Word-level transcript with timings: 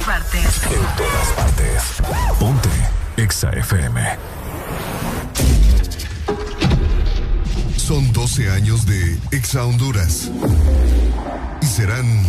partes. 0.00 0.62
En 0.64 0.96
todas 0.96 1.28
partes. 1.36 1.82
Ponte. 2.38 2.68
Exa 3.16 3.50
FM. 3.50 4.00
Son 7.76 8.12
12 8.12 8.50
años 8.50 8.86
de 8.86 9.18
Exa 9.30 9.64
Honduras. 9.64 10.30
Y 11.60 11.66
serán 11.66 12.24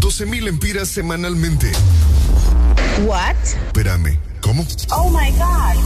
12.000 0.00 0.48
empiras 0.48 0.88
semanalmente. 0.88 1.72
What? 3.04 3.36
Espérame, 3.66 4.18
¿cómo? 4.40 4.66
Oh 4.90 5.10
my 5.10 5.30
God. 5.32 5.82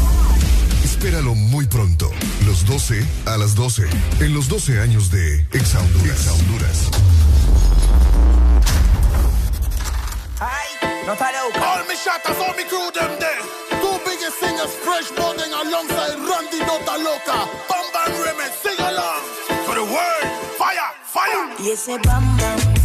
Espéralo 0.84 1.34
muy 1.34 1.66
pronto. 1.66 2.10
Los 2.44 2.66
12 2.66 3.04
a 3.26 3.36
las 3.36 3.54
12. 3.54 3.84
En 4.20 4.34
los 4.34 4.48
12 4.48 4.80
años 4.80 5.10
de 5.10 5.46
Exa 5.52 5.80
Honduras. 5.80 6.18
Exa 6.18 6.32
Honduras. 6.32 6.90
Ay, 10.40 10.68
no 11.06 11.12
está 11.14 11.32
loca. 11.32 11.64
All 11.64 11.84
me 11.88 11.94
shatters, 11.96 12.36
all 12.38 12.54
me 12.54 12.64
crew 12.64 12.90
them 12.92 13.18
there. 13.18 13.40
Two 13.80 13.96
biggest 14.04 14.38
singers, 14.38 14.74
fresh 14.84 15.10
morning 15.16 15.50
alongside 15.52 16.18
Randy 16.20 16.60
Nota 16.60 16.98
Loca. 17.00 17.48
Bam 17.68 17.86
Bam 17.92 18.12
Remix, 18.20 18.52
sing 18.60 18.78
along. 18.78 19.22
For 19.64 19.74
the 19.74 19.84
world, 19.84 20.26
fire, 20.58 20.92
fire. 21.02 21.48
Y 21.58 21.70
ese 21.70 21.96
bam 22.04 22.24
bam, 22.36 22.75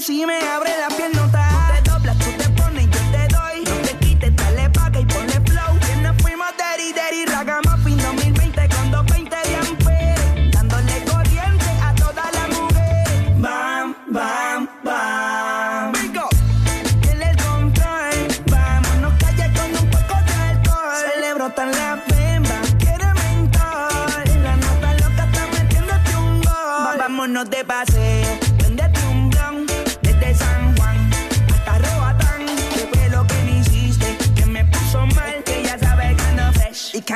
si 0.00 0.24
me 0.24 0.38
abre 0.38 0.70
la 0.78 0.88
piel 0.96 1.10
te 1.32 1.37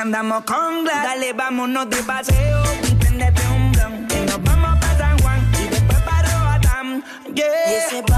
andamos 0.03 0.43
con 0.43 0.83
glass. 0.83 1.03
Dale, 1.03 1.31
vámonos 1.31 1.89
de 1.89 2.03
paseo. 2.03 2.63
Y 2.83 3.47
un 3.55 3.71
blon. 3.71 4.07
Que 4.07 4.25
nos 4.25 4.43
vamos 4.43 4.77
para 4.81 4.97
San 4.97 5.17
Juan. 5.19 5.39
Y 5.63 5.67
después 5.69 6.01
para 6.01 6.39
Roatán. 6.39 7.03
Yeah. 7.33 8.12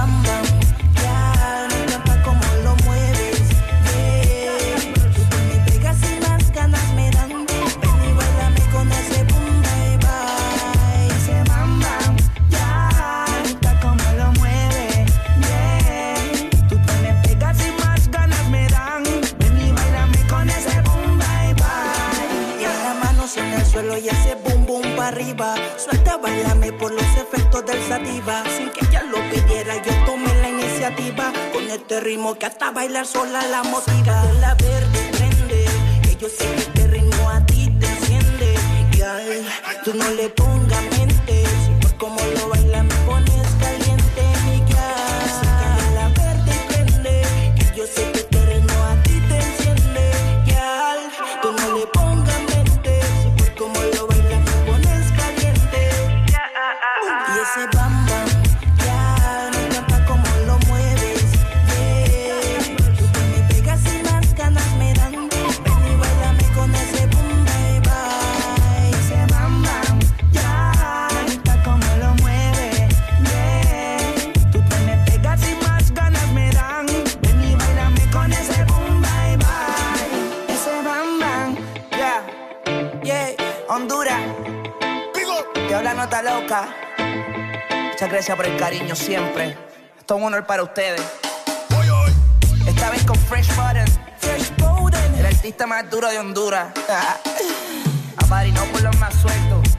Arriba. 25.06 25.56
Suelta, 25.78 26.18
bailame 26.18 26.74
por 26.74 26.92
los 26.92 27.10
efectos 27.18 27.66
del 27.66 27.82
sativa. 27.84 28.44
Sin 28.58 28.70
que 28.72 28.86
ella 28.86 29.04
lo 29.04 29.18
pidiera, 29.30 29.76
yo 29.84 29.94
tomé 30.06 30.34
la 30.42 30.50
iniciativa. 30.50 31.32
Con 31.54 31.70
este 31.70 32.00
ritmo 32.00 32.36
que 32.36 32.46
hasta 32.46 32.72
bailar 32.72 33.06
sola 33.06 33.42
la 33.48 33.64
motiva. 33.64 34.24
La 34.40 34.56
verde 34.56 35.10
prende, 35.12 35.66
que 36.04 36.16
yo 36.16 36.28
sé 36.30 36.48
que 36.74 36.88
ritmo 36.88 37.30
a 37.30 37.46
ti 37.46 37.72
te 37.80 37.88
enciende. 37.88 38.56
Girl, 38.94 39.46
tú 39.84 39.94
no 39.94 40.10
le 40.12 40.30
pongas 40.30 40.95
Gracias 88.10 88.38
por 88.38 88.46
el 88.46 88.56
cariño 88.58 88.96
siempre. 88.96 89.58
Esto 89.98 90.16
es 90.16 90.22
un 90.22 90.28
honor 90.28 90.46
para 90.46 90.64
ustedes. 90.64 91.02
Esta 92.68 92.90
vez 92.90 93.04
con 93.04 93.16
Fresh 93.16 93.48
Button. 93.56 93.86
Fresh 94.20 94.56
Button. 94.58 95.16
El 95.18 95.26
artista 95.26 95.66
más 95.66 95.90
duro 95.90 96.10
de 96.10 96.20
Honduras. 96.20 96.68
A 98.18 98.44
no 98.46 98.64
por 98.66 98.82
los 98.82 98.98
más 98.98 99.14
sueltos. 99.16 99.78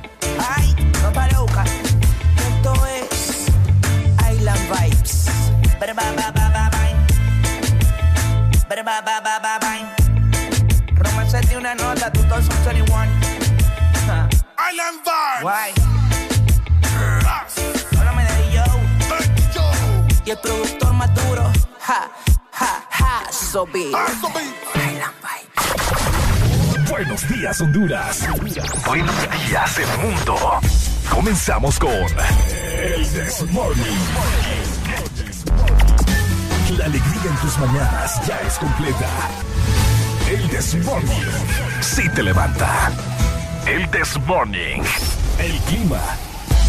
Ay, 0.56 0.74
nota 1.02 1.28
loca. 1.28 1.64
Esto 2.48 2.74
es 2.86 3.46
Island 4.32 4.70
Vibes. 4.70 5.26
Ba, 5.78 5.86
ba, 5.94 6.12
ba, 6.12 6.32
ba, 6.32 6.50
ba. 6.50 6.70
Ba, 8.68 9.02
ba, 9.02 9.20
ba, 9.20 9.58
ba. 9.58 9.96
Romance 10.94 11.40
de 11.40 11.56
una 11.56 11.74
nota, 11.74 12.12
son 12.14 12.64
21. 12.64 12.88
Ja. 14.06 14.28
Island 14.70 14.98
Vibes. 15.04 15.42
Guay. 15.42 15.95
Y 20.26 20.30
el 20.30 20.38
productor 20.38 20.92
más 20.94 21.14
duro. 21.14 21.52
Ja, 21.78 22.10
ja, 22.50 22.84
ja, 22.90 23.32
so. 23.32 23.64
Buenos 26.90 27.28
días, 27.28 27.60
Honduras. 27.60 28.28
Buenos 28.84 29.14
días, 29.30 29.78
el 29.78 29.98
mundo. 29.98 30.36
Comenzamos 31.08 31.78
con 31.78 31.92
El 31.92 33.12
Desmorning. 33.12 33.98
La 36.76 36.86
alegría 36.86 37.30
en 37.30 37.36
tus 37.36 37.58
mañanas 37.58 38.26
ya 38.26 38.40
es 38.40 38.54
completa. 38.58 39.08
El 40.28 40.48
Desmorning. 40.48 41.22
Sí 41.80 42.02
te 42.16 42.24
levanta. 42.24 42.90
El 43.64 43.88
Desmorning. 43.92 44.82
El 45.38 45.56
clima. 45.60 46.02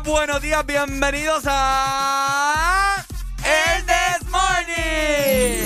Buenos 0.00 0.40
días. 0.40 0.64
Bienvenidos 0.64 1.44
a. 1.46 3.04
El 3.44 3.84
This 3.84 4.28
Morning. 4.30 5.58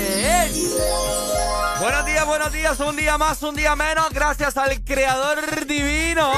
Buenos 1.80 2.06
días, 2.06 2.26
buenos 2.26 2.52
días. 2.52 2.80
Un 2.80 2.96
día 2.96 3.18
más, 3.18 3.42
un 3.42 3.54
día 3.54 3.76
menos. 3.76 4.10
Gracias 4.10 4.56
al 4.56 4.82
Creador 4.82 5.66
Divino. 5.66 6.32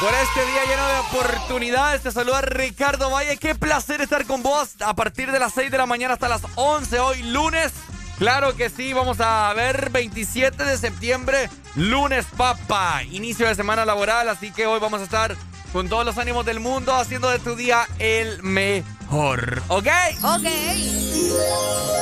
Por 0.00 0.14
este 0.14 0.46
día 0.46 0.64
lleno 0.66 0.86
de 0.86 0.98
oportunidades, 0.98 2.02
te 2.02 2.10
saluda 2.10 2.40
Ricardo 2.42 3.10
Valle. 3.10 3.36
Qué 3.36 3.54
placer 3.54 4.00
estar 4.00 4.26
con 4.26 4.42
vos 4.42 4.70
a 4.80 4.94
partir 4.94 5.30
de 5.30 5.38
las 5.38 5.54
6 5.54 5.70
de 5.70 5.78
la 5.78 5.86
mañana 5.86 6.14
hasta 6.14 6.28
las 6.28 6.42
11 6.56 7.00
hoy 7.00 7.22
lunes. 7.22 7.72
Claro 8.18 8.54
que 8.54 8.68
sí, 8.68 8.92
vamos 8.92 9.18
a 9.20 9.52
ver 9.54 9.88
27 9.90 10.64
de 10.64 10.76
septiembre, 10.76 11.48
lunes 11.74 12.26
papa, 12.36 13.02
inicio 13.04 13.48
de 13.48 13.54
semana 13.54 13.86
laboral, 13.86 14.28
así 14.28 14.52
que 14.52 14.66
hoy 14.66 14.78
vamos 14.78 15.00
a 15.00 15.04
estar 15.04 15.34
con 15.72 15.88
todos 15.88 16.04
los 16.04 16.18
ánimos 16.18 16.44
del 16.44 16.60
mundo 16.60 16.94
haciendo 16.94 17.30
de 17.30 17.38
tu 17.38 17.54
día 17.54 17.86
el 17.98 18.42
mejor, 18.42 18.99
¿ok? 19.12 19.88
Ok. 20.22 20.46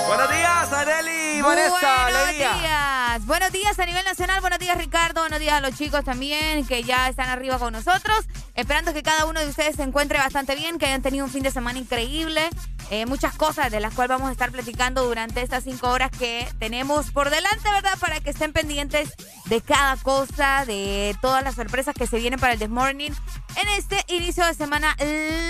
Buenos 0.06 0.30
días, 0.30 0.72
Areli, 0.72 1.40
Vanessa, 1.40 2.08
Buenos 2.10 2.36
días. 2.36 3.26
Buenos 3.26 3.52
días 3.52 3.78
a 3.78 3.86
nivel 3.86 4.04
nacional. 4.04 4.40
Buenos 4.42 4.58
días, 4.58 4.76
Ricardo. 4.76 5.22
Buenos 5.22 5.40
días 5.40 5.54
a 5.54 5.60
los 5.60 5.74
chicos 5.74 6.04
también 6.04 6.66
que 6.66 6.82
ya 6.82 7.08
están 7.08 7.30
arriba 7.30 7.58
con 7.58 7.72
nosotros. 7.72 8.26
Esperando 8.54 8.92
que 8.92 9.02
cada 9.02 9.24
uno 9.24 9.40
de 9.40 9.46
ustedes 9.46 9.76
se 9.76 9.84
encuentre 9.84 10.18
bastante 10.18 10.54
bien, 10.54 10.78
que 10.78 10.86
hayan 10.86 11.00
tenido 11.00 11.24
un 11.24 11.30
fin 11.30 11.42
de 11.42 11.50
semana 11.50 11.78
increíble. 11.78 12.42
Eh, 12.90 13.06
muchas 13.06 13.34
cosas 13.34 13.70
de 13.70 13.80
las 13.80 13.94
cuales 13.94 14.10
vamos 14.10 14.28
a 14.28 14.32
estar 14.32 14.50
platicando 14.50 15.04
durante 15.04 15.42
estas 15.42 15.64
cinco 15.64 15.88
horas 15.88 16.10
que 16.10 16.46
tenemos 16.58 17.10
por 17.10 17.30
delante, 17.30 17.70
¿verdad? 17.70 17.98
Para 17.98 18.20
que 18.20 18.30
estén 18.30 18.52
pendientes 18.52 19.14
de 19.46 19.60
cada 19.60 19.96
cosa, 19.96 20.64
de 20.66 21.16
todas 21.22 21.42
las 21.42 21.54
sorpresas 21.54 21.94
que 21.94 22.06
se 22.06 22.18
vienen 22.18 22.40
para 22.40 22.54
el 22.54 22.58
This 22.58 22.68
Morning 22.68 23.12
en 23.56 23.68
este 23.76 24.04
inicio 24.08 24.44
de 24.46 24.54
semana 24.54 24.96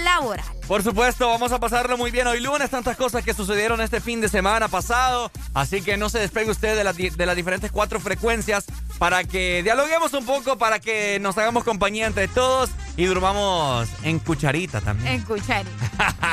laboral. 0.05 0.58
Por 0.69 0.82
supuesto, 0.82 1.26
vamos 1.26 1.50
a 1.53 1.59
pasarlo 1.59 1.97
muy 1.97 2.11
bien 2.11 2.26
hoy 2.26 2.41
lunes, 2.41 2.69
tantas 2.69 2.94
cosas 2.99 3.25
que 3.25 3.32
sucedieron 3.32 3.81
este 3.81 4.03
fin 4.03 4.20
de 4.20 4.29
semana 4.29 4.69
pasado, 4.69 5.32
así 5.55 5.81
que 5.81 5.97
no 5.97 6.11
se 6.11 6.19
despegue 6.19 6.50
usted 6.50 6.76
de, 6.76 6.85
las 6.85 6.94
di- 6.94 7.09
de 7.09 7.25
las 7.25 7.35
diferentes 7.35 7.73
cuatro 7.73 7.99
frecuencias 8.00 8.67
para 8.99 9.25
que 9.25 9.62
dialoguemos 9.62 10.12
un 10.12 10.26
poco, 10.26 10.59
para 10.59 10.79
que 10.79 11.19
nos 11.23 11.38
hagamos 11.38 11.65
compañía 11.65 12.06
entre 12.06 12.29
todos 12.29 12.69
y 12.99 13.06
durmamos 13.06 13.88
en 14.03 14.19
cucharita 14.19 14.82
también. 14.82 15.15
En 15.15 15.23
Cuchari. 15.23 15.70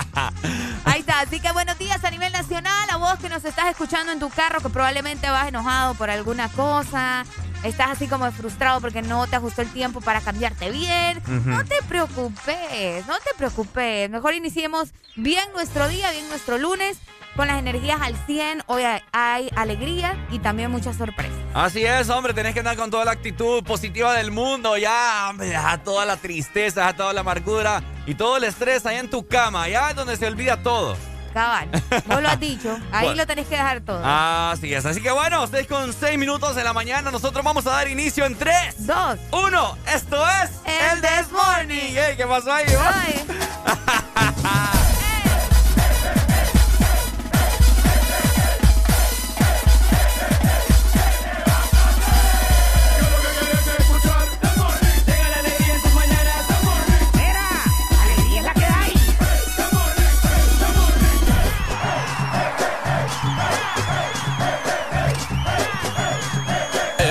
Ahí 0.86 1.00
está. 1.00 1.22
Así 1.22 1.40
que 1.40 1.52
buenos 1.54 1.78
días 1.80 2.04
a 2.04 2.12
nivel 2.12 2.34
nacional. 2.34 2.90
A 2.90 2.98
vos 2.98 3.18
que 3.20 3.30
nos 3.30 3.46
estás 3.46 3.68
escuchando 3.70 4.12
en 4.12 4.20
tu 4.20 4.30
carro, 4.30 4.60
que 4.60 4.70
probablemente 4.70 5.30
vas 5.30 5.48
enojado 5.48 5.94
por 5.94 6.10
alguna 6.10 6.50
cosa. 6.50 7.24
Estás 7.66 7.90
así 7.90 8.08
como 8.08 8.32
frustrado 8.32 8.80
porque 8.80 9.02
no 9.02 9.26
te 9.26 9.38
ajustó 9.38 9.64
el 9.64 9.70
tiempo 9.72 10.00
para 10.00 10.22
cambiarte 10.22 10.70
bien. 10.70 11.20
No 11.46 11.66
te 11.66 11.82
preocupes, 11.88 13.08
no 13.08 13.16
te 13.16 13.32
preocupes. 13.36 14.08
Mejor 14.12 14.36
iniciemos 14.36 14.94
bien 15.16 15.44
nuestro 15.54 15.88
día, 15.88 16.12
bien 16.12 16.30
nuestro 16.30 16.60
lunes, 16.60 17.00
con 17.36 17.48
las 17.48 17.58
energías 17.58 18.00
al 18.02 18.16
100. 18.28 18.64
Hoy 18.68 18.84
hay, 19.12 19.50
alegría 19.56 20.16
y 20.30 20.38
también 20.38 20.70
muchas 20.70 20.96
sorpresas. 20.96 21.34
Así 21.56 21.84
es, 21.84 22.08
hombre, 22.10 22.36
tenés 22.36 22.54
que 22.54 22.60
andar 22.60 22.78
con 22.78 22.92
toda 22.92 23.04
la 23.04 23.12
actitud 23.12 23.64
positiva 23.64 24.14
del 24.14 24.30
mundo, 24.30 24.78
ya, 24.78 25.28
hombre, 25.30 25.48
deja 25.48 25.82
toda 25.84 26.06
la 26.06 26.18
tristeza, 26.18 26.82
deja 26.82 26.96
toda 26.96 27.14
la 27.14 27.22
amargura 27.22 27.82
y 28.06 28.14
todo 28.14 28.38
el 28.38 28.44
estrés 28.44 28.86
ahí 28.86 28.98
en 28.98 29.10
tu 29.10 29.28
cama, 29.28 29.68
ya 29.68 29.90
es 29.90 29.96
donde 29.96 30.18
se 30.18 30.28
olvida 30.28 30.62
todo. 30.62 30.96
Cabal, 31.36 31.68
vos 32.06 32.22
lo 32.22 32.30
has 32.30 32.40
dicho. 32.40 32.80
Ahí 32.94 33.08
Bueno. 33.08 33.16
lo 33.18 33.28
tenés 33.28 33.46
que 33.48 33.56
dejar 33.58 33.82
todo. 33.82 34.00
Así 34.06 34.74
es, 34.74 34.86
así 34.86 35.02
que 35.02 35.12
bueno, 35.12 35.46
6 35.48 35.68
con 35.68 35.92
6 35.92 36.18
minutos 36.18 36.56
de 36.56 36.64
la 36.64 36.72
mañana, 36.72 37.12
nosotros 37.12 37.44
vamos 37.44 37.68
a 37.68 37.72
dar 37.72 37.90
inicio 37.90 38.24
en 38.26 38.38
3, 38.38 38.88
Dos. 38.88 39.20
1, 39.32 39.78
esto 39.94 40.26
es 40.42 40.52
El 40.66 41.02
This 41.02 41.30
Morning. 41.34 41.94
¿Qué 42.16 42.26
pasó 42.26 42.54
ahí? 42.54 42.64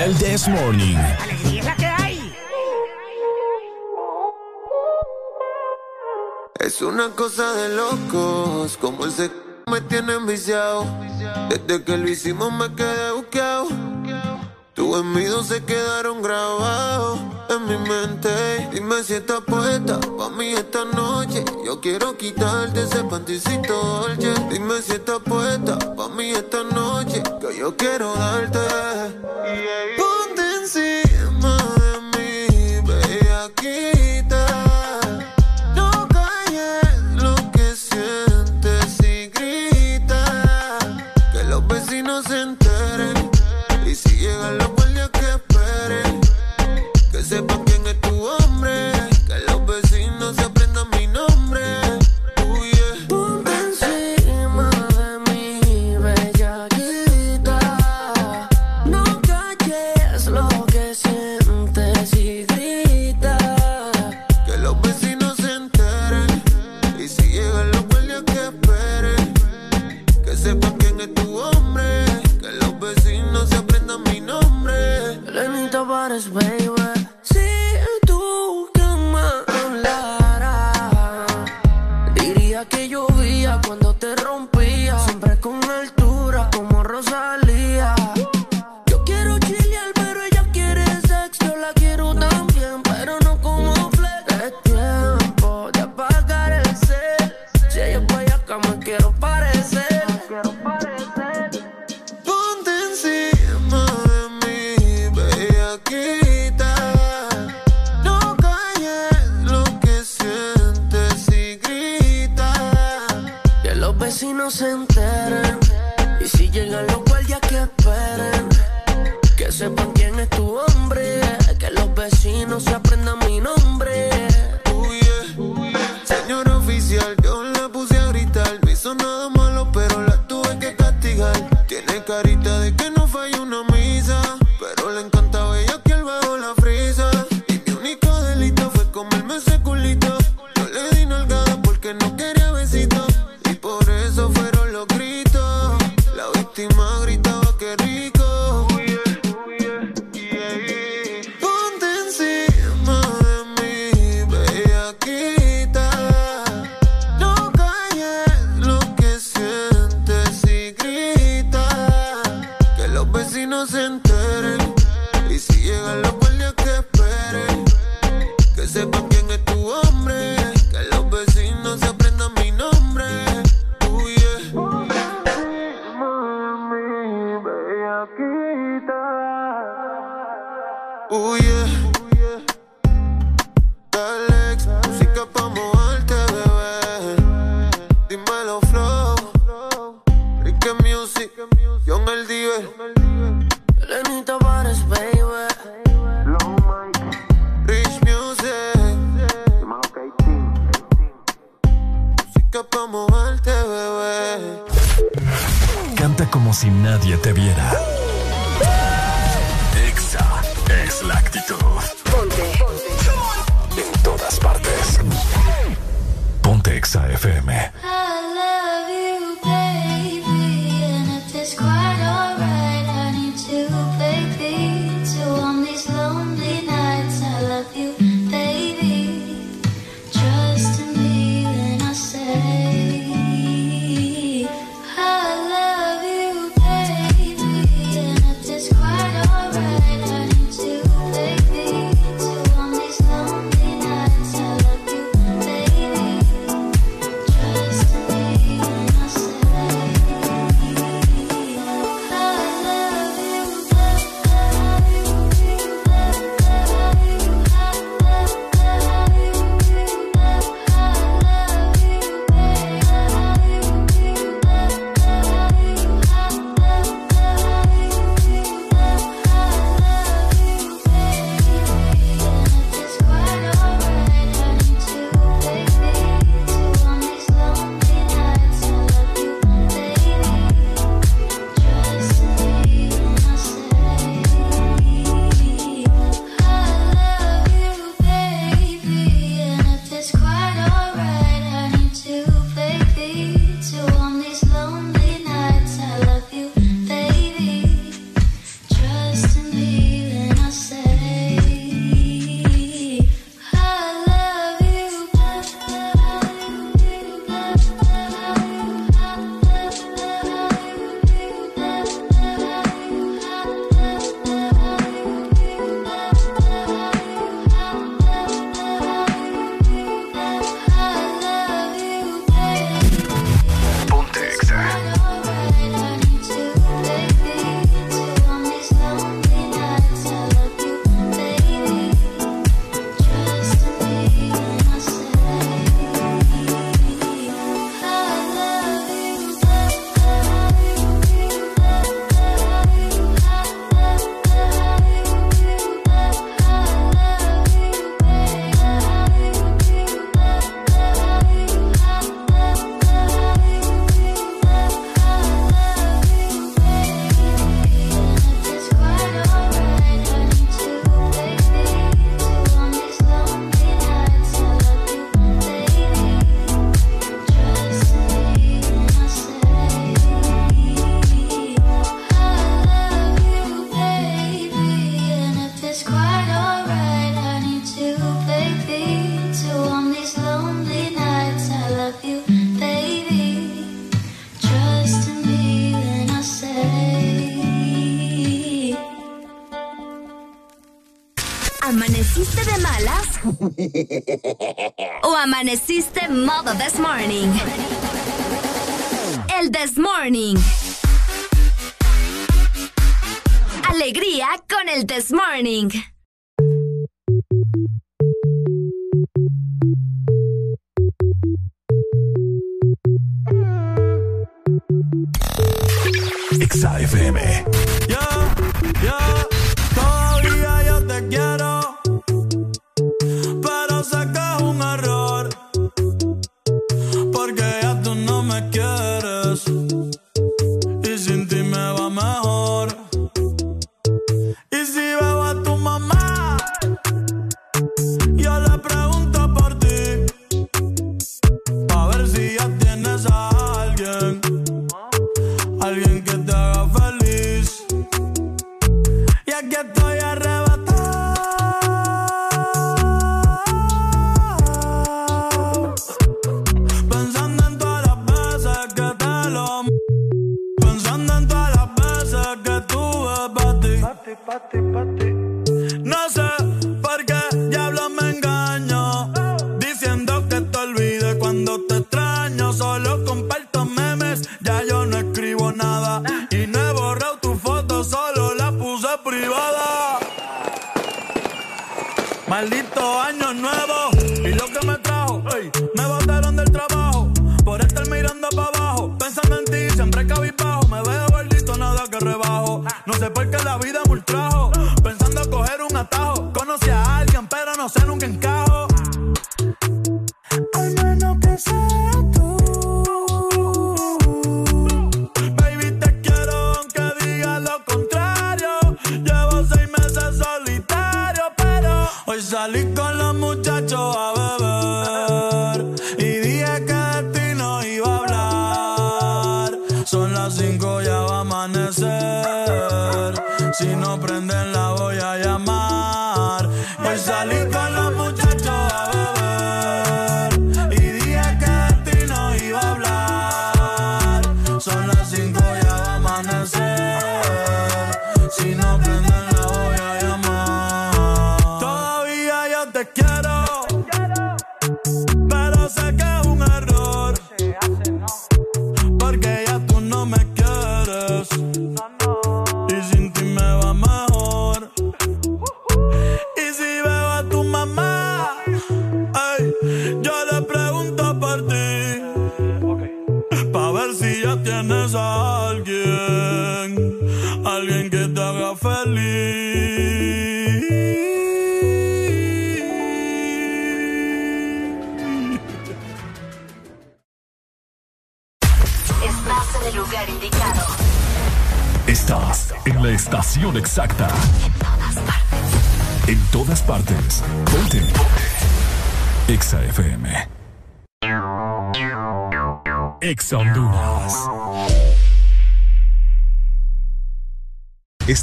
El 0.05 0.15
This 0.19 0.47
Morning. 0.47 0.97
Es 6.59 6.79
una 6.83 7.09
cosa 7.09 7.51
de 7.55 7.75
locos, 7.75 8.77
como 8.77 9.07
ese 9.07 9.31
me 9.65 9.81
tiene 9.81 10.13
enviciado. 10.13 10.85
Desde 11.49 11.83
que 11.83 11.97
lo 11.97 12.07
hicimos 12.07 12.53
me 12.53 12.71
quedé 12.75 13.13
buqueado. 13.13 13.67
Tus 14.75 14.99
envidios 14.99 15.47
se 15.47 15.63
quedaron 15.63 16.21
grabados 16.21 17.17
en 17.49 17.65
mi 17.65 17.77
mente. 17.77 18.29
Dime 18.73 19.03
si 19.03 19.13
estás 19.13 19.39
puesta 19.47 20.01
pa' 20.17 20.29
mí 20.31 20.51
esta 20.51 20.83
noche. 20.83 21.45
Yo 21.65 21.79
quiero 21.79 22.17
quitarte 22.17 22.83
ese 22.83 23.05
panticito 23.05 23.73
dolce. 23.73 24.33
Dime 24.51 24.81
si 24.81 24.91
estás 24.95 25.19
puesta 25.19 25.79
pa' 25.95 26.09
mí 26.09 26.31
esta 26.31 26.63
noche. 26.63 27.23
Que 27.39 27.57
yo 27.57 27.77
quiero 27.77 28.13
darte. 28.15 28.59
Ponte 29.95 30.43
encima 30.61 31.04
Que 47.35 47.41
sepan 47.41 47.64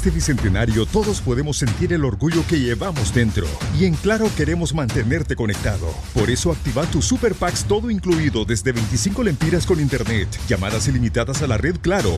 Este 0.03 0.15
bicentenario 0.15 0.85
todos 0.85 1.21
podemos 1.21 1.55
sentir 1.55 1.93
el 1.93 2.03
orgullo 2.03 2.45
que 2.49 2.59
llevamos 2.59 3.13
dentro. 3.13 3.47
Y 3.79 3.85
en 3.85 3.93
Claro 3.93 4.29
queremos 4.35 4.73
mantenerte 4.73 5.33
conectado. 5.33 5.87
Por 6.13 6.29
eso 6.29 6.51
activa 6.51 6.85
tu 6.87 7.01
Super 7.01 7.33
Packs 7.33 7.63
todo 7.63 7.89
incluido 7.89 8.43
desde 8.43 8.73
25 8.73 9.23
lempiras 9.23 9.65
con 9.65 9.79
internet, 9.79 10.27
llamadas 10.45 10.89
ilimitadas 10.89 11.41
a 11.41 11.47
la 11.47 11.57
red 11.57 11.77
Claro. 11.81 12.17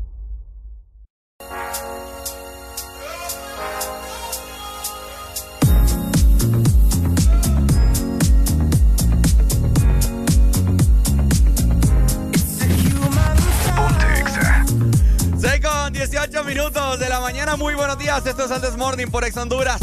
De 16.99 17.09
la 17.09 17.19
mañana. 17.19 17.55
Muy 17.55 17.73
buenos 17.73 17.97
días. 17.97 18.25
Esto 18.25 18.43
es 18.43 18.61
This 18.61 18.75
Morning 18.75 19.07
por 19.07 19.23
Ex 19.23 19.37
Honduras. 19.37 19.79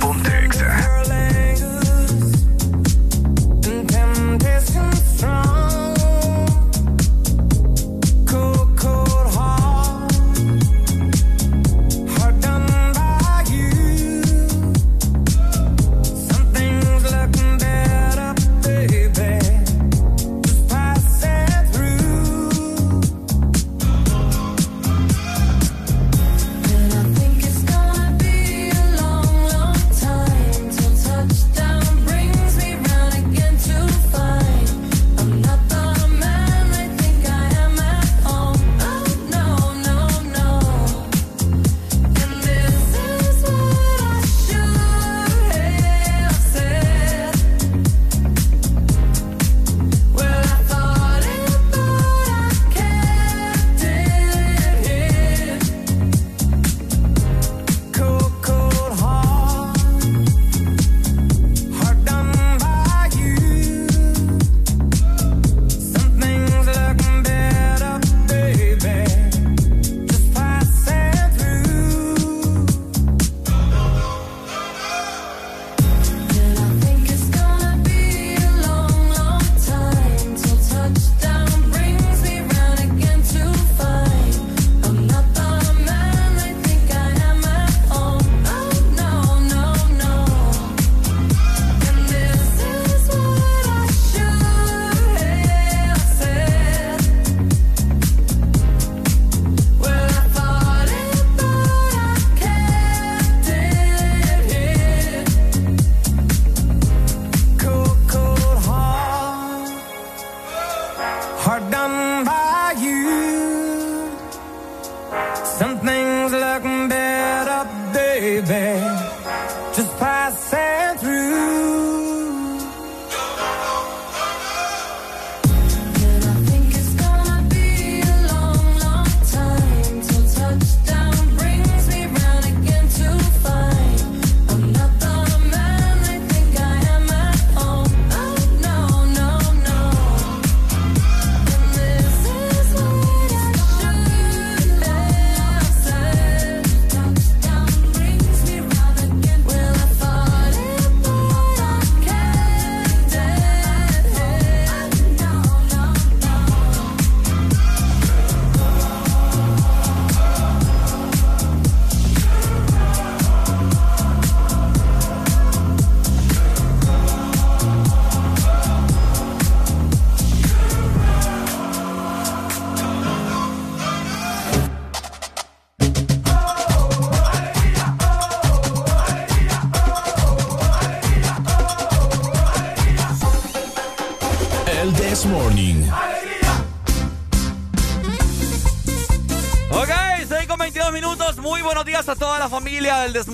Ponte 0.00 0.44
Exa. 0.44 1.03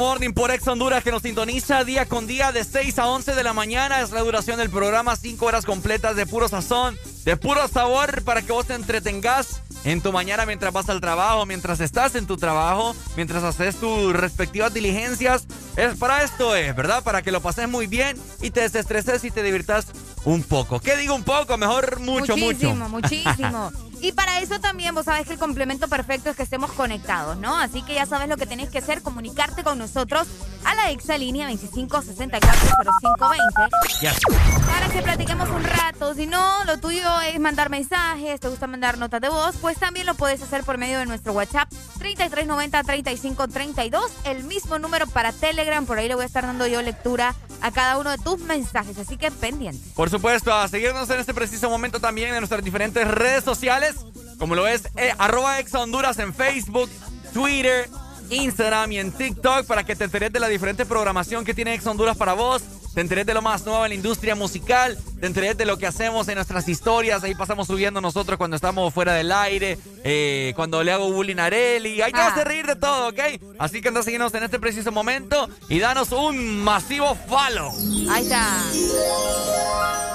Desmorning 0.00 0.32
por 0.32 0.50
Ex 0.50 0.66
Honduras 0.66 1.04
que 1.04 1.10
nos 1.10 1.20
sintoniza 1.20 1.84
día 1.84 2.06
con 2.06 2.26
día 2.26 2.52
de 2.52 2.64
6 2.64 2.98
a 2.98 3.06
11 3.08 3.34
de 3.34 3.44
la 3.44 3.52
mañana. 3.52 4.00
Es 4.00 4.12
la 4.12 4.22
duración 4.22 4.56
del 4.56 4.70
programa, 4.70 5.14
5 5.14 5.44
horas 5.44 5.66
completas 5.66 6.16
de 6.16 6.24
puro 6.24 6.48
sazón, 6.48 6.96
de 7.26 7.36
puro 7.36 7.68
sabor 7.68 8.22
para 8.22 8.40
que 8.40 8.50
vos 8.50 8.66
te 8.66 8.72
entretengas 8.72 9.60
en 9.84 10.00
tu 10.00 10.10
mañana 10.10 10.46
mientras 10.46 10.72
vas 10.72 10.88
al 10.88 11.02
trabajo, 11.02 11.44
mientras 11.44 11.80
estás 11.80 12.14
en 12.14 12.26
tu 12.26 12.38
trabajo, 12.38 12.96
mientras 13.14 13.44
haces 13.44 13.76
tus 13.76 14.14
respectivas 14.14 14.72
diligencias. 14.72 15.46
Es 15.76 15.94
para 15.98 16.22
esto 16.22 16.56
es, 16.56 16.74
¿verdad? 16.74 17.04
Para 17.04 17.20
que 17.20 17.30
lo 17.30 17.42
pases 17.42 17.68
muy 17.68 17.86
bien 17.86 18.16
y 18.40 18.52
te 18.52 18.62
desestreses 18.62 19.22
y 19.24 19.30
te 19.30 19.42
diviertas 19.42 19.88
un 20.24 20.42
poco. 20.44 20.80
¿Qué 20.80 20.96
digo 20.96 21.14
un 21.14 21.24
poco? 21.24 21.58
Mejor 21.58 22.00
mucho, 22.00 22.38
muchísimo, 22.38 22.88
mucho. 22.88 22.88
muchísimo. 22.88 23.70
Y 24.02 24.12
para 24.12 24.40
eso 24.40 24.58
también 24.60 24.94
vos 24.94 25.04
sabés 25.04 25.26
que 25.26 25.34
el 25.34 25.38
complemento 25.38 25.86
perfecto 25.88 26.30
es 26.30 26.36
que 26.36 26.42
estemos 26.42 26.72
conectados, 26.72 27.36
¿no? 27.36 27.54
Así 27.58 27.82
que 27.82 27.92
ya 27.94 28.06
sabes 28.06 28.28
lo 28.28 28.36
que 28.38 28.46
tenés 28.46 28.70
que 28.70 28.78
hacer, 28.78 29.02
comunicarte 29.02 29.62
con 29.62 29.76
nosotros 29.78 30.26
a 30.64 30.74
la 30.74 30.90
exalínea 30.90 31.48
25640520 31.50 33.68
Yes. 34.00 34.18
para 34.66 34.88
que 34.88 35.02
platiquemos 35.02 35.50
un 35.50 35.62
rato. 35.62 36.14
Si 36.14 36.26
no, 36.26 36.64
lo 36.64 36.78
tuyo 36.78 37.20
es 37.20 37.38
mandar 37.38 37.68
mensajes, 37.68 38.40
te 38.40 38.48
gusta 38.48 38.66
mandar 38.66 38.96
notas 38.96 39.20
de 39.20 39.28
voz, 39.28 39.56
pues 39.60 39.76
también 39.78 40.06
lo 40.06 40.14
puedes 40.14 40.40
hacer 40.42 40.64
por 40.64 40.78
medio 40.78 40.98
de 40.98 41.04
nuestro 41.06 41.32
WhatsApp 41.34 41.68
3390-3532, 41.98 44.00
el 44.24 44.44
mismo 44.44 44.78
número 44.78 45.06
para 45.06 45.32
Telegram. 45.32 45.84
Por 45.84 45.98
ahí 45.98 46.08
le 46.08 46.14
voy 46.14 46.22
a 46.22 46.26
estar 46.26 46.46
dando 46.46 46.66
yo 46.66 46.80
lectura 46.82 47.34
a 47.62 47.70
cada 47.70 47.99
uno 47.99 48.11
de 48.11 48.18
tus 48.18 48.38
mensajes, 48.40 48.99
así 48.99 49.16
que 49.16 49.31
pendiente. 49.31 49.87
Por 49.94 50.11
supuesto, 50.11 50.53
a 50.53 50.68
seguirnos 50.68 51.09
en 51.11 51.20
este 51.20 51.35
preciso 51.35 51.68
momento 51.70 52.01
también 52.01 52.31
en 52.31 52.38
nuestras 52.38 52.64
diferentes 52.64 53.07
redes 53.07 53.44
sociales, 53.44 53.96
como 54.38 54.55
lo 54.55 54.66
es 54.66 54.85
eh, 54.96 55.12
arroba 55.18 55.59
Exa 55.59 55.81
Honduras 55.81 56.18
en 56.18 56.35
Facebook, 56.35 56.90
Twitter, 57.33 57.88
Instagram 58.31 58.92
y 58.92 58.99
en 58.99 59.12
TikTok 59.12 59.66
para 59.66 59.85
que 59.85 59.96
te 59.96 60.05
enteres 60.05 60.33
de 60.33 60.40
la 60.40 60.49
diferente 60.49 60.87
programación 60.87 61.44
que 61.44 61.55
tiene 61.55 61.75
Exa 61.75 61.90
Honduras 61.90 62.16
para 62.16 62.33
vos. 62.33 62.62
Te 62.94 63.00
enteres 63.00 63.24
de 63.24 63.35
lo 63.35 63.42
más 63.42 63.64
nuevo 63.64 63.85
en 63.85 63.90
la 63.90 63.94
industria 63.94 64.35
musical, 64.35 64.98
te 65.20 65.26
enteres 65.26 65.57
de 65.57 65.64
lo 65.64 65.79
que 65.79 65.87
hacemos 65.87 66.26
en 66.29 66.35
nuestras 66.35 66.68
historias, 66.68 67.22
ahí 67.22 67.35
pasamos 67.37 67.68
subiendo 67.68 68.00
nosotros 68.00 68.37
cuando 68.37 68.57
estamos 68.57 68.92
fuera 68.92 69.14
del 69.14 69.31
aire, 69.31 69.79
eh, 70.03 70.53
cuando 70.57 70.83
le 70.83 70.90
hago 70.92 71.11
bullying 71.12 71.37
a 71.37 71.44
Areli, 71.44 72.03
ahí 72.03 72.11
te 72.11 72.18
vas 72.18 72.37
a 72.37 72.44
reír 72.44 72.66
de 72.66 72.76
todo, 72.76 73.09
¿ok? 73.09 73.20
Así 73.59 73.81
que 73.81 73.88
anda 73.88 74.00
a 74.00 74.03
seguirnos 74.03 74.35
en 74.35 74.42
este 74.42 74.59
preciso 74.59 74.90
momento 74.90 75.48
y 75.68 75.79
danos 75.79 76.11
un 76.11 76.64
masivo 76.64 77.14
follow. 77.29 77.72
Ahí 78.11 78.24
está. 78.24 80.10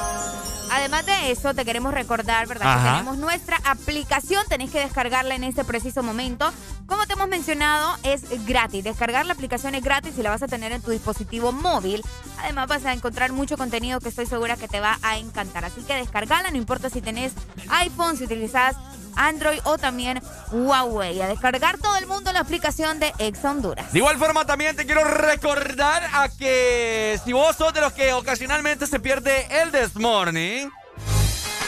Además 0.76 1.06
de 1.06 1.32
eso, 1.32 1.54
te 1.54 1.64
queremos 1.64 1.94
recordar, 1.94 2.48
¿verdad? 2.48 2.78
Que 2.78 2.90
tenemos 2.90 3.18
nuestra 3.18 3.58
aplicación, 3.64 4.44
tenés 4.50 4.72
que 4.72 4.80
descargarla 4.80 5.34
en 5.34 5.46
este 5.46 5.64
preciso 5.64 6.04
momento. 6.04 6.52
Como 6.86 7.06
te 7.08 7.14
hemos 7.14 7.30
mencionado, 7.30 7.98
es 8.04 8.46
gratis. 8.46 8.84
Descargar 8.84 9.26
la 9.26 9.34
aplicación 9.34 9.74
es 9.74 9.84
gratis 9.84 10.16
y 10.18 10.22
la 10.22 10.32
vas 10.32 10.44
a 10.44 10.48
tener 10.48 10.74
en 10.74 10.82
tu 10.82 10.92
dispositivo 10.92 11.54
móvil. 11.54 12.04
Además, 12.40 12.68
vas 12.68 12.84
a 12.84 12.92
encontrar 12.92 13.32
mucho 13.32 13.56
contenido 13.58 14.02
que 14.02 14.10
estoy 14.10 14.26
segura 14.26 14.58
que 14.58 14.68
te 14.68 14.82
va 14.82 15.00
a 15.02 15.18
encantar. 15.18 15.64
Así 15.64 15.82
que 15.82 15.96
descargala, 15.96 16.52
no 16.52 16.58
importa 16.58 16.90
si 16.90 17.02
tenés 17.02 17.32
iPhone, 17.70 18.18
si 18.18 18.26
utilizas 18.26 18.76
Android 19.16 19.60
o 19.64 19.78
también 19.78 20.22
Huawei. 20.52 21.22
A 21.22 21.28
descargar 21.28 21.78
todo 21.78 21.96
el 21.98 22.08
mundo 22.08 22.32
la 22.34 22.40
aplicación 22.42 23.00
de 23.00 23.14
Ex 23.20 23.44
Honduras. 23.44 23.92
De 23.92 24.00
igual 24.00 24.18
forma 24.18 24.46
también 24.46 24.76
te 24.76 24.86
quiero 24.86 25.04
recordar 25.04 26.04
a 26.14 26.30
que 26.30 27.20
si 27.24 27.34
vos 27.34 27.56
sos 27.56 27.74
de 27.74 27.82
los 27.82 27.94
que 27.94 28.14
ocasionalmente 28.14 28.88
se 28.88 29.00
pierde 29.00 29.48
el 29.62 29.72
This 29.72 29.96
Morning, 29.96 30.70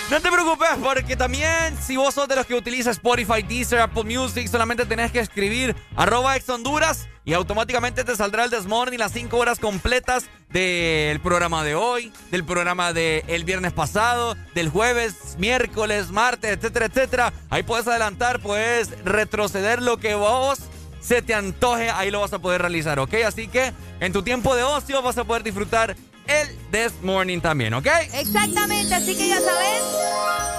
no 0.10 0.22
te 0.22 0.32
preocupes 0.32 0.70
porque 0.82 1.18
también 1.18 1.78
si 1.82 1.98
vos 1.98 2.14
sos 2.14 2.28
de 2.28 2.36
los 2.36 2.46
que 2.46 2.56
utiliza 2.56 2.92
Spotify, 2.92 3.42
Deezer, 3.42 3.80
Apple 3.80 4.04
Music, 4.04 4.48
solamente 4.48 4.86
tenés 4.86 5.12
que 5.12 5.20
escribir 5.20 5.76
arroba 5.96 6.38
ex 6.38 6.48
Honduras 6.50 7.10
y 7.26 7.34
automáticamente 7.34 8.06
te 8.06 8.16
saldrá 8.16 8.46
el 8.46 8.50
This 8.50 8.66
Morning 8.66 8.98
las 8.98 9.12
5 9.12 9.36
horas 9.36 9.60
completas 9.60 10.26
del 10.50 11.20
programa 11.20 11.64
de 11.66 11.76
hoy, 11.76 12.14
del 12.32 12.46
programa 12.46 12.94
del 12.94 13.44
viernes 13.44 13.74
pasado, 13.74 14.38
del 14.56 14.70
jueves, 14.70 15.36
miércoles, 15.38 16.10
martes, 16.10 16.52
etcétera, 16.52 16.86
etcétera. 16.86 17.34
Ahí 17.50 17.64
puedes 17.64 17.86
adelantar, 17.86 18.40
puedes 18.40 18.90
retroceder 19.04 19.82
lo 19.82 19.98
que 19.98 20.16
vos 20.16 20.60
se 21.08 21.22
te 21.22 21.34
antoje, 21.34 21.90
ahí 21.90 22.12
lo 22.12 22.20
vas 22.20 22.34
a 22.34 22.40
poder 22.40 22.62
realizar, 22.62 23.00
¿ok? 23.00 23.14
Así 23.26 23.48
que 23.48 23.72
en 24.02 24.12
tu 24.12 24.24
tiempo 24.24 24.56
de 24.58 24.64
ocio 24.64 25.02
vas 25.02 25.18
a 25.18 25.24
poder 25.24 25.42
disfrutar 25.42 25.96
el 26.28 26.58
This 26.70 27.02
Morning 27.02 27.40
también, 27.40 27.74
¿ok? 27.74 27.88
Exactamente, 28.14 28.94
así 28.94 29.16
que 29.16 29.30
ya 29.30 29.40
sabes, 29.40 29.82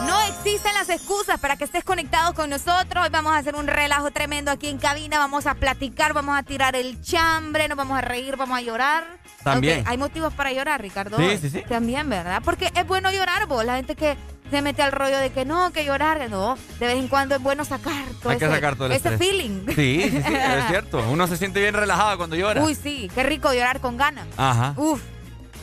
no 0.06 0.18
existen 0.22 0.72
las 0.72 0.88
excusas 0.88 1.38
para 1.38 1.56
que 1.56 1.64
estés 1.64 1.84
conectado 1.84 2.32
con 2.32 2.48
nosotros. 2.48 3.04
Hoy 3.04 3.10
vamos 3.10 3.32
a 3.32 3.36
hacer 3.36 3.56
un 3.56 3.66
relajo 3.66 4.10
tremendo 4.10 4.50
aquí 4.50 4.68
en 4.68 4.78
cabina, 4.78 5.18
vamos 5.18 5.46
a 5.46 5.54
platicar, 5.54 6.14
vamos 6.14 6.38
a 6.38 6.42
tirar 6.42 6.76
el 6.76 7.02
chambre, 7.02 7.68
nos 7.68 7.76
vamos 7.76 7.98
a 7.98 8.00
reír, 8.00 8.36
vamos 8.36 8.56
a 8.56 8.62
llorar. 8.62 9.18
También. 9.44 9.84
Hay 9.86 9.98
motivos 9.98 10.32
para 10.32 10.50
llorar, 10.52 10.80
Ricardo. 10.80 11.18
Sí, 11.18 11.38
sí, 11.42 11.50
sí. 11.50 11.62
También, 11.68 12.08
¿verdad? 12.08 12.40
Porque 12.42 12.72
es 12.74 12.86
bueno 12.86 13.10
llorar, 13.12 13.46
vos. 13.46 13.64
La 13.64 13.76
gente 13.76 13.94
que 13.94 14.16
se 14.50 14.62
mete 14.62 14.82
al 14.82 14.92
rollo 14.92 15.18
de 15.18 15.30
que 15.30 15.44
no, 15.44 15.72
que 15.72 15.84
llorar, 15.84 16.28
no. 16.30 16.56
De 16.78 16.86
vez 16.86 16.96
en 16.96 17.08
cuando 17.08 17.34
es 17.36 17.42
bueno 17.42 17.64
sacar 17.64 18.04
todo 18.22 18.30
Hay 18.32 18.38
que 18.38 18.44
ese, 18.46 18.54
sacar 18.54 18.74
todo 18.76 18.86
el 18.86 18.92
ese 18.92 19.08
estrés. 19.10 19.18
feeling. 19.30 19.66
Sí, 19.68 20.00
sí, 20.02 20.10
sí, 20.10 20.34
es 20.34 20.66
cierto. 20.68 20.98
Uno 21.10 21.26
se 21.26 21.36
siente 21.36 21.60
bien 21.60 21.74
relajado 21.74 22.16
cuando 22.16 22.36
llora. 22.36 22.62
Uy, 22.62 22.74
sí, 22.74 23.10
qué 23.14 23.22
rico 23.22 23.52
llorar 23.52 23.80
con 23.80 23.96
ganas. 23.96 24.26
Ajá. 24.36 24.74
Uf, 24.76 25.00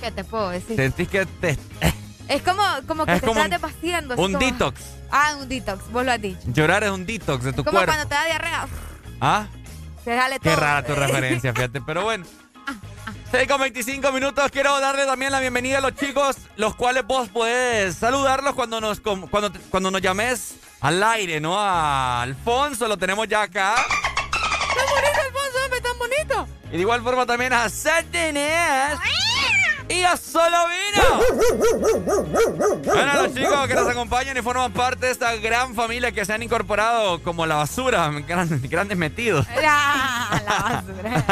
¿qué 0.01 0.11
te 0.11 0.23
puedo 0.23 0.49
decir? 0.49 0.75
Sentís 0.75 1.07
que 1.09 1.25
te... 1.25 1.57
Es 2.27 2.41
como, 2.41 2.63
como 2.87 3.05
que 3.05 3.13
Es 3.13 3.21
te 3.21 3.27
como 3.27 3.39
estás 3.43 3.63
así 3.63 3.91
un 3.93 4.15
como- 4.33 4.39
detox. 4.39 4.81
Ah, 5.11 5.35
un 5.39 5.47
detox, 5.47 5.91
vos 5.91 6.03
lo 6.03 6.11
has 6.11 6.21
dicho. 6.21 6.39
Llorar 6.47 6.83
es 6.83 6.89
un 6.89 7.05
detox 7.05 7.43
de 7.43 7.53
tu 7.53 7.63
Como 7.63 7.77
cuerpo. 7.77 7.93
cuando 7.93 8.07
te 8.09 8.15
da 8.15 8.25
diarrea, 8.25 8.67
¿Ah? 9.21 9.45
se 10.03 10.17
sale 10.17 10.39
Qué 10.39 10.49
todo. 10.49 10.59
rara 10.59 10.83
tu 10.85 10.95
referencia, 10.95 11.53
fíjate. 11.53 11.81
Pero 11.81 12.03
bueno. 12.03 12.25
6 13.31 13.47
con 13.47 13.61
25 13.61 14.11
minutos. 14.11 14.51
Quiero 14.51 14.79
darle 14.79 15.05
también 15.05 15.31
la 15.31 15.39
bienvenida 15.39 15.79
a 15.79 15.81
los 15.81 15.95
chicos, 15.95 16.37
los 16.55 16.75
cuales 16.75 17.05
vos 17.05 17.29
podés 17.29 17.95
saludarlos 17.95 18.53
cuando 18.55 18.79
nos, 18.79 18.99
cuando, 18.99 19.51
cuando 19.69 19.91
nos 19.91 20.01
llames 20.01 20.55
al 20.81 21.01
aire, 21.03 21.39
¿no? 21.39 21.59
A 21.59 22.21
Alfonso, 22.21 22.87
lo 22.87 22.97
tenemos 22.97 23.27
ya 23.27 23.43
acá. 23.43 23.75
¡Tan 23.75 24.85
bonito, 24.89 25.21
Alfonso! 25.21 25.63
hombre, 25.63 25.81
¡Tan 25.81 25.97
bonito! 25.97 26.47
Y 26.69 26.75
de 26.75 26.81
igual 26.81 27.01
forma 27.01 27.25
también 27.25 27.53
a 27.53 27.69
Sardines. 27.69 28.97
Y 29.87 30.03
a 30.03 30.17
Solo 30.17 30.57
Vino. 30.67 31.03
Bueno, 32.83 33.13
los 33.21 33.33
chicos 33.33 33.67
que 33.67 33.75
nos 33.75 33.87
acompañan 33.87 34.35
y 34.35 34.41
forman 34.41 34.71
parte 34.73 35.05
de 35.05 35.11
esta 35.11 35.35
gran 35.35 35.75
familia 35.75 36.11
que 36.11 36.25
se 36.25 36.33
han 36.33 36.41
incorporado 36.43 37.21
como 37.21 37.45
la 37.45 37.55
basura, 37.55 38.09
grandes, 38.27 38.61
grandes 38.69 38.97
metidos. 38.97 39.45
La, 39.55 40.41
la 40.45 40.81
basura. 40.83 41.23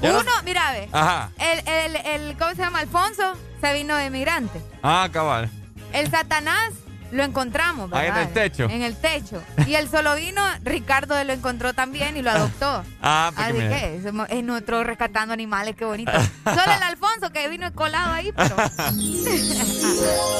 Uno, 0.00 0.32
mira, 0.44 0.72
ve. 0.72 0.88
Ajá. 0.92 1.30
El, 1.38 1.68
el, 1.68 1.96
el, 1.96 2.36
¿cómo 2.38 2.50
se 2.50 2.62
llama? 2.62 2.80
Alfonso 2.80 3.34
se 3.60 3.72
vino 3.74 3.94
de 3.96 4.10
migrante. 4.10 4.60
Ah, 4.82 5.08
cabal. 5.12 5.50
El 5.92 6.10
Satanás 6.10 6.72
lo 7.12 7.22
encontramos, 7.22 7.92
Ahí 7.92 8.08
en 8.08 8.14
¿verdad? 8.14 8.28
el 8.28 8.34
techo. 8.34 8.64
En 8.64 8.82
el 8.82 8.96
techo. 8.96 9.42
Y 9.66 9.74
el 9.74 9.88
solo 9.88 10.14
vino, 10.16 10.42
Ricardo 10.64 11.22
lo 11.22 11.32
encontró 11.32 11.74
también 11.74 12.16
y 12.16 12.22
lo 12.22 12.30
adoptó. 12.30 12.82
Ah, 13.02 13.30
porque 13.34 13.50
Así 13.50 13.58
mira. 13.58 13.78
que 13.78 13.96
es, 13.96 14.04
es 14.30 14.44
nuestro 14.44 14.82
rescatando 14.82 15.34
animales, 15.34 15.76
qué 15.76 15.84
bonito. 15.84 16.10
Solo 16.44 16.62
el 16.76 16.82
Alfonso 16.82 17.30
que 17.32 17.48
vino 17.48 17.72
colado 17.74 18.12
ahí, 18.14 18.32
pero. 18.32 18.56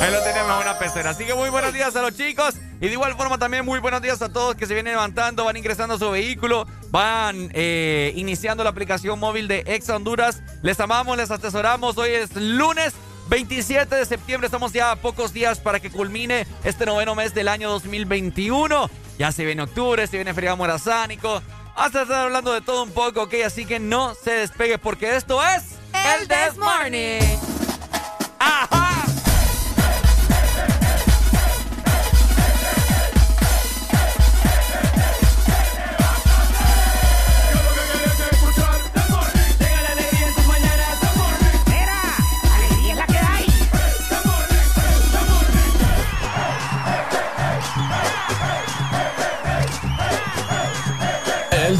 Ahí 0.00 0.10
lo 0.10 0.22
tenemos 0.22 0.56
en 0.56 0.62
una 0.62 0.78
pecera. 0.78 1.10
Así 1.10 1.24
que 1.24 1.34
muy 1.34 1.50
buenos 1.50 1.72
días 1.72 1.94
a 1.94 2.02
los 2.02 2.16
chicos. 2.16 2.54
Y 2.80 2.86
de 2.86 2.92
igual 2.92 3.14
forma 3.16 3.38
también 3.38 3.64
muy 3.64 3.78
buenos 3.78 4.02
días 4.02 4.20
a 4.22 4.32
todos 4.32 4.56
que 4.56 4.66
se 4.66 4.74
vienen 4.74 4.94
levantando, 4.94 5.44
van 5.44 5.56
ingresando 5.56 5.94
a 5.94 5.98
su 5.98 6.10
vehículo, 6.10 6.66
van 6.90 7.50
eh, 7.52 8.12
iniciando 8.16 8.64
la 8.64 8.70
aplicación 8.70 9.20
móvil 9.20 9.46
de 9.46 9.62
Ex 9.66 9.88
Honduras. 9.90 10.42
Les 10.62 10.80
amamos, 10.80 11.16
les 11.16 11.30
atesoramos. 11.30 11.96
Hoy 11.98 12.10
es 12.10 12.34
lunes 12.34 12.92
27 13.32 13.94
de 13.96 14.04
septiembre. 14.04 14.44
Estamos 14.44 14.74
ya 14.74 14.90
a 14.90 14.96
pocos 14.96 15.32
días 15.32 15.58
para 15.58 15.80
que 15.80 15.90
culmine 15.90 16.46
este 16.64 16.84
noveno 16.84 17.14
mes 17.14 17.32
del 17.32 17.48
año 17.48 17.70
2021. 17.70 18.90
Ya 19.18 19.32
se 19.32 19.46
viene 19.46 19.62
octubre, 19.62 20.06
se 20.06 20.18
viene 20.18 20.34
feriado 20.34 20.58
morazánico. 20.58 21.40
Vamos 21.74 21.96
a 21.96 22.02
estar 22.02 22.24
hablando 22.26 22.52
de 22.52 22.60
todo 22.60 22.82
un 22.82 22.90
poco, 22.90 23.22
¿ok? 23.22 23.36
Así 23.46 23.64
que 23.64 23.80
no 23.80 24.14
se 24.14 24.32
despegue 24.32 24.76
porque 24.76 25.16
esto 25.16 25.40
es... 25.42 25.78
El 25.94 26.28
This 26.28 26.58
Morning. 26.58 27.22
¡Ajá! 28.38 28.91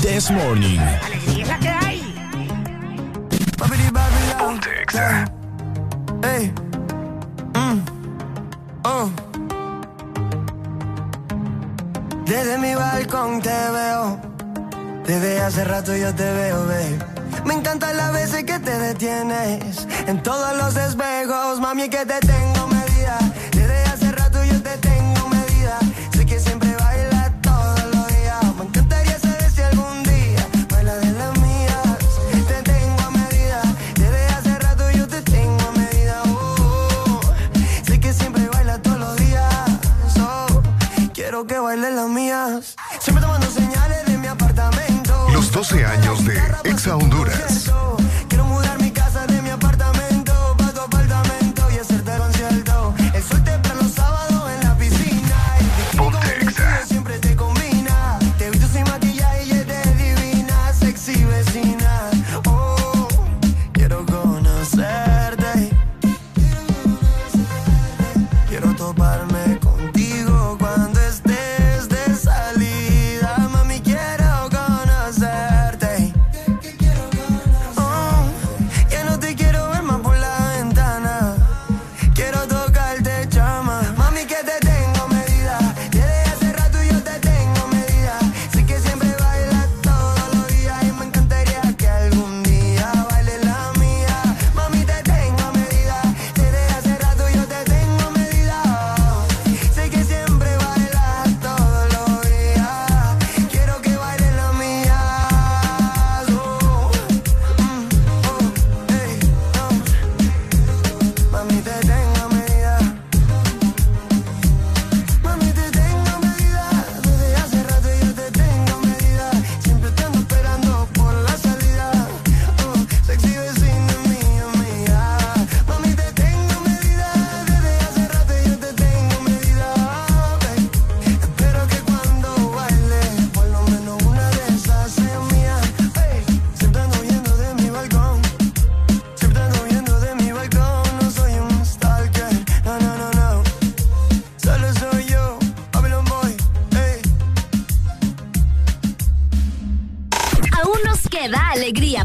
This 0.00 0.30
Morning. 0.30 0.80
Mm. 7.52 7.80
Oh. 8.84 9.10
Desde 12.24 12.58
mi 12.58 12.74
balcón 12.74 13.42
te 13.42 13.50
veo. 13.50 14.18
Desde 15.06 15.40
hace 15.42 15.64
rato 15.64 15.94
yo 15.94 16.14
te 16.14 16.32
veo, 16.32 16.66
babe. 16.66 16.98
Me 17.44 17.54
encantan 17.54 17.94
las 17.96 18.12
veces 18.14 18.44
que 18.44 18.58
te 18.58 18.78
detienes. 18.78 19.86
En 20.06 20.22
todos 20.22 20.56
los 20.56 20.74
espejos, 20.74 21.60
mami, 21.60 21.90
que 21.90 22.06
te 22.06 22.18
tengo 22.20 22.66
medida. 22.68 23.18
Desde 23.50 23.84
hace 23.84 24.12
rato 24.12 24.42
yo 24.42 24.62
te 24.62 24.76
tengo 24.78 25.21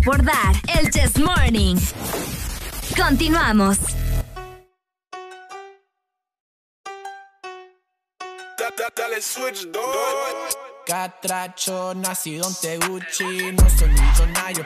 por 0.08 0.24
el 0.80 0.89
Chess 0.89 1.20
Morning. 1.20 1.76
Continuamos. 2.96 3.78
Catracho, 10.86 11.93
nacido 11.93 12.48
en 12.48 12.56
Teguchi, 12.56 13.52
no 13.52 13.70
soy 13.70 13.89
millonario, 13.89 14.65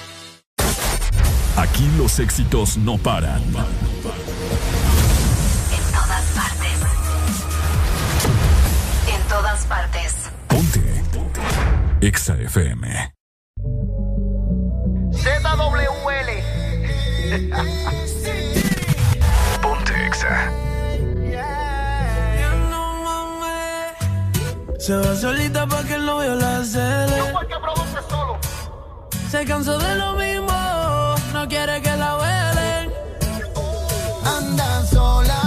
Aquí 1.61 1.87
los 1.95 2.19
éxitos 2.19 2.75
no 2.77 2.97
paran. 2.97 3.43
En 3.43 3.53
todas 5.93 6.25
partes. 6.35 6.79
En 9.07 9.21
todas 9.27 9.65
partes. 9.67 10.15
Exa 12.01 12.33
FM. 12.33 13.13
Ponte 19.61 20.07
Exa. 20.07 20.51
Se 24.79 24.97
va 24.97 25.15
solita 25.15 25.67
pa' 25.67 25.83
que 25.83 25.93
el 25.93 26.05
novio 26.07 26.33
la 26.33 26.65
cele. 26.65 27.21
Se 29.29 29.45
cansó 29.45 29.77
de 29.77 29.95
lo 29.95 30.13
mismo, 30.15 31.15
no 31.33 31.47
quiere 31.47 31.81
que 31.81 31.95
la 31.95 32.17
huelen. 32.17 32.93
Anda 34.25 34.85
sola 34.85 35.40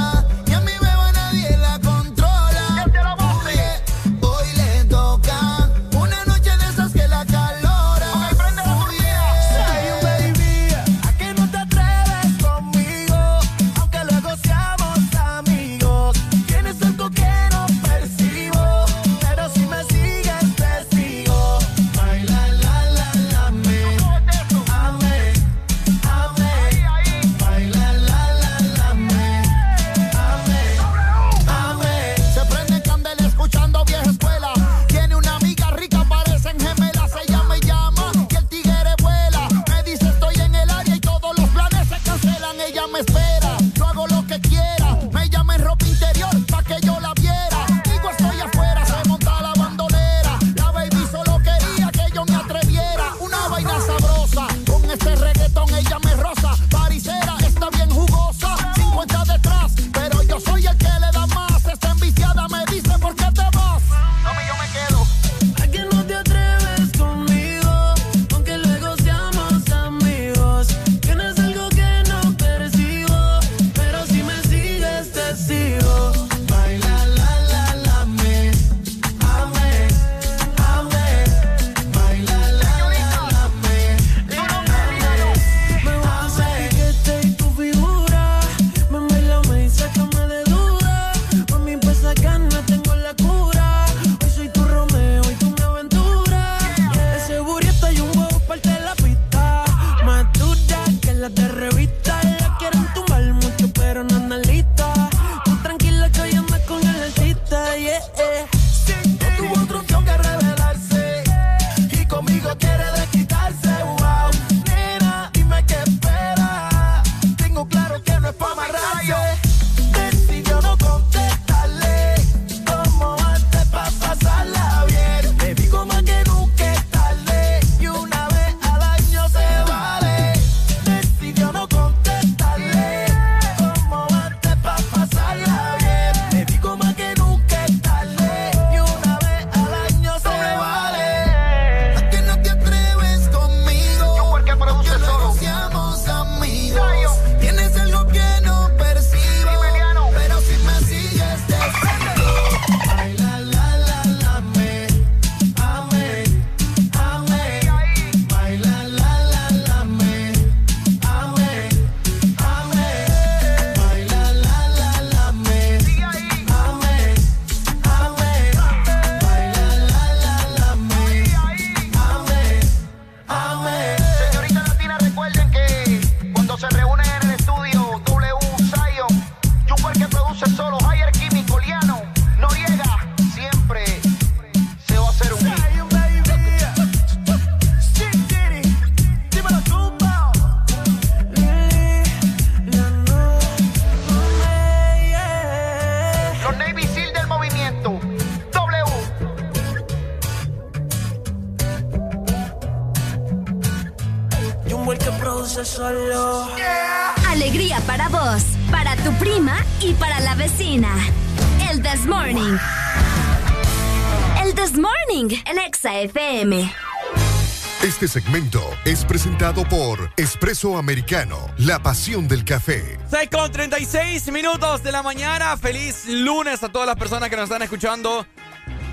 Este 217.85 218.09
segmento 218.09 218.63
es 218.87 219.05
presentado 219.05 219.69
por 219.69 220.11
Espresso 220.17 220.79
Americano, 220.79 221.37
la 221.59 221.83
pasión 221.83 222.27
del 222.27 222.43
café. 222.43 222.99
6 223.11 223.29
con 223.31 223.53
36 223.53 224.33
minutos 224.33 224.83
de 224.83 224.91
la 224.91 225.03
mañana. 225.03 225.55
Feliz 225.59 226.07
lunes 226.09 226.63
a 226.63 226.71
todas 226.71 226.87
las 226.87 226.97
personas 226.97 227.29
que 227.29 227.37
nos 227.37 227.43
están 227.43 227.61
escuchando 227.61 228.27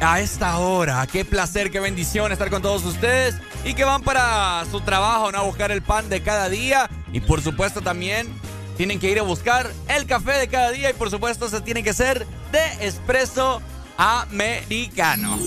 a 0.02 0.20
esta 0.20 0.58
hora. 0.58 1.08
Qué 1.10 1.24
placer, 1.24 1.72
qué 1.72 1.80
bendición 1.80 2.34
estar 2.34 2.50
con 2.50 2.62
todos 2.62 2.84
ustedes 2.84 3.36
y 3.64 3.76
que 3.76 3.86
van 3.86 4.02
para 4.02 4.66
su 4.70 4.82
trabajo, 4.82 5.32
¿no? 5.32 5.38
A 5.38 5.44
buscar 5.44 5.72
el 5.72 5.82
pan 5.82 6.10
de 6.10 6.22
cada 6.22 6.50
día. 6.50 6.89
Y 7.14 7.22
por 7.22 7.42
supuesto 7.42 7.80
también 7.80 8.28
tienen 8.76 9.00
que 9.00 9.10
ir 9.10 9.20
a 9.20 9.24
buscar 9.24 9.72
el 9.88 10.06
café 10.06 10.34
de 10.34 10.50
cada 10.50 10.70
día 10.70 10.89
y 10.89 10.94
por 10.94 11.10
supuesto 11.10 11.48
se 11.48 11.62
tiene 11.62 11.82
que 11.82 11.94
ser 11.94 12.28
de 12.52 12.86
espresso 12.86 13.62
americano. 13.96 15.39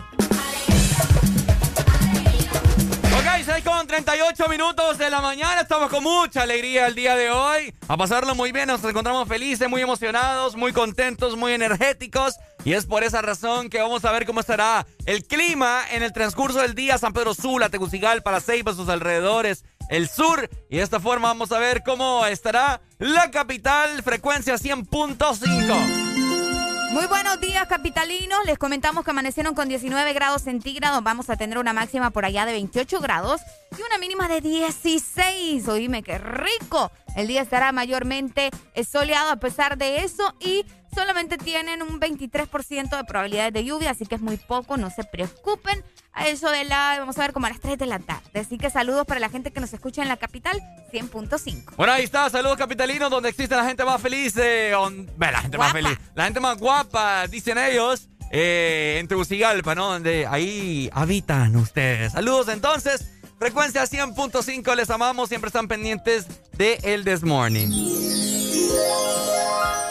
6 3.52 3.64
con 3.64 3.84
38 3.84 4.48
minutos 4.48 4.96
de 4.96 5.10
la 5.10 5.20
mañana. 5.20 5.62
Estamos 5.62 5.90
con 5.90 6.04
mucha 6.04 6.42
alegría 6.42 6.86
el 6.86 6.94
día 6.94 7.16
de 7.16 7.30
hoy. 7.30 7.74
A 7.88 7.96
pasarlo 7.96 8.36
muy 8.36 8.52
bien, 8.52 8.68
nos 8.68 8.84
encontramos 8.84 9.26
felices, 9.26 9.68
muy 9.68 9.82
emocionados, 9.82 10.54
muy 10.54 10.72
contentos, 10.72 11.36
muy 11.36 11.52
energéticos. 11.52 12.36
Y 12.64 12.74
es 12.74 12.86
por 12.86 13.02
esa 13.02 13.22
razón 13.22 13.68
que 13.68 13.80
vamos 13.80 14.04
a 14.04 14.12
ver 14.12 14.24
cómo 14.24 14.38
estará 14.38 14.86
el 15.04 15.24
clima 15.24 15.82
en 15.90 16.04
el 16.04 16.12
transcurso 16.12 16.60
del 16.60 16.76
día. 16.76 16.96
San 16.96 17.12
Pedro 17.12 17.34
Sula, 17.34 17.70
Tegucigalpa, 17.70 18.30
La 18.30 18.40
Ceiba, 18.40 18.72
sus 18.72 18.88
alrededores, 18.88 19.64
el 19.88 20.08
sur. 20.08 20.48
Y 20.68 20.76
de 20.76 20.82
esta 20.82 21.00
forma 21.00 21.26
vamos 21.26 21.50
a 21.50 21.58
ver 21.58 21.82
cómo 21.82 22.24
estará 22.26 22.80
la 22.98 23.32
capital, 23.32 24.00
frecuencia 24.04 24.54
100.5. 24.54 26.29
Muy 26.90 27.06
buenos 27.06 27.40
días, 27.40 27.68
capitalinos. 27.68 28.40
Les 28.46 28.58
comentamos 28.58 29.04
que 29.04 29.12
amanecieron 29.12 29.54
con 29.54 29.68
19 29.68 30.12
grados 30.12 30.42
centígrados. 30.42 31.04
Vamos 31.04 31.30
a 31.30 31.36
tener 31.36 31.56
una 31.56 31.72
máxima 31.72 32.10
por 32.10 32.24
allá 32.24 32.44
de 32.46 32.52
28 32.52 33.00
grados 33.00 33.40
y 33.78 33.80
una 33.80 33.96
mínima 33.98 34.26
de 34.26 34.40
16. 34.40 35.68
Oíme, 35.68 36.02
qué 36.02 36.18
rico. 36.18 36.90
El 37.14 37.28
día 37.28 37.42
estará 37.42 37.70
mayormente 37.70 38.50
soleado 38.90 39.30
a 39.30 39.36
pesar 39.36 39.78
de 39.78 39.98
eso 39.98 40.34
y 40.40 40.64
solamente 40.94 41.38
tienen 41.38 41.82
un 41.82 42.00
23% 42.00 42.96
de 42.96 43.04
probabilidades 43.04 43.52
de 43.52 43.64
lluvia, 43.64 43.90
así 43.90 44.06
que 44.06 44.14
es 44.16 44.20
muy 44.20 44.36
poco, 44.36 44.76
no 44.76 44.90
se 44.90 45.04
preocupen. 45.04 45.82
A 46.12 46.26
eso 46.26 46.50
de 46.50 46.64
la, 46.64 46.96
vamos 46.98 47.16
a 47.18 47.20
ver 47.22 47.32
como 47.32 47.46
a 47.46 47.50
las 47.50 47.60
3 47.60 47.78
de 47.78 47.86
la 47.86 48.00
tarde. 48.00 48.40
Así 48.40 48.58
que 48.58 48.68
saludos 48.68 49.06
para 49.06 49.20
la 49.20 49.28
gente 49.28 49.52
que 49.52 49.60
nos 49.60 49.72
escucha 49.72 50.02
en 50.02 50.08
la 50.08 50.16
capital, 50.16 50.60
100.5. 50.92 51.76
Bueno, 51.76 51.92
ahí 51.92 52.02
está, 52.02 52.28
saludos 52.30 52.56
capitalinos, 52.56 53.10
donde 53.10 53.28
existe 53.28 53.54
la 53.54 53.64
gente 53.64 53.84
más 53.84 54.00
feliz, 54.02 54.36
eh, 54.36 54.74
on- 54.74 55.08
la 55.18 55.40
gente 55.40 55.56
más 55.56 55.72
feliz, 55.72 55.96
la 56.14 56.24
gente 56.24 56.40
más 56.40 56.58
guapa, 56.58 57.26
dicen 57.28 57.58
ellos, 57.58 58.08
eh, 58.32 58.96
en 59.00 59.06
Tegucigalpa, 59.08 59.74
¿no? 59.76 59.92
Donde 59.92 60.26
ahí 60.26 60.90
habitan 60.92 61.54
ustedes. 61.56 62.12
Saludos 62.12 62.48
entonces, 62.48 63.08
frecuencia 63.40 63.84
100.5, 63.84 64.76
les 64.76 64.90
amamos, 64.90 65.30
siempre 65.30 65.48
están 65.48 65.66
pendientes 65.66 66.26
de 66.58 66.78
El 66.82 67.06
This 67.06 67.22
Morning. 67.22 67.68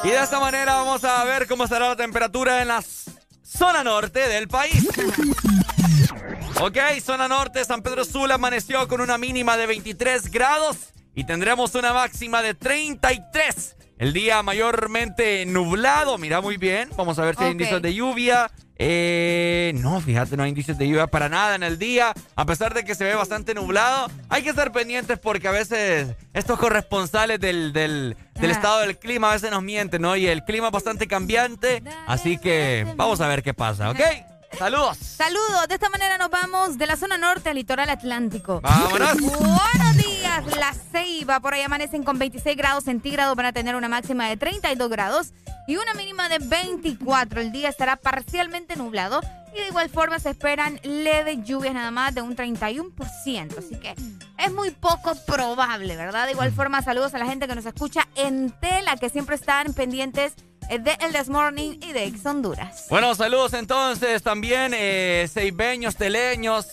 Y 0.04 0.08
de 0.08 0.20
esta 0.22 0.40
manera 0.40 0.76
vamos 0.76 1.04
a 1.04 1.24
ver 1.24 1.48
cómo 1.48 1.64
estará 1.64 1.90
la 1.90 1.96
temperatura 1.96 2.62
en 2.62 2.68
la 2.68 2.84
zona 3.42 3.84
norte 3.84 4.20
del 4.28 4.48
país. 4.48 4.88
Ok, 6.62 6.78
zona 7.02 7.28
norte, 7.28 7.66
San 7.66 7.82
Pedro 7.82 8.06
Sula 8.06 8.36
amaneció 8.36 8.88
con 8.88 9.02
una 9.02 9.18
mínima 9.18 9.58
de 9.58 9.66
23 9.66 10.30
grados 10.30 10.78
y 11.16 11.24
tendremos 11.24 11.74
una 11.74 11.92
máxima 11.92 12.44
de 12.44 12.54
33. 12.54 13.78
El 13.98 14.14
día 14.14 14.44
mayormente 14.44 15.44
nublado, 15.48 16.20
mira 16.20 16.40
muy 16.40 16.58
bien. 16.58 16.90
Vamos 16.96 17.18
a 17.18 17.26
ver 17.26 17.36
si 17.36 17.46
hay 17.46 17.52
indicios 17.54 17.82
de 17.82 17.96
lluvia. 17.96 18.52
Eh, 18.82 19.74
no, 19.76 20.00
fíjate, 20.00 20.38
no 20.38 20.44
hay 20.44 20.50
indicios 20.50 20.78
de 20.78 20.88
lluvia 20.88 21.08
para 21.08 21.28
nada 21.28 21.54
en 21.56 21.64
el 21.64 21.78
día. 21.78 22.14
A 22.36 22.46
pesar 22.46 22.74
de 22.74 22.86
que 22.86 22.96
se 22.96 23.04
ve 23.04 23.14
bastante 23.14 23.54
nublado, 23.54 24.10
hay 24.30 24.42
que 24.42 24.50
estar 24.52 24.72
pendientes 24.72 25.20
porque 25.20 25.50
a 25.50 25.52
veces 25.52 26.16
estos 26.34 26.58
corresponsales 26.58 27.40
del, 27.42 27.74
del, 27.74 28.16
del 28.36 28.50
Ah. 28.52 28.54
estado 28.54 28.80
del 28.80 28.98
clima 28.98 29.32
a 29.32 29.34
veces 29.34 29.52
nos 29.52 29.62
mienten, 29.64 30.02
¿no? 30.02 30.16
Y 30.16 30.28
el 30.28 30.44
clima 30.46 30.68
es 30.68 30.74
bastante 30.74 31.08
cambiante. 31.08 31.84
Así 32.08 32.38
que 32.38 32.88
vamos 32.96 33.20
a 33.20 33.28
ver 33.28 33.44
qué 33.44 33.54
pasa, 33.54 33.90
¿ok? 33.92 34.00
Saludos. 34.58 34.98
Saludos, 34.98 35.68
de 35.68 35.76
esta 35.76 35.90
manera 35.90 36.18
nos 36.18 36.30
vamos 36.30 36.78
de 36.78 36.86
la 36.86 36.98
zona 36.98 37.18
norte 37.18 37.50
al 37.50 37.56
litoral 37.56 37.90
atlántico. 37.90 38.60
Vámonos. 38.62 39.18
Buenos 39.20 39.98
días, 39.98 40.58
La 40.58 40.74
Ceiba. 40.92 41.40
Por 41.40 41.54
ahí 41.54 41.62
amanecen 41.62 42.04
con 42.04 42.20
26 42.20 42.58
grados 42.58 42.84
centígrados. 42.84 43.36
Van 43.36 43.46
a 43.46 43.54
tener 43.54 43.76
una 43.76 43.88
máxima 43.88 44.28
de 44.28 44.38
32 44.38 44.90
grados 44.90 45.34
y 45.68 45.78
una 45.78 45.94
mínima 45.94 46.28
de 46.30 46.40
24. 46.40 47.42
El 47.42 47.52
día 47.52 47.70
estará 47.70 47.96
parcialmente 47.96 48.76
nublado 48.76 49.22
y 49.56 49.62
de 49.62 49.68
igual 49.68 49.90
forma 49.90 50.20
se 50.20 50.32
esperan 50.32 50.80
leves 50.84 51.44
lluvias 51.44 51.74
nada 51.74 51.92
más 51.92 52.14
de 52.14 52.22
un 52.22 52.36
31%. 52.36 53.58
Así 53.58 53.76
que 53.80 53.96
es 54.38 54.54
muy 54.54 54.72
poco 54.72 55.14
probable, 55.26 55.96
¿verdad? 55.96 56.26
De 56.26 56.34
igual 56.34 56.52
forma, 56.52 56.82
saludos 56.82 57.14
a 57.14 57.20
la 57.20 57.26
gente 57.26 57.48
que 57.48 57.56
nos 57.56 57.66
escucha 57.66 58.08
en 58.16 58.52
tela, 58.60 58.98
que 58.98 59.10
siempre 59.10 59.36
están 59.36 59.74
pendientes 59.74 60.34
de 60.78 60.98
El 61.02 61.14
This 61.14 61.30
Morning 61.30 61.80
y 61.82 61.92
de 61.94 62.06
Ex 62.06 62.26
Honduras. 62.26 62.86
Bueno, 62.90 63.16
saludos 63.16 63.54
entonces 63.54 64.22
también, 64.22 64.74
eh, 64.76 65.28
ceibeños, 65.34 65.96
teleños, 65.96 66.68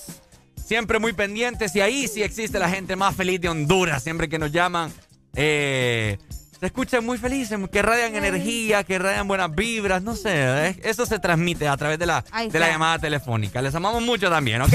siempre 0.62 0.98
muy 0.98 1.12
pendientes. 1.14 1.74
Y 1.76 1.80
ahí 1.80 2.06
sí 2.08 2.22
existe 2.22 2.58
la 2.58 2.68
gente 2.68 2.94
más 2.96 3.16
feliz 3.16 3.40
de 3.40 3.48
Honduras, 3.48 4.02
siempre 4.02 4.28
que 4.28 4.38
nos 4.38 4.52
llaman. 4.52 4.92
eh, 5.34 6.18
se 6.58 6.66
escuchan 6.66 7.04
muy 7.04 7.18
felices, 7.18 7.58
que 7.70 7.82
radian 7.82 8.14
energía, 8.14 8.84
que 8.84 8.98
radian 8.98 9.28
buenas 9.28 9.54
vibras, 9.54 10.02
no 10.02 10.16
sé, 10.16 10.30
eh, 10.34 10.80
eso 10.84 11.06
se 11.06 11.18
transmite 11.18 11.68
a 11.68 11.76
través 11.76 11.98
de 11.98 12.06
la, 12.06 12.24
de 12.50 12.58
la 12.58 12.68
llamada 12.68 12.98
telefónica. 12.98 13.60
Les 13.60 13.74
amamos 13.74 14.02
mucho 14.02 14.30
también, 14.30 14.62
¿ok? 14.62 14.72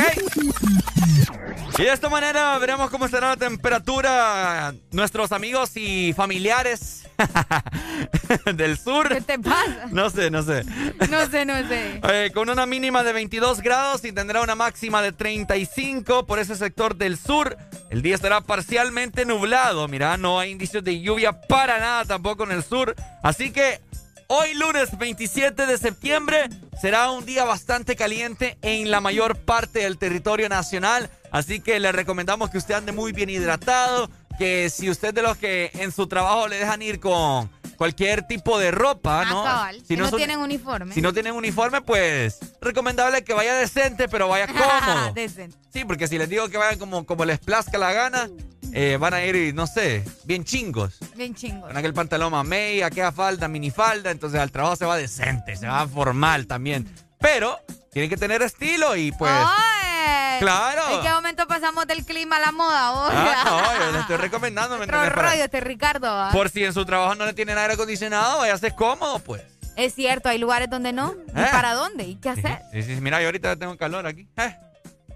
Y 1.78 1.84
de 1.84 1.94
esta 1.94 2.10
manera 2.10 2.60
veremos 2.60 2.92
cómo 2.92 3.08
será 3.08 3.30
la 3.30 3.38
temperatura 3.38 4.74
nuestros 4.92 5.32
amigos 5.32 5.76
y 5.76 6.14
familiares 6.14 7.08
del 8.56 8.78
sur. 8.78 9.10
¿Qué 9.10 9.22
te 9.22 9.40
pasa? 9.40 9.88
No 9.90 10.10
sé, 10.10 10.30
no 10.30 10.44
sé. 10.44 10.64
No 11.10 11.26
sé, 11.30 11.46
no 11.46 11.56
sé. 11.68 12.00
Eh, 12.04 12.32
con 12.34 12.50
una 12.50 12.66
mínima 12.66 13.04
de 13.04 13.14
22 13.14 13.62
grados 13.62 14.06
y 14.06 14.12
tendrá 14.12 14.42
una 14.42 14.54
máxima 14.54 15.02
de 15.02 15.12
35 15.12 16.26
por 16.28 16.40
ese 16.40 16.56
sector 16.56 16.96
del 16.96 17.18
sur. 17.18 17.58
El 17.90 18.02
día 18.02 18.16
estará 18.16 18.42
parcialmente 18.42 19.26
nublado. 19.26 19.88
Mira, 19.88 20.18
no 20.18 20.40
hay 20.40 20.52
indicios 20.52 20.84
de 20.84 21.02
lluvia 21.02 21.42
para 21.42 21.71
nada 21.80 22.06
tampoco 22.06 22.44
en 22.44 22.52
el 22.52 22.64
sur. 22.64 22.96
Así 23.24 23.52
que 23.52 23.80
hoy 24.28 24.54
lunes 24.54 24.98
27 24.98 25.66
de 25.66 25.78
septiembre 25.78 26.50
será 26.80 27.12
un 27.12 27.26
día 27.26 27.44
bastante 27.46 27.96
caliente 27.96 28.58
en 28.62 28.90
la 28.92 29.02
mayor 29.02 29.38
parte 29.38 29.80
del 29.80 29.98
territorio 29.98 30.50
nacional. 30.50 31.10
Así 31.32 31.60
que 31.62 31.80
le 31.80 31.92
recomendamos 31.92 32.50
que 32.50 32.58
usted 32.58 32.76
ande 32.76 32.92
muy 32.92 33.12
bien 33.12 33.30
hidratado. 33.30 34.10
Que 34.40 34.70
si 34.72 34.90
usted 34.90 35.14
de 35.14 35.22
los 35.22 35.38
que 35.38 35.70
en 35.76 35.92
su 35.92 36.08
trabajo 36.08 36.48
le 36.48 36.58
dejan 36.58 36.82
ir 36.82 37.00
con 37.00 37.50
cualquier 37.78 38.24
tipo 38.28 38.58
de 38.58 38.72
ropa, 38.72 39.22
Ah, 39.22 39.26
¿no? 39.26 39.44
cabal. 39.44 39.82
Si 39.88 39.96
no, 39.96 40.06
un- 40.10 40.16
tienen 40.18 40.40
uniforme. 40.40 40.94
si 40.94 41.02
no 41.02 41.14
tienen 41.14 41.34
uniforme, 41.34 41.82
pues 41.82 42.40
recomendable 42.62 43.24
que 43.24 43.34
vaya 43.34 43.54
decente, 43.56 44.08
pero 44.08 44.28
vaya 44.30 44.48
cómodo. 44.48 45.14
Decente. 45.14 45.58
Sí, 45.72 45.86
porque 45.86 46.08
si 46.08 46.18
les 46.18 46.30
digo 46.30 46.48
que 46.50 46.58
vayan 46.58 46.80
como, 46.80 47.06
como 47.06 47.26
les 47.26 47.40
plazca 47.40 47.78
la 47.78 47.92
gana, 47.94 48.30
eh, 48.74 48.98
van 49.00 49.14
a 49.14 49.24
ir, 49.24 49.54
no 49.54 49.68
sé, 49.68 50.04
bien 50.24 50.44
chingos. 50.44 50.98
Bien 51.16 51.34
chingo. 51.36 51.68
Con 51.68 51.78
aquel 51.78 51.94
pantalón 51.94 52.32
mamey, 52.32 52.82
aquella 52.82 53.12
falda, 53.12 53.48
minifalda, 53.48 54.12
entonces 54.12 54.40
al 54.40 54.52
trabajo 54.52 54.76
se 54.76 54.86
va 54.86 54.98
decente, 54.98 55.56
se 55.56 55.68
va 55.68 55.88
formal 55.88 56.48
también. 56.48 56.88
Pero 57.20 57.60
tienen 57.92 58.10
que 58.10 58.18
tener 58.18 58.42
estilo 58.42 58.96
y 58.96 59.12
pues... 59.12 59.32
¡Ay! 59.34 60.40
Claro. 60.40 60.96
¿En 60.96 61.02
qué 61.04 61.10
momento 61.12 61.46
pasamos 61.48 61.86
del 61.86 62.04
clima 62.04 62.38
a 62.38 62.40
la 62.40 62.52
moda? 62.52 62.92
Oh, 62.94 63.10
Ah, 63.12 63.44
no, 63.46 63.86
yo 63.86 63.92
les 63.92 64.02
estoy 64.02 64.18
recomendando, 64.18 64.78
¿me 64.80 64.86
Otro 64.86 65.08
rollo, 65.10 65.44
este 65.44 65.60
Ricardo. 65.60 66.08
¿ah? 66.10 66.30
por 66.32 66.50
si 66.50 66.64
en 66.66 66.74
su 66.74 66.84
trabajo 66.84 67.14
no 67.14 67.26
le 67.28 67.34
tienen 67.34 67.58
aire 67.60 67.74
acondicionado, 67.76 68.40
váyase 68.40 68.74
cómodo, 68.74 69.20
pues. 69.20 69.44
Es 69.76 69.94
cierto, 69.94 70.30
hay 70.30 70.38
lugares 70.40 70.70
donde 70.70 70.94
no. 70.94 71.14
¿Y 71.36 71.40
¿Eh? 71.40 71.46
para 71.52 71.76
dónde? 71.76 72.06
¿Y 72.06 72.16
qué 72.16 72.30
hacer? 72.30 72.60
Sí, 72.72 72.82
sí, 72.82 72.96
sí, 72.96 73.02
mira, 73.02 73.22
yo 73.22 73.28
ahorita 73.28 73.56
tengo 73.56 73.78
calor 73.78 74.06
aquí. 74.08 74.28
Eh, 74.38 74.56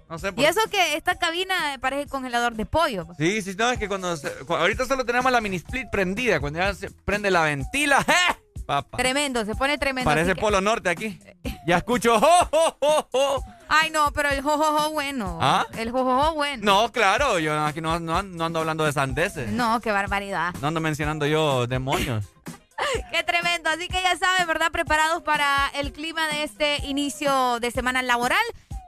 no 0.08 0.18
sé 0.18 0.32
por 0.32 0.42
Y 0.42 0.46
eso 0.46 0.60
que 0.70 0.96
esta 0.96 1.16
cabina 1.16 1.54
parece 1.80 2.08
congelador 2.08 2.54
de 2.54 2.66
pollo. 2.66 3.06
pues. 3.06 3.18
Sí, 3.18 3.42
sí, 3.42 3.54
no, 3.58 3.70
es 3.70 3.78
que 3.78 3.88
cuando, 3.88 4.16
se- 4.16 4.32
ahorita 4.48 4.86
solo 4.86 5.04
tenemos 5.04 5.30
la 5.32 5.40
mini 5.40 5.56
split 5.56 5.88
prendida, 5.90 6.40
cuando 6.40 6.58
ya 6.60 6.74
se 6.74 6.90
prende 6.90 7.30
la 7.30 7.42
ventila, 7.42 8.04
¡eh! 8.08 8.36
Papá. 8.66 8.96
Tremendo, 8.98 9.44
se 9.44 9.54
pone 9.54 9.78
tremendo. 9.78 10.10
Parece 10.10 10.34
que- 10.34 10.40
Polo 10.40 10.60
Norte 10.60 10.88
aquí. 10.90 11.20
Ya 11.66 11.76
escucho, 11.78 12.14
¡oh, 12.16 12.48
oh, 12.50 12.76
oh, 12.80 13.08
oh! 13.12 13.44
Ay, 13.68 13.90
no, 13.90 14.12
pero 14.12 14.28
el 14.28 14.42
jojojo 14.42 14.90
bueno. 14.90 15.38
¿Ah? 15.40 15.66
El 15.76 15.90
jojojo 15.90 16.34
bueno. 16.34 16.62
No, 16.64 16.90
claro, 16.92 17.38
yo 17.40 17.58
aquí 17.64 17.80
no, 17.80 17.98
no, 18.00 18.22
no 18.22 18.44
ando 18.44 18.60
hablando 18.60 18.84
de 18.84 18.92
sandeces. 18.92 19.50
No, 19.50 19.80
qué 19.80 19.90
barbaridad. 19.92 20.54
No 20.60 20.68
ando 20.68 20.80
mencionando 20.80 21.26
yo 21.26 21.66
demonios. 21.66 22.24
Qué 23.10 23.22
tremendo. 23.24 23.70
Así 23.70 23.88
que 23.88 24.00
ya 24.02 24.16
saben, 24.16 24.46
¿verdad? 24.46 24.70
Preparados 24.70 25.22
para 25.22 25.68
el 25.74 25.92
clima 25.92 26.28
de 26.28 26.42
este 26.44 26.76
inicio 26.86 27.58
de 27.58 27.70
semana 27.70 28.02
laboral. 28.02 28.38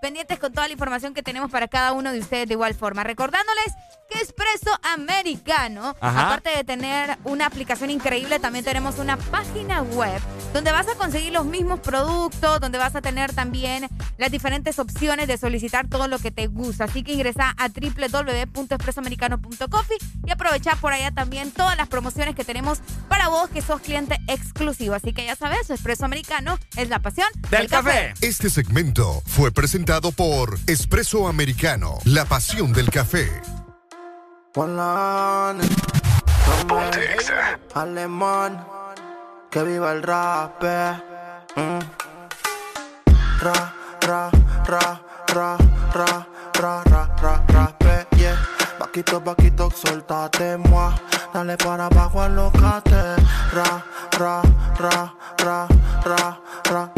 Pendientes 0.01 0.39
con 0.39 0.53
toda 0.53 0.69
la 0.69 0.73
información 0.73 1.13
que 1.13 1.23
tenemos 1.23 1.51
para 1.51 1.67
cada 1.67 1.93
uno 1.93 2.13
de 2.13 2.21
ustedes 2.21 2.47
de 2.47 2.55
igual 2.55 2.75
forma. 2.75 3.03
Recordándoles 3.03 3.75
que 4.09 4.21
Espresso 4.21 4.71
Americano, 4.95 5.97
Ajá. 6.01 6.27
aparte 6.27 6.51
de 6.51 6.63
tener 6.65 7.19
una 7.25 7.47
aplicación 7.47 7.91
increíble, 7.91 8.39
también 8.39 8.65
tenemos 8.65 8.99
una 8.99 9.17
página 9.17 9.83
web 9.83 10.21
donde 10.53 10.71
vas 10.73 10.89
a 10.89 10.95
conseguir 10.95 11.33
los 11.33 11.45
mismos 11.45 11.81
productos, 11.81 12.61
donde 12.61 12.79
vas 12.79 12.95
a 12.97 13.03
tener 13.03 13.35
también 13.35 13.87
las 14.17 14.31
diferentes 14.31 14.79
opciones 14.79 15.29
de 15.29 15.37
solicitar 15.37 15.87
todo 15.89 16.09
lo 16.09 16.19
que 16.19 16.31
te 16.31 16.47
gusta. 16.47 16.85
Así 16.85 17.03
que 17.03 17.13
ingresa 17.13 17.55
a 17.59 17.69
www.expresoamericano.coffee 17.69 19.99
y 20.27 20.31
aprovecha 20.31 20.75
por 20.77 20.95
allá 20.95 21.11
también 21.11 21.51
todas 21.51 21.77
las 21.77 21.89
promociones 21.89 22.35
que 22.35 22.45
tenemos 22.45 22.79
para 23.09 23.29
vos 23.29 23.51
que 23.51 23.61
sos 23.61 23.83
cliente 23.83 24.19
exclusivo. 24.27 24.95
Así 24.95 25.13
que 25.13 25.27
ya 25.27 25.37
sabes, 25.37 25.69
Espresso 25.69 26.07
Americano 26.07 26.59
es 26.77 26.89
la 26.89 27.01
pasión 27.01 27.29
del, 27.51 27.69
café. 27.69 28.15
Este 28.23 28.49
segmento 28.49 29.23
fue 29.27 29.53
presentado 29.53 30.13
por 30.13 30.59
Espresso 30.67 31.29
Americano, 31.29 31.99
la 32.05 32.25
pasión 32.25 32.73
del 32.73 32.89
café. 32.91 33.29
Ponte 34.53 35.69
Alemán, 37.75 38.65
que 39.51 39.63
viva 39.63 39.93
el 39.93 40.03
rap. 40.03 40.63
eh. 40.63 40.93
Mm. 41.57 41.81
Ra, 43.41 43.73
ra, 44.01 44.31
ra, 44.67 44.99
ra, 45.35 45.57
ra, 45.95 46.83
ra, 46.85 47.09
ra, 47.23 47.45
ra, 47.49 47.75
eh, 47.81 48.07
yeah. 48.17 48.37
Vaquito, 48.79 49.21
vaquito, 49.21 49.71
soltate, 49.71 50.57
moi. 50.57 50.93
Dale 51.33 51.57
para 51.57 51.87
abajo, 51.87 52.23
alocate. 52.23 53.17
Ra, 53.53 53.85
ra, 54.19 54.43
ra, 54.79 55.13
ra, 55.39 55.45
ra, 55.45 55.69
ra, 56.05 56.39
ra, 56.65 56.71
ra, 56.71 56.93
eh. 56.97 56.98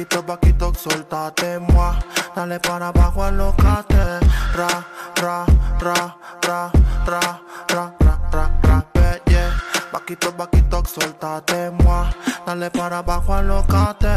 Vaquito, 0.00 0.22
vaquito, 0.22 0.72
soltate, 0.74 1.58
moi. 1.58 1.94
Dale 2.34 2.58
para 2.58 2.88
abajo, 2.88 3.22
alocate. 3.22 4.18
Ra, 4.56 4.82
ra, 5.20 5.44
ra, 5.78 6.16
ra, 6.40 6.72
ra, 7.06 7.40
ra, 7.68 7.94
ra, 8.00 8.18
ra, 8.32 8.50
ra, 8.62 9.20
yeah. 9.28 9.52
Vaquito, 9.92 10.32
vaquito, 10.32 10.82
soltate, 10.86 11.70
moi. 11.84 12.08
Dale 12.46 12.70
para 12.70 12.98
abajo, 13.00 13.34
alocate. 13.34 14.16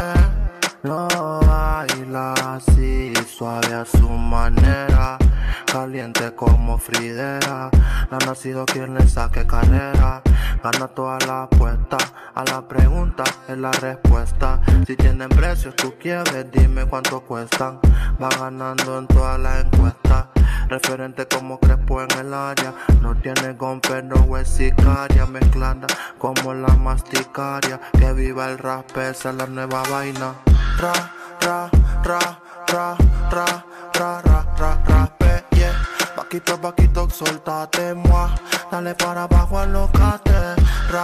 Lo 0.83 1.07
baila 1.07 2.33
así, 2.33 3.13
suave 3.25 3.73
a 3.73 3.85
su 3.85 4.09
manera, 4.09 5.17
caliente 5.65 6.35
como 6.35 6.77
Fridera. 6.77 7.69
No 8.11 8.17
ha 8.17 8.25
nacido 8.25 8.65
quien 8.65 8.93
le 8.93 9.07
saque 9.07 9.47
carrera, 9.47 10.21
gana 10.61 10.87
toda 10.89 11.17
la 11.25 11.43
apuesta. 11.43 11.95
A 12.35 12.43
la 12.43 12.67
pregunta 12.67 13.23
es 13.47 13.57
la 13.57 13.71
respuesta. 13.71 14.59
Si 14.85 14.97
tienen 14.97 15.29
precios, 15.29 15.73
tú 15.77 15.93
quieres, 15.97 16.51
dime 16.51 16.85
cuánto 16.85 17.21
cuestan. 17.21 17.79
Va 18.21 18.27
ganando 18.37 18.99
en 18.99 19.07
todas 19.07 19.39
las 19.39 19.63
encuestas. 19.63 20.25
Referente 20.67 21.25
como 21.27 21.59
Crespo 21.59 22.01
en 22.01 22.11
el 22.19 22.33
área. 22.33 22.73
No 23.01 23.15
tiene 23.15 23.53
gon, 23.53 23.79
pero 23.79 24.37
es 24.37 24.49
sicaria. 24.49 25.25
Mezclada 25.27 25.87
como 26.17 26.53
la 26.53 26.75
masticaria. 26.75 27.79
Que 27.97 28.11
viva 28.11 28.49
el 28.49 28.57
rap, 28.57 28.97
esa 28.97 29.29
es 29.29 29.35
la 29.35 29.47
nueva 29.47 29.83
vaina. 29.89 30.33
Ra, 30.79 30.93
ra, 31.41 31.69
ra, 32.03 32.19
ra, 32.67 32.97
ra, 33.31 33.63
ra, 33.93 34.21
ra, 34.25 34.45
ra, 34.57 34.77
ra, 34.87 35.07
pe, 35.17 35.43
yeah. 35.51 35.73
Vaquito, 36.15 36.57
vaquito, 36.57 37.07
soltate, 37.09 37.93
moi. 37.93 38.29
Dale 38.71 38.93
para 38.95 39.23
abajo, 39.23 39.57
alocate. 39.59 40.55
Ra, 40.91 41.03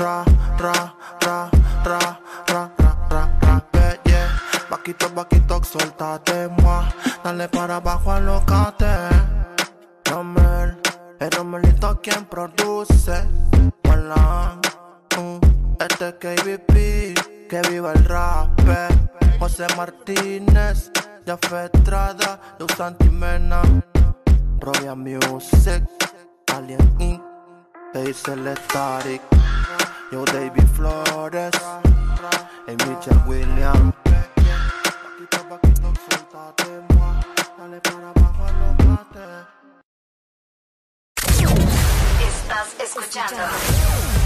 ra, 0.00 0.24
ra, 0.58 0.94
ra, 1.20 1.50
ra, 1.86 2.10
ra, 2.46 2.70
ra, 2.78 2.92
ra, 3.10 3.38
ra, 3.40 3.60
pe, 3.72 4.00
yeah. 4.04 4.28
Vaquito, 4.70 5.08
vaquito, 5.14 5.62
soltate, 5.64 6.48
moi. 6.62 6.84
Dale 7.24 7.48
para 7.48 7.76
abajo, 7.76 8.12
alocate. 8.12 8.86
Romel, 10.04 10.76
el 11.18 11.30
Romelito 11.30 12.00
quien 12.00 12.24
produce. 12.26 13.24
Hola, 13.88 14.58
mm, 15.16 15.38
este 15.80 16.08
es 16.08 16.14
KBP, 16.14 16.72
que 17.48 17.60
viva 17.70 17.92
el 17.92 18.04
rap. 18.04 18.50
José 19.38 19.66
Martínez, 19.76 20.90
Jafet 21.26 21.74
Estrada, 21.74 22.40
Luz 22.58 22.72
Santimena, 22.76 23.62
Roya 24.60 24.94
Music, 24.94 25.84
Alien 26.54 26.96
Inc., 26.98 27.22
Hazel 27.94 28.56
Static, 28.64 29.20
Yo 30.10 30.24
David 30.24 30.66
Flores, 30.74 31.52
y 32.66 32.70
Mitchell 32.70 33.20
Williams. 33.26 33.94
Paquito, 34.04 35.48
paquito, 35.48 35.92
suéltate, 36.08 36.80
moi. 36.94 37.20
Dale 37.58 37.80
para 37.80 38.08
abajo, 38.10 38.46
alocate. 38.46 39.24
Estás 42.26 42.68
escuchando 42.80 44.25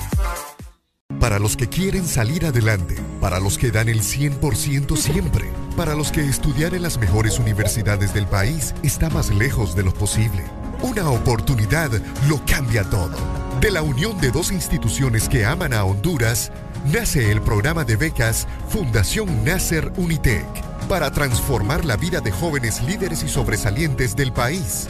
Para 1.19 1.39
los 1.39 1.55
que 1.55 1.69
quieren 1.69 2.05
salir 2.07 2.45
adelante, 2.45 2.95
para 3.19 3.39
los 3.39 3.57
que 3.57 3.71
dan 3.71 3.89
el 3.89 4.01
100% 4.01 4.97
siempre, 4.97 5.49
para 5.77 5.95
los 5.95 6.11
que 6.11 6.21
estudiar 6.21 6.73
en 6.73 6.81
las 6.81 6.97
mejores 6.97 7.39
universidades 7.39 8.13
del 8.13 8.27
país 8.27 8.73
está 8.83 9.09
más 9.09 9.29
lejos 9.29 9.75
de 9.75 9.83
lo 9.83 9.93
posible. 9.93 10.43
Una 10.81 11.09
oportunidad 11.09 11.91
lo 12.27 12.43
cambia 12.45 12.83
todo. 12.83 13.15
De 13.61 13.69
la 13.69 13.83
unión 13.83 14.19
de 14.19 14.31
dos 14.31 14.51
instituciones 14.51 15.29
que 15.29 15.45
aman 15.45 15.73
a 15.73 15.83
Honduras, 15.83 16.51
nace 16.91 17.31
el 17.31 17.41
programa 17.41 17.83
de 17.83 17.95
becas 17.95 18.47
Fundación 18.69 19.45
Nasser 19.45 19.91
Unitec 19.97 20.45
para 20.87 21.11
transformar 21.11 21.85
la 21.85 21.95
vida 21.95 22.19
de 22.19 22.31
jóvenes 22.31 22.81
líderes 22.83 23.23
y 23.23 23.29
sobresalientes 23.29 24.15
del 24.15 24.33
país. 24.33 24.87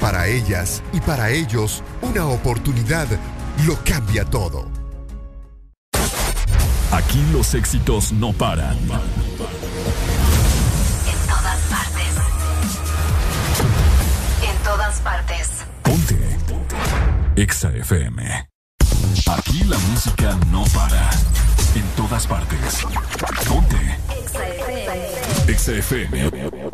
Para 0.00 0.26
ellas 0.26 0.82
y 0.92 1.00
para 1.00 1.30
ellos, 1.30 1.82
una 2.02 2.26
oportunidad 2.26 3.06
lo 3.66 3.78
cambia 3.84 4.24
todo. 4.24 4.66
Aquí 6.94 7.20
los 7.32 7.54
éxitos 7.54 8.12
no 8.12 8.32
paran. 8.32 8.78
En 8.78 8.88
todas 11.26 11.60
partes. 11.68 12.14
En 14.48 14.56
todas 14.62 15.00
partes. 15.00 15.50
Ponte. 15.82 16.38
Exa 17.34 17.70
FM. 17.70 18.48
Aquí 19.26 19.64
la 19.64 19.78
música 19.78 20.38
no 20.52 20.62
para. 20.66 21.10
En 21.74 21.82
todas 21.96 22.28
partes. 22.28 22.86
Ponte. 23.48 23.98
Exa 24.22 24.46
FM. 24.46 25.52
Exa 25.52 25.72
FM. 25.72 26.73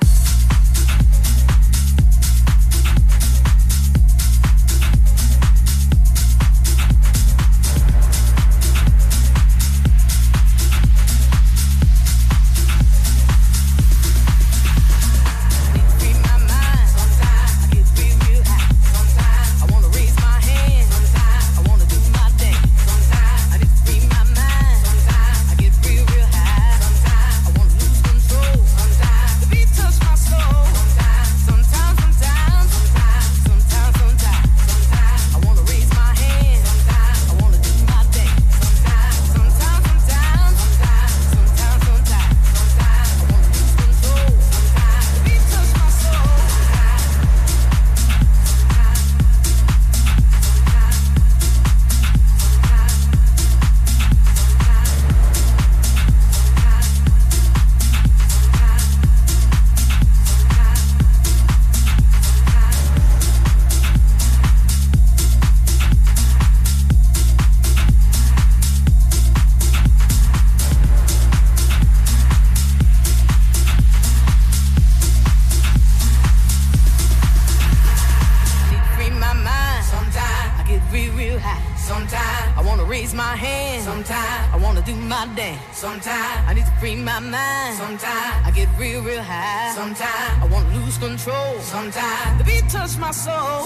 Sometimes 85.81 86.45
I 86.47 86.53
need 86.53 86.65
to 86.65 86.71
free 86.79 86.95
my 86.95 87.19
mind. 87.19 87.75
Sometimes 87.75 88.45
I 88.45 88.51
get 88.53 88.69
real, 88.77 89.01
real 89.01 89.23
high. 89.23 89.73
Sometimes 89.73 90.43
I 90.43 90.45
won't 90.45 90.71
lose 90.75 90.95
control. 90.99 91.57
Sometimes 91.59 92.37
the 92.37 92.43
beat 92.43 92.69
touch 92.69 92.99
my 92.99 93.09
soul. 93.09 93.60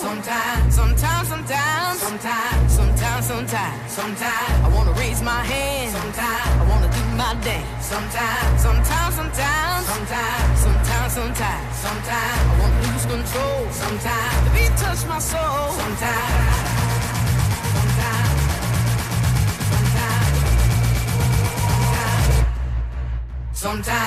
sometimes. 23.76 24.05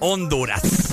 Honduras. 0.00 0.92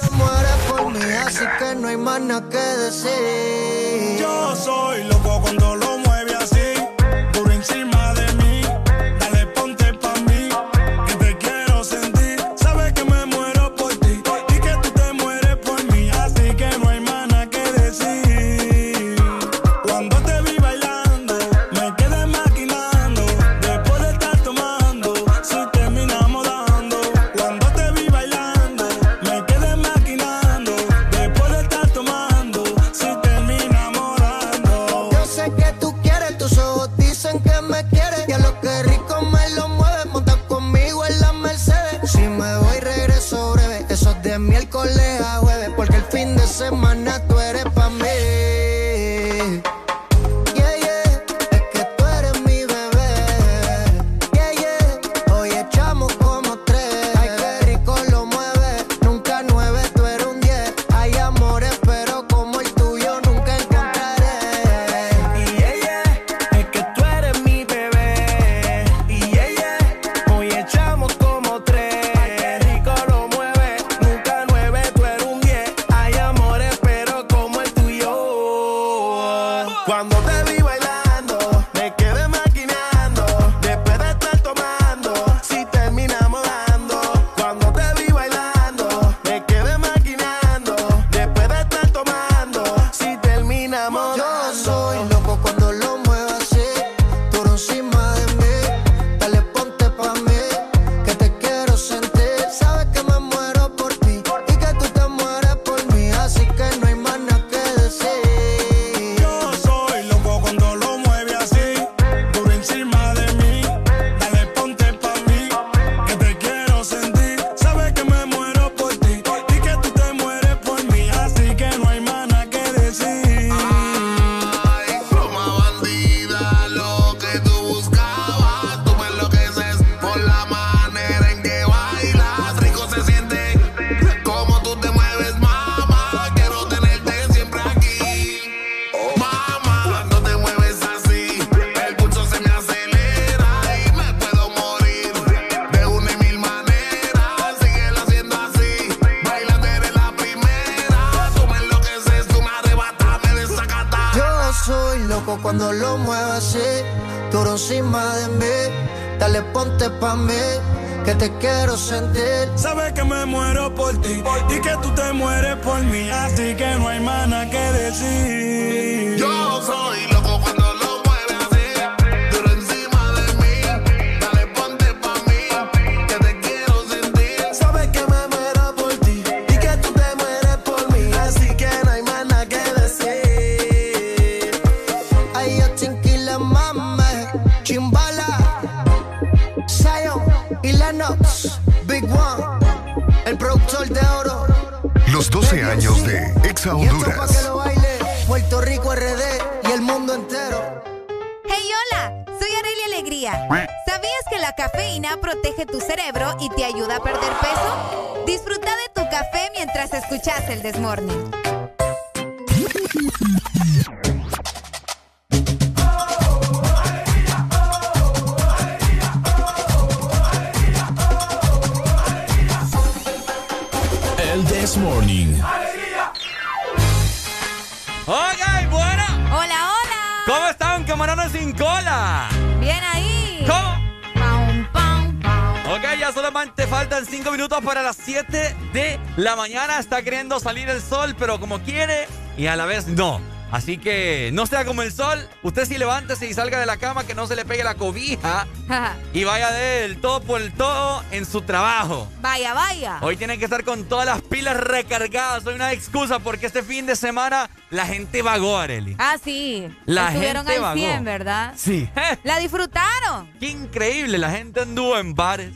Salir 240.47 240.69
el 240.69 240.81
sol, 240.81 241.13
pero 241.19 241.41
como 241.41 241.59
quiere 241.59 242.07
y 242.37 242.47
a 242.47 242.55
la 242.55 242.65
vez 242.65 242.87
no. 242.87 243.19
Así 243.51 243.77
que 243.77 244.29
no 244.31 244.45
sea 244.45 244.63
como 244.63 244.81
el 244.81 244.93
sol. 244.93 245.27
Usted 245.43 245.65
sí 245.65 245.77
levántese 245.77 246.25
y 246.25 246.33
salga 246.33 246.57
de 246.57 246.65
la 246.65 246.77
cama, 246.77 247.05
que 247.05 247.13
no 247.13 247.27
se 247.27 247.35
le 247.35 247.43
pegue 247.43 247.65
la 247.65 247.75
cobija 247.75 248.47
y 249.13 249.25
vaya 249.25 249.51
del 249.51 249.99
todo 249.99 250.21
por 250.21 250.41
el 250.41 250.53
todo 250.53 251.03
en 251.11 251.25
su 251.25 251.41
trabajo. 251.41 252.09
vaya, 252.21 252.53
vaya. 252.53 252.99
Hoy 253.01 253.17
tiene 253.17 253.37
que 253.37 253.43
estar 253.43 253.65
con 253.65 253.83
todas 253.89 254.05
las 254.05 254.21
pilas 254.21 254.55
recargadas. 254.55 255.43
No 255.43 255.49
hay 255.49 255.57
una 255.57 255.73
excusa 255.73 256.19
porque 256.19 256.45
este 256.45 256.63
fin 256.63 256.85
de 256.85 256.95
semana 256.95 257.49
la 257.69 257.85
gente 257.85 258.21
vagó, 258.21 258.57
Areli. 258.57 258.95
Ah, 258.99 259.17
sí. 259.21 259.67
La 259.85 260.07
Estuvieron 260.07 260.45
gente 260.45 260.55
al 260.55 260.61
vagó. 260.61 260.79
100, 260.79 261.03
¿verdad? 261.03 261.53
Sí. 261.57 261.89
La 262.23 262.39
disfrutaron. 262.39 263.29
Qué 263.37 263.47
increíble. 263.49 264.17
La 264.17 264.31
gente 264.31 264.61
anduvo 264.61 264.97
en 264.97 265.13
bares, 265.13 265.51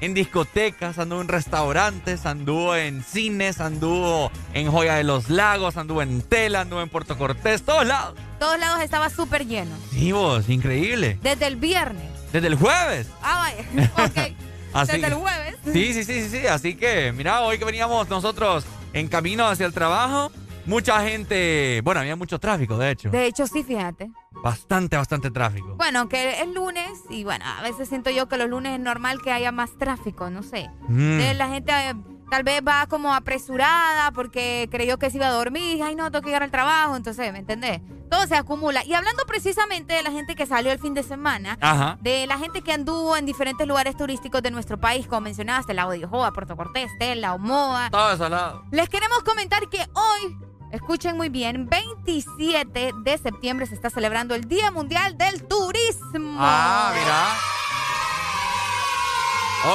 en 0.00 0.14
discotecas, 0.14 0.98
anduvo 0.98 1.20
en 1.20 1.28
restaurantes, 1.28 2.26
anduvo 2.26 2.74
en 2.74 3.02
cines, 3.02 3.60
anduvo 3.60 4.30
en 4.54 4.70
Joya 4.70 4.94
de 4.94 5.04
los 5.04 5.28
Lagos, 5.28 5.76
anduvo 5.76 6.02
en 6.02 6.22
Tela, 6.22 6.62
anduvo 6.62 6.80
en 6.80 6.88
Puerto 6.88 7.16
Cortés, 7.18 7.62
todos 7.62 7.86
lados. 7.86 8.14
Todos 8.38 8.58
lados 8.58 8.80
estaba 8.82 9.10
súper 9.10 9.46
lleno. 9.46 9.76
Sí, 9.90 10.12
vos, 10.12 10.48
increíble. 10.48 11.18
Desde 11.22 11.46
el 11.46 11.56
viernes. 11.56 12.10
Desde 12.32 12.46
el 12.46 12.56
jueves. 12.56 13.08
Ah, 13.22 13.50
vaya. 13.74 13.90
Ok. 14.04 14.36
Así 14.72 14.92
Desde 14.92 15.08
el 15.08 15.14
jueves. 15.14 15.56
Sí, 15.64 15.92
sí, 15.92 16.04
sí, 16.04 16.22
sí, 16.22 16.28
sí. 16.40 16.46
Así 16.46 16.74
que, 16.76 17.12
mira, 17.12 17.40
hoy 17.42 17.58
que 17.58 17.64
veníamos 17.64 18.08
nosotros 18.08 18.64
en 18.92 19.08
camino 19.08 19.46
hacia 19.46 19.66
el 19.66 19.72
trabajo, 19.72 20.30
mucha 20.64 21.02
gente, 21.02 21.80
bueno, 21.82 22.00
había 22.00 22.16
mucho 22.16 22.38
tráfico, 22.38 22.78
de 22.78 22.92
hecho. 22.92 23.10
De 23.10 23.26
hecho, 23.26 23.46
sí, 23.46 23.62
fíjate. 23.64 24.10
Bastante, 24.42 24.96
bastante 24.96 25.30
tráfico. 25.30 25.74
Bueno, 25.76 26.08
que 26.08 26.40
es 26.40 26.48
lunes 26.48 26.89
y 27.20 27.24
bueno, 27.24 27.44
a 27.46 27.62
veces 27.62 27.88
siento 27.88 28.08
yo 28.10 28.28
que 28.28 28.38
los 28.38 28.48
lunes 28.48 28.72
es 28.72 28.80
normal 28.80 29.20
que 29.22 29.30
haya 29.30 29.52
más 29.52 29.76
tráfico, 29.78 30.30
no 30.30 30.42
sé. 30.42 30.70
Mm. 30.88 31.36
La 31.36 31.48
gente 31.48 31.70
eh, 31.72 31.94
tal 32.30 32.44
vez 32.44 32.62
va 32.66 32.86
como 32.86 33.12
apresurada 33.14 34.10
porque 34.12 34.68
creyó 34.70 34.98
que 34.98 35.10
se 35.10 35.18
iba 35.18 35.26
a 35.26 35.30
dormir, 35.32 35.82
ay 35.82 35.94
no, 35.94 36.10
tengo 36.10 36.22
que 36.22 36.28
llegar 36.28 36.42
al 36.42 36.50
trabajo, 36.50 36.96
entonces, 36.96 37.30
¿me 37.32 37.40
entendés? 37.40 37.80
Todo 38.10 38.26
se 38.26 38.34
acumula. 38.36 38.84
Y 38.84 38.94
hablando 38.94 39.24
precisamente 39.26 39.92
de 39.94 40.02
la 40.02 40.10
gente 40.10 40.34
que 40.34 40.46
salió 40.46 40.72
el 40.72 40.78
fin 40.78 40.94
de 40.94 41.02
semana, 41.02 41.58
Ajá. 41.60 41.98
de 42.00 42.26
la 42.26 42.38
gente 42.38 42.62
que 42.62 42.72
anduvo 42.72 43.16
en 43.16 43.26
diferentes 43.26 43.66
lugares 43.68 43.96
turísticos 43.96 44.42
de 44.42 44.50
nuestro 44.50 44.78
país, 44.80 45.06
como 45.06 45.20
mencionaste, 45.22 45.74
Lago 45.74 45.92
de 45.92 46.06
Joa, 46.06 46.32
Puerto 46.32 46.56
Cortés, 46.56 46.90
Tela, 46.98 47.34
Omoa, 47.34 47.88
Todo 47.90 48.12
eso 48.12 48.24
al 48.24 48.30
lado. 48.32 48.64
les 48.70 48.88
queremos 48.88 49.22
comentar 49.22 49.68
que 49.68 49.78
hoy, 49.92 50.36
escuchen 50.72 51.16
muy 51.16 51.28
bien, 51.28 51.68
27 51.68 52.92
de 52.96 53.18
septiembre 53.18 53.66
se 53.66 53.74
está 53.74 53.90
celebrando 53.90 54.34
el 54.34 54.48
Día 54.48 54.70
Mundial 54.70 55.16
del 55.16 55.46
Turismo. 55.46 56.36
Ah, 56.38 56.92
mira. 56.94 57.34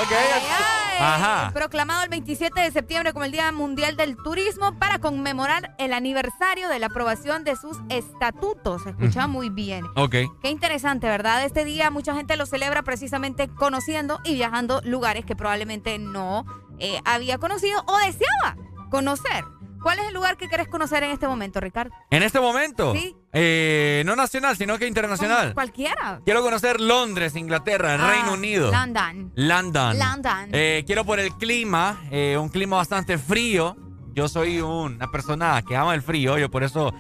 Ok. 0.02 0.12
Ay, 0.12 0.28
ay. 0.34 0.86
Ajá. 1.00 1.52
Proclamado 1.54 2.04
el 2.04 2.10
27 2.10 2.60
de 2.62 2.72
septiembre 2.72 3.14
como 3.14 3.26
el 3.26 3.32
Día 3.32 3.52
Mundial 3.52 3.98
del 3.98 4.16
Turismo 4.16 4.78
para 4.80 5.00
conmemorar 5.00 5.76
el 5.78 5.94
aniversario 5.94 6.70
de 6.70 6.80
la 6.80 6.88
aprobación 6.88 7.44
de 7.44 7.56
sus 7.56 7.78
estatutos. 7.90 8.86
Escucha 8.86 9.28
muy 9.28 9.50
bien. 9.50 9.86
Ok. 9.96 10.16
Qué 10.42 10.50
interesante, 10.50 11.08
¿verdad? 11.08 11.44
Este 11.44 11.66
día 11.66 11.92
mucha 11.92 12.16
gente 12.16 12.38
lo 12.38 12.46
celebra 12.46 12.84
precisamente 12.84 13.48
conociendo 13.50 14.20
y 14.24 14.36
viajando 14.36 14.82
lugares 14.84 15.26
que 15.26 15.36
probablemente 15.36 16.00
no 16.00 16.46
eh, 16.80 17.00
había 17.06 17.38
conocido 17.38 17.84
o 17.88 17.98
deseaba 17.98 18.56
conocer. 18.90 19.44
¿Cuál 19.86 20.00
es 20.00 20.08
el 20.08 20.16
lugar 20.16 20.36
que 20.36 20.48
querés 20.50 20.68
conocer 20.68 21.04
en 21.04 21.12
este 21.12 21.28
momento, 21.28 21.60
Ricardo? 21.60 21.94
En 22.10 22.24
este 22.24 22.40
momento. 22.40 22.94
Sí. 22.96 23.16
eh, 23.34 24.02
no 24.04 24.16
nacional, 24.16 24.58
sino 24.58 24.80
que 24.80 24.88
internacional. 24.88 25.54
Cualquiera. 25.54 26.22
Quiero 26.26 26.42
conocer 26.42 26.82
Londres, 26.82 27.36
Inglaterra, 27.36 27.94
Ah, 28.00 28.10
Reino 28.10 28.34
Unido. 28.34 28.72
London. 28.72 29.32
London. 29.36 30.00
London. 30.00 30.50
Eh, 30.54 30.84
quiero 30.88 31.06
por 31.06 31.20
el 31.20 31.32
clima, 31.36 32.00
eh, 32.10 32.36
un 32.36 32.50
clima 32.50 32.78
bastante 32.78 33.20
frío. 33.20 33.78
Yo 34.16 34.28
soy 34.28 34.60
una 34.60 35.12
persona 35.12 35.62
que 35.62 35.76
ama 35.76 35.94
el 35.94 36.02
frío, 36.02 36.40
yo 36.40 36.50
por 36.50 36.64
eso... 36.64 36.92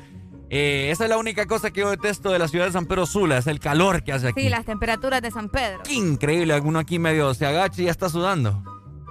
esa 0.51 1.03
es 1.05 1.09
la 1.09 1.17
única 1.17 1.47
cosa 1.47 1.71
que 1.71 1.81
yo 1.81 1.89
detesto 1.89 2.29
de 2.29 2.38
la 2.38 2.47
ciudad 2.47 2.67
de 2.67 2.71
San 2.71 2.86
Pedro 2.86 3.07
Sula, 3.07 3.39
es 3.39 3.47
el 3.47 3.59
calor 3.59 4.03
que 4.03 4.13
hace 4.13 4.27
aquí. 4.27 4.41
Sí, 4.41 4.49
las 4.49 4.63
temperaturas 4.63 5.23
de 5.23 5.31
San 5.31 5.49
Pedro. 5.49 5.81
Qué 5.83 5.93
increíble, 5.93 6.53
alguno 6.53 6.77
aquí 6.77 6.99
medio 6.99 7.33
se 7.33 7.47
agacha 7.47 7.81
y 7.81 7.86
ya 7.86 7.91
está 7.91 8.09
sudando. 8.09 8.61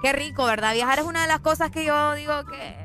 Qué 0.01 0.13
rico, 0.13 0.45
¿verdad? 0.45 0.73
Viajar 0.73 0.99
es 0.99 1.05
una 1.05 1.23
de 1.23 1.27
las 1.27 1.41
cosas 1.41 1.71
que 1.71 1.83
yo 1.83 2.13
digo 2.13 2.45
que 2.45 2.84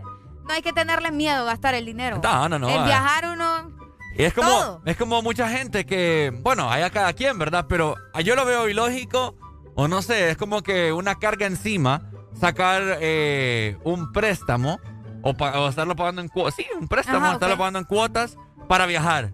no 0.51 0.57
hay 0.57 0.63
que 0.63 0.73
tenerle 0.73 1.13
miedo 1.13 1.43
a 1.43 1.45
gastar 1.45 1.75
el 1.77 1.87
dinero. 1.87 2.21
No, 2.23 2.49
no, 2.49 2.59
no, 2.59 2.69
El 2.69 2.81
eh. 2.81 2.85
viajar 2.85 3.25
uno... 3.33 3.79
Y 4.17 4.25
es 4.25 4.35
como, 4.35 4.49
Todo. 4.49 4.83
es 4.85 4.97
como 4.97 5.23
mucha 5.23 5.49
gente 5.49 5.87
que, 5.87 6.33
bueno, 6.43 6.69
hay 6.69 6.83
a 6.83 6.91
cada 6.91 7.13
quien, 7.13 7.39
¿verdad? 7.39 7.67
Pero 7.69 7.95
yo 8.25 8.35
lo 8.35 8.45
veo 8.45 8.69
ilógico, 8.69 9.37
o 9.77 9.87
no 9.87 10.03
sé, 10.03 10.31
es 10.31 10.37
como 10.37 10.63
que 10.63 10.93
una 10.93 11.15
carga 11.15 11.47
encima, 11.47 12.11
sacar 12.35 12.99
eh, 13.01 13.79
un 13.85 14.11
préstamo, 14.11 14.81
o, 15.23 15.31
o 15.31 15.69
estarlo 15.69 15.95
pagando 15.95 16.21
en 16.21 16.29
cuotas. 16.29 16.57
Sí, 16.57 16.67
un 16.79 16.89
préstamo, 16.89 17.25
Ajá, 17.25 17.35
estarlo 17.35 17.57
pagando 17.57 17.79
en 17.79 17.85
cuotas 17.85 18.37
para 18.69 18.87
viajar. 18.87 19.33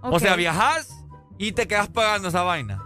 O 0.00 0.18
sea, 0.18 0.34
viajas 0.36 1.04
y 1.36 1.52
te 1.52 1.68
quedas 1.68 1.88
pagando 1.88 2.28
esa 2.28 2.42
vaina. 2.42 2.82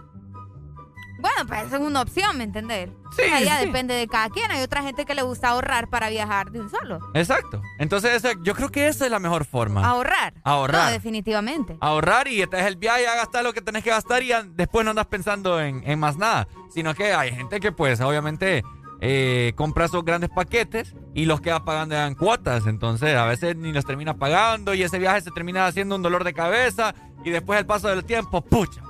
Bueno, 1.19 1.47
pues 1.47 1.71
es 1.73 1.79
una 1.79 2.01
opción, 2.01 2.37
¿me 2.37 2.43
entendés? 2.43 2.89
Sí, 3.15 3.23
O 3.23 3.25
sea, 3.29 3.39
ya 3.41 3.59
sí. 3.59 3.65
depende 3.65 3.93
de 3.95 4.07
cada 4.07 4.29
quien. 4.29 4.51
Hay 4.51 4.61
otra 4.61 4.83
gente 4.83 5.05
que 5.05 5.15
le 5.15 5.23
gusta 5.23 5.49
ahorrar 5.49 5.89
para 5.89 6.09
viajar 6.09 6.51
de 6.51 6.59
un 6.61 6.69
solo. 6.69 6.99
Exacto. 7.13 7.61
Entonces, 7.79 8.21
yo 8.43 8.53
creo 8.53 8.69
que 8.69 8.87
esa 8.87 9.05
es 9.05 9.11
la 9.11 9.19
mejor 9.19 9.45
forma. 9.45 9.87
Ahorrar. 9.87 10.33
Ahorrar. 10.43 10.85
No, 10.85 10.91
definitivamente. 10.91 11.77
ahorrar 11.81 12.27
y 12.27 12.41
este 12.41 12.59
es 12.59 12.65
el 12.65 12.75
viaje 12.75 13.07
a 13.07 13.15
gastar 13.15 13.43
lo 13.43 13.53
que 13.53 13.61
tenés 13.61 13.83
que 13.83 13.89
gastar 13.89 14.21
y 14.23 14.31
después 14.49 14.83
no 14.85 14.91
andas 14.91 15.07
pensando 15.07 15.59
en, 15.59 15.81
en 15.89 15.99
más 15.99 16.17
nada. 16.17 16.47
Sino 16.73 16.93
que 16.93 17.13
hay 17.13 17.31
gente 17.31 17.59
que 17.59 17.71
pues 17.71 17.99
obviamente 18.01 18.63
eh, 19.01 19.53
compra 19.55 19.85
esos 19.85 20.03
grandes 20.03 20.29
paquetes 20.29 20.93
y 21.13 21.25
los 21.25 21.41
queda 21.41 21.63
pagando 21.63 21.95
en 21.95 22.13
cuotas. 22.15 22.67
Entonces 22.67 23.15
a 23.15 23.25
veces 23.25 23.55
ni 23.55 23.71
los 23.73 23.85
termina 23.85 24.15
pagando 24.17 24.73
y 24.73 24.83
ese 24.83 24.99
viaje 24.99 25.21
se 25.21 25.31
termina 25.31 25.65
haciendo 25.65 25.95
un 25.95 26.01
dolor 26.03 26.23
de 26.23 26.33
cabeza 26.33 26.93
y 27.23 27.29
después 27.31 27.59
el 27.59 27.65
paso 27.65 27.87
del 27.87 28.03
tiempo, 28.05 28.41
pucha. 28.43 28.81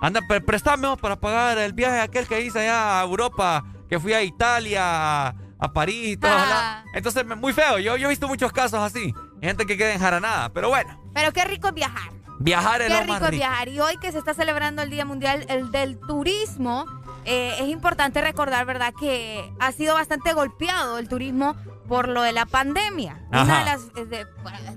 Anda, 0.00 0.20
pre- 0.28 0.40
préstame 0.40 0.88
para 1.00 1.16
pagar 1.16 1.58
el 1.58 1.72
viaje 1.72 2.00
aquel 2.00 2.26
que 2.26 2.40
hice 2.40 2.60
allá 2.60 3.00
a 3.00 3.04
Europa, 3.04 3.64
que 3.88 3.98
fui 3.98 4.12
a 4.12 4.22
Italia, 4.22 5.28
a, 5.58 5.72
París 5.72 6.12
y 6.12 6.16
todo. 6.16 6.30
Ah. 6.34 6.84
Entonces, 6.94 7.24
muy 7.26 7.52
feo. 7.52 7.78
Yo, 7.78 7.96
yo 7.96 8.06
he 8.06 8.10
visto 8.10 8.28
muchos 8.28 8.52
casos 8.52 8.80
así. 8.80 9.12
Gente 9.42 9.66
que 9.66 9.76
queda 9.76 9.92
enjaranada. 9.92 10.50
Pero 10.50 10.68
bueno, 10.68 11.00
Pero 11.14 11.32
qué 11.32 11.44
rico 11.44 11.68
es 11.68 11.74
viajar. 11.74 12.10
viajar 12.38 12.80
es 12.82 12.88
Qué 12.88 12.94
lo 12.94 13.00
rico 13.00 13.12
más 13.12 13.22
es 13.22 13.30
rico. 13.30 13.40
viajar. 13.40 13.68
Y 13.68 13.80
hoy 13.80 13.96
que 13.98 14.12
se 14.12 14.18
está 14.18 14.34
celebrando 14.34 14.82
el 14.82 14.90
Día 14.90 15.04
Mundial 15.04 15.44
el 15.48 15.70
del 15.72 15.98
Turismo, 15.98 16.84
eh, 17.24 17.56
es 17.60 17.68
importante 17.68 18.20
recordar, 18.20 18.66
¿verdad?, 18.66 18.94
que 18.98 19.52
ha 19.58 19.72
sido 19.72 19.94
bastante 19.94 20.32
golpeado 20.32 20.98
el 20.98 21.08
turismo 21.08 21.56
por 21.88 22.08
lo 22.08 22.22
de 22.22 22.32
la 22.32 22.44
pandemia. 22.46 23.18
Una 23.30 23.42
Ajá. 23.42 23.58
de 23.60 23.64
las, 23.64 23.82
eh, 23.96 24.04
de- 24.06 24.26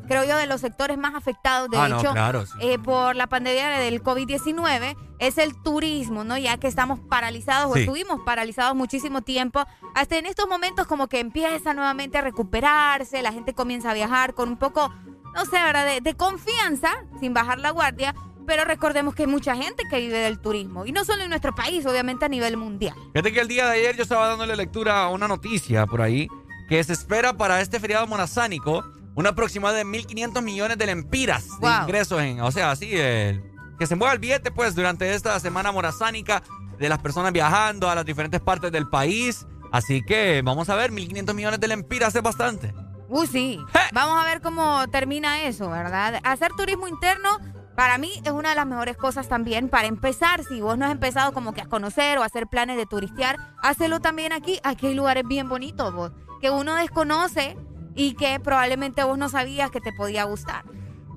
creo 0.07 0.23
yo, 0.23 0.37
de 0.37 0.47
los 0.47 0.61
sectores 0.61 0.97
más 0.97 1.13
afectados, 1.13 1.69
de 1.69 1.77
Ah, 1.77 1.87
no, 1.89 1.99
hecho, 1.99 2.11
claro, 2.11 2.45
sí. 2.45 2.53
eh, 2.61 2.79
por 2.79 3.15
la 3.15 3.27
pandemia 3.27 3.67
del 3.79 4.01
COVID-19 4.01 4.95
es 5.19 5.37
el 5.37 5.61
turismo, 5.61 6.23
¿no? 6.23 6.37
Ya 6.37 6.57
que 6.57 6.67
estamos 6.67 6.99
paralizados 6.99 7.69
o 7.71 7.73
Sí. 7.75 7.81
estuvimos 7.81 8.21
paralizados 8.25 8.75
muchísimo 8.75 9.21
tiempo. 9.21 9.63
Hasta 9.93 10.17
en 10.17 10.25
estos 10.25 10.47
momentos 10.47 10.87
como 10.87 11.07
que 11.07 11.19
empieza 11.19 11.73
nuevamente 11.73 12.17
a 12.17 12.21
recuperarse, 12.21 13.21
la 13.21 13.31
gente 13.33 13.53
comienza 13.53 13.91
a 13.91 13.93
viajar 13.93 14.33
con 14.33 14.49
un 14.49 14.57
poco, 14.57 14.93
no 15.35 15.45
sé, 15.45 15.51
¿verdad? 15.61 15.85
De, 15.85 16.01
de 16.01 16.15
confianza, 16.15 16.89
sin 17.19 17.33
bajar 17.33 17.59
la 17.59 17.71
guardia. 17.71 18.15
Pero 18.47 18.65
recordemos 18.65 19.13
que 19.13 19.23
hay 19.23 19.27
mucha 19.27 19.55
gente 19.55 19.83
que 19.87 19.99
vive 19.99 20.17
del 20.17 20.39
turismo. 20.39 20.85
Y 20.87 20.91
no 20.91 21.05
solo 21.05 21.21
en 21.21 21.29
nuestro 21.29 21.53
país, 21.53 21.85
obviamente 21.85 22.25
a 22.25 22.27
nivel 22.27 22.57
mundial. 22.57 22.95
Fíjate 23.13 23.31
que 23.31 23.39
el 23.39 23.47
día 23.47 23.67
de 23.67 23.77
ayer 23.77 23.95
yo 23.95 24.01
estaba 24.01 24.27
dándole 24.27 24.55
lectura 24.55 25.03
a 25.03 25.09
una 25.09 25.27
noticia 25.27 25.85
por 25.85 26.01
ahí 26.01 26.27
que 26.71 26.81
se 26.85 26.93
espera 26.93 27.33
para 27.33 27.59
este 27.59 27.81
feriado 27.81 28.07
monazánico 28.07 28.85
un 29.15 29.27
aproximado 29.27 29.75
de 29.75 29.83
1.500 29.83 30.41
millones 30.41 30.77
de 30.77 30.85
lempiras 30.85 31.59
de 31.59 31.67
ingresos 31.67 32.21
en, 32.21 32.39
o 32.39 32.49
sea, 32.49 32.71
así, 32.71 32.91
eh, 32.93 33.43
que 33.77 33.85
se 33.85 33.97
mueva 33.97 34.13
el 34.13 34.19
billete 34.19 34.51
pues 34.51 34.73
durante 34.73 35.13
esta 35.13 35.37
semana 35.41 35.73
monazánica 35.73 36.41
de 36.79 36.87
las 36.87 36.99
personas 36.99 37.33
viajando 37.33 37.89
a 37.89 37.95
las 37.95 38.05
diferentes 38.05 38.39
partes 38.39 38.71
del 38.71 38.87
país. 38.87 39.45
Así 39.73 40.01
que 40.01 40.41
vamos 40.45 40.69
a 40.69 40.75
ver, 40.75 40.93
1.500 40.93 41.33
millones 41.33 41.59
de 41.59 41.67
lempiras 41.67 42.15
es 42.15 42.23
bastante. 42.23 42.73
Uh, 43.09 43.25
sí. 43.25 43.59
Vamos 43.91 44.23
a 44.23 44.25
ver 44.25 44.39
cómo 44.39 44.87
termina 44.87 45.41
eso, 45.41 45.69
¿verdad? 45.69 46.21
Hacer 46.23 46.53
turismo 46.55 46.87
interno 46.87 47.37
para 47.75 47.97
mí 47.97 48.21
es 48.23 48.31
una 48.31 48.51
de 48.51 48.55
las 48.55 48.65
mejores 48.65 48.95
cosas 48.95 49.27
también 49.27 49.67
para 49.67 49.87
empezar. 49.89 50.45
Si 50.45 50.61
vos 50.61 50.77
no 50.77 50.85
has 50.85 50.93
empezado 50.93 51.33
como 51.33 51.53
que 51.53 51.59
a 51.59 51.65
conocer 51.65 52.17
o 52.17 52.23
a 52.23 52.27
hacer 52.27 52.47
planes 52.47 52.77
de 52.77 52.85
turistear, 52.85 53.35
hácelo 53.61 53.99
también 53.99 54.31
aquí. 54.31 54.61
Aquí 54.63 54.87
hay 54.87 54.95
lugares 54.95 55.25
bien 55.27 55.49
bonitos, 55.49 55.93
vos, 55.93 56.13
que 56.41 56.49
uno 56.49 56.75
desconoce 56.75 57.55
y 57.95 58.15
que 58.15 58.39
probablemente 58.39 59.03
vos 59.03 59.17
no 59.17 59.29
sabías 59.29 59.71
que 59.71 59.79
te 59.81 59.93
podía 59.93 60.23
gustar. 60.25 60.65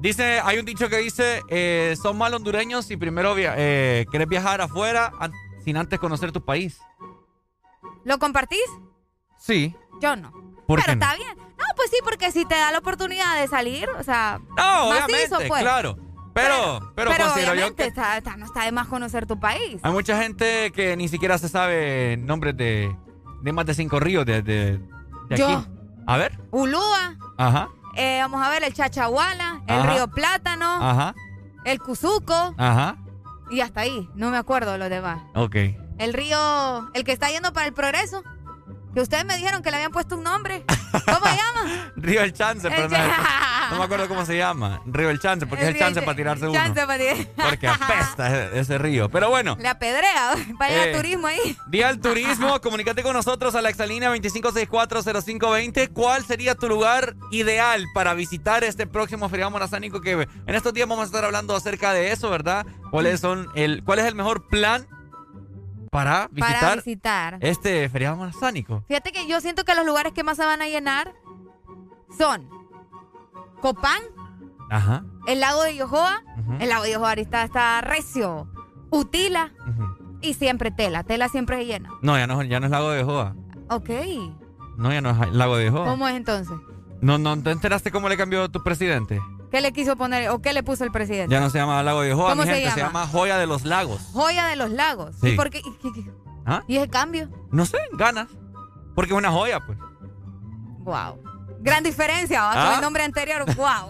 Dice, 0.00 0.40
hay 0.44 0.58
un 0.58 0.66
dicho 0.66 0.88
que 0.90 0.98
dice, 0.98 1.40
eh, 1.48 1.96
son 2.00 2.18
mal 2.18 2.34
hondureños 2.34 2.84
si 2.84 2.96
primero 2.96 3.34
via- 3.34 3.54
eh, 3.56 4.04
querés 4.12 4.28
viajar 4.28 4.60
afuera 4.60 5.12
an- 5.18 5.32
sin 5.64 5.76
antes 5.78 5.98
conocer 5.98 6.30
tu 6.30 6.44
país. 6.44 6.78
¿Lo 8.04 8.18
compartís? 8.18 8.60
Sí. 9.38 9.74
Yo 10.00 10.16
no. 10.16 10.30
¿Por 10.66 10.80
Pero 10.80 10.92
qué 10.92 10.96
no? 10.96 11.04
está 11.04 11.16
bien. 11.16 11.36
No, 11.38 11.64
pues 11.76 11.90
sí, 11.90 11.96
porque 12.04 12.30
si 12.32 12.44
te 12.44 12.54
da 12.54 12.70
la 12.72 12.78
oportunidad 12.78 13.40
de 13.40 13.48
salir, 13.48 13.88
o 13.98 14.02
sea, 14.02 14.40
No, 14.56 14.90
macizo, 14.90 15.38
pues. 15.48 15.62
claro. 15.62 15.96
Pero, 16.34 16.92
pero, 16.96 17.12
Pero 17.12 17.24
considero 17.26 17.54
yo 17.54 17.74
que 17.76 17.86
está- 17.86 18.16
está- 18.18 18.36
no 18.36 18.44
está 18.46 18.64
de 18.64 18.72
más 18.72 18.88
conocer 18.88 19.24
tu 19.24 19.38
país. 19.38 19.78
hay 19.82 19.92
mucha 19.92 20.20
gente 20.20 20.72
que 20.72 20.96
ni 20.96 21.06
siquiera 21.08 21.38
se 21.38 21.48
sabe 21.48 22.16
nombres 22.16 22.56
de, 22.56 22.94
de 23.42 23.52
más 23.52 23.64
de 23.66 23.74
cinco 23.74 24.00
ríos 24.00 24.26
de, 24.26 24.42
de, 24.42 24.80
de 25.34 25.40
Yo. 25.40 25.58
aquí. 25.58 25.68
A 26.06 26.16
ver. 26.16 26.38
Ulúa, 26.50 27.16
Ajá, 27.38 27.68
eh, 27.96 28.18
vamos 28.20 28.42
a 28.42 28.50
ver 28.50 28.64
el 28.64 28.74
Chachahuala, 28.74 29.62
el 29.66 29.78
Ajá. 29.80 29.92
Río 29.94 30.08
Plátano, 30.08 30.66
ajá, 30.66 31.14
el 31.64 31.78
Cuzuco 31.80 32.54
ajá. 32.58 32.96
y 33.50 33.60
hasta 33.60 33.80
ahí. 33.82 34.08
No 34.14 34.30
me 34.30 34.36
acuerdo 34.36 34.76
los 34.78 34.90
demás. 34.90 35.22
Ok. 35.34 35.56
El 35.98 36.12
río, 36.12 36.90
el 36.92 37.04
que 37.04 37.12
está 37.12 37.28
yendo 37.30 37.52
para 37.52 37.66
el 37.66 37.72
progreso. 37.72 38.22
Que 38.94 39.00
ustedes 39.00 39.24
me 39.24 39.36
dijeron 39.36 39.60
que 39.62 39.70
le 39.70 39.76
habían 39.78 39.90
puesto 39.90 40.16
un 40.16 40.22
nombre. 40.22 40.64
¿Cómo 41.04 41.26
se 41.26 41.36
llama? 41.36 41.92
Río 41.96 42.22
El 42.22 42.32
Chance, 42.32 42.68
pero 42.70 42.88
no, 42.88 42.96
no 43.74 43.78
me 43.80 43.84
acuerdo 43.84 44.08
cómo 44.08 44.24
se 44.24 44.36
llama. 44.36 44.80
Río 44.86 45.10
El 45.10 45.18
Chance, 45.20 45.46
porque 45.46 45.64
es 45.64 45.70
el 45.70 45.78
chance 45.78 46.00
para 46.02 46.16
tirarse 46.16 46.44
uno. 46.46 46.54
Chance 46.54 46.86
para 46.86 46.98
tirar- 46.98 47.26
Porque 47.50 47.68
apesta 47.68 48.46
ese, 48.46 48.58
ese 48.60 48.78
río. 48.78 49.08
Pero 49.10 49.28
bueno. 49.30 49.56
Le 49.60 49.68
apedrea. 49.68 50.34
Vaya 50.58 50.86
Eh, 50.86 50.94
turismo 50.96 51.26
ahí. 51.26 51.56
Día 51.68 51.88
del 51.88 52.00
Turismo, 52.00 52.60
comunícate 52.60 53.02
con 53.02 53.12
nosotros 53.14 53.54
a 53.54 53.62
la 53.62 53.68
exalínea 53.70 54.08
25640520. 54.10 55.88
¿Cuál 55.88 56.24
sería 56.24 56.54
tu 56.54 56.68
lugar 56.68 57.14
ideal 57.30 57.84
para 57.94 58.14
visitar 58.14 58.64
este 58.64 58.86
próximo 58.86 59.28
feriado 59.28 59.50
monazánico? 59.50 60.00
Que 60.00 60.12
en 60.46 60.54
estos 60.54 60.72
días 60.72 60.88
vamos 60.88 61.02
a 61.04 61.06
estar 61.06 61.24
hablando 61.24 61.54
acerca 61.54 61.92
de 61.92 62.12
eso, 62.12 62.30
¿verdad? 62.30 62.66
¿Cuáles 62.90 63.20
son 63.20 63.48
el, 63.54 63.82
¿Cuál 63.84 63.98
es 63.98 64.04
el 64.06 64.14
mejor 64.14 64.48
plan 64.48 64.86
para 65.90 66.28
visitar, 66.30 66.60
Para 66.60 66.76
visitar. 66.76 67.38
este 67.40 67.88
feriado 67.88 68.16
monazánico? 68.16 68.84
Fíjate 68.88 69.12
que 69.12 69.26
yo 69.28 69.40
siento 69.40 69.64
que 69.64 69.74
los 69.74 69.86
lugares 69.86 70.12
que 70.12 70.22
más 70.24 70.36
se 70.36 70.44
van 70.44 70.60
a 70.62 70.66
llenar 70.68 71.12
son 72.18 72.48
Copán, 73.64 74.02
Ajá. 74.68 75.04
el 75.26 75.40
lago 75.40 75.62
de 75.62 75.74
Yohoa. 75.74 76.22
El 76.60 76.68
lago 76.68 76.82
de 76.84 76.92
Yohoa 76.92 77.08
ahorita 77.08 77.42
está 77.44 77.80
recio. 77.80 78.46
Utila 78.90 79.52
y 80.20 80.34
siempre 80.34 80.70
Tela. 80.70 81.02
Tela 81.02 81.30
siempre 81.30 81.56
se 81.56 81.64
llena. 81.64 81.88
No, 82.02 82.18
ya 82.18 82.26
no, 82.26 82.42
ya 82.42 82.60
no 82.60 82.66
es 82.66 82.70
Lago 82.72 82.90
de 82.90 83.02
Joa. 83.04 83.34
Ok. 83.70 83.88
No, 84.76 84.92
ya 84.92 85.00
no 85.00 85.10
es 85.12 85.32
Lago 85.32 85.56
de 85.56 85.70
Joa. 85.70 85.86
¿Cómo 85.86 86.06
es 86.08 86.14
entonces? 86.14 86.54
No, 87.00 87.16
no, 87.16 87.42
¿te 87.42 87.52
enteraste 87.52 87.90
cómo 87.90 88.10
le 88.10 88.18
cambió 88.18 88.50
tu 88.50 88.62
presidente? 88.62 89.18
¿Qué 89.50 89.62
le 89.62 89.72
quiso 89.72 89.96
poner 89.96 90.28
o 90.28 90.42
qué 90.42 90.52
le 90.52 90.62
puso 90.62 90.84
el 90.84 90.92
presidente? 90.92 91.32
Ya 91.32 91.40
no 91.40 91.48
se 91.48 91.56
llama 91.56 91.82
Lago 91.82 92.02
de 92.02 92.12
Joa, 92.12 92.30
¿Cómo 92.32 92.42
mi 92.42 92.48
se 92.48 92.54
gente, 92.56 92.70
se 92.72 92.80
llama? 92.80 93.04
llama 93.04 93.06
Joya 93.10 93.38
de 93.38 93.46
los 93.46 93.64
Lagos. 93.64 94.10
Joya 94.12 94.46
de 94.48 94.56
los 94.56 94.68
lagos. 94.72 95.16
Sí. 95.22 95.28
¿Y 95.30 95.36
por 95.36 95.48
qué? 95.48 95.60
¿Y, 95.60 95.90
qué- 95.90 96.12
¿Ah? 96.44 96.62
y 96.68 96.76
ese 96.76 96.90
cambio? 96.90 97.30
No 97.50 97.64
sé, 97.64 97.78
ganas. 97.94 98.28
Porque 98.94 99.12
es 99.14 99.18
una 99.18 99.30
joya, 99.30 99.58
pues. 99.64 99.78
Wow. 100.80 101.18
Gran 101.64 101.82
diferencia 101.82 102.42
¿va? 102.42 102.50
con 102.52 102.60
¿Ah? 102.60 102.74
el 102.74 102.80
nombre 102.82 103.02
anterior. 103.04 103.46
Wow. 103.56 103.88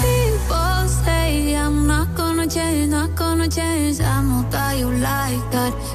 People 0.00 0.88
say 0.88 1.54
I'm 1.54 1.86
not 1.86 2.14
gonna 2.16 2.46
change, 2.46 2.90
not 2.90 3.14
gonna 3.14 3.48
change. 3.48 4.00
I 4.00 4.22
know 4.22 4.48
that 4.50 4.78
you 4.78 4.90
like 4.90 5.50
that. 5.50 5.72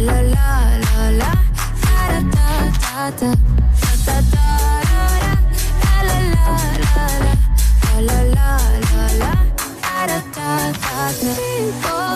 la 0.00 0.20
la 0.22 0.78
la 0.84 1.10
la, 1.20 1.32
ta 1.82 1.96
ta 2.34 3.10
ta. 3.18 3.30
Ta 4.04 4.16
ta 4.32 4.46
la 6.06 6.18
la 6.30 6.58
la 6.82 7.06
la, 7.24 7.38
la 8.06 8.18
la 8.34 8.50
la 8.92 9.04
la, 9.20 9.32
ta 9.82 10.18
ta 10.34 10.48
ta. 10.74 11.32
Ta. 11.82 12.15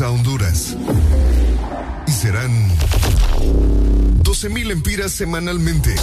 Exa 0.00 0.12
Honduras. 0.12 0.76
Y 2.06 2.10
serán 2.10 2.50
12.000 4.22 4.70
empiras 4.70 5.12
semanalmente. 5.12 5.94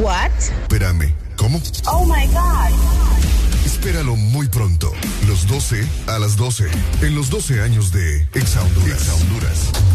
What? 0.00 0.30
Espérame, 0.62 1.12
¿cómo? 1.36 1.60
Oh 1.84 2.06
my 2.06 2.26
god. 2.28 2.72
Espéralo 3.66 4.16
muy 4.16 4.48
pronto. 4.48 4.90
Los 5.26 5.46
12 5.48 5.86
a 6.06 6.18
las 6.18 6.38
12. 6.38 6.70
En 7.02 7.14
los 7.14 7.28
12 7.28 7.60
años 7.60 7.92
de 7.92 8.26
Exa 8.32 8.62
Honduras. 8.62 9.02
Exa 9.02 9.14
Honduras. 9.16 9.91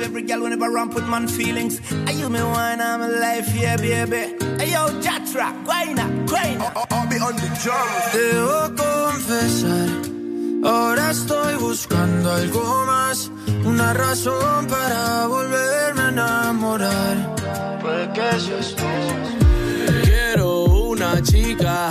Every 0.00 0.22
girl 0.22 0.42
whenever 0.42 0.78
I 0.78 0.86
put 0.88 1.06
man 1.08 1.26
feelings. 1.28 1.80
I 2.06 2.12
use 2.12 2.28
me 2.30 2.42
wine, 2.42 2.80
I'm 2.80 3.02
alive, 3.02 3.48
yeah, 3.56 3.76
baby. 3.76 4.36
Hey 4.58 4.70
yo, 4.72 4.88
Jatra, 5.00 5.52
guayna, 5.64 6.06
guayna. 6.26 6.72
I'll 6.90 7.08
be 7.08 7.16
on 7.16 7.34
the 7.36 7.48
drums. 7.62 8.04
Debo 8.14 8.60
confesar, 8.76 9.88
ahora 10.64 11.10
estoy 11.10 11.54
buscando 11.56 12.30
algo 12.30 12.84
más, 12.86 13.30
una 13.64 13.92
razón 13.92 14.66
para 14.66 15.26
volverme 15.26 16.02
a 16.02 16.08
enamorar. 16.08 17.36
Puede 17.80 18.12
que 18.12 18.40
seas 18.40 18.74
tú. 18.76 18.84
Quiero 20.04 20.64
una 20.64 21.20
chica, 21.22 21.90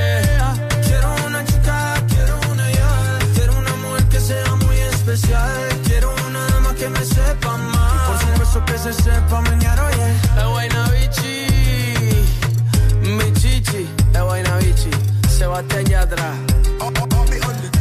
Se 8.81 8.93
sepa 8.93 9.39
oye. 9.39 10.07
Es 10.37 10.45
buena 10.49 10.89
bichi, 10.89 11.45
mi 13.01 13.31
chichi, 13.33 13.87
es 14.13 14.21
bichi, 14.65 14.89
Sebastián 15.29 15.85
Yatra. 15.85 16.33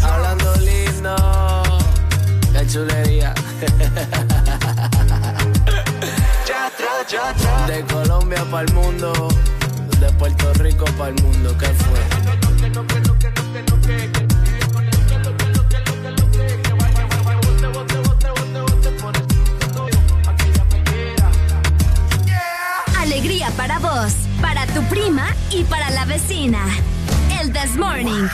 Hablando 0.02 0.54
lindo, 0.56 1.16
qué 2.52 2.66
chulería. 2.66 3.34
De 7.66 7.84
Colombia 7.86 8.44
para 8.50 8.64
el 8.64 8.72
mundo, 8.72 9.12
de 9.98 10.12
Puerto 10.12 10.52
Rico 10.54 10.84
para 10.96 11.08
el 11.08 11.22
mundo, 11.22 11.56
¿qué 11.58 11.66
fue? 11.66 12.00
Tu 24.74 24.82
prima 24.84 25.34
y 25.50 25.64
para 25.64 25.90
la 25.90 26.04
vecina. 26.04 26.58
El 27.40 27.52
This 27.52 27.76
Morning. 27.76 28.28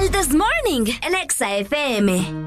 El 0.00 0.10
This 0.10 0.30
Morning, 0.32 0.92
el 1.02 1.14
Exa 1.14 1.56
FM. 1.56 2.46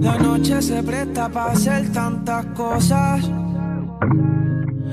La 0.00 0.18
noche 0.18 0.60
se 0.60 0.82
presta 0.82 1.28
para 1.28 1.52
hacer 1.52 1.92
tantas 1.92 2.44
cosas. 2.46 3.22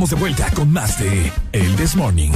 estamos 0.00 0.10
de 0.10 0.16
vuelta 0.16 0.50
con 0.54 0.72
más 0.72 0.98
de 0.98 1.30
El 1.52 1.76
This 1.76 1.94
Morning. 1.94 2.30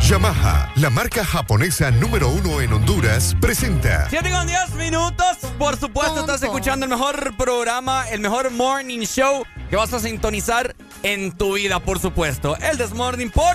Yamaha, 0.00 0.72
la 0.76 0.88
marca 0.88 1.22
japonesa 1.22 1.90
número 1.90 2.30
uno 2.30 2.62
en 2.62 2.72
Honduras, 2.72 3.36
presenta 3.42 4.08
7 4.08 4.30
con 4.30 4.46
10 4.46 4.74
minutos. 4.76 5.36
Por 5.58 5.76
supuesto, 5.76 6.20
estás 6.20 6.42
escuchando 6.42 6.86
el 6.86 6.90
mejor 6.90 7.36
programa, 7.36 8.08
el 8.08 8.20
mejor 8.20 8.50
morning 8.52 9.00
show 9.00 9.44
que 9.68 9.76
vas 9.76 9.92
a 9.92 10.00
sintonizar 10.00 10.74
en 11.02 11.32
tu 11.32 11.56
vida, 11.56 11.78
por 11.80 11.98
supuesto. 11.98 12.56
El 12.56 12.78
This 12.78 12.94
Morning 12.94 13.28
por 13.28 13.54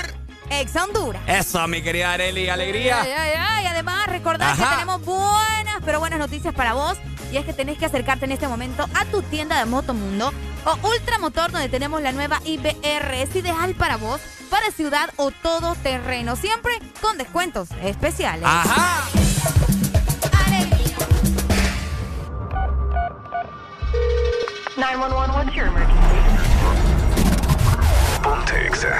Ex 0.51 0.75
Honduras. 0.75 1.23
eso, 1.25 1.67
mi 1.67 1.81
querida 1.81 2.13
Areli. 2.13 2.49
Alegría. 2.49 3.01
Ay, 3.01 3.11
ay, 3.17 3.31
ay. 3.35 3.65
Además, 3.65 4.05
recordad 4.07 4.55
que 4.55 4.63
tenemos 4.63 5.03
buenas, 5.03 5.77
pero 5.83 5.99
buenas 5.99 6.19
noticias 6.19 6.53
para 6.53 6.73
vos. 6.73 6.99
Y 7.31 7.37
es 7.37 7.45
que 7.45 7.53
tenés 7.53 7.79
que 7.79 7.85
acercarte 7.85 8.25
en 8.25 8.33
este 8.33 8.47
momento 8.47 8.85
a 8.93 9.05
tu 9.05 9.21
tienda 9.23 9.57
de 9.57 9.65
Motomundo 9.65 10.33
o 10.65 10.87
Ultramotor, 10.87 11.51
donde 11.51 11.69
tenemos 11.69 12.01
la 12.01 12.11
nueva 12.11 12.39
IBR. 12.45 13.21
Es 13.21 13.35
ideal 13.35 13.75
para 13.75 13.97
vos, 13.97 14.21
para 14.49 14.71
ciudad 14.71 15.09
o 15.17 15.31
todo 15.31 15.75
terreno. 15.75 16.35
Siempre 16.35 16.79
con 17.01 17.17
descuentos 17.17 17.69
especiales. 17.81 18.45
Ajá. 18.45 19.07
what's 25.33 25.55
your 25.55 25.67
emergency? 25.67 26.01
Ponte 28.23 28.55
Exa. 28.67 28.93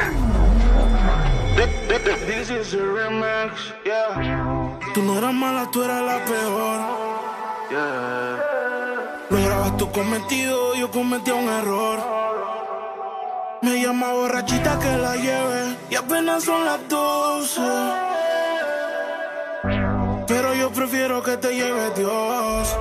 This 2.26 2.50
is 2.50 2.74
a 2.74 2.78
remix, 2.78 3.74
yeah. 3.86 4.80
Tú 4.94 5.04
no 5.04 5.18
eras 5.18 5.34
mala, 5.34 5.70
tú 5.72 5.84
eras 5.84 6.02
la 6.02 6.26
peor. 6.26 6.80
Yeah. 7.70 8.31
Cometido, 9.94 10.74
yo 10.76 10.90
cometí 10.90 11.32
un 11.32 11.50
error. 11.50 12.00
Me 13.62 13.82
llama 13.82 14.14
borrachita 14.14 14.80
que 14.80 14.98
la 14.98 15.16
lleve 15.18 15.76
y 15.90 15.96
apenas 15.96 16.46
son 16.46 16.64
las 16.64 16.88
12. 16.88 17.62
Pero 20.28 20.54
yo 20.56 20.72
prefiero 20.72 21.22
que 21.22 21.36
te 21.36 21.54
lleve 21.54 21.92
Dios. 21.96 22.78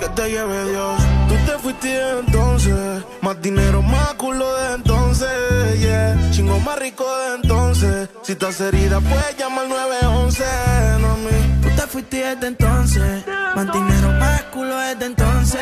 Que 0.00 0.08
te 0.08 0.30
lleve 0.30 0.70
Dios. 0.70 1.00
Tú 1.28 1.34
te 1.46 1.58
fuiste 1.58 1.88
de 1.88 2.20
entonces. 2.20 3.04
Más 3.20 3.40
dinero, 3.40 3.80
más 3.80 4.14
culo 4.14 4.52
de 4.54 4.74
entonces. 4.74 5.80
Yeah. 5.80 6.30
Chingo 6.32 6.58
más 6.58 6.78
rico 6.78 7.04
de 7.18 7.34
entonces. 7.36 8.08
Si 8.22 8.32
estás 8.32 8.60
herida, 8.60 9.00
puedes 9.00 9.36
llamar 9.38 9.68
911. 9.68 10.44
No 11.00 11.16
mí. 11.18 11.49
Fuiste 11.90 12.18
desde 12.18 12.46
entonces. 12.46 13.24
Más 13.56 13.66
dinero, 13.72 14.12
más 14.20 14.42
culo 14.52 14.78
desde 14.78 15.06
entonces. 15.06 15.60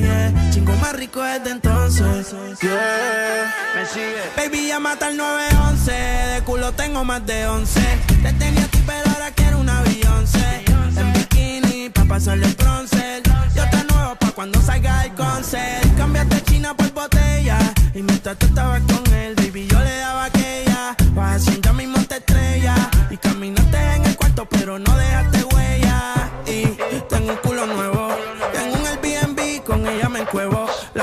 Yeah. 0.00 0.50
Chingo 0.50 0.72
más 0.76 0.92
rico 0.92 1.22
desde 1.22 1.52
entonces. 1.52 2.34
Yeah. 2.60 3.54
Me 3.76 3.86
sigue. 3.86 4.16
Baby, 4.36 4.66
ya 4.66 4.80
mata 4.80 5.08
el 5.08 5.16
911. 5.16 5.92
De 5.92 6.42
culo 6.42 6.72
tengo 6.72 7.04
más 7.04 7.24
de 7.26 7.46
11. 7.46 7.80
Te 8.22 8.32
tenía 8.32 8.64
a 8.64 8.68
ti, 8.68 8.82
pero 8.84 9.08
ahora 9.08 9.30
quiero 9.30 9.60
una 9.60 9.80
Beyoncé. 9.82 10.64
En 10.96 11.12
bikini, 11.12 11.90
pa' 11.90 12.04
pasarle 12.06 12.46
el 12.46 12.54
bronce. 12.54 13.22
Yo 13.54 13.62
te 13.70 13.84
nuevo 13.92 14.16
pa' 14.16 14.32
cuando 14.32 14.60
salga 14.60 15.04
el 15.04 15.14
concert. 15.14 15.96
Cambiaste 15.96 16.42
China 16.42 16.74
por 16.74 16.92
botella. 16.92 17.56
Y 17.94 18.02
mientras 18.02 18.36
tú 18.36 18.46
estabas 18.46 18.82
con 18.82 19.14
él, 19.14 19.36
baby, 19.36 19.68
yo 19.70 19.78
le 19.78 19.96
daba 19.98 20.24
aquella. 20.24 20.96
Vas 21.12 21.36
haciendo 21.36 21.72
mismo 21.72 22.02
te 22.02 22.16
estrella. 22.16 22.74
Y 23.10 23.16
caminaste 23.16 23.78
en 23.94 24.06
el 24.06 24.16
cuarto, 24.16 24.44
pero 24.46 24.80
no 24.80 24.96
dejaste 24.96 25.37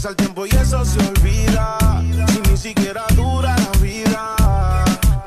Pasa 0.00 0.08
el 0.08 0.16
tiempo 0.16 0.46
y 0.46 0.48
eso 0.48 0.82
se 0.82 0.98
olvida. 0.98 1.76
Si 2.32 2.50
ni 2.50 2.56
siquiera 2.56 3.04
dura 3.14 3.54
la 3.54 3.70
vida. 3.82 4.34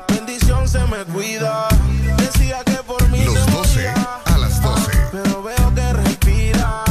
Bendición 0.08 0.66
se 0.66 0.80
me 0.86 1.04
cuida. 1.04 1.68
Decía 2.16 2.64
que 2.64 2.82
por 2.82 3.08
mí 3.08 3.24
Los 3.24 3.34
se 3.34 3.50
12 3.52 3.52
moría, 3.52 3.94
a 4.24 4.36
las 4.36 4.60
12. 4.60 4.90
Pero 5.12 5.44
veo 5.44 5.74
que 5.76 5.92
respiras. 5.92 6.82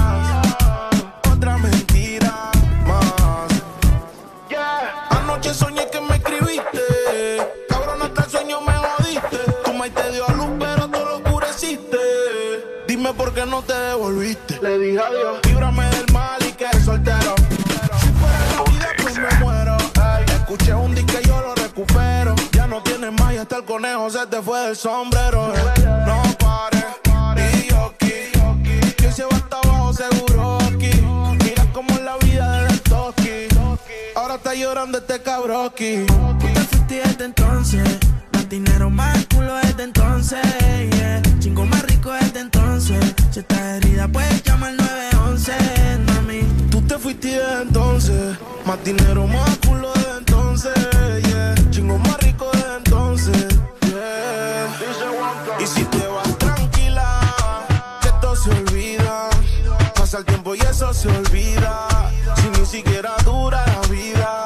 Otra 1.29 1.57
mentira 1.57 2.51
más. 2.87 3.51
Yeah. 4.47 5.07
Anoche 5.09 5.53
soñé 5.53 5.85
que 5.89 5.99
me 5.99 6.15
escribiste. 6.15 6.79
Cabrón, 7.67 8.01
hasta 8.01 8.23
el 8.23 8.31
sueño 8.31 8.61
me 8.61 8.77
jodiste. 8.77 9.39
Tu 9.65 9.73
maíz 9.73 9.93
te 9.93 10.09
dio 10.13 10.29
a 10.29 10.31
luz, 10.31 10.51
pero 10.57 10.87
tú 10.87 10.99
lo 10.99 11.17
oscureciste. 11.17 11.97
Dime 12.87 13.13
por 13.13 13.33
qué 13.33 13.45
no 13.45 13.61
te 13.61 13.73
devolviste. 13.73 14.57
Le 14.61 14.79
dije 14.79 14.99
adiós. 15.01 15.42
Hasta 23.43 23.57
el 23.57 23.65
conejo 23.65 24.09
se 24.09 24.25
te 24.27 24.41
fue 24.41 24.57
del 24.67 24.75
sombrero. 24.77 25.53
No 26.07 26.23
pares. 26.39 26.85
Y 27.65 27.69
yo. 27.69 27.93
Que 27.99 29.11
se 29.11 29.23
va 29.25 29.35
hasta 29.35 29.57
abajo 29.57 29.93
seguro 29.93 30.57
aquí. 30.61 30.91
Mira 31.43 31.65
cómo 31.73 31.89
es 31.89 32.01
la 32.03 32.15
vida 32.17 32.63
de 32.63 32.77
toki. 32.79 33.47
Ahora 34.15 34.35
está 34.35 34.53
llorando 34.55 34.97
este 34.97 35.21
cabroki. 35.21 36.05
Tú 36.05 36.37
te 36.53 36.61
fuiste 36.61 37.01
desde 37.05 37.25
entonces. 37.25 37.83
Más 38.31 38.47
dinero, 38.47 38.89
más 38.89 39.25
culo 39.25 39.55
desde 39.57 39.83
entonces. 39.83 40.41
Yeah. 40.91 41.21
Chingo 41.39 41.65
más 41.65 41.83
rico 41.83 42.13
desde 42.13 42.39
entonces. 42.39 43.13
Si 43.31 43.41
estás 43.41 43.59
herida, 43.59 44.07
puedes 44.07 44.41
llamar 44.43 44.73
911, 44.73 45.51
mami. 46.07 46.43
Tú 46.71 46.81
te 46.83 46.97
fuiste 46.97 47.27
desde 47.27 47.61
entonces. 47.63 48.37
Más 48.65 48.81
dinero, 48.85 49.27
más 49.27 49.57
culo 49.57 49.91
desde 49.95 50.17
entonces. 50.19 50.92
Tiempo 60.53 60.55
y 60.55 60.69
eso 60.69 60.93
se 60.93 61.07
olvida. 61.09 61.87
Si 62.35 62.49
ni 62.59 62.65
siquiera 62.65 63.11
dura 63.23 63.63
la 63.65 63.87
vida. 63.87 64.45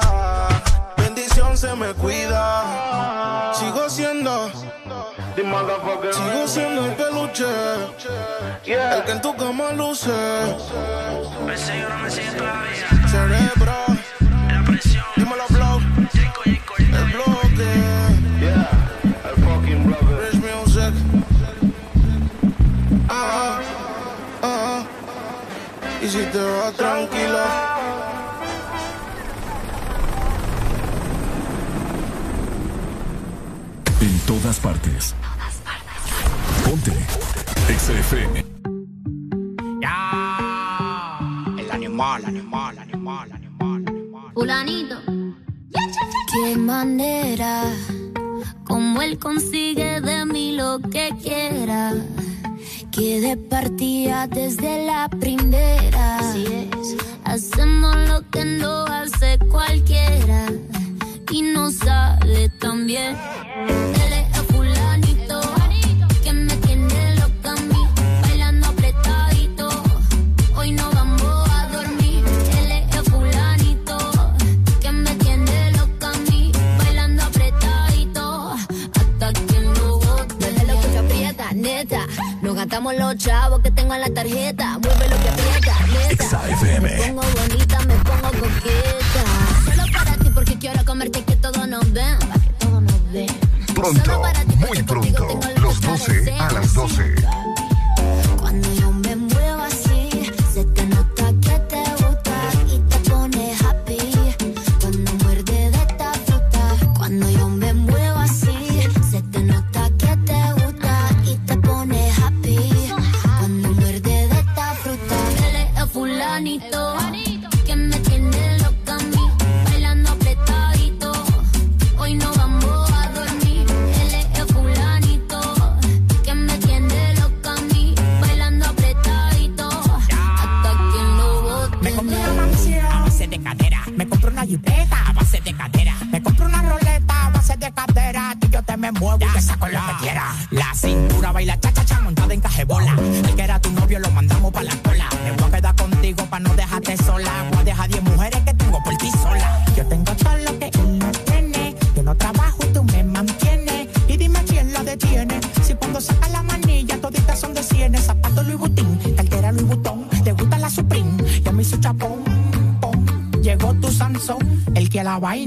Bendición 0.97 1.57
se 1.57 1.75
me 1.75 1.93
cuida. 1.93 3.53
Sigo 3.53 3.89
siendo. 3.89 4.51
Sigo 5.35 6.47
siendo 6.47 6.85
el 6.85 6.93
peluche. 6.95 7.45
El 8.65 9.03
que 9.03 9.11
en 9.11 9.21
tu 9.21 9.35
cama 9.35 9.71
luce. 9.73 10.11
Cerebro. 13.09 13.73
Dímelo, 15.15 15.43
blow. 15.49 15.56
Y 26.07 26.09
si 26.09 26.19
te 26.19 26.41
vas 26.41 26.73
tranquilo. 26.73 27.37
En 33.99 34.19
todas 34.19 34.57
partes. 34.61 35.13
Ponte. 36.63 36.93
XFM. 37.77 38.45
El 41.57 41.71
animal, 41.71 42.23
animal, 42.23 42.79
animal, 42.79 43.31
animal. 43.33 44.31
Fulanito. 44.33 44.95
Qué 46.31 46.55
manera, 46.55 47.63
como 48.63 49.01
él 49.01 49.19
consigue 49.19 49.99
de 49.99 50.25
mí 50.25 50.55
lo 50.55 50.79
que 50.79 51.13
quiera. 51.21 51.93
Que 52.97 53.21
de 53.21 53.37
partida 53.37 54.25
desde 54.25 54.87
la 54.87 55.07
primera. 55.07 56.17
Hacemos 57.25 57.95
lo 58.07 58.27
que 58.31 58.43
no 58.43 58.85
hace 58.85 59.37
cualquiera. 59.51 60.47
Y 61.31 61.43
no 61.43 61.69
sale 61.69 62.49
tan 62.59 62.87
bien. 62.87 63.15
Gastamos 82.77 82.95
los 82.95 83.17
chavos 83.17 83.59
que 83.61 83.71
tengo 83.71 83.93
en 83.95 84.01
la 84.01 84.09
tarjeta. 84.09 84.77
Mueve 84.77 85.07
lo 85.09 85.17
que 85.17 85.29
aprieta, 85.29 85.75
neta. 85.87 86.79
Me 86.79 86.89
pongo 86.97 87.21
bonita, 87.21 87.79
me 87.85 87.95
pongo 87.95 88.29
coqueta. 88.39 89.23
Solo 89.65 89.83
para 89.91 90.17
ti 90.17 90.29
porque 90.31 90.59
quiero 90.59 90.85
comerte 90.85 91.19
y 91.19 91.23
que 91.23 91.35
todos 91.37 91.67
nos 91.67 91.91
ven. 91.91 92.19
Pa' 92.19 92.39
que 92.39 92.49
todos 92.59 92.81
nos 92.83 93.11
ven. 93.11 93.27
Pronto, 93.73 94.21
muy 94.57 94.83
pronto, 94.83 95.39
los 95.59 95.81
12 95.81 96.33
a 96.39 96.51
las 96.51 96.73
12. 96.73 97.15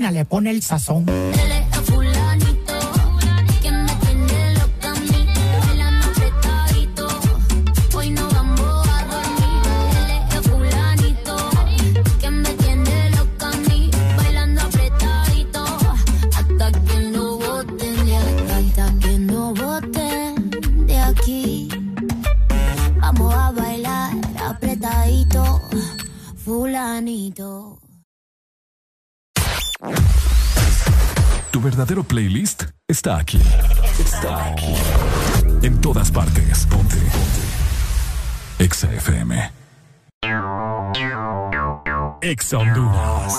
Que 0.00 0.06
a 0.06 0.10
la 0.10 0.10
vaina 0.10 0.10
le 0.10 0.24
pone 0.24 0.50
el 0.50 0.62
sazón. 0.62 1.04
Está 33.10 33.18
aquí. 33.18 33.40
Está 33.98 34.46
aquí. 34.46 34.74
En 35.62 35.80
todas 35.80 36.10
partes. 36.10 36.66
Ponte. 36.66 36.96
Ponte. 36.96 38.64
Exa 38.64 38.92
FM. 38.92 39.52
Exa 42.20 42.58
Honduras. 42.58 43.34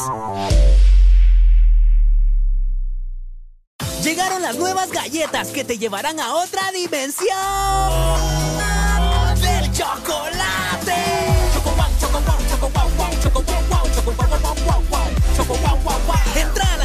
Llegaron 4.04 4.42
las 4.42 4.58
nuevas 4.58 4.92
galletas 4.92 5.50
que 5.50 5.64
te 5.64 5.78
llevarán 5.78 6.20
a 6.20 6.34
otra 6.34 6.72
dimensión 6.72 8.61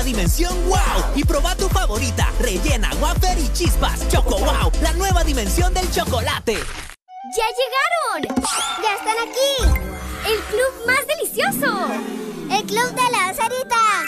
dimensión 0.07 0.55
wow 0.69 1.13
y 1.17 1.25
proba 1.25 1.55
tu 1.57 1.69
favorita, 1.69 2.33
rellena, 2.41 2.91
wafer 3.01 3.39
y 3.39 3.53
chispas. 3.53 4.09
Choco 4.09 4.39
wow, 4.39 4.71
la 4.81 4.93
nueva 4.93 5.25
dimensión 5.25 5.75
del 5.75 5.91
chocolate. 5.91 6.55
¡Ya 6.55 7.47
llegaron! 7.59 8.37
¡Ya 8.83 8.95
están 8.95 9.17
aquí! 9.29 9.53
¡El 10.31 10.39
club 10.45 10.87
más 10.87 11.07
delicioso! 11.09 11.89
¡El 12.51 12.65
club 12.65 12.91
de 12.95 13.11
la 13.11 13.35
Sarita! 13.35 14.05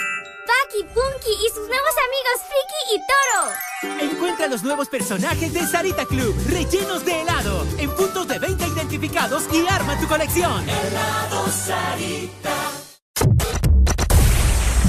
Paki, 0.47 0.85
Punky 0.95 1.33
y 1.45 1.49
sus 1.51 1.69
nuevos 1.69 1.95
amigos 2.07 2.37
Friki 2.49 2.95
y 2.95 2.99
Toro. 3.11 4.13
Encuentra 4.13 4.47
los 4.47 4.63
nuevos 4.63 4.89
personajes 4.89 5.53
de 5.53 5.67
Sarita 5.67 6.07
Club, 6.07 6.35
rellenos 6.49 7.05
de 7.05 7.23
helado, 7.23 7.67
en 7.77 7.91
puntos 7.91 8.29
de 8.29 8.39
venta 8.39 8.67
identificados 8.67 9.43
y 9.53 9.67
arma 9.67 9.99
tu 9.99 10.07
colección. 10.07 10.67
Helado 10.69 11.49
Sarita. 11.51 12.88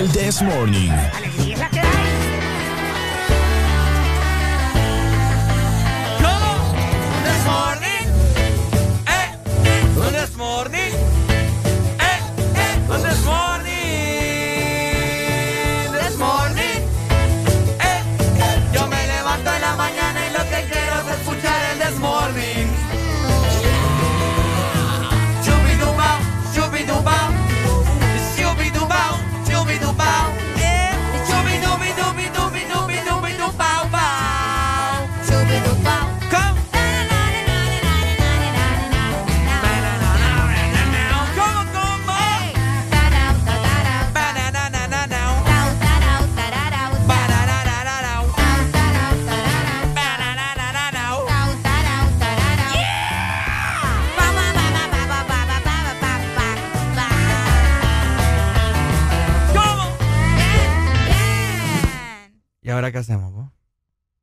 El 0.00 0.08
This 0.12 0.40
Morning. 0.40 1.19
Ahora 62.90 62.92
qué 62.92 62.98
hacemos? 62.98 63.32
po? 63.32 63.52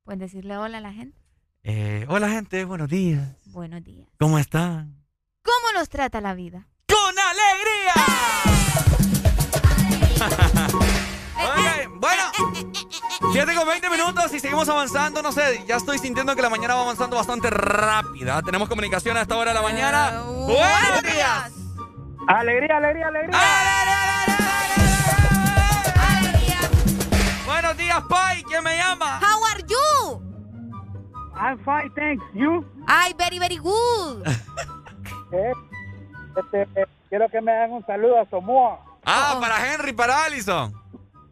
Pues 0.03 0.19
decirle 0.19 0.57
hola 0.57 0.77
a 0.77 0.81
la 0.81 0.93
gente. 0.93 1.17
Eh, 1.63 2.05
hola 2.09 2.29
gente, 2.29 2.63
buenos 2.65 2.89
días. 2.89 3.29
Buenos 3.45 3.83
días. 3.83 4.07
¿Cómo 4.19 4.39
están? 4.39 5.03
¿Cómo 5.43 5.73
nos 5.73 5.89
trata 5.89 6.21
la 6.21 6.33
vida? 6.33 6.67
¡Con 6.87 7.15
alegría! 7.17 7.93
Ok, 11.39 11.99
bueno, 11.99 12.23
7 13.31 13.55
con 13.55 13.67
20 13.67 13.89
minutos 13.91 14.33
y 14.33 14.39
seguimos 14.39 14.67
avanzando. 14.67 15.21
No 15.21 15.31
sé, 15.31 15.63
ya 15.67 15.75
estoy 15.75 15.99
sintiendo 15.99 16.35
que 16.35 16.41
la 16.41 16.49
mañana 16.49 16.73
va 16.73 16.81
avanzando 16.81 17.15
bastante 17.15 17.51
rápida. 17.51 18.41
Tenemos 18.41 18.67
comunicación 18.67 19.15
a 19.17 19.21
esta 19.21 19.37
hora 19.37 19.51
de 19.51 19.55
la 19.55 19.61
mañana. 19.61 20.23
¡Buenos 20.23 21.03
días! 21.03 21.51
Alegría, 22.27 22.77
alegría, 22.77 23.07
alegría. 23.07 24.16
Buenos 27.77 27.95
días, 27.95 28.03
Pai. 28.09 28.43
¿Quién 28.43 28.63
me 28.63 28.75
llama? 28.75 29.19
How 29.19 29.45
are 29.53 29.63
you? 29.67 30.21
I'm 31.35 31.59
fine, 31.63 31.91
thanks. 31.95 32.23
You? 32.33 32.65
Ay, 32.87 33.13
very, 33.17 33.37
very 33.39 33.57
good. 33.57 34.25
Eh, 35.29 35.51
este, 36.37 36.87
quiero 37.09 37.27
que 37.27 37.41
me 37.41 37.51
hagan 37.51 37.73
un 37.73 37.85
saludo 37.85 38.21
a 38.21 38.29
Somoa. 38.29 38.79
Ah, 39.05 39.37
para 39.41 39.73
Henry, 39.73 39.91
para 39.91 40.23
Allison. 40.23 40.73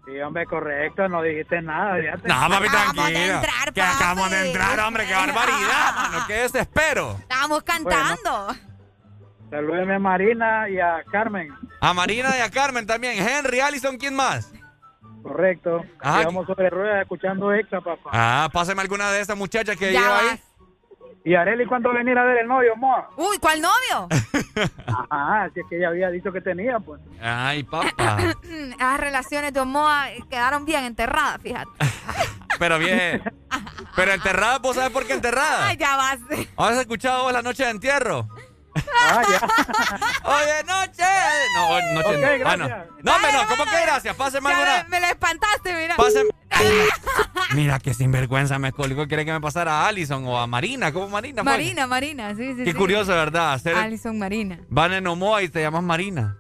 Sí, 0.06 0.20
hombre, 0.20 0.46
correcto, 0.46 1.08
no 1.08 1.22
dijiste 1.22 1.62
nada. 1.62 1.96
fíjate. 1.96 2.28
No, 2.28 2.36
papi, 2.36 2.68
Acabamos 2.68 3.08
de 3.08 3.26
entrar, 3.26 3.74
que 3.74 3.82
acabamos 3.82 4.32
de 4.32 4.48
entrar, 4.48 4.80
hombre. 4.82 5.08
Qué 5.08 5.14
barbaridad, 5.14 5.96
mano. 5.96 6.24
Qué 6.28 6.34
desespero. 6.34 7.16
Estábamos 7.22 7.64
cantando. 7.64 8.48
Salúdeme 9.50 9.96
a 9.96 10.00
Marina 10.00 10.70
y 10.70 10.78
a 10.78 11.06
Carmen. 11.10 11.56
A 11.80 11.94
Marina 11.94 12.38
y 12.38 12.42
a 12.42 12.52
Carmen 12.52 12.86
también. 12.86 13.26
Henry, 13.26 13.62
Allison, 13.62 13.98
¿quién 13.98 14.14
más? 14.14 14.52
Correcto. 15.26 15.84
Ah, 16.02 16.22
Vamos 16.24 16.46
sobre 16.46 16.70
ruedas 16.70 17.02
escuchando 17.02 17.52
Exa, 17.52 17.82
papá. 17.82 18.12
Ah, 18.14 18.48
páseme 18.54 18.82
alguna 18.82 19.12
de 19.12 19.22
esas 19.22 19.36
muchachas 19.36 19.76
que 19.76 19.92
Ya 19.92 20.00
lleva 20.02 20.12
vas. 20.14 20.24
ahí. 20.34 20.40
¿Y 21.24 21.34
Areli 21.34 21.66
cuándo 21.66 21.90
va 21.90 21.96
a 21.96 21.98
venir 21.98 22.16
a 22.16 22.24
ver 22.24 22.38
el 22.38 22.48
novio, 22.48 22.76
Moa? 22.76 23.10
Uy, 23.18 23.40
¿cuál 23.40 23.60
novio? 23.60 24.08
Ajá, 25.10 25.50
si 25.52 25.62
es 25.62 25.66
que 25.68 25.78
ella 25.78 25.88
había 25.88 26.12
dicho 26.12 26.32
que 26.32 26.42
tenía, 26.42 26.78
pues. 26.80 27.02
Ay, 27.20 27.64
papá. 27.64 28.18
Las 28.78 29.00
relaciones 29.00 29.52
de 29.52 29.60
Omoa 29.62 30.06
quedaron 30.30 30.66
bien 30.66 30.84
enterradas, 30.84 31.42
fíjate. 31.42 31.72
Pero 32.60 32.78
bien. 32.78 33.24
Pero 33.96 34.12
enterrada, 34.14 34.60
¿vos 34.60 34.76
sabes 34.76 34.92
por 34.92 35.08
qué 35.08 35.14
enterrada? 35.14 35.68
Ay, 35.70 35.78
ya 35.78 35.96
vas. 35.96 36.20
¿Has 36.56 36.78
escuchado 36.78 37.24
vos 37.24 37.34
la 37.34 37.42
noche 37.42 37.64
de 37.64 37.72
entierro? 37.72 38.28
Ah, 38.76 39.22
ya. 39.30 39.40
Oye, 40.36 40.64
noche. 40.66 41.04
No, 41.56 41.68
hoy 41.70 41.82
noche 41.94 42.08
Ok, 42.10 42.16
de- 42.16 42.44
ah, 42.46 42.58
no. 42.58 42.68
gracias. 42.68 42.88
No, 43.04 43.20
no, 43.20 43.48
¿cómo 43.48 43.64
que 43.66 43.82
gracias? 43.82 44.16
Páseme 44.16 44.50
Ya 44.50 44.56
alguna. 44.58 44.84
me, 44.84 44.90
me 44.90 45.00
la 45.00 45.10
espantaste, 45.10 45.74
mira. 45.74 45.96
Páseme. 45.96 46.30
Mira 47.54 47.80
qué 47.80 47.94
sinvergüenza 47.94 48.58
me 48.60 48.72
colgó. 48.72 49.08
Quiere 49.08 49.26
que 49.26 49.32
me 49.32 49.42
pasara 49.42 49.82
a 49.82 49.88
Allison 49.88 50.26
o 50.26 50.40
a 50.40 50.48
Marina. 50.48 50.92
¿Cómo 50.92 51.10
Marina? 51.10 51.44
Marina, 51.44 51.86
Marina, 51.88 52.34
sí, 52.36 52.54
sí. 52.56 52.64
Qué 52.64 52.72
sí. 52.72 52.78
curioso, 52.78 53.12
¿verdad? 53.12 53.54
Hacer 53.54 53.76
Alison 53.76 54.18
Marina. 54.18 54.60
van 54.70 54.94
en 54.94 55.06
Omoa 55.08 55.44
y 55.44 55.50
te 55.50 55.62
llamas 55.62 55.84
Marina. 55.84 56.38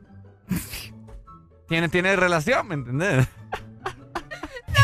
Tiene, 1.67 1.89
tiene 1.89 2.15
relación, 2.15 2.67
¿me 2.67 2.75
entendés? 2.75 3.27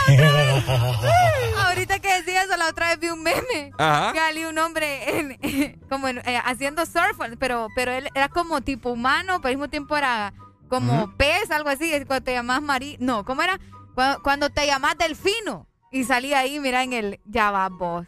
Ahorita 1.68 2.00
que 2.00 2.14
decía 2.16 2.44
eso, 2.44 2.58
la 2.58 2.68
otra 2.70 2.90
vez 2.90 3.00
vi 3.00 3.10
un 3.10 3.24
meme. 3.24 3.72
Ajá. 3.78 4.14
Que 4.14 4.20
salía 4.20 4.50
un 4.50 4.58
hombre 4.58 5.20
en- 5.20 5.80
como 5.90 6.08
en- 6.08 6.20
eh, 6.20 6.42
haciendo 6.44 6.86
surf, 6.86 7.18
pero, 7.40 7.68
pero 7.76 7.92
él 7.92 8.10
era 8.14 8.30
como 8.30 8.62
tipo 8.62 8.90
humano, 8.92 9.40
pero 9.42 9.50
al 9.50 9.56
mismo 9.58 9.70
tiempo 9.70 9.96
era 9.98 10.34
como 10.70 11.16
pez, 11.18 11.52
algo 11.52 11.70
así. 11.70 11.94
Es 11.94 12.06
cuando 12.06 12.24
te 12.26 12.34
llamas 12.34 12.62
Mari. 12.62 12.98
No, 13.00 13.26
¿cómo 13.26 13.42
era? 13.42 13.60
Cuando, 13.96 14.22
cuando 14.24 14.50
te 14.50 14.66
llamas 14.66 14.98
Delfino. 14.98 15.68
Y 15.92 16.06
salía 16.06 16.40
ahí, 16.40 16.60
mira, 16.60 16.84
en 16.84 16.94
el. 16.94 17.20
Ya 17.26 17.52
va 17.52 17.68
vos. 17.70 18.08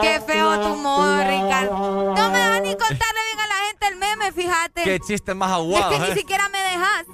Qué 0.00 0.20
feo 0.26 0.60
tu 0.60 0.76
modo, 0.76 1.18
Ricardo. 1.22 2.14
No 2.14 2.30
me 2.30 2.38
dejas 2.38 2.62
ni 2.62 2.70
contarle 2.70 3.20
bien 3.26 3.40
a 3.40 3.46
la 3.46 3.54
gente 3.68 3.86
el 3.88 3.96
meme, 3.96 4.32
fíjate. 4.32 4.82
Qué 4.82 4.98
chiste 5.00 5.34
más 5.34 5.50
es 5.50 5.54
aguado. 5.56 5.90
que 5.90 5.98
ni 5.98 6.06
¿eh? 6.06 6.14
siquiera 6.14 6.48
me 6.48 6.58
dejas. 6.58 7.04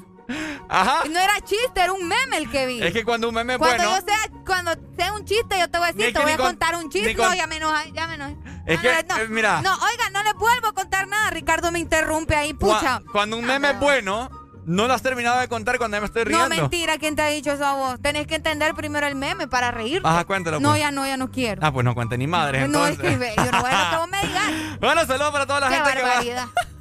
Ajá. 0.68 1.04
No 1.10 1.18
era 1.18 1.40
chiste, 1.40 1.80
era 1.80 1.92
un 1.92 2.06
meme 2.06 2.36
el 2.38 2.50
que 2.50 2.66
vi. 2.66 2.82
Es 2.82 2.92
que 2.92 3.04
cuando 3.04 3.28
un 3.28 3.34
meme 3.34 3.54
es 3.54 3.58
Cuando 3.58 3.84
bueno. 3.84 4.00
yo 4.00 4.06
sea, 4.06 4.18
cuando 4.44 4.72
sea 4.96 5.12
un 5.12 5.24
chiste, 5.24 5.58
yo 5.58 5.68
te 5.70 5.78
voy 5.78 5.88
a 5.88 5.92
decir, 5.92 6.12
te 6.12 6.20
voy 6.20 6.32
a 6.32 6.36
con- 6.36 6.46
contar 6.46 6.74
un 6.76 6.90
chiste. 6.90 7.14
con- 7.14 7.26
No, 7.28 7.34
ya 7.34 7.46
me 7.46 7.56
enojé, 7.56 7.92
ya 7.92 8.06
me 8.08 8.14
enojé. 8.14 8.36
Es 8.66 8.76
No, 8.76 8.82
que, 8.82 9.04
no, 9.08 9.16
eh, 9.18 9.26
mira. 9.28 9.60
No, 9.62 9.72
oiga, 9.74 10.10
no 10.12 10.22
le 10.24 10.32
vuelvo 10.32 10.68
a 10.68 10.72
contar 10.72 11.06
nada. 11.06 11.30
Ricardo 11.30 11.70
me 11.70 11.78
interrumpe 11.78 12.34
ahí, 12.34 12.52
pucha. 12.54 13.02
cuando 13.12 13.36
un 13.36 13.44
meme 13.44 13.70
es 13.70 13.78
bueno, 13.78 14.28
no 14.64 14.88
lo 14.88 14.94
has 14.94 15.02
terminado 15.02 15.38
de 15.38 15.46
contar 15.46 15.78
cuando 15.78 15.96
ya 15.96 16.00
me 16.00 16.06
estoy 16.06 16.24
No, 16.24 16.30
riendo. 16.30 16.48
mentira, 16.62 16.98
¿quién 16.98 17.14
te 17.14 17.22
ha 17.22 17.26
dicho 17.28 17.52
eso 17.52 17.64
a 17.64 17.74
vos? 17.74 18.00
Tenés 18.02 18.26
que 18.26 18.34
entender 18.34 18.74
primero 18.74 19.06
el 19.06 19.14
meme 19.14 19.46
para 19.46 19.70
reírte. 19.70 20.08
Ajá, 20.08 20.24
cuéntalo, 20.24 20.58
No, 20.58 20.70
pues. 20.70 20.80
ya 20.80 20.90
no, 20.90 21.06
ya 21.06 21.16
no 21.16 21.30
quiero. 21.30 21.64
Ah, 21.64 21.72
pues 21.72 21.84
no 21.84 21.94
cuente 21.94 22.18
ni 22.18 22.26
madre. 22.26 22.66
no, 22.66 22.84
es 22.86 22.98
entonces. 22.98 23.18
que 23.28 23.36
yo 23.44 23.52
no 23.52 23.60
voy 23.60 23.70
a 23.70 23.84
lo 23.84 23.90
que 23.90 23.96
vos 23.98 24.08
me 24.08 24.20
digas. 24.26 24.80
Bueno, 24.80 25.06
saludos 25.06 25.30
para 25.30 25.46
toda 25.46 25.60
la 25.60 25.68
Qué 25.68 25.74
gente 25.76 25.92
que 26.24 26.34
va. 26.34 26.48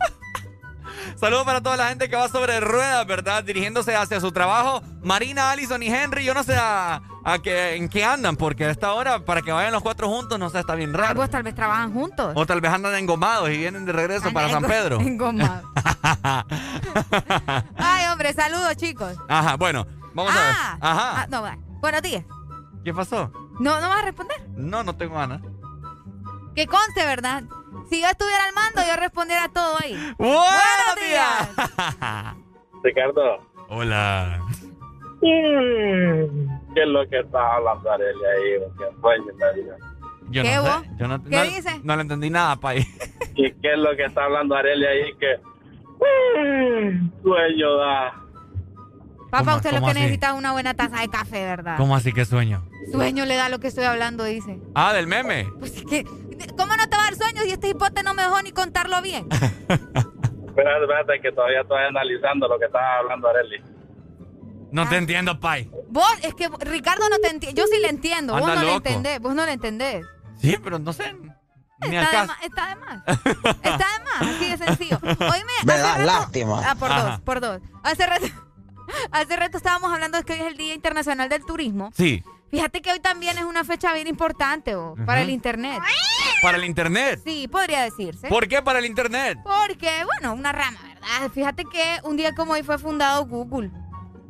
Saludos 1.15 1.45
para 1.45 1.61
toda 1.61 1.77
la 1.77 1.89
gente 1.89 2.09
que 2.09 2.15
va 2.15 2.27
sobre 2.29 2.59
ruedas, 2.59 3.05
¿verdad? 3.07 3.43
Dirigiéndose 3.43 3.95
hacia 3.95 4.19
su 4.19 4.31
trabajo. 4.31 4.81
Marina, 5.01 5.51
Allison 5.51 5.81
y 5.83 5.87
Henry, 5.87 6.25
yo 6.25 6.33
no 6.33 6.43
sé 6.43 6.55
a, 6.55 7.01
a 7.23 7.39
qué, 7.39 7.75
en 7.75 7.89
qué 7.89 8.03
andan, 8.03 8.35
porque 8.35 8.65
a 8.65 8.71
esta 8.71 8.93
hora, 8.93 9.19
para 9.19 9.41
que 9.41 9.51
vayan 9.51 9.71
los 9.71 9.81
cuatro 9.83 10.07
juntos, 10.09 10.37
no 10.39 10.49
sé, 10.49 10.59
está 10.59 10.75
bien 10.75 10.93
raro. 10.93 11.15
Vos 11.15 11.29
tal 11.29 11.43
vez 11.43 11.53
trabajan 11.55 11.93
juntos. 11.93 12.31
O 12.35 12.45
tal 12.45 12.61
vez 12.61 12.71
andan 12.71 12.95
engomados 12.95 13.49
y 13.49 13.57
vienen 13.57 13.85
de 13.85 13.91
regreso 13.91 14.31
para 14.33 14.49
San 14.49 14.63
Pedro. 14.63 14.99
Engomado. 15.01 15.71
Ay, 17.77 18.07
hombre, 18.11 18.33
saludos, 18.33 18.75
chicos. 18.77 19.15
Ajá, 19.27 19.55
bueno, 19.57 19.85
vamos 20.13 20.33
a 20.35 20.39
ver. 20.39 20.53
Ah, 20.55 20.77
Ajá. 20.81 21.21
ah, 21.21 21.27
no, 21.29 21.41
va. 21.41 21.57
Buenos 21.81 22.01
días. 22.01 22.23
¿Qué 22.83 22.93
pasó? 22.93 23.31
¿No, 23.59 23.79
¿No 23.79 23.89
vas 23.89 23.99
a 24.01 24.05
responder? 24.05 24.37
No, 24.55 24.83
no 24.83 24.95
tengo 24.95 25.15
ganas. 25.15 25.41
Que 26.55 26.67
conste, 26.67 27.05
¿verdad? 27.05 27.43
Si 27.89 28.01
yo 28.01 28.07
estuviera 28.07 28.45
al 28.47 28.53
mando, 28.53 28.81
yo 28.87 28.95
respondiera 28.99 29.47
todo 29.49 29.77
ahí. 29.81 29.93
¡Buenos 30.17 30.95
días! 31.07 31.49
Ricardo. 32.83 33.39
Hola. 33.69 34.39
¿Qué 35.21 36.81
es 36.81 36.87
lo 36.87 37.07
que 37.09 37.19
está 37.19 37.55
hablando 37.55 37.91
Arely 37.91 38.25
ahí? 38.25 38.59
¿Qué 38.77 38.85
sueño? 39.01 39.25
Yo 40.29 40.43
¿Qué 40.43 40.55
no 40.55 40.61
vos? 40.63 40.81
sé. 40.81 40.89
Yo 40.97 41.07
no, 41.07 41.23
¿Qué 41.23 41.29
no- 41.37 41.43
dice? 41.43 41.79
No 41.83 41.95
le 41.95 42.01
entendí 42.01 42.29
nada, 42.29 42.55
Pai. 42.57 42.79
¿Y 43.35 43.51
qué 43.53 43.73
es 43.73 43.77
lo 43.79 43.95
que 43.95 44.05
está 44.05 44.25
hablando 44.25 44.55
Arely 44.55 44.85
ahí? 44.85 45.13
Que 45.19 45.37
mm, 45.99 47.11
sueño 47.23 47.75
da. 47.77 48.13
Papá, 49.31 49.43
¿Cómo- 49.45 49.55
usted 49.57 49.71
lo 49.73 49.79
que 49.81 49.91
así? 49.91 49.99
necesita 49.99 50.27
es 50.29 50.33
una 50.35 50.51
buena 50.51 50.73
taza 50.73 51.01
de 51.01 51.09
café, 51.09 51.45
¿verdad? 51.45 51.77
¿Cómo 51.77 51.95
así 51.95 52.11
que 52.13 52.25
sueño? 52.25 52.63
Sueño 52.91 53.25
le 53.25 53.35
da 53.35 53.49
lo 53.49 53.59
que 53.59 53.67
estoy 53.67 53.83
hablando, 53.85 54.23
dice. 54.23 54.59
Ah, 54.75 54.93
del 54.93 55.07
meme. 55.07 55.47
Pues 55.59 55.75
es 55.77 55.83
que, 55.85 56.05
¿cómo 56.57 56.75
no 56.75 56.87
te 56.89 56.95
va 56.95 57.03
a 57.03 57.05
dar 57.05 57.15
sueños 57.15 57.45
y 57.45 57.51
este 57.51 57.69
hipote 57.69 58.03
no 58.03 58.13
me 58.13 58.23
dejó 58.23 58.41
ni 58.41 58.51
contarlo 58.51 59.01
bien? 59.01 59.27
Espérate, 59.31 60.83
espérate, 60.83 61.21
que 61.21 61.31
todavía 61.33 61.61
estoy 61.61 61.81
analizando 61.83 62.47
lo 62.47 62.57
que 62.57 62.65
está 62.65 62.99
hablando 62.99 63.27
Arely. 63.27 63.61
No 64.71 64.87
te 64.87 64.95
entiendo, 64.97 65.39
Pai. 65.39 65.69
Vos, 65.89 66.07
es 66.23 66.33
que 66.33 66.47
Ricardo 66.61 67.07
no 67.09 67.17
te 67.19 67.27
entiende. 67.29 67.59
Yo 67.59 67.67
sí 67.67 67.77
le 67.81 67.89
entiendo. 67.89 68.33
Vos 68.33 68.47
no 68.47 68.55
le 68.55 68.61
loco. 68.61 68.77
entendés. 68.77 69.19
Vos 69.19 69.35
no 69.35 69.45
le 69.45 69.51
entendés. 69.53 70.05
Sí, 70.37 70.57
pero 70.63 70.79
no 70.79 70.93
sé. 70.93 71.13
Ni 71.81 71.97
al 71.97 72.03
Está 72.05 72.21
de, 72.21 72.27
caso. 72.27 72.27
más, 72.27 72.43
está 72.43 72.67
de 72.67 72.75
más. 72.75 73.03
Está 73.63 73.77
de 73.77 74.03
más, 74.05 74.21
así 74.35 74.49
de 74.51 74.57
sencillo. 74.57 74.97
Oíme, 75.03 75.51
Me 75.65 75.73
hace 75.73 75.81
da 75.81 75.91
rato- 75.97 76.05
lástima. 76.05 76.61
Ah, 76.71 76.75
por 76.75 76.91
Ajá. 76.91 77.03
dos, 77.11 77.19
por 77.21 77.41
dos. 77.41 77.59
Hace 77.83 78.05
rato, 78.05 78.25
hace 79.11 79.35
rato 79.35 79.57
estábamos 79.57 79.91
hablando 79.93 80.17
de 80.17 80.23
que 80.23 80.33
hoy 80.33 80.39
es 80.39 80.47
el 80.47 80.57
Día 80.57 80.73
Internacional 80.73 81.27
del 81.29 81.45
Turismo. 81.45 81.91
Sí, 81.93 82.23
Fíjate 82.55 82.81
que 82.81 82.91
hoy 82.91 82.99
también 83.01 83.37
es 83.37 83.43
una 83.43 83.63
fecha 83.65 83.93
bien 83.93 84.07
importante 84.07 84.75
oh, 84.75 84.95
para 85.05 85.21
el 85.21 85.29
Internet. 85.29 85.81
para 86.41 86.57
el 86.57 86.63
internet. 86.63 87.19
Sí, 87.25 87.47
podría 87.49 87.81
decirse. 87.83 88.27
¿Por 88.29 88.47
qué 88.47 88.61
para 88.61 88.79
el 88.79 88.85
internet? 88.85 89.37
Porque, 89.43 89.89
bueno, 90.05 90.33
una 90.33 90.51
rama, 90.53 90.79
¿verdad? 90.83 91.31
Fíjate 91.33 91.65
que 91.65 91.99
un 92.03 92.15
día 92.15 92.33
como 92.33 92.53
hoy 92.53 92.63
fue 92.63 92.77
fundado 92.77 93.25
Google. 93.25 93.71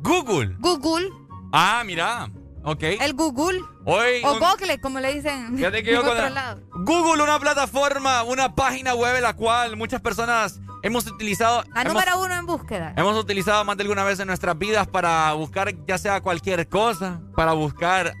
Google. 0.00 0.56
Google, 0.58 1.08
Ah, 1.52 1.82
mira. 1.86 2.28
Ok. 2.64 2.82
el 2.82 3.14
Google. 3.14 3.60
Hoy. 3.84 4.22
O 4.24 4.32
un- 4.34 4.40
Google, 4.40 4.80
como 4.80 4.98
le 4.98 5.14
dicen 5.14 5.56
Fíjate 5.56 5.84
que 5.84 5.92
yo 5.92 6.00
otro 6.00 6.12
cuando- 6.14 6.34
lado. 6.34 6.60
Google, 6.84 7.22
una 7.22 7.38
plataforma, 7.38 8.24
una 8.24 8.56
página 8.56 8.94
web 8.96 9.14
en 9.14 9.22
la 9.22 9.34
cual 9.36 9.76
muchas 9.76 10.00
personas 10.00 10.60
hemos 10.86 11.06
utilizado. 11.06 11.64
La 11.74 11.82
hemos- 11.82 11.94
número 11.94 12.20
uno 12.20 12.34
en 12.34 12.46
búsqueda. 12.46 12.92
Hemos 12.96 13.16
utilizado 13.18 13.64
más 13.64 13.76
de 13.76 13.82
alguna 13.82 14.04
vez 14.04 14.18
en 14.20 14.26
nuestras 14.28 14.56
vidas 14.58 14.86
para 14.86 15.32
buscar 15.34 15.74
ya 15.86 15.98
sea 15.98 16.20
cualquier 16.20 16.68
cosa, 16.68 17.20
para 17.34 17.52
buscar 17.52 18.14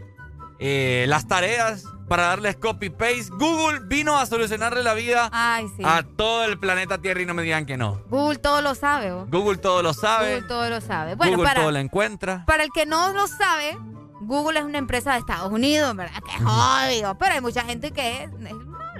eh, 0.58 1.04
las 1.08 1.26
tareas, 1.28 1.84
para 2.08 2.24
darles 2.28 2.56
copy-paste. 2.56 3.28
Google 3.30 3.80
vino 3.84 4.16
a 4.16 4.24
solucionarle 4.26 4.82
la 4.82 4.94
vida 4.94 5.28
Ay, 5.32 5.66
sí. 5.76 5.82
a 5.84 6.02
todo 6.02 6.44
el 6.44 6.58
planeta 6.58 6.98
Tierra 6.98 7.20
y 7.22 7.26
no 7.26 7.34
me 7.34 7.42
digan 7.42 7.66
que 7.66 7.76
no. 7.76 8.00
Google 8.08 8.38
todo 8.38 8.62
lo 8.62 8.74
sabe, 8.74 9.12
oh. 9.12 9.26
Google 9.26 9.58
todo 9.58 9.82
lo 9.82 9.92
sabe, 9.92 10.34
Google 10.36 10.48
todo 10.48 10.70
lo 10.70 10.80
sabe. 10.80 11.14
Bueno, 11.14 11.32
Google 11.36 11.48
para, 11.48 11.60
todo 11.60 11.72
lo 11.72 11.78
encuentra. 11.78 12.44
para 12.46 12.62
el 12.62 12.70
que 12.72 12.86
no 12.86 13.12
lo 13.12 13.26
sabe, 13.26 13.76
Google 14.22 14.58
es 14.60 14.64
una 14.64 14.78
empresa 14.78 15.12
de 15.12 15.18
Estados 15.18 15.52
Unidos, 15.52 15.94
¿verdad? 15.94 16.22
Que 16.24 16.36
es 16.36 16.42
obvio. 16.42 17.18
Pero 17.18 17.34
hay 17.34 17.40
mucha 17.42 17.62
gente 17.64 17.90
que 17.90 18.24
es- 18.24 18.30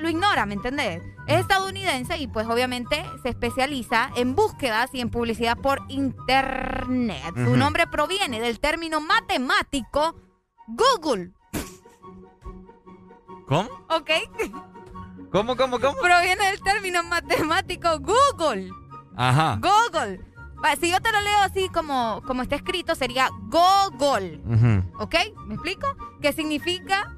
lo 0.06 0.10
ignora, 0.10 0.46
¿me 0.46 0.54
entendés? 0.54 1.02
Es 1.26 1.40
estadounidense 1.40 2.16
y 2.16 2.28
pues 2.28 2.46
obviamente 2.46 3.04
se 3.22 3.30
especializa 3.30 4.10
en 4.14 4.36
búsquedas 4.36 4.90
y 4.92 5.00
en 5.00 5.10
publicidad 5.10 5.58
por 5.58 5.82
internet. 5.88 7.34
Su 7.34 7.56
nombre 7.56 7.88
proviene 7.88 8.40
del 8.40 8.60
término 8.60 9.00
matemático 9.00 10.14
Google. 10.68 11.32
¿Cómo? 13.48 13.68
¿Ok? 13.90 14.10
¿Cómo, 15.32 15.56
cómo, 15.56 15.80
cómo? 15.80 15.96
Proviene 16.00 16.46
del 16.46 16.62
término 16.62 17.02
matemático 17.02 17.88
Google. 17.98 18.70
Ajá. 19.16 19.58
Google. 19.60 20.20
Si 20.80 20.90
yo 20.90 21.00
te 21.00 21.10
lo 21.10 21.20
leo 21.20 21.38
así 21.40 21.68
como, 21.68 22.22
como 22.26 22.42
está 22.42 22.54
escrito, 22.54 22.94
sería 22.94 23.28
Google. 23.48 24.40
Ujú. 24.46 25.02
¿Ok? 25.02 25.16
¿Me 25.46 25.54
explico? 25.54 25.86
Que 26.20 26.32
significa 26.32 27.12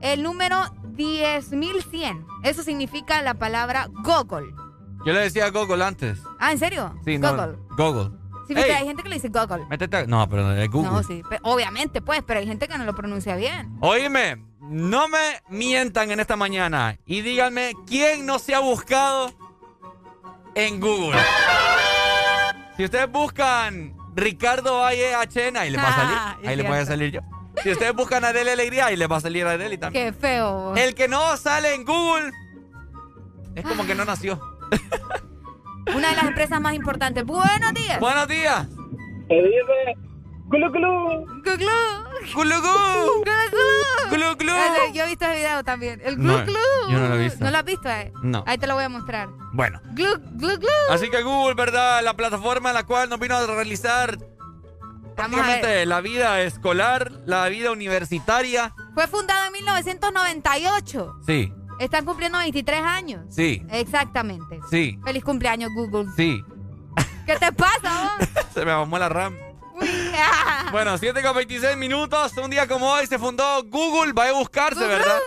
el 0.00 0.22
número 0.22 0.56
10.100. 1.00 2.26
Eso 2.42 2.62
significa 2.62 3.22
la 3.22 3.34
palabra 3.34 3.88
Google. 4.04 4.52
Yo 5.06 5.14
le 5.14 5.20
decía 5.20 5.48
Google 5.50 5.82
antes. 5.82 6.18
Ah, 6.38 6.52
¿en 6.52 6.58
serio? 6.58 6.94
Sí, 7.04 7.16
no. 7.16 7.30
Google. 7.30 7.58
Google. 7.70 8.10
Sí, 8.46 8.54
hay 8.54 8.84
gente 8.84 9.02
que 9.02 9.08
le 9.08 9.14
dice 9.14 9.28
Google. 9.28 9.64
métete 9.68 10.06
No, 10.06 10.28
pero 10.28 10.52
es 10.52 10.68
Google. 10.68 10.90
No, 10.90 11.02
sí. 11.02 11.22
obviamente, 11.42 12.02
pues, 12.02 12.22
pero 12.26 12.40
hay 12.40 12.46
gente 12.46 12.68
que 12.68 12.76
no 12.76 12.84
lo 12.84 12.94
pronuncia 12.94 13.36
bien. 13.36 13.78
Oíme, 13.80 14.44
no 14.60 15.08
me 15.08 15.40
mientan 15.48 16.10
en 16.10 16.20
esta 16.20 16.36
mañana 16.36 16.98
y 17.06 17.22
díganme 17.22 17.72
quién 17.86 18.26
no 18.26 18.38
se 18.38 18.54
ha 18.54 18.60
buscado 18.60 19.32
en 20.54 20.80
Google. 20.80 21.18
Si 22.76 22.84
ustedes 22.84 23.10
buscan 23.10 23.96
Ricardo 24.14 24.80
Valle 24.80 25.14
ahí 25.14 25.70
les 25.70 25.82
va 25.82 25.88
a 25.88 25.96
salir. 25.96 26.16
Ah, 26.18 26.36
ahí 26.44 26.56
les 26.56 26.66
voy 26.66 26.76
a 26.76 26.84
salir 26.84 27.12
yo. 27.12 27.20
Si 27.62 27.70
ustedes 27.70 27.94
buscan 27.94 28.24
Arely 28.24 28.50
Alegría, 28.50 28.86
ahí 28.86 28.96
les 28.96 29.10
va 29.10 29.16
a 29.16 29.20
salir 29.20 29.46
Arely 29.46 29.76
también. 29.78 30.06
Qué 30.06 30.12
feo. 30.18 30.74
El 30.76 30.94
que 30.94 31.08
no 31.08 31.36
sale 31.36 31.74
en 31.74 31.84
Google 31.84 32.30
es 33.54 33.64
como 33.64 33.84
que 33.86 33.94
no 33.94 34.04
nació. 34.04 34.40
Una 35.94 36.10
de 36.10 36.16
las 36.16 36.24
empresas 36.26 36.60
más 36.60 36.74
importantes. 36.74 37.24
Buenos 37.24 37.74
días. 37.74 37.98
Buenos 38.00 38.28
días. 38.28 38.66
Se 39.28 39.34
dice 39.34 39.98
Glu 40.46 40.70
Glu. 40.70 41.26
Glu 41.42 41.54
Glu 42.34 42.60
Glu. 42.60 43.26
Glu 44.10 44.36
Glu. 44.36 44.52
Ese, 44.52 44.92
Yo 44.92 45.04
he 45.04 45.06
visto 45.06 45.24
el 45.26 45.36
video 45.36 45.64
también. 45.64 46.00
El 46.04 46.16
glu 46.16 46.26
No, 46.38 46.44
glu. 46.44 46.54
yo 46.90 46.98
no 46.98 47.08
lo 47.08 47.14
he 47.14 47.18
visto. 47.18 47.44
¿No 47.44 47.50
lo 47.50 47.58
has 47.58 47.64
visto? 47.64 47.88
Eh? 47.88 48.12
No. 48.22 48.44
Ahí 48.46 48.58
te 48.58 48.66
lo 48.66 48.74
voy 48.74 48.84
a 48.84 48.88
mostrar. 48.88 49.28
Bueno. 49.52 49.80
Glu 49.92 50.16
glu 50.32 50.56
glu. 50.58 50.68
Así 50.90 51.10
que 51.10 51.22
Google, 51.22 51.54
¿verdad? 51.54 52.02
La 52.02 52.14
plataforma 52.14 52.70
en 52.70 52.74
la 52.74 52.84
cual 52.84 53.08
nos 53.08 53.18
vino 53.20 53.36
a 53.36 53.46
realizar 53.46 54.18
prácticamente 55.28 55.86
la 55.86 56.00
vida 56.00 56.40
escolar, 56.42 57.12
la 57.26 57.48
vida 57.48 57.70
universitaria. 57.72 58.74
Fue 58.94 59.06
fundado 59.06 59.46
en 59.46 59.52
1998. 59.52 61.14
Sí, 61.26 61.52
Están 61.78 62.04
cumpliendo 62.04 62.38
23 62.38 62.82
años. 62.82 63.22
sí, 63.34 63.62
Exactamente. 63.70 64.60
sí, 64.70 64.98
Feliz 65.04 65.24
cumpleaños, 65.24 65.70
Google. 65.74 66.06
sí. 66.16 66.42
¿Qué 67.26 67.36
te 67.36 67.52
pasa, 67.52 68.10
vos? 68.18 68.28
Se 68.54 68.64
me 68.64 68.72
mamó 68.72 68.98
la 68.98 69.08
RAM. 69.08 69.36
Bueno, 70.72 70.98
7 70.98 71.22
con 71.22 71.34
26 71.36 71.76
minutos. 71.76 72.36
Un 72.36 72.50
día 72.50 72.66
como 72.66 72.90
hoy 72.90 73.06
se 73.06 73.18
fundó 73.18 73.62
Google. 73.64 74.12
Vaya 74.12 74.30
a 74.32 74.34
buscarse, 74.34 74.84
¿verdad? 74.86 75.18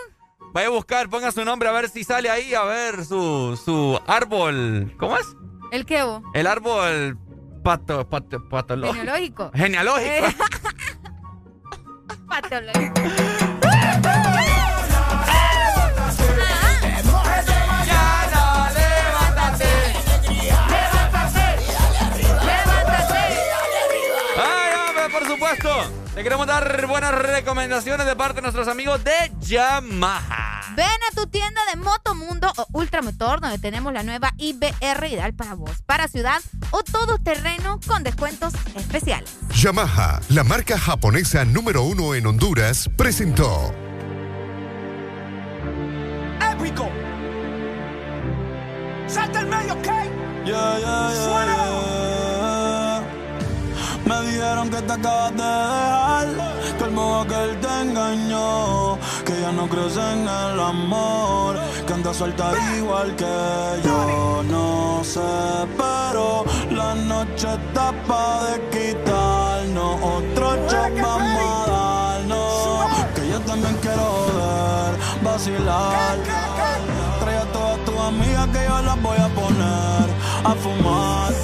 Vaya 0.52 0.68
a 0.68 0.70
buscar, 0.70 1.08
ponga 1.08 1.32
su 1.32 1.44
nombre 1.44 1.68
a 1.68 1.72
ver 1.72 1.88
si 1.88 2.04
sale 2.04 2.30
ahí, 2.30 2.54
a 2.54 2.62
ver 2.64 3.04
su, 3.04 3.58
su 3.62 3.98
árbol. 4.06 4.94
¿Cómo 4.98 5.16
es? 5.16 5.26
¿El 5.72 5.84
qué, 5.86 6.02
vos? 6.04 6.22
El 6.34 6.46
árbol 6.46 7.18
pato, 7.64 8.06
pato, 8.06 8.48
patológico. 8.48 8.94
Genealógico. 8.94 9.50
Genealógico. 9.54 10.26
Eh. 10.26 10.36
Patológico. 12.28 13.00
Le 26.14 26.22
queremos 26.22 26.46
dar 26.46 26.86
buenas 26.86 27.12
recomendaciones 27.12 28.06
de 28.06 28.14
parte 28.14 28.36
de 28.36 28.42
nuestros 28.42 28.68
amigos 28.68 29.02
de 29.02 29.32
Yamaha. 29.40 30.53
Ven 30.76 30.86
a 30.86 31.14
tu 31.14 31.26
tienda 31.28 31.60
de 31.72 31.76
Motomundo 31.78 32.52
o 32.56 32.66
Ultramotor, 32.72 33.40
donde 33.40 33.58
tenemos 33.58 33.92
la 33.92 34.02
nueva 34.02 34.32
IBR 34.38 35.06
ideal 35.08 35.32
para 35.32 35.54
vos, 35.54 35.82
para 35.86 36.08
ciudad 36.08 36.40
o 36.72 36.82
todo 36.82 37.18
terreno 37.18 37.78
con 37.86 38.02
descuentos 38.02 38.54
especiales. 38.74 39.30
Yamaha, 39.54 40.20
la 40.30 40.42
marca 40.42 40.76
japonesa 40.76 41.44
número 41.44 41.82
uno 41.84 42.14
en 42.14 42.26
Honduras, 42.26 42.90
presentó 42.96 43.72
Épico. 46.40 46.90
Salta 49.06 49.40
el 49.40 49.46
medio, 49.46 49.74
¿ok? 49.74 49.86
Yeah, 50.44 50.78
yeah, 50.78 51.12
yeah, 51.12 51.68
yeah. 51.68 52.13
Me 54.04 54.20
dijeron 54.22 54.68
que 54.68 54.82
te 54.82 54.92
acabas 54.92 55.30
de 55.32 55.42
dejar, 55.42 56.26
que 56.78 56.84
el 56.84 56.90
modo 56.90 57.22
aquel 57.22 57.58
te 57.58 57.80
engañó, 57.80 58.98
que 59.24 59.40
ya 59.40 59.50
no 59.52 59.66
crees 59.66 59.96
en 59.96 60.28
el 60.28 60.60
amor, 60.60 61.56
que 61.86 61.92
andas 61.94 62.16
suelta 62.18 62.52
igual 62.76 63.16
que 63.16 63.24
yo. 63.82 64.42
No 64.50 65.02
sé, 65.02 65.20
pero 65.78 66.44
la 66.70 66.94
noche 66.94 67.48
está 67.54 67.92
pa' 68.06 68.44
de 68.44 68.54
quitarnos, 68.70 69.96
otro 70.02 70.56
shot 70.68 71.00
vamos 71.00 71.68
a 71.68 71.70
darnos, 71.70 73.14
que 73.14 73.28
yo 73.28 73.40
también 73.40 73.74
quiero 73.80 74.26
ver, 74.36 75.22
vacilar. 75.22 76.18
Trae 77.20 77.38
a 77.38 77.52
todas 77.52 77.78
tus 77.86 77.98
amigas 77.98 78.48
que 78.48 78.64
yo 78.68 78.82
las 78.82 79.02
voy 79.02 79.16
a 79.16 79.28
poner 79.28 80.06
a 80.44 80.54
fumar. 80.62 81.43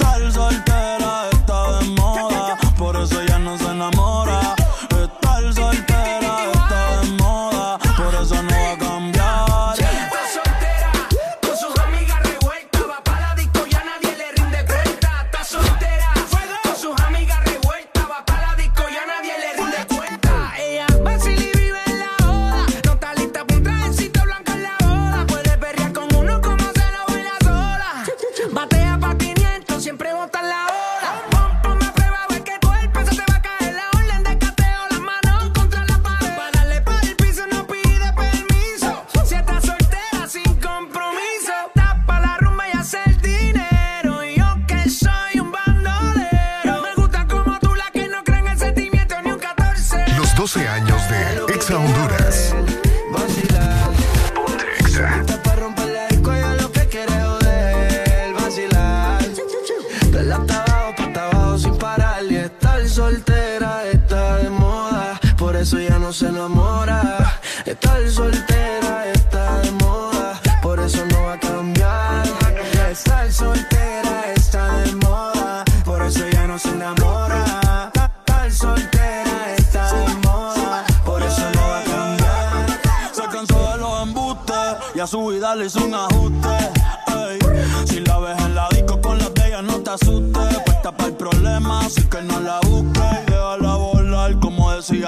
Y 62.29 62.35
estar 62.35 62.87
soltera 62.87 63.83
está 63.91 64.37
de 64.37 64.49
moda, 64.49 65.19
por 65.37 65.55
eso 65.55 65.79
ya 65.79 65.97
no 65.97 66.13
se 66.13 66.27
enamora. 66.27 67.41
Estar 67.65 68.07
soltera 68.09 68.50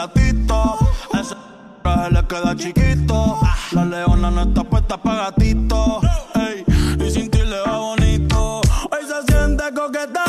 gatito. 0.07 0.77
Ese 1.13 1.35
traje 1.81 2.11
le 2.11 2.27
queda 2.27 2.55
chiquito. 2.55 3.39
La 3.71 3.85
leona 3.85 4.31
no 4.31 4.41
está 4.43 4.63
puesta 4.63 4.97
pa' 4.97 5.15
gatito. 5.15 6.01
Ey, 6.35 6.65
y 6.99 7.11
sin 7.11 7.29
ti 7.29 7.39
le 7.39 7.59
va 7.61 7.77
bonito. 7.77 8.61
Hoy 8.91 9.03
se 9.07 9.31
siente 9.31 9.63
coqueta. 9.73 10.25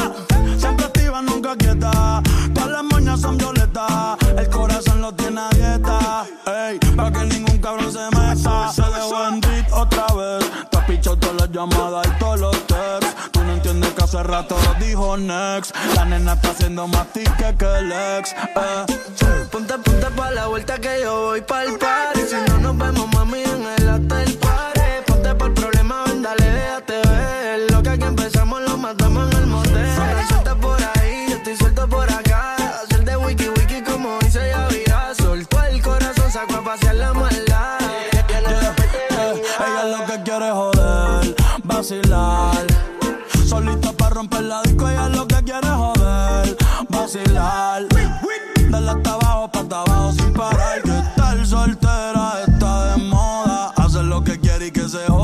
Siempre 0.58 0.86
activa, 0.86 1.22
nunca 1.22 1.56
quieta. 1.56 2.22
Todas 2.54 2.70
las 2.70 2.84
moñas 2.84 3.20
son 3.20 3.36
violetas. 3.36 4.16
El 4.36 4.48
corazón 4.48 5.00
lo 5.00 5.12
tiene 5.12 5.40
a 5.40 5.48
dieta. 5.50 6.24
Ey, 6.46 6.78
pa' 6.96 7.10
que 7.10 7.24
ningún 7.24 7.58
cabrón 7.58 7.92
se 7.92 8.04
meta. 8.16 8.72
Se 8.72 8.82
dejó 8.82 9.28
en 9.28 9.40
otra 9.72 10.06
vez. 10.14 10.50
Te 10.70 10.78
has 10.78 10.84
pichado 10.84 11.16
todas 11.16 11.36
las 11.40 11.50
llamadas 11.50 12.06
y 12.06 12.18
todos 12.18 12.40
los 12.40 12.66
texts. 12.66 13.16
Tú 13.32 13.42
no 13.42 13.52
entiendes 13.52 13.92
que 13.92 14.04
hace 14.04 14.22
rato 14.22 14.56
la 14.94 16.04
nena 16.04 16.34
está 16.34 16.50
haciendo 16.50 16.86
más 16.86 17.12
tique 17.12 17.56
que 17.58 17.64
el 17.64 17.90
ex. 17.90 18.32
Eh. 18.32 18.86
Ponte, 19.50 19.74
ponte 19.78 20.06
pa' 20.16 20.30
la 20.30 20.46
vuelta 20.46 20.78
que 20.78 21.00
yo 21.02 21.20
voy 21.20 21.40
pa'l 21.40 21.76
party. 21.78 22.20
Si 22.20 22.36
no 22.48 22.58
nos 22.58 22.78
vemos, 22.78 23.12
mami, 23.12 23.42
en 23.42 23.66
el 23.76 23.83
vacilar. 47.14 47.86
Dale 48.70 48.90
hasta 48.90 49.12
abajo, 49.12 49.48
pa' 49.48 49.60
hasta 49.60 49.80
abajo 49.80 50.12
sin 50.12 50.32
parar. 50.32 50.82
Que 50.82 50.98
estar 50.98 51.46
soltera 51.46 52.42
está 52.46 52.96
de 52.96 53.04
moda. 53.04 53.72
Hacer 53.76 54.04
lo 54.04 54.22
que 54.22 54.38
quiere 54.40 54.66
y 54.66 54.70
que 54.72 54.88
se 54.88 55.06
joda. 55.06 55.23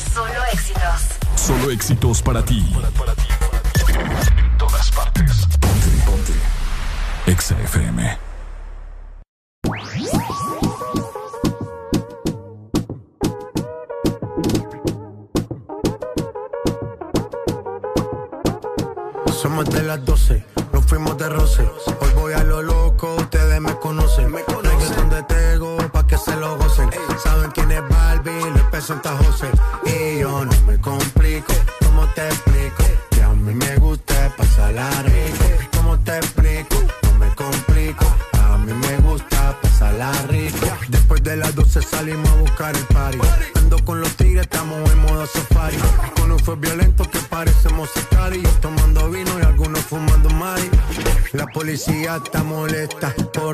Solo 0.13 0.45
éxitos. 0.51 1.01
Solo 1.35 1.71
éxitos 1.71 2.21
para 2.21 2.43
ti. 2.43 2.65
En 4.37 4.57
todas 4.57 4.91
partes. 4.91 5.47
Ponte, 5.59 5.87
ponte. 6.05 6.33
Exa 7.27 7.57
FM. 7.59 8.17
Somos 19.41 19.65
de 19.71 19.81
las 19.81 20.05
12, 20.05 20.45
nos 20.71 20.85
fuimos 20.85 21.17
de 21.17 21.27
roce. 21.29 21.63
Hoy 22.01 22.09
voy 22.13 22.33
a 22.33 22.43
lo 22.43 22.61
loco, 22.61 23.15
ustedes 23.15 23.59
me 23.59 23.75
conocen. 23.79 24.31
Me 24.31 24.43
conocen 24.43 25.09
de 25.09 25.23
Tego 25.23 25.77
pa' 25.90 25.90
que 26.11 26.17
se 26.17 26.35
lo 26.35 26.57
gocen. 26.57 26.89
Saben 27.23 27.51
quién 27.51 27.71
es 27.71 27.81
Barbie, 27.87 28.51
le 28.53 28.63
presenta 28.69 29.11
José. 29.23 29.49
Y 29.85 30.19
yo 30.19 30.43
no 30.43 30.51
me 30.67 30.77
complico, 30.77 31.53
¿cómo 31.85 32.05
te 32.07 32.27
explico? 32.27 32.83
Que 33.11 33.23
a 33.23 33.29
mí 33.29 33.53
me 33.53 33.77
gusta 33.77 34.33
pasarla 34.37 34.89
rico. 35.03 35.45
¿Cómo 35.77 35.97
te 35.99 36.17
explico? 36.17 36.75
No 37.03 37.13
me 37.17 37.33
complico, 37.33 38.05
a 38.43 38.57
mí 38.57 38.73
me 38.73 38.97
gusta 39.07 39.57
pasarla 39.61 40.11
rico. 40.27 40.67
Después 40.89 41.23
de 41.23 41.37
las 41.37 41.55
12 41.55 41.81
salimos 41.81 42.29
a 42.29 42.35
buscar 42.35 42.75
el 42.75 42.85
party. 42.87 43.19
Ando 43.55 43.83
con 43.85 44.01
los 44.01 44.13
tigres, 44.17 44.41
estamos 44.41 44.77
en 44.91 44.99
modo 45.03 45.25
safari. 45.25 45.77
Con 46.19 46.29
un 46.29 46.39
fue 46.39 46.57
violento 46.57 47.09
que 47.09 47.19
parecemos 47.19 47.89
y 48.33 48.43
tomando 48.61 49.09
vino 49.09 49.39
y 49.39 49.41
algunos 49.41 49.81
fumando 49.81 50.29
mari. 50.29 50.69
La 51.33 51.47
policía 51.47 52.21
está 52.23 52.43
molesta 52.43 53.13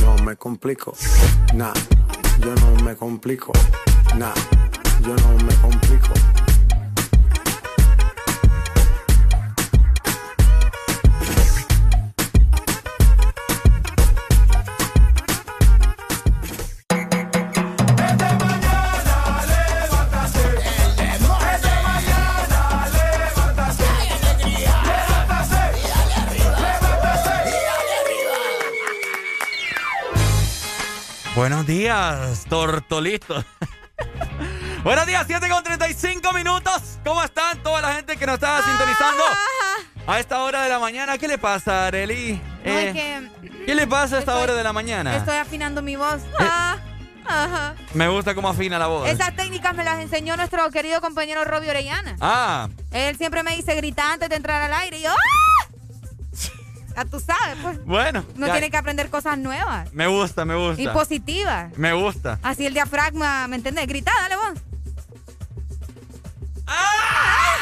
No 0.00 0.16
me 0.24 0.36
complico, 0.36 0.94
nah, 1.54 1.72
yo 2.40 2.54
no 2.54 2.84
me 2.84 2.96
complico, 2.96 3.52
nah, 4.16 4.32
yo 5.02 5.14
no 5.14 5.44
me 5.44 5.54
complico. 5.56 6.45
Buenos 31.36 31.66
días, 31.66 32.44
tortolitos. 32.48 33.44
Buenos 34.84 35.06
días, 35.06 35.24
7 35.26 35.48
con 35.48 35.62
35 35.62 36.32
minutos. 36.32 36.98
¿Cómo 37.04 37.22
están 37.22 37.62
toda 37.62 37.80
la 37.82 37.92
gente 37.94 38.16
que 38.16 38.24
nos 38.26 38.34
está 38.36 38.62
sintonizando? 38.64 39.22
A 40.06 40.18
esta 40.18 40.42
hora 40.42 40.62
de 40.62 40.68
la 40.70 40.78
mañana, 40.78 41.18
¿qué 41.18 41.28
le 41.28 41.36
pasa, 41.38 41.86
Areli? 41.88 42.40
No, 42.64 42.70
Eh, 42.70 42.88
es 42.88 42.92
que 42.94 43.64
¿Qué 43.66 43.74
le 43.74 43.86
pasa 43.86 44.16
a 44.16 44.18
esta 44.20 44.36
hora 44.36 44.54
de 44.54 44.62
la 44.62 44.72
mañana? 44.72 45.16
estoy 45.16 45.36
afinando 45.36 45.82
mi 45.82 45.96
voz. 45.96 46.22
Eh. 46.22 46.36
Ah, 46.38 46.76
ajá. 47.26 47.74
Me 47.92 48.08
gusta 48.08 48.34
cómo 48.34 48.48
afina 48.48 48.78
la 48.78 48.86
voz. 48.86 49.08
Esas 49.08 49.34
técnicas 49.36 49.74
me 49.74 49.84
las 49.84 49.98
enseñó 50.00 50.36
nuestro 50.36 50.70
querido 50.70 51.00
compañero 51.00 51.44
Robbie 51.44 51.70
Orellana. 51.70 52.16
Ah, 52.20 52.68
Él 52.92 53.16
siempre 53.18 53.42
me 53.42 53.54
dice 53.56 53.74
grita 53.74 54.12
antes 54.12 54.28
de 54.30 54.36
entrar 54.36 54.62
al 54.62 54.72
aire 54.72 54.98
y 55.00 55.02
yo 55.02 55.10
¡ah! 55.10 55.66
Ya 56.96 57.04
tú 57.04 57.20
sabes, 57.20 57.58
pues. 57.62 57.84
bueno. 57.84 58.24
Ya- 58.38 58.52
tiene 58.52 58.70
que 58.70 58.76
aprender 58.78 59.10
cosas 59.10 59.36
nuevas 59.36 59.92
Me 59.92 60.06
gusta, 60.06 60.46
me 60.46 60.54
gusta. 60.56 60.80
y 60.82 60.88
positivas. 60.88 61.76
Me 61.76 61.92
gusta. 61.92 62.38
Así 62.42 62.64
el 62.64 62.72
diafragma, 62.72 63.46
¿me 63.48 63.56
entendés? 63.56 63.86
Grita, 63.86 64.12
dale 64.22 64.36
vos. 64.36 64.54
Ah, 66.66 67.54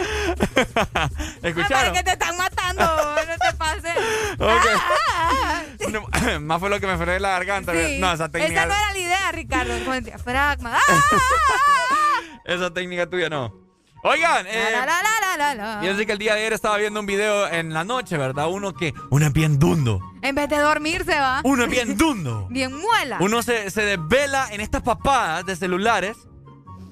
¿Escucharon? 1.42 1.92
que 1.94 2.02
te 2.02 2.12
están 2.12 2.36
matando, 2.36 2.84
no 2.84 3.36
te 3.50 3.56
pases. 3.56 3.94
No, 5.90 6.06
más 6.40 6.60
fue 6.60 6.70
lo 6.70 6.78
que 6.78 6.86
me 6.86 6.96
frené 6.96 7.18
la 7.20 7.30
garganta. 7.30 7.72
Sí. 7.72 7.98
No, 7.98 8.12
esa 8.12 8.28
técnica, 8.28 8.64
Esa 8.64 8.66
no 8.66 8.74
era 8.74 8.92
la 8.92 8.98
idea, 8.98 9.32
Ricardo. 9.32 9.84
Con 9.84 9.94
el 9.94 10.04
diafragma. 10.04 10.78
¡Ah! 10.88 12.20
esa 12.44 12.72
técnica 12.72 13.08
tuya 13.08 13.28
no. 13.28 13.59
Oigan, 14.02 14.46
eh, 14.48 14.72
fíjense 15.80 16.06
que 16.06 16.12
el 16.12 16.18
día 16.18 16.32
de 16.34 16.40
ayer 16.40 16.52
estaba 16.54 16.78
viendo 16.78 17.00
un 17.00 17.06
video 17.06 17.46
en 17.48 17.74
la 17.74 17.84
noche, 17.84 18.16
¿verdad? 18.16 18.48
Uno 18.48 18.72
que, 18.72 18.94
uno 19.10 19.26
es 19.26 19.32
bien 19.32 19.58
dundo. 19.58 20.00
En 20.22 20.34
vez 20.34 20.48
de 20.48 20.56
dormirse, 20.58 21.18
va. 21.18 21.40
Uno 21.44 21.64
es 21.64 21.70
bien 21.70 21.96
dundo. 21.98 22.46
Bien 22.50 22.74
muela. 22.74 23.18
Uno 23.20 23.42
se, 23.42 23.70
se 23.70 23.82
desvela 23.82 24.48
en 24.52 24.60
estas 24.62 24.82
papadas 24.82 25.44
de 25.44 25.54
celulares. 25.54 26.16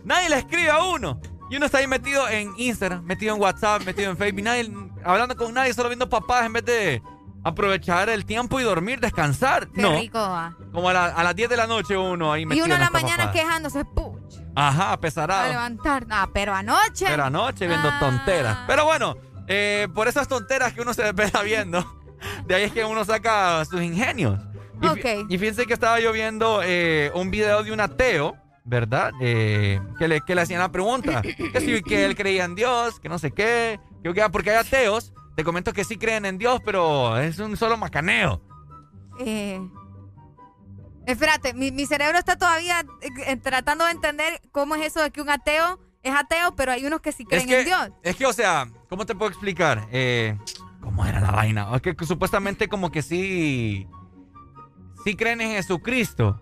Nadie 0.04 0.28
le 0.28 0.36
escribe 0.38 0.70
a 0.70 0.84
uno. 0.84 1.20
Y 1.50 1.56
uno 1.56 1.64
está 1.66 1.78
ahí 1.78 1.86
metido 1.86 2.28
en 2.28 2.52
Instagram, 2.58 3.02
metido 3.04 3.34
en 3.34 3.40
WhatsApp, 3.40 3.82
metido 3.86 4.10
en 4.10 4.16
Facebook. 4.18 4.42
Nadie, 4.44 4.70
hablando 5.02 5.34
con 5.34 5.54
nadie, 5.54 5.72
solo 5.72 5.88
viendo 5.88 6.10
papadas 6.10 6.44
en 6.44 6.52
vez 6.52 6.64
de 6.66 7.02
aprovechar 7.42 8.10
el 8.10 8.26
tiempo 8.26 8.60
y 8.60 8.64
dormir, 8.64 9.00
descansar. 9.00 9.68
Qué 9.70 9.80
no. 9.80 9.98
rico, 9.98 10.18
va. 10.18 10.54
Como 10.72 10.90
a, 10.90 10.92
la- 10.92 11.06
a 11.06 11.24
las 11.24 11.34
10 11.34 11.48
de 11.48 11.56
la 11.56 11.66
noche 11.66 11.96
uno 11.96 12.32
ahí 12.32 12.42
Y 12.42 12.46
metido 12.46 12.66
uno 12.66 12.74
en 12.74 12.80
la 12.82 12.90
mañana 12.90 13.16
papadas. 13.28 13.34
quejándose, 13.34 13.84
puch, 13.86 14.17
Ajá, 14.58 14.92
a 14.92 15.00
pesarado. 15.00 15.48
levantar. 15.48 16.06
Ah, 16.10 16.28
pero 16.32 16.54
anoche. 16.54 17.06
Pero 17.06 17.24
anoche 17.24 17.66
viendo 17.66 17.88
Ah. 17.88 17.98
tonteras. 18.00 18.58
Pero 18.66 18.84
bueno, 18.84 19.16
eh, 19.46 19.88
por 19.94 20.08
esas 20.08 20.26
tonteras 20.28 20.72
que 20.72 20.80
uno 20.80 20.92
se 20.94 21.02
desvela 21.12 21.42
viendo, 21.42 21.84
de 22.46 22.54
ahí 22.54 22.64
es 22.64 22.72
que 22.72 22.84
uno 22.84 23.04
saca 23.04 23.64
sus 23.64 23.80
ingenios. 23.82 24.38
Y, 24.80 24.86
fí- 24.86 25.22
Ok. 25.24 25.30
y 25.30 25.38
fíjense 25.38 25.66
que 25.66 25.74
estaba 25.74 25.98
yo 26.00 26.12
viendo 26.12 26.60
eh, 26.64 27.10
un 27.14 27.30
video 27.30 27.62
de 27.62 27.72
un 27.72 27.80
ateo, 27.80 28.36
¿verdad? 28.64 29.10
Eh, 29.20 29.80
que, 29.98 30.06
le, 30.08 30.20
que 30.20 30.34
le 30.34 30.42
hacían 30.42 30.60
la 30.60 30.70
pregunta. 30.70 31.22
Que 31.52 31.60
si 31.60 31.82
que 31.82 32.04
él 32.04 32.14
creía 32.16 32.44
en 32.44 32.54
Dios, 32.54 33.00
que 33.00 33.08
no 33.08 33.18
sé 33.18 33.30
qué. 33.32 33.80
Que, 34.04 34.12
que- 34.14 34.28
porque 34.30 34.50
hay 34.50 34.56
ateos, 34.56 35.12
te 35.36 35.42
comento 35.44 35.72
que 35.72 35.84
sí 35.84 35.96
creen 35.96 36.26
en 36.26 36.36
Dios, 36.38 36.60
pero 36.64 37.16
es 37.18 37.38
un 37.38 37.56
solo 37.56 37.76
macaneo. 37.76 38.40
Eh, 39.20 39.60
espérate, 41.12 41.54
mi, 41.54 41.70
mi 41.72 41.86
cerebro 41.86 42.18
está 42.18 42.36
todavía 42.36 42.80
eh, 43.00 43.08
eh, 43.26 43.36
tratando 43.36 43.84
de 43.84 43.92
entender 43.92 44.40
cómo 44.52 44.74
es 44.74 44.86
eso 44.86 45.00
de 45.02 45.10
que 45.10 45.20
un 45.20 45.30
ateo 45.30 45.80
es 46.02 46.14
ateo, 46.14 46.54
pero 46.54 46.72
hay 46.72 46.86
unos 46.86 47.00
que 47.00 47.12
sí 47.12 47.24
creen 47.24 47.42
es 47.42 47.48
que, 47.48 47.58
en 47.60 47.66
Dios. 47.66 47.90
Es 48.02 48.16
que, 48.16 48.26
o 48.26 48.32
sea, 48.32 48.68
¿cómo 48.88 49.04
te 49.06 49.14
puedo 49.14 49.30
explicar? 49.30 49.88
Eh, 49.90 50.38
¿Cómo 50.80 51.04
era 51.04 51.20
la 51.20 51.30
vaina? 51.32 51.68
Es 51.74 51.82
que 51.82 51.96
supuestamente 52.04 52.68
como 52.68 52.90
que 52.90 53.02
sí... 53.02 53.86
Sí 55.04 55.14
creen 55.16 55.40
en 55.40 55.50
Jesucristo, 55.52 56.40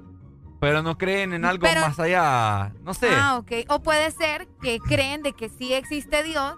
pero 0.61 0.83
no 0.83 0.99
creen 0.99 1.33
en 1.33 1.45
algo 1.45 1.67
Pero- 1.67 1.83
más 1.83 1.99
allá. 2.01 2.73
No 2.83 2.95
sé. 2.95 3.09
Ah, 3.13 3.37
ok. 3.39 3.53
O 3.69 3.83
puede 3.83 4.11
ser 4.11 4.49
que 4.61 4.79
creen 4.79 5.23
de 5.23 5.33
que 5.33 5.49
sí 5.49 5.73
existe 5.75 6.23
Dios, 6.23 6.57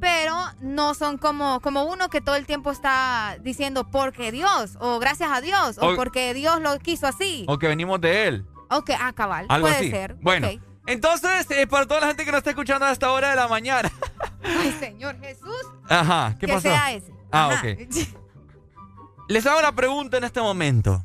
pero 0.00 0.34
no 0.60 0.94
son 0.94 1.18
como, 1.18 1.60
como 1.60 1.84
uno 1.84 2.08
que 2.08 2.20
todo 2.20 2.36
el 2.36 2.46
tiempo 2.46 2.70
está 2.70 3.36
diciendo 3.42 3.88
porque 3.90 4.30
Dios, 4.32 4.76
o 4.80 4.98
gracias 4.98 5.30
a 5.32 5.40
Dios, 5.40 5.78
o, 5.78 5.90
O- 5.92 5.96
porque 5.96 6.34
Dios 6.34 6.60
lo 6.60 6.78
quiso 6.78 7.06
así. 7.06 7.44
O 7.48 7.58
que 7.58 7.68
venimos 7.68 8.00
de 8.00 8.28
él. 8.28 8.46
Ok, 8.70 8.90
ah, 9.00 9.12
cabal. 9.12 9.46
Algo 9.48 9.66
puede 9.66 9.76
así. 9.78 9.90
ser. 9.90 10.14
Bueno, 10.20 10.48
entonces, 10.86 11.50
eh, 11.50 11.66
para 11.66 11.86
toda 11.86 12.00
la 12.00 12.06
gente 12.08 12.24
que 12.24 12.30
nos 12.30 12.38
está 12.38 12.50
escuchando 12.50 12.86
a 12.86 12.92
esta 12.92 13.10
hora 13.12 13.30
de 13.30 13.36
la 13.36 13.48
mañana. 13.48 13.90
Ay, 14.44 14.72
Señor 14.78 15.18
Jesús. 15.20 15.66
Ajá, 15.88 16.34
¿qué 16.38 16.46
que 16.46 16.52
pasó? 16.52 16.68
sea 16.68 16.92
ese. 16.92 17.12
Ah, 17.32 17.50
Ajá. 17.52 17.60
ok. 17.62 17.78
Les 19.28 19.44
hago 19.46 19.60
la 19.60 19.72
pregunta 19.72 20.16
en 20.16 20.24
este 20.24 20.40
momento. 20.40 21.04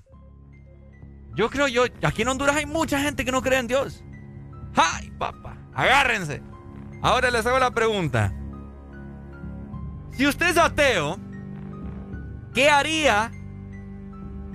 Yo 1.36 1.50
creo 1.50 1.68
yo, 1.68 1.84
aquí 2.04 2.22
en 2.22 2.28
Honduras 2.30 2.56
hay 2.56 2.66
mucha 2.66 3.00
gente 3.00 3.26
que 3.26 3.32
no 3.32 3.42
cree 3.42 3.60
en 3.60 3.68
Dios. 3.68 4.04
¡Ay, 4.76 5.10
papá! 5.18 5.58
Agárrense. 5.74 6.42
Ahora 7.02 7.32
les 7.32 7.46
hago 7.46 7.60
la 7.60 7.72
pregunta. 7.72 8.32
Si 10.16 10.28
usted 10.28 10.50
es 10.50 10.58
ateo, 10.58 11.18
¿qué 12.54 12.70
haría 12.70 13.32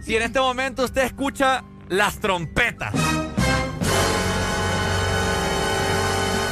si 0.01 0.15
en 0.17 0.23
este 0.23 0.39
momento 0.41 0.85
usted 0.85 1.03
escucha 1.03 1.65
las 1.89 2.21
trompetas? 2.21 2.95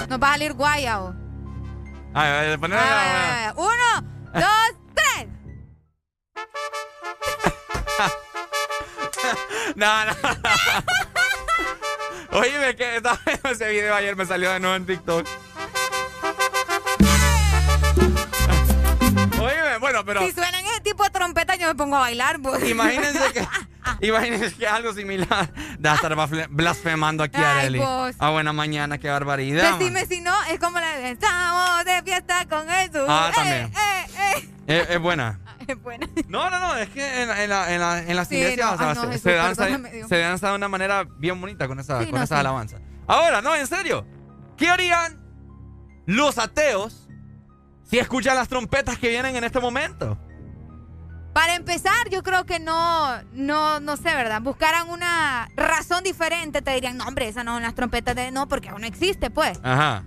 Nos 0.08 0.20
va 0.22 0.28
a 0.28 0.32
salir 0.32 0.52
guayao. 0.54 1.14
Ay, 2.14 2.30
ay, 2.50 2.56
poneme- 2.56 2.80
Ah, 2.80 3.52
Uno, 3.56 4.02
dos, 4.34 4.74
tres. 4.94 5.26
No, 9.76 10.04
no. 10.04 10.12
Oye, 12.38 12.76
que 12.76 12.96
estaba 12.96 13.18
viendo 13.26 13.48
ese 13.50 13.68
video 13.68 13.94
ayer, 13.94 14.16
me 14.16 14.24
salió 14.26 14.50
de 14.52 14.60
nuevo 14.60 14.76
en 14.76 14.86
TikTok. 14.86 15.26
Pero 20.06 20.20
Si 20.22 20.32
suenan 20.32 20.64
ese 20.64 20.80
tipo 20.80 21.04
de 21.04 21.10
trompeta, 21.10 21.56
yo 21.56 21.66
me 21.68 21.74
pongo 21.74 21.96
a 21.96 22.00
bailar. 22.00 22.40
Pues. 22.40 22.66
imagínense 22.68 23.20
que 23.32 23.46
imagínense 24.06 24.54
que 24.56 24.66
algo 24.66 24.92
similar 24.94 25.52
de 25.78 25.92
estar 25.92 26.14
blasfemando 26.50 27.22
aquí 27.24 27.40
a 27.40 27.58
Arely. 27.58 27.78
vos. 27.80 28.14
A 28.18 28.30
buena 28.30 28.52
mañana, 28.52 28.98
qué 28.98 29.10
barbaridad. 29.10 29.70
man. 29.72 29.78
Decime 29.78 30.06
si 30.06 30.20
no, 30.20 30.34
es 30.44 30.58
como 30.58 30.78
la 30.80 30.96
de 30.96 31.10
Estamos 31.10 31.84
de 31.84 32.02
fiesta 32.02 32.46
con 32.48 32.66
Jesús. 32.68 33.06
Ah, 33.08 33.28
Eh, 33.30 33.34
también. 33.34 33.64
eh, 33.66 34.06
eh. 34.38 34.48
Es, 34.66 34.90
es 34.90 35.00
buena. 35.00 35.40
Es 35.66 35.82
buena. 35.82 36.06
No, 36.28 36.48
no, 36.48 36.60
no, 36.60 36.76
es 36.76 36.88
que 36.90 37.22
en, 37.22 37.28
en 37.30 37.50
la- 37.50 37.72
en 37.74 37.80
la- 37.80 37.98
en 38.00 38.14
las 38.14 38.28
Sí, 38.28 38.36
iglesias 38.36 38.68
no, 38.68 38.74
o 38.74 38.78
sea, 38.78 38.88
ay, 38.90 38.94
no, 38.94 39.00
se, 39.02 39.08
Jesús, 39.08 39.24
danza, 39.24 39.64
se 40.38 40.46
de 40.46 40.54
una 40.54 40.68
manera 40.68 41.04
bien 41.18 41.40
bonita 41.40 41.66
con, 41.66 41.80
esa, 41.80 41.98
Sí, 42.00 42.04
con 42.06 42.18
no, 42.20 42.24
esas 42.24 42.36
sí. 42.36 42.40
alabanzas. 42.40 42.80
Ahora, 43.08 43.42
no, 43.42 43.52
en 43.56 43.66
serio. 43.66 44.06
¿Qué 44.56 44.68
harían 44.68 45.20
los 46.06 46.38
ateos 46.38 47.05
si 47.88 47.98
escuchan 47.98 48.36
las 48.36 48.48
trompetas 48.48 48.98
que 48.98 49.08
vienen 49.08 49.36
en 49.36 49.44
este 49.44 49.60
momento? 49.60 50.18
Para 51.32 51.54
empezar, 51.54 52.08
yo 52.10 52.22
creo 52.22 52.46
que 52.46 52.58
no, 52.58 53.22
no, 53.32 53.78
no 53.80 53.96
sé, 53.96 54.04
¿verdad? 54.14 54.40
Buscaran 54.40 54.88
una 54.88 55.48
razón 55.54 56.02
diferente, 56.02 56.62
te 56.62 56.72
dirían, 56.72 56.96
no, 56.96 57.06
hombre, 57.06 57.28
esa 57.28 57.44
no, 57.44 57.60
las 57.60 57.74
trompetas 57.74 58.16
de 58.16 58.30
no, 58.30 58.48
porque 58.48 58.70
aún 58.70 58.80
no 58.80 58.86
existe, 58.86 59.28
pues. 59.30 59.58
Ajá. 59.62 60.04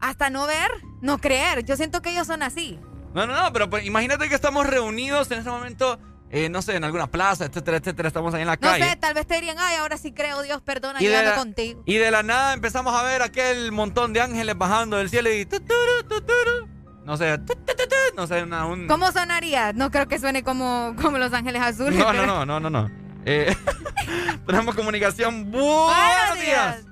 Hasta 0.00 0.30
no 0.30 0.46
ver, 0.46 0.70
no 1.02 1.18
creer. 1.18 1.64
Yo 1.64 1.76
siento 1.76 2.00
que 2.02 2.10
ellos 2.10 2.26
son 2.28 2.42
así. 2.44 2.78
No, 3.14 3.26
no, 3.26 3.34
no, 3.34 3.52
pero 3.52 3.68
pues, 3.68 3.84
imagínate 3.84 4.28
que 4.28 4.34
estamos 4.36 4.64
reunidos 4.66 5.28
en 5.32 5.38
este 5.38 5.50
momento 5.50 5.98
eh, 6.32 6.48
no 6.48 6.62
sé, 6.62 6.76
en 6.76 6.84
alguna 6.84 7.08
plaza, 7.08 7.44
etcétera, 7.46 7.78
etcétera, 7.78 8.06
estamos 8.06 8.32
ahí 8.34 8.42
en 8.42 8.46
la 8.46 8.54
No 8.54 8.60
calle. 8.60 8.88
sé, 8.90 8.94
tal 8.96 9.14
vez 9.14 9.26
te 9.26 9.34
dirían, 9.34 9.56
ay, 9.58 9.74
ahora 9.76 9.96
sí 9.96 10.12
creo, 10.12 10.40
Dios 10.42 10.62
perdona, 10.62 11.02
Y 11.02 11.06
yo 11.06 11.18
ando 11.18 11.34
contigo. 11.34 11.82
y 11.86 11.96
de 11.96 12.12
la 12.12 12.22
nada 12.22 12.52
empezamos 12.54 12.94
a 12.94 13.02
ver 13.02 13.22
aquel 13.22 13.72
montón 13.72 14.12
de 14.12 14.20
ángeles 14.20 14.56
bajando 14.56 14.96
del 14.98 15.10
cielo 15.10 15.32
y... 15.34 15.44
tuturu, 15.44 16.04
tuturu. 16.08 16.68
No 17.10 17.16
sé, 17.16 17.38
tu, 17.38 17.54
tu, 17.54 17.64
tu, 17.64 17.74
tu, 17.88 18.16
no 18.16 18.26
sé, 18.28 18.44
una, 18.44 18.66
un... 18.66 18.86
¿Cómo 18.86 19.10
sonaría? 19.10 19.72
No 19.72 19.90
creo 19.90 20.06
que 20.06 20.20
suene 20.20 20.44
como, 20.44 20.94
como 21.02 21.18
Los 21.18 21.32
Ángeles 21.32 21.60
Azules. 21.60 21.98
No, 21.98 22.04
no, 22.04 22.10
pero- 22.12 22.26
no, 22.26 22.46
no, 22.46 22.60
no, 22.60 22.70
no. 22.70 22.90
Eh, 23.26 23.52
tenemos 24.46 24.76
comunicación. 24.76 25.50
Buenos 25.50 26.40
días. 26.40 26.86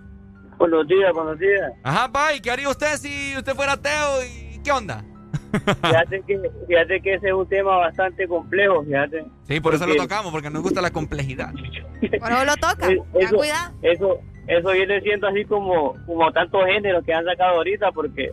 Buenos 0.59 0.89
días, 0.89 1.12
buenos 1.15 1.39
días. 1.39 1.70
Ajá, 1.85 2.11
pa, 2.11 2.35
¿y 2.35 2.40
qué 2.40 2.51
haría 2.51 2.69
usted 2.69 2.97
si 2.97 3.36
usted 3.36 3.55
fuera 3.55 3.74
ateo? 3.74 4.24
¿Y 4.24 4.59
qué 4.65 4.73
onda? 4.73 5.05
Fíjate 5.53 6.20
que, 6.27 6.40
fíjate 6.66 7.01
que 7.01 7.15
ese 7.15 7.28
es 7.28 7.32
un 7.32 7.49
tema 7.49 7.77
bastante 7.77 8.27
complejo, 8.27 8.82
fíjate. 8.85 9.24
Sí, 9.47 9.61
por 9.61 9.74
eso 9.77 9.86
lo 9.86 9.95
tocamos, 9.95 10.32
porque 10.32 10.51
nos 10.51 10.62
gusta 10.62 10.81
la 10.82 10.90
complejidad. 10.90 11.53
Por 11.53 12.32
eso 12.32 12.45
lo 12.45 12.57
toca. 12.57 12.90
Eh, 12.90 13.01
Ten 13.12 13.23
Eso, 13.23 13.36
cuidado. 13.36 13.73
eso, 13.82 14.19
eso 14.49 14.70
viene 14.73 15.01
siendo 15.01 15.28
así 15.28 15.45
como, 15.45 15.95
como 16.07 16.32
tantos 16.32 16.65
géneros 16.66 17.05
que 17.05 17.15
han 17.15 17.24
sacado 17.24 17.55
ahorita, 17.59 17.93
porque 17.93 18.32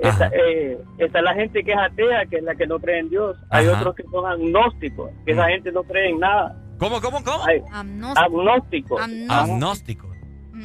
está, 0.00 0.28
eh, 0.28 0.78
está 0.98 1.20
la 1.22 1.34
gente 1.34 1.62
que 1.64 1.72
es 1.72 1.78
atea, 1.78 2.26
que 2.26 2.36
es 2.36 2.42
la 2.42 2.54
que 2.54 2.66
no 2.66 2.78
cree 2.78 3.00
en 3.00 3.10
Dios. 3.10 3.36
Hay 3.50 3.66
otros 3.66 3.94
que 3.94 4.02
son 4.04 4.26
agnósticos, 4.26 5.10
que 5.24 5.32
esa 5.32 5.48
gente 5.48 5.72
no 5.72 5.82
cree 5.82 6.10
en 6.10 6.18
nada. 6.20 6.56
¿Cómo, 6.78 7.00
cómo, 7.00 7.22
cómo? 7.22 7.44
Hay- 7.46 7.60
Agnóstico. 7.72 8.20
agnósticos. 8.98 9.02
Agnóstico. 9.28 10.06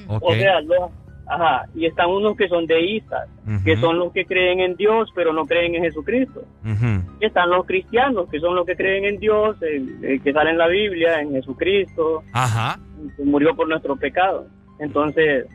Ok. 0.07 0.23
O 0.23 0.33
sea, 0.33 0.61
los- 0.61 0.91
ajá, 1.27 1.65
y 1.73 1.85
están 1.87 2.09
unos 2.09 2.37
que 2.37 2.47
son 2.47 2.67
deístas, 2.67 3.27
que 3.63 3.75
son 3.77 3.97
los 3.97 4.13
que 4.13 4.25
creen 4.25 4.59
en 4.59 4.75
Dios, 4.75 5.09
pero 5.15 5.33
no 5.33 5.45
creen 5.45 5.75
en 5.75 5.83
Jesucristo. 5.83 6.43
Ujú. 6.63 7.17
Y 7.19 7.25
están 7.25 7.49
los 7.49 7.65
cristianos, 7.65 8.29
que 8.29 8.39
son 8.39 8.55
los 8.55 8.65
que 8.65 8.75
creen 8.75 9.05
en 9.05 9.19
Dios, 9.19 9.57
en 9.61 10.21
que 10.21 10.31
sale 10.33 10.51
en 10.51 10.57
la 10.57 10.67
Biblia, 10.67 11.19
en 11.19 11.31
Jesucristo, 11.31 12.23
Ajá. 12.31 12.79
que 13.17 13.23
murió 13.23 13.55
por 13.55 13.67
nuestro 13.67 13.95
pecado. 13.95 14.47
Entonces, 14.79 15.47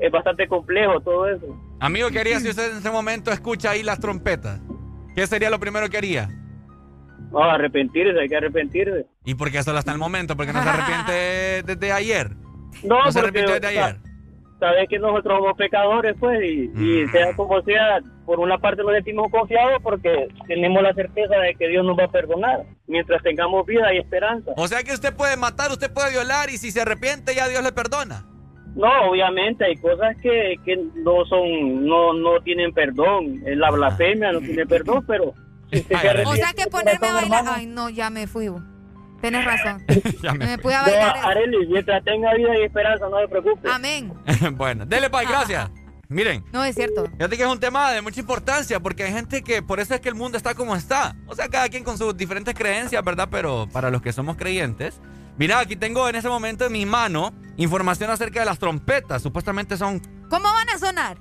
es 0.00 0.10
bastante 0.10 0.46
complejo 0.46 1.00
todo 1.00 1.28
eso. 1.28 1.46
Amigo, 1.80 2.10
¿qué 2.10 2.20
haría 2.20 2.40
si 2.40 2.48
usted 2.48 2.72
en 2.72 2.78
ese 2.78 2.90
momento 2.90 3.30
escucha 3.30 3.70
ahí 3.70 3.82
las 3.82 4.00
trompetas? 4.00 4.60
¿Qué 5.14 5.26
sería 5.26 5.50
lo 5.50 5.58
primero 5.58 5.88
que 5.88 5.96
haría? 5.96 6.28
No, 7.30 7.42
arrepentirse, 7.42 8.18
hay 8.18 8.28
que 8.28 8.36
arrepentirse. 8.36 9.06
¿Y 9.24 9.34
por 9.34 9.50
qué 9.50 9.62
solo 9.62 9.78
hasta 9.78 9.92
el 9.92 9.98
momento? 9.98 10.36
¿Porque 10.36 10.52
no 10.52 10.62
se 10.62 10.68
arrepiente 10.68 11.62
desde 11.74 11.92
ayer? 11.92 12.30
No, 12.84 13.04
¿No 13.04 13.12
se 13.12 13.18
arrepintió 13.18 13.54
desde 13.54 13.66
ayer? 13.66 13.96
Sabes 14.60 14.88
que 14.88 14.98
nosotros 14.98 15.38
somos 15.38 15.56
pecadores, 15.56 16.14
pues, 16.18 16.42
y, 16.42 16.70
y 16.74 17.06
sea 17.08 17.34
como 17.36 17.60
sea, 17.62 18.00
por 18.24 18.40
una 18.40 18.56
parte 18.56 18.82
nos 18.82 18.94
sentimos 18.94 19.30
confiados 19.30 19.82
porque 19.82 20.28
tenemos 20.46 20.82
la 20.82 20.94
certeza 20.94 21.36
de 21.36 21.54
que 21.54 21.68
Dios 21.68 21.84
nos 21.84 21.98
va 21.98 22.04
a 22.04 22.10
perdonar. 22.10 22.64
Mientras 22.86 23.22
tengamos 23.22 23.66
vida 23.66 23.92
y 23.92 23.98
esperanza. 23.98 24.52
O 24.56 24.66
sea 24.66 24.82
que 24.82 24.92
usted 24.92 25.14
puede 25.14 25.36
matar, 25.36 25.70
usted 25.70 25.92
puede 25.92 26.10
violar 26.10 26.48
y 26.48 26.56
si 26.56 26.70
se 26.70 26.80
arrepiente 26.80 27.34
ya 27.34 27.48
Dios 27.48 27.62
le 27.62 27.72
perdona. 27.72 28.24
No, 28.76 29.10
obviamente 29.10 29.64
hay 29.64 29.76
cosas 29.76 30.14
que, 30.22 30.56
que 30.64 30.76
no 30.96 31.24
son, 31.24 31.84
no, 31.86 32.12
no 32.12 32.40
tienen 32.42 32.72
perdón. 32.72 33.42
Eh, 33.46 33.56
La 33.56 33.70
blasfemia 33.70 34.32
no 34.32 34.40
tiene 34.40 34.66
perdón, 34.66 35.04
pero 35.06 35.32
si 35.72 35.78
usted 35.80 35.96
se 35.98 36.24
O 36.26 36.34
sea 36.34 36.52
que 36.52 36.66
ponerme 36.66 37.08
a 37.08 37.12
bailar. 37.14 37.38
hermano, 37.40 37.52
Ay, 37.56 37.66
no, 37.66 37.88
ya 37.88 38.10
me 38.10 38.26
fui. 38.26 38.50
Tienes 39.22 39.44
razón. 39.46 39.82
Ya 40.22 40.34
me 40.34 40.46
Me 40.46 40.58
fui 40.58 40.74
a 40.74 40.80
no, 40.80 40.84
bailar. 40.84 41.16
Arely, 41.24 41.66
mientras 41.68 42.04
tenga 42.04 42.34
vida 42.34 42.58
y 42.60 42.64
esperanza, 42.64 43.08
no 43.08 43.18
se 43.18 43.28
preocupe. 43.28 43.68
Amén. 43.70 44.12
bueno, 44.52 44.84
dele 44.84 45.08
paz, 45.08 45.26
gracias. 45.28 45.70
Miren, 46.08 46.44
No, 46.52 46.62
es 46.62 46.76
cierto. 46.76 47.06
fíjate 47.16 47.36
que 47.36 47.42
es 47.42 47.48
un 47.48 47.58
tema 47.58 47.90
de 47.90 48.00
mucha 48.00 48.20
importancia 48.20 48.78
porque 48.78 49.02
hay 49.02 49.12
gente 49.12 49.42
que 49.42 49.60
por 49.60 49.80
eso 49.80 49.92
es 49.94 50.00
que 50.00 50.08
el 50.08 50.14
mundo 50.14 50.36
está 50.36 50.54
como 50.54 50.76
está. 50.76 51.16
O 51.26 51.34
sea, 51.34 51.48
cada 51.48 51.68
quien 51.68 51.82
con 51.82 51.98
sus 51.98 52.16
diferentes 52.16 52.54
creencias, 52.54 53.02
¿verdad? 53.02 53.26
Pero 53.28 53.66
para 53.72 53.90
los 53.90 54.02
que 54.02 54.12
somos 54.12 54.36
creyentes. 54.36 55.00
Mira, 55.38 55.58
aquí 55.60 55.76
tengo 55.76 56.08
en 56.08 56.16
ese 56.16 56.28
momento 56.28 56.64
en 56.66 56.72
mi 56.72 56.86
mano 56.86 57.32
información 57.56 58.10
acerca 58.10 58.40
de 58.40 58.46
las 58.46 58.58
trompetas. 58.58 59.22
Supuestamente 59.22 59.76
son... 59.76 60.00
¿Cómo 60.30 60.44
van 60.44 60.68
a 60.70 60.78
sonar? 60.78 61.18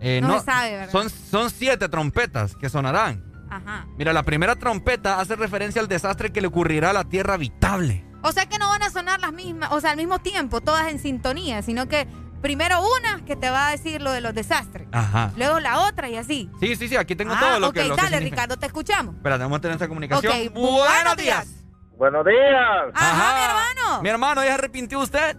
eh, 0.00 0.20
No 0.22 0.38
se 0.38 0.44
sabe, 0.46 0.70
¿verdad? 0.72 0.92
Son, 0.92 1.10
son 1.10 1.50
siete 1.50 1.88
trompetas 1.88 2.54
que 2.56 2.68
sonarán. 2.68 3.24
Ajá. 3.50 3.86
Mira, 3.96 4.12
la 4.12 4.22
primera 4.24 4.56
trompeta 4.56 5.20
hace 5.20 5.36
referencia 5.36 5.80
al 5.80 5.88
desastre 5.88 6.32
que 6.32 6.40
le 6.40 6.48
ocurrirá 6.48 6.90
a 6.90 6.92
la 6.92 7.04
tierra 7.04 7.34
habitable. 7.34 8.04
O 8.22 8.32
sea 8.32 8.46
que 8.46 8.58
no 8.58 8.68
van 8.68 8.82
a 8.82 8.90
sonar 8.90 9.20
las 9.20 9.32
mismas, 9.32 9.70
o 9.72 9.80
sea, 9.80 9.92
al 9.92 9.96
mismo 9.96 10.18
tiempo, 10.18 10.60
todas 10.60 10.88
en 10.88 10.98
sintonía, 10.98 11.62
sino 11.62 11.86
que 11.86 12.08
primero 12.42 12.80
una 12.80 13.24
que 13.24 13.36
te 13.36 13.50
va 13.50 13.68
a 13.68 13.70
decir 13.70 14.02
lo 14.02 14.10
de 14.10 14.20
los 14.20 14.34
desastres, 14.34 14.88
Ajá. 14.90 15.32
luego 15.36 15.60
la 15.60 15.80
otra 15.86 16.08
y 16.08 16.16
así. 16.16 16.50
Sí, 16.58 16.74
sí, 16.74 16.88
sí, 16.88 16.96
aquí 16.96 17.14
tengo 17.14 17.34
ah, 17.34 17.40
todo 17.40 17.60
lo 17.60 17.68
ok, 17.68 17.74
que... 17.74 17.82
Que 17.82 17.88
dale, 17.90 18.00
significa. 18.02 18.18
Ricardo, 18.24 18.56
te 18.56 18.66
escuchamos. 18.66 19.14
Espérate, 19.14 19.42
vamos 19.44 19.58
a 19.58 19.60
tener 19.60 19.74
esta 19.76 19.86
comunicación. 19.88 20.32
Ok, 20.32 20.52
buenos 20.52 21.16
días. 21.16 21.46
Buenos 21.96 22.24
días. 22.26 22.86
Ajá, 22.94 23.34
mi 23.34 23.44
hermano. 23.44 24.02
Mi 24.02 24.08
hermano, 24.10 24.42
¿ya 24.42 24.48
se 24.48 24.52
arrepintió 24.54 25.00
usted? 25.00 25.36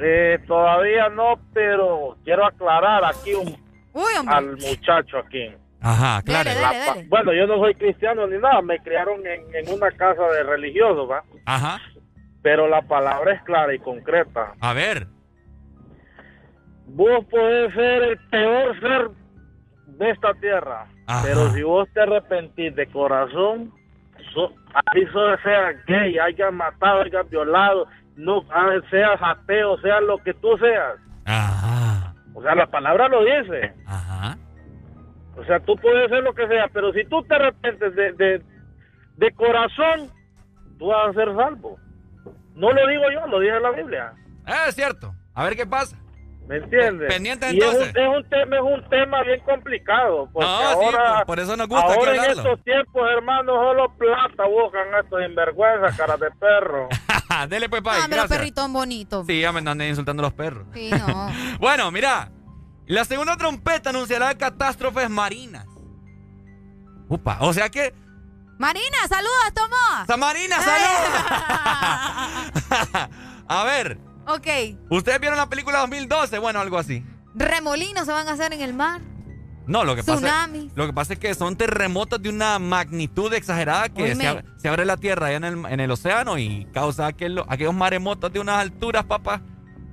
Eh, 0.00 0.38
todavía 0.46 1.08
no, 1.10 1.38
pero 1.52 2.16
quiero 2.24 2.46
aclarar 2.46 3.04
aquí 3.04 3.34
un, 3.34 3.48
Uy, 3.92 4.12
hombre. 4.18 4.34
al 4.34 4.56
muchacho 4.56 5.18
aquí. 5.18 5.54
Ajá, 5.80 6.22
claro. 6.22 6.48
Dale, 6.48 6.60
La 6.60 6.66
dale, 6.68 6.78
pa- 6.86 6.94
dale. 6.94 7.06
Bueno, 7.08 7.32
yo 7.34 7.46
no 7.46 7.58
soy 7.58 7.74
cristiano 7.74 8.26
ni 8.26 8.38
nada, 8.38 8.62
me 8.62 8.78
criaron 8.80 9.20
en, 9.26 9.42
en 9.54 9.72
una 9.72 9.90
casa 9.92 10.22
de 10.28 10.42
religiosos, 10.42 11.08
¿va? 11.10 11.22
Ajá. 11.44 11.78
Pero 12.42 12.66
la 12.68 12.82
palabra 12.82 13.34
es 13.34 13.42
clara 13.42 13.74
y 13.74 13.78
concreta. 13.78 14.54
A 14.60 14.72
ver. 14.72 15.06
Vos 16.86 17.24
podés 17.30 17.72
ser 17.74 18.02
el 18.02 18.18
peor 18.28 18.80
ser 18.80 19.10
de 19.86 20.10
esta 20.10 20.32
tierra, 20.34 20.86
Ajá. 21.06 21.22
pero 21.26 21.50
si 21.52 21.62
vos 21.62 21.88
te 21.92 22.00
arrepentís 22.00 22.74
de 22.74 22.86
corazón, 22.90 23.72
so, 24.36 24.52
así 24.74 25.06
solo 25.12 25.36
seas 25.42 25.74
gay, 25.86 26.18
hayas 26.18 26.52
matado, 26.52 27.00
hayas 27.00 27.28
violado, 27.30 27.86
no 28.16 28.44
ah, 28.50 28.68
seas 28.90 29.18
ateo, 29.20 29.78
seas 29.80 30.02
lo 30.02 30.18
que 30.18 30.34
tú 30.34 30.56
seas. 30.58 30.96
Ajá. 31.24 32.14
O 32.34 32.42
sea, 32.42 32.54
la 32.54 32.66
palabra 32.66 33.08
lo 33.08 33.24
dice. 33.24 33.72
Ajá. 33.86 34.36
O 35.36 35.44
sea, 35.44 35.58
tú 35.60 35.74
puedes 35.76 36.10
ser 36.10 36.22
lo 36.22 36.34
que 36.34 36.46
sea, 36.48 36.68
pero 36.72 36.92
si 36.92 37.04
tú 37.06 37.22
te 37.22 37.34
arrepientes 37.34 37.94
de, 37.94 38.12
de, 38.12 38.42
de 39.16 39.30
corazón, 39.32 40.10
tú 40.78 40.88
vas 40.88 41.08
a 41.08 41.12
ser 41.14 41.34
salvo. 41.34 41.78
No 42.54 42.72
lo 42.72 42.86
digo 42.86 43.04
yo, 43.12 43.26
lo 43.26 43.40
dice 43.40 43.58
la 43.60 43.70
Biblia. 43.70 44.12
Eh, 44.46 44.68
Es 44.68 44.74
cierto. 44.74 45.14
A 45.34 45.44
ver 45.44 45.56
qué 45.56 45.66
pasa. 45.66 45.96
¿Me 46.48 46.56
entiendes? 46.58 47.12
Pendiente 47.12 47.52
Y 47.52 47.58
es 47.58 47.64
un, 47.64 47.70
entonces. 47.82 47.94
es 47.96 48.08
un 48.16 48.28
tema, 48.28 48.56
es 48.56 48.62
un 48.62 48.88
tema 48.88 49.22
bien 49.24 49.40
complicado. 49.40 50.28
Porque 50.32 50.48
No, 50.48 50.58
sí, 50.58 50.64
ahora, 50.74 51.16
por- 51.18 51.26
por 51.26 51.40
eso 51.40 51.56
nos 51.56 51.66
gusta 51.68 51.94
ahora 51.94 52.14
en 52.14 52.24
estos 52.30 52.62
tiempos, 52.64 53.02
hermanos, 53.16 53.56
solo 53.56 53.92
plata 53.96 54.44
buscan 54.46 54.82
estos 55.02 55.22
sinvergüenza, 55.26 55.96
caras 55.96 56.20
de 56.20 56.30
perro. 56.38 56.88
Dele 57.48 57.68
pues, 57.68 57.82
pai, 57.82 58.02
pero 58.04 58.16
gracias. 58.22 58.38
perritón 58.38 58.72
bonito. 58.72 59.24
Sí, 59.26 59.40
ya 59.40 59.50
me 59.52 59.58
andan 59.58 59.82
insultando 59.82 60.22
los 60.22 60.32
perros. 60.32 60.66
Sí, 60.72 60.90
no. 60.90 61.30
Bueno, 61.58 61.90
mira. 61.90 62.30
La 62.88 63.04
segunda 63.04 63.36
trompeta 63.36 63.90
anunciará 63.90 64.32
catástrofes 64.38 65.10
marinas. 65.10 65.66
Upa, 67.08 67.38
o 67.40 67.52
sea 67.52 67.68
que... 67.68 67.92
Marina, 68.58 68.96
saludos, 69.08 69.52
Tomás. 69.54 70.06
¡Sa 70.06 70.16
Marina, 70.16 70.56
salud! 70.60 71.10
a 73.48 73.64
ver, 73.64 73.98
Ok. 74.26 74.46
¿ustedes 74.90 75.20
vieron 75.20 75.38
la 75.38 75.48
película 75.48 75.78
2012? 75.80 76.38
Bueno, 76.38 76.60
algo 76.60 76.78
así. 76.78 77.04
Remolinos 77.34 78.06
se 78.06 78.12
van 78.12 78.28
a 78.28 78.32
hacer 78.32 78.52
en 78.52 78.60
el 78.62 78.74
mar. 78.74 79.00
No, 79.66 79.84
lo 79.84 79.96
que 79.96 80.04
pasa, 80.04 80.18
Tsunamis. 80.18 80.72
lo 80.76 80.86
que 80.86 80.92
pasa 80.92 81.12
es 81.14 81.18
que 81.18 81.34
son 81.34 81.56
terremotos 81.56 82.22
de 82.22 82.28
una 82.28 82.58
magnitud 82.60 83.32
exagerada 83.34 83.88
que 83.88 84.14
se 84.14 84.26
abre, 84.26 84.44
se 84.58 84.68
abre 84.68 84.84
la 84.84 84.96
tierra 84.96 85.26
allá 85.26 85.36
en 85.38 85.44
el, 85.44 85.66
en 85.66 85.80
el 85.80 85.90
océano 85.90 86.38
y 86.38 86.66
causa 86.72 87.08
aquel- 87.08 87.44
aquellos 87.48 87.74
maremotos 87.74 88.32
de 88.32 88.38
unas 88.38 88.58
alturas, 88.60 89.04
papá. 89.06 89.42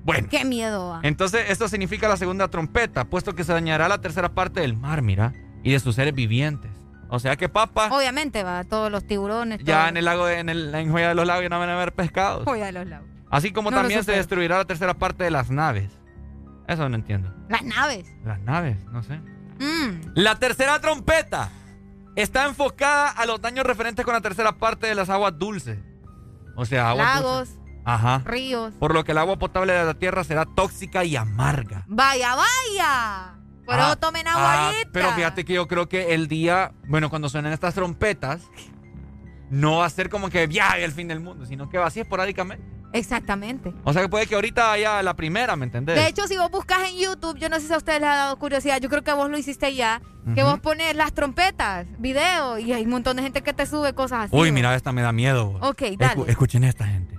Bueno, 0.04 0.28
Qué 0.30 0.46
miedo. 0.46 0.90
va. 0.90 1.00
entonces 1.02 1.46
esto 1.50 1.68
significa 1.68 2.08
la 2.08 2.18
segunda 2.18 2.50
trompeta, 2.50 3.06
puesto 3.06 3.34
que 3.34 3.44
se 3.44 3.52
dañará 3.54 3.88
la 3.88 4.00
tercera 4.00 4.30
parte 4.30 4.60
del 4.62 4.76
mar, 4.78 5.02
mira, 5.02 5.34
y 5.64 5.72
de 5.72 5.80
sus 5.80 5.96
seres 5.96 6.14
vivientes. 6.14 6.70
O 7.10 7.18
sea 7.20 7.36
que, 7.36 7.50
papá, 7.50 7.90
Obviamente, 7.92 8.44
va, 8.44 8.64
todos 8.66 8.92
los 8.92 9.06
tiburones. 9.08 9.60
ya 9.64 9.80
todo. 9.80 9.88
en 9.90 9.98
el 9.98 10.06
lago, 10.06 10.26
de- 10.28 10.40
en, 10.40 10.50
el, 10.50 10.76
en 10.76 10.92
Joya 10.92 11.10
de 11.10 11.16
los 11.16 11.26
Lagos 11.26 11.44
ya 11.44 11.50
no 11.50 11.58
van 11.60 11.70
a 11.70 11.74
haber 11.76 11.94
pescados. 11.94 12.44
Joya 12.46 12.68
de 12.68 12.72
los 12.74 12.86
lagos. 12.88 13.08
Así 13.34 13.52
como 13.52 13.72
No 13.72 13.78
también 13.78 14.04
se 14.04 14.12
destruirá 14.12 14.60
la 14.60 14.66
tercera 14.66 14.94
parte 14.94 15.24
de 15.24 15.32
las 15.32 15.50
naves. 15.50 15.90
Eso 16.68 16.88
no 16.88 16.96
entiendo. 16.96 17.34
Las 17.50 17.64
naves. 17.64 18.08
Las 18.24 18.40
naves, 18.42 18.78
no 18.92 19.02
sé. 19.02 19.16
Mm. 19.60 20.12
La 20.14 20.36
tercera 20.36 20.80
trompeta 20.80 21.50
está 22.16 22.46
enfocada 22.46 23.10
a 23.10 23.26
los 23.26 23.42
daños 23.42 23.66
referentes 23.66 24.06
con 24.06 24.14
la 24.14 24.22
tercera 24.22 24.60
parte 24.60 24.86
de 24.86 24.94
las 24.94 25.10
aguas 25.10 25.34
dulces. 25.40 25.80
O 26.56 26.64
sea, 26.66 26.92
aguas 26.92 27.16
Lagos, 27.16 27.50
dulces. 27.56 27.82
Ajá. 27.86 28.22
ríos. 28.24 28.76
Por 28.76 28.94
lo 28.94 29.04
que 29.04 29.14
el 29.14 29.18
agua 29.18 29.40
potable 29.40 29.74
de 29.74 29.84
la 29.84 29.96
tierra 29.96 30.24
será 30.24 30.46
tóxica 30.46 31.04
y 31.04 31.16
amarga. 31.16 31.86
Vaya, 31.88 32.36
vaya. 32.36 33.34
Ah, 33.68 33.88
eso 33.88 33.98
tomen 33.98 34.28
agua 34.28 34.70
ah, 34.70 34.74
pero 34.92 35.12
fíjate 35.14 35.44
que 35.44 35.54
yo 35.54 35.68
creo 35.68 35.90
que 35.90 36.14
el 36.14 36.28
día, 36.28 36.74
bueno, 36.88 37.10
cuando 37.10 37.30
suenen 37.30 37.52
estas 37.52 37.74
trompetas, 37.74 38.44
no 39.50 39.78
va 39.78 39.88
a 39.88 39.90
ser 39.90 40.10
como 40.10 40.30
que 40.30 40.48
ya 40.50 40.78
el 40.78 40.92
fin 40.92 41.08
del 41.08 41.20
mundo, 41.20 41.48
sino 41.48 41.68
que 41.68 41.80
va 41.80 41.88
así 41.88 42.00
esporádicamente. 42.00 42.83
Exactamente. 42.94 43.74
O 43.84 43.92
sea 43.92 44.02
que 44.04 44.10
puede 44.10 44.28
que 44.28 44.36
ahorita 44.36 44.72
haya 44.72 45.02
la 45.04 45.16
primera, 45.16 45.56
¿me 45.56 45.66
entendés? 45.66 45.96
De 45.96 46.08
hecho, 46.08 46.28
si 46.28 46.38
vos 46.38 46.50
buscas 46.52 46.78
en 46.90 46.98
YouTube, 46.98 47.38
yo 47.40 47.50
no 47.50 47.60
sé 47.60 47.68
si 47.68 47.74
a 47.74 47.78
ustedes 47.78 48.00
les 48.00 48.10
ha 48.10 48.16
dado 48.16 48.38
curiosidad, 48.38 48.80
yo 48.80 48.88
creo 48.90 49.02
que 49.04 49.12
vos 49.14 49.30
lo 49.30 49.38
hiciste 49.38 49.74
ya, 49.76 50.02
que 50.36 50.44
vos 50.44 50.60
pones 50.60 50.96
las 50.96 51.12
trompetas, 51.14 51.88
video, 52.00 52.60
y 52.60 52.72
hay 52.72 52.84
un 52.84 52.92
montón 52.92 53.18
de 53.18 53.24
gente 53.24 53.42
que 53.42 53.52
te 53.52 53.66
sube 53.66 53.94
cosas 53.94 54.26
así. 54.28 54.36
Uy, 54.36 54.52
mira, 54.52 54.74
esta 54.76 54.92
me 54.92 55.02
da 55.02 55.12
miedo. 55.12 55.58
Ok, 55.62 55.82
dale. 55.98 56.22
Escu- 56.22 56.30
escuchen 56.30 56.64
esta 56.64 56.86
gente. 56.86 57.18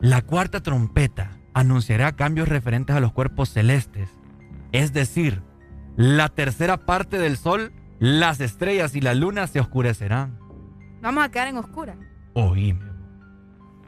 La 0.00 0.22
cuarta 0.22 0.60
trompeta 0.60 1.38
anunciará 1.54 2.12
cambios 2.12 2.48
referentes 2.48 2.94
a 2.94 3.00
los 3.00 3.12
cuerpos 3.12 3.50
celestes. 3.50 4.10
Es 4.72 4.92
decir, 4.92 5.42
la 5.96 6.28
tercera 6.28 6.76
parte 6.84 7.18
del 7.18 7.36
sol, 7.36 7.72
las 8.00 8.40
estrellas 8.40 8.94
y 8.94 9.00
la 9.00 9.14
luna 9.14 9.46
se 9.46 9.60
oscurecerán. 9.60 10.38
Vamos 11.00 11.24
a 11.24 11.28
quedar 11.30 11.48
en 11.48 11.56
oscuras. 11.58 11.96
Oíme. 12.34 12.87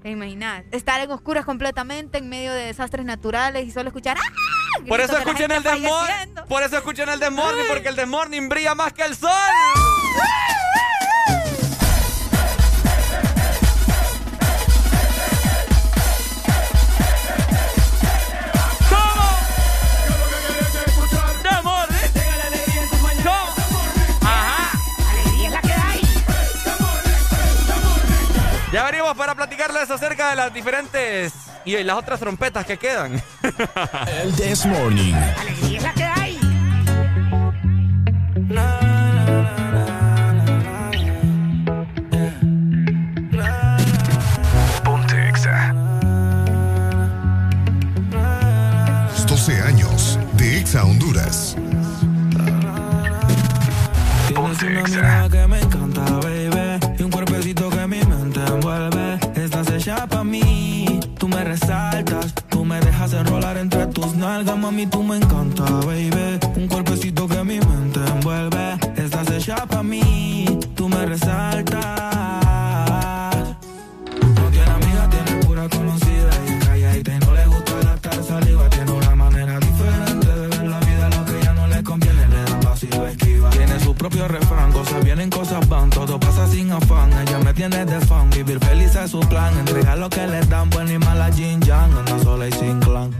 ¿Te 0.02 0.10
imaginas? 0.10 0.64
Estar 0.70 1.00
en 1.00 1.10
oscuras 1.10 1.44
completamente 1.44 2.18
en 2.18 2.28
medio 2.28 2.54
de 2.54 2.66
desastres 2.66 3.04
naturales 3.04 3.66
y 3.66 3.70
solo 3.70 3.88
escuchar 3.88 4.16
¡Ah! 4.18 4.80
Por 4.88 5.00
eso 5.00 5.18
escuchen 5.18 5.50
el 5.50 5.62
desmorning. 5.62 6.34
Por 6.48 6.62
eso 6.62 6.76
escuchen 6.78 7.08
el 7.08 7.20
desmorning, 7.20 7.64
porque 7.68 7.88
el 7.88 7.96
desmorning 7.96 8.48
brilla 8.48 8.74
más 8.74 8.92
que 8.92 9.02
el 9.02 9.14
sol. 9.16 9.30
Ya 28.72 28.84
venimos 28.84 29.16
para 29.16 29.34
platicarles 29.34 29.90
acerca 29.90 30.30
de 30.30 30.36
las 30.36 30.54
diferentes 30.54 31.32
y 31.64 31.82
las 31.82 31.96
otras 31.96 32.20
trompetas 32.20 32.64
que 32.64 32.76
quedan. 32.78 33.20
El 34.22 34.32
This 34.34 34.64
Morning. 34.64 35.12
Alegría 35.14 35.78
es 35.78 35.82
la 35.82 35.92
que 35.92 36.04
hay. 36.04 36.40
Ponte 44.84 45.28
Exa. 45.28 45.74
12 49.26 49.62
años 49.62 50.18
de 50.34 50.58
Exa 50.60 50.84
Honduras. 50.84 51.49
Entre 63.60 63.86
tus 63.88 64.14
nalgas, 64.14 64.56
mami. 64.56 64.86
Tú 64.86 65.02
me 65.02 65.16
encanta, 65.16 65.64
baby. 65.86 66.38
Un 66.56 66.66
cuerpecito 66.66 67.28
que 67.28 67.44
mi 67.44 67.60
mente 67.60 68.00
envuelve. 68.14 68.78
Estás 68.96 69.30
hecha 69.30 69.66
pa' 69.66 69.82
mí. 69.82 70.46
Tú 70.74 70.88
me 70.88 71.04
resaltas. 71.06 71.80
No 74.38 74.44
tiene 74.50 74.70
amiga, 74.70 75.08
tiene 75.10 75.44
pura 75.44 75.68
conocida. 75.68 76.30
Y 76.48 76.58
calladita 76.64 77.14
y 77.14 77.18
no 77.18 77.34
le 77.34 77.46
gusta 77.46 77.72
gastar 77.84 78.24
saliva. 78.24 78.68
Tiene 78.70 78.92
una 78.92 79.14
manera 79.14 79.58
diferente 79.58 80.26
de 80.26 80.46
ver 80.48 80.66
la 80.66 80.80
vida. 80.80 81.10
Lo 81.10 81.24
que 81.26 81.44
ya 81.44 81.52
no 81.52 81.66
le 81.66 81.82
conviene, 81.82 82.28
le 82.28 82.42
da 82.42 82.60
pasivo 82.60 83.06
esquiva. 83.06 83.50
Tiene 83.50 83.78
su 83.80 83.94
propio 83.94 84.26
refrán, 84.28 84.72
cosas 84.72 85.04
vienen, 85.04 85.28
cosas 85.30 85.68
van. 85.68 85.90
Todo 85.90 86.18
pasa 86.18 86.46
sin 86.48 86.72
afán. 86.72 87.12
Ella 87.12 87.38
me 87.38 87.52
tiene 87.52 87.84
de 87.84 88.00
fan. 88.00 88.30
Vivir 88.30 88.58
feliz 88.60 88.94
es 88.96 89.10
su 89.10 89.20
plan. 89.20 89.56
Entrega 89.58 89.96
lo 89.96 90.08
que 90.08 90.26
le 90.26 90.40
dan, 90.46 90.70
buena 90.70 90.92
y 90.92 90.98
mala 90.98 91.30
Jin 91.30 91.60
Yang. 91.60 91.98
Anda 91.98 92.18
sola 92.20 92.48
y 92.48 92.52
sin 92.52 92.80
clan. 92.80 93.19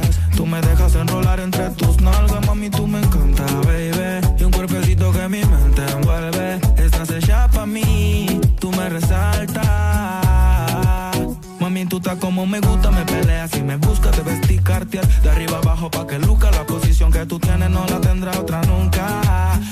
Tú 17.31 17.39
tienes 17.39 17.69
no 17.69 17.85
la 17.87 18.01
tendrá 18.01 18.37
otra 18.37 18.61
nunca. 18.63 19.21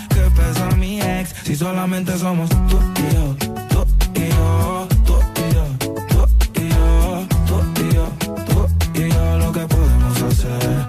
Que 0.08 0.22
pesa 0.32 0.74
mi 0.78 1.02
ex 1.02 1.36
si 1.44 1.58
solamente 1.58 2.18
somos 2.18 2.50
tú 2.70 2.80
y 2.96 3.14
yo, 3.14 3.36
tú 3.68 3.86
y 4.16 4.30
yo, 4.30 4.88
tú 5.06 5.16
y 5.36 5.54
yo, 5.56 5.66
tú 6.16 6.62
y 6.62 6.70
yo, 6.70 8.12
tú 8.48 9.02
y 9.02 9.10
yo, 9.12 9.38
lo 9.40 9.52
que 9.52 9.68
podemos 9.68 10.22
hacer. 10.22 10.88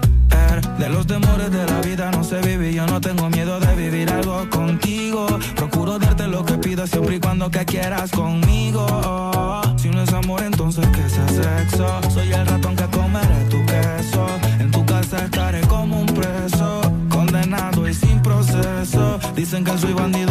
De 0.79 0.87
los 0.87 1.05
temores 1.05 1.51
de 1.51 1.65
la 1.65 1.81
vida 1.81 2.09
no 2.11 2.23
sé 2.23 2.39
vivir, 2.39 2.73
yo 2.73 2.87
no 2.87 3.01
tengo 3.01 3.29
miedo 3.29 3.59
de 3.59 3.75
vivir 3.75 4.09
algo 4.09 4.49
contigo. 4.49 5.27
Procuro 5.57 5.99
darte 5.99 6.25
lo 6.27 6.45
que 6.45 6.53
pidas 6.53 6.89
siempre 6.89 7.17
y 7.17 7.19
cuando 7.19 7.51
que 7.51 7.65
quieras 7.65 8.11
conmigo. 8.11 9.61
Si 9.75 9.89
no 9.89 10.03
es 10.03 10.13
amor, 10.13 10.41
entonces 10.41 10.87
que 10.87 11.09
sea 11.09 11.27
sexo. 11.27 11.99
Soy 12.09 12.31
el 12.31 12.47
ratón 12.47 12.70
Dicen 19.51 19.65
que 19.65 19.77
soy 19.77 19.91
bandido 19.91 20.30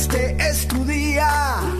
Este 0.00 0.34
es 0.38 0.66
tu 0.66 0.82
día. 0.86 1.79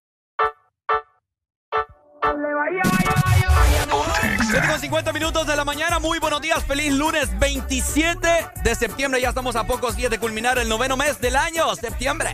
7 4.51 4.67
con 4.67 4.79
50 4.81 5.13
minutos 5.13 5.47
de 5.47 5.55
la 5.55 5.63
mañana. 5.63 5.99
Muy 5.99 6.19
buenos 6.19 6.41
días. 6.41 6.61
Feliz 6.65 6.91
lunes 6.91 7.29
27 7.39 8.27
de 8.61 8.75
septiembre. 8.75 9.21
Ya 9.21 9.29
estamos 9.29 9.55
a 9.55 9.65
pocos 9.65 9.95
días 9.95 10.11
de 10.11 10.19
culminar 10.19 10.57
el 10.59 10.67
noveno 10.67 10.97
mes 10.97 11.21
del 11.21 11.37
año. 11.37 11.73
Septiembre. 11.73 12.33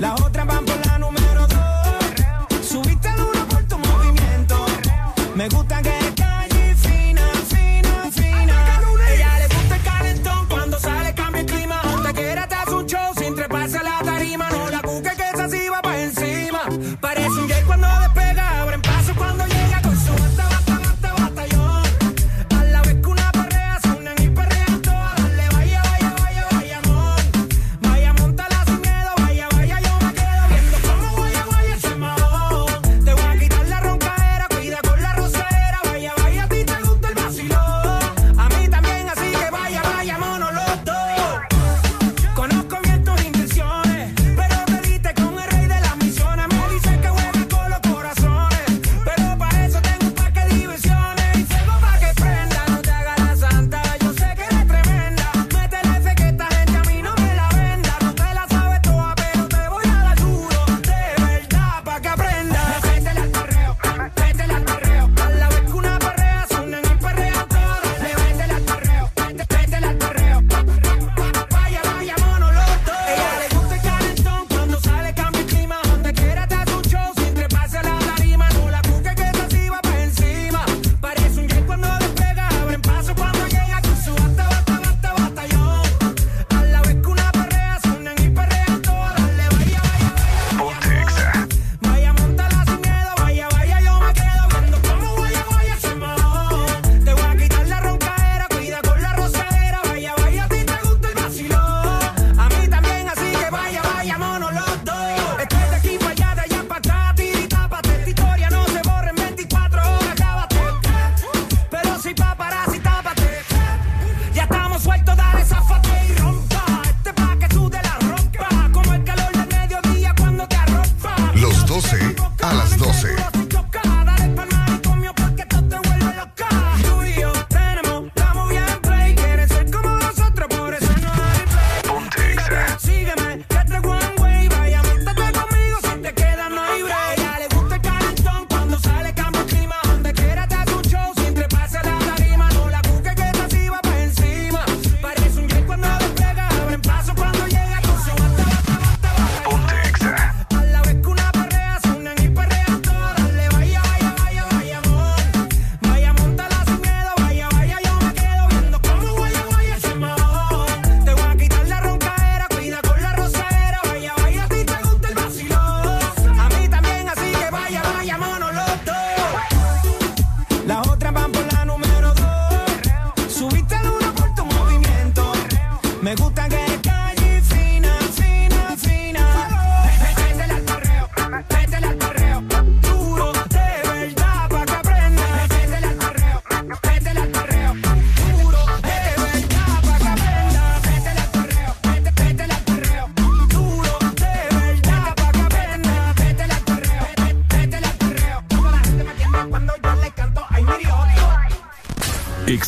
Las 0.00 0.20
otras 0.20 0.46
van 0.46 0.64
por 0.64 0.86
la 0.86 0.98
número 0.98 1.46
2. 2.50 2.66
Subiste 2.66 3.08
al 3.08 3.20
1 3.20 3.46
por 3.46 3.62
tu 3.62 3.78
movimiento. 3.78 4.66
Me 5.36 5.48
gustan 5.48 5.85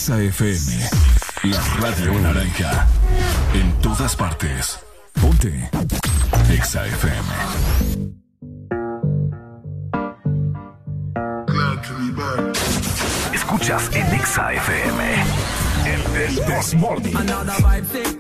Exa 0.09 0.89
La 1.43 1.61
radio 1.81 2.19
naranja. 2.21 2.87
En 3.53 3.71
todas 3.83 4.17
partes. 4.17 4.79
Ponte. 5.21 5.69
Exa 6.51 6.87
FM. 6.87 7.29
Escuchas 13.35 13.91
en 13.93 14.15
Exa 14.15 14.55
FM. 14.55 15.05
El 15.85 16.13
del 16.15 16.47
Desmorning. 16.47 17.15
Another 17.15 17.57
vibe 17.57 18.18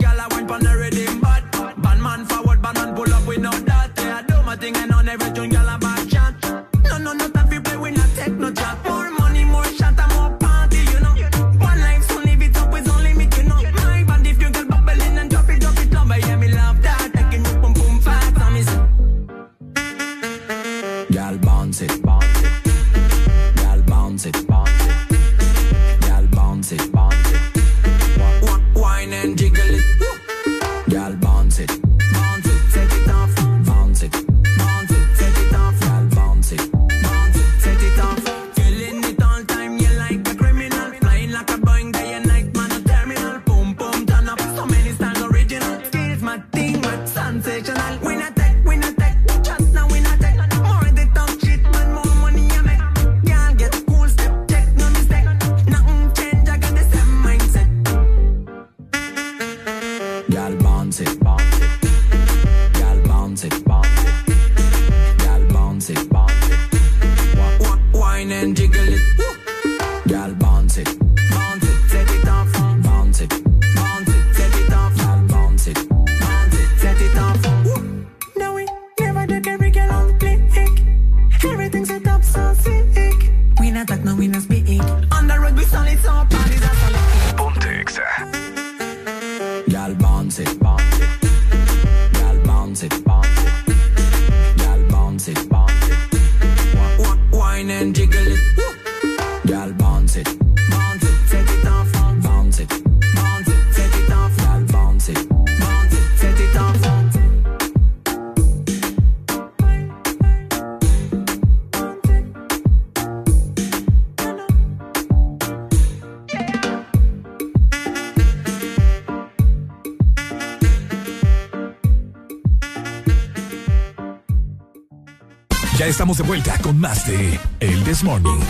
de 126.16 126.22
vuelta 126.22 126.56
con 126.62 126.80
más 126.80 127.06
de 127.06 127.38
El 127.60 127.84
This 127.84 128.02
Morning. 128.02 128.40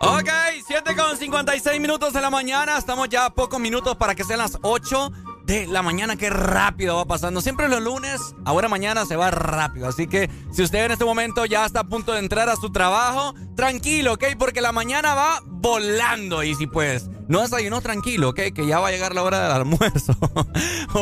Ok, 0.00 0.28
7 0.66 0.96
con 0.96 1.16
56 1.16 1.80
minutos 1.80 2.12
de 2.12 2.20
la 2.20 2.28
mañana. 2.28 2.76
Estamos 2.76 3.08
ya 3.08 3.26
a 3.26 3.30
pocos 3.30 3.60
minutos 3.60 3.96
para 3.96 4.16
que 4.16 4.24
sean 4.24 4.40
las 4.40 4.58
8 4.62 5.12
de 5.44 5.68
la 5.68 5.82
mañana. 5.82 6.16
Qué 6.16 6.28
rápido 6.28 6.96
va 6.96 7.04
pasando. 7.04 7.40
Siempre 7.40 7.68
los 7.68 7.80
lunes, 7.80 8.20
ahora 8.44 8.68
mañana 8.68 9.06
se 9.06 9.14
va 9.14 9.30
rápido. 9.30 9.86
Así 9.86 10.08
que 10.08 10.28
si 10.50 10.64
usted 10.64 10.86
en 10.86 10.90
este 10.90 11.04
momento 11.04 11.44
ya 11.46 11.64
está 11.64 11.80
a 11.80 11.84
punto 11.84 12.12
de 12.14 12.18
entrar 12.18 12.48
a 12.48 12.56
su 12.56 12.72
trabajo, 12.72 13.32
tranquilo, 13.54 14.14
¿ok? 14.14 14.24
Porque 14.36 14.60
la 14.60 14.72
mañana 14.72 15.14
va 15.14 15.40
volando. 15.44 16.42
Y 16.42 16.56
si 16.56 16.66
pues 16.66 17.08
no 17.28 17.42
desayunó, 17.42 17.80
tranquilo, 17.80 18.30
¿ok? 18.30 18.40
Que 18.52 18.66
ya 18.66 18.80
va 18.80 18.88
a 18.88 18.90
llegar 18.90 19.14
la 19.14 19.22
hora 19.22 19.42
del 19.42 19.52
almuerzo. 19.52 20.16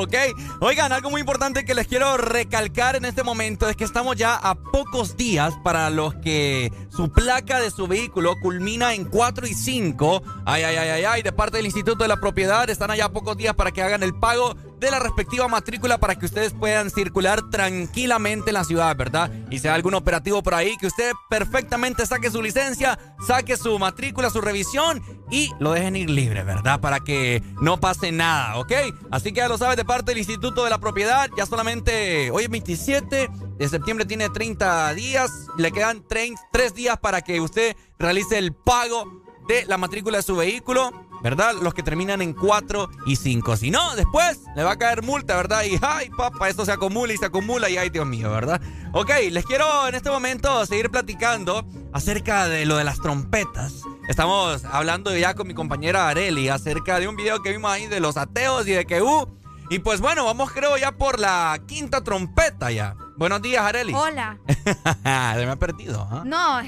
¿Ok? 0.03 0.15
Oigan, 0.61 0.93
algo 0.93 1.11
muy 1.11 1.21
importante 1.21 1.65
que 1.65 1.75
les 1.75 1.87
quiero 1.87 2.17
recalcar 2.17 2.97
en 2.97 3.05
este 3.05 3.23
momento 3.23 3.69
es 3.69 3.77
que 3.77 3.85
estamos 3.85 4.17
ya 4.17 4.35
a 4.35 4.55
pocos 4.55 5.17
días 5.17 5.55
para 5.63 5.91
los 5.91 6.15
que 6.17 6.73
su 6.91 7.11
placa 7.11 7.61
de 7.61 7.71
su 7.71 7.87
vehículo 7.87 8.35
culmina 8.41 8.95
en 8.95 9.05
4 9.05 9.47
y 9.47 9.55
5. 9.55 10.23
Ay, 10.45 10.63
ay, 10.65 10.77
ay, 10.77 10.89
ay, 10.89 11.05
ay. 11.05 11.23
De 11.23 11.33
parte 11.33 11.57
del 11.57 11.67
Instituto 11.67 12.05
de 12.05 12.09
la 12.09 12.19
Propiedad 12.19 12.69
están 12.69 12.91
allá 12.91 13.07
a 13.07 13.13
pocos 13.13 13.37
días 13.37 13.55
para 13.55 13.73
que 13.73 13.83
hagan 13.83 14.03
el 14.03 14.15
pago 14.15 14.55
de 14.79 14.91
la 14.91 14.99
respectiva 14.99 15.49
matrícula 15.49 15.99
para 15.99 16.17
que 16.17 16.27
ustedes 16.27 16.53
puedan 16.53 16.91
circular 16.91 17.51
tranquilamente 17.51 18.51
en 18.51 18.55
la 18.55 18.65
ciudad, 18.65 18.95
¿verdad? 18.97 19.31
Y 19.51 19.59
si 19.59 19.69
hay 19.69 19.75
algún 19.75 19.95
operativo 19.95 20.43
por 20.43 20.55
ahí, 20.55 20.77
que 20.77 20.87
usted 20.87 21.13
perfectamente 21.31 22.07
saque 22.07 22.31
su 22.31 22.43
licencia, 22.43 22.99
saque 23.27 23.57
su 23.57 23.79
matrícula, 23.79 24.31
su 24.31 24.41
revisión 24.41 25.03
y 25.31 25.51
lo 25.59 25.73
dejen 25.73 25.97
ir 25.97 26.11
libre, 26.11 26.45
¿verdad? 26.45 26.81
Para 26.81 27.01
que 27.01 27.43
no 27.61 27.79
pase 27.81 28.13
nada, 28.13 28.59
¿ok? 28.59 28.73
Así 29.11 29.33
que 29.33 29.39
ya 29.39 29.49
lo 29.49 29.59
sabes 29.59 29.77
de 29.77 29.85
parte 29.85 30.13
del 30.13 30.19
Instituto 30.19 30.65
de 30.65 30.71
la 30.71 30.79
Propiedad, 30.79 31.31
ya 31.37 31.47
solamente 31.47 32.31
hoy 32.31 32.45
es 32.45 32.51
27 32.51 33.31
de 33.57 33.69
septiembre 33.69 34.05
tiene 34.05 34.29
30 34.29 34.93
días, 34.95 35.31
le 35.57 35.73
quedan 35.73 36.05
3 36.07 36.75
días 36.75 36.99
para 36.99 37.23
que 37.23 37.41
usted 37.41 37.75
realice 37.99 38.37
el 38.37 38.53
pago 38.53 39.23
de 39.49 39.65
la 39.67 39.79
matrícula 39.79 40.19
de 40.19 40.23
su 40.23 40.37
vehículo, 40.37 41.06
¿verdad? 41.23 41.55
Los 41.63 41.75
que 41.75 41.83
terminan 41.83 42.23
en 42.23 42.33
4 42.33 42.91
y 43.07 43.17
5. 43.17 43.57
Si 43.57 43.71
no, 43.71 43.95
después 43.97 44.41
le 44.55 44.63
va 44.63 44.73
a 44.73 44.79
caer 44.79 45.03
multa, 45.03 45.37
¿verdad? 45.37 45.65
Y 45.65 45.79
ay, 45.83 46.11
papá, 46.11 46.49
esto 46.49 46.65
se 46.65 46.73
acumula 46.73 47.13
y 47.13 47.17
se 47.17 47.27
acumula 47.27 47.69
y 47.69 47.77
ay, 47.77 47.91
Dios 47.91 48.07
mío, 48.07 48.31
¿verdad? 48.31 48.61
Ok, 48.93 49.11
les 49.31 49.45
quiero 49.45 49.89
en 49.89 49.95
este 49.95 50.11
momento 50.11 50.65
seguir 50.67 50.91
platicando 50.91 51.67
acerca 51.93 52.49
de 52.49 52.67
lo 52.67 52.77
de 52.77 52.85
las 52.85 53.01
trompetas. 53.01 53.83
Estamos 54.09 54.65
hablando 54.65 55.17
ya 55.17 55.35
con 55.35 55.49
mi 55.49 55.55
compañera 55.55 56.09
Areli 56.09 56.49
acerca 56.49 57.01
de 57.01 57.09
un 57.09 57.17
video 57.17 57.43
que 57.43 57.51
vimos 57.51 57.71
ahí 57.71 57.87
de 57.87 58.01
los 58.01 58.17
ateos 58.17 58.67
y 58.69 58.73
de 58.73 58.87
que, 58.87 59.03
uh, 59.03 59.27
y 59.69 59.81
pues 59.81 60.01
bueno, 60.01 60.25
vamos 60.25 60.53
creo 60.53 60.77
ya 60.77 60.93
por 60.93 61.19
la 61.19 61.59
quinta 61.67 62.05
trompeta 62.05 62.71
ya. 62.71 62.95
Buenos 63.17 63.43
días, 63.43 63.63
Areli. 63.63 63.95
Hola. 63.95 64.39
Se 64.47 65.47
me 65.47 65.51
ha 65.51 65.57
perdido, 65.57 66.07
¿ah? 66.11 66.23
No, 66.25 66.61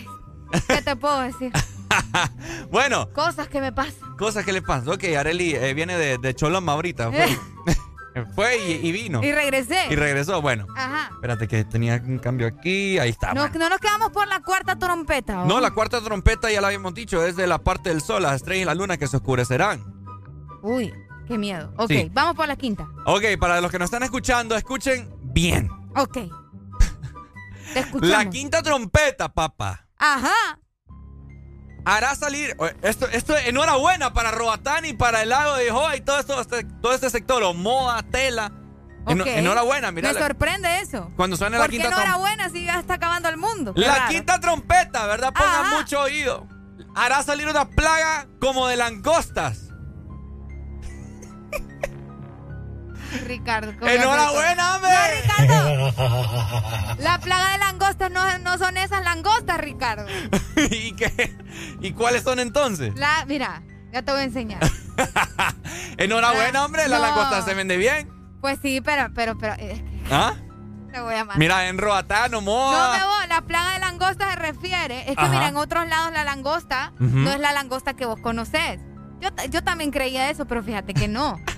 ¿qué 0.66 0.82
te 0.82 0.96
puedo 0.96 1.20
decir? 1.20 1.52
Bueno, 2.70 3.10
Cosas 3.12 3.48
que 3.48 3.60
me 3.60 3.72
pasan. 3.72 4.16
cosas 4.16 4.44
que 4.44 4.52
le 4.52 4.62
pasan. 4.62 4.88
Ok, 4.88 5.04
Areli 5.18 5.54
eh, 5.54 5.72
viene 5.74 5.96
de, 5.96 6.18
de 6.18 6.34
Choloma 6.34 6.72
ahorita. 6.72 7.10
Fue, 7.10 7.38
Fue 8.34 8.58
y, 8.58 8.86
y 8.88 8.92
vino. 8.92 9.22
Y 9.22 9.30
regresé. 9.32 9.86
Y 9.90 9.94
regresó, 9.96 10.42
bueno. 10.42 10.66
Ajá. 10.76 11.10
Espérate 11.12 11.46
que 11.48 11.64
tenía 11.64 12.02
un 12.04 12.18
cambio 12.18 12.46
aquí. 12.48 12.98
Ahí 12.98 13.10
está. 13.10 13.32
No, 13.32 13.42
bueno. 13.42 13.58
no 13.60 13.68
nos 13.70 13.78
quedamos 13.78 14.10
por 14.10 14.26
la 14.28 14.40
cuarta 14.42 14.76
trompeta. 14.78 15.42
¿o? 15.42 15.46
No, 15.46 15.60
la 15.60 15.70
cuarta 15.70 16.00
trompeta 16.00 16.50
ya 16.50 16.60
la 16.60 16.66
habíamos 16.68 16.94
dicho, 16.94 17.24
es 17.24 17.36
de 17.36 17.46
la 17.46 17.58
parte 17.58 17.90
del 17.90 18.00
sol, 18.02 18.22
las 18.24 18.34
estrellas 18.36 18.62
y 18.62 18.66
la 18.66 18.74
luna 18.74 18.96
que 18.96 19.06
se 19.06 19.16
oscurecerán. 19.18 19.84
Uy, 20.62 20.92
qué 21.28 21.38
miedo. 21.38 21.72
Ok, 21.76 21.88
Sí. 21.90 22.10
vamos 22.12 22.34
por 22.34 22.48
la 22.48 22.56
quinta. 22.56 22.88
Ok, 23.06 23.22
para 23.38 23.60
los 23.60 23.70
que 23.70 23.78
nos 23.78 23.86
están 23.86 24.02
escuchando, 24.02 24.56
escuchen 24.56 25.08
bien. 25.22 25.70
Ok. 25.94 26.14
Te 27.72 27.80
escuchamos. 27.80 28.08
La 28.08 28.28
quinta 28.28 28.62
trompeta, 28.62 29.32
papá, 29.32 29.86
Ajá. 29.96 30.58
Hará 31.96 32.14
salir. 32.14 32.56
eh, 32.60 32.76
Esto, 32.82 33.06
esto 33.08 33.36
enhorabuena 33.36 34.12
para 34.12 34.30
Roatán 34.30 34.84
y 34.84 34.92
para 34.92 35.22
el 35.22 35.30
lago 35.30 35.54
de 35.56 35.70
Joa 35.70 35.96
y 35.96 36.00
todo, 36.00 36.18
esto, 36.20 36.40
este- 36.40 36.64
todo 36.64 36.92
este 36.92 37.10
sector, 37.10 37.42
Omoa, 37.42 38.02
Tela. 38.04 38.52
Eno- 39.06 39.24
Ok. 39.24 39.30
enhorabuena, 39.30 39.90
mira. 39.90 40.12
Me 40.12 40.18
sorprende 40.20 40.80
eso. 40.80 41.10
Cuando 41.16 41.36
suene 41.36 41.56
la 41.56 41.64
¿Por 41.64 41.70
qué 41.70 41.76
quinta 41.78 41.88
trompeta. 41.88 42.08
enhorabuena 42.14 42.48
si 42.50 42.64
ya 42.66 42.78
está 42.78 42.94
acabando 42.94 43.28
el 43.30 43.38
mundo? 43.38 43.72
Qué 43.72 43.80
La 43.80 43.94
raro. 43.96 44.10
quinta 44.10 44.38
trompeta, 44.40 45.06
¿verdad? 45.06 45.32
Pongan 45.32 45.66
Ajá. 45.66 45.76
mucho 45.78 46.00
oído. 46.00 46.46
Hará 46.94 47.22
salir 47.22 47.48
una 47.48 47.68
plaga 47.70 48.26
como 48.40 48.66
de 48.66 48.76
langostas. 48.76 49.67
Ricardo. 53.26 53.72
¿cómo 53.78 53.90
¡Enhorabuena, 53.90 54.76
hombre! 54.76 54.90
No, 54.90 55.46
Ricardo. 55.46 56.94
La 56.98 57.18
plaga 57.18 57.52
de 57.52 57.58
langostas 57.58 58.10
no, 58.10 58.38
no 58.38 58.58
son 58.58 58.76
esas 58.76 59.02
langostas, 59.04 59.58
Ricardo. 59.58 60.06
¿Y 60.70 60.92
qué? 60.92 61.36
¿Y 61.80 61.92
cuáles 61.92 62.22
son 62.22 62.38
entonces? 62.38 62.94
La, 62.96 63.24
mira, 63.26 63.62
ya 63.92 64.02
te 64.02 64.12
voy 64.12 64.20
a 64.20 64.24
enseñar. 64.24 64.60
Enhorabuena, 65.96 66.64
hombre, 66.64 66.88
la 66.88 66.96
No. 66.98 67.02
langosta 67.06 67.42
se 67.42 67.54
vende 67.54 67.76
bien. 67.76 68.10
Pues 68.40 68.58
sí, 68.62 68.80
pero, 68.80 69.08
pero, 69.14 69.36
pero, 69.38 69.54
eh, 69.58 69.82
¿Ah? 70.10 70.34
te 70.92 71.00
voy 71.00 71.14
a 71.14 71.18
mandar. 71.18 71.38
Mira, 71.38 71.68
en 71.68 71.78
Roatán, 71.78 72.30
No, 72.30 72.38
Omoa. 72.38 72.96
me 72.98 73.04
voy. 73.04 73.26
La 73.28 73.42
plaga 73.42 73.74
de 73.74 73.78
langosta 73.80 74.30
se 74.30 74.36
refiere. 74.36 75.00
Es 75.10 75.16
que, 75.16 75.22
Ajá. 75.22 75.28
mira, 75.28 75.48
en 75.48 75.56
otros 75.56 75.86
lados 75.88 76.12
la 76.12 76.24
langosta 76.24 76.92
no 76.98 77.30
es 77.30 77.38
la 77.40 77.52
langosta 77.52 77.94
que 77.94 78.06
vos 78.06 78.20
conocés. 78.20 78.80
Yo, 79.20 79.28
yo 79.50 79.62
también 79.64 79.90
creía 79.90 80.30
eso, 80.30 80.46
pero 80.46 80.62
fíjate 80.62 80.94
que 80.94 81.08
no. 81.08 81.36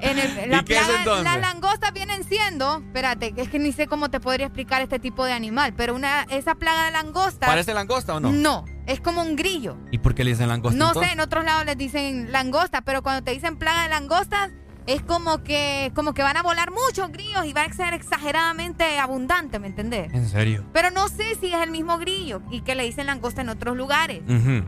En 0.00 0.18
el- 0.18 0.50
la 0.50 0.58
¿Y 0.58 0.64
qué 0.64 0.74
es 0.78 0.80
plaga- 0.86 0.98
entonces? 0.98 1.24
las 1.24 1.40
langostas 1.40 1.92
vienen 1.92 2.24
siendo, 2.24 2.78
espérate, 2.78 3.34
es 3.36 3.48
que 3.48 3.58
ni 3.58 3.72
sé 3.72 3.86
cómo 3.86 4.10
te 4.10 4.20
podría 4.20 4.46
explicar 4.46 4.82
este 4.82 4.98
tipo 4.98 5.24
de 5.24 5.32
animal, 5.32 5.74
pero 5.76 5.94
una 5.94 6.22
esa 6.30 6.54
plaga 6.54 6.86
de 6.86 6.92
langosta 6.92 7.46
¿Parece 7.46 7.74
langosta 7.74 8.14
o 8.14 8.20
no? 8.20 8.30
no, 8.32 8.64
es 8.86 9.00
como 9.00 9.22
un 9.22 9.36
grillo. 9.36 9.76
¿Y 9.90 9.98
por 9.98 10.14
qué 10.14 10.24
le 10.24 10.30
dicen 10.30 10.48
langosta? 10.48 10.78
No 10.78 10.94
sé, 10.94 11.12
en 11.12 11.20
otros 11.20 11.44
lados 11.44 11.64
les 11.66 11.76
dicen 11.76 12.30
langosta, 12.32 12.82
pero 12.82 13.02
cuando 13.02 13.22
te 13.24 13.32
dicen 13.32 13.56
plaga 13.58 13.82
de 13.84 13.88
langostas 13.90 14.50
es 14.86 15.02
como 15.02 15.42
que 15.44 15.92
como 15.94 16.14
que 16.14 16.22
van 16.22 16.36
a 16.38 16.42
volar 16.42 16.70
muchos 16.70 17.10
grillos 17.12 17.44
y 17.44 17.52
van 17.52 17.70
a 17.70 17.74
ser 17.74 17.92
exageradamente 17.92 18.98
abundantes, 18.98 19.60
¿me 19.60 19.66
entendés? 19.66 20.12
¿En 20.14 20.28
serio? 20.28 20.64
Pero 20.72 20.90
no 20.90 21.08
sé 21.08 21.34
si 21.40 21.52
es 21.52 21.60
el 21.62 21.70
mismo 21.70 21.98
grillo 21.98 22.40
y 22.50 22.60
que 22.62 22.74
le 22.74 22.84
dicen 22.84 23.06
langosta 23.06 23.40
en 23.42 23.48
otros 23.50 23.76
lugares. 23.76 24.22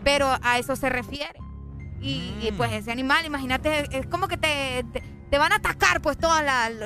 Pero 0.04 0.28
a 0.42 0.58
eso 0.58 0.76
se 0.76 0.88
refiere. 0.90 1.38
Y, 2.02 2.32
y, 2.42 2.52
pues 2.56 2.72
ese 2.72 2.90
animal, 2.90 3.26
imagínate, 3.26 3.86
es 3.96 4.06
como 4.06 4.26
que 4.26 4.38
te, 4.38 4.84
te, 4.90 5.02
te 5.30 5.38
van 5.38 5.52
a 5.52 5.56
atacar 5.56 6.00
pues 6.00 6.18
todos 6.18 6.40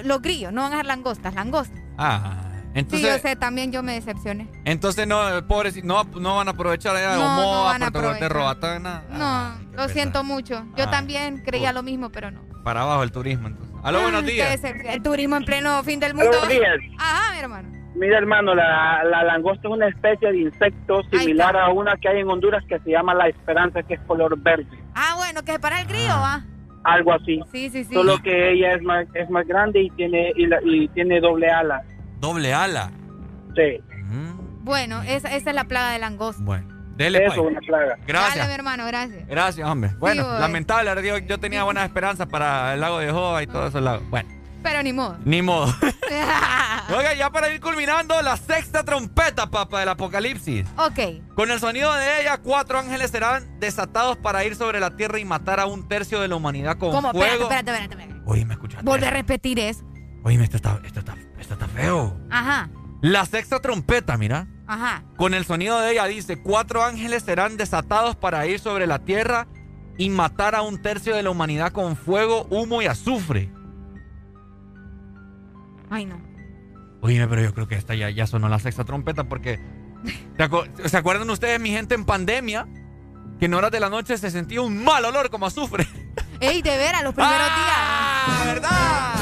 los 0.04 0.20
grillos, 0.22 0.52
no 0.52 0.62
van 0.62 0.72
a 0.72 0.76
ser 0.76 0.86
langostas, 0.86 1.34
langostas. 1.34 1.80
Ah, 1.98 2.34
sí, 2.74 2.78
entonces, 2.80 3.08
yo 3.14 3.18
sé, 3.28 3.36
también 3.36 3.72
yo 3.72 3.82
me 3.82 3.94
decepcioné. 3.94 4.48
entonces 4.64 5.06
no, 5.06 5.18
pobres, 5.46 5.82
no, 5.84 6.04
no 6.04 6.36
van 6.36 6.48
a 6.48 6.50
aprovechar 6.52 6.94
allá 6.96 7.12
de 7.12 7.18
No, 7.18 7.36
no 7.36 7.64
van 7.64 7.82
a 7.82 7.86
aprovechar. 7.86 8.32
Roatán, 8.32 8.82
nada. 8.82 9.04
No, 9.10 9.64
lo 9.66 9.70
pesar. 9.76 9.90
siento 9.90 10.24
mucho. 10.24 10.64
Yo 10.76 10.84
Ah. 10.86 10.90
también 10.90 11.38
creía 11.44 11.72
lo 11.72 11.82
mismo, 11.82 12.10
pero 12.10 12.30
no. 12.30 12.42
Para 12.64 12.82
abajo 12.82 13.02
el 13.02 13.12
turismo, 13.12 13.48
entonces. 13.48 13.74
Aló, 13.84 14.00
buenos 14.02 14.22
Ay, 14.22 14.26
qué 14.28 14.32
días. 14.34 14.50
decepción. 14.62 14.92
El 14.94 15.02
turismo 15.02 15.36
en 15.36 15.44
pleno 15.44 15.82
fin 15.82 16.00
del 16.00 16.14
mundo. 16.14 16.30
Buenos 16.30 16.48
días. 16.48 16.78
Ajá, 16.98 17.32
mi 17.34 17.38
hermano. 17.38 17.68
Mira, 17.96 18.18
hermano, 18.18 18.54
la, 18.54 19.04
la 19.04 19.22
langosta 19.22 19.68
es 19.68 19.72
una 19.72 19.86
especie 19.86 20.32
de 20.32 20.38
insecto 20.40 21.02
similar 21.12 21.56
a 21.56 21.68
una 21.70 21.94
que 21.96 22.08
hay 22.08 22.20
en 22.20 22.28
Honduras 22.28 22.64
que 22.68 22.80
se 22.80 22.90
llama 22.90 23.14
la 23.14 23.28
esperanza, 23.28 23.82
que 23.84 23.94
es 23.94 24.00
color 24.08 24.36
verde. 24.40 24.66
Ah, 24.96 25.14
bueno, 25.16 25.42
que 25.44 25.52
se 25.52 25.58
para 25.60 25.80
el 25.80 25.86
grillo, 25.86 26.08
¿va? 26.18 26.42
Algo 26.84 27.12
así. 27.14 27.40
Sí, 27.50 27.70
sí, 27.70 27.84
sí. 27.84 27.94
Solo 27.94 28.18
que 28.22 28.52
ella 28.52 28.72
es 28.72 28.82
más, 28.82 29.06
es 29.14 29.28
más 29.30 29.46
grande 29.46 29.80
y 29.82 29.90
tiene, 29.90 30.32
y, 30.36 30.46
la- 30.46 30.60
y 30.64 30.86
tiene 30.88 31.18
doble 31.20 31.50
ala. 31.50 31.82
Doble 32.20 32.52
ala. 32.54 32.90
Sí. 33.56 33.80
Bueno, 34.62 35.02
esa, 35.02 35.34
esa 35.34 35.50
es 35.50 35.56
la 35.56 35.64
plaga 35.64 35.90
de 35.90 35.98
langosta. 35.98 36.42
Bueno, 36.42 36.66
dele 36.96 37.24
Eso, 37.26 37.36
pues. 37.42 37.50
una 37.52 37.60
plaga. 37.60 37.98
Gracias. 38.06 38.36
Dale, 38.36 38.48
mi 38.48 38.54
hermano, 38.54 38.86
gracias. 38.86 39.26
Gracias, 39.28 39.68
hombre. 39.68 39.90
Bueno, 39.98 40.38
lamentable, 40.38 40.90
yo, 41.06 41.18
yo 41.18 41.38
tenía 41.38 41.64
buenas 41.64 41.84
esperanzas 41.84 42.26
para 42.26 42.72
el 42.74 42.80
lago 42.80 42.98
de 42.98 43.10
Joa 43.10 43.42
y 43.42 43.46
todos 43.46 43.68
esos 43.70 43.82
lagos. 43.82 44.08
Bueno. 44.08 44.28
Pero 44.64 44.82
ni 44.82 44.92
modo. 44.92 45.16
Ni 45.24 45.42
modo. 45.42 45.66
Oiga, 46.96 47.14
ya 47.14 47.30
para 47.30 47.50
ir 47.50 47.60
culminando, 47.60 48.20
la 48.22 48.36
sexta 48.36 48.82
trompeta, 48.82 49.50
papá, 49.50 49.80
del 49.80 49.90
apocalipsis. 49.90 50.66
ok. 50.76 51.34
Con 51.34 51.50
el 51.50 51.60
sonido 51.60 51.92
de 51.94 52.22
ella, 52.22 52.38
cuatro 52.38 52.78
ángeles 52.78 53.10
serán 53.10 53.60
desatados 53.60 54.16
para 54.16 54.44
ir 54.44 54.56
sobre 54.56 54.80
la 54.80 54.96
tierra 54.96 55.18
y 55.18 55.24
matar 55.24 55.60
a 55.60 55.66
un 55.66 55.86
tercio 55.86 56.20
de 56.20 56.28
la 56.28 56.36
humanidad 56.36 56.78
con 56.78 56.90
¿Cómo? 56.92 57.12
Fuego. 57.12 57.42
espérate, 57.44 57.70
espérate. 57.70 57.94
espérate. 57.94 58.22
Oye, 58.26 58.44
¿me 58.44 58.54
escuchaste? 58.54 58.84
Volve 58.84 59.06
a 59.06 59.10
repetir 59.10 59.58
eso. 59.58 59.84
Oye, 60.24 60.42
esto 60.42 60.56
está, 60.56 60.80
esto, 60.84 61.00
está, 61.00 61.14
esto 61.38 61.52
está 61.54 61.68
feo. 61.68 62.16
Ajá, 62.30 62.70
La 63.02 63.26
sexta 63.26 63.60
trompeta, 63.60 64.16
mira. 64.16 64.46
ajá. 64.66 65.04
Con 65.16 65.34
el 65.34 65.44
sonido 65.44 65.78
de 65.80 65.92
ella 65.92 66.06
dice, 66.06 66.40
cuatro 66.40 66.82
ángeles 66.82 67.22
serán 67.22 67.58
desatados 67.58 68.16
para 68.16 68.46
ir 68.46 68.58
sobre 68.60 68.86
la 68.86 69.00
tierra 69.00 69.46
y 69.98 70.08
matar 70.08 70.54
a 70.54 70.62
un 70.62 70.80
tercio 70.80 71.14
de 71.14 71.22
la 71.22 71.28
humanidad 71.30 71.72
con 71.72 71.96
fuego, 71.96 72.46
humo 72.50 72.80
y 72.80 72.86
azufre. 72.86 73.50
Ay, 75.90 76.06
no. 76.06 76.20
Oye, 77.02 77.26
pero 77.28 77.42
yo 77.42 77.54
creo 77.54 77.68
que 77.68 77.74
esta 77.76 77.94
ya, 77.94 78.10
ya 78.10 78.26
sonó 78.26 78.48
la 78.48 78.58
sexta 78.58 78.84
trompeta 78.84 79.24
porque... 79.24 79.60
¿se, 80.36 80.42
acu- 80.44 80.68
¿Se 80.88 80.96
acuerdan 80.96 81.28
ustedes, 81.30 81.60
mi 81.60 81.70
gente, 81.70 81.94
en 81.94 82.04
pandemia? 82.04 82.66
Que 83.38 83.46
en 83.46 83.54
horas 83.54 83.70
de 83.70 83.80
la 83.80 83.90
noche 83.90 84.16
se 84.16 84.30
sentía 84.30 84.62
un 84.62 84.82
mal 84.82 85.04
olor 85.04 85.28
como 85.30 85.46
azufre. 85.46 85.86
Ey, 86.40 86.62
de 86.62 86.76
veras, 86.78 87.02
los 87.02 87.14
primeros 87.14 87.36
¡Ah, 87.40 88.42
verdad! 88.46 88.70
días. 88.70 89.20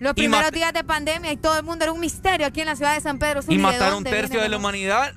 Los 0.00 0.12
Y 0.12 0.14
primeros 0.14 0.50
días 0.52 0.72
de 0.72 0.84
pandemia 0.84 1.32
y 1.32 1.36
todo 1.36 1.56
el 1.58 1.64
mundo 1.64 1.84
era 1.84 1.92
un 1.92 2.00
misterio 2.00 2.46
aquí 2.46 2.60
en 2.60 2.66
la 2.66 2.76
ciudad 2.76 2.94
de 2.94 3.00
San 3.00 3.18
Pedro. 3.18 3.40
Y 3.48 3.58
matar 3.58 3.94
un 3.94 4.04
tercio 4.04 4.40
de 4.40 4.48
la 4.48 4.56
humanidad. 4.58 5.12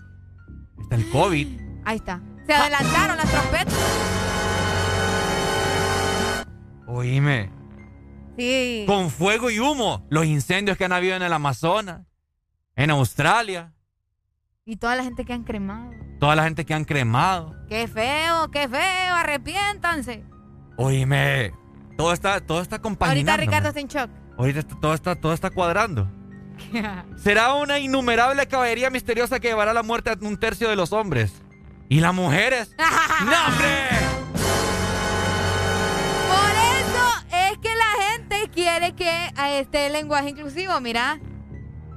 Está 0.81 0.95
el 0.95 1.09
COVID. 1.09 1.47
Ahí 1.85 1.97
está. 1.97 2.19
Se 2.45 2.53
adelantaron 2.53 3.17
las 3.17 3.29
trompetas. 3.29 3.73
Oíme. 6.87 7.51
Sí. 8.37 8.83
Con 8.87 9.09
fuego 9.09 9.49
y 9.49 9.59
humo. 9.59 10.05
Los 10.09 10.25
incendios 10.25 10.77
que 10.77 10.85
han 10.85 10.91
habido 10.93 11.15
en 11.15 11.23
el 11.23 11.33
Amazonas. 11.33 12.01
En 12.75 12.91
Australia. 12.91 13.73
Y 14.65 14.75
toda 14.77 14.95
la 14.95 15.03
gente 15.03 15.25
que 15.25 15.33
han 15.33 15.43
cremado. 15.43 15.91
Toda 16.19 16.35
la 16.35 16.43
gente 16.43 16.65
que 16.65 16.73
han 16.73 16.83
cremado. 16.85 17.55
Qué 17.69 17.87
feo, 17.87 18.51
qué 18.51 18.67
feo. 18.67 19.13
Arrepiéntanse. 19.15 20.23
Oíme. 20.77 21.53
Todo 21.97 22.13
está, 22.13 22.39
todo 22.39 22.61
está 22.61 22.79
compaginando. 22.79 23.31
Ahorita 23.31 23.45
Ricardo 23.45 23.67
está 23.69 23.79
en 23.79 23.87
shock. 23.87 24.11
Ahorita 24.37 24.59
está- 24.59 24.79
todo 24.79 24.93
está, 24.93 25.15
todo 25.15 25.33
está 25.33 25.49
cuadrando. 25.49 26.11
Será 27.17 27.53
una 27.55 27.79
innumerable 27.79 28.45
caballería 28.47 28.89
misteriosa 28.89 29.39
que 29.39 29.47
llevará 29.47 29.73
la 29.73 29.83
muerte 29.83 30.11
a 30.11 30.17
un 30.21 30.37
tercio 30.37 30.69
de 30.69 30.75
los 30.75 30.91
hombres. 30.93 31.41
¿Y 31.89 31.99
las 32.01 32.13
mujeres? 32.13 32.75
¡No, 33.25 33.45
hombre! 33.47 34.06
Quiere 38.57 38.95
que 38.95 39.07
a 39.35 39.51
este 39.51 39.87
lenguaje 39.91 40.29
inclusivo, 40.29 40.79
mira. 40.81 41.19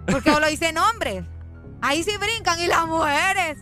Porque 0.06 0.30
lo 0.30 0.46
dicen 0.46 0.76
hombres. 0.76 1.24
Ahí 1.80 2.02
sí 2.02 2.12
brincan 2.18 2.60
y 2.60 2.66
las 2.66 2.86
mujeres. 2.86 3.56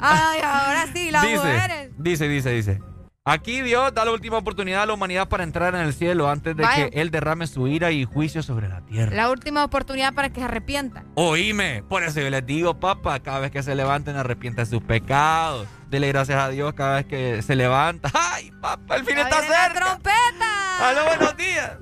Ay, 0.00 0.40
ahora 0.42 0.86
sí, 0.92 1.12
las 1.12 1.22
dice, 1.22 1.36
mujeres. 1.36 1.90
dice, 1.96 2.28
dice, 2.28 2.50
dice. 2.50 2.80
Aquí 3.24 3.60
Dios 3.62 3.92
da 3.94 4.04
la 4.04 4.10
última 4.12 4.38
oportunidad 4.38 4.82
a 4.82 4.86
la 4.86 4.92
humanidad 4.94 5.28
para 5.28 5.44
entrar 5.44 5.74
en 5.76 5.80
el 5.82 5.92
cielo 5.94 6.28
antes 6.28 6.56
de 6.56 6.62
Vaya. 6.64 6.90
que 6.90 7.00
Él 7.00 7.10
derrame 7.12 7.46
su 7.46 7.66
ira 7.68 7.90
y 7.92 8.04
juicio 8.04 8.42
sobre 8.42 8.68
la 8.68 8.80
tierra. 8.86 9.14
La 9.14 9.30
última 9.30 9.64
oportunidad 9.64 10.12
para 10.14 10.28
que 10.30 10.40
se 10.40 10.46
arrepientan. 10.46 11.06
Oíme, 11.14 11.84
por 11.88 12.02
eso 12.02 12.20
yo 12.20 12.30
les 12.30 12.44
digo, 12.44 12.78
papá, 12.80 13.20
cada 13.20 13.38
vez 13.40 13.50
que 13.52 13.62
se 13.62 13.74
levanten, 13.76 14.16
arrepienta 14.16 14.62
de 14.62 14.66
sus 14.70 14.82
pecados. 14.82 15.66
Dele 15.88 16.08
gracias 16.08 16.38
a 16.40 16.48
Dios 16.48 16.72
cada 16.74 16.96
vez 16.96 17.06
que 17.06 17.42
se 17.42 17.54
levanta. 17.56 18.10
¡Ay, 18.14 18.50
papá, 18.60 18.96
el 18.96 19.04
fin 19.04 19.16
Ya 19.16 19.22
está 19.22 19.40
cerca! 19.42 19.72
trompeta! 19.74 20.88
¡Aló, 20.88 21.04
buenos 21.06 21.36
días! 21.36 21.72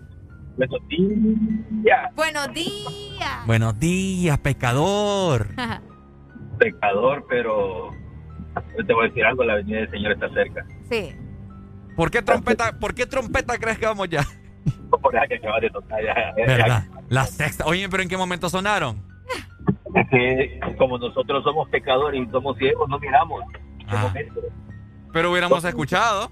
Buenos 0.57 0.89
días. 0.89 2.15
Buenos 2.15 2.53
días. 2.55 3.47
Buenos 3.47 3.81
días, 3.81 4.39
pecador. 4.39 5.49
Pecador, 6.59 7.27
pero 7.29 7.91
yo 8.79 8.87
te 8.87 8.95
voy 8.95 9.07
a 9.07 9.09
decir 9.09 9.25
algo, 9.25 9.43
la 9.43 9.57
venida 9.57 9.79
del 9.79 9.91
Señor 9.91 10.13
está 10.13 10.29
cerca. 10.31 10.65
sí. 10.89 11.15
¿Por 11.97 12.11
qué 12.11 12.23
trompeta, 12.23 12.73
por 12.81 12.93
qué 12.93 13.07
trompeta 13.07 13.57
crees 13.57 13.79
que 13.79 13.87
vamos 13.87 14.09
ya? 14.09 14.25
Por 14.91 15.13
que 15.29 15.35
acabas 15.35 15.61
de 15.61 15.71
tocar 15.71 16.03
ya. 16.03 16.33
¿Verdad? 16.37 16.85
La 17.09 17.25
sexta. 17.25 17.65
Oye, 17.67 17.89
pero 17.89 18.03
¿en 18.03 18.09
qué 18.09 18.17
momento 18.17 18.49
sonaron? 18.49 19.03
Es 19.95 20.09
que 20.11 20.61
como 20.77 20.99
nosotros 20.99 21.45
somos 21.45 21.69
pecadores 21.69 22.21
y 22.21 22.31
somos 22.31 22.57
ciegos, 22.59 22.89
no 22.89 22.99
miramos. 22.99 23.45
Ah. 23.87 24.13
Pero 25.13 25.31
hubiéramos 25.31 25.65
escuchado. 25.65 26.31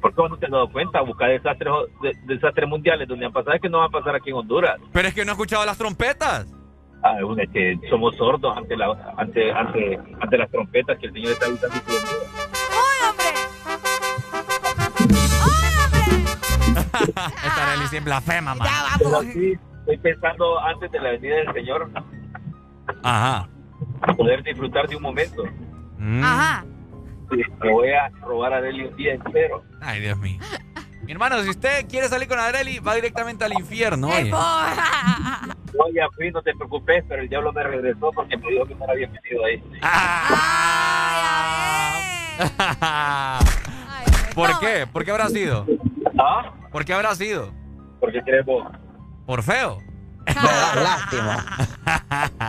¿Por 0.00 0.14
qué 0.14 0.22
no 0.28 0.36
te 0.38 0.46
has 0.46 0.52
dado 0.52 0.68
cuenta? 0.70 1.00
Buscar 1.02 1.30
desastres, 1.30 1.72
de- 2.02 2.16
desastres 2.34 2.68
mundiales 2.68 3.06
donde 3.08 3.26
han 3.26 3.32
pasado 3.32 3.54
es 3.54 3.62
que 3.62 3.68
no 3.68 3.78
van 3.78 3.88
a 3.88 3.90
pasar 3.90 4.14
aquí 4.16 4.30
en 4.30 4.36
Honduras. 4.36 4.78
Pero 4.92 5.08
es 5.08 5.14
que 5.14 5.24
no 5.24 5.32
he 5.32 5.34
escuchado 5.34 5.64
las 5.64 5.76
trompetas. 5.78 6.46
Ah, 7.04 7.16
es 7.38 7.50
que 7.50 7.78
somos 7.90 8.14
sordos 8.16 8.56
ante, 8.56 8.76
la, 8.76 8.92
ante, 9.16 9.50
ante, 9.52 9.98
ante 10.20 10.38
las 10.38 10.48
trompetas 10.50 10.96
que 10.98 11.06
el 11.06 11.12
Señor 11.12 11.32
está 11.32 11.46
avisando. 11.46 11.74
que 11.84 11.92
vendrán. 11.92 12.16
¡Uy, 12.70 13.08
hombre! 13.08 14.32
Esta 17.44 17.72
Arely 17.72 17.86
siempre 17.88 18.10
blasfema, 18.12 18.54
man. 18.54 18.68
Ya 18.68 18.84
Pero 18.98 19.10
vamos. 19.10 19.32
sí, 19.32 19.52
estoy 19.80 19.98
pensando 19.98 20.60
antes 20.60 20.90
de 20.92 21.00
la 21.00 21.10
venida 21.10 21.36
del 21.36 21.52
Señor 21.52 21.90
Ajá. 23.02 23.48
poder 24.16 24.42
disfrutar 24.42 24.88
de 24.88 24.96
un 24.96 25.02
momento. 25.02 25.42
Mm. 25.98 26.22
Ajá. 26.24 26.64
Me 27.60 27.70
voy 27.70 27.90
a 27.90 28.08
robar 28.20 28.52
a 28.54 28.60
Deli 28.60 28.84
un 28.84 28.96
día 28.96 29.14
entero. 29.14 29.64
Ay, 29.80 30.00
Dios 30.00 30.18
mío. 30.18 30.38
Mi 31.02 31.12
hermano, 31.12 31.42
si 31.42 31.50
usted 31.50 31.86
quiere 31.88 32.08
salir 32.08 32.28
con 32.28 32.38
Arely, 32.38 32.78
va 32.78 32.94
directamente 32.94 33.44
al 33.44 33.52
infierno, 33.52 34.08
¡Qué 34.08 34.16
oye. 34.16 34.30
No, 34.30 35.88
ya 35.94 36.08
fui, 36.14 36.30
no 36.30 36.42
te 36.42 36.54
preocupes, 36.54 37.02
pero 37.08 37.22
el 37.22 37.28
diablo 37.28 37.52
me 37.52 37.62
regresó 37.62 38.12
porque 38.12 38.36
me 38.36 38.50
dijo 38.50 38.66
que 38.66 38.74
no 38.74 38.84
era 38.84 38.94
bienvenido 38.94 39.44
ahí. 39.44 39.62
¿Por 44.34 44.60
qué? 44.60 44.86
¿Por 44.86 45.04
qué 45.04 45.10
habrá 45.10 45.28
sido? 45.28 45.66
¿Ah? 46.18 46.52
¿Por 46.70 46.84
qué 46.84 46.92
habrá 46.92 47.14
sido? 47.14 47.52
¿Por 48.00 48.12
qué 48.12 48.22
crees 48.22 48.44
vos? 48.44 48.64
¿Por 49.26 49.42
feo? 49.42 49.78
Lástima. 50.26 51.44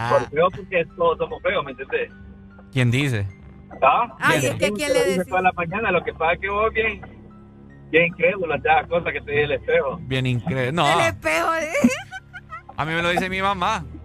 Por 0.10 0.30
feo 0.30 0.50
porque 0.52 0.86
todos 0.96 1.18
somos 1.18 1.42
feos, 1.42 1.66
¿me 1.66 1.72
entendés? 1.72 2.12
¿Quién 2.72 2.92
dice? 2.92 3.28
¿Ah? 3.82 4.16
Ay, 4.20 4.46
es 4.46 4.56
que 4.56 4.66
¿a 4.68 4.72
quién 4.72 4.94
le 4.94 5.04
decís? 5.06 5.28
toda 5.28 5.42
la 5.42 5.52
mañana, 5.54 5.92
lo 5.92 6.04
que 6.04 6.14
pasa 6.14 6.34
es 6.34 6.40
que 6.40 6.50
vos 6.50 6.74
bien, 6.74 7.02
bien 7.90 8.06
incrédulo, 8.08 8.56
cada 8.64 8.88
cosa 8.88 9.12
que 9.12 9.22
te 9.22 9.32
dice 9.32 9.44
el 9.44 9.52
espejo. 9.54 9.98
Bien 10.04 10.26
increíble. 10.26 10.72
No, 10.72 10.88
El 10.92 11.08
espejo. 11.08 11.56
¿eh? 11.56 11.72
a 12.78 12.86
mí 12.86 12.94
me 12.94 13.02
lo 13.02 13.10
dice 13.10 13.30
mi 13.30 13.42
mamá. 13.42 13.84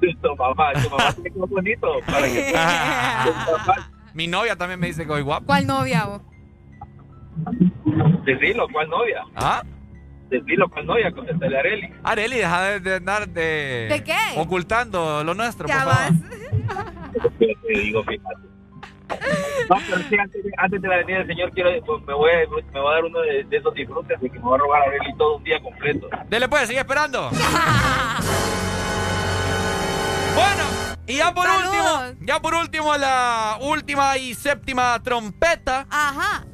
Tu 0.00 0.34
mamá, 0.34 0.72
tu 0.82 0.88
mamá 0.88 1.12
tiene 1.12 1.28
que 1.30 1.38
ser 1.38 1.48
bonito 1.48 1.88
para 2.06 2.26
que 2.26 2.54
Mi 4.14 4.26
novia 4.26 4.56
también 4.56 4.80
me 4.80 4.86
dice 4.86 5.02
que 5.02 5.08
soy 5.08 5.20
guapo. 5.20 5.44
¿Cuál 5.44 5.66
novia 5.66 6.06
vos? 6.06 6.22
Decilo, 8.24 8.66
¿cuál 8.72 8.88
novia? 8.88 9.22
¿Ah? 9.36 9.62
Decilo, 10.30 10.70
¿cuál 10.70 10.86
novia? 10.86 11.12
Contéstale 11.12 11.56
a 11.56 11.60
Areli. 11.60 11.92
Areli, 12.02 12.36
deja 12.38 12.62
de, 12.62 12.80
de 12.80 12.94
andar 12.96 13.28
de... 13.28 13.88
¿De 13.90 14.02
qué? 14.04 14.16
Ocultando 14.36 15.22
lo 15.22 15.34
nuestro, 15.34 15.68
Ya 15.68 15.84
por 15.84 15.92
favor. 15.92 16.12
Yo 17.40 17.56
te 17.66 17.78
digo, 17.78 18.02
fíjate. 18.04 18.49
No, 19.68 19.76
pero 19.88 19.98
sí, 20.08 20.16
antes, 20.18 20.42
de- 20.44 20.50
antes 20.56 20.82
de 20.82 20.88
la 20.88 20.96
venida 20.98 21.18
del 21.18 21.26
Señor, 21.28 21.50
quiero, 21.52 21.70
pues, 21.84 22.02
me, 22.06 22.14
voy 22.14 22.30
a, 22.30 22.38
me 22.72 22.80
voy 22.80 22.90
a 22.90 22.94
dar 22.94 23.04
uno 23.04 23.20
de, 23.20 23.44
de 23.44 23.56
esos 23.56 23.72
disfrutes 23.74 24.20
de 24.20 24.30
que 24.30 24.38
me 24.38 24.44
voy 24.44 24.54
a 24.54 24.58
robar 24.58 24.82
a 24.82 24.84
Areli 24.86 25.14
todo 25.16 25.36
un 25.36 25.44
día 25.44 25.60
completo. 25.62 26.08
Dele 26.28 26.48
pues, 26.48 26.66
sigue 26.68 26.80
esperando. 26.80 27.30
bueno, 30.34 30.64
y 31.06 31.16
ya 31.16 31.32
por 31.34 31.46
último, 31.46 32.24
ya 32.26 32.40
por 32.40 32.54
último 32.54 32.96
la 32.96 33.58
última 33.60 34.16
y 34.18 34.34
séptima 34.34 35.00
trompeta. 35.02 35.86
Ajá. 35.90 36.44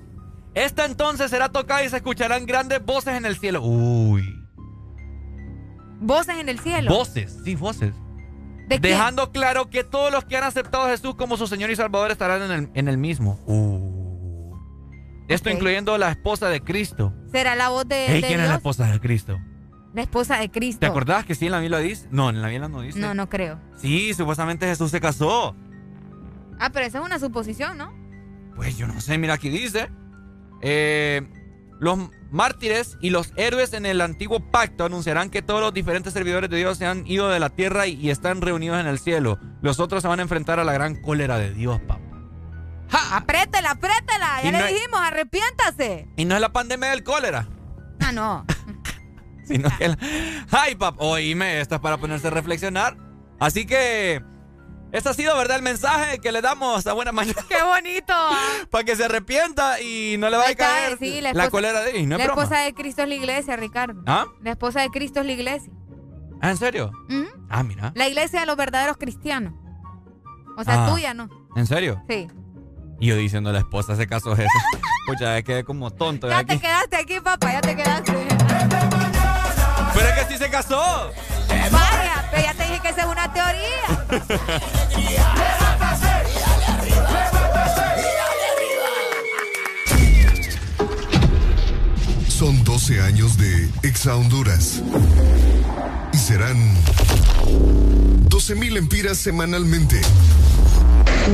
Esta 0.55 0.85
entonces 0.87 1.31
será 1.31 1.51
tocada 1.51 1.85
y 1.85 1.89
se 1.91 1.97
escucharán 1.97 2.47
grandes 2.47 2.83
voces 2.85 3.15
en 3.15 3.27
el 3.27 3.37
cielo. 3.39 3.61
Uy. 3.63 4.25
Voces 5.99 6.37
en 6.39 6.49
el 6.49 6.59
cielo. 6.61 6.91
Voces, 6.91 7.39
sí, 7.45 7.55
voces. 7.55 7.95
¿De 8.67 8.81
quién? 8.81 8.83
Dejando 8.83 9.31
claro 9.33 9.71
que 9.71 9.85
todos 9.85 10.11
los 10.13 10.25
que 10.25 10.37
han 10.37 10.45
aceptado 10.45 10.85
a 10.87 10.89
Jesús 10.91 11.15
como 11.15 11.37
su 11.37 11.47
Señor 11.47 11.71
y 11.71 11.77
Salvador 11.77 12.11
estarán 12.11 12.43
en 12.43 12.51
el, 12.51 12.71
en 12.75 12.89
el 12.89 12.99
mismo. 12.99 13.39
Uh. 13.47 14.55
Esto 15.29 15.51
incluyendo 15.51 15.97
la 15.99 16.11
esposa 16.11 16.49
de 16.49 16.61
Cristo. 16.61 17.13
¿Será 17.33 17.57
la 17.57 17.69
voz 17.69 17.87
de, 17.89 18.07
Ey, 18.07 18.21
de 18.21 18.29
¿Quién 18.29 18.41
es 18.41 18.49
la 18.49 18.57
esposa 18.57 18.87
de 18.87 19.01
Cristo? 19.01 19.39
La 19.93 20.03
esposa 20.03 20.39
de 20.39 20.51
Cristo. 20.51 20.81
¿Te 20.81 20.87
acordás 20.87 21.25
que 21.25 21.35
sí 21.35 21.47
en 21.47 21.53
la 21.53 21.59
Biblia 21.61 21.79
dice? 21.79 22.07
No, 22.11 22.29
en 22.31 22.43
la 22.43 22.49
Biblia 22.49 22.69
no 22.69 22.81
dice. 22.83 22.99
No, 22.99 23.15
no 23.15 23.29
creo. 23.29 23.59
Sí, 23.77 24.15
supuestamente 24.15 24.67
Jesús 24.67 24.91
se 24.91 25.01
casó. 25.01 25.57
Ah, 26.61 26.71
pero 26.73 26.87
esa 26.87 26.99
es 26.99 27.05
una 27.05 27.19
suposición, 27.19 27.77
¿no? 27.79 27.93
Pues 28.55 28.77
yo 28.77 28.87
no 28.87 29.01
sé, 29.01 29.19
mira 29.19 29.35
aquí 29.35 29.49
dice. 29.49 29.89
eh, 30.63 31.23
los 31.81 31.99
mártires 32.31 32.97
y 33.01 33.11
los 33.11 33.33
héroes 33.37 33.73
en 33.73 33.87
el 33.87 34.01
antiguo 34.01 34.41
pacto 34.41 34.85
anunciarán 34.85 35.31
que 35.31 35.43
todos 35.43 35.61
los 35.61 35.75
diferentes 35.75 36.13
servidores 36.13 36.51
de 36.51 36.57
Dios 36.59 36.79
se 36.79 36.87
han 36.87 37.07
ido 37.07 37.29
de 37.29 37.41
la 37.41 37.51
tierra 37.51 37.87
y, 37.87 38.11
están 38.11 38.41
reunidos 38.41 38.81
en 38.81 38.87
el 38.87 38.99
cielo. 38.99 39.39
Los 39.63 39.81
otros 39.81 40.03
se 40.03 40.09
van 40.09 40.21
a 40.21 40.23
enfrentar 40.23 40.61
a 40.61 40.65
la 40.65 40.73
gran 40.73 41.01
cólera 41.01 41.39
de 41.39 41.53
Dios, 41.53 41.81
papá. 41.81 42.01
¡Ja! 42.89 43.17
¡Apriétela, 43.17 43.73
apriétela! 43.73 44.43
Ya 44.45 44.53
le 44.53 44.73
dijimos, 44.73 45.01
arrepiéntase. 45.01 46.09
Y 46.17 46.25
no 46.25 46.35
es 46.35 46.41
la 46.41 46.53
pandemia 46.53 46.91
del 46.91 47.03
cólera. 47.03 47.49
Ah, 48.01 48.13
no. 48.13 48.47
Sino 49.45 49.69
que 49.77 49.89
la... 49.89 49.99
Ay, 50.51 50.77
pap, 50.77 50.97
oíme, 50.99 51.61
esto 51.61 51.77
es 51.77 51.81
para 51.81 51.99
ponerse 51.99 52.29
a 52.29 52.31
reflexionar. 52.31 52.97
Así 53.39 53.67
que... 53.67 54.23
Este 54.93 55.09
ha 55.09 55.15
sido, 55.15 55.37
¿verdad? 55.37 55.57
El 55.57 55.63
mensaje 55.63 56.19
que 56.21 56.33
le 56.33 56.41
damos 56.41 56.87
a 56.87 56.93
Buena 56.93 57.13
Mañana. 57.13 57.45
¡Qué 57.49 57.63
bonito! 57.63 58.15
para 58.71 58.85
que 58.85 58.97
se 58.97 59.05
arrepienta 59.05 59.81
y 59.81 60.17
no 60.19 60.31
le 60.31 60.37
vaya 60.37 60.53
a 60.53 60.55
caer 60.55 60.99
Sí, 60.99 61.21
la, 61.21 61.33
la, 61.33 61.45
esposa, 61.45 61.51
colera 61.51 61.81
de 61.83 62.01
él. 62.01 62.09
No 62.09 62.17
la 62.19 62.25
esposa 62.25 62.59
de 62.61 62.73
Cristo 62.73 63.03
es 63.03 63.09
la 63.09 63.15
iglesia, 63.15 63.57
Ricardo. 63.57 64.03
¿Ah? 64.07 64.27
La 64.43 64.51
esposa 64.53 64.81
de 64.81 64.89
Cristo 64.91 65.21
es 65.21 65.27
la 65.27 65.33
iglesia. 65.33 65.73
¿Ah, 66.41 66.51
en 66.51 66.57
serio? 66.57 66.93
Ujú. 67.09 67.27
Ah, 67.51 67.63
mira. 67.63 67.93
La 67.95 68.09
iglesia 68.09 68.41
de 68.41 68.47
los 68.47 68.57
verdaderos 68.57 68.97
cristianos. 68.97 69.53
O 70.57 70.65
sea, 70.65 70.87
Ah. 70.87 70.91
tuya, 70.91 71.13
¿no? 71.15 71.29
¿En 71.57 71.67
serio? 71.67 72.03
Sí. 72.09 72.29
Y 73.01 73.09
yo 73.09 73.17
diciendo 73.17 73.53
la 73.53 73.59
esposa, 73.59 73.93
ese 73.95 74.07
caso 74.07 74.33
es 74.33 74.39
eso. 74.41 74.49
Pucha, 75.07 75.43
quedé 75.43 75.65
como 75.65 75.91
tonto 75.91 76.29
Ya 76.29 76.39
aquí. 76.39 76.55
te 76.57 76.61
quedaste 76.61 76.97
aquí, 76.97 77.21
papá, 77.21 77.53
ya 77.53 77.61
te 77.61 77.77
quedaste. 77.77 78.13
Pero 79.95 80.09
es 80.09 80.15
que 80.15 80.33
sí 80.33 80.39
se 80.39 80.51
casó. 80.51 81.11
Vaya, 81.71 82.29
pero 82.31 82.43
ya 82.43 82.55
te 82.55 82.63
dije 82.65 82.81
que 82.81 82.89
esa 82.89 83.01
es 83.03 83.07
una 83.07 83.33
teoría. 83.33 84.06
Son 92.29 92.63
12 92.65 93.01
años 93.01 93.39
de 93.39 93.71
Exa 93.83 94.15
Honduras. 94.15 94.83
Y 96.13 96.17
serán 96.19 96.57
12.000 98.29 98.77
empiras 98.77 99.19
semanalmente. 99.19 100.01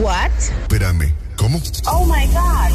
What? 0.00 0.30
Espérame, 0.62 1.12
¿cómo? 1.36 1.60
Oh 1.86 2.06
my 2.06 2.26
god. 2.28 2.72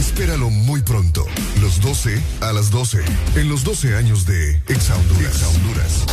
Espéralo 0.00 0.48
muy 0.50 0.80
pronto. 0.80 1.26
Los 1.60 1.80
12 1.82 2.20
a 2.40 2.52
las 2.52 2.70
12. 2.70 3.04
En 3.34 3.48
los 3.48 3.64
12 3.64 3.96
años 3.96 4.24
de 4.24 4.62
Exa 4.68 4.96
Honduras. 4.96 5.34
Exa 5.34 5.48
Honduras. 5.48 6.06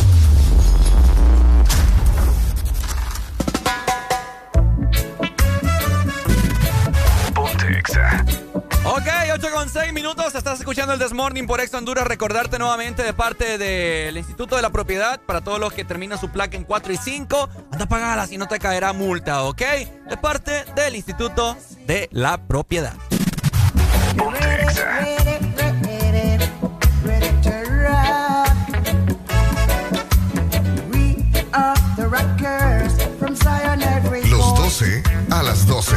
8 9.34 9.48
con 9.52 9.68
6 9.68 9.92
minutos. 9.92 10.32
Estás 10.36 10.60
escuchando 10.60 10.92
el 10.92 11.00
Desmorning 11.00 11.48
por 11.48 11.60
Ex 11.60 11.74
Honduras. 11.74 12.06
Recordarte 12.06 12.56
nuevamente 12.56 13.02
de 13.02 13.12
parte 13.12 13.58
del 13.58 14.16
Instituto 14.16 14.54
de 14.54 14.62
la 14.62 14.70
Propiedad 14.70 15.20
para 15.20 15.40
todos 15.40 15.58
los 15.58 15.72
que 15.72 15.84
terminan 15.84 16.20
su 16.20 16.30
placa 16.30 16.56
en 16.56 16.62
4 16.62 16.92
y 16.92 16.96
5. 16.96 17.48
Anda 17.72 18.22
a 18.22 18.26
si 18.28 18.38
no 18.38 18.46
te 18.46 18.60
caerá 18.60 18.92
multa, 18.92 19.42
¿ok? 19.42 19.60
De 20.08 20.16
parte 20.22 20.64
del 20.76 20.94
Instituto 20.94 21.56
de 21.84 22.08
la 22.12 22.38
Propiedad. 22.46 22.94
Los 34.30 34.54
12 34.54 35.02
a 35.30 35.42
las 35.42 35.66
12. 35.66 35.96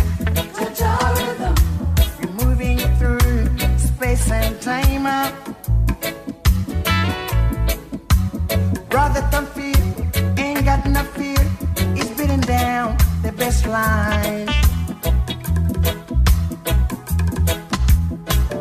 best. 13.51 14.49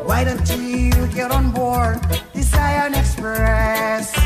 Why 0.04 0.24
don't 0.24 0.48
you 0.58 0.90
get 1.14 1.30
on 1.30 1.50
board 1.52 2.00
the 2.34 2.42
Zion 2.42 2.94
Express? 2.94 4.16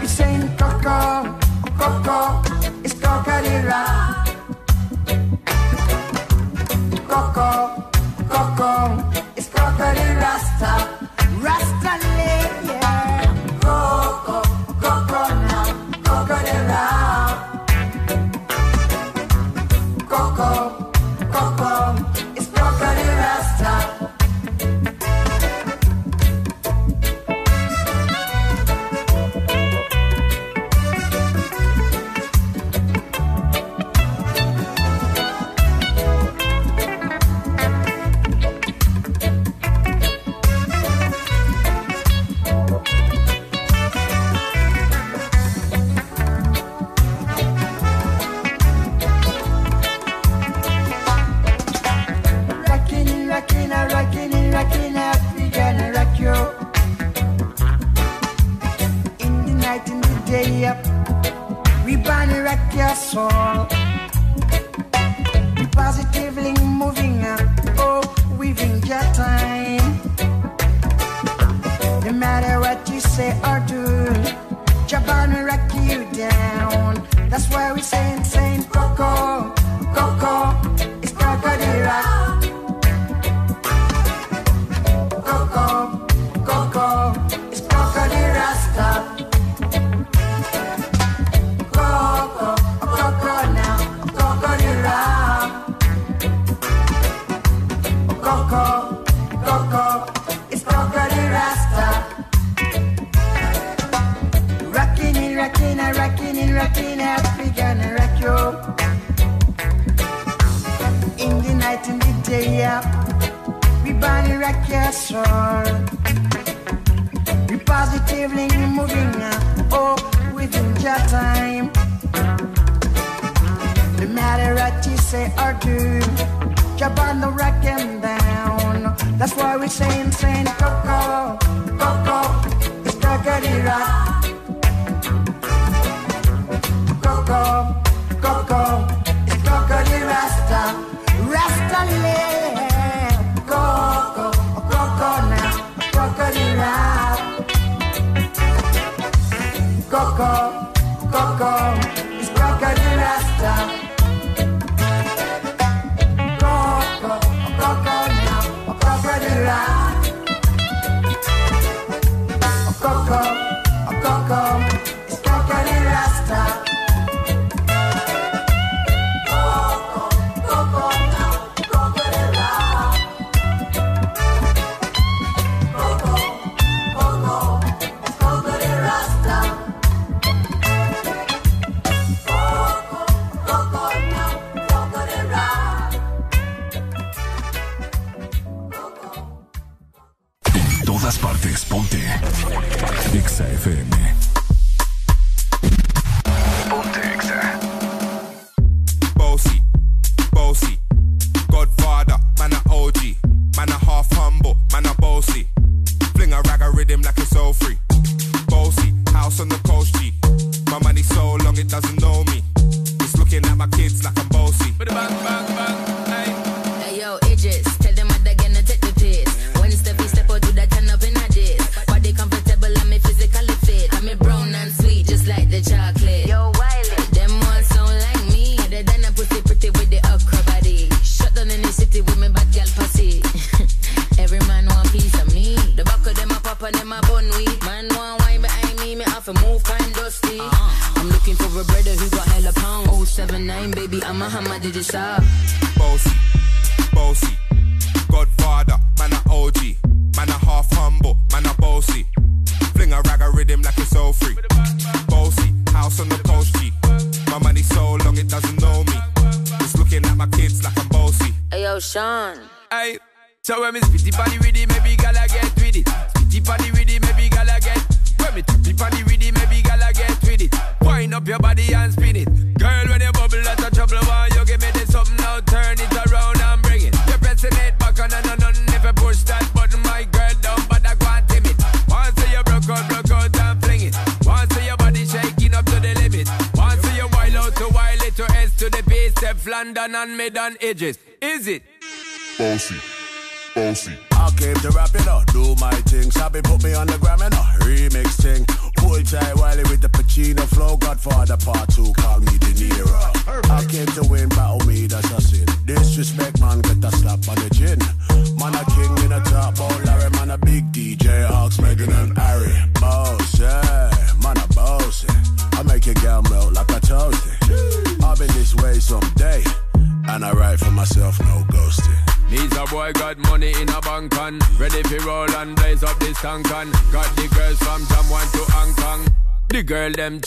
You're 0.00 0.08
saying 0.08 0.56
Coco, 0.56 1.38
Coco, 1.78 2.42
it's 2.82 2.94
Coca-Cola. 2.94 4.09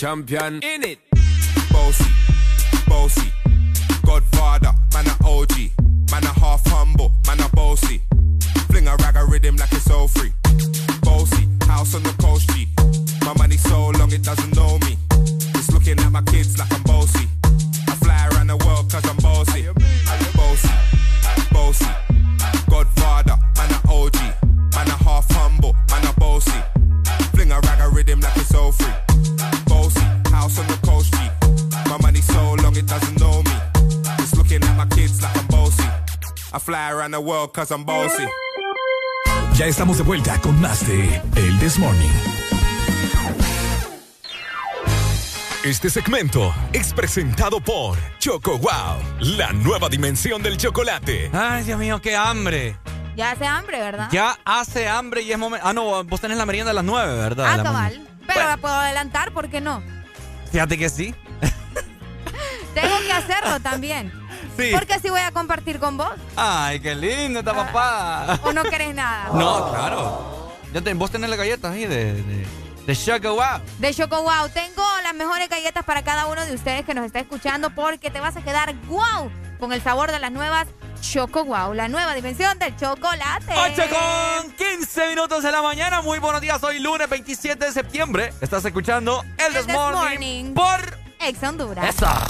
champion 0.03 0.59
in 0.61 0.83
it. 0.83 1.02
world 37.23 37.51
cause 37.51 37.73
I'm. 37.73 37.85
Ya 39.55 39.65
estamos 39.65 39.97
de 39.97 40.03
vuelta 40.03 40.39
con 40.41 40.59
más 40.59 40.85
de 40.87 41.21
El 41.35 41.59
This 41.59 41.77
Morning. 41.79 42.09
Este 45.63 45.89
segmento 45.89 46.53
es 46.73 46.93
presentado 46.93 47.61
por 47.61 47.97
Choco 48.19 48.57
Wow, 48.57 48.97
la 49.37 49.53
nueva 49.53 49.87
dimensión 49.89 50.43
del 50.43 50.57
chocolate. 50.57 51.29
Ay, 51.33 51.63
Dios 51.63 51.79
mío, 51.79 52.01
qué 52.01 52.15
hambre. 52.15 52.77
Ya 53.15 53.31
hace 53.31 53.45
hambre, 53.45 53.79
¿verdad? 53.79 54.09
Ya 54.11 54.37
hace 54.43 54.89
hambre 54.89 55.21
y 55.21 55.31
es 55.31 55.37
momento. 55.37 55.65
Ah, 55.65 55.71
no, 55.71 56.03
vos 56.03 56.19
tenés 56.19 56.37
la 56.37 56.45
merienda 56.45 56.71
a 56.71 56.73
las 56.73 56.83
9, 56.83 57.15
¿verdad? 57.15 57.45
Ah, 57.47 57.63
cabal. 57.63 58.07
Pero 58.27 58.47
la 58.47 58.57
puedo 58.57 58.73
adelantar, 58.73 59.31
¿por 59.33 59.49
qué 59.49 59.61
no? 59.61 59.81
Fíjate 60.51 60.77
que 60.77 60.89
sí. 60.89 61.15
Tengo 62.73 62.97
que 63.05 63.13
hacerlo 63.13 63.59
también. 63.59 64.22
Porque 64.55 64.93
así 64.93 65.09
voy 65.09 65.21
a 65.21 65.31
compartir 65.31 65.79
con 65.79 65.97
vos. 65.97 66.11
Ay, 66.35 66.79
qué 66.79 66.95
lindo 66.95 67.39
está 67.39 67.51
ah, 67.51 67.65
papá. 67.65 68.39
O 68.43 68.53
no 68.53 68.63
querés 68.63 68.93
nada. 68.93 69.29
No, 69.33 69.71
claro. 69.71 70.53
Yo 70.73 70.83
te, 70.83 70.93
vos 70.93 71.11
tenés 71.11 71.29
las 71.29 71.37
galletas 71.37 71.71
ahí 71.71 71.85
de... 71.85 72.13
de... 72.13 72.63
De 72.85 72.97
Choco 72.97 73.35
Wow. 73.35 73.61
De 73.79 73.93
Choco 73.93 74.21
Wow. 74.21 74.49
Tengo 74.53 74.83
las 75.03 75.13
mejores 75.13 75.47
galletas 75.47 75.85
para 75.85 76.03
cada 76.03 76.25
uno 76.25 76.45
de 76.45 76.53
ustedes 76.53 76.83
que 76.83 76.93
nos 76.93 77.05
está 77.05 77.19
escuchando 77.19 77.69
porque 77.69 78.11
te 78.11 78.19
vas 78.19 78.35
a 78.35 78.41
quedar 78.41 78.75
wow 78.87 79.31
con 79.57 79.71
el 79.71 79.81
sabor 79.81 80.11
de 80.11 80.19
las 80.19 80.33
nuevas 80.33 80.67
Choco 81.03 81.43
Wow, 81.45 81.73
la 81.73 81.87
nueva 81.89 82.15
dimensión 82.15 82.57
del 82.59 82.75
chocolate. 82.75 83.53
8 83.55 83.83
con 83.89 84.51
15 84.53 85.09
minutos 85.09 85.43
de 85.43 85.51
la 85.51 85.61
mañana. 85.61 86.01
Muy 86.01 86.19
buenos 86.19 86.41
días. 86.41 86.63
Hoy 86.63 86.79
lunes 86.79 87.09
27 87.09 87.65
de 87.65 87.71
septiembre. 87.71 88.33
Estás 88.41 88.63
escuchando 88.65 89.23
El, 89.37 89.55
el 89.55 89.65
This 89.65 89.75
Morning, 89.75 90.53
por 90.53 90.97
Ex 91.19 91.43
Honduras. 91.43 91.89
Esa. 91.89 92.25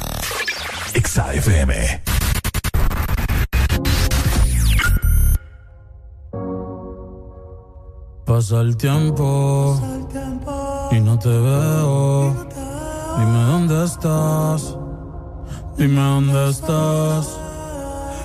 Exa 0.93 1.33
FM. 1.33 2.12
Pasa 8.25 8.61
el 8.61 8.77
tiempo 8.77 9.77
y 10.91 10.99
no 11.01 11.19
te 11.19 11.27
veo. 11.27 12.33
Dime 13.17 13.43
dónde 13.43 13.83
estás. 13.83 14.77
Dime 15.77 16.01
dónde 16.01 16.49
estás. 16.49 17.37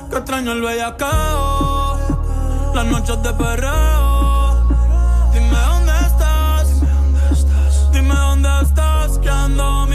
Que 0.09 0.18
extraño 0.18 0.52
el 0.52 0.62
bellacao. 0.62 1.99
Las 2.75 2.86
noches 2.86 3.23
de 3.25 3.33
perreo. 3.33 4.68
Dime 5.33 5.59
dónde 5.68 5.93
estás. 6.07 6.81
Dime 7.93 8.15
dónde 8.15 8.49
estás. 8.62 9.18
Que 9.18 9.28
ando 9.28 9.88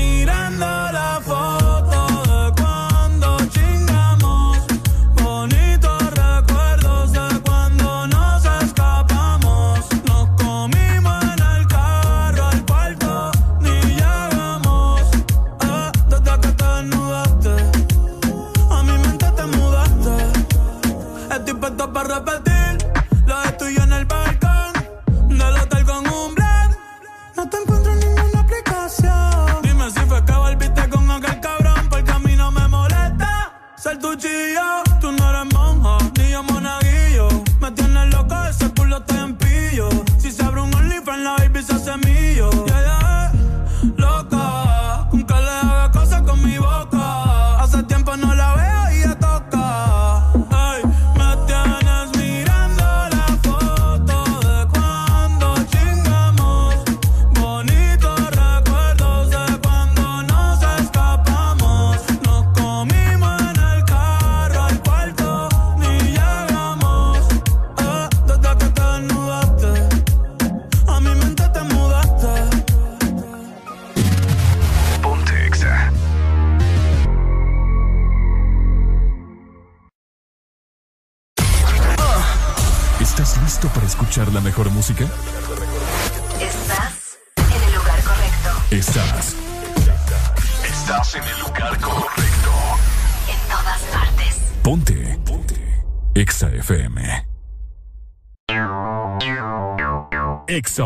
Exa 100.73 100.85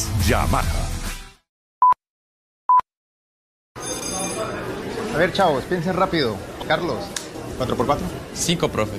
Yamaha. 0.27 0.87
A 5.13 5.17
ver, 5.17 5.33
chavos, 5.33 5.63
piensen 5.65 5.95
rápido. 5.95 6.37
Carlos, 6.67 6.99
¿4x4? 7.59 7.97
5, 8.33 8.69
profe. 8.69 8.97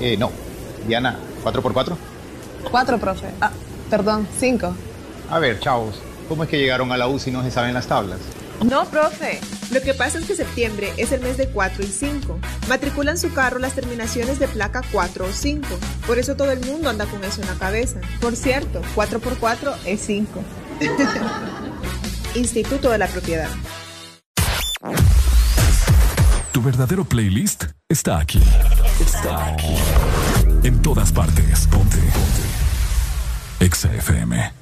Eh, 0.00 0.16
no. 0.16 0.30
Diana, 0.86 1.16
¿4x4? 1.44 1.96
Cuatro, 2.70 2.98
profe. 2.98 3.26
Ah, 3.40 3.50
perdón, 3.90 4.26
cinco. 4.38 4.74
A 5.30 5.38
ver, 5.38 5.60
chavos, 5.60 6.00
¿cómo 6.28 6.44
es 6.44 6.48
que 6.50 6.58
llegaron 6.58 6.90
a 6.92 6.96
la 6.96 7.06
U 7.06 7.18
si 7.18 7.30
no 7.30 7.42
se 7.42 7.50
saben 7.50 7.74
las 7.74 7.86
tablas? 7.86 8.18
No, 8.64 8.84
profe. 8.86 9.40
Lo 9.70 9.80
que 9.80 9.94
pasa 9.94 10.18
es 10.18 10.26
que 10.26 10.36
septiembre 10.36 10.92
es 10.96 11.12
el 11.12 11.20
mes 11.20 11.36
de 11.36 11.48
4 11.48 11.82
y 11.82 11.86
5. 11.86 12.38
Matriculan 12.68 13.18
su 13.18 13.32
carro 13.32 13.58
las 13.58 13.74
terminaciones 13.74 14.38
de 14.38 14.48
placa 14.48 14.82
4 14.92 15.24
o 15.24 15.32
5. 15.32 15.66
Por 16.06 16.18
eso 16.18 16.36
todo 16.36 16.50
el 16.50 16.60
mundo 16.66 16.90
anda 16.90 17.06
con 17.06 17.24
eso 17.24 17.40
en 17.40 17.48
la 17.48 17.54
cabeza. 17.54 18.00
Por 18.20 18.36
cierto, 18.36 18.82
4 18.94 19.20
por 19.20 19.38
4 19.38 19.74
es 19.86 20.00
5. 20.02 20.44
Instituto 22.34 22.90
de 22.90 22.98
la 22.98 23.06
Propiedad. 23.08 23.48
Tu 26.52 26.62
verdadero 26.62 27.04
playlist 27.04 27.64
está 27.88 28.18
aquí. 28.18 28.42
Está 29.00 29.46
aquí. 29.46 29.74
En 30.62 30.82
todas 30.82 31.12
partes. 31.12 31.66
Ponte. 31.66 31.96
Ponte. 31.96 33.64
Exa 33.64 33.92
FM. 33.94 34.61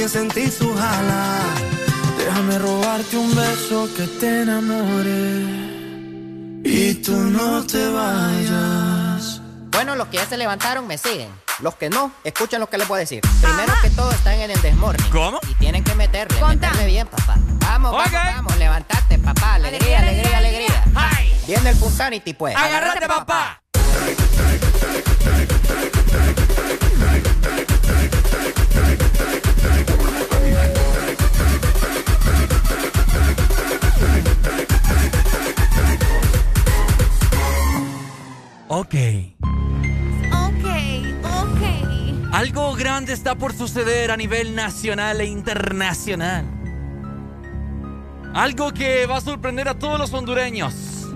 también 0.00 0.08
sentí 0.08 0.50
su 0.50 0.74
jala. 0.74 1.40
Déjame 2.16 2.58
robarte 2.58 3.16
un 3.18 3.34
beso 3.34 3.88
que 3.94 4.06
te 4.06 4.42
enamore 4.42 5.44
y 6.64 6.94
tú 6.94 7.12
no 7.12 7.66
te 7.66 7.86
vayas. 7.88 9.42
Bueno, 9.70 9.96
los 9.96 10.08
que 10.08 10.16
ya 10.16 10.26
se 10.26 10.38
levantaron 10.38 10.86
me 10.86 10.96
siguen. 10.96 11.28
Los 11.60 11.74
que 11.74 11.90
no, 11.90 12.12
escuchen 12.24 12.60
lo 12.60 12.70
que 12.70 12.78
les 12.78 12.88
voy 12.88 12.96
a 12.96 13.00
decir. 13.00 13.20
Primero 13.42 13.74
que 13.82 13.90
todo 13.90 14.10
están 14.12 14.38
en 14.38 14.50
el 14.50 14.62
desmorning. 14.62 15.10
¿Cómo? 15.10 15.38
Y 15.50 15.54
tienen 15.54 15.84
que 15.84 15.94
meterle, 15.94 16.42
meterle 16.42 16.86
bien, 16.86 17.06
papá. 17.06 17.34
Vamos, 17.60 17.92
vamos, 17.92 18.12
vamos, 18.12 18.56
levantate, 18.56 19.18
papá. 19.18 19.56
Alegría, 19.56 19.98
alegría, 19.98 20.38
alegría. 20.38 20.84
Viene 21.46 21.70
el 21.70 21.76
Punsanity, 21.76 22.32
pues. 22.32 22.56
Agárrate, 22.56 23.06
papá. 23.06 23.60
Ok. 38.90 38.96
Ok, 40.32 40.66
ok. 41.22 42.32
Algo 42.32 42.74
grande 42.74 43.12
está 43.12 43.36
por 43.36 43.52
suceder 43.52 44.10
a 44.10 44.16
nivel 44.16 44.56
nacional 44.56 45.20
e 45.20 45.26
internacional. 45.26 46.44
Algo 48.34 48.72
que 48.72 49.06
va 49.06 49.18
a 49.18 49.20
sorprender 49.20 49.68
a 49.68 49.78
todos 49.78 49.96
los 49.96 50.12
hondureños. 50.12 51.06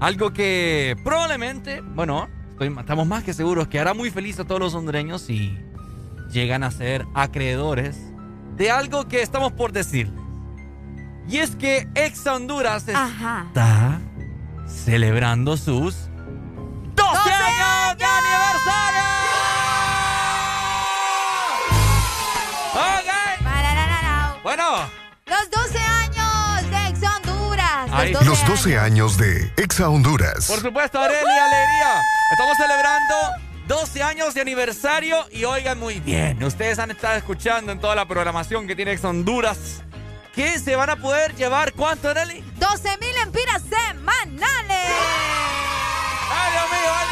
Algo 0.00 0.34
que 0.34 0.96
probablemente, 1.02 1.80
bueno, 1.80 2.28
estoy- 2.50 2.74
estamos 2.78 3.06
más 3.06 3.24
que 3.24 3.32
seguros 3.32 3.68
que 3.68 3.80
hará 3.80 3.94
muy 3.94 4.10
feliz 4.10 4.38
a 4.40 4.44
todos 4.44 4.60
los 4.60 4.74
hondureños 4.74 5.22
si 5.22 5.56
llegan 6.30 6.62
a 6.62 6.70
ser 6.70 7.06
acreedores 7.14 7.96
de 8.56 8.70
algo 8.70 9.08
que 9.08 9.22
estamos 9.22 9.52
por 9.52 9.72
decir. 9.72 10.10
Y 11.26 11.38
es 11.38 11.56
que 11.56 11.88
Ex 11.94 12.26
Honduras 12.26 12.86
Ajá. 12.94 13.44
está 13.46 13.98
celebrando 14.66 15.56
sus 15.56 15.94
12 15.94 16.13
años 17.60 17.98
de 17.98 18.04
aniversario. 18.04 19.02
Ok. 22.74 24.42
Bueno, 24.42 24.90
Los 25.26 25.50
12 25.50 25.78
años 25.78 26.70
de 26.70 26.88
Ex 26.88 27.00
Honduras. 27.02 28.24
Los 28.24 28.46
12 28.46 28.78
años 28.78 29.16
de 29.16 29.52
Exa 29.56 29.88
Honduras. 29.88 30.46
por 30.46 30.60
supuesto, 30.60 30.98
Aurelia, 30.98 31.44
alegría. 31.44 32.02
Estamos 32.32 32.56
celebrando 32.56 33.14
12 33.68 34.02
años 34.02 34.34
de 34.34 34.40
aniversario 34.42 35.26
y 35.30 35.44
oigan 35.44 35.78
muy 35.78 36.00
bien, 36.00 36.42
ustedes 36.44 36.78
han 36.78 36.90
estado 36.90 37.16
escuchando 37.16 37.72
en 37.72 37.80
toda 37.80 37.94
la 37.94 38.06
programación 38.06 38.66
que 38.66 38.76
tiene 38.76 38.92
Ex 38.92 39.04
Honduras 39.04 39.82
que 40.34 40.58
se 40.58 40.74
van 40.76 40.90
a 40.90 40.96
poder 40.96 41.34
llevar, 41.36 41.72
¿cuánto, 41.72 42.08
Arely? 42.08 42.42
12 42.56 42.98
mil 42.98 43.16
empiras 43.22 43.62
semanales. 43.62 44.92
¡Ay, 46.30 46.52
Dios 46.52 46.70
mío, 46.70 46.80
ay, 46.82 46.82
Dios 46.82 46.98
mío! 47.00 47.03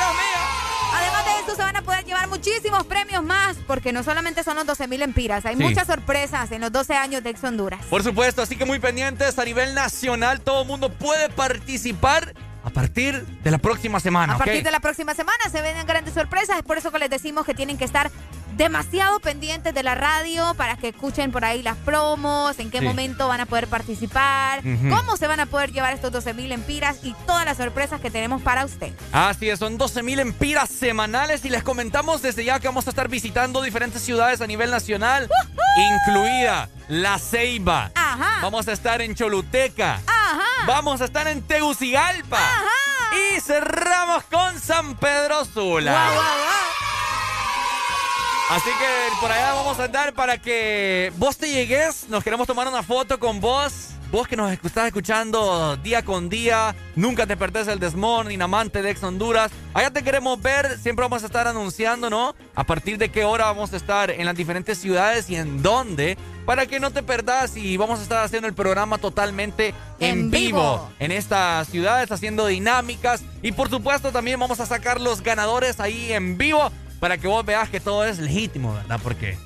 Se 1.57 1.63
van 1.63 1.77
a 1.77 1.83
poder 1.83 2.05
llevar 2.05 2.29
muchísimos 2.29 2.85
premios 2.87 3.23
más, 3.23 3.57
porque 3.67 3.93
no 3.93 4.03
solamente 4.03 4.43
son 4.43 4.57
los 4.57 4.67
12 4.67 4.89
mil 4.89 5.03
empiras, 5.03 5.45
hay 5.45 5.57
Sí. 5.57 5.63
muchas 5.63 5.87
sorpresas 5.87 6.51
en 6.51 6.61
los 6.63 6.73
12 6.73 6.95
años 6.95 7.23
de 7.23 7.31
Ex 7.31 7.45
Honduras. 7.45 7.85
Por 7.91 8.03
supuesto, 8.03 8.41
así 8.43 8.57
que 8.57 8.65
muy 8.65 8.79
pendientes 8.79 9.39
a 9.39 9.45
nivel 9.45 9.75
nacional, 9.75 10.41
todo 10.41 10.63
el 10.63 10.69
mundo 10.69 10.91
puede 10.93 11.29
participar 11.29 12.35
a 12.65 12.71
partir 12.71 13.25
de 13.27 13.51
la 13.51 13.59
próxima 13.59 13.99
semana, 14.01 14.35
A 14.35 14.39
partir 14.39 14.63
de 14.63 14.71
la 14.71 14.81
próxima 14.81 15.15
semana 15.15 15.39
se 15.51 15.61
vienen 15.63 15.87
grandes 15.87 16.15
sorpresas, 16.15 16.57
es 16.59 16.63
por 16.63 16.79
eso 16.79 16.91
que 16.91 16.99
les 17.01 17.11
decimos 17.11 17.45
que 17.45 17.55
tienen 17.55 17.77
que 17.77 17.85
estar 17.85 18.11
demasiado 18.57 19.21
pendientes 19.21 19.75
de 19.75 19.83
la 19.83 19.95
radio 19.95 20.55
para 20.55 20.77
que 20.77 20.89
escuchen 20.89 21.33
por 21.33 21.45
ahí 21.45 21.63
las 21.63 21.77
promos, 21.79 22.59
en 22.59 22.71
qué 22.71 22.79
Sí. 22.81 22.85
momento 22.85 23.29
van 23.29 23.41
a 23.41 23.47
poder 23.47 23.69
participar, 23.69 24.61
cómo 24.91 25.17
se 25.17 25.27
van 25.27 25.41
a 25.41 25.47
poder 25.47 25.73
llevar 25.73 25.93
estos 25.93 26.13
12 26.13 26.35
mil 26.35 26.53
empiras 26.53 26.99
y 27.03 27.15
todas 27.27 27.45
las 27.45 27.57
sorpresas 27.57 28.01
que 28.01 28.11
tenemos 28.11 28.43
para 28.43 28.65
usted. 28.65 28.93
Así 29.13 29.49
es, 29.49 29.59
son 29.59 29.79
12 29.79 30.03
mil 30.03 30.19
empiras 30.21 30.69
semanales 30.71 31.45
y 31.45 31.49
les 31.51 31.63
comentamos 31.63 32.23
desde 32.23 32.45
ya 32.45 32.61
que 32.61 32.69
vamos 32.69 32.87
a 32.87 32.91
estar 32.91 33.09
visitando 33.09 33.63
diferentes 33.63 34.03
ciudades 34.03 34.41
a 34.41 34.47
nivel 34.47 34.71
nacional, 34.71 35.29
incluida 35.79 36.69
La 36.89 37.19
Ceiba. 37.19 37.91
Ajá. 37.95 38.39
Vamos 38.43 38.69
a 38.69 38.73
estar 38.73 39.01
en 39.01 39.15
Choluteca. 39.15 40.01
Ajá. 40.07 40.43
Vamos 40.67 41.01
a 41.01 41.07
estar 41.07 41.27
en 41.29 41.43
Tegucigalpa. 41.43 42.39
Y 43.37 43.41
cerramos 43.41 44.25
con 44.25 44.59
San 44.61 44.97
Pedro 44.97 45.45
Sula. 45.45 45.93
Guau, 45.93 46.15
guau, 46.15 46.25
guau. 46.25 47.32
Así 48.51 48.69
que 48.69 49.21
por 49.21 49.31
allá 49.33 49.55
vamos 49.55 49.79
a 49.79 49.85
andar 49.85 50.13
para 50.13 50.37
que 50.39 51.13
vos 51.17 51.37
te 51.37 51.51
llegues. 51.51 52.09
Nos 52.09 52.23
queremos 52.23 52.47
tomar 52.47 52.69
una 52.69 52.83
foto 52.83 53.19
con 53.19 53.41
vos. 53.41 53.89
Vos 54.11 54.29
que 54.29 54.37
nos 54.37 54.53
estás 54.53 54.89
escuchando 54.89 55.75
día 55.79 56.05
con 56.05 56.29
día, 56.29 56.77
nunca 56.97 57.27
te 57.27 57.35
perdés 57.35 57.67
el 57.67 57.79
Desmorning, 57.79 58.43
amante 58.43 58.83
de 58.83 58.91
Ex 58.91 59.03
Honduras. 59.03 59.51
Allá 59.73 59.91
te 59.91 60.03
queremos 60.03 60.39
ver, 60.43 60.79
siempre 60.79 61.03
vamos 61.03 61.23
a 61.23 61.27
estar 61.27 61.49
anunciando, 61.49 62.11
¿no? 62.11 62.35
A 62.55 62.65
partir 62.65 62.99
de 62.99 63.11
qué 63.11 63.25
hora 63.25 63.47
vamos 63.47 63.73
a 63.73 63.77
estar 63.79 64.11
en 64.11 64.27
las 64.27 64.37
diferentes 64.37 64.77
ciudades 64.77 65.31
y 65.31 65.37
en 65.37 65.63
dónde, 65.63 66.19
para 66.45 66.67
que 66.67 66.79
no 66.79 66.91
te 66.91 67.03
perdás 67.03 67.57
y 67.57 67.79
vamos 67.79 68.01
a 68.01 68.03
estar 68.03 68.23
haciendo 68.23 68.49
el 68.49 68.55
programa 68.55 68.99
totalmente 68.99 69.69
en, 69.99 70.19
En 70.25 70.31
vivo. 70.31 70.59
vivo. 70.59 70.93
en 70.99 71.11
estas 71.11 71.69
ciudades, 71.69 72.13
haciendo 72.13 72.45
dinámicas 72.49 73.23
y 73.41 73.53
por 73.53 73.71
supuesto 73.71 74.13
también 74.13 74.39
vamos 74.39 74.61
a 74.61 74.67
sacar 74.67 75.01
los 75.01 75.23
ganadores 75.23 75.81
ahí 75.81 76.13
en 76.13 76.37
vivo 76.37 76.71
para 77.03 77.19
que 77.19 77.27
vos 77.27 77.45
veas 77.45 77.69
que 77.69 77.81
todo 77.81 78.05
es 78.05 78.21
legítimo, 78.21 78.75
¿verdad? 78.75 79.01
Porque 79.03 79.37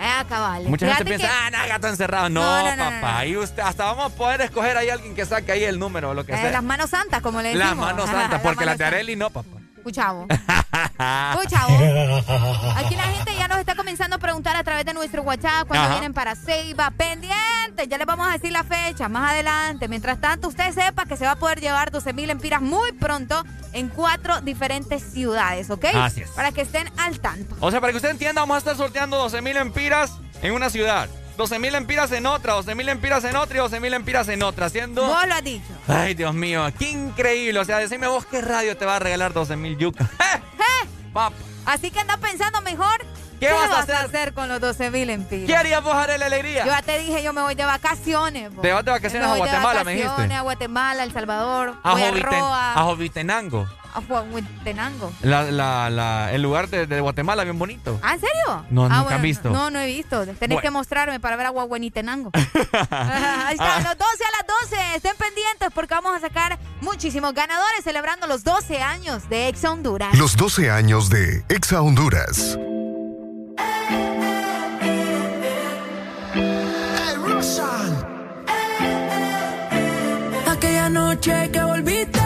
Ah, 0.00 0.24
cabal. 0.28 0.64
mucha 0.64 0.88
gente 0.88 1.04
piensa, 1.04 1.28
que- 1.28 1.32
ah, 1.32 1.48
no, 1.62 1.68
gato 1.68 1.86
encerrado. 1.86 2.28
No, 2.28 2.40
No, 2.42 2.74
no, 2.76 2.82
papá, 3.00 3.24
no, 3.24 3.38
usted, 3.40 3.62
hasta 3.62 3.84
vamos 3.84 4.12
a 4.12 4.16
poder 4.16 4.40
escoger 4.40 4.76
ahí 4.76 4.90
alguien 4.90 5.14
que 5.14 5.24
saque 5.24 5.52
ahí 5.52 5.62
el 5.62 5.78
número 5.78 6.10
o 6.10 6.14
lo 6.14 6.26
que 6.26 6.32
Eh, 6.32 6.36
sea. 6.36 6.50
las 6.50 6.64
manos 6.64 6.90
santas, 6.90 7.22
como 7.22 7.40
le 7.40 7.54
Las 7.54 7.68
decimos. 7.68 7.86
manos 7.86 8.08
Ajá, 8.08 8.20
santas, 8.22 8.40
porque 8.42 8.64
las 8.66 8.78
de 8.78 8.84
manos 8.84 8.94
Areli 8.96 9.14
no, 9.14 9.30
papá. 9.30 9.48
Escuchamos. 9.84 10.26
Escuchamos. 10.30 12.24
Aquí 12.76 12.96
la 12.96 13.02
gente 13.02 13.34
ya 13.36 13.48
nos 13.48 13.58
está 13.58 13.74
comenzando 13.74 14.16
a 14.16 14.18
preguntar 14.18 14.56
a 14.56 14.64
través 14.64 14.86
de 14.86 14.94
nuestro 14.94 15.20
WhatsApp 15.20 15.68
cuando 15.68 15.84
Ajá. 15.84 15.90
vienen 15.96 16.14
para 16.14 16.34
Ceiba. 16.34 16.90
Pendiente, 16.90 17.86
ya 17.86 17.98
les 17.98 18.06
vamos 18.06 18.26
a 18.26 18.32
decir 18.32 18.50
la 18.50 18.64
fecha 18.64 19.10
más 19.10 19.32
adelante. 19.32 19.86
Mientras 19.88 20.18
tanto, 20.22 20.48
usted 20.48 20.72
sepa 20.72 21.04
que 21.04 21.18
se 21.18 21.26
va 21.26 21.32
a 21.32 21.36
poder 21.36 21.60
llevar 21.60 21.90
12 21.90 22.14
mil 22.14 22.30
empiras 22.30 22.62
muy 22.62 22.92
pronto 22.92 23.44
en 23.74 23.90
cuatro 23.90 24.40
diferentes 24.40 25.02
ciudades, 25.02 25.68
¿ok? 25.68 25.84
Así 25.96 26.22
es. 26.22 26.30
Para 26.30 26.50
que 26.50 26.62
estén 26.62 26.90
al 26.96 27.20
tanto. 27.20 27.54
O 27.60 27.70
sea, 27.70 27.82
para 27.82 27.92
que 27.92 27.98
usted 27.98 28.08
entienda, 28.08 28.40
vamos 28.40 28.54
a 28.54 28.58
estar 28.60 28.76
sorteando 28.78 29.18
12 29.18 29.42
mil 29.42 29.58
empiras 29.58 30.12
en 30.40 30.54
una 30.54 30.70
ciudad. 30.70 31.10
12 31.36 31.58
mil 31.58 31.74
empiras 31.74 32.12
en 32.12 32.26
otra, 32.26 32.52
12 32.54 32.74
mil 32.74 32.88
empiras 32.88 33.24
en 33.24 33.34
otra 33.36 33.56
y 33.56 33.60
12 33.60 33.80
mil 33.80 33.92
empiras 33.94 34.28
en 34.28 34.42
otra, 34.42 34.66
haciendo... 34.66 35.04
Vos 35.06 35.26
lo 35.26 35.34
has 35.34 35.42
dicho. 35.44 35.66
Ay, 35.88 36.14
Dios 36.14 36.32
mío, 36.34 36.64
qué 36.78 36.90
increíble. 36.90 37.58
O 37.58 37.64
sea, 37.64 37.78
decime 37.78 38.06
vos 38.06 38.24
qué 38.26 38.40
radio 38.40 38.76
te 38.76 38.84
va 38.86 38.96
a 38.96 38.98
regalar 39.00 39.32
12 39.32 39.56
mil 39.56 39.76
yucas. 39.76 40.08
¡Eh! 40.20 40.40
¿Eh? 40.58 40.88
Así 41.66 41.90
que 41.90 42.00
anda 42.00 42.16
pensando 42.18 42.60
mejor. 42.62 43.04
¿Qué 43.40 43.52
vas 43.52 43.90
a 43.90 44.00
hacer? 44.00 44.32
con 44.32 44.48
los 44.48 44.60
12 44.60 44.90
mil 44.90 45.10
empiras? 45.10 45.46
¿Qué 45.46 45.56
harías 45.56 45.82
vos, 45.82 45.94
Arely 45.94 46.22
Alegría? 46.22 46.64
Yo 46.64 46.70
ya 46.70 46.82
te 46.82 46.98
dije, 47.00 47.22
yo 47.22 47.32
me 47.32 47.42
voy 47.42 47.54
de 47.54 47.64
vacaciones. 47.64 48.50
Te 48.62 48.72
vas 48.72 48.84
de 48.84 48.90
vacaciones 48.92 49.28
Me 49.28 49.34
a 49.34 49.36
voy 49.36 49.40
de 49.40 49.50
Guatemala, 49.50 49.84
me 49.84 49.92
vacaciones 49.92 50.16
dijiste. 50.16 50.34
a 50.34 50.40
Guatemala, 50.42 51.02
El 51.04 51.12
Salvador. 51.12 51.74
A, 51.82 51.92
voy 51.92 52.02
a 52.02 52.10
Joviten- 52.12 52.22
Roa, 52.22 52.72
a 52.74 52.82
Jovitenango. 52.84 53.66
A 53.94 54.00
Huehuetenango. 54.00 55.12
La, 55.22 55.42
la, 55.44 55.88
la, 55.88 56.32
el 56.32 56.42
lugar 56.42 56.68
de, 56.68 56.86
de 56.86 57.00
Guatemala, 57.00 57.44
bien 57.44 57.58
bonito. 57.58 57.98
¿Ah, 58.02 58.14
en 58.14 58.20
serio? 58.20 58.66
No, 58.70 58.84
Ah, 58.84 58.88
nunca 58.88 59.00
bueno, 59.02 59.16
han 59.16 59.22
visto. 59.22 59.50
No, 59.50 59.70
no 59.70 59.78
he 59.78 59.86
visto. 59.86 60.20
Tenés 60.26 60.38
Bueno. 60.40 60.60
que 60.60 60.70
mostrarme 60.70 61.20
para 61.20 61.36
ver 61.36 61.46
a 61.46 61.50
Guaguenitenango. 61.50 62.30
Ahí 62.34 63.54
está, 63.54 63.76
Ah. 63.76 63.80
los 63.80 63.96
12 63.98 64.24
a 64.24 64.36
las 64.36 64.46
12. 64.70 64.96
Estén 64.96 65.16
pendientes 65.16 65.68
porque 65.74 65.94
vamos 65.94 66.14
a 66.16 66.20
sacar 66.20 66.58
muchísimos 66.80 67.32
ganadores 67.34 67.84
celebrando 67.84 68.26
los 68.26 68.44
12 68.44 68.82
años 68.82 69.28
de 69.28 69.48
Ex 69.48 69.64
Honduras. 69.64 70.16
Los 70.18 70.36
12 70.36 70.70
años 70.70 71.08
de 71.08 71.44
Exa 71.48 71.80
Honduras. 71.80 72.58
Hey. 73.56 75.04
Aquella 80.46 80.88
noche 80.88 81.50
que 81.52 81.62
volviste, 81.62 82.20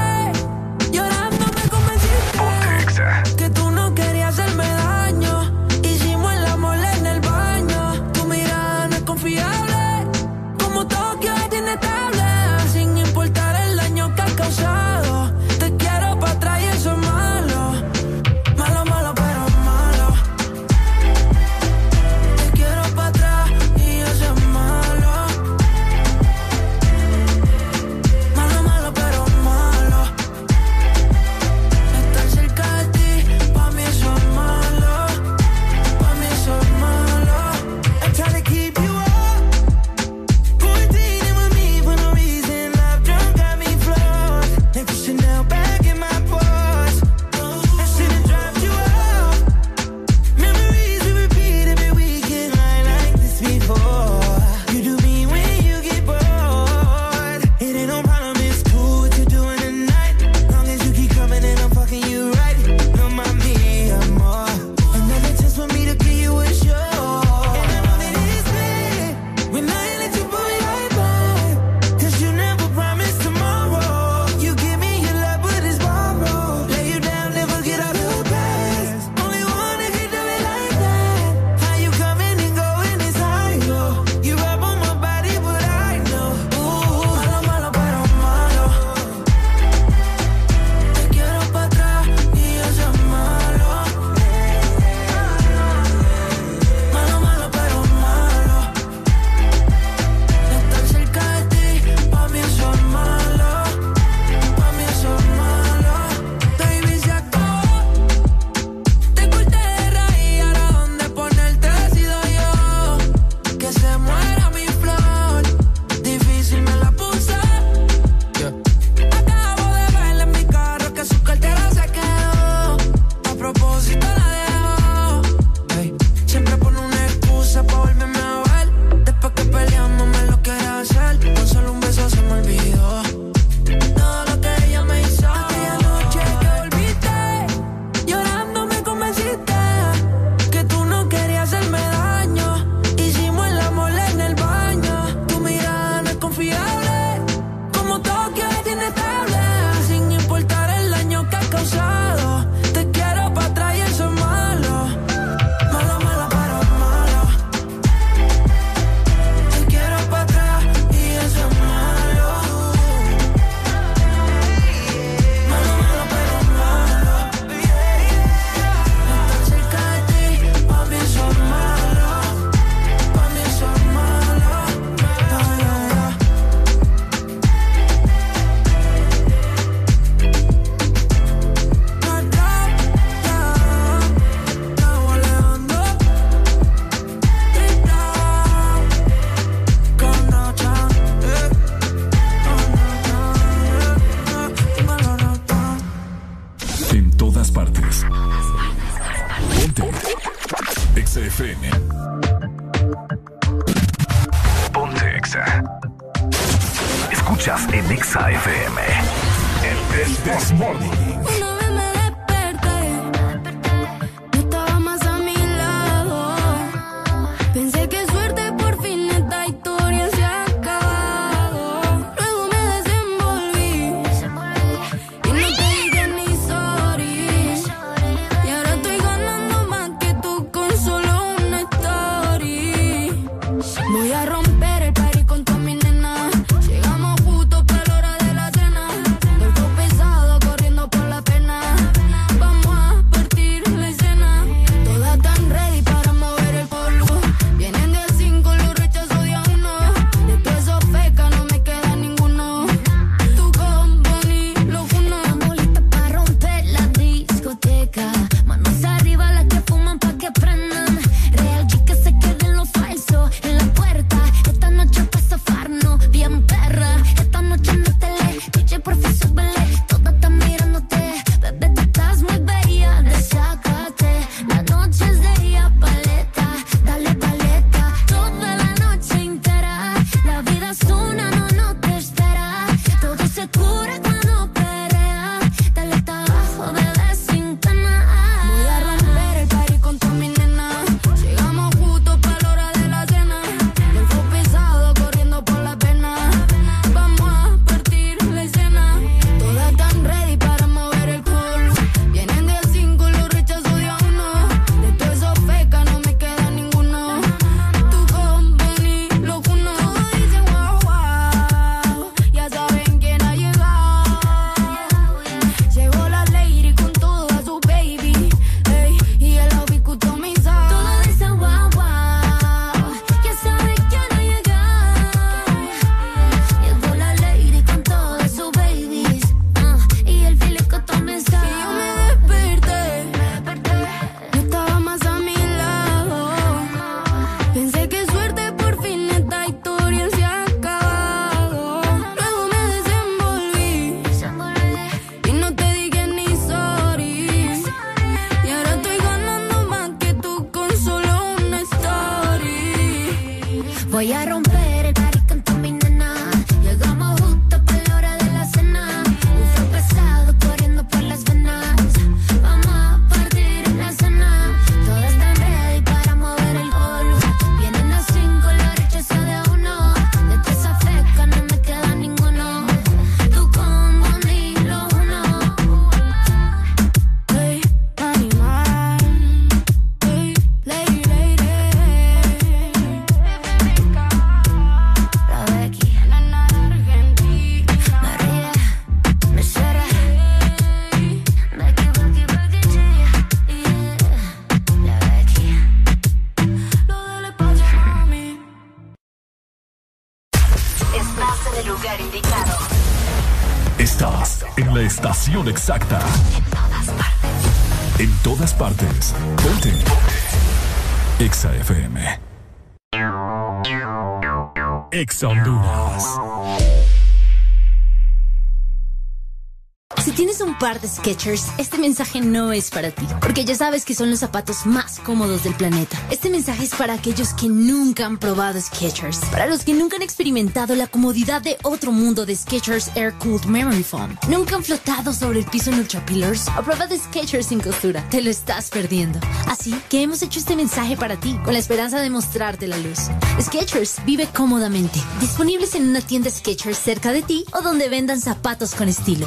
Skechers, 421.09 421.47
este 421.57 421.79
mensaje 421.79 422.21
no 422.21 422.53
es 422.53 422.69
para 422.69 422.91
ti, 422.91 423.07
porque 423.23 423.47
ya 423.47 423.55
sabes 423.55 423.87
que 423.87 423.95
son 423.95 424.11
los 424.11 424.19
zapatos 424.19 424.67
más 424.67 425.01
cómodos 425.01 425.43
del 425.43 425.55
planeta. 425.55 425.99
Este 426.11 426.29
mensaje 426.29 426.65
es 426.65 426.75
para 426.75 426.93
aquellos 426.93 427.33
que 427.33 427.49
nunca 427.49 428.05
han 428.05 428.19
probado 428.19 428.61
Skechers, 428.61 429.17
para 429.33 429.47
los 429.47 429.65
que 429.65 429.73
nunca 429.73 429.97
han 429.97 430.03
experimentado 430.03 430.75
la 430.75 430.87
comodidad 430.87 431.41
de 431.41 431.57
otro 431.63 431.93
mundo 431.93 432.27
de 432.27 432.37
Skechers 432.37 432.91
Air 432.95 433.15
Cooled 433.15 433.47
Memory 433.47 433.85
Foam, 433.85 434.19
nunca 434.29 434.57
han 434.57 434.63
flotado 434.63 435.15
sobre 435.15 435.39
el 435.39 435.47
piso 435.47 435.71
en 435.71 435.79
Ultra 435.79 436.05
Pillars 436.05 436.47
o 436.59 436.63
probado 436.63 436.95
Skechers 436.95 437.47
sin 437.47 437.61
costura. 437.61 438.07
Te 438.11 438.21
lo 438.21 438.29
estás 438.29 438.69
perdiendo. 438.69 439.19
Así 439.47 439.75
que 439.89 440.03
hemos 440.03 440.21
hecho 440.21 440.39
este 440.39 440.57
mensaje 440.57 440.99
para 440.99 441.19
ti, 441.19 441.39
con 441.43 441.55
la 441.55 441.59
esperanza 441.59 442.03
de 442.03 442.11
mostrarte 442.11 442.69
la 442.69 442.77
luz. 442.77 442.99
Skechers 443.41 444.05
vive 444.05 444.27
cómodamente, 444.27 445.01
disponibles 445.23 445.75
en 445.75 445.89
una 445.89 446.03
tienda 446.03 446.29
Skechers 446.29 446.77
cerca 446.77 447.13
de 447.13 447.23
ti 447.23 447.47
o 447.55 447.63
donde 447.63 447.89
vendan 447.89 448.21
zapatos 448.21 448.75
con 448.75 448.91
estilo. 448.91 449.27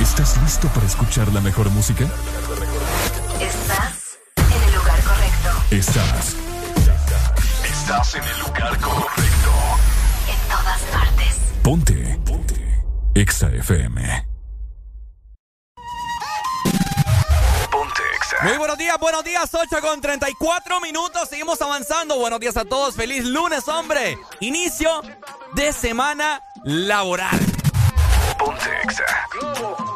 ¿Estás 0.00 0.36
listo 0.42 0.68
para 0.68 0.86
escuchar 0.86 1.26
la 1.32 1.40
mejor 1.40 1.70
música? 1.70 2.04
Estás 3.40 4.18
en 4.36 4.62
el 4.62 4.74
lugar 4.74 5.02
correcto. 5.02 5.48
Estás. 5.70 6.36
Estás 7.64 8.14
en 8.14 8.24
el 8.24 8.40
lugar 8.40 8.78
correcto. 8.78 9.52
En 10.28 10.48
todas 10.50 10.80
partes. 10.92 11.36
Ponte. 11.62 12.20
Ponte. 12.26 12.84
Exa 13.14 13.48
FM. 13.48 14.26
Ponte 17.70 18.02
Exa. 18.16 18.36
Muy 18.42 18.58
buenos 18.58 18.76
días, 18.76 18.98
buenos 19.00 19.24
días, 19.24 19.50
8 19.50 19.80
con 19.80 20.02
34 20.02 20.80
minutos. 20.80 21.26
Seguimos 21.30 21.62
avanzando. 21.62 22.18
Buenos 22.18 22.40
días 22.40 22.58
a 22.58 22.66
todos. 22.66 22.94
Feliz 22.96 23.24
lunes, 23.24 23.66
hombre. 23.68 24.18
Inicio 24.40 25.00
de 25.54 25.72
semana 25.72 26.42
laboral. 26.64 27.55
Ponte 28.46 29.95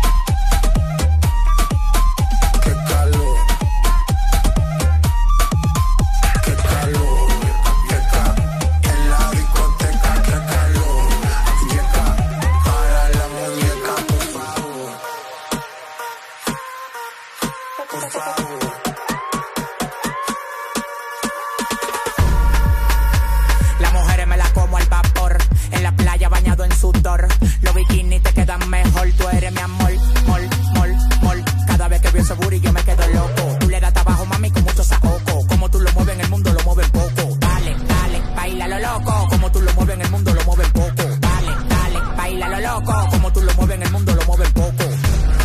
Eres 29.51 29.53
mi 29.53 29.61
amor, 29.61 29.91
mol, 30.27 30.49
mol, 30.75 30.95
mol. 31.21 31.43
Cada 31.67 31.87
vez 31.87 32.01
que 32.01 32.09
veo 32.11 32.21
ese 32.21 32.33
booty 32.33 32.59
yo 32.59 32.73
me 32.73 32.83
quedo 32.83 33.07
loco. 33.07 33.57
Tú 33.59 33.69
le 33.69 33.79
das 33.79 33.93
trabajo, 33.93 34.25
mami, 34.25 34.51
con 34.51 34.63
mucho 34.63 34.83
saoco. 34.83 35.47
Como 35.47 35.69
tú 35.69 35.79
lo 35.79 35.91
mueves 35.93 36.15
en 36.15 36.21
el 36.21 36.29
mundo, 36.29 36.53
lo 36.53 36.63
mueves 36.63 36.89
poco. 36.89 37.37
Dale, 37.39 37.75
dale, 37.87 38.21
baila 38.35 38.67
lo 38.67 38.79
loco. 38.79 39.27
Como 39.29 39.51
tú 39.51 39.61
lo 39.61 39.73
mueves 39.73 39.95
en 39.95 40.01
el 40.01 40.11
mundo, 40.11 40.33
lo 40.33 40.43
mueves 40.43 40.69
poco. 40.69 41.03
Dale, 41.19 41.51
dale, 41.69 41.99
baila 42.17 42.49
lo 42.49 42.59
loco. 42.59 43.07
Como 43.11 43.33
tú 43.33 43.41
lo 43.41 43.53
mueves 43.53 43.75
en 43.75 43.83
el 43.83 43.91
mundo, 43.91 44.15
lo 44.15 44.25
mueves 44.25 44.51
poco. 44.51 44.83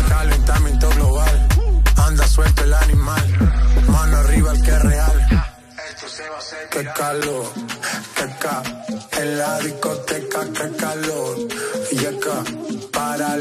Calentamiento 0.09 0.89
global. 0.89 1.47
Anda 1.97 2.27
suelto 2.27 2.63
el 2.63 2.73
animal. 2.73 3.25
Mano 3.87 4.17
arriba 4.17 4.51
el 4.53 4.61
que 4.63 4.71
es 4.71 4.81
real. 4.83 5.47
Qué 6.71 6.85
calor, 6.95 7.45
qué 8.15 8.27
ca 8.39 8.61
en 9.19 9.37
la 9.37 9.59
discoteca, 9.59 10.39
qué 10.53 10.77
calor. 10.77 11.37
Y 11.91 12.05
acá, 12.05 12.43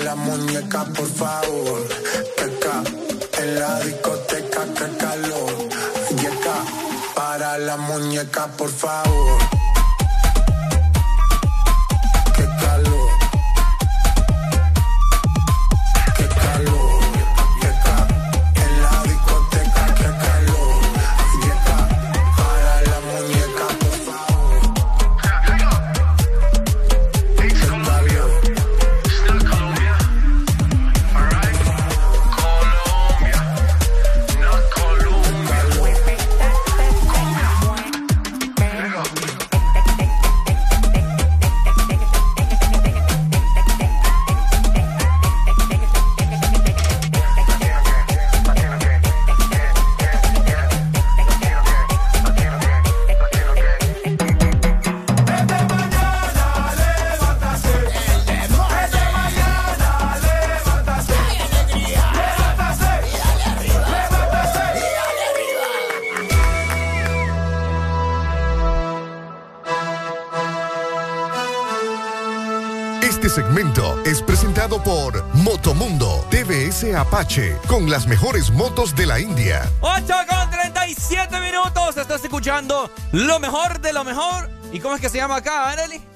la 0.04 0.14
muñeca, 0.14 0.84
por 0.84 1.06
favor. 1.06 1.88
Qué 2.36 2.58
ca 2.58 2.82
en 3.42 3.60
la 3.60 3.80
discoteca, 3.80 4.64
qué 4.74 4.96
calor. 4.96 5.52
Y 6.10 6.26
acá, 6.26 6.56
para 7.14 7.58
la 7.58 7.76
muñeca, 7.76 8.46
por 8.56 8.70
favor. 8.70 9.38
TVS 76.76 76.94
Apache 76.94 77.56
con 77.68 77.88
las 77.88 78.06
mejores 78.06 78.50
motos 78.50 78.94
de 78.94 79.06
la 79.06 79.18
India. 79.18 79.70
8 79.80 80.14
con 80.28 80.50
37 80.50 81.40
minutos. 81.40 81.96
Estás 81.96 82.22
escuchando 82.22 82.90
lo 83.12 83.40
mejor 83.40 83.80
de 83.80 83.92
lo 83.94 84.04
mejor. 84.04 84.50
¿Y 84.72 84.80
cómo 84.80 84.94
es 84.94 85.00
que 85.00 85.08
se 85.08 85.16
llama 85.16 85.36
acá, 85.36 85.70
Arely? 85.70 86.15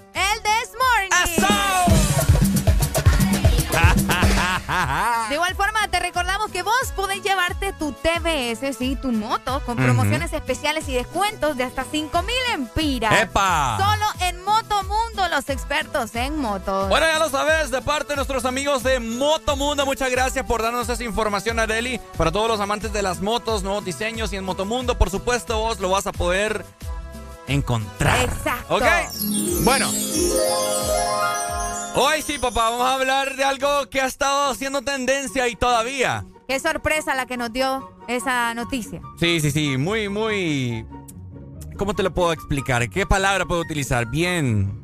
De 5.28 5.34
igual 5.34 5.54
forma, 5.54 5.86
te 5.88 6.00
recordamos 6.00 6.50
que 6.50 6.62
vos 6.62 6.92
podés 6.96 7.22
llevarte 7.22 7.72
tu 7.72 7.92
TBS, 7.92 8.76
sí, 8.76 8.96
tu 8.96 9.12
moto, 9.12 9.62
con 9.64 9.76
promociones 9.76 10.32
especiales 10.32 10.88
y 10.88 10.94
descuentos 10.94 11.56
de 11.56 11.64
hasta 11.64 11.84
5 11.84 12.22
mil 12.22 12.36
empiras. 12.54 13.20
¡Epa! 13.20 13.78
Solo 13.78 14.28
en 14.28 14.42
Motomundo, 14.44 15.28
los 15.28 15.48
expertos 15.48 16.14
en 16.14 16.38
motos. 16.38 16.88
Bueno, 16.88 17.06
ya 17.06 17.18
lo 17.18 17.28
sabes, 17.28 17.70
de 17.70 17.82
parte 17.82 18.08
de 18.10 18.16
nuestros 18.16 18.44
amigos 18.44 18.82
de 18.82 19.00
Motomundo, 19.00 19.86
muchas 19.86 20.10
gracias 20.10 20.44
por 20.44 20.62
darnos 20.62 20.88
esa 20.88 21.04
información, 21.04 21.58
Areli. 21.58 22.00
Para 22.16 22.32
todos 22.32 22.48
los 22.48 22.60
amantes 22.60 22.92
de 22.92 23.02
las 23.02 23.20
motos, 23.20 23.62
nuevos 23.62 23.84
diseños 23.84 24.32
y 24.32 24.36
en 24.36 24.44
Motomundo, 24.44 24.98
por 24.98 25.10
supuesto, 25.10 25.58
vos 25.58 25.80
lo 25.80 25.90
vas 25.90 26.06
a 26.06 26.12
poder 26.12 26.64
encontrar. 27.46 28.20
Exacto. 28.20 28.76
¿Ok? 28.76 28.84
Bueno. 29.62 29.90
Hoy 31.94 32.22
sí, 32.22 32.38
papá, 32.38 32.70
vamos 32.70 32.86
a 32.86 32.94
hablar 32.94 33.36
de 33.36 33.44
algo 33.44 33.88
que 33.90 34.00
ha 34.00 34.06
estado 34.06 34.50
haciendo 34.50 34.82
tendencia 34.82 35.48
y 35.48 35.56
todavía. 35.56 36.24
Qué 36.48 36.58
sorpresa 36.60 37.14
la 37.14 37.26
que 37.26 37.36
nos 37.36 37.52
dio 37.52 37.90
esa 38.08 38.54
noticia. 38.54 39.00
Sí, 39.18 39.40
sí, 39.40 39.50
sí, 39.50 39.76
muy, 39.76 40.08
muy... 40.08 40.86
¿Cómo 41.76 41.94
te 41.94 42.02
lo 42.02 42.12
puedo 42.12 42.32
explicar? 42.32 42.88
¿Qué 42.90 43.06
palabra 43.06 43.44
puedo 43.44 43.60
utilizar? 43.60 44.06
Bien... 44.06 44.78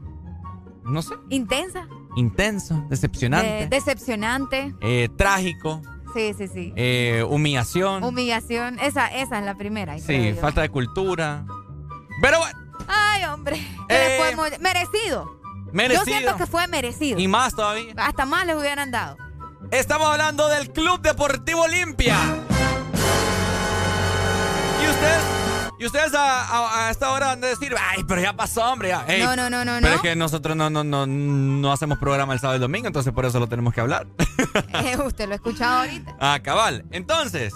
No 0.85 1.03
sé. 1.03 1.15
Intensa. 1.31 1.89
Intenso, 2.17 2.85
decepcionante, 2.89 3.65
eh, 3.65 3.67
decepcionante. 3.69 4.75
eh, 4.81 5.09
trágico, 5.17 5.83
Sí, 6.15 6.33
sí, 6.39 6.49
sí. 6.49 6.73
eh, 6.77 7.25
humillación. 7.29 8.03
Humillación. 8.05 8.79
Esa, 8.79 9.09
esa 9.09 9.39
es 9.41 9.45
la 9.45 9.57
primera. 9.57 9.99
sí, 9.99 10.33
falta 10.41 10.63
de 10.63 10.71
cultura. 10.71 11.45
Pero 12.23 12.39
bueno, 12.39 12.59
Ay, 12.89 13.25
hombre. 13.25 13.57
¿qué 13.89 13.95
le 13.95 14.19
podemos- 14.19 14.61
Merecido. 14.61 15.36
Merecido. 15.77 16.05
Yo 16.07 16.13
siento 16.19 16.37
que 16.37 16.47
fue 16.47 16.67
merecido. 16.69 17.19
Y 17.21 17.29
más 17.29 17.55
todavía. 17.55 17.93
Hasta 17.99 18.25
más 18.27 18.47
les 18.47 18.57
hubieran 18.57 18.91
dado. 18.91 19.17
Estamos 19.71 20.09
hablando 20.09 20.49
del 20.49 20.73
Club 20.73 21.01
Deportivo 21.03 21.63
Olimpia. 21.63 22.17
Y 24.83 24.89
ustedes, 24.89 25.23
y 25.81 25.87
ustedes 25.87 26.15
a, 26.15 26.45
a- 26.45 26.87
a 26.87 26.91
esta 26.91 27.11
hora 27.13 27.33
han 27.33 27.41
de 27.41 27.49
decir, 27.49 27.75
ay, 27.79 28.05
pero 28.07 28.21
ya 28.21 28.33
pasó, 28.35 28.63
hombre. 28.73 28.89
ya". 28.91 29.05
Ey, 29.09 29.23
No, 29.23 29.35
no, 29.37 29.51
no, 29.51 29.65
no, 29.65 29.73
Pero 29.81 29.89
no. 29.89 29.95
es 29.97 30.01
que 30.01 30.15
nosotros 30.17 30.57
no, 30.57 30.71
no, 30.71 30.85
no, 30.85 31.07
no 31.07 31.73
hacemos 31.73 31.99
programa 31.99 32.33
el 32.33 32.39
sábado 32.41 32.55
y 32.57 32.59
el 32.59 32.63
domingo, 32.63 32.87
entonces 32.87 33.13
por 33.13 33.27
eso 33.27 33.39
lo 33.41 33.49
tenemos 33.49 33.75
que 33.75 33.81
hablar. 33.81 34.07
Eh, 34.85 34.97
usted 35.05 35.27
lo 35.27 35.33
ha 35.33 35.37
escuchado 35.37 35.81
ahorita. 35.81 36.17
Ah, 36.21 36.39
cabal. 36.43 36.85
Entonces, 36.91 37.53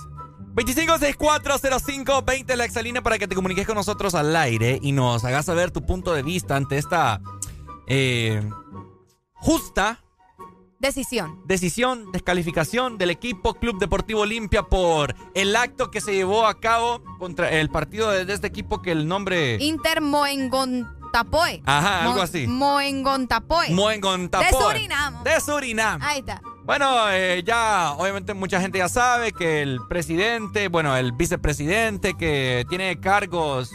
25640520 0.54 2.56
la 2.56 2.64
exalina 2.64 3.02
para 3.02 3.18
que 3.18 3.28
te 3.28 3.34
comuniques 3.34 3.66
con 3.66 3.76
nosotros 3.76 4.14
al 4.14 4.34
aire 4.36 4.78
y 4.82 4.92
nos 4.92 5.24
hagas 5.24 5.46
saber 5.46 5.70
tu 5.70 5.84
punto 5.86 6.12
de 6.12 6.22
vista 6.22 6.56
ante 6.56 6.76
esta 6.78 7.20
eh, 7.90 8.40
justa 9.34 10.00
Decisión. 10.78 11.42
decisión, 11.44 12.10
descalificación 12.12 12.96
del 12.96 13.10
equipo 13.10 13.52
Club 13.54 13.78
Deportivo 13.78 14.20
Olimpia 14.20 14.62
por 14.62 15.14
el 15.34 15.54
acto 15.54 15.90
que 15.90 16.00
se 16.00 16.14
llevó 16.14 16.46
a 16.46 16.58
cabo 16.58 17.02
contra 17.18 17.50
el 17.50 17.68
partido 17.68 18.10
de, 18.10 18.32
este 18.32 18.46
equipo 18.46 18.80
que 18.80 18.92
el 18.92 19.06
nombre... 19.06 19.56
Inter 19.60 20.00
Moengon- 20.00 20.96
Tapoe. 21.12 21.60
Ajá, 21.66 22.04
algo 22.04 22.22
así. 22.22 22.46
Moengontapoe. 22.46 23.70
Moengontapoe. 23.70 24.46
De 24.46 24.52
Surinam. 24.52 25.24
De 25.24 25.40
Surinam. 25.40 26.00
Ahí 26.02 26.20
está. 26.20 26.40
Bueno, 26.64 27.10
eh, 27.10 27.42
ya 27.44 27.94
obviamente 27.98 28.32
mucha 28.32 28.60
gente 28.60 28.78
ya 28.78 28.88
sabe 28.88 29.32
que 29.32 29.60
el 29.60 29.80
presidente, 29.88 30.68
bueno, 30.68 30.96
el 30.96 31.10
vicepresidente 31.12 32.14
que 32.14 32.64
tiene 32.68 33.00
cargos 33.00 33.72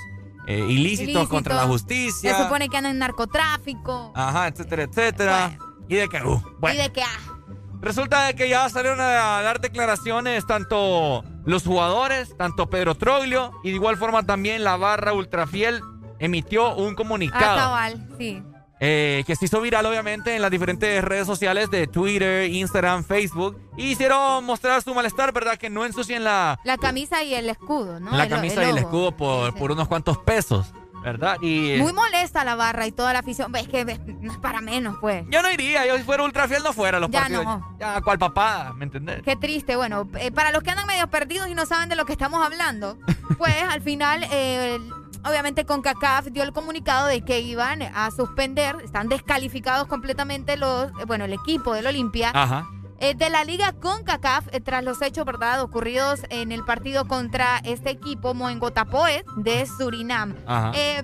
eh, 0.47 0.59
ilícitos, 0.59 1.05
Ilícito. 1.05 1.29
contra 1.29 1.55
la 1.55 1.63
justicia. 1.63 2.35
Se 2.35 2.43
supone 2.43 2.69
que 2.69 2.77
anda 2.77 2.89
en 2.89 2.99
narcotráfico. 2.99 4.11
Ajá, 4.15 4.47
etcétera, 4.47 4.83
etcétera. 4.83 5.57
Y 5.87 5.95
de 5.95 6.07
que, 6.07 6.23
uh, 6.23 6.41
bueno. 6.59 6.79
Y 6.79 6.83
de 6.83 6.91
que, 6.91 7.01
ah, 7.01 7.35
Resulta 7.81 8.25
de 8.25 8.35
que 8.35 8.49
ya 8.49 8.67
salieron 8.69 8.99
a 8.99 9.41
dar 9.43 9.61
declaraciones 9.61 10.47
tanto 10.47 11.23
los 11.45 11.63
jugadores, 11.63 12.35
tanto 12.35 12.67
Pedro 12.67 12.95
Troglio 12.95 13.51
y 13.63 13.69
de 13.69 13.75
igual 13.75 13.97
forma 13.97 14.23
también 14.23 14.63
la 14.63 14.75
barra 14.75 15.13
ultrafiel 15.13 15.81
emitió 16.17 16.75
un 16.75 16.93
ah, 16.93 16.95
comunicado 16.95 17.57
cabal, 17.57 18.07
sí. 18.17 18.41
Eh, 18.79 19.23
que 19.25 19.35
se 19.35 19.45
hizo 19.45 19.61
viral 19.61 19.85
obviamente 19.85 20.35
en 20.35 20.41
las 20.41 20.51
diferentes 20.51 21.03
redes 21.03 21.25
sociales 21.25 21.69
de 21.71 21.87
Twitter, 21.87 22.49
Instagram, 22.49 23.03
Facebook 23.03 23.57
y 23.77 23.91
hicieron 23.91 24.43
mostrar 24.45 24.81
su 24.81 24.93
malestar, 24.93 25.31
¿verdad? 25.31 25.57
Que 25.57 25.69
no 25.69 25.85
ensucien 25.85 26.23
la, 26.23 26.59
La 26.63 26.77
camisa 26.77 27.23
y 27.23 27.33
el 27.35 27.49
escudo, 27.49 27.99
¿no? 27.99 28.11
la 28.11 28.23
El- 28.23 28.29
camisa 28.29 28.63
y 28.65 28.69
el 28.69 28.77
escudo 28.77 29.11
por, 29.15 29.53
por 29.55 29.71
unos 29.71 29.87
cuantos 29.87 30.17
pesos, 30.17 30.73
¿verdad? 31.03 31.37
Y 31.41 31.77
Muy 31.79 31.93
molesta 31.93 32.43
la 32.43 32.55
barra 32.55 32.85
y 32.87 32.91
toda 32.91 33.13
la 33.13 33.19
afición. 33.19 33.55
Es 33.55 33.67
que 33.69 33.85
no 33.85 34.31
es 34.33 34.37
para 34.39 34.59
menos, 34.59 34.97
pues. 34.99 35.23
yo 35.29 35.41
no 35.41 35.51
iría, 35.51 35.85
yo 35.85 35.95
si 35.97 36.03
fuera 36.03 36.23
ultrafiel 36.23 36.61
no 36.63 36.73
fuera 36.73 36.97
a 36.97 36.99
los 36.99 37.09
Ya 37.11 37.19
partidos. 37.21 37.45
no. 37.45 37.77
Ya, 37.79 38.01
¿cuál 38.01 38.17
papá? 38.19 38.73
¿Me 38.75 38.85
entendés? 38.85 39.21
Qué 39.23 39.35
triste. 39.35 39.75
Bueno, 39.77 40.09
eh, 40.19 40.31
para 40.31 40.51
los 40.51 40.63
que 40.63 40.71
andan 40.71 40.87
medio 40.87 41.07
perdidos 41.07 41.47
y 41.47 41.53
no 41.55 41.65
saben 41.65 41.87
de 41.89 41.95
lo 41.95 42.05
que 42.05 42.11
estamos 42.13 42.43
hablando, 42.45 42.97
pues 43.37 43.53
al 43.69 43.81
final, 43.81 44.25
eh, 44.31 44.79
obviamente 45.25 45.65
con 45.65 45.81
CACAF 45.81 46.27
dio 46.27 46.43
el 46.43 46.53
comunicado 46.53 47.07
de 47.07 47.21
que 47.21 47.39
iban 47.41 47.81
a 47.81 48.11
suspender, 48.11 48.77
están 48.83 49.09
descalificados 49.09 49.87
completamente 49.87 50.57
los, 50.57 50.91
eh, 50.99 51.05
bueno, 51.05 51.25
el 51.25 51.33
equipo 51.33 51.73
del 51.73 51.87
Olimpia. 51.87 52.31
Ajá. 52.33 52.67
eh, 52.99 53.13
de 53.13 53.29
la 53.29 53.43
liga 53.43 53.73
con 53.73 54.03
CACAF 54.03 54.47
eh, 54.53 54.61
tras 54.61 54.83
los 54.83 55.01
hechos 55.01 55.25
verdad 55.25 55.61
ocurridos 55.61 56.21
en 56.29 56.51
el 56.51 56.63
partido 56.63 57.07
contra 57.07 57.57
este 57.65 57.89
equipo 57.89 58.33
Moengotapoe 58.33 59.25
de 59.37 59.65
Surinam. 59.65 60.35
Ajá. 60.47 60.71
Eh, 60.75 61.03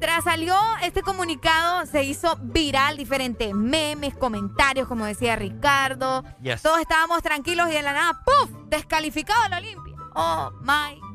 tras 0.00 0.24
salió 0.24 0.54
este 0.82 1.02
comunicado, 1.02 1.86
se 1.86 2.04
hizo 2.04 2.36
viral, 2.42 2.98
diferentes 2.98 3.54
memes, 3.54 4.14
comentarios, 4.14 4.88
como 4.88 5.06
decía 5.06 5.36
Ricardo. 5.36 6.22
Yes. 6.42 6.62
Todos 6.62 6.80
estábamos 6.80 7.22
tranquilos 7.22 7.68
y 7.70 7.72
de 7.72 7.82
la 7.82 7.92
nada, 7.94 8.22
¡puf! 8.24 8.50
Descalificado 8.68 9.46
el 9.46 9.54
Olimpia. 9.54 9.94
Oh 10.14 10.50
my 10.60 11.00
God. 11.00 11.05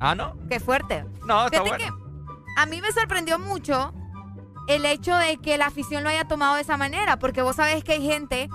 Ah, 0.00 0.14
¿no? 0.14 0.36
Qué 0.48 0.60
fuerte. 0.60 1.04
No, 1.26 1.46
está 1.46 1.62
Fíjate 1.62 1.84
bueno. 1.90 1.98
que 1.98 2.60
a 2.60 2.66
mí 2.66 2.80
me 2.80 2.92
sorprendió 2.92 3.38
mucho 3.38 3.92
el 4.68 4.84
hecho 4.84 5.16
de 5.16 5.38
que 5.38 5.56
la 5.58 5.66
afición 5.66 6.02
lo 6.02 6.10
haya 6.10 6.24
tomado 6.26 6.56
de 6.56 6.62
esa 6.62 6.76
manera, 6.76 7.18
porque 7.18 7.42
vos 7.42 7.56
sabés 7.56 7.82
que 7.84 7.92
hay 7.92 8.02
gente 8.02 8.48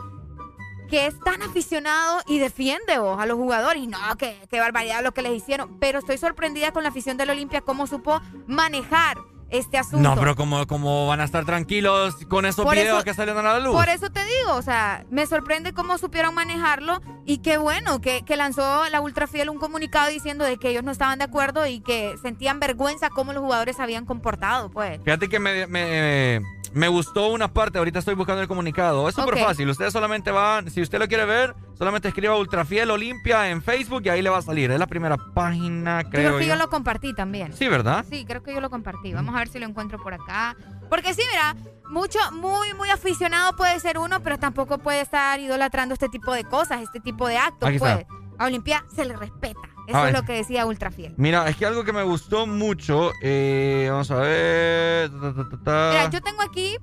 que 0.90 1.08
es 1.08 1.20
tan 1.22 1.42
aficionado 1.42 2.20
y 2.28 2.38
defiende 2.38 3.00
vos 3.00 3.20
a 3.20 3.26
los 3.26 3.38
jugadores. 3.38 3.82
Y 3.82 3.88
no, 3.88 3.98
que 4.18 4.38
qué 4.50 4.60
barbaridad 4.60 5.04
lo 5.04 5.12
que 5.12 5.22
les 5.22 5.34
hicieron. 5.34 5.80
Pero 5.80 6.00
estoy 6.00 6.18
sorprendida 6.18 6.72
con 6.72 6.84
la 6.84 6.90
afición 6.90 7.18
del 7.18 7.32
Olimpia, 7.32 7.62
cómo 7.62 7.88
supo 7.88 8.22
manejar 8.46 9.18
este 9.54 9.78
asunto. 9.78 9.98
No, 10.10 10.16
pero 10.16 10.36
como, 10.36 10.68
como 10.68 11.08
van 11.08 11.22
a 11.22 11.24
estar 11.24 11.46
tranquilos 11.46 12.16
con 12.28 12.46
esos 12.46 12.66
Por 12.66 12.76
videos 12.76 12.98
eso- 12.98 13.04
que 13.06 13.14
salieron 13.14 13.46
a 13.46 13.54
la 13.54 13.60
luz. 13.60 13.74
Por 13.74 13.88
eso 13.88 14.10
te 14.10 14.20
digo, 14.26 14.56
o 14.56 14.62
sea, 14.62 15.06
me 15.10 15.26
sorprende 15.26 15.74
cómo 15.74 15.98
supieron 15.98 16.34
manejarlo 16.36 17.02
y 17.26 17.38
qué 17.38 17.58
bueno 17.58 18.02
que, 18.02 18.24
que 18.24 18.36
lanzó 18.36 18.90
la 18.90 19.00
Ultrafiel 19.00 19.50
un 19.50 19.60
comunicado 19.60 20.10
diciendo 20.10 20.44
de 20.44 20.58
que 20.58 20.70
ellos 20.70 20.84
no 20.84 20.92
estaban 20.92 21.20
de 21.20 21.26
acuerdo 21.26 21.66
y 21.68 21.80
que 21.82 22.16
sentían 22.22 22.60
vergüenza 22.60 23.10
cómo 23.10 23.32
los 23.34 23.42
jugadores 23.44 23.76
se 23.78 23.84
habían 23.84 24.06
comportado, 24.06 24.70
pues. 24.72 25.00
Fíjate 25.04 25.30
que 25.30 25.40
me, 25.40 25.68
me, 25.68 26.42
me 26.74 26.88
gustó 26.88 27.28
una 27.28 27.54
parte, 27.54 27.78
ahorita 27.78 28.00
estoy 28.00 28.16
buscando 28.16 28.42
el 28.42 28.48
comunicado. 28.48 29.08
Es 29.10 29.16
súper 29.16 29.38
fácil, 29.38 29.70
ustedes 29.70 29.94
solamente 29.94 30.32
van, 30.32 30.70
si 30.70 30.82
usted 30.82 31.00
lo 31.00 31.08
quiere 31.08 31.26
ver, 31.26 31.56
solamente 31.78 32.08
escriba 32.08 32.36
Ultrafiel 32.38 32.90
Olimpia 32.92 33.50
en 33.50 33.62
Facebook 33.62 34.02
y 34.06 34.10
ahí 34.10 34.22
le 34.22 34.30
va 34.30 34.38
a 34.40 34.42
salir. 34.42 34.72
Es 34.72 34.80
la 34.80 34.88
primera 34.88 35.18
página, 35.18 36.02
Yo 36.04 36.10
creo 36.10 36.22
creo 36.30 36.40
que 36.40 36.46
yo. 36.48 36.54
yo 36.56 36.60
lo 36.60 36.70
compartí 36.70 37.14
también. 37.14 37.54
Sí, 37.54 37.68
¿verdad? 37.68 38.06
Sí, 38.10 38.26
creo 38.26 38.44
que 38.44 38.54
yo 38.54 38.62
lo 38.62 38.70
compartí. 38.70 39.14
Vamos 39.14 39.36
a 39.36 39.40
ver 39.40 39.48
si 39.50 39.60
lo 39.60 39.66
encuentro 39.66 40.02
por 40.02 40.14
acá. 40.14 40.56
Porque 40.90 41.14
sí, 41.14 41.22
mira, 41.32 41.56
mucho, 41.90 42.20
muy, 42.32 42.74
muy 42.76 42.90
aficionado 42.90 43.56
puede 43.56 43.80
ser 43.80 43.98
uno, 43.98 44.22
pero 44.22 44.38
tampoco 44.38 44.78
puede 44.80 45.02
estar 45.02 45.40
idolatrando 45.40 45.94
este 45.94 46.10
tipo 46.10 46.34
de 46.34 46.44
cosas, 46.44 46.82
este 46.82 47.00
tipo 47.00 47.28
de 47.28 47.38
actos, 47.38 47.68
Aquí 47.70 47.78
está. 47.78 47.96
pues. 48.06 48.08
A 48.40 48.46
Olimpia 48.46 48.84
se 48.96 49.06
le 49.06 49.16
respeta. 49.16 49.60
Eso 49.88 50.08
es 50.08 50.14
lo 50.14 50.24
que 50.24 50.34
decía 50.34 50.66
Ultrafiel. 50.66 51.14
Mira, 51.18 51.48
es 51.50 51.56
que 51.58 51.66
algo 51.66 51.84
que 51.84 51.94
me 51.94 52.04
gustó 52.04 52.48
mucho, 52.48 53.12
eh, 53.22 53.88
vamos 53.90 54.10
a 54.12 54.16
ver. 54.16 55.10
ta, 55.12 55.34
ta, 55.34 55.50
ta, 55.50 55.64
ta. 55.64 55.90
Mira, 55.92 56.10
yo 56.10 56.22
tengo 56.22 56.42
aquí 56.42 56.78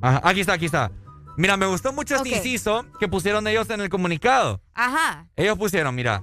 Ajá, 0.00 0.20
aquí 0.22 0.40
está, 0.40 0.52
aquí 0.52 0.66
está. 0.66 0.92
Mira, 1.36 1.56
me 1.56 1.66
gustó 1.66 1.92
mucho 1.92 2.16
este 2.16 2.30
Ok. 2.30 2.36
inciso 2.36 2.84
que 3.00 3.08
pusieron 3.08 3.46
ellos 3.48 3.68
en 3.70 3.80
el 3.80 3.88
comunicado. 3.88 4.60
Ajá. 4.74 5.26
Ellos 5.36 5.58
pusieron, 5.58 5.94
mira. 5.94 6.22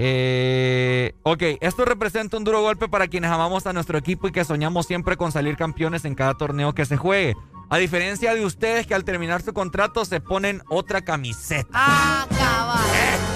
Eh, 0.00 1.12
ok, 1.24 1.42
esto 1.60 1.84
representa 1.84 2.36
un 2.36 2.44
duro 2.44 2.62
golpe 2.62 2.88
para 2.88 3.08
quienes 3.08 3.30
amamos 3.30 3.66
a 3.66 3.72
nuestro 3.72 3.98
equipo 3.98 4.28
y 4.28 4.32
que 4.32 4.44
soñamos 4.44 4.86
siempre 4.86 5.16
con 5.16 5.32
salir 5.32 5.56
campeones 5.56 6.04
en 6.04 6.14
cada 6.14 6.34
torneo 6.34 6.72
que 6.74 6.86
se 6.86 6.96
juegue. 6.96 7.34
A 7.68 7.78
diferencia 7.78 8.34
de 8.34 8.44
ustedes 8.44 8.86
que 8.86 8.94
al 8.94 9.04
terminar 9.04 9.42
su 9.42 9.52
contrato 9.52 10.04
se 10.04 10.20
ponen 10.20 10.62
otra 10.70 11.02
camiseta. 11.02 11.68
Ah, 11.72 12.26
cabal. 12.30 12.78
Lo 13.20 13.27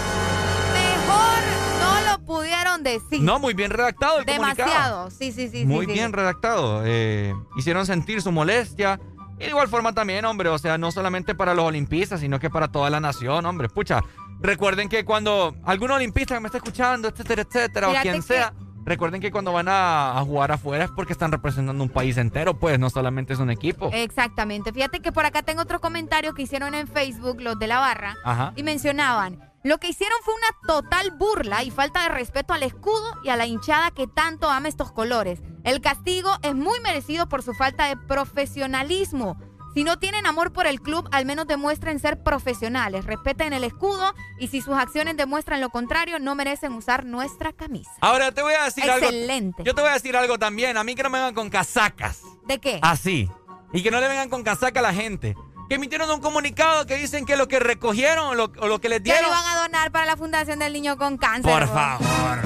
pudieron 2.37 2.83
decir. 2.83 3.21
No, 3.23 3.39
muy 3.39 3.55
bien 3.55 3.71
redactado 3.71 4.19
el 4.19 4.25
comunicado. 4.27 4.69
Demasiado. 4.69 5.11
Sí, 5.11 5.33
sí, 5.33 5.49
sí. 5.49 5.65
Muy 5.65 5.87
sí, 5.87 5.93
sí. 5.93 5.99
bien 5.99 6.13
redactado. 6.13 6.83
Eh, 6.85 7.35
hicieron 7.57 7.87
sentir 7.87 8.23
su 8.23 8.33
molestia. 8.33 8.99
Y 9.39 9.45
de 9.45 9.49
igual 9.51 9.69
forma 9.69 9.93
también, 9.93 10.25
hombre, 10.25 10.49
o 10.51 10.59
sea, 10.59 10.79
no 10.79 10.93
solamente 10.93 11.35
para 11.35 11.53
los 11.55 11.65
olimpistas, 11.65 12.21
sino 12.21 12.39
que 12.39 12.49
para 12.51 12.69
toda 12.69 12.91
la 12.91 13.01
nación, 13.01 13.45
hombre. 13.45 13.69
Pucha, 13.69 14.01
recuerden 14.41 14.89
que 14.89 15.05
cuando 15.05 15.55
algún 15.65 15.91
olimpista 15.91 16.35
que 16.35 16.41
me 16.41 16.47
está 16.47 16.59
escuchando, 16.59 17.09
etcétera, 17.09 17.43
etcétera, 17.43 17.89
Fíjate 17.89 18.09
o 18.09 18.13
quien 18.13 18.23
que- 18.23 18.29
sea, 18.29 18.53
recuerden 18.85 19.21
que 19.21 19.33
cuando 19.33 19.53
van 19.53 19.67
a, 19.69 20.17
a 20.19 20.21
jugar 20.25 20.53
afuera 20.53 20.85
es 20.85 20.91
porque 20.93 21.13
están 21.13 21.33
representando 21.33 21.83
un 21.83 21.91
país 21.91 22.17
entero, 22.19 22.55
pues, 22.59 22.79
no 22.79 22.89
solamente 22.91 23.33
es 23.33 23.39
un 23.41 23.51
equipo. 23.51 23.91
Exactamente. 23.93 24.73
Fíjate 24.73 25.01
que 25.01 25.11
por 25.13 25.25
acá 25.27 25.43
tengo 25.43 25.63
otro 25.63 25.81
comentario 25.81 26.35
que 26.35 26.43
hicieron 26.43 26.75
en 26.75 26.87
Facebook 26.87 27.41
los 27.41 27.59
de 27.59 27.67
la 27.67 27.79
barra 27.81 28.15
Ajá. 28.25 28.53
y 28.55 28.63
mencionaban, 28.63 29.41
lo 29.65 29.79
que 29.79 29.89
hicieron 29.89 30.19
fue 30.25 30.35
una 30.35 30.67
total 30.67 31.13
burla 31.13 31.63
y 31.63 31.71
falta 31.71 32.03
de 32.03 32.09
respeto 32.09 32.53
al 32.53 32.63
escudo 32.65 33.17
y 33.23 33.29
a 33.29 33.37
la 33.37 33.47
hinchada 33.47 33.93
que 33.93 34.07
tanto 34.07 34.51
ama 34.51 34.69
estos 34.69 34.91
colores. 34.91 35.41
El 35.65 35.81
castigo 35.81 36.31
es 36.43 36.55
muy 36.55 36.81
merecido 36.81 37.29
por 37.29 37.43
su 37.43 37.55
falta 37.55 37.87
de 37.87 37.97
profesionalismo. 37.97 39.37
Si 39.75 39.85
no 39.85 39.99
tienen 39.99 40.27
amor 40.27 40.53
por 40.53 40.67
el 40.67 40.83
club, 40.83 41.09
al 41.13 41.25
menos 41.25 41.47
demuestren 41.47 41.99
ser 41.99 42.23
profesionales, 42.23 43.07
respeten 43.07 43.55
el 43.55 43.65
escudo 43.65 44.15
y 44.39 44.49
si 44.49 44.61
sus 44.61 44.75
acciones 44.75 45.17
demuestran 45.17 45.63
lo 45.63 45.71
contrario, 45.71 46.19
no 46.19 46.35
merecen 46.35 46.73
usar 46.73 47.07
nuestra 47.07 47.53
camisa. 47.53 47.93
Ahora 48.01 48.33
te 48.33 48.43
voy 48.43 48.53
a 48.55 48.65
decir 48.65 48.91
algo. 48.91 49.07
Excelente. 49.07 49.63
Yo 49.65 49.75
te 49.75 49.81
voy 49.81 49.91
a 49.91 49.95
decir 49.95 50.15
algo 50.17 50.39
también. 50.39 50.77
A 50.77 50.85
mí 50.85 50.95
que 50.95 51.03
no 51.03 51.09
me 51.09 51.19
vengan 51.19 51.35
con 51.35 51.49
casacas. 51.49 52.21
¿De 52.47 52.59
qué? 52.59 52.81
Así. 52.83 53.31
Y 53.73 53.83
que 53.83 53.91
no 53.91 54.01
le 54.01 54.09
vengan 54.09 54.29
con 54.29 54.43
casaca 54.43 54.81
a 54.81 54.83
la 54.83 54.93
gente. 54.93 55.37
Que 55.73 55.77
emitieron 55.77 56.11
un 56.11 56.21
comunicado 56.21 56.85
que 56.85 56.99
dicen 56.99 57.25
que 57.25 57.35
lo 57.35 57.49
que 57.49 57.59
recogieron 57.59 58.27
o 58.27 58.35
lo, 58.35 58.53
o 58.61 58.69
lo 58.69 58.79
que 58.79 58.91
les 58.91 58.99
Que 58.99 59.05
dieron. 59.05 59.23
lo 59.23 59.29
iban 59.31 59.47
a 59.57 59.63
donar 59.63 59.91
para 59.91 60.05
la 60.05 60.19
Fundación 60.19 60.59
del 60.59 60.71
Niño 60.75 60.99
con 60.99 61.17
Cáncer. 61.17 61.51
Por 61.51 61.63
vos. 61.63 61.71
favor. 61.71 62.39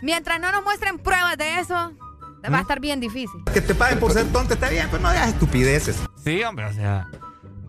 Mientras 0.00 0.40
no 0.40 0.50
nos 0.50 0.64
muestren 0.64 0.98
pruebas 0.98 1.36
de 1.36 1.60
eso, 1.60 1.90
¿Mm? 1.90 2.50
va 2.54 2.56
a 2.56 2.60
estar 2.62 2.80
bien 2.80 3.00
difícil. 3.00 3.38
Que 3.52 3.60
te 3.60 3.74
paguen 3.74 4.00
por 4.00 4.10
ser 4.14 4.32
tonto 4.32 4.54
está 4.54 4.70
bien, 4.70 4.88
pero 4.90 5.02
no 5.02 5.08
hagas 5.10 5.28
estupideces. 5.28 5.98
Sí, 6.24 6.42
hombre, 6.42 6.64
o 6.64 6.72
sea. 6.72 7.06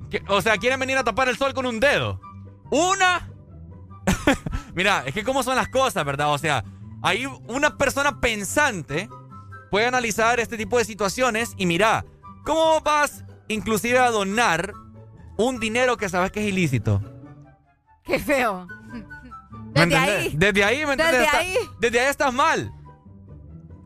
que- 0.10 0.24
o 0.30 0.42
sea, 0.42 0.56
quieren 0.58 0.80
venir 0.80 0.98
a 0.98 1.04
tapar 1.04 1.28
el 1.28 1.38
sol 1.38 1.54
con 1.54 1.66
un 1.66 1.82
dedo. 1.82 2.22
Una. 2.72 3.30
Mira, 4.74 5.04
es 5.06 5.14
que 5.14 5.26
cómo 5.26 5.44
son 5.44 5.58
las 5.58 5.68
cosas, 5.68 6.06
¿verdad? 6.06 6.32
O 6.32 6.38
sea, 6.38 6.64
ahí 7.04 7.26
una 7.50 7.78
persona 7.78 8.22
pensante 8.22 9.10
puede 9.70 9.88
analizar 9.88 10.40
este 10.40 10.56
tipo 10.56 10.78
de 10.78 10.86
situaciones 10.86 11.52
y 11.58 11.66
mira, 11.66 12.06
¿cómo 12.50 12.82
vas 12.82 13.24
inclusive 13.48 14.00
a 14.00 14.10
donar 14.10 14.74
un 15.38 15.60
dinero 15.60 15.98
que 15.98 16.10
sabes 16.10 16.32
que 16.32 16.42
es 16.42 16.50
ilícito? 16.52 17.00
Qué 18.04 18.18
feo. 18.18 18.66
¿Me 18.92 19.02
Desde 19.72 19.84
entendés? 19.84 20.00
ahí. 20.10 20.34
Desde 20.36 20.64
ahí, 20.64 20.86
¿me 20.86 20.94
entendés? 20.94 21.12
Desde 21.12 21.26
Está- 21.26 21.38
ahí. 21.38 21.56
desde 21.80 22.00
ahí 22.00 22.08
estás 22.10 22.34
mal. 22.34 22.72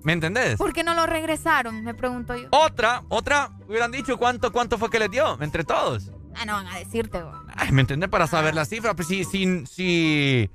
¿Me 0.03 0.13
entendés? 0.13 0.55
¿Por 0.57 0.71
qué 0.71 0.81
no 0.83 0.93
lo 0.93 1.05
regresaron? 1.05 1.83
Me 1.83 1.93
pregunto 1.93 2.35
yo. 2.37 2.47
Otra, 2.51 3.03
otra, 3.09 3.49
hubieran 3.67 3.91
dicho 3.91 4.17
cuánto, 4.17 4.51
cuánto 4.53 4.77
fue 4.77 4.89
que 4.89 4.99
les 4.99 5.11
dio 5.11 5.41
entre 5.41 5.65
todos. 5.65 6.09
Ah, 6.35 6.45
no 6.45 6.53
van 6.53 6.67
a 6.67 6.77
decirte, 6.79 7.21
vos. 7.21 7.35
Ay, 7.55 7.71
¿Me 7.73 7.81
entiendes? 7.81 8.09
Para 8.09 8.27
saber 8.27 8.55
la 8.55 8.63
cifra. 8.65 8.93
Pues 8.95 9.07
si, 9.09 9.23
si, 9.25 9.65
si, 9.65 10.49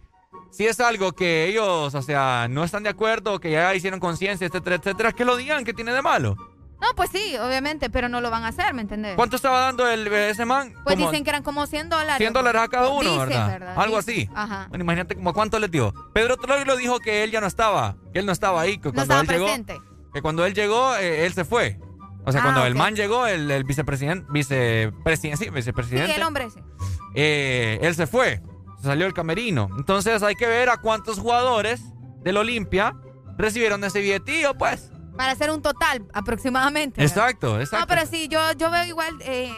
si 0.51 0.67
es 0.67 0.81
algo 0.81 1.13
que 1.13 1.45
ellos, 1.47 1.95
o 1.95 2.03
sea, 2.03 2.47
no 2.49 2.65
están 2.65 2.83
de 2.85 2.89
acuerdo, 2.89 3.39
que 3.39 3.51
ya 3.51 3.75
hicieron 3.75 4.01
conciencia, 4.01 4.47
etcétera, 4.47 4.77
etcétera, 4.77 5.13
que 5.13 5.25
lo 5.27 5.37
digan, 5.37 5.65
que 5.65 5.75
tiene 5.75 5.93
de 5.93 6.01
malo. 6.03 6.37
No, 6.81 6.87
pues 6.95 7.11
sí, 7.11 7.37
obviamente, 7.39 7.91
pero 7.91 8.09
no 8.09 8.21
lo 8.21 8.31
van 8.31 8.45
a 8.45 8.49
hacer, 8.49 8.73
¿me 8.73 8.83
entendés? 8.83 9.17
¿Cuánto 9.17 9.35
estaba 9.37 9.61
dando 9.61 9.89
el, 9.89 10.07
ese 10.07 10.45
man? 10.45 10.73
Pues 10.85 10.95
Como 10.97 11.11
dicen 11.11 11.25
que 11.25 11.31
eran 11.31 11.43
como 11.43 11.67
100 11.67 11.89
dólares. 11.89 12.19
100 12.19 12.33
dólares 12.33 12.63
a 12.63 12.69
cada 12.69 12.89
uno, 12.89 13.19
¿verdad? 13.19 13.75
Algo 13.77 13.99
así. 13.99 14.29
Ajá. 14.35 14.67
Bueno, 14.69 14.85
imagínate 14.85 15.17
como 15.17 15.33
cuánto 15.35 15.59
les 15.59 15.71
dio. 15.73 15.93
Pedro 16.13 16.37
Troilo 16.37 16.77
dijo 16.77 17.01
que 17.01 17.25
él 17.25 17.33
ya 17.33 17.41
no 17.41 17.49
estaba, 17.49 17.97
que 18.13 18.21
él 18.21 18.27
no 18.27 18.33
estaba 18.33 18.61
ahí, 18.61 18.79
que 18.79 18.89
No 18.91 18.95
cuando 18.95 19.03
estaba 19.03 19.21
él 19.23 19.27
presente. 19.27 19.73
llegó, 19.75 20.13
que 20.15 20.23
cuando 20.23 20.47
él 20.47 20.55
llegó, 20.55 20.95
eh, 20.97 21.27
él 21.27 21.33
se 21.33 21.45
fue. 21.45 21.81
O 22.25 22.31
sea, 22.31 22.43
Ah, 22.43 22.45
cuando 22.45 22.65
el 22.67 22.75
man 22.77 22.95
llegó, 22.95 23.27
el, 23.27 23.51
el 23.51 23.65
vicepresidente, 23.65 24.27
vicepresidente, 24.31 25.37
sí, 25.39 25.45
Sí, 25.47 25.51
vicepresidente, 25.51 26.15
el 26.15 26.23
hombre 26.23 26.45
ese. 26.45 26.63
eh, 27.15 27.79
él 27.83 27.95
se 27.95 28.07
fue, 28.07 28.41
salió 28.83 29.07
el 29.07 29.15
camerino. 29.15 29.69
Entonces 29.77 30.23
hay 30.23 30.35
que 30.37 30.47
ver 30.47 30.69
a 30.69 30.77
cuántos 30.77 31.19
jugadores 31.19 31.81
del 32.23 32.37
Olimpia 32.37 32.95
recibieron 33.37 33.83
ese 33.85 34.01
billetillo, 34.01 34.55
pues. 34.55 34.93
Para 35.19 35.33
hacer 35.33 35.51
un 35.51 35.61
total, 35.61 36.07
aproximadamente. 36.15 37.01
¿verdad? 37.01 37.17
Exacto, 37.19 37.61
exacto. 37.61 37.81
No, 37.81 37.87
pero 37.89 38.07
sí, 38.07 38.29
yo, 38.29 38.53
yo 38.53 38.71
veo 38.71 38.85
igual 38.85 39.19
eh, 39.23 39.53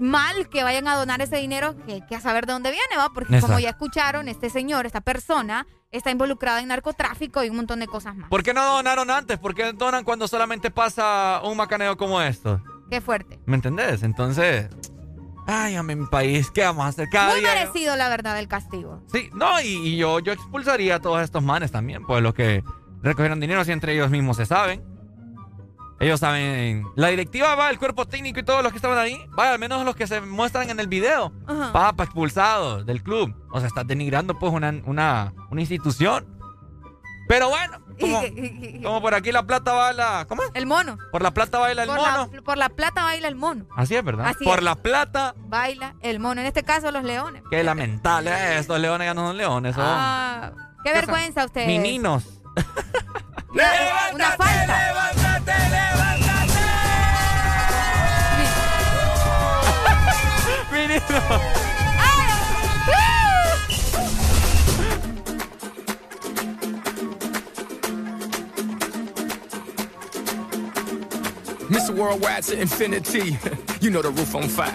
mal 0.00 0.48
que 0.48 0.62
vayan 0.64 0.88
a 0.88 0.96
donar 0.96 1.20
ese 1.20 1.36
dinero 1.36 1.76
que, 1.86 2.00
que 2.08 2.16
a 2.16 2.20
saber 2.20 2.46
de 2.46 2.54
dónde 2.54 2.70
viene, 2.70 2.96
¿va? 2.96 3.10
Porque 3.12 3.38
como 3.40 3.58
ya 3.58 3.68
escucharon, 3.68 4.26
este 4.26 4.48
señor, 4.48 4.86
esta 4.86 5.02
persona, 5.02 5.66
está 5.90 6.10
involucrada 6.10 6.60
en 6.60 6.68
narcotráfico 6.68 7.44
y 7.44 7.50
un 7.50 7.56
montón 7.56 7.80
de 7.80 7.86
cosas 7.86 8.16
más. 8.16 8.30
¿Por 8.30 8.42
qué 8.42 8.54
no 8.54 8.64
donaron 8.64 9.10
antes? 9.10 9.38
¿Por 9.38 9.54
qué 9.54 9.70
donan 9.74 10.02
cuando 10.02 10.26
solamente 10.28 10.70
pasa 10.70 11.42
un 11.44 11.58
macaneo 11.58 11.98
como 11.98 12.20
esto? 12.22 12.62
Qué 12.90 13.02
fuerte. 13.02 13.38
¿Me 13.44 13.56
entendés? 13.56 14.02
Entonces, 14.02 14.68
ay, 15.46 15.76
a 15.76 15.82
mi 15.82 15.94
país, 16.06 16.50
¿qué 16.50 16.62
vamos 16.62 16.86
a 16.86 16.88
hacer 16.88 17.08
cada 17.10 17.32
Muy 17.32 17.40
día? 17.40 17.52
merecido, 17.54 17.96
la 17.96 18.08
verdad, 18.08 18.38
el 18.38 18.48
castigo. 18.48 19.02
Sí, 19.12 19.28
no, 19.34 19.60
y, 19.60 19.76
y 19.88 19.96
yo, 19.98 20.20
yo 20.20 20.32
expulsaría 20.32 20.96
a 20.96 21.00
todos 21.00 21.22
estos 21.22 21.42
manes 21.42 21.70
también, 21.70 22.04
pues 22.06 22.22
los 22.22 22.32
que 22.32 22.62
recogieron 23.06 23.40
dinero, 23.40 23.64
si 23.64 23.72
entre 23.72 23.94
ellos 23.94 24.10
mismos 24.10 24.36
se 24.36 24.46
saben. 24.46 24.82
Ellos 25.98 26.20
saben, 26.20 26.84
la 26.94 27.08
directiva 27.08 27.54
va, 27.54 27.70
el 27.70 27.78
cuerpo 27.78 28.04
técnico 28.06 28.38
y 28.38 28.42
todos 28.42 28.62
los 28.62 28.70
que 28.70 28.76
estaban 28.76 28.98
ahí, 28.98 29.18
vaya, 29.34 29.54
al 29.54 29.58
menos 29.58 29.82
los 29.82 29.96
que 29.96 30.06
se 30.06 30.20
muestran 30.20 30.68
en 30.68 30.78
el 30.78 30.88
video, 30.88 31.32
Ajá. 31.46 31.72
papa 31.72 32.04
expulsados 32.04 32.84
del 32.84 33.02
club. 33.02 33.34
O 33.50 33.58
sea, 33.60 33.66
estás 33.68 33.86
denigrando 33.86 34.38
pues 34.38 34.52
una, 34.52 34.74
una, 34.84 35.32
una 35.50 35.60
institución. 35.62 36.26
Pero 37.28 37.48
bueno, 37.48 37.78
como, 38.00 38.20
como 38.82 39.00
por 39.00 39.14
aquí 39.14 39.32
la 39.32 39.44
plata 39.46 39.72
baila, 39.72 40.26
¿cómo? 40.28 40.42
es? 40.42 40.50
El 40.52 40.66
mono. 40.66 40.98
Por 41.10 41.22
la 41.22 41.32
plata 41.32 41.58
baila 41.58 41.82
el 41.84 41.88
por, 41.88 41.96
mono. 41.98 42.30
La, 42.30 42.42
por 42.42 42.58
la 42.58 42.68
plata 42.68 43.02
baila 43.02 43.28
el 43.28 43.34
mono. 43.36 43.66
Así 43.74 43.96
es, 43.96 44.04
¿verdad? 44.04 44.26
Así 44.26 44.44
por 44.44 44.58
es. 44.58 44.64
la 44.64 44.74
plata, 44.74 45.34
Baila 45.48 45.94
el 46.02 46.20
mono. 46.20 46.42
En 46.42 46.46
este 46.46 46.62
caso, 46.62 46.90
los 46.92 47.04
leones. 47.04 47.42
qué 47.50 47.64
lamentable 47.64 48.58
estos 48.58 48.78
leones 48.78 49.06
ya 49.06 49.14
no 49.14 49.28
son 49.28 49.38
leones, 49.38 49.74
son 49.74 49.84
Ah, 49.86 50.52
qué 50.84 50.90
¿Qué 50.90 50.92
vergüenza 50.92 51.46
ustedes. 51.46 51.66
mininos. 51.68 52.35
Una, 53.52 54.14
una 54.14 54.30
falta. 54.36 54.76
Mininos. 60.72 61.66
Mr. 71.68 71.94
Worldwide 71.94 72.42
to 72.44 72.60
infinity. 72.60 73.38
you 73.80 73.90
know 73.90 74.02
the 74.02 74.10
roof 74.10 74.34
on 74.34 74.48
fire. 74.48 74.72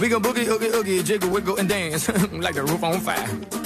We 0.00 0.08
go 0.08 0.20
boogie, 0.20 0.46
oogie, 0.46 0.68
oogie, 0.74 1.02
jiggle, 1.02 1.30
wiggle, 1.30 1.56
and 1.56 1.68
dance 1.68 2.08
like 2.32 2.54
the 2.54 2.62
roof 2.62 2.82
on 2.82 3.00
fire. 3.00 3.65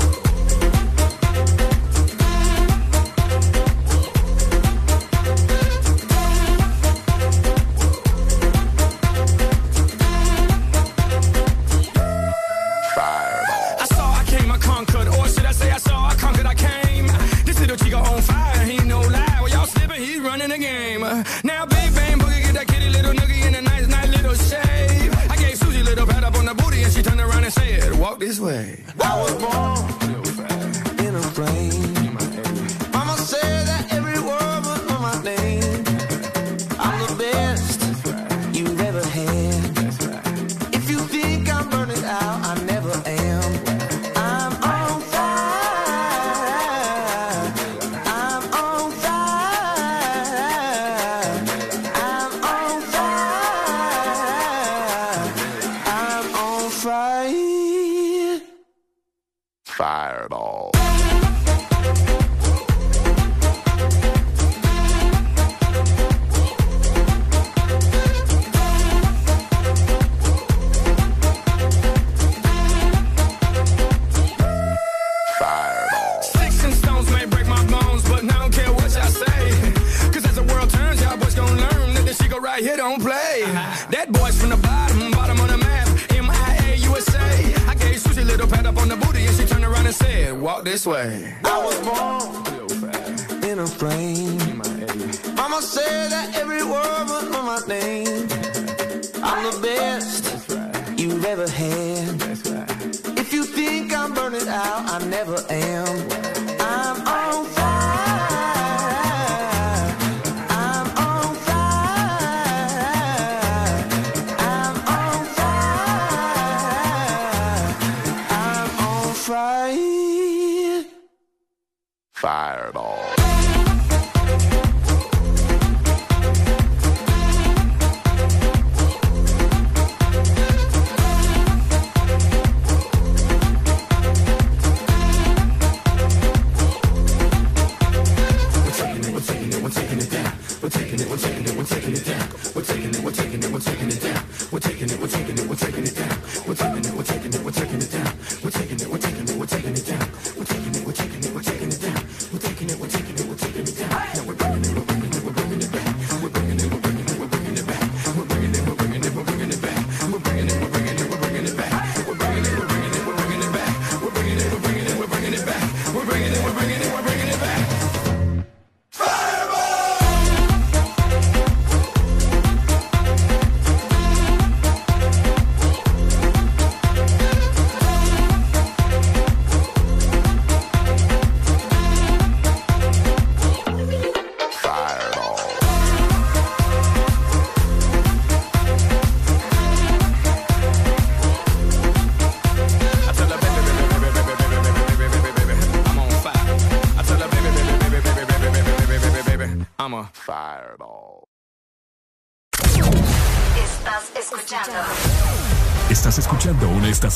taking 145.31 145.45
it, 145.45 145.49
we're 145.49 145.55
taking 145.55 145.83
it 145.83 145.95
down. 145.95 146.21
We're 146.47 146.55
taking 146.55 146.85
it, 146.85 146.93
we're 146.93 147.03
taking 147.03 147.33
it, 147.33 147.43
we're 147.43 147.51
taking 147.51 147.81
it 147.81 147.91
down. 147.91 148.17
We're 148.43 148.51
taking 148.51 148.79
it, 148.79 148.87
we're 148.87 148.97
taking 148.97 149.27
it, 149.27 149.35
we're 149.35 149.45
taking 149.45 149.73
it 149.73 149.85
down. 149.85 150.11
We're 150.37 150.45
taking 150.45 150.75
it, 150.75 150.85
we're 150.85 150.93
taking 150.93 151.23
it, 151.23 151.33
we're 151.33 151.41
taking 151.41 151.57
it. 151.57 151.60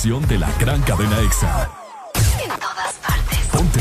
Estación 0.06 0.28
de 0.28 0.38
la 0.38 0.52
gran 0.60 0.80
cadena 0.84 1.20
EXA. 1.20 1.70
En 2.44 2.50
todas 2.60 2.94
partes. 2.96 3.40
Ponte. 3.52 3.80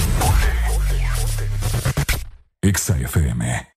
EXA 2.63 2.97
FM. 2.97 3.69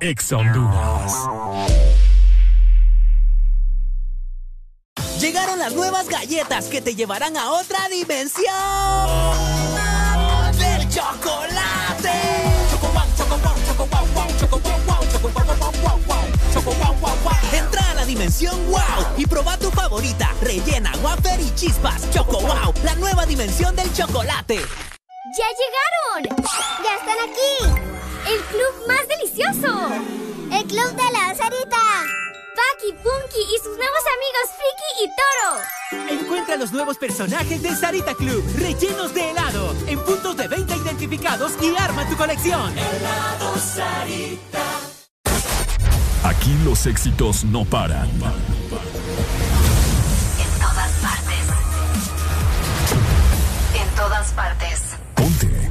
EXA 0.00 0.36
Honduras. 0.36 1.12
Llegaron 5.18 5.58
las 5.58 5.72
nuevas 5.74 6.08
galletas 6.08 6.66
que 6.66 6.80
te 6.80 6.94
llevarán 6.94 7.36
a 7.36 7.50
otra 7.50 7.88
dimensión 7.88 8.46
del 10.56 10.88
chocolate. 10.88 12.12
Choco 12.70 12.86
wow, 12.92 13.02
choco 13.16 13.38
wow, 13.38 13.54
choco 13.66 13.86
wow, 13.86 14.06
wow, 14.14 14.28
choco 14.38 14.60
wow, 14.60 14.78
wow, 14.86 15.04
choco 15.10 15.28
wow, 15.30 15.44
wow, 15.46 15.72
wow, 15.82 16.00
wow, 16.06 16.24
choco 16.52 16.70
wow, 16.70 16.94
wow, 17.00 17.16
wow. 17.24 17.37
Dimensión 18.08 18.56
wow 18.70 18.80
y 19.18 19.26
proba 19.26 19.58
tu 19.58 19.70
favorita, 19.70 20.34
rellena, 20.40 20.90
wafer 21.02 21.38
y 21.40 21.54
chispas. 21.54 22.10
Choco 22.10 22.40
wow, 22.40 22.72
la 22.82 22.94
nueva 22.94 23.26
dimensión 23.26 23.76
del 23.76 23.92
chocolate. 23.92 24.56
¡Ya 24.56 25.46
llegaron! 25.60 26.42
¡Ya 26.82 26.94
están 26.96 27.18
aquí! 27.28 27.84
¡El 28.26 28.40
club 28.44 28.88
más 28.88 29.06
delicioso! 29.08 29.88
¡El 30.50 30.64
club 30.66 30.90
de 30.96 31.12
la 31.12 31.34
Sarita! 31.34 31.82
Paki, 32.56 32.92
Punky 32.94 33.42
y 33.42 33.58
sus 33.58 33.76
nuevos 33.76 34.02
amigos 34.16 34.46
Friki 34.56 35.04
y 35.04 35.08
Toro. 35.14 36.20
Encuentra 36.20 36.56
los 36.56 36.72
nuevos 36.72 36.96
personajes 36.96 37.62
de 37.62 37.76
Sarita 37.76 38.14
Club, 38.14 38.42
rellenos 38.56 39.12
de 39.12 39.30
helado, 39.32 39.76
en 39.86 40.00
puntos 40.00 40.34
de 40.34 40.48
venta 40.48 40.74
identificados 40.74 41.52
y 41.60 41.76
arma 41.76 42.08
tu 42.08 42.16
colección. 42.16 42.72
Helado 42.76 43.54
Sarita. 43.58 44.97
Aquí 46.24 46.56
los 46.64 46.86
éxitos 46.86 47.44
no 47.44 47.64
paran. 47.64 48.08
En 48.08 48.20
todas 50.60 50.92
partes. 51.02 51.48
En 53.74 53.88
todas 53.94 54.32
partes. 54.32 54.96
Ponte. 55.14 55.70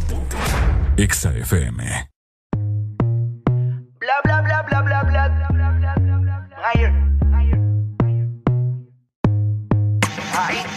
EXA 0.97 1.31
FM. 1.31 2.09
Bla 3.99 4.13
bla 4.23 4.41
bla 4.41 4.61
bla 4.63 4.81
bla 4.81 5.03
bla. 5.03 5.27
Higher. 10.37 10.76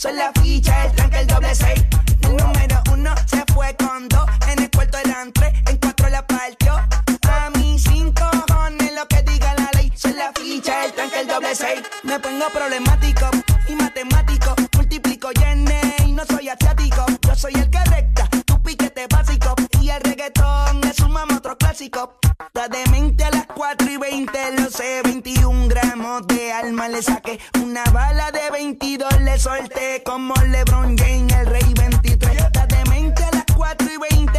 Son 0.00 0.16
la 0.16 0.32
ficha, 0.40 0.86
el 0.86 0.92
tranque, 0.92 1.18
el 1.18 1.26
doble 1.26 1.54
seis. 1.54 1.84
El 2.22 2.34
número 2.34 2.82
uno 2.90 3.14
se 3.26 3.44
fue 3.52 3.76
con 3.76 4.08
dos. 4.08 4.24
En 4.48 4.62
el 4.62 4.70
cuarto 4.70 4.96
eran 4.96 5.30
tres, 5.30 5.52
en 5.68 5.76
cuatro 5.76 6.08
la 6.08 6.26
partió. 6.26 6.72
A 6.72 7.50
mí 7.58 7.78
cinco 7.78 8.22
cojones 8.48 8.94
lo 8.94 9.06
que 9.08 9.22
diga 9.30 9.54
la 9.56 9.68
ley. 9.74 9.92
Son 9.94 10.16
la 10.16 10.32
ficha, 10.32 10.86
el 10.86 10.92
tranque, 10.94 11.20
el 11.20 11.26
doble 11.26 11.54
seis. 11.54 11.82
Me 12.02 12.18
pongo 12.18 12.46
problemático 12.48 13.28
y 13.68 13.74
matemático. 13.74 14.54
Multiplico 14.74 15.32
y 15.34 16.08
y 16.08 16.12
no 16.12 16.24
soy 16.24 16.48
asiático. 16.48 17.04
Yo 17.20 17.34
soy 17.34 17.52
el 17.56 17.69
otro 21.50 21.58
clásico. 21.58 22.18
Está 22.46 22.68
demente 22.68 23.24
a 23.24 23.30
las 23.30 23.46
4 23.46 23.90
y 23.90 23.96
20, 23.96 24.60
lo 24.60 24.70
sé. 24.70 25.02
21 25.02 25.68
gramos 25.68 26.26
de 26.28 26.52
alma 26.52 26.88
le 26.88 27.02
saqué. 27.02 27.38
Una 27.62 27.84
bala 27.92 28.30
de 28.30 28.50
22 28.50 29.20
le 29.22 29.38
solté. 29.38 30.02
Como 30.04 30.34
LeBron 30.34 30.96
James, 30.96 31.32
el 31.32 31.46
rey 31.46 31.74
23. 31.74 32.40
Está 32.40 32.66
demente 32.66 33.24
a 33.24 33.30
las 33.32 33.44
4 33.56 33.88
y 33.92 34.16
20, 34.16 34.38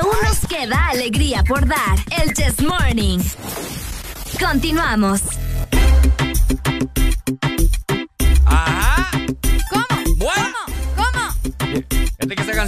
Aún 0.00 0.16
nos 0.22 0.38
queda 0.46 0.88
alegría 0.88 1.42
por 1.42 1.66
dar. 1.66 1.98
El 2.22 2.32
Chess 2.34 2.60
Morning. 2.62 3.18
Continuamos. 4.38 5.22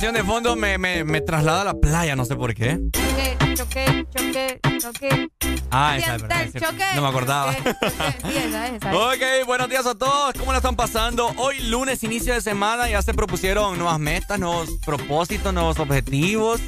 Canción 0.01 0.15
de 0.15 0.25
fondo 0.25 0.57
me, 0.57 0.79
me, 0.79 1.05
me 1.05 1.21
traslada 1.21 1.61
a 1.61 1.65
la 1.65 1.75
playa, 1.75 2.17
no 2.17 2.25
sé 2.25 2.35
por 2.35 2.55
qué. 2.55 2.81
Choque, 2.91 3.37
choque, 3.55 4.07
choque, 4.17 4.61
choque. 4.79 5.31
Ah, 5.71 5.99
esa 5.99 6.15
es 6.17 6.23
verdad. 6.23 6.47
choque. 6.55 6.85
No 6.95 7.03
me 7.03 7.09
acordaba. 7.09 7.55
Choque, 7.55 7.75
choque. 7.83 8.39
Esa 8.49 8.69
es, 8.69 8.75
esa 8.77 8.91
es. 8.91 8.97
Ok, 8.97 9.47
buenos 9.47 9.69
días 9.69 9.85
a 9.85 9.95
todos. 9.95 10.33
¿Cómo 10.39 10.53
la 10.53 10.57
están 10.57 10.75
pasando? 10.75 11.31
Hoy 11.37 11.59
lunes, 11.69 12.03
inicio 12.03 12.33
de 12.33 12.41
semana, 12.41 12.89
ya 12.89 13.03
se 13.03 13.13
propusieron 13.13 13.77
nuevas 13.77 13.99
metas, 13.99 14.39
nuevos 14.39 14.71
propósitos, 14.87 15.53
nuevos 15.53 15.79
objetivos. 15.79 16.63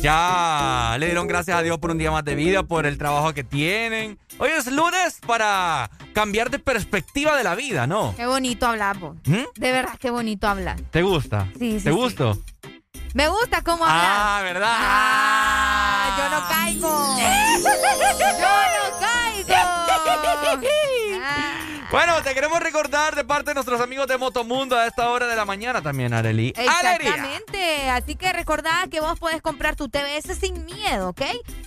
Ya 0.00 0.96
le 0.98 1.06
dieron 1.06 1.28
gracias 1.28 1.56
a 1.56 1.62
Dios 1.62 1.78
por 1.78 1.92
un 1.92 1.98
día 1.98 2.10
más 2.10 2.24
de 2.24 2.34
vida, 2.34 2.64
por 2.64 2.84
el 2.86 2.98
trabajo 2.98 3.32
que 3.32 3.44
tienen. 3.44 4.18
Hoy 4.38 4.50
es 4.58 4.66
lunes 4.66 5.20
para 5.24 5.88
cambiar 6.14 6.50
de 6.50 6.58
perspectiva 6.58 7.36
de 7.36 7.44
la 7.44 7.54
vida, 7.54 7.86
¿no? 7.86 8.12
Qué 8.16 8.26
bonito 8.26 8.66
hablar, 8.66 8.98
vos. 8.98 9.16
¿Mm? 9.24 9.44
De 9.54 9.70
verdad, 9.70 9.96
qué 10.00 10.10
bonito 10.10 10.48
hablar. 10.48 10.80
¿Te 10.90 11.02
gusta? 11.02 11.46
Sí, 11.56 11.78
sí, 11.78 11.84
¿Te 11.84 11.90
sí. 11.90 11.96
gustó? 11.96 12.36
Me 13.14 13.28
gusta 13.28 13.62
cómo 13.62 13.84
hablar. 13.84 14.06
Ah, 14.06 14.40
¿verdad? 14.42 14.74
Ah, 14.74 16.16
yo 16.18 16.24
no 16.30 16.48
caigo. 16.48 17.18
yo 17.18 18.52
no 18.78 18.98
caigo. 19.00 19.54
Ah. 21.22 21.58
Bueno, 21.92 22.22
te 22.22 22.32
queremos 22.32 22.58
recordar 22.58 23.14
de 23.14 23.22
parte 23.22 23.50
de 23.50 23.54
nuestros 23.54 23.78
amigos 23.78 24.06
de 24.06 24.16
Motomundo 24.16 24.78
a 24.78 24.86
esta 24.86 25.10
hora 25.10 25.26
de 25.26 25.36
la 25.36 25.44
mañana 25.44 25.82
también, 25.82 26.14
Arely. 26.14 26.54
¡Alegría! 26.56 27.10
Exactamente. 27.10 27.90
Así 27.90 28.16
que 28.16 28.32
recordad 28.32 28.88
que 28.88 29.00
vos 29.00 29.18
podés 29.18 29.42
comprar 29.42 29.76
tu 29.76 29.90
TBS 29.90 30.34
sin 30.40 30.64
miedo, 30.64 31.10
¿ok? 31.10 31.20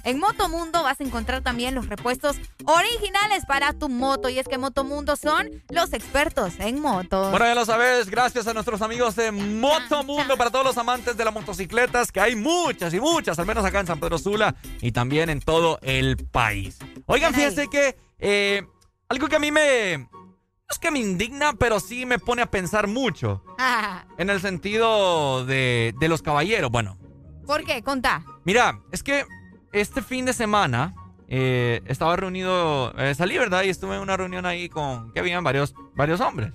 En 0.03 0.17
Motomundo 0.17 0.81
vas 0.81 0.99
a 0.99 1.03
encontrar 1.03 1.43
también 1.43 1.75
los 1.75 1.87
repuestos 1.87 2.37
originales 2.65 3.45
para 3.45 3.73
tu 3.73 3.87
moto. 3.87 4.27
Y 4.27 4.39
es 4.39 4.47
que 4.47 4.57
Motomundo 4.57 5.15
son 5.15 5.63
los 5.69 5.93
expertos 5.93 6.53
en 6.57 6.81
motos. 6.81 7.29
Bueno, 7.29 7.45
ya 7.45 7.53
lo 7.53 7.63
sabes, 7.63 8.09
gracias 8.09 8.47
a 8.47 8.55
nuestros 8.55 8.81
amigos 8.81 9.15
de 9.15 9.31
Motomundo, 9.31 10.37
para 10.37 10.49
todos 10.49 10.65
los 10.65 10.77
amantes 10.79 11.15
de 11.15 11.23
las 11.23 11.35
motocicletas, 11.35 12.11
que 12.11 12.19
hay 12.19 12.35
muchas 12.35 12.95
y 12.95 12.99
muchas, 12.99 13.37
al 13.37 13.45
menos 13.45 13.63
acá 13.63 13.79
en 13.79 13.85
San 13.85 13.99
Pedro 13.99 14.17
Sula 14.17 14.55
y 14.81 14.91
también 14.91 15.29
en 15.29 15.39
todo 15.39 15.77
el 15.83 16.17
país. 16.17 16.79
Oigan, 17.05 17.31
fíjense 17.31 17.67
que 17.67 17.95
eh, 18.17 18.63
algo 19.09 19.27
que 19.27 19.35
a 19.35 19.39
mí 19.39 19.51
me... 19.51 19.97
No 19.97 20.71
es 20.71 20.79
que 20.79 20.89
me 20.89 20.97
indigna, 20.99 21.53
pero 21.53 21.79
sí 21.79 22.05
me 22.07 22.17
pone 22.17 22.41
a 22.41 22.47
pensar 22.47 22.87
mucho. 22.87 23.43
En 24.17 24.29
el 24.29 24.39
sentido 24.41 25.45
de, 25.45 25.93
de 25.99 26.07
los 26.07 26.21
caballeros. 26.21 26.71
Bueno, 26.71 26.97
¿Por 27.45 27.63
qué? 27.65 27.83
Contá. 27.83 28.23
mira, 28.45 28.79
es 28.91 29.03
que 29.03 29.25
este 29.73 30.01
fin 30.01 30.25
de 30.25 30.33
semana 30.33 30.95
eh, 31.27 31.81
estaba 31.85 32.15
reunido, 32.15 32.93
eh, 32.97 33.13
salí, 33.13 33.37
¿verdad? 33.37 33.63
Y 33.63 33.69
estuve 33.69 33.95
en 33.97 34.01
una 34.01 34.15
reunión 34.17 34.45
ahí 34.45 34.69
con 34.69 35.11
que 35.11 35.19
habían 35.19 35.43
varios, 35.43 35.75
varios 35.95 36.21
hombres. 36.21 36.53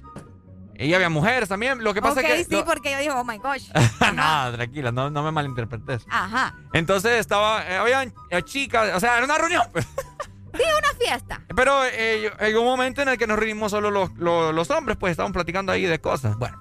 Y 0.77 0.95
había 0.95 1.11
mujeres 1.11 1.51
también. 1.51 1.85
Lo 1.85 1.93
que 1.93 2.01
pasa 2.01 2.23
es 2.23 2.27
que. 2.27 2.45
sí, 2.45 2.51
lo- 2.53 2.65
porque 2.65 2.91
yo 2.93 2.99
digo, 2.99 3.15
oh 3.15 3.25
my 3.25 3.37
gosh. 3.37 3.69
Nada, 4.15 4.57
tranquila, 4.57 4.91
no, 4.91 5.11
no 5.11 5.23
me 5.23 5.31
malinterpretes. 5.31 6.07
Ajá. 6.09 6.55
Entonces 6.73 7.13
estaba, 7.21 7.63
eh, 7.69 7.77
habían 7.77 8.15
eh, 8.31 8.43
chicas, 8.43 8.91
o 8.97 9.01
sea, 9.01 9.17
era 9.19 9.27
una 9.27 9.37
reunión. 9.39 9.63
Sí, 10.55 10.63
una 10.79 10.99
fiesta. 10.99 11.43
Pero 11.55 11.85
eh, 11.85 12.31
hay 12.39 12.55
un 12.55 12.65
momento 12.65 13.03
en 13.03 13.09
el 13.09 13.19
que 13.19 13.27
nos 13.27 13.39
reunimos 13.39 13.71
solo 13.71 13.91
los, 13.91 14.13
los, 14.15 14.55
los 14.55 14.71
hombres, 14.71 14.97
pues 14.99 15.13
estaban 15.13 15.33
platicando 15.33 15.71
ahí 15.73 15.85
de 15.85 16.01
cosas. 16.01 16.37
Bueno, 16.39 16.61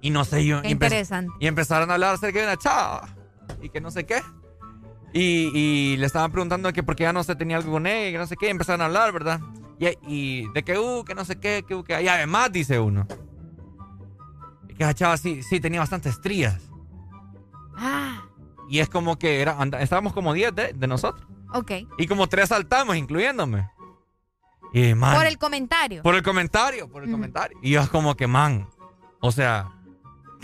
y 0.00 0.10
no 0.10 0.24
sé 0.24 0.44
yo. 0.46 0.62
Qué 0.62 0.68
empe- 0.68 0.72
interesante. 0.72 1.32
Y 1.40 1.46
empezaron 1.46 1.90
a 1.90 1.94
hablar 1.94 2.14
acerca 2.14 2.38
de 2.38 2.44
una 2.46 2.56
chava 2.56 3.08
y 3.60 3.68
que 3.68 3.80
no 3.80 3.90
sé 3.90 4.04
qué. 4.06 4.22
Y, 5.12 5.50
y 5.54 5.96
le 5.96 6.06
estaban 6.06 6.30
preguntando 6.32 6.72
que 6.72 6.82
por 6.82 6.94
qué 6.96 7.02
ya 7.02 7.12
no 7.12 7.22
se 7.24 7.34
tenía 7.34 7.56
algo 7.56 7.72
con 7.72 7.86
ella 7.86 8.08
y 8.08 8.12
que 8.12 8.18
no 8.18 8.26
sé 8.26 8.36
qué. 8.36 8.46
Y 8.46 8.50
empezaron 8.50 8.80
a 8.80 8.84
hablar, 8.86 9.12
¿verdad? 9.12 9.40
Y, 9.78 9.88
y 10.06 10.52
de 10.52 10.62
que, 10.62 10.78
uh, 10.78 11.04
que 11.04 11.14
no 11.14 11.24
sé 11.24 11.36
qué, 11.40 11.64
que, 11.66 11.74
uh, 11.74 11.82
que. 11.84 12.00
Y 12.02 12.08
además, 12.08 12.52
dice 12.52 12.78
uno. 12.78 13.06
Que 14.78 14.84
la 14.84 14.94
chava 14.94 15.16
sí, 15.16 15.42
sí 15.42 15.60
tenía 15.60 15.80
bastantes 15.80 16.14
estrías. 16.14 16.60
Ah, 17.76 18.22
Y 18.68 18.78
es 18.78 18.88
como 18.88 19.18
que 19.18 19.40
era, 19.42 19.56
estábamos 19.80 20.12
como 20.12 20.32
10 20.32 20.54
de, 20.54 20.72
de 20.72 20.86
nosotros. 20.86 21.26
Ok. 21.54 21.72
Y 21.98 22.06
como 22.06 22.28
tres 22.28 22.48
saltamos, 22.48 22.96
incluyéndome. 22.96 23.70
Y 24.72 24.94
man, 24.94 25.16
Por 25.16 25.26
el 25.26 25.38
comentario. 25.38 26.02
por 26.02 26.14
el 26.14 26.22
comentario, 26.22 26.88
por 26.90 27.02
el 27.02 27.10
comentario. 27.10 27.58
Y 27.62 27.70
yo 27.70 27.80
es 27.80 27.88
como 27.88 28.16
que, 28.16 28.26
man, 28.26 28.68
o 29.20 29.32
sea, 29.32 29.72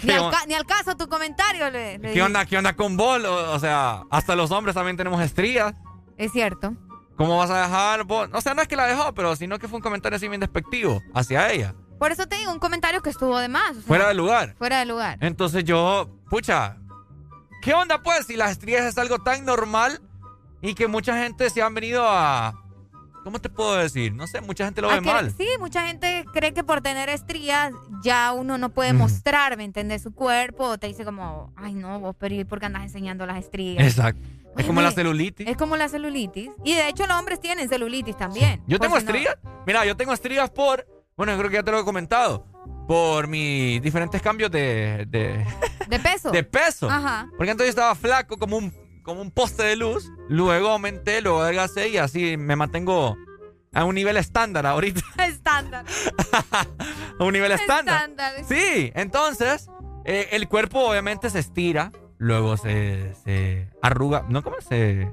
Ni 0.03 0.09
¿qué, 0.09 0.15
al, 0.15 0.33
ni 0.49 0.55
caso 0.67 0.97
tu 0.97 1.09
comentario 1.09 1.71
le, 1.71 1.99
le 1.99 2.13
¿qué 2.13 2.23
onda, 2.23 2.45
qué 2.45 2.59
onda 2.59 2.75
con 2.75 2.97
vos? 2.97 3.23
O, 3.25 3.53
o 3.53 3.59
sea, 3.59 4.03
hasta 4.11 4.35
los 4.35 4.51
hombres 4.51 4.75
también 4.75 4.97
tenemos 4.97 5.21
estrías. 5.23 5.75
Es 6.17 6.33
cierto. 6.33 6.75
¿Cómo 7.17 7.39
vas 7.39 7.51
a 7.51 7.63
dejar 7.63 8.05
vos? 8.05 8.29
O 8.33 8.41
sea, 8.41 8.55
no 8.55 8.63
es 8.63 8.69
que 8.69 8.77
la 8.77 8.87
dejó, 8.87 9.15
pero 9.15 9.37
sino 9.37 9.59
que 9.59 9.69
fue 9.69 9.77
un 9.77 9.83
comentario 9.83 10.17
así 10.17 10.29
bien 10.29 10.41
despectivo 10.41 11.03
hacia 11.15 11.51
ella. 11.51 11.75
Por 11.99 12.13
eso 12.13 12.27
te 12.27 12.37
digo, 12.37 12.53
un 12.53 12.59
comentario 12.59 13.01
que 13.01 13.09
estuvo 13.09 13.39
de 13.39 13.49
más. 13.49 13.71
o 13.71 13.75
sea, 13.75 13.83
Fuera 13.85 14.09
de 14.09 14.15
lugar. 14.15 14.55
Fuera 14.59 14.81
de 14.81 14.87
lugar. 14.87 15.17
Entonces 15.23 15.65
yo, 15.65 16.11
pucha, 16.29 16.77
¿qué 17.63 17.73
onda 17.73 18.03
pues 18.03 18.27
si 18.27 18.37
las 18.37 18.51
estrías 18.51 18.85
es 18.85 18.99
algo 18.99 19.19
tan 19.19 19.47
normal 19.47 20.03
y 20.67 20.75
que 20.75 20.87
mucha 20.89 21.17
gente 21.23 21.49
se 21.51 21.63
han 21.63 21.75
venido 21.75 22.05
a... 22.07 22.63
¿Cómo 23.25 23.41
te 23.41 23.49
puedo 23.49 23.75
decir? 23.75 24.15
No 24.15 24.29
sé, 24.29 24.41
mucha 24.41 24.65
gente 24.67 24.81
lo 24.81 24.89
ve 24.89 24.95
que- 25.01 25.01
mal. 25.01 25.35
Sí, 25.37 25.49
mucha 25.59 25.85
gente 25.87 26.25
cree 26.33 26.55
que 26.55 26.63
por 26.63 26.81
tener 26.81 27.09
estrías 27.09 27.73
ya 28.05 28.31
uno 28.33 28.57
no 28.57 28.69
puede 28.71 28.91
Ujú. 28.91 28.99
mostrar, 29.01 29.57
¿me 29.57 29.65
entiendes? 29.65 30.03
Su 30.03 30.15
cuerpo. 30.15 30.79
Te 30.79 30.87
dice 30.87 31.05
como, 31.05 31.53
ay 31.57 31.75
no, 31.75 31.99
vos, 31.99 32.15
pero 32.19 32.37
¿y 32.37 32.45
por 32.45 32.61
qué 32.61 32.67
andas 32.67 32.83
enseñando 32.85 33.27
las 33.27 33.39
estrías? 33.39 33.83
Exacto. 33.85 34.21
Es 34.57 34.65
como 34.65 34.81
la 34.81 34.93
celulitis. 34.93 35.47
Es 35.49 35.57
como 35.57 35.77
la 35.77 35.89
celulitis. 35.89 36.51
Y 36.65 36.75
de 36.75 36.89
hecho 36.89 37.05
los 37.09 37.19
hombres 37.19 37.41
tienen 37.41 37.69
celulitis 37.69 38.17
también. 38.17 38.63
Yo 38.69 38.79
tengo 38.79 38.97
si 38.99 39.05
no- 39.05 39.11
estrías. 39.11 39.37
Mira, 39.67 39.85
yo 39.85 39.97
tengo 39.97 40.13
estrías 40.13 40.49
por. 40.51 40.87
Bueno, 41.17 41.33
yo 41.33 41.39
creo 41.39 41.51
que 41.51 41.57
ya 41.57 41.63
te 41.65 41.73
lo 41.73 41.81
he 41.81 41.85
comentado. 41.85 42.47
Por 42.87 43.27
mis 43.27 43.83
diferentes 43.83 44.23
cambios 44.23 44.53
de. 44.53 45.05
de, 45.09 45.45
¿De 45.89 45.99
peso? 45.99 46.31
de 46.33 46.45
peso. 46.45 46.89
Ajá. 46.89 47.29
Porque 47.37 47.51
antes 47.51 47.67
yo 47.67 47.71
estaba 47.71 47.95
flaco 47.97 48.39
como 48.39 48.57
un, 48.57 48.73
como 49.07 49.23
un 49.23 49.31
poste 49.31 49.63
de 49.63 49.77
luz. 49.77 50.11
Luego 50.29 50.71
aumenté, 50.71 51.23
luego 51.23 51.41
adelgacé 51.41 51.89
y 51.89 51.97
así 51.97 52.37
me 52.37 52.57
mantengo 52.57 53.17
a 53.73 53.85
un 53.85 53.95
nivel 53.95 54.17
estándar 54.19 54.67
ahorita. 54.67 55.01
Estándar. 55.25 55.87
a 57.19 57.25
un 57.25 57.33
nivel 57.33 57.53
estándar. 57.53 58.11
Estándar. 58.11 58.45
Sí, 58.47 58.93
entonces 58.95 59.71
eh, 60.05 60.29
el 60.33 60.49
cuerpo 60.49 60.81
obviamente 60.81 61.31
se 61.31 61.39
estira, 61.39 61.93
luego 62.19 62.57
se, 62.57 63.15
se 63.25 63.71
arruga, 63.81 64.27
¿no? 64.29 64.43
¿Cómo 64.43 64.61
se...? 64.61 65.11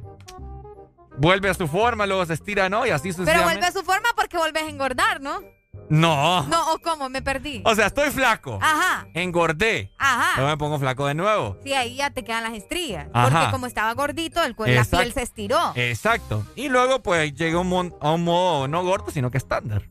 Vuelve 1.15 1.47
a 1.47 1.53
su 1.53 1.67
forma, 1.67 2.07
luego 2.07 2.25
se 2.25 2.33
estira, 2.33 2.69
¿no? 2.69 2.87
Y 2.87 2.89
así 2.89 3.09
Pero 3.09 3.17
sucesivamente. 3.17 3.59
vuelve 3.59 3.67
a 3.67 3.71
su 3.71 3.85
forma 3.85 4.09
porque 4.15 4.35
vuelves 4.35 4.63
a 4.63 4.67
engordar, 4.69 5.21
¿no? 5.21 5.41
No. 5.89 6.43
No, 6.47 6.73
¿o 6.73 6.79
cómo? 6.79 7.09
Me 7.09 7.21
perdí. 7.21 7.61
O 7.65 7.75
sea, 7.75 7.87
estoy 7.87 8.09
flaco. 8.11 8.57
Ajá. 8.61 9.05
Engordé. 9.13 9.91
Ajá. 9.97 10.31
Luego 10.37 10.49
me 10.51 10.57
pongo 10.57 10.79
flaco 10.79 11.05
de 11.07 11.13
nuevo. 11.13 11.57
Sí, 11.63 11.73
ahí 11.73 11.95
ya 11.95 12.09
te 12.09 12.23
quedan 12.23 12.43
las 12.43 12.53
estrías. 12.53 13.07
Ajá. 13.13 13.29
Porque 13.39 13.51
como 13.51 13.67
estaba 13.67 13.93
gordito, 13.93 14.43
el, 14.43 14.55
cu- 14.55 14.65
la 14.65 14.83
piel 14.85 15.13
se 15.13 15.21
estiró. 15.21 15.73
Exacto. 15.75 16.45
Y 16.55 16.69
luego, 16.69 17.01
pues, 17.03 17.33
llegué 17.33 17.55
a 17.55 17.59
un, 17.59 17.95
a 18.01 18.11
un 18.11 18.23
modo 18.23 18.67
no 18.67 18.83
gordo, 18.83 19.11
sino 19.11 19.29
que 19.29 19.37
estándar. 19.37 19.89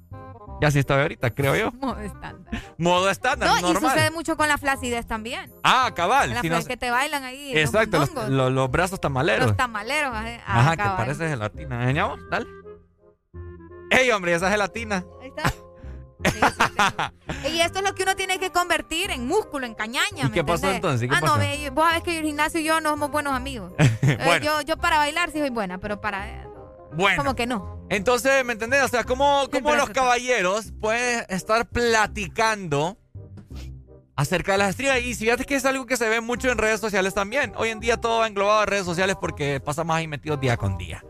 Y 0.61 0.65
así 0.65 0.79
estoy 0.79 1.01
ahorita, 1.03 1.31
creo 1.35 1.57
yo. 1.57 1.73
Modo 1.81 1.99
estándar. 2.01 2.63
Modo 2.79 3.11
estándar, 3.11 3.49
No, 3.49 3.57
y 3.71 3.75
sucede 3.75 4.11
mucho 4.13 4.37
con 4.37 4.47
la 4.47 4.59
flacidez 4.59 5.07
también. 5.07 5.53
Ah, 5.65 5.91
cabal. 5.95 6.31
La 6.35 6.41
si 6.41 6.49
no- 6.49 6.65
que 6.65 6.77
te 6.77 6.91
bailan 6.91 7.25
ahí. 7.25 7.57
Exacto, 7.59 7.99
los, 7.99 8.09
mondongos, 8.11 8.31
los- 8.33 8.53
los 8.53 8.71
brazos 8.71 9.01
tamaleros. 9.01 9.47
los 9.49 9.57
tamaleros. 9.57 10.13
ah, 10.15 10.37
Ajá, 10.47 10.77
que 10.77 10.83
parece 10.97 11.29
gelatina. 11.29 11.77
¿Me 11.79 11.83
enseñamos? 11.83 12.21
Dale. 12.31 12.47
¡Ey, 13.91 14.11
hombre, 14.11 14.35
esa 14.35 14.51
gelatina! 14.51 15.05
Ahí 15.21 15.29
está. 15.29 15.53
Y 17.53 17.61
esto 17.61 17.79
es 17.81 17.85
lo 17.85 17.95
que 17.95 18.03
uno 18.03 18.17
tiene 18.17 18.39
que 18.39 18.51
convertir 18.51 19.11
en 19.11 19.27
músculo, 19.27 19.67
en 19.67 19.75
cañaña. 19.75 20.25
¿Y 20.25 20.29
¿me 20.29 20.33
qué 20.33 20.45
pasó 20.45 20.71
entonces? 20.71 21.09
¿Qué 21.09 21.15
ah, 21.17 21.21
pasó? 21.21 21.37
no, 21.39 21.73
vos 21.73 21.85
sabés 21.85 22.03
que 22.03 22.19
el 22.19 22.25
gimnasio 22.25 22.61
y 22.61 22.65
yo 22.65 22.81
no 22.81 22.91
somos 22.91 23.11
buenos 23.11 23.33
amigos. 23.35 23.73
Eh, 24.03 24.19
Bueno. 24.25 24.45
yo, 24.45 24.61
yo 24.63 24.77
para 24.77 24.99
bailar 24.99 25.31
sí 25.31 25.39
soy 25.39 25.51
buena, 25.51 25.79
pero 25.79 26.01
para. 26.01 26.29
eh, 26.29 26.47
Bueno. 26.93 27.19
Como 27.23 27.37
que 27.37 27.47
no. 27.47 27.87
Entonces, 27.89 28.45
¿me 28.45 28.53
entendés? 28.55 28.83
O 28.83 28.89
sea, 28.89 29.05
¿cómo, 29.05 29.49
cómo 29.51 29.75
los 29.75 29.91
caballeros 29.91 30.73
pueden 30.81 31.25
estar 31.29 31.69
platicando 31.69 32.99
acerca 34.17 34.53
de 34.53 34.59
las 34.59 34.71
estrías? 34.71 35.01
Y 35.03 35.15
fíjate 35.15 35.45
que 35.45 35.55
es 35.55 35.65
algo 35.65 35.87
que 35.87 35.97
se 35.97 36.09
ve 36.09 36.21
mucho 36.21 36.51
en 36.51 36.59
redes 36.59 36.81
sociales 36.81 37.15
también. 37.15 37.53
Hoy 37.57 37.69
en 37.69 37.81
día 37.81 37.97
todo 37.99 38.19
va 38.21 38.27
englobado 38.27 38.63
en 38.63 38.67
redes 38.67 38.85
sociales 38.87 39.17
porque 39.21 39.61
pasamos 39.61 39.95
ahí 39.95 40.09
metidos 40.09 40.41
día 40.41 40.57
con 40.57 40.77
día. 40.79 41.05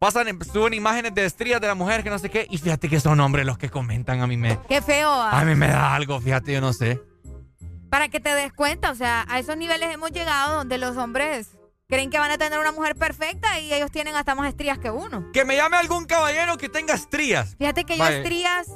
Pasan, 0.00 0.28
en- 0.28 0.42
suben 0.42 0.72
imágenes 0.72 1.14
de 1.14 1.26
estrías 1.26 1.60
de 1.60 1.66
la 1.66 1.74
mujer 1.74 2.02
que 2.02 2.08
no 2.08 2.18
sé 2.18 2.30
qué. 2.30 2.46
Y 2.48 2.56
fíjate 2.56 2.88
que 2.88 2.98
son 3.00 3.20
hombres 3.20 3.44
los 3.44 3.58
que 3.58 3.68
comentan. 3.68 4.22
A 4.22 4.26
mí 4.26 4.38
me, 4.38 4.58
Qué 4.66 4.80
feo. 4.80 5.10
ah. 5.10 5.38
a 5.38 5.44
mí 5.44 5.54
me 5.54 5.68
da 5.68 5.94
algo, 5.94 6.18
fíjate, 6.22 6.54
yo 6.54 6.60
no 6.62 6.72
sé. 6.72 6.98
Para 7.90 8.08
que 8.08 8.18
te 8.18 8.34
des 8.34 8.50
cuenta, 8.54 8.90
o 8.92 8.94
sea, 8.94 9.26
a 9.28 9.38
esos 9.38 9.58
niveles 9.58 9.92
hemos 9.92 10.10
llegado 10.10 10.56
donde 10.56 10.78
los 10.78 10.96
hombres 10.96 11.50
creen 11.86 12.08
que 12.08 12.18
van 12.18 12.30
a 12.30 12.38
tener 12.38 12.58
una 12.58 12.72
mujer 12.72 12.94
perfecta 12.96 13.60
y 13.60 13.74
ellos 13.74 13.90
tienen 13.90 14.16
hasta 14.16 14.34
más 14.34 14.48
estrías 14.48 14.78
que 14.78 14.90
uno. 14.90 15.30
Que 15.34 15.44
me 15.44 15.56
llame 15.56 15.76
algún 15.76 16.06
caballero 16.06 16.56
que 16.56 16.70
tenga 16.70 16.94
estrías. 16.94 17.56
Fíjate 17.58 17.84
que 17.84 17.98
yo 17.98 18.06
estrías. 18.06 18.68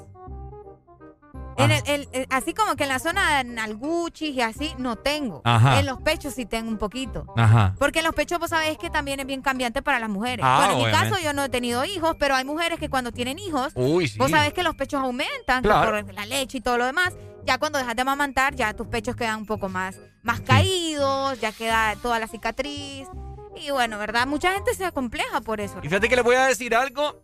En 1.59 1.71
el, 1.71 1.83
el- 1.87 2.09
el- 2.13 2.27
así 2.31 2.55
como 2.55 2.77
que 2.77 2.85
en 2.85 2.89
la 2.89 2.99
zona 2.99 3.39
de 3.39 3.45
nalguchis 3.45 4.35
y 4.35 4.41
así 4.41 4.75
no 4.79 4.97
tengo. 4.97 5.41
Ajá. 5.45 5.79
En 5.81 5.87
los 5.87 6.01
pechos 6.01 6.35
sí 6.35 6.47
tengo 6.47 6.69
un 6.71 6.79
poquito. 6.79 7.27
Ajá. 7.37 7.75
Porque 7.79 8.01
en 8.01 8.05
los 8.07 8.15
pechos 8.15 8.39
vos 8.39 8.51
sabés 8.51 8.77
que 8.79 8.91
también 8.91 9.21
es 9.21 9.27
bien 9.27 9.43
cambiante 9.43 9.83
para 9.83 9.99
las 9.99 10.09
mujeres. 10.09 10.45
Ah, 10.47 10.65
bueno, 10.67 10.81
en 10.81 10.87
mi 10.87 10.91
caso 10.99 11.17
yo 11.23 11.33
no 11.33 11.45
he 11.45 11.49
tenido 11.49 11.85
hijos, 11.85 12.17
pero 12.19 12.35
hay 12.35 12.45
mujeres 12.45 12.79
que 12.79 12.89
cuando 12.89 13.13
tienen 13.13 13.39
hijos, 13.39 13.73
Uy, 13.75 14.09
sí. 14.09 14.19
vos 14.19 14.31
sabés 14.31 14.53
que 14.53 14.63
los 14.63 14.75
pechos 14.75 15.01
aumentan 15.03 15.63
Claro. 15.63 16.05
por 16.05 16.15
la 16.15 16.27
leche 16.27 16.59
y 16.59 16.61
todo 16.61 16.79
lo 16.79 16.87
demás. 16.87 17.13
Ya 17.47 17.59
cuando 17.59 17.79
dejas 17.79 17.95
de 17.95 18.03
amamantar, 18.03 18.55
ya 18.55 18.73
tus 18.75 18.87
pechos 18.87 19.17
quedan 19.17 19.41
un 19.41 19.47
poco 19.47 19.69
más, 19.69 19.97
más 20.23 20.41
caídos, 20.41 21.41
ya 21.41 21.53
queda 21.53 21.95
toda 22.03 22.19
la 22.19 22.27
cicatriz. 22.27 23.07
Y 23.57 23.71
bueno, 23.71 23.99
¿verdad? 23.99 24.27
Mucha 24.27 24.53
gente 24.53 24.75
se 24.75 24.85
acompleja 24.85 25.41
por 25.41 25.61
eso. 25.61 25.79
Y 25.83 25.89
fíjate 25.89 26.09
que 26.09 26.17
les 26.17 26.25
voy 26.25 26.35
a 26.37 26.47
decir 26.47 26.75
algo 26.75 27.23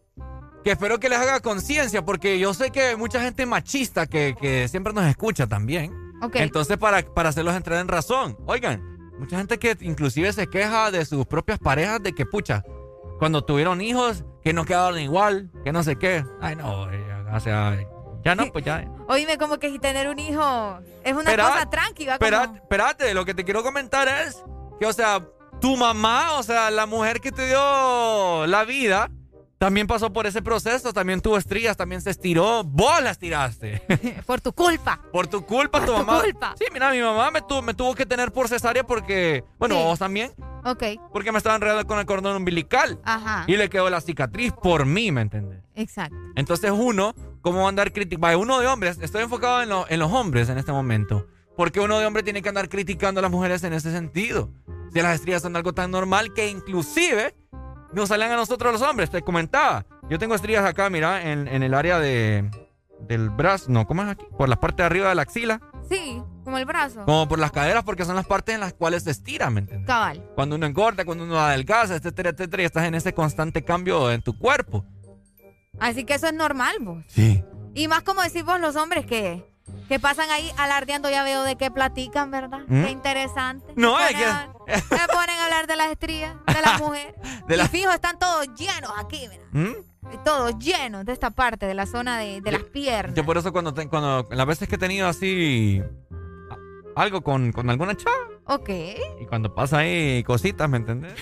que 0.65 0.73
espero 0.73 1.01
que 1.01 1.09
les 1.09 1.19
haga 1.19 1.41
conciencia, 1.41 2.05
porque 2.05 2.39
yo 2.39 2.55
sé 2.55 2.71
que 2.71 2.83
hay 2.83 2.97
mucha 2.97 3.21
gente 3.21 3.47
machista 3.47 4.07
que, 4.07 4.35
que 4.41 4.69
siempre 4.69 4.93
nos 4.93 5.07
escucha 5.07 5.47
también. 5.47 5.93
Entonces, 6.35 6.77
para, 6.77 7.03
para 7.03 7.31
hacerlos 7.31 7.57
entrar 7.57 7.81
en 7.81 7.89
razón, 7.89 8.37
oigan, 8.47 8.83
mucha 9.19 9.39
gente 9.39 9.59
que 9.59 9.77
inclusive 9.81 10.33
se 10.33 10.47
queja 10.49 10.91
de 10.91 11.05
sus 11.05 11.27
propias 11.27 11.59
parejas 11.59 12.03
de 12.03 12.13
que, 12.13 12.27
pucha, 12.27 12.63
cuando 13.19 13.43
tuvieron 13.43 13.81
hijos, 13.81 14.25
que 14.43 14.53
no 14.53 14.65
quedaron 14.65 14.99
igual, 14.99 15.51
que 15.65 15.73
no 15.73 15.83
sé 15.83 15.97
qué. 15.97 16.25
Ay, 16.41 16.57
no, 16.57 16.89
o 17.33 17.41
sea, 17.41 17.79
ya 18.25 18.35
no, 18.35 18.53
pues 18.53 18.65
ya. 18.65 18.85
Oíme, 19.09 19.39
como 19.39 19.59
que 19.59 19.71
si 19.71 19.79
tener 19.79 20.09
un 20.09 20.19
hijo 20.19 20.79
es 21.05 21.15
una 21.15 21.37
cosa 21.37 21.69
tranquila. 21.71 22.15
Espérate, 22.15 22.59
espérate, 22.59 23.15
lo 23.15 23.25
que 23.25 23.35
te 23.35 23.45
quiero 23.45 23.63
comentar 23.63 24.09
es 24.09 24.43
que, 24.79 24.87
o 24.87 24.93
sea, 24.93 25.27
tu 25.61 25.77
mamá, 25.77 26.39
o 26.39 26.43
sea, 26.43 26.71
la 26.71 26.87
mujer 26.87 27.21
que 27.21 27.33
te 27.33 27.47
dio 27.47 28.47
la 28.47 28.65
vida, 28.65 29.11
también 29.61 29.87
pasó 29.87 30.11
por 30.11 30.27
ese 30.27 30.41
proceso, 30.41 30.95
también 30.95 31.21
tuvo 31.21 31.37
estrías, 31.37 31.77
también 31.77 32.01
se 32.01 32.09
estiró. 32.09 32.65
Vos 32.65 33.03
las 33.03 33.19
tiraste. 33.19 33.83
por 34.27 34.41
tu 34.41 34.55
culpa. 34.55 34.99
Por 35.13 35.27
tu 35.27 35.45
culpa, 35.45 35.81
tu 35.81 35.87
Por 35.93 35.97
tu 36.01 36.07
mamá. 36.07 36.23
culpa. 36.23 36.55
Sí, 36.59 36.65
mira, 36.73 36.91
mi 36.91 37.03
mamá 37.03 37.31
me, 37.31 37.43
tuvo 37.43 37.61
me 37.61 37.75
tuvo 37.75 37.95
que 37.95 38.07
tener 38.07 38.33
por 38.33 38.49
cesárea 38.49 38.85
porque, 38.85 39.45
bueno, 39.59 39.75
Sí. 39.75 39.83
vos 39.83 39.99
también, 39.99 40.33
Ok. 40.65 40.83
porque 41.13 41.31
me 41.31 41.37
estaba 41.37 41.57
enredando 41.57 41.87
con 41.87 41.99
el 41.99 42.07
cordón 42.07 42.37
umbilical. 42.39 42.99
Ajá. 43.05 43.45
Y 43.49 43.59
le 43.59 43.69
quedó 43.69 43.91
la 43.91 44.01
cicatriz 44.01 44.55
por 44.55 44.87
mí, 44.87 45.13
¿me 45.13 45.21
entiendes? 45.21 45.63
Exacto. 45.75 46.17
Entonces 46.37 46.71
uno, 46.75 47.15
¿cómo 47.43 47.59
va 47.61 47.67
a 47.67 47.69
andar 47.69 47.93
criticando? 47.93 48.39
Uno 48.39 48.61
de 48.61 48.67
hombres, 48.67 48.99
estoy 49.03 49.25
enfocado 49.25 49.61
en, 49.61 49.69
lo- 49.69 49.85
en 49.91 49.99
los 50.01 50.11
hombres 50.11 50.49
en 50.49 50.57
este 50.57 50.73
momento. 50.73 51.27
Porque 51.55 51.81
uno 51.81 51.99
de 51.99 52.07
hombre 52.07 52.23
tiene 52.23 52.41
que 52.41 52.49
andar 52.49 52.71
criticando 52.71 53.19
a 53.19 53.23
las 53.23 53.31
mujeres 53.31 53.63
en 53.65 53.75
ese 53.75 53.91
sentido. 53.93 54.49
Si 54.95 55.03
las 55.03 55.17
estrías 55.17 55.43
son 55.43 55.55
algo 55.55 55.75
tan 55.75 55.91
normal 55.91 56.33
que 56.33 56.49
inclusive 56.49 57.35
nos 57.93 58.09
salen 58.09 58.31
a 58.33 58.37
nosotros 58.37 58.73
los 58.73 58.83
hombres. 58.83 59.11
Te 59.11 59.23
comentaba, 59.23 59.85
yo 60.09 60.19
tengo 60.19 60.35
estrías 60.35 60.65
acá, 60.65 60.91
mira, 60.91 61.31
en, 61.31 61.49
en 61.49 61.63
el 61.63 61.75
área 61.75 61.99
de, 61.99 62.51
del 63.01 63.31
brazo. 63.31 63.67
No, 63.71 63.87
¿cómo 63.87 64.03
es 64.03 64.09
aquí? 64.09 64.27
Por 64.37 64.49
la 64.49 64.57
parte 64.57 64.83
de 64.83 64.87
arriba 64.87 65.09
de 65.09 65.15
la 65.15 65.23
axila. 65.23 65.61
Sí, 65.89 66.23
como 66.45 66.59
el 66.59 66.65
brazo. 66.67 67.05
Como 67.05 67.27
por 67.29 67.39
las 67.39 67.51
caderas, 67.51 67.83
porque 67.85 68.05
son 68.05 68.15
las 68.15 68.27
partes 68.27 68.55
en 68.55 68.61
las 68.61 68.73
cuales 68.75 69.03
se 69.03 69.11
estira, 69.11 69.51
¿me 69.51 69.61
entiendes? 69.61 69.87
Cabal. 69.87 70.25
Cuando 70.35 70.57
uno 70.57 70.67
engorda, 70.67 71.05
cuando 71.05 71.25
uno 71.25 71.41
adelgaza, 71.41 71.97
etcétera, 71.97 72.31
etcétera, 72.31 72.63
y 72.63 72.67
estás 72.67 72.85
en 72.85 72.95
ese 72.95 73.13
constante 73.13 73.65
cambio 73.65 74.11
en 74.11 74.23
tu 74.23 74.39
cuerpo. 74.39 74.85
Así 75.81 76.05
que 76.05 76.15
eso 76.15 76.27
es 76.27 76.35
normal, 76.35 76.77
vos. 76.81 77.05
Sí. 77.09 77.43
Y 77.75 77.89
más 77.89 78.03
como 78.03 78.23
decís 78.23 78.45
vos, 78.45 78.61
los 78.61 78.77
hombres 78.77 79.07
que, 79.07 79.45
que 79.89 79.99
pasan 79.99 80.31
ahí 80.31 80.51
alardeando, 80.57 81.11
ya 81.11 81.23
veo 81.25 81.43
de 81.43 81.57
qué 81.57 81.71
platican, 81.71 82.31
¿verdad? 82.31 82.61
¿Mm? 82.69 82.85
Qué 82.85 82.91
interesante. 82.91 83.73
No, 83.77 83.97
se 83.99 84.05
es 84.05 84.13
ponen, 84.13 84.19
que- 84.67 84.73
a, 84.73 84.79
se 84.81 85.09
ponen 85.13 85.39
a 85.39 85.45
hablar 85.45 85.67
de 85.67 85.77
las 85.77 85.91
estrías, 85.91 86.35
de 86.47 86.61
las 86.63 86.81
mujeres. 86.81 87.15
De 87.47 87.57
la- 87.57 87.65
Y 87.65 87.69
fijo, 87.69 87.91
están 87.93 88.19
todos 88.19 88.47
llenos 88.55 88.93
aquí, 88.99 89.27
mira. 89.29 89.43
¿Mm? 89.53 89.75
Todos 90.25 90.59
llenos 90.59 91.05
de 91.05 91.13
esta 91.13 91.31
parte, 91.31 91.67
de 91.67 91.75
la 91.75 91.87
zona 91.87 92.19
de, 92.19 92.41
de 92.41 92.53
las 92.53 92.63
piernas. 92.65 93.15
Yo 93.15 93.25
por 93.25 93.37
eso 93.39 93.53
cuando, 93.53 93.75
te- 93.75 93.89
cuando 93.89 94.27
las 94.31 94.47
veces 94.47 94.69
que 94.69 94.75
he 94.77 94.79
tenido 94.79 95.07
así 95.09 95.83
algo 96.97 97.21
con, 97.23 97.53
con 97.53 97.71
alguna 97.71 97.97
chava 97.97 98.17
Ok. 98.47 98.69
y 99.21 99.27
cuando 99.27 99.55
pasa 99.55 99.79
ahí 99.79 100.23
cositas, 100.25 100.69
¿me 100.69 100.79
entendés? 100.79 101.13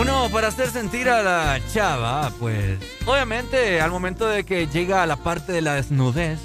Uno 0.00 0.28
para 0.30 0.48
hacer 0.48 0.70
sentir 0.70 1.08
a 1.10 1.22
la 1.22 1.60
chava, 1.72 2.30
pues 2.38 2.78
obviamente 3.06 3.80
al 3.80 3.90
momento 3.90 4.26
de 4.26 4.44
que 4.44 4.66
llega 4.66 5.02
a 5.02 5.06
la 5.06 5.16
parte 5.16 5.52
de 5.52 5.60
la 5.60 5.74
desnudez, 5.74 6.38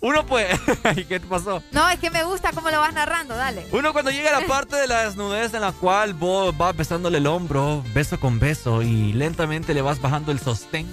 uno 0.00 0.24
pues... 0.24 0.46
¿Y 0.96 1.04
qué 1.04 1.20
te 1.20 1.26
pasó? 1.26 1.62
No, 1.72 1.86
es 1.90 1.98
que 1.98 2.08
me 2.10 2.24
gusta 2.24 2.52
cómo 2.52 2.70
lo 2.70 2.78
vas 2.80 2.94
narrando, 2.94 3.36
dale. 3.36 3.66
Uno 3.72 3.92
cuando 3.92 4.10
llega 4.10 4.34
a 4.34 4.40
la 4.40 4.46
parte 4.46 4.76
de 4.76 4.86
la 4.86 5.04
desnudez 5.04 5.52
en 5.52 5.60
la 5.60 5.72
cual 5.72 6.14
vos 6.14 6.56
vas 6.56 6.74
besándole 6.74 7.18
el 7.18 7.26
hombro, 7.26 7.84
beso 7.92 8.18
con 8.18 8.38
beso, 8.38 8.80
y 8.80 9.12
lentamente 9.12 9.74
le 9.74 9.82
vas 9.82 10.00
bajando 10.00 10.32
el 10.32 10.38
sostén. 10.40 10.86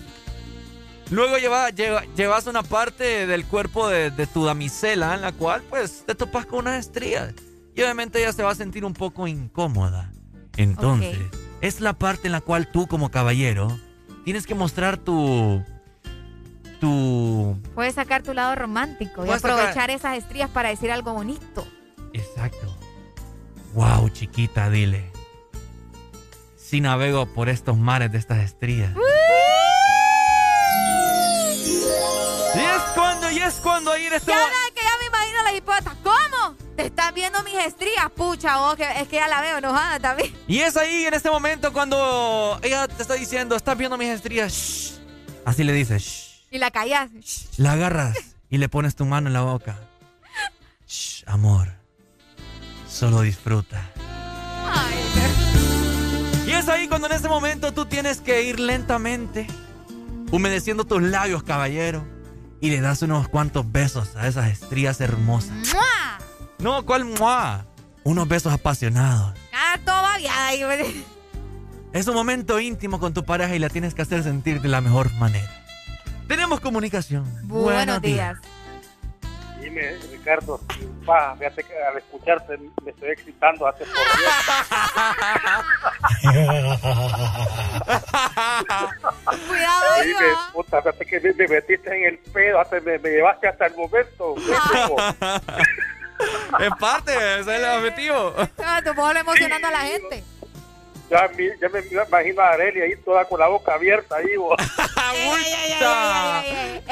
Luego 1.12 1.38
lleva, 1.38 1.70
lleva- 1.70 2.04
llevas 2.18 2.48
una 2.48 2.64
parte 2.64 3.26
del 3.26 3.46
cuerpo 3.46 3.88
de, 3.88 4.12
de 4.12 4.28
tu 4.28 4.44
damisela 4.44 5.16
en 5.16 5.22
la 5.22 5.32
cual 5.32 5.64
pues 5.70 6.04
te 6.06 6.14
topas 6.16 6.46
con 6.46 6.60
una 6.60 6.78
estría. 6.78 7.34
Y 7.74 7.82
obviamente 7.84 8.20
ella 8.20 8.34
se 8.34 8.44
va 8.44 8.52
a 8.52 8.56
sentir 8.56 8.84
un 8.84 8.94
poco 8.94 9.26
incómoda. 9.28 10.12
Entonces, 10.58 11.18
es 11.62 11.80
la 11.82 11.94
parte 11.94 12.28
en 12.28 12.32
la 12.34 12.42
cual 12.42 12.68
tú 12.72 12.88
como 12.88 13.10
caballero 13.12 13.80
tienes 14.26 14.46
que 14.46 14.56
mostrar 14.56 14.98
tu... 14.98 15.64
Tu... 16.80 17.60
Puedes 17.74 17.96
sacar 17.96 18.22
tu 18.22 18.34
lado 18.34 18.54
romántico 18.56 19.26
y 19.26 19.30
sacar- 19.30 19.52
aprovechar 19.52 19.90
esas 19.90 20.18
estrías 20.18 20.50
para 20.50 20.70
decir 20.70 20.92
algo 20.92 21.14
bonito. 21.14 21.68
Exacto. 22.14 22.76
Wow, 23.74 24.10
chiquita, 24.10 24.70
dile. 24.70 25.12
Si 26.58 26.82
navego 26.82 27.26
por 27.34 27.50
estos 27.50 27.78
mares 27.78 28.12
de 28.12 28.18
estas 28.18 28.40
estrías. 28.40 28.94
Y 32.56 32.60
es 32.60 32.82
cuando, 32.96 33.32
y 33.32 33.40
es 33.40 33.56
cuando 33.56 33.92
ahí 33.92 34.06
en 34.06 34.14
este 34.14 34.32
Ya 34.32 34.40
que 34.74 34.82
ya 34.82 34.92
me 35.00 35.06
imagino 35.08 35.44
la 35.44 35.54
hipota. 35.56 35.96
¿Cómo? 36.04 36.56
Te 36.78 36.86
estás 36.86 37.12
viendo 37.12 37.42
mis 37.42 37.56
estrías, 37.56 38.08
pucha, 38.16 38.58
vos, 38.58 38.76
que 38.76 38.84
es 39.02 39.08
que 39.08 39.16
ya 39.16 39.28
la 39.28 39.42
veo 39.42 39.58
enojada 39.58 40.00
también. 40.00 40.32
Y 40.48 40.60
es 40.60 40.78
ahí 40.78 41.06
en 41.06 41.14
este 41.16 41.32
momento 41.32 41.74
cuando 41.74 42.60
ella 42.62 42.88
te 42.88 43.02
está 43.02 43.16
diciendo, 43.16 43.56
estás 43.56 43.76
viendo 43.76 43.98
mis 43.98 44.10
estrías. 44.10 44.54
shh". 44.54 45.00
Así 45.44 45.64
le 45.64 45.74
dices, 45.74 46.04
shh. 46.04 46.46
Y 46.52 46.60
la 46.60 46.70
callas. 46.70 47.10
La 47.58 47.72
agarras 47.72 48.16
y 48.52 48.60
le 48.60 48.70
pones 48.70 48.96
tu 48.96 49.06
mano 49.06 49.28
en 49.28 49.34
la 49.34 49.42
boca. 49.42 49.80
Shh, 50.88 51.24
amor. 51.26 51.74
Solo 52.88 53.22
disfruta. 53.22 53.82
Y 56.46 56.52
es 56.52 56.70
ahí 56.70 56.88
cuando 56.88 57.08
en 57.08 57.14
ese 57.14 57.28
momento 57.28 57.74
tú 57.74 57.88
tienes 57.88 58.22
que 58.22 58.44
ir 58.44 58.60
lentamente, 58.60 59.48
humedeciendo 60.30 60.86
tus 60.86 61.02
labios, 61.02 61.42
caballero, 61.42 62.08
y 62.62 62.70
le 62.70 62.82
das 62.82 63.02
unos 63.02 63.28
cuantos 63.30 63.72
besos 63.72 64.16
a 64.16 64.28
esas 64.28 64.52
estrías 64.52 65.02
hermosas. 65.02 65.74
¡Mua! 65.74 66.27
No, 66.60 66.86
¿cuál 66.86 67.06
mua? 67.06 67.66
Unos 68.04 68.28
besos 68.28 68.52
apasionados. 68.54 69.34
Ah, 69.54 69.78
todo 69.86 70.02
babiada 70.02 70.48
ahí. 70.48 71.06
Es 71.94 72.08
un 72.08 72.16
momento 72.16 72.60
íntimo 72.60 73.00
con 73.00 73.14
tu 73.14 73.24
pareja 73.24 73.56
y 73.56 73.60
la 73.60 73.70
tienes 73.70 73.94
que 73.94 74.02
hacer 74.02 74.24
sentir 74.24 74.62
de 74.62 74.70
la 74.70 74.82
mejor 74.82 75.12
manera. 75.14 75.50
Tenemos 76.28 76.60
comunicación. 76.60 77.26
Buenos 77.48 78.02
días. 78.02 78.38
Dime, 79.62 79.98
Ricardo, 80.12 80.62
pa, 81.06 81.36
fíjate 81.38 81.64
que 81.64 81.74
al 81.84 81.98
escucharte 81.98 82.58
me 82.84 82.92
estoy 82.92 83.10
excitando 83.10 83.68
hace 83.68 83.86
por 83.86 83.96
Cuidado, 89.48 89.86
Dime, 90.04 90.20
puta, 90.54 90.82
fíjate 90.82 91.06
que 91.06 91.20
me, 91.20 91.34
me 91.34 91.48
metiste 91.48 91.90
en 91.90 92.14
el 92.14 92.20
pedo, 92.32 92.60
hasta 92.62 92.80
me, 92.80 93.00
me 93.00 93.10
llevaste 93.10 93.48
hasta 93.48 93.66
el 93.66 93.76
momento. 93.76 94.36
En 96.60 96.72
parte, 96.74 97.14
ese 97.40 97.56
es 97.56 97.62
el 97.62 97.66
objetivo. 97.78 98.34
Ah, 98.64 98.82
Tu 98.84 98.94
mujer 98.94 99.18
emocionando 99.18 99.68
a 99.68 99.72
la 99.72 99.80
gente. 99.82 100.24
Ya, 101.10 101.30
me 101.36 101.46
imagino 101.80 102.42
a 102.42 102.50
Arely 102.50 102.82
ahí 102.82 102.96
toda 103.06 103.24
con 103.26 103.40
la 103.40 103.48
boca 103.48 103.74
abierta 103.76 104.18
ahí, 104.18 104.36
vos. 104.36 104.58
¡Ey, 105.14 105.30
ey, 105.30 105.74
hombre! 105.84 106.84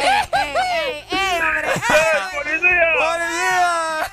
¡Policía! 2.36 4.08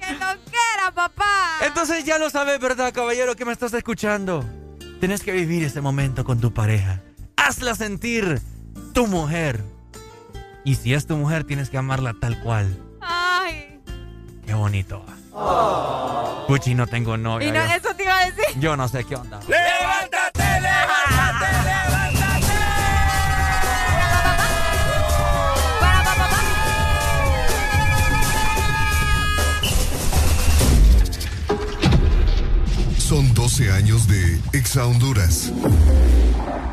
¡Que 0.00 0.12
no 0.12 0.26
quiera, 0.50 0.90
papá! 0.92 1.58
Entonces 1.64 2.04
ya 2.04 2.18
lo 2.18 2.30
sabes, 2.30 2.58
¿verdad, 2.58 2.92
caballero, 2.92 3.36
que 3.36 3.44
me 3.44 3.52
estás 3.52 3.72
escuchando? 3.74 4.44
Tienes 4.98 5.22
que 5.22 5.32
vivir 5.32 5.62
ese 5.64 5.80
momento 5.80 6.24
con 6.24 6.40
tu 6.40 6.52
pareja. 6.52 7.00
Hazla 7.36 7.74
sentir 7.74 8.40
tu 8.92 9.06
mujer. 9.06 9.60
Y 10.64 10.76
si 10.76 10.94
es 10.94 11.06
tu 11.06 11.16
mujer, 11.16 11.44
tienes 11.44 11.70
que 11.70 11.78
amarla 11.78 12.14
tal 12.20 12.40
cual. 12.42 12.76
¡Ay! 13.00 13.73
Qué 14.46 14.54
bonito. 14.54 15.04
Puchi, 16.46 16.74
no 16.74 16.86
tengo 16.86 17.16
novia. 17.16 17.48
Y 17.48 17.52
no, 17.52 17.66
yo. 17.66 17.74
eso 17.74 17.94
te 17.96 18.02
iba 18.04 18.18
a 18.18 18.26
decir. 18.26 18.60
Yo 18.60 18.76
no 18.76 18.86
sé 18.88 19.04
qué 19.04 19.16
onda. 19.16 19.40
¡Levántate, 19.48 20.60
levántate, 20.60 21.52
levántate! 21.64 22.44
Son 32.98 33.32
12 33.34 33.70
años 33.72 34.06
de 34.08 34.40
Exa 34.52 34.86
Honduras. 34.86 35.52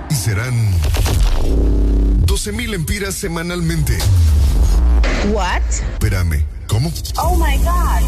Y 0.10 0.14
serán 0.16 0.54
12 2.26 2.52
mil 2.52 2.74
empiras 2.74 3.16
semanalmente. 3.16 3.98
What? 5.32 5.62
Espérame, 5.94 6.44
¿cómo? 6.72 6.92
Oh 7.18 7.36
my 7.36 7.58
god. 7.58 8.02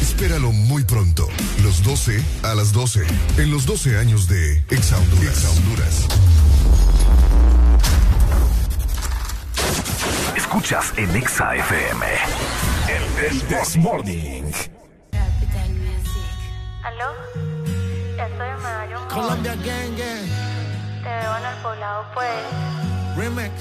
Espéralo 0.00 0.50
muy 0.50 0.82
pronto. 0.84 1.28
Los 1.62 1.82
12 1.82 2.24
a 2.42 2.54
las 2.54 2.72
12. 2.72 3.06
En 3.36 3.50
los 3.50 3.66
12 3.66 3.98
años 3.98 4.26
de 4.28 4.64
Exa 4.70 4.96
Honduras. 4.96 5.36
Exa 5.36 5.50
Honduras. 5.50 6.06
Escuchas 10.34 10.94
en 10.96 11.14
Exa 11.14 11.54
FM. 11.54 12.06
El 13.28 13.40
This 13.42 13.76
Morning. 13.76 14.44
¿Aló? 16.82 17.12
Estoy 18.10 18.48
en 18.48 18.62
Medallón. 18.62 19.02
Mall. 19.02 19.08
Colombia 19.08 19.54
Gang 19.56 19.96
Gang. 19.98 20.26
Te 21.02 21.08
veo 21.10 21.36
en 21.36 21.44
el 21.44 21.62
poblado, 21.62 22.06
pues. 22.14 22.30
Remix. 23.16 23.52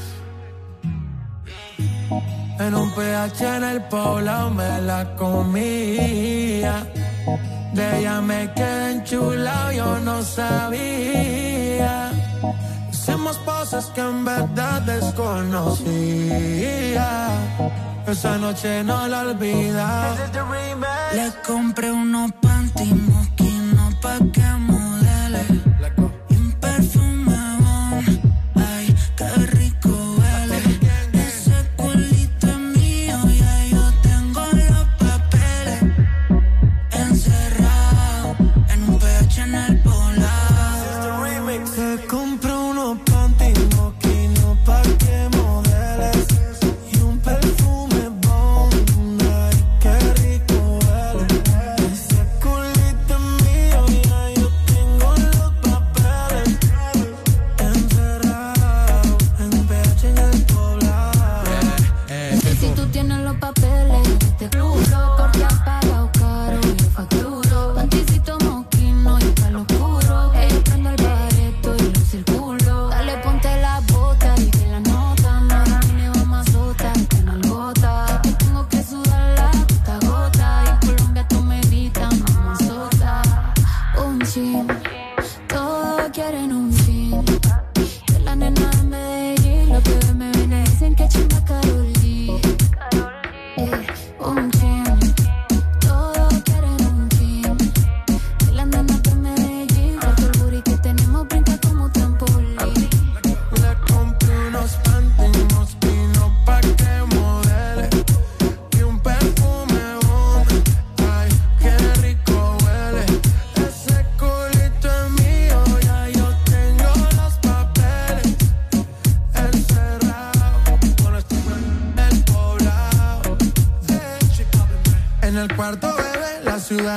En 2.58 2.74
un 2.74 2.90
PH 2.92 3.58
en 3.58 3.64
el 3.64 3.82
poblado 3.84 4.50
me 4.50 4.82
la 4.82 5.16
comía. 5.16 6.86
De 7.74 8.00
ella 8.00 8.22
me 8.22 8.52
quedé 8.54 8.92
enchulado, 8.94 9.72
yo 9.74 10.00
no 10.00 10.24
sabía. 10.24 12.12
Hicimos 12.92 13.38
cosas 13.40 13.88
que 13.88 14.02
en 14.02 14.24
verdad 14.24 14.82
desconocía. 14.84 15.86
Esa 18.08 18.38
noche 18.38 18.84
no 18.84 19.08
la 19.08 19.22
olvida. 19.22 20.16
Le 21.14 21.32
compré 21.46 21.92
unos 21.92 22.32
panty 22.42 22.94
mosquinos 22.94 23.96
pa' 23.96 24.20
que 24.32 24.42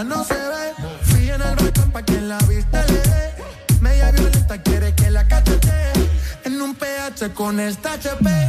no 0.04 0.24
se 0.24 0.34
ve. 0.34 0.74
Fui 1.02 1.30
en 1.30 1.40
el 1.40 1.56
balcón 1.56 1.90
pa' 1.90 2.02
que 2.02 2.20
la 2.20 2.38
vista 2.48 2.84
le 2.86 3.00
dé. 3.00 3.34
Media 3.80 4.10
violenta 4.10 4.58
quiere 4.62 4.94
que 4.94 5.10
la 5.10 5.26
cachete. 5.26 5.92
En 6.44 6.60
un 6.60 6.74
PH 6.74 7.34
con 7.34 7.58
el 7.60 7.76
HP. 7.76 8.47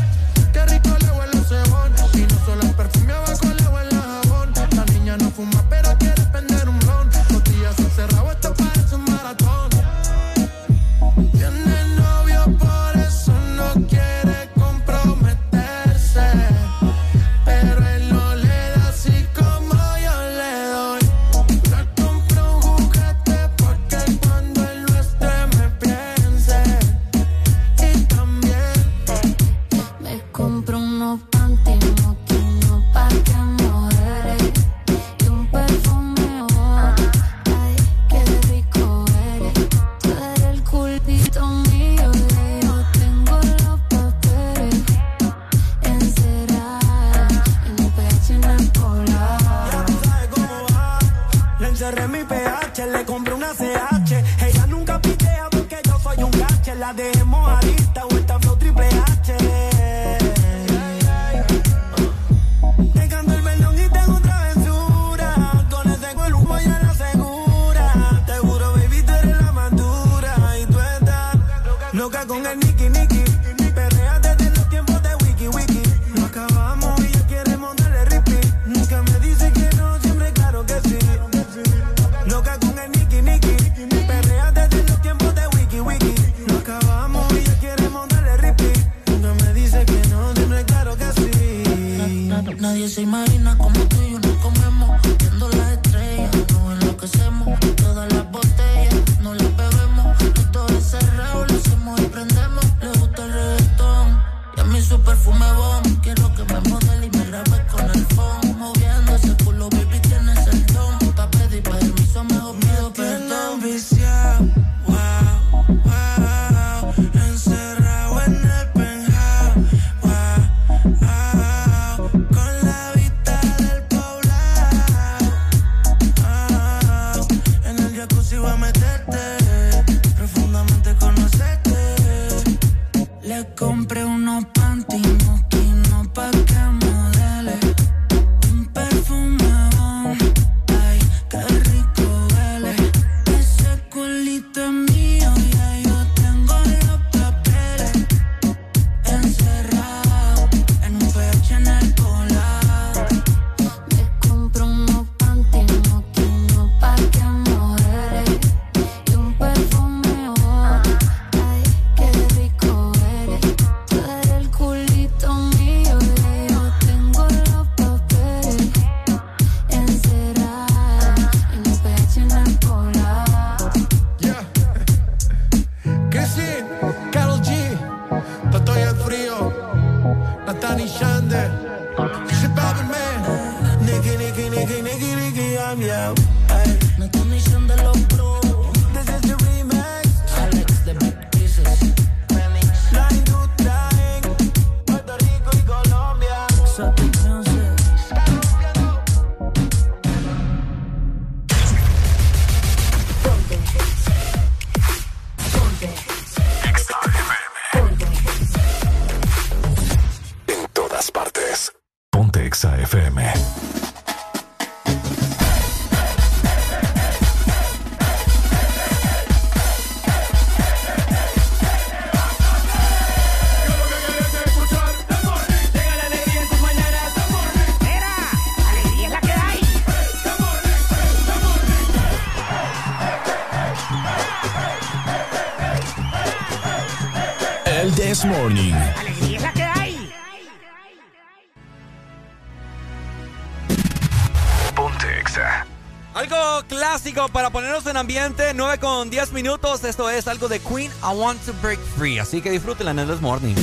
para 247.39 247.51
ponernos 247.51 247.85
en 247.85 247.95
ambiente, 247.95 248.51
9 248.53 248.79
con 248.79 249.09
10 249.09 249.31
minutos. 249.31 249.85
Esto 249.85 250.09
es 250.09 250.27
algo 250.27 250.49
de 250.49 250.59
Queen, 250.59 250.91
I 251.01 251.15
Want 251.15 251.41
to 251.45 251.53
Break 251.61 251.79
Free. 251.97 252.19
Así 252.19 252.41
que 252.41 252.51
disfrútenla 252.51 252.91
en 252.91 252.99
el 252.99 253.21
Morning. 253.21 253.55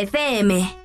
FM. 0.00 0.76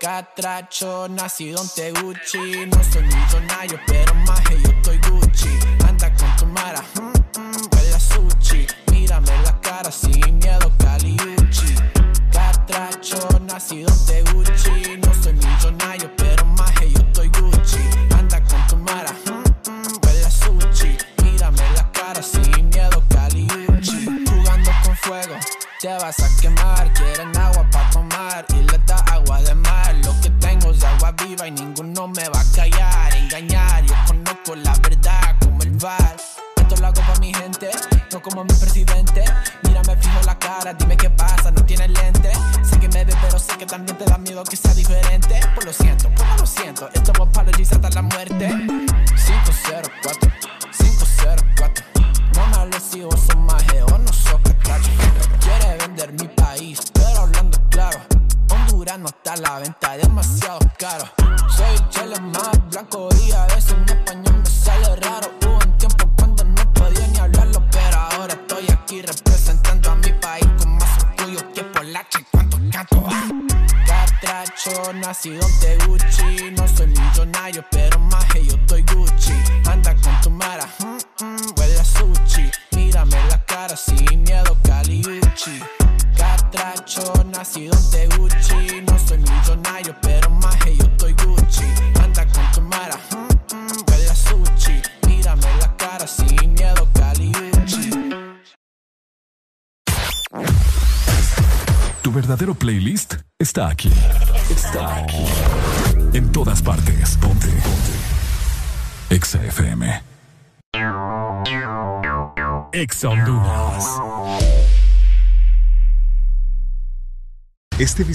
Catracho, 0.00 1.08
nacido 1.08 1.60
en 1.60 1.68
Teguchi, 1.68 2.66
no 2.66 2.84
soy 2.84 3.07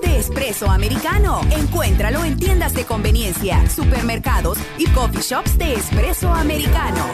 De 0.00 0.18
espresso 0.18 0.70
americano. 0.70 1.40
Encuéntralo 1.50 2.24
en 2.24 2.36
tiendas 2.36 2.74
de 2.74 2.84
conveniencia, 2.84 3.68
supermercados 3.70 4.58
y 4.76 4.86
coffee 4.88 5.22
shops 5.22 5.56
de 5.56 5.74
espresso 5.74 6.32
americano. 6.32 7.04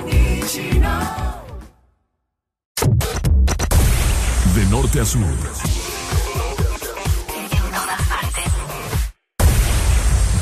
De 4.54 4.66
norte 4.70 5.00
a 5.00 5.04
sur. 5.04 5.20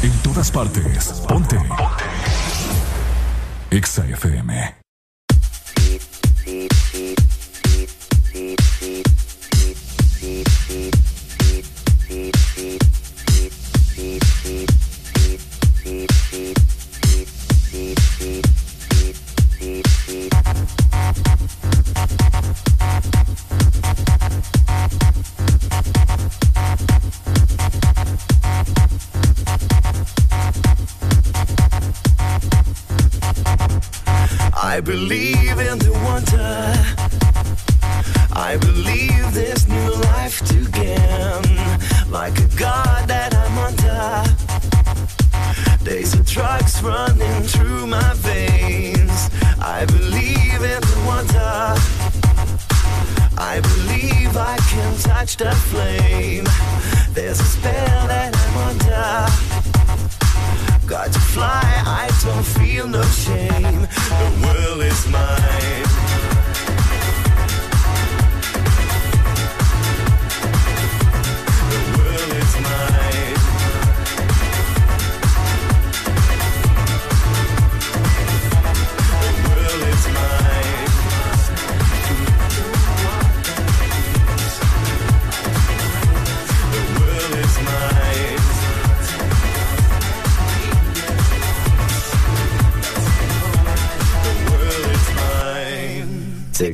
En 0.02 0.12
todas 0.22 0.50
partes. 0.50 1.12
Ponte. 1.28 1.56
Ponte. 1.56 1.68
Exa 3.70 4.06
FM. 4.06 4.77
Believe 34.88 35.58
in 35.58 35.78
the 35.78 35.92
wonder. 36.06 36.72
I 38.32 38.56
believe 38.56 39.34
this 39.34 39.68
new 39.68 39.92
life 40.12 40.40
to 40.48 40.64
gain. 40.70 41.58
Like 42.10 42.38
a 42.38 42.48
god 42.56 43.06
that 43.06 43.34
I'm 43.36 43.58
under. 43.68 44.24
There's 45.84 46.14
a 46.14 46.22
drugs 46.22 46.82
running 46.82 47.42
through 47.42 47.86
my 47.86 48.14
veins. 48.14 49.28
I 49.60 49.84
believe 49.84 50.60
in 50.72 50.80
the 50.90 51.02
wonder. 51.06 51.74
I 53.36 53.60
believe 53.60 54.34
I 54.38 54.56
can 54.70 54.96
touch 55.00 55.36
the 55.36 55.52
flame. 55.70 56.46
There's 57.12 57.40
a 57.40 57.44
spell 57.44 58.06
that 58.08 58.34
I'm 58.34 58.56
under. 58.68 59.77
Got 60.98 61.12
to 61.12 61.20
fly, 61.20 61.62
I 61.86 62.10
don't 62.24 62.44
feel 62.44 62.88
no 62.88 63.02
shame. 63.04 63.62
The 63.62 64.42
world 64.42 64.82
is 64.82 65.06
mine. 65.06 65.87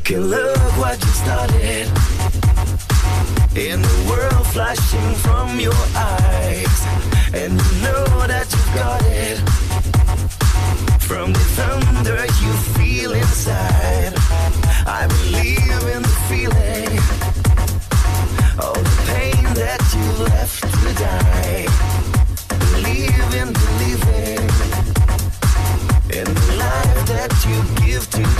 A 0.07 0.17
look 0.19 0.59
what 0.77 1.01
you 1.03 1.13
started. 1.13 1.87
In 3.57 3.81
the 3.81 4.07
world 4.07 4.47
flashing 4.49 5.15
from 5.25 5.59
your 5.59 5.73
eyes. 5.97 6.87
And 7.33 7.53
you 7.53 7.83
know 7.83 8.27
that 8.27 8.47
you 8.53 8.63
got 8.75 9.03
it. 9.07 9.39
From 11.01 11.33
the 11.33 11.45
thunder 11.57 12.21
you 12.43 12.53
feel 12.77 13.13
inside. 13.13 14.13
I 14.87 15.07
believe 15.09 15.83
in 15.95 16.03
the 16.03 16.17
feeling. 16.29 16.99
All 18.63 18.75
the 18.75 18.97
pain 19.07 19.45
that 19.55 19.81
you 19.97 20.25
left 20.25 20.61
to 20.61 20.95
die. 21.03 21.94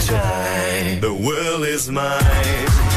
Give 0.07 0.15
to 0.15 0.21
try. 0.21 0.99
The 1.01 1.13
world 1.13 1.65
is 1.65 1.89
mine. 1.89 2.94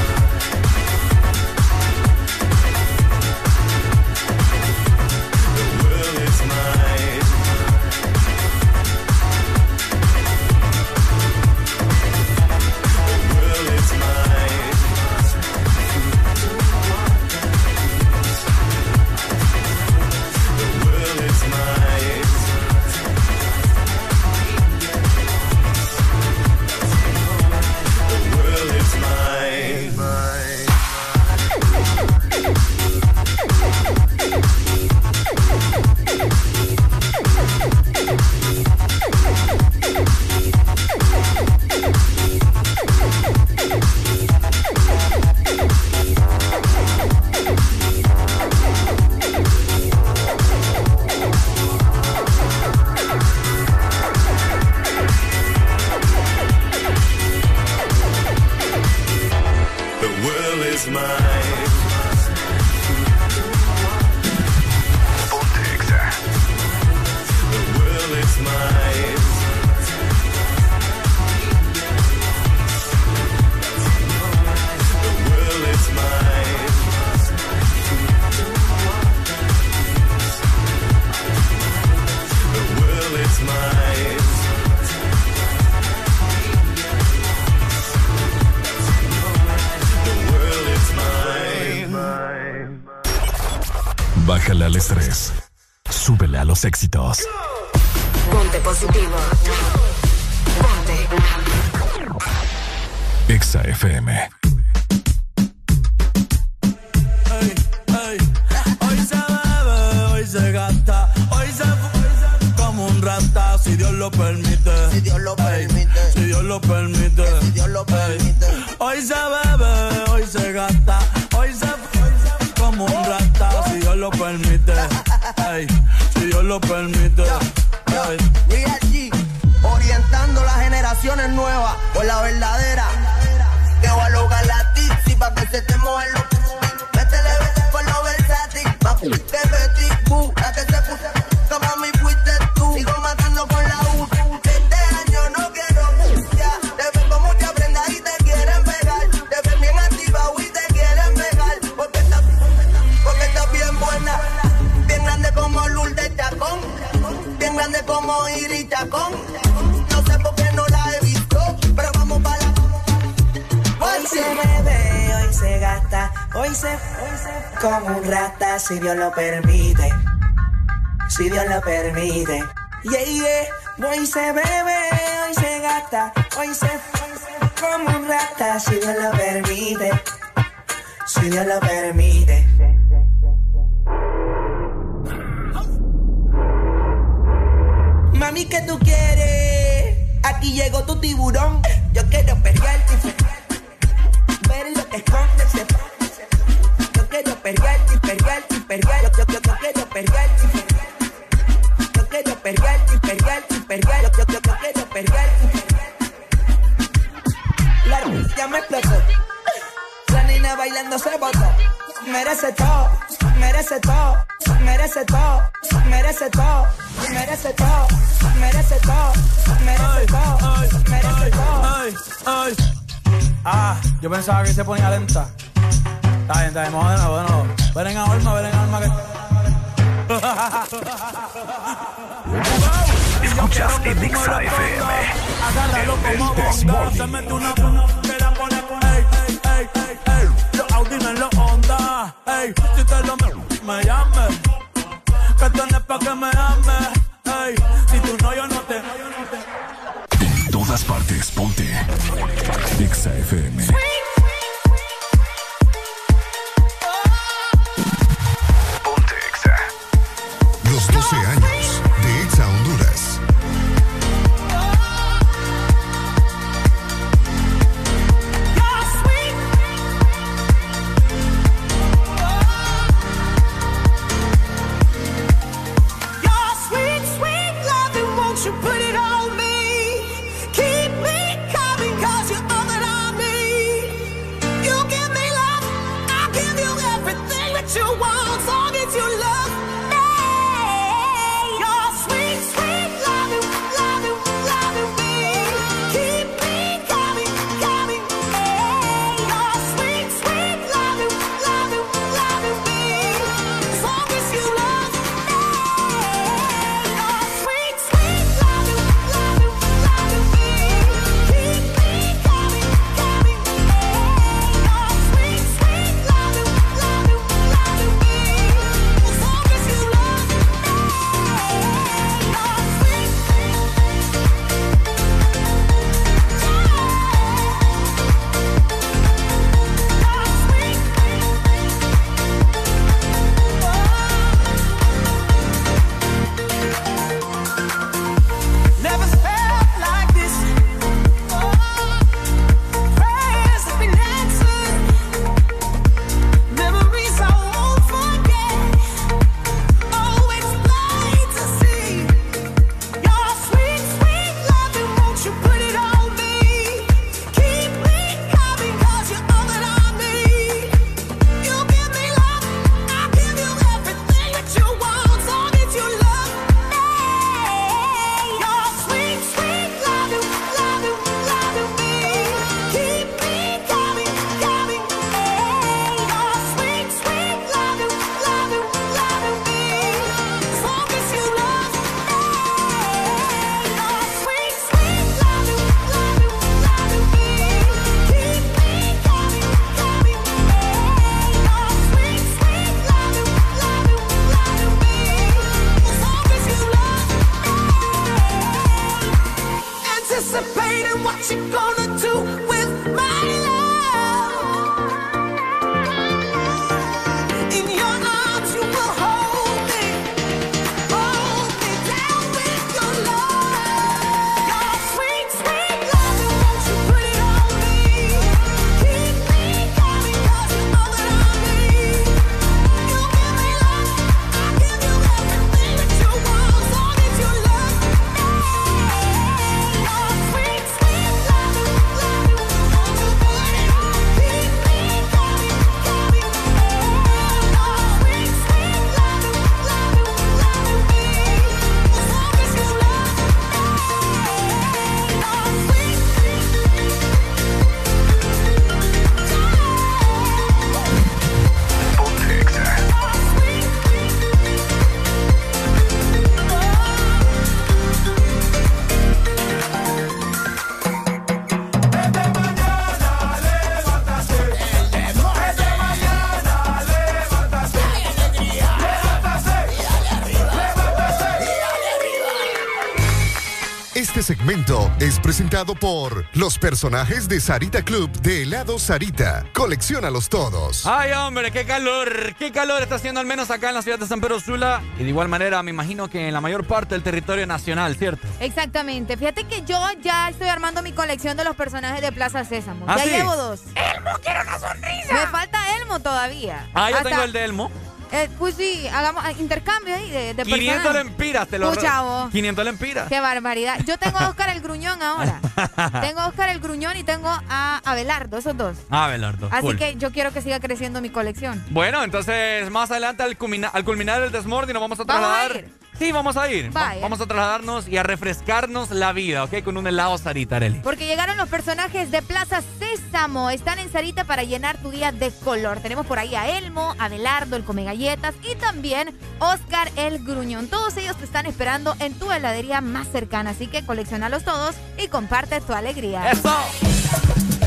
Segmento 474.28 474.92
es 475.00 475.18
presentado 475.18 475.74
por 475.74 476.26
los 476.34 476.58
personajes 476.58 477.31
de 477.31 477.40
Sarita 477.40 477.82
Club 477.82 478.10
de 478.20 478.42
helado 478.42 478.78
Sarita. 478.78 479.42
Colecciónalos 479.55 480.28
todos. 480.28 480.84
Ay, 480.84 481.12
hombre, 481.12 481.50
qué 481.50 481.65
calor, 481.65 482.34
qué 482.39 482.52
calor 482.52 482.82
está 482.82 482.97
haciendo 482.97 483.20
al 483.20 483.26
menos 483.26 483.50
acá 483.50 483.70
en 483.70 483.76
la 483.76 483.81
ciudad 483.81 483.98
de 483.98 484.07
San 484.07 484.20
Pedro 484.20 484.39
Sula. 484.39 484.82
Y 484.98 485.05
de 485.05 485.08
igual 485.08 485.28
manera, 485.28 485.62
me 485.62 485.70
imagino 485.70 486.10
que 486.10 486.28
en 486.28 486.34
la 486.34 486.42
mayor 486.42 486.66
parte 486.66 486.94
del 486.94 487.02
territorio 487.02 487.47
nacional, 487.47 487.97
¿cierto? 487.97 488.28
Exactamente. 488.40 489.16
Fíjate 489.16 489.44
que 489.44 489.62
yo 489.62 489.81
ya 490.02 490.28
estoy 490.28 490.48
armando 490.48 490.82
mi 490.82 490.92
colección 490.92 491.34
de 491.39 491.44
los 491.44 491.57
personajes 491.57 492.02
de 492.02 492.12
Plaza 492.12 492.44
Sésamo. 492.44 492.84
¿Ah, 492.86 492.98
ya 492.98 493.05
sí? 493.05 493.10
llevo 493.12 493.34
dos. 493.34 493.60
¡Elmo, 493.76 494.10
quiero 494.23 494.42
una 494.42 494.58
sonrisa! 494.58 495.15
Me 495.15 495.26
falta 495.28 495.58
Elmo 495.78 496.00
todavía. 496.00 496.68
Ah, 496.74 496.90
yo 496.90 496.98
Hasta- 496.98 497.08
tengo 497.08 497.23
el 497.23 497.32
de 497.32 497.44
Elmo. 497.44 497.70
Eh, 498.11 498.28
pues 498.39 498.55
sí, 498.55 498.89
hagamos 498.93 499.23
ah, 499.25 499.33
intercambio 499.33 499.95
ahí 499.95 500.11
de, 500.11 500.35
de 500.35 500.43
500 500.45 500.75
personajes. 500.83 501.05
lempiras, 501.05 501.49
te 501.49 501.59
lo 501.59 501.70
Pucha, 501.73 502.01
vos. 502.03 502.31
500 502.31 502.65
lempiras. 502.65 503.09
Qué 503.09 503.20
barbaridad. 503.20 503.78
Yo 503.87 503.99
tengo 503.99 504.19
a 504.19 504.28
Oscar 504.31 504.49
el 504.51 504.61
Gruñón 504.62 505.03
ahora. 505.03 505.41
tengo 506.01 506.20
a 506.20 506.28
Oscar 506.28 506.49
el 506.49 506.61
Gruñón 506.61 506.97
y 506.97 507.05
tengo 507.05 507.28
a 507.28 507.81
Abelardo, 507.85 508.39
esos 508.39 508.57
dos. 508.57 508.77
Ah, 508.91 509.09
Belardo. 509.09 509.49
Así 509.53 509.62
cool. 509.62 509.77
que 509.78 509.97
yo 509.97 510.11
quiero 510.12 510.33
que 510.33 510.41
siga 510.43 510.59
creciendo 510.61 511.01
mi 511.01 511.11
colección. 511.11 511.62
Bueno, 511.70 512.03
entonces 512.03 512.70
más 512.70 512.91
adelante 512.91 513.23
al, 513.23 513.37
culmina- 513.37 513.70
al 513.73 513.85
culminar 513.85 514.23
el 514.23 514.33
Desmorning 514.33 514.73
nos 514.73 514.81
vamos 514.81 515.01
a 515.01 515.05
¿Vamos 515.05 515.25
a 515.27 515.28
trasladar. 515.49 515.57
ir? 515.57 515.78
Sí, 515.99 516.12
vamos 516.12 516.36
a 516.36 516.49
ir. 516.51 516.68
Va- 516.77 516.81
Vaya. 516.89 517.01
Vamos 517.02 517.20
a 517.20 517.27
trasladarnos 517.27 517.89
y 517.89 517.97
a 517.97 518.02
refrescarnos 518.05 518.91
la 518.93 519.12
vida, 519.12 519.43
¿ok? 519.44 519.62
Con 519.65 519.77
un 519.77 519.86
helado 519.86 520.17
Sarita, 520.17 520.57
Areli. 520.57 520.78
Porque 520.81 521.07
llegaron 521.07 521.36
los 521.36 521.49
personajes 521.49 522.10
de 522.12 522.23
Plaza 522.23 522.62
Sésamo. 522.78 523.51
Están 523.51 523.78
en 523.81 523.91
Sarita 523.91 524.25
para 524.25 524.44
llenar 524.44 524.78
tu 524.78 524.91
día 524.91 525.10
de 525.10 525.33
color. 525.44 525.81
Tenemos 525.81 526.07
por 526.07 526.18
ahí 526.20 526.35
a 526.36 526.57
Elmo, 526.57 526.94
Abelardo, 526.99 527.57
el 527.57 527.65
Come 527.65 527.83
Galletas 527.85 528.35
y 528.49 528.55
también 528.57 529.17
Oscar 529.41 529.91
el 529.97 530.23
Gruñón. 530.25 530.68
Todos 530.68 530.97
ellos 530.97 531.17
te 531.17 531.25
están 531.25 531.47
esperando 531.47 531.97
en 531.99 532.15
tu 532.15 532.31
heladería 532.31 532.81
más 532.81 533.09
cercana. 533.09 533.51
Así 533.51 533.67
que 533.67 533.85
coleccionalos 533.85 534.44
todos 534.44 534.77
y 535.02 535.09
comparte 535.09 535.60
tu 535.60 535.73
alegría. 535.73 536.31
¡Eso! 536.31 537.58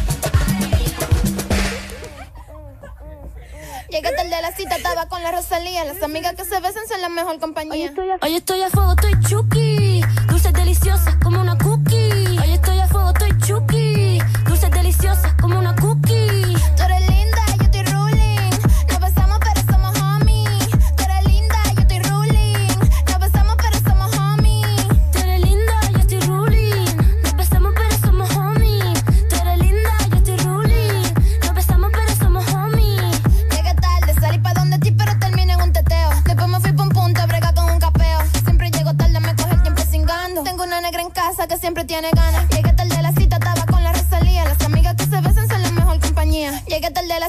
Llegué 3.92 4.10
tarde 4.14 4.34
a 4.34 4.42
la 4.42 4.54
cita, 4.54 4.78
estaba 4.78 5.08
con 5.08 5.22
la 5.22 5.34
Rosalía. 5.34 5.84
Las 5.84 6.02
amigas 6.02 6.34
que 6.36 6.46
se 6.46 6.58
besan 6.62 6.88
son 6.88 7.02
la 7.02 7.10
mejor 7.10 7.40
compañía. 7.40 7.74
Hoy 8.22 8.36
estoy 8.36 8.62
a 8.62 8.70
fuego, 8.70 8.94
estoy 8.94 9.20
chuki. 9.20 10.02
Dulces 10.30 10.54
deliciosas 10.54 11.14
como 11.22 11.42
una 11.42 11.58
cookie. 11.58 12.40
Hoy 12.40 12.54
estoy 12.54 12.80
a 12.80 12.88
fuego, 12.88 13.10
estoy 13.10 13.38
chuki. 13.46 14.20
Dulces 14.46 14.72
deliciosas 14.72 15.34
como 15.42 15.60
una 15.60 15.76
cookie. 15.76 16.21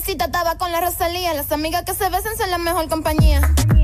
Llegué 0.05 0.17
tarde 0.17 0.39
a 0.39 0.55
la 0.55 0.55
cita, 0.55 0.55
estaba 0.55 0.59
con 0.59 0.73
la 0.73 0.81
Rosalía. 0.81 1.35
Las 1.35 1.53
amigas 1.53 1.85
que 1.85 1.95
se 1.95 2.09
besan 2.09 2.37
son 2.37 2.51
la 2.51 2.59
mejor 2.59 2.89
compañía. 2.89 3.41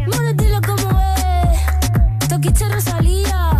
Mora, 0.07 0.33
dilo 0.33 0.61
como 0.63 1.01
es. 1.01 2.29
Toquiche 2.29 2.69
Rosalía. 2.69 3.58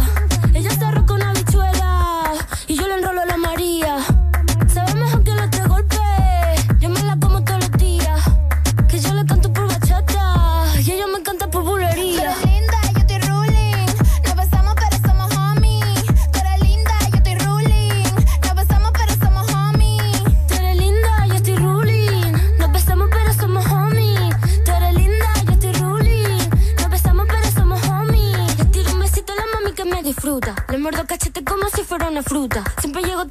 fruta. 32.23 32.65
Siempre 32.81 33.03
llego 33.03 33.27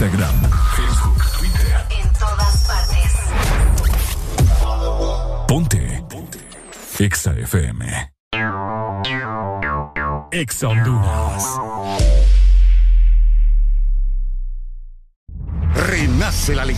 Instagram, 0.00 0.29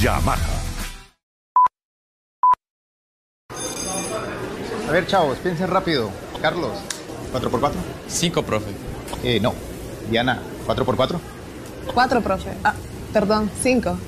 Yamaha. 0.00 0.58
A 4.88 4.90
ver, 4.90 5.06
chavos, 5.06 5.38
piensen 5.38 5.68
rápido. 5.68 6.10
Carlos, 6.40 6.72
¿4x4? 7.32 7.72
5, 8.08 8.42
profe. 8.42 8.70
Eh, 9.22 9.38
no. 9.40 9.52
Diana, 10.10 10.40
¿4x4? 10.66 11.18
Cuatro, 11.92 12.20
profe. 12.22 12.50
Ah, 12.64 12.74
perdón, 13.12 13.50
cinco. 13.60 13.98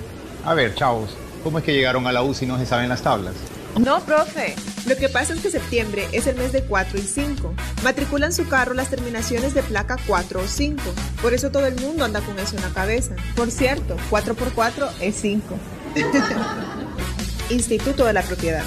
A 0.45 0.55
ver, 0.55 0.75
chavos, 0.75 1.11
¿cómo 1.45 1.59
es 1.59 1.65
que 1.65 1.75
llegaron 1.75 2.07
a 2.07 2.13
la 2.13 2.23
U 2.23 2.33
si 2.33 2.47
no 2.47 2.59
se 2.59 2.65
saben 2.67 2.89
las 2.89 3.03
tablas? 3.03 3.35
No, 3.79 4.01
profe. 4.01 4.55
Lo 4.87 4.97
que 4.97 5.09
pasa 5.09 5.35
es 5.35 5.41
que 5.41 5.51
septiembre 5.51 6.09
es 6.13 6.27
el 6.27 6.37
mes 6.37 6.53
de 6.53 6.63
4 6.63 6.99
y 6.99 7.03
5. 7.03 7.55
Matriculan 7.83 8.33
su 8.33 8.49
carro 8.49 8.75
las 8.75 8.91
terminaciones 8.91 9.55
de 9.55 9.63
placa 9.63 9.97
4 10.07 10.41
o 10.41 10.47
5. 10.47 10.83
Por 11.23 11.35
eso 11.35 11.51
todo 11.51 11.67
el 11.67 11.79
mundo 11.81 12.05
anda 12.05 12.21
con 12.21 12.39
eso 12.39 12.57
en 12.57 12.63
la 12.63 12.71
cabeza. 12.71 13.15
Por 13.37 13.51
cierto, 13.51 13.97
4x4 14.11 14.91
es 15.01 15.17
5. 15.17 15.59
Instituto 17.51 18.05
de 18.05 18.13
la 18.13 18.23
Propiedad. 18.23 18.65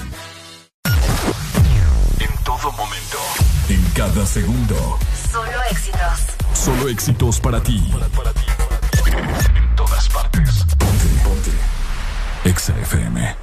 En 2.19 2.43
todo 2.43 2.71
momento. 2.71 3.17
En 3.69 3.83
cada 3.95 4.25
segundo. 4.25 4.99
Solo 5.31 5.63
éxitos. 5.71 6.19
Solo 6.53 6.89
éxitos 6.89 7.39
para 7.39 7.61
ti. 7.61 7.91
En 9.05 9.75
todas 9.75 10.09
partes. 10.09 10.63
Ponte, 10.77 11.05
ponte. 11.23 11.51
Exa 12.45 12.77
FM. 12.81 13.42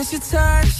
miss 0.00 0.12
your 0.12 0.20
touch. 0.22 0.79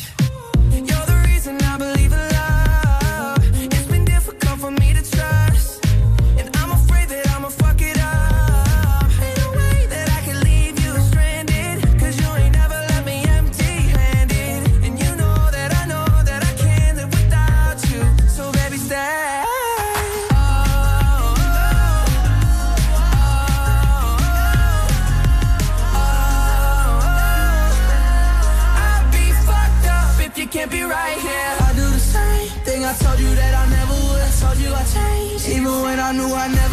I 36.10 36.12
knew 36.12 36.34
I 36.34 36.48
never 36.48 36.69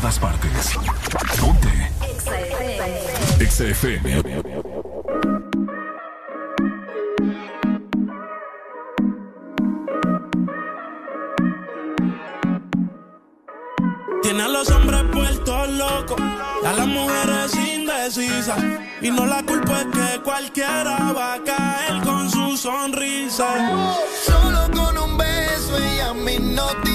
todas 0.00 0.18
partes. 0.18 0.78
Ponte. 1.38 1.68
Exa 3.38 3.64
FM. 3.64 4.42
Tiene 14.22 14.42
a 14.42 14.48
los 14.48 14.70
hombres 14.70 15.02
puestos 15.12 15.68
locos, 15.68 16.20
y 16.62 16.66
a 16.66 16.72
las 16.72 16.86
mujeres 16.86 17.54
indecisas. 17.54 18.64
Y 19.02 19.10
no 19.10 19.26
la 19.26 19.42
culpa 19.42 19.80
es 19.80 19.86
que 19.86 20.22
cualquiera 20.22 21.12
va 21.12 21.34
a 21.34 21.44
caer 21.44 22.02
con 22.02 22.30
su 22.30 22.56
sonrisa. 22.56 23.48
Solo 24.24 24.60
con 24.72 24.96
un 24.96 25.18
beso 25.18 25.76
ella 25.78 26.14
me 26.14 26.34
hipnotizó. 26.34 26.89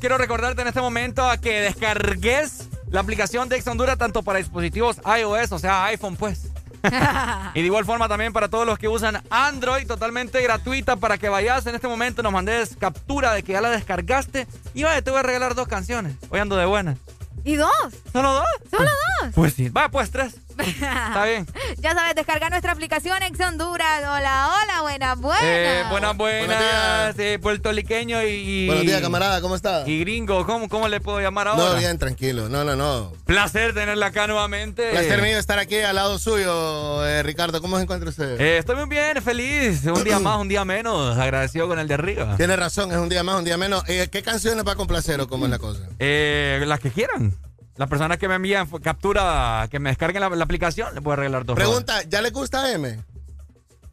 Quiero 0.00 0.18
recordarte 0.18 0.62
en 0.62 0.68
este 0.68 0.80
momento 0.80 1.28
a 1.28 1.38
que 1.38 1.60
descargues 1.60 2.68
la 2.90 3.00
aplicación 3.00 3.48
de 3.48 3.56
Ex 3.56 3.66
Honduras 3.66 3.96
tanto 3.96 4.22
para 4.22 4.38
dispositivos 4.38 4.98
iOS, 5.18 5.52
o 5.52 5.58
sea, 5.58 5.84
iPhone, 5.86 6.16
pues. 6.16 6.48
y 7.54 7.60
de 7.60 7.66
igual 7.66 7.84
forma 7.84 8.08
también 8.08 8.32
para 8.32 8.48
todos 8.48 8.66
los 8.66 8.78
que 8.78 8.88
usan 8.88 9.22
Android, 9.30 9.86
totalmente 9.86 10.42
gratuita 10.42 10.96
para 10.96 11.16
que 11.16 11.28
vayas 11.28 11.66
en 11.66 11.74
este 11.74 11.88
momento, 11.88 12.22
nos 12.22 12.32
mandes 12.32 12.76
captura 12.76 13.32
de 13.32 13.42
que 13.42 13.52
ya 13.52 13.60
la 13.60 13.70
descargaste 13.70 14.46
y 14.74 14.82
vaya, 14.82 15.00
te 15.00 15.10
voy 15.10 15.20
a 15.20 15.22
regalar 15.22 15.54
dos 15.54 15.68
canciones. 15.68 16.16
Hoy 16.28 16.40
ando 16.40 16.56
de 16.56 16.66
buena. 16.66 16.96
¿Y 17.44 17.56
dos? 17.56 17.70
¿Solo 18.12 18.32
dos? 18.32 18.46
¿Solo 18.70 18.90
dos? 19.20 19.32
Pues 19.34 19.54
sí, 19.54 19.68
va, 19.68 19.88
pues 19.90 20.10
tres. 20.10 20.36
Está 20.58 21.24
bien. 21.24 21.46
Ya 21.84 21.92
sabes, 21.92 22.14
descarga 22.14 22.48
nuestra 22.48 22.72
aplicación 22.72 23.22
Ex 23.24 23.38
Honduras. 23.40 23.98
Hola, 24.00 24.48
hola, 24.62 24.80
buenas, 24.80 25.18
buenas. 25.20 25.42
Eh, 25.44 25.82
buenas, 25.90 26.16
buenas. 26.16 27.18
eh, 27.18 27.38
puertorriqueño 27.38 28.22
y, 28.22 28.26
y- 28.28 28.66
Buenos 28.68 28.86
días, 28.86 29.02
camarada, 29.02 29.42
¿cómo 29.42 29.54
está? 29.54 29.86
Y 29.86 30.00
gringo, 30.00 30.46
¿cómo, 30.46 30.70
cómo 30.70 30.88
le 30.88 31.02
puedo 31.02 31.20
llamar 31.20 31.46
ahora? 31.48 31.74
No, 31.74 31.78
bien, 31.78 31.98
tranquilo. 31.98 32.48
No, 32.48 32.64
no, 32.64 32.74
no. 32.74 33.12
Placer 33.26 33.74
tenerla 33.74 34.06
acá 34.06 34.26
nuevamente. 34.26 34.92
Placer 34.92 35.20
mío 35.20 35.36
estar 35.38 35.58
aquí 35.58 35.76
al 35.78 35.96
lado 35.96 36.18
suyo, 36.18 37.06
eh, 37.06 37.22
Ricardo. 37.22 37.60
¿Cómo 37.60 37.76
se 37.76 37.82
encuentra 37.82 38.08
usted? 38.08 38.40
Eh, 38.40 38.56
estoy 38.56 38.76
muy 38.76 38.86
bien, 38.88 39.20
feliz. 39.22 39.84
Un 39.84 40.04
día 40.04 40.18
más, 40.18 40.38
un 40.40 40.48
día 40.48 40.64
menos. 40.64 41.18
Agradecido 41.18 41.68
con 41.68 41.78
el 41.78 41.86
de 41.86 41.92
arriba. 41.92 42.34
Tiene 42.38 42.56
razón, 42.56 42.92
es 42.92 42.96
un 42.96 43.10
día 43.10 43.22
más, 43.22 43.36
un 43.36 43.44
día 43.44 43.58
menos. 43.58 43.84
Eh, 43.88 44.08
¿Qué 44.10 44.22
canciones 44.22 44.66
va 44.66 44.72
a 44.72 44.76
complacer 44.76 45.20
o 45.20 45.28
cómo 45.28 45.44
es 45.44 45.50
la 45.50 45.58
cosa? 45.58 45.80
Eh, 45.98 46.64
las 46.66 46.80
que 46.80 46.90
quieran. 46.90 47.36
Las 47.76 47.88
personas 47.88 48.18
que 48.18 48.28
me 48.28 48.36
envían 48.36 48.68
captura, 48.80 49.66
que 49.70 49.78
me 49.80 49.90
descarguen 49.90 50.20
la, 50.20 50.28
la 50.30 50.44
aplicación, 50.44 50.94
les 50.94 51.02
voy 51.02 51.14
a 51.14 51.16
regalar 51.16 51.44
dos. 51.44 51.56
Pregunta, 51.56 52.02
¿ya 52.04 52.22
le 52.22 52.30
gusta 52.30 52.70
M? 52.72 53.02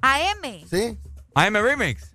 AM. 0.02 0.68
¿Sí? 0.70 0.98
AM 1.36 1.54
Remix. 1.56 2.12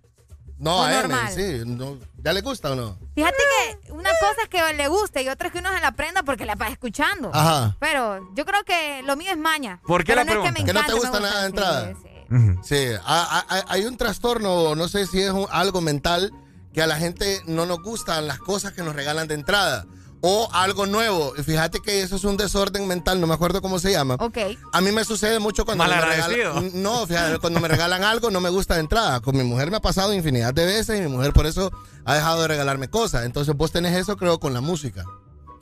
No, 0.58 0.78
O 0.78 0.82
a 0.84 1.00
M, 1.00 1.14
sí. 1.34 1.62
No, 1.66 1.98
¿Ya 2.22 2.32
le 2.32 2.40
gusta 2.40 2.72
o 2.72 2.74
no? 2.74 2.98
Fíjate 3.14 3.36
que 3.84 3.92
una 3.92 4.10
cosa 4.20 4.42
es 4.42 4.48
que 4.48 4.72
le 4.74 4.88
guste 4.88 5.22
y 5.22 5.28
otra 5.28 5.48
es 5.48 5.52
que 5.52 5.58
uno 5.60 5.70
se 5.72 5.80
la 5.80 5.88
aprenda 5.88 6.22
porque 6.22 6.44
la 6.46 6.54
va 6.54 6.68
escuchando. 6.68 7.30
Ajá. 7.34 7.76
Pero 7.78 8.20
yo 8.34 8.44
creo 8.46 8.64
que 8.64 9.02
lo 9.04 9.16
mío 9.16 9.30
es 9.30 9.36
maña. 9.38 9.80
¿Por 9.86 10.02
qué 10.02 10.14
Pero 10.14 10.24
la 10.24 10.24
no 10.24 10.32
es 10.32 10.36
que, 10.38 10.52
me 10.60 10.64
pregunta? 10.64 10.72
¿Que 10.72 10.80
no 10.80 10.86
te 10.86 11.00
gusta 11.00 11.20
me 11.20 11.26
nada 11.28 11.40
de 11.42 11.46
entrada? 11.46 11.92
sí, 11.92 11.96
sí. 12.02 12.58
Sí, 12.62 12.94
a- 13.04 13.22
a- 13.38 13.56
a- 13.58 13.64
hay 13.68 13.84
un 13.84 13.96
trastorno, 13.96 14.74
no 14.74 14.88
sé 14.88 15.06
si 15.06 15.20
es 15.20 15.30
un- 15.30 15.46
algo 15.50 15.80
mental, 15.80 16.32
que 16.72 16.82
a 16.82 16.86
la 16.86 16.96
gente 16.96 17.40
no 17.46 17.66
nos 17.66 17.80
gustan 17.82 18.26
las 18.26 18.38
cosas 18.38 18.72
que 18.72 18.82
nos 18.82 18.96
regalan 18.96 19.28
de 19.28 19.34
entrada. 19.34 19.84
O 20.28 20.48
algo 20.52 20.86
nuevo. 20.86 21.34
Y 21.38 21.42
Fíjate 21.42 21.80
que 21.80 22.02
eso 22.02 22.16
es 22.16 22.24
un 22.24 22.36
desorden 22.36 22.86
mental, 22.88 23.20
no 23.20 23.26
me 23.28 23.34
acuerdo 23.34 23.62
cómo 23.62 23.78
se 23.78 23.92
llama. 23.92 24.14
Ok. 24.18 24.38
A 24.72 24.80
mí 24.80 24.90
me 24.90 25.04
sucede 25.04 25.38
mucho 25.38 25.64
cuando 25.64 25.84
me 25.84 25.90
Malagradecido. 25.90 26.54
regalan. 26.54 26.82
No, 26.82 27.06
fíjate, 27.06 27.38
cuando 27.38 27.60
me 27.60 27.68
regalan 27.68 28.02
algo 28.02 28.30
no 28.30 28.40
me 28.40 28.50
gusta 28.50 28.74
de 28.74 28.80
entrada. 28.80 29.20
Con 29.20 29.36
mi 29.36 29.44
mujer 29.44 29.70
me 29.70 29.76
ha 29.76 29.80
pasado 29.80 30.12
infinidad 30.12 30.52
de 30.52 30.66
veces 30.66 30.98
y 30.98 31.02
mi 31.02 31.08
mujer 31.08 31.32
por 31.32 31.46
eso 31.46 31.70
ha 32.04 32.14
dejado 32.14 32.42
de 32.42 32.48
regalarme 32.48 32.88
cosas. 32.88 33.24
Entonces 33.24 33.54
vos 33.56 33.70
tenés 33.72 33.96
eso, 33.96 34.16
creo, 34.16 34.40
con 34.40 34.52
la 34.52 34.60
música. 34.60 35.04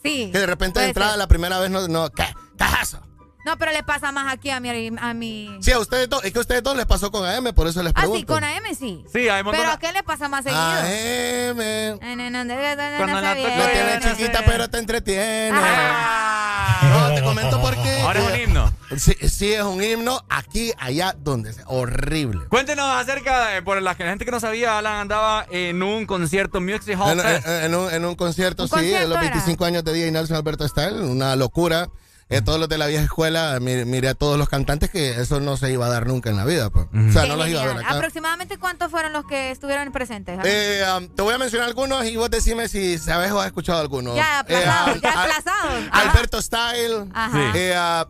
Sí. 0.02 0.30
Que 0.32 0.38
de 0.38 0.46
repente 0.46 0.80
de 0.80 0.86
entrada 0.86 1.12
ser. 1.12 1.18
la 1.18 1.28
primera 1.28 1.58
vez 1.58 1.70
no, 1.70 1.86
no, 1.88 2.10
¿qué? 2.10 2.24
¿Qué 2.58 2.64
es 2.64 2.88
eso? 2.88 3.00
No, 3.44 3.58
pero 3.58 3.72
le 3.72 3.82
pasa 3.82 4.10
más 4.12 4.32
aquí 4.32 4.50
a 4.50 4.58
mi. 4.60 4.90
A 4.98 5.14
mi... 5.14 5.56
Sí, 5.60 5.70
a 5.72 5.78
ustedes 5.78 6.08
dos, 6.08 6.24
es 6.24 6.32
que 6.32 6.38
a 6.38 6.40
ustedes 6.40 6.62
dos 6.62 6.76
les 6.76 6.86
pasó 6.86 7.10
con 7.10 7.26
AM, 7.28 7.52
por 7.54 7.66
eso 7.66 7.82
les 7.82 7.92
Ah, 7.94 8.00
pregunto. 8.00 8.18
sí, 8.20 8.24
con 8.24 8.42
AM 8.44 8.64
sí. 8.78 9.04
Sí, 9.12 9.28
hay 9.28 9.42
Pero 9.44 9.70
¿a 9.70 9.78
qué 9.78 9.92
le 9.92 10.02
pasa 10.02 10.28
más 10.28 10.44
seguido? 10.44 10.60
AM. 10.60 11.98
Cuando 11.98 13.20
La 13.20 13.34
tienes 13.34 14.00
chiquita, 14.16 14.42
pero 14.46 14.68
te 14.68 14.78
entretiene. 14.78 15.50
No, 15.52 17.14
te 17.14 17.22
comento 17.22 17.60
porque. 17.60 18.00
Ahora 18.02 18.20
es 18.20 18.26
un 18.32 18.40
himno. 18.40 18.72
Sí, 18.96 19.12
sí, 19.28 19.52
es 19.52 19.62
un 19.62 19.82
himno. 19.82 20.24
Aquí, 20.28 20.72
allá, 20.78 21.14
donde 21.18 21.52
sea. 21.52 21.64
Horrible. 21.66 22.46
Cuéntenos 22.48 22.86
acerca, 22.96 23.48
de, 23.48 23.62
por 23.62 23.80
la 23.82 23.94
gente 23.94 24.24
que 24.24 24.30
no 24.30 24.40
sabía, 24.40 24.78
Alan 24.78 24.96
andaba 25.00 25.46
en 25.50 25.82
un 25.82 26.06
concierto 26.06 26.60
Music 26.60 26.96
Hall 27.00 27.18
En, 27.20 27.26
en- 27.26 27.64
en 27.64 27.74
un, 27.74 27.92
en 27.92 28.04
un 28.04 28.14
concierto, 28.14 28.64
¿Un 28.64 28.68
sí, 28.68 28.74
concierto 28.74 29.00
de 29.00 29.08
los 29.08 29.18
era? 29.18 29.30
25 29.30 29.64
años 29.64 29.84
de 29.84 29.92
día 29.92 30.06
y 30.06 30.10
Nelson 30.12 30.36
Alberto 30.36 30.66
Style, 30.68 31.00
una 31.02 31.34
locura. 31.36 31.88
Eh, 32.30 32.40
todos 32.40 32.58
los 32.58 32.68
de 32.70 32.78
la 32.78 32.86
vieja 32.86 33.04
escuela, 33.04 33.58
mire, 33.60 33.84
mire 33.84 34.08
a 34.08 34.14
todos 34.14 34.38
los 34.38 34.48
cantantes 34.48 34.88
que 34.90 35.20
eso 35.20 35.40
no 35.40 35.56
se 35.58 35.70
iba 35.70 35.84
a 35.86 35.88
dar 35.90 36.06
nunca 36.06 36.30
en 36.30 36.36
la 36.36 36.44
vida. 36.44 36.70
pues. 36.70 36.86
O 36.86 37.12
sea, 37.12 37.22
Qué 37.24 37.28
no 37.28 37.36
los 37.36 37.48
iba 37.48 37.62
a 37.62 37.66
ver 37.66 37.76
acá. 37.78 37.94
¿Aproximadamente 37.96 38.58
cuántos 38.58 38.90
fueron 38.90 39.12
los 39.12 39.26
que 39.26 39.50
estuvieron 39.50 39.92
presentes? 39.92 40.40
Eh, 40.44 40.82
um, 40.98 41.06
te 41.08 41.22
voy 41.22 41.34
a 41.34 41.38
mencionar 41.38 41.68
algunos 41.68 42.04
y 42.06 42.16
vos 42.16 42.30
decime 42.30 42.68
si 42.68 42.96
sabes 42.98 43.30
o 43.30 43.40
has 43.40 43.46
escuchado 43.46 43.78
algunos. 43.80 44.16
ya, 44.16 44.40
Eh, 44.48 44.56
aplazados, 44.56 44.94
um, 44.96 45.00
ya 45.02 45.22
aplazados. 45.22 45.84
Alberto 45.92 46.40
Style. 46.42 47.10
Ajá. 47.12 47.52
Eh, 47.54 48.04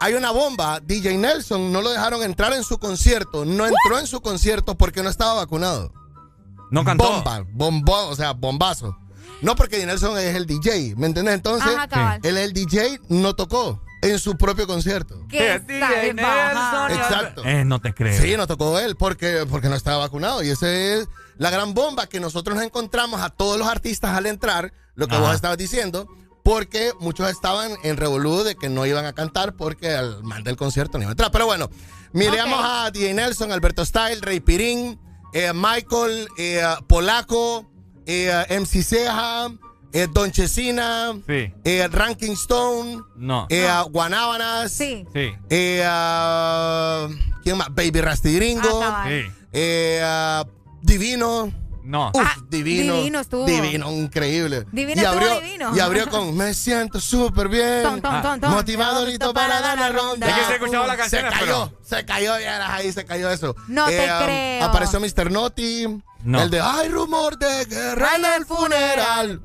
hay 0.00 0.14
una 0.14 0.32
bomba. 0.32 0.80
DJ 0.80 1.16
Nelson 1.16 1.72
no 1.72 1.80
lo 1.80 1.90
dejaron 1.90 2.22
entrar 2.24 2.52
en 2.54 2.64
su 2.64 2.78
concierto. 2.78 3.44
No 3.44 3.66
entró 3.66 3.98
en 4.00 4.06
su 4.08 4.20
concierto 4.20 4.74
porque 4.74 5.02
no 5.02 5.08
estaba 5.08 5.34
vacunado. 5.34 5.92
No 6.70 6.84
cantó. 6.84 7.04
Bomba, 7.08 7.44
bombón, 7.52 8.10
o 8.10 8.16
sea, 8.16 8.32
bombazo. 8.32 8.96
No 9.44 9.56
porque 9.56 9.76
DJ 9.76 9.86
Nelson 9.86 10.18
es 10.18 10.34
el 10.34 10.46
DJ, 10.46 10.94
¿me 10.96 11.06
entiendes? 11.06 11.34
Entonces, 11.34 11.74
Ajá, 11.74 11.88
cabal. 11.88 12.20
él 12.22 12.36
es 12.38 12.44
el 12.44 12.52
DJ, 12.52 13.00
no 13.08 13.34
tocó 13.34 13.82
en 14.02 14.18
su 14.18 14.36
propio 14.36 14.66
concierto. 14.66 15.26
¿Qué 15.28 15.58
DJ 15.60 16.14
Nelson. 16.14 16.90
Exacto. 16.92 17.44
Eh, 17.44 17.64
no 17.64 17.80
te 17.80 17.92
creo. 17.94 18.20
Sí, 18.20 18.36
nos 18.36 18.46
tocó 18.46 18.78
él 18.78 18.96
porque, 18.96 19.46
porque 19.48 19.68
no 19.68 19.74
estaba 19.74 19.98
vacunado. 19.98 20.42
Y 20.42 20.50
esa 20.50 20.70
es 20.72 21.08
la 21.36 21.50
gran 21.50 21.74
bomba 21.74 22.06
que 22.06 22.20
nosotros 22.20 22.56
nos 22.56 22.64
encontramos 22.64 23.20
a 23.20 23.30
todos 23.30 23.58
los 23.58 23.68
artistas 23.68 24.16
al 24.16 24.26
entrar, 24.26 24.72
lo 24.94 25.06
que 25.08 25.14
Ajá. 25.16 25.24
vos 25.24 25.34
estabas 25.34 25.58
diciendo, 25.58 26.06
porque 26.42 26.92
muchos 27.00 27.28
estaban 27.30 27.72
en 27.82 27.96
revolú 27.96 28.42
de 28.44 28.54
que 28.54 28.68
no 28.68 28.84
iban 28.86 29.06
a 29.06 29.12
cantar 29.14 29.56
porque 29.56 29.94
al 29.94 30.22
man 30.22 30.42
del 30.44 30.56
concierto 30.56 30.98
no 30.98 31.02
iba 31.04 31.10
a 31.10 31.12
entrar. 31.12 31.30
Pero 31.30 31.46
bueno, 31.46 31.70
miremos 32.12 32.60
a 32.62 32.90
DJ 32.90 33.14
Nelson, 33.14 33.52
Alberto 33.52 33.84
Style, 33.84 34.20
Rey 34.20 34.40
Pirín, 34.40 35.00
eh, 35.32 35.52
Michael, 35.54 36.28
eh, 36.38 36.62
Polaco, 36.86 37.70
eh, 38.06 38.44
MC 38.50 38.82
Ceja, 38.82 39.48
eh, 39.92 40.08
Don 40.12 40.30
Chesina, 40.30 41.12
Sí. 41.26 41.52
eh, 41.64 41.88
Ranking 41.90 42.32
Stone, 42.32 43.00
No. 43.16 43.46
eh, 43.50 43.68
Guanábanas. 43.90 44.72
Sí. 44.72 45.06
Sí. 45.14 45.32
Eh, 45.50 45.82
ah, 45.86 47.08
¿Quién 47.42 47.56
más? 47.58 47.68
Baby 47.74 48.00
Rastigringo. 48.00 48.80
Ah, 48.82 49.06
eh, 49.52 50.00
ah, 50.04 50.44
Divino. 50.82 51.52
No. 51.84 52.10
Uf, 52.14 52.22
Ah, 52.24 52.36
divino. 52.48 52.94
Divino 52.96 53.20
estuvo. 53.20 53.44
Divino, 53.44 53.92
increíble. 53.92 54.64
Divino 54.72 55.02
y 55.02 55.04
estuvo 55.04 55.20
abrió, 55.22 55.40
divino. 55.40 55.76
Y 55.76 55.80
abrió 55.80 56.08
con 56.08 56.34
Me 56.36 56.54
siento 56.54 56.98
súper 56.98 57.48
bien. 57.48 57.82
Ton, 57.82 58.00
ton, 58.00 58.22
ton, 58.22 58.40
ton. 58.40 58.50
Motivado 58.52 59.04
listo 59.04 59.34
para 59.34 59.60
dar 59.60 59.78
la 59.78 59.90
ronda. 59.90 60.26
Es 60.26 60.34
que 60.34 60.54
se 60.54 61.20
cayó, 61.20 61.30
pero- 61.40 61.78
se 61.82 62.04
cayó, 62.06 62.38
vieras 62.38 62.70
ahí, 62.70 62.90
se 62.90 63.04
cayó 63.04 63.28
eso. 63.30 63.54
No 63.68 63.86
te 63.88 64.08
ah, 64.08 64.22
creo. 64.24 64.64
Apareció 64.64 64.98
Mr. 64.98 65.30
Naughty. 65.30 66.02
No. 66.24 66.42
El 66.42 66.50
de 66.50 66.60
Hay 66.60 66.88
rumor 66.88 67.38
de 67.38 67.64
guerra 67.66 68.16
en 68.16 68.24
el 68.24 68.46
funeral. 68.46 69.40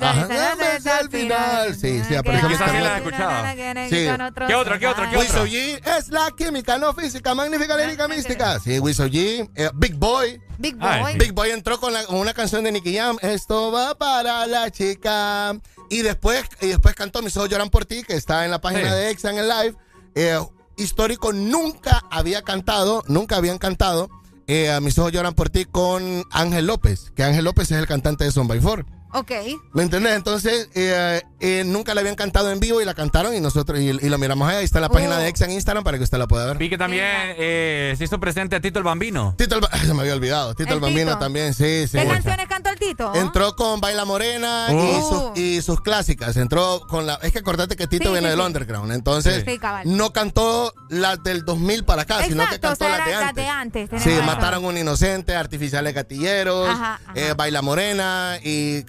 Ajá, 0.00 1.00
el 1.00 1.10
final. 1.10 1.74
Sí, 1.74 2.00
sí, 2.06 2.14
apareció 2.14 2.48
Esa 2.48 2.68
sí 2.68 2.78
la 2.78 2.94
he 2.94 2.96
escuchado. 2.98 3.46
Sí. 3.88 4.44
¿Qué 4.46 4.54
otro, 4.54 4.78
qué 4.78 4.86
otro, 4.86 5.10
qué 5.10 5.16
Wiso 5.16 5.32
otro? 5.40 5.46
G 5.46 5.80
es 5.98 6.08
la 6.08 6.30
química, 6.36 6.78
no 6.78 6.94
física, 6.94 7.34
magnífica, 7.34 7.76
lírica, 7.76 8.08
mística. 8.08 8.60
Sí, 8.60 8.78
Wiso 8.78 9.06
G, 9.06 9.48
eh, 9.54 9.70
Big 9.74 9.94
Boy. 9.96 10.40
Big 10.58 10.76
Ay, 10.80 11.00
Boy. 11.02 11.18
Big 11.18 11.32
Boy 11.32 11.50
entró 11.50 11.80
con, 11.80 11.92
la- 11.92 12.04
con 12.04 12.16
una 12.16 12.32
canción 12.34 12.62
de 12.64 12.72
Nicky 12.72 12.96
Jam. 12.96 13.16
Esto 13.20 13.72
va 13.72 13.96
para 13.96 14.46
la 14.46 14.70
chica. 14.70 15.56
Y 15.90 16.02
después, 16.02 16.44
y 16.60 16.68
después 16.68 16.94
cantó 16.94 17.20
Mis 17.22 17.36
ojos 17.36 17.48
lloran 17.50 17.68
por 17.68 17.84
ti, 17.84 18.02
que 18.04 18.14
está 18.14 18.44
en 18.44 18.50
la 18.50 18.60
página 18.60 18.88
Sí. 18.90 18.94
de 18.94 19.10
Exa 19.10 19.30
en 19.30 19.38
el 19.38 19.48
live. 19.48 19.74
Eh, 20.14 20.38
histórico 20.76 21.32
nunca 21.32 22.02
había 22.10 22.42
cantado, 22.42 23.02
nunca 23.06 23.36
habían 23.36 23.58
cantado 23.58 24.08
eh, 24.52 24.70
a 24.70 24.80
Mis 24.80 24.98
ojos 24.98 25.12
lloran 25.12 25.34
por 25.34 25.48
ti 25.48 25.64
con 25.64 26.24
Ángel 26.30 26.66
López, 26.66 27.10
que 27.16 27.24
Ángel 27.24 27.44
López 27.44 27.70
es 27.70 27.78
el 27.78 27.86
cantante 27.86 28.24
de 28.24 28.32
Son 28.32 28.48
by 28.48 28.60
Four. 28.60 28.84
Ok. 29.14 29.30
¿Me 29.72 29.82
entendés? 29.82 30.14
Entonces, 30.14 30.68
eh, 30.74 31.20
eh, 31.40 31.64
nunca 31.66 31.94
la 31.94 32.00
habían 32.00 32.14
cantado 32.16 32.50
en 32.50 32.60
vivo 32.60 32.80
y 32.80 32.84
la 32.84 32.94
cantaron 32.94 33.34
y 33.34 33.40
nosotros 33.40 33.78
y, 33.78 33.88
y 33.90 34.08
lo 34.08 34.18
miramos 34.18 34.48
ahí. 34.48 34.64
Está 34.64 34.80
la 34.80 34.88
página 34.88 35.16
Oh. 35.16 35.20
de 35.20 35.28
Exa 35.28 35.44
en 35.44 35.50
Instagram 35.52 35.84
para 35.84 35.98
que 35.98 36.04
usted 36.04 36.16
la 36.18 36.26
pueda 36.26 36.46
ver. 36.46 36.56
Vi 36.56 36.70
que 36.70 36.78
también 36.78 37.04
eh, 37.36 37.94
se 37.98 38.04
hizo 38.04 38.18
presente 38.20 38.56
a 38.56 38.60
Tito 38.60 38.78
el 38.78 38.84
Bambino. 38.84 39.34
Tito 39.36 39.54
el 39.56 39.60
Ba- 39.60 39.70
se 39.84 39.92
me 39.92 40.00
había 40.00 40.14
olvidado. 40.14 40.54
Tito 40.54 40.70
el, 40.70 40.74
El 40.76 40.80
Bambino 40.80 41.10
Tito. 41.10 41.18
también, 41.18 41.52
sí, 41.54 41.86
sí. 41.88 41.98
¿Qué 41.98 42.06
canciones 42.06 42.46
cantó 42.48 42.70
el 42.70 42.78
Tito? 42.78 43.14
Entró 43.14 43.54
con 43.56 43.80
Baila 43.80 44.04
Morena 44.04 44.68
y, 44.70 44.74
Uh. 44.74 45.08
sus, 45.08 45.38
y 45.38 45.62
sus 45.62 45.80
clásicas. 45.82 46.36
Entró 46.36 46.80
con 46.88 47.06
la. 47.06 47.14
Es 47.22 47.32
que 47.32 47.40
acordate 47.40 47.76
que 47.76 47.86
Tito 47.86 48.04
Sí, 48.06 48.12
viene 48.12 48.28
sí, 48.28 48.30
del 48.30 48.40
sí. 48.40 48.46
underground. 48.46 48.92
Entonces, 48.92 49.44
no 49.84 50.12
cantó 50.12 50.72
las 50.88 51.22
del 51.22 51.44
2000 51.44 51.84
para 51.84 52.02
acá, 52.02 52.22
sino 52.24 52.48
que 52.48 52.54
Exacto, 52.56 52.68
o 52.68 52.70
cantó 52.70 52.84
sea, 52.86 52.96
las 52.98 53.06
de 53.06 53.12
las 53.12 53.22
antes. 53.28 53.44
de 53.44 53.50
antes. 53.50 53.88
tenés 53.90 54.04
Sí, 54.04 54.10
razón. 54.10 54.26
mataron 54.26 54.64
un 54.64 54.78
inocente, 54.78 55.34
artificiales 55.34 55.94
gatilleros, 55.94 56.68
Ajá, 56.68 56.94
ajá. 57.04 57.12
eh, 57.14 57.34
Baila 57.36 57.60
Morena 57.62 58.38
y 58.42 58.82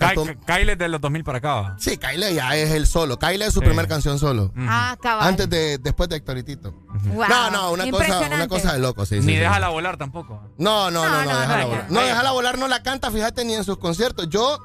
Kyle 0.46 0.76
de 0.76 0.88
los 0.88 1.02
2000 1.02 1.24
para 1.24 1.38
acá. 1.40 1.54
va. 1.56 1.76
Sí, 1.80 1.98
Kyle 1.98 2.34
ya 2.34 2.56
es 2.56 2.72
el 2.72 2.88
solo. 2.88 3.18
Kyle 3.20 3.42
es 3.42 3.54
su 3.54 3.60
Sí. 3.60 3.66
primera 3.66 3.88
canción 3.88 4.20
solo. 4.20 4.52
Ah, 4.58 4.98
cabal. 5.02 5.28
Antes 5.28 5.50
de, 5.50 5.78
después 5.78 6.10
de 6.10 6.18
Héctor 6.18 6.38
y 6.38 6.44
Tito. 6.44 6.72
Wow. 7.14 7.26
No, 7.30 7.52
no, 7.52 7.72
una 7.72 7.90
cosa, 7.92 8.20
una 8.20 8.48
cosa 8.48 8.74
de 8.74 8.80
loco, 8.80 9.06
sí. 9.06 9.16
Ni 9.16 9.34
sí. 9.34 9.36
déjala 9.36 9.70
volar 9.70 9.98
tampoco. 9.98 10.42
No, 10.58 10.90
no, 10.92 11.04
no, 11.06 11.10
No, 11.10 11.26
no, 11.26 11.32
no, 11.34 11.40
déjala 11.40 11.62
no, 11.64 11.68
volar. 11.70 11.86
no. 11.92 12.00
No, 12.02 12.06
déjala 12.06 12.32
volar, 12.32 12.58
no 12.58 12.68
la 12.68 12.84
canta, 12.84 13.12
fíjate, 13.12 13.46
ni 13.46 13.54
en 13.54 13.64
sus 13.64 13.78
conciertos. 13.78 14.30
Yo, 14.30 14.60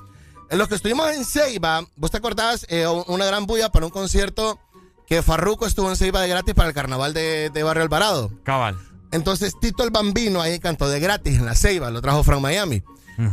en 0.50 0.58
los 0.58 0.68
que 0.68 0.74
estuvimos 0.76 1.10
en 1.10 1.24
Ceiba, 1.24 1.82
vos 1.96 2.10
te 2.10 2.16
acordás, 2.18 2.66
Eh, 2.68 2.86
una 2.86 3.24
gran 3.26 3.46
bulla 3.46 3.70
para 3.70 3.86
un 3.86 3.90
concierto 3.90 4.58
que 5.06 5.22
Farruko 5.22 5.66
estuvo 5.66 5.88
en 5.88 5.96
Ceiba 5.96 6.20
de 6.20 6.28
gratis 6.28 6.54
para 6.54 6.68
el 6.68 6.74
carnaval 6.74 7.14
de, 7.14 7.50
de 7.50 7.62
Barrio 7.62 7.82
Alvarado. 7.82 8.30
Cabal. 8.44 8.76
Entonces, 9.10 9.54
Tito 9.58 9.84
el 9.84 9.90
Bambino 9.90 10.42
ahí 10.42 10.58
cantó 10.60 10.86
de 10.90 11.00
gratis 11.00 11.38
en 11.38 11.46
la 11.46 11.54
Ceiba, 11.54 11.90
lo 11.90 12.02
trajo 12.02 12.22
Frank 12.24 12.40
Miami. 12.42 12.82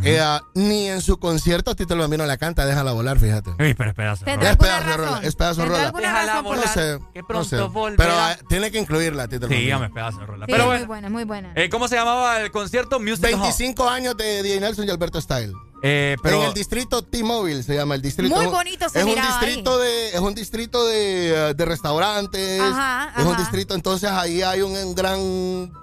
Eh, 0.04 0.20
ni 0.56 0.88
en 0.90 1.00
su 1.02 1.18
concierto 1.20 1.76
Tito 1.76 1.94
el 1.94 2.00
Bambino 2.00 2.26
la 2.26 2.38
canta, 2.38 2.66
déjala 2.66 2.92
volar, 2.94 3.20
fíjate. 3.20 3.52
Pero 3.58 3.90
es 3.90 3.96
pedazo. 3.96 4.26
de 4.26 4.32
¿Tendrá 4.32 4.52
Es 4.52 4.58
pedazo 4.58 4.98
rola, 4.98 5.20
es 5.24 5.36
pedazo 5.36 5.62
de 5.62 5.68
¿Tendrá 5.68 5.92
rola. 5.92 6.02
Déjala 6.02 6.34
por 6.44 6.56
No 6.56 6.62
volar. 6.64 6.74
sé, 6.74 7.00
Que 7.14 7.22
no 7.22 7.28
pronto 7.28 7.50
sé. 7.50 7.62
volverá. 7.62 7.98
Pero 8.04 8.14
ah, 8.20 8.36
tiene 8.50 8.72
que 8.72 8.80
incluirla, 8.80 9.28
Tito 9.28 9.46
el 9.46 9.52
Sí, 9.54 9.60
dígame, 9.60 9.90
pedazo 9.92 10.20
de 10.22 10.26
rola. 10.26 10.46
Sí, 10.48 10.52
Pero 10.52 10.64
es 10.64 10.68
muy 10.70 10.78
bueno, 10.80 10.88
buena, 10.88 11.08
es 11.08 11.14
muy 11.14 11.24
buena. 11.24 11.52
eh, 11.56 11.70
¿cómo 11.70 11.88
se 11.88 11.96
llamaba 11.96 12.42
el 12.42 12.50
concierto? 12.52 13.00
Music 13.00 13.26
Hall. 13.26 13.40
25 13.42 13.88
años 13.88 14.18
de 14.18 14.42
DJ 14.42 14.60
Nelson 14.60 14.88
y 14.88 14.90
Alberto 14.90 15.22
Style. 15.22 15.54
Eh, 15.84 16.16
pero 16.24 16.38
en 16.42 16.48
el 16.48 16.54
distrito 16.56 17.04
T-Mobile 17.04 17.62
se 17.62 17.76
llama 17.76 17.94
el 17.94 18.02
distrito. 18.02 18.36
Muy 18.36 18.48
un- 18.48 18.52
bonito 18.52 18.90
se 18.90 19.00
es 19.02 19.06
un 19.06 19.14
distrito 19.14 19.78
de 19.78 20.10
Es 20.16 20.20
un 20.20 20.34
distrito 20.34 20.88
de, 20.88 21.50
eh, 21.50 21.54
de 21.54 21.66
restaurantes. 21.66 22.60
Ajá, 22.60 23.12
Es 23.16 23.24
un 23.24 23.34
ajá. 23.34 23.40
distrito, 23.42 23.76
entonces 23.76 24.10
ahí 24.10 24.42
hay 24.42 24.62
un, 24.64 24.72
un 24.76 24.96
gran. 24.96 25.20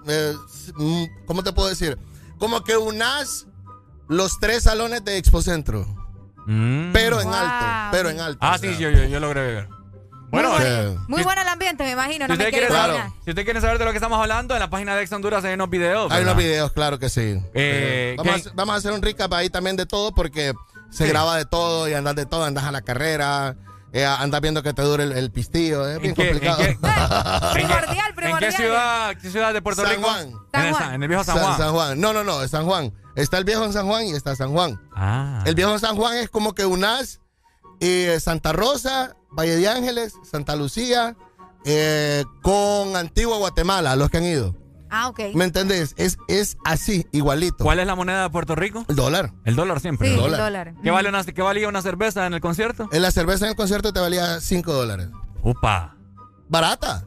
eh, 0.08 0.34
mm, 0.74 1.04
¿Cómo 1.26 1.44
te 1.44 1.52
puedo 1.52 1.68
decir? 1.68 1.96
Como 2.38 2.64
que 2.64 2.76
unas 2.76 3.46
los 4.12 4.38
tres 4.38 4.62
salones 4.64 5.04
de 5.04 5.16
Expocentro. 5.18 5.86
Mm. 6.46 6.92
Pero 6.92 7.20
en 7.20 7.28
Wow. 7.28 7.34
alto. 7.36 7.88
Pero 7.92 8.10
en 8.10 8.20
alto. 8.20 8.38
Ah, 8.40 8.54
o 8.56 8.58
sea. 8.58 8.72
sí, 8.72 8.78
yo, 8.78 8.90
yo, 8.90 9.04
yo 9.04 9.20
logré 9.20 9.40
ver. 9.42 9.68
Bueno, 10.30 10.50
muy, 10.52 10.62
eh, 10.62 10.86
bueno, 10.86 11.04
muy 11.08 11.18
si- 11.18 11.24
bueno 11.24 11.42
el 11.42 11.48
ambiente, 11.48 11.84
me 11.84 11.90
imagino. 11.90 12.24
si 12.24 12.28
No 12.28 12.34
usted, 12.34 12.50
quiere 12.50 12.66
Claro. 12.68 12.82
saber, 12.84 12.96
imaginar. 12.96 13.22
si 13.24 13.30
usted 13.30 13.44
quiere 13.44 13.60
saber 13.60 13.78
de 13.78 13.84
lo 13.84 13.90
que 13.90 13.98
estamos 13.98 14.18
hablando, 14.18 14.54
en 14.54 14.60
la 14.60 14.70
página 14.70 14.96
de 14.96 15.02
Ex 15.02 15.12
Honduras 15.12 15.44
hay 15.44 15.54
unos 15.54 15.68
videos. 15.68 16.10
Hay 16.10 16.22
unos 16.22 16.36
videos, 16.36 16.72
claro 16.72 16.98
que 16.98 17.10
sí. 17.10 17.20
Eh, 17.20 17.42
Eh, 17.54 18.14
vamos, 18.16 18.32
a, 18.32 18.34
¿qué- 18.36 18.40
hacer- 18.40 18.52
vamos 18.54 18.74
a 18.74 18.78
hacer 18.78 18.92
un 18.92 19.02
recap 19.02 19.32
ahí 19.34 19.50
también 19.50 19.76
de 19.76 19.84
todo 19.84 20.14
porque 20.14 20.54
se 20.90 21.04
Sí. 21.04 21.10
graba 21.10 21.36
de 21.36 21.44
todo 21.44 21.86
y 21.88 21.92
andas 21.94 22.14
de 22.16 22.24
todo, 22.24 22.44
andas 22.44 22.64
a 22.64 22.72
la 22.72 22.80
carrera, 22.80 23.56
eh, 23.92 24.06
andas 24.06 24.40
viendo 24.40 24.62
que 24.62 24.72
te 24.72 24.80
dure 24.82 25.04
el, 25.04 25.12
el 25.12 25.30
pistillo, 25.30 25.86
es 25.86 26.00
bien 26.00 26.10
¿En 26.10 26.14
qué- 26.16 26.22
en 26.22 26.28
complicado. 26.30 26.58
qué- 26.62 26.64
¿En 26.70 26.78
qué- 26.80 27.52
Primordial, 27.52 28.08
¿En 28.08 28.14
primordial. 28.16 28.38
qué 28.50 28.52
ciudad, 28.56 29.16
qué 29.20 29.30
ciudad 29.30 29.52
de 29.52 29.60
Puerto 29.60 29.82
San 29.82 29.90
Rico? 29.96 30.08
Juan. 30.08 30.28
En, 30.28 30.34
San 30.50 30.64
el, 30.66 30.72
Juan. 30.74 30.94
En 30.94 31.02
el 31.02 31.08
viejo 31.08 31.24
San 31.24 31.34
San, 31.36 31.44
Juan. 31.44 31.58
San 31.58 31.72
Juan. 31.72 32.00
No, 32.00 32.12
no, 32.14 32.24
no, 32.24 32.42
es 32.42 32.50
San 32.50 32.64
Juan. 32.64 32.90
Está 33.14 33.38
el 33.38 33.44
viejo 33.44 33.64
en 33.64 33.72
San 33.72 33.86
Juan 33.86 34.06
y 34.06 34.12
está 34.12 34.34
San 34.36 34.52
Juan. 34.52 34.80
Ah. 34.94 35.42
El 35.46 35.54
viejo 35.54 35.78
San 35.78 35.96
Juan 35.96 36.16
es 36.16 36.30
como 36.30 36.54
que 36.54 36.64
unas 36.64 37.20
eh, 37.80 38.18
Santa 38.20 38.52
Rosa, 38.52 39.16
Valle 39.30 39.56
de 39.56 39.68
Ángeles, 39.68 40.14
Santa 40.22 40.56
Lucía, 40.56 41.16
eh, 41.64 42.24
con 42.42 42.96
Antigua 42.96 43.36
Guatemala, 43.38 43.96
los 43.96 44.10
que 44.10 44.18
han 44.18 44.24
ido. 44.24 44.56
Ah, 44.94 45.08
ok. 45.08 45.20
¿Me 45.34 45.44
entendés? 45.44 45.94
Es, 45.96 46.18
es 46.28 46.58
así, 46.64 47.06
igualito. 47.12 47.64
¿Cuál 47.64 47.80
es 47.80 47.86
la 47.86 47.94
moneda 47.94 48.24
de 48.24 48.30
Puerto 48.30 48.54
Rico? 48.54 48.84
El 48.88 48.96
dólar. 48.96 49.32
El 49.46 49.56
dólar 49.56 49.80
siempre. 49.80 50.08
Sí, 50.08 50.14
el 50.14 50.20
dólar. 50.20 50.40
dólar. 50.40 50.74
¿Qué, 50.82 50.90
vale 50.90 51.08
una, 51.08 51.24
¿Qué 51.24 51.40
valía 51.40 51.66
una 51.66 51.80
cerveza 51.80 52.26
en 52.26 52.34
el 52.34 52.42
concierto? 52.42 52.90
En 52.92 53.00
la 53.00 53.10
cerveza 53.10 53.46
en 53.46 53.50
el 53.52 53.56
concierto 53.56 53.94
te 53.94 54.00
valía 54.00 54.38
5 54.38 54.70
dólares. 54.70 55.08
Upa. 55.42 55.96
Barata. 56.48 57.06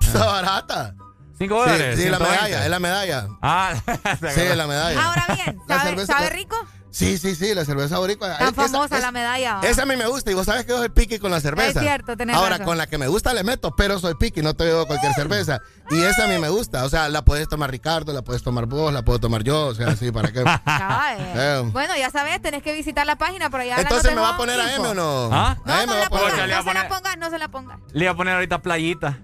Está 0.00 0.24
barata. 0.32 0.96
¿Cinco 1.40 1.64
Sí, 1.64 1.70
dólares? 1.70 1.98
sí, 1.98 2.08
la 2.10 2.18
120. 2.18 2.28
medalla, 2.36 2.64
es 2.64 2.70
la 2.70 2.78
medalla. 2.80 3.28
Ah, 3.40 3.72
Sí, 4.34 4.40
es 4.42 4.56
la 4.56 4.66
medalla. 4.66 5.02
Ahora 5.06 5.24
bien, 5.34 5.58
La 5.66 5.78
¿sabe, 5.78 5.90
cerveza- 5.90 6.12
sabe 6.12 6.30
rico? 6.30 6.56
Sí, 6.92 7.18
sí, 7.18 7.36
sí, 7.36 7.54
la 7.54 7.64
cerveza 7.64 7.98
boricua. 7.98 8.36
Tan 8.36 8.52
famosa 8.52 8.96
esa- 8.96 9.06
la 9.06 9.12
medalla. 9.12 9.60
Esa 9.62 9.84
a 9.84 9.86
mí 9.86 9.96
me 9.96 10.06
gusta 10.08 10.30
y 10.32 10.34
vos 10.34 10.44
sabes 10.44 10.64
que 10.64 10.72
yo 10.72 10.78
soy 10.78 10.88
piqui 10.88 11.18
con 11.20 11.30
la 11.30 11.40
cerveza. 11.40 11.78
Es 11.80 11.86
cierto, 11.86 12.16
tenés 12.16 12.34
Ahora, 12.36 12.50
razón. 12.50 12.66
con 12.66 12.78
la 12.78 12.88
que 12.88 12.98
me 12.98 13.06
gusta 13.06 13.32
le 13.32 13.42
meto, 13.44 13.74
pero 13.76 13.98
soy 14.00 14.16
piqui, 14.16 14.42
no 14.42 14.54
te 14.54 14.64
bebo 14.64 14.86
cualquier 14.86 15.14
cerveza. 15.14 15.60
Y 15.90 16.02
esa 16.02 16.24
a 16.24 16.26
mí 16.26 16.36
me 16.38 16.48
gusta. 16.50 16.84
O 16.84 16.88
sea, 16.90 17.08
la 17.08 17.24
puedes 17.24 17.48
tomar 17.48 17.70
Ricardo, 17.70 18.12
la 18.12 18.22
puedes 18.22 18.42
tomar 18.42 18.66
vos, 18.66 18.92
la 18.92 19.02
puedo 19.02 19.20
tomar 19.20 19.42
yo. 19.44 19.68
O 19.68 19.74
sea, 19.74 19.86
así, 19.88 20.10
¿para 20.12 20.32
qué? 20.32 20.44
Eh. 21.36 21.62
Bueno, 21.72 21.96
ya 21.96 22.10
sabes, 22.10 22.42
tenés 22.42 22.62
que 22.62 22.74
visitar 22.74 23.06
la 23.06 23.16
página 23.16 23.48
por 23.50 23.60
allá. 23.60 23.76
Entonces, 23.80 24.12
¿me 24.14 24.20
va 24.20 24.30
a 24.30 24.36
poner 24.36 24.60
a 24.60 24.74
M 24.74 24.88
o 24.88 24.94
no? 24.94 25.30
¿Ah? 25.32 25.56
No, 25.64 25.72
A 25.72 25.82
M 25.84 25.86
no, 25.86 25.92
me 25.92 25.94
va 25.94 26.00
la 26.00 26.06
a 26.06 26.10
poner. 26.10 26.48
no 26.50 26.62
se 26.64 26.74
la 26.74 26.88
pongas, 26.88 27.16
no 27.16 27.30
se 27.30 27.38
la 27.38 27.48
pongas. 27.48 27.78
Le 27.92 28.04
iba 28.04 28.12
a 28.12 28.16
poner 28.16 28.34
ahorita 28.34 28.60
playita. 28.62 29.20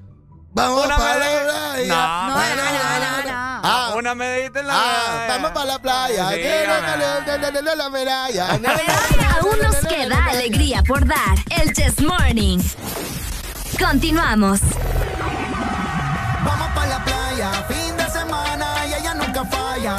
Vamos 0.56 0.86
Una 0.86 0.96
para 0.96 1.18
la 1.18 1.26
playa. 1.42 1.86
No, 1.86 2.28
No, 2.28 2.34
no, 2.34 2.64
no, 2.96 3.30
no. 3.30 3.60
Ah, 3.62 3.92
Una 3.94 4.14
medallita 4.14 4.60
en 4.60 4.66
la 4.68 4.72
ah, 4.74 4.78
medalla. 5.12 5.28
vamos 5.28 5.50
para 5.50 5.66
la 5.66 5.78
playa. 5.78 6.28
Sí, 6.30 6.34
que 6.36 6.66
la 7.76 7.90
medalla. 7.90 8.48
Aún 9.38 9.58
nos 9.62 9.76
queda 9.76 10.24
alegría 10.24 10.82
por 10.82 11.06
dar. 11.06 11.36
El 11.50 11.74
Chess 11.74 12.00
Morning. 12.00 12.58
Continuamos. 13.78 14.60
Vamos 16.42 16.68
para 16.74 16.86
la 16.88 17.04
playa, 17.04 17.50
fin 17.68 17.94
de 17.94 18.10
semana 18.10 18.66
y 18.88 18.94
ella 18.94 19.12
nunca 19.12 19.44
falla. 19.44 19.96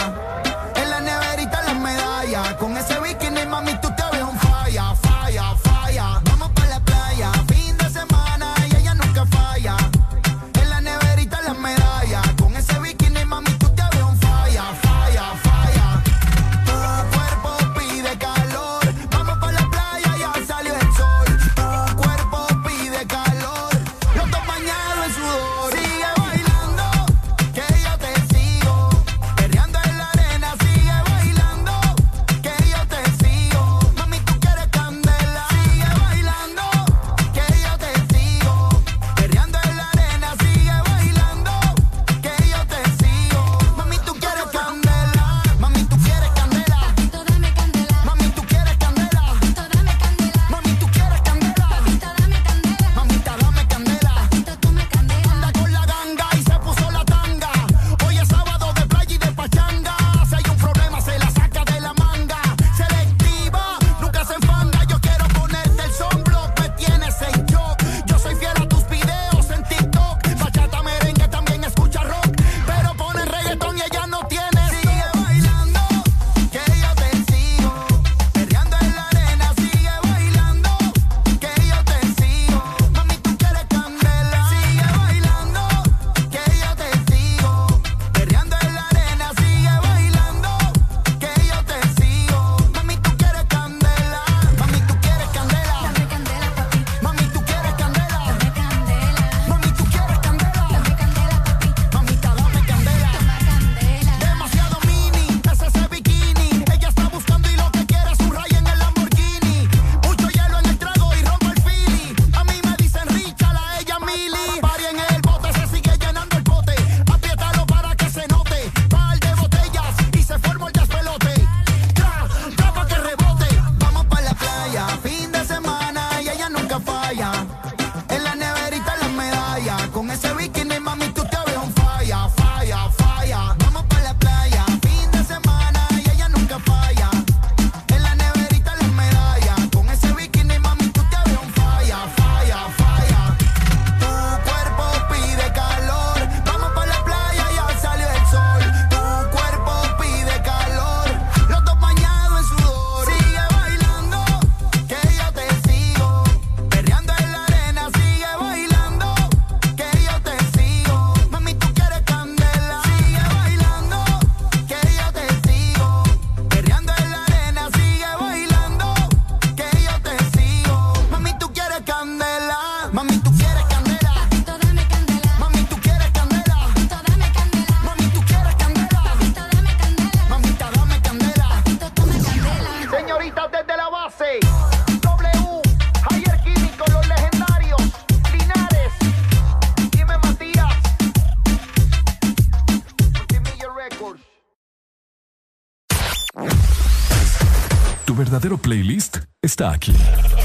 Está 199.58 199.72
aquí. 199.72 199.96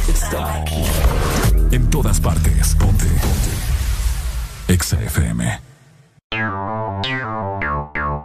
Está 0.08 0.55
aquí. 0.62 0.82
En 1.70 1.91
todas 1.91 2.18
partes. 2.18 2.74
Ponte. 2.76 3.05
Ponte. 3.05 4.73
Exa 4.73 4.99
FM. 5.02 5.60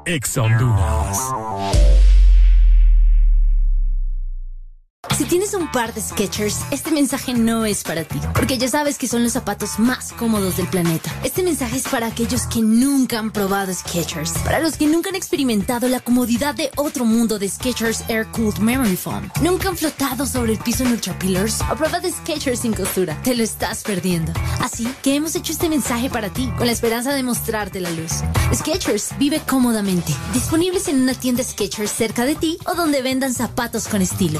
Exa 0.06 0.43
Honduras. 0.43 1.19
Si 5.17 5.25
tienes 5.25 5.53
un 5.53 5.69
par 5.72 5.93
de 5.93 5.99
Skechers, 5.99 6.61
este 6.72 6.91
mensaje 6.91 7.33
no 7.33 7.66
es 7.66 7.83
para 7.83 8.06
ti, 8.06 8.22
porque 8.33 8.57
ya 8.57 8.69
sabes 8.69 8.98
que 8.98 9.07
son 9.07 9.24
los 9.24 9.33
zapatos 9.33 9.80
más 9.80 10.14
cómodos 10.14 10.56
del 10.56 10.67
planeta. 10.67 11.11
Este 11.27 11.43
mensaje 11.43 11.75
es 11.75 11.83
para 11.89 12.07
aquellos 12.07 12.47
que 12.47 12.61
nunca 12.61 13.19
han 13.19 13.31
probado 13.31 13.73
Skechers, 13.73 14.31
para 14.45 14.61
los 14.61 14.77
que 14.77 14.88
nunca 14.88 15.09
han 15.09 15.15
experimentado 15.15 15.89
la 15.89 15.99
comodidad 15.99 16.56
de 16.56 16.72
otro 16.77 17.03
mundo 17.03 17.38
de 17.38 17.49
Skechers 17.49 18.06
Air 18.07 18.27
Cooled 18.27 18.59
Memory 18.59 18.95
Foam, 18.95 19.30
nunca 19.41 19.67
han 19.67 19.75
flotado 19.75 20.25
sobre 20.25 20.53
el 20.53 20.57
piso 20.59 20.85
en 20.85 20.93
Ultra 20.93 21.19
Pillars 21.19 21.59
o 21.69 21.75
prueba 21.75 21.99
de 21.99 22.14
Skechers 22.14 22.61
sin 22.61 22.72
costura. 22.72 23.22
Te 23.23 23.35
lo 23.35 23.43
estás 23.43 23.83
perdiendo. 23.83 24.31
Así 24.61 24.88
que 25.03 25.15
hemos 25.15 25.35
hecho 25.35 25.51
este 25.51 25.67
mensaje 25.67 26.09
para 26.09 26.30
ti, 26.30 26.49
con 26.57 26.65
la 26.65 26.72
esperanza 26.72 27.14
de 27.14 27.23
mostrarte 27.23 27.81
la 27.81 27.91
luz. 27.91 28.23
Skechers 28.53 29.09
vive 29.19 29.41
cómodamente, 29.45 30.14
disponibles 30.33 30.88
en 30.88 31.01
una 31.01 31.14
tienda 31.14 31.43
Skechers 31.43 31.91
cerca 31.91 32.23
de 32.23 32.35
ti 32.35 32.57
o 32.65 32.73
donde 32.73 33.01
vendan 33.01 33.33
zapatos 33.33 33.89
con 33.89 34.01
estilo. 34.01 34.39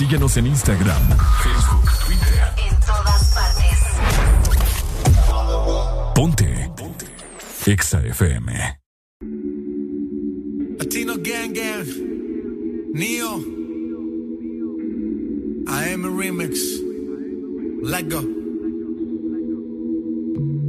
Síguenos 0.00 0.34
en 0.38 0.46
Instagram, 0.46 1.02
Facebook, 1.42 1.90
Twitter. 2.06 2.42
En 2.56 2.74
todas 2.80 3.34
partes. 3.34 3.78
Ponte. 6.14 6.70
Ponte. 6.74 7.06
Exa 7.66 8.00
FM. 8.06 8.80
Latino 10.78 11.16
Gang 11.18 11.52
Gang, 11.52 11.86
Neo, 12.94 13.40
I 15.68 15.92
am 15.92 16.06
a 16.06 16.08
remix, 16.08 16.58
let 17.82 18.08
go. 18.08 18.22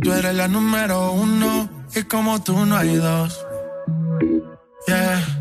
Tú 0.02 0.12
eres 0.12 0.36
la 0.36 0.50
número 0.50 1.14
uno 1.14 1.70
y 1.96 2.04
como 2.04 2.44
tú 2.44 2.66
no 2.66 2.76
hay 2.76 2.98
dos. 2.98 3.40
Yeah, 4.88 5.41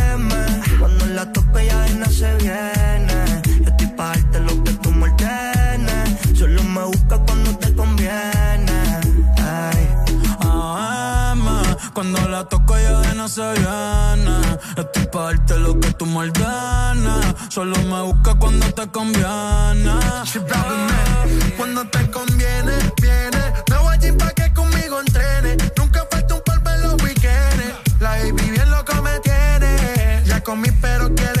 cuando 11.93 12.27
la 12.29 12.43
toco 12.45 12.77
ya 12.77 12.99
de 12.99 13.15
no 13.15 13.27
se 13.27 13.41
viene. 13.41 14.59
Estoy 14.77 15.05
pa' 15.11 15.23
darte 15.23 15.57
lo 15.57 15.79
que 15.79 15.91
tú 15.93 16.05
me 16.05 16.17
ordenes. 16.17 17.35
Solo 17.49 17.77
me 17.83 18.01
busca 18.01 18.35
cuando 18.35 18.71
te 18.73 18.87
conviene. 18.87 19.99
Cuando 21.57 21.85
te 21.87 22.11
conviene, 22.11 22.73
viene. 23.01 23.53
Me 23.69 23.77
voy 23.77 23.93
allí 23.93 24.11
pa' 24.13 24.31
que 24.31 24.53
conmigo 24.53 24.99
entrene. 24.99 25.57
Nunca 25.77 26.05
falta 26.09 26.35
un 26.35 26.41
polvo 26.41 26.69
en 26.69 26.81
los 26.83 27.03
weekends. 27.03 27.99
La 27.99 28.09
baby 28.11 28.51
bien 28.51 28.69
loco 28.69 28.93
me 29.01 29.19
tiene. 29.19 30.23
Ya 30.25 30.41
comí, 30.41 30.69
pero 30.81 31.13
quiere 31.15 31.40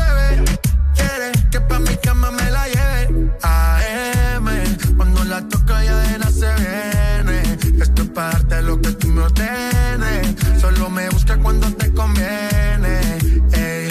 Cama 2.01 2.31
la. 2.31 2.61
AM, 3.43 4.47
cuando 4.97 5.23
la 5.23 5.41
toca 5.47 5.83
ya 5.83 5.95
de 5.97 6.19
nada 6.19 6.31
se 6.31 6.49
viene. 6.61 7.57
Esto 7.81 8.01
es 8.03 8.09
para 8.09 8.31
darte 8.31 8.61
lo 8.61 8.81
que 8.81 8.91
tú 8.91 9.07
me 9.07 9.21
ordenes. 9.21 10.35
Solo 10.59 10.89
me 10.89 11.09
busca 11.09 11.37
cuando 11.37 11.71
te 11.73 11.91
conviene. 11.93 12.99
Ey. 13.53 13.89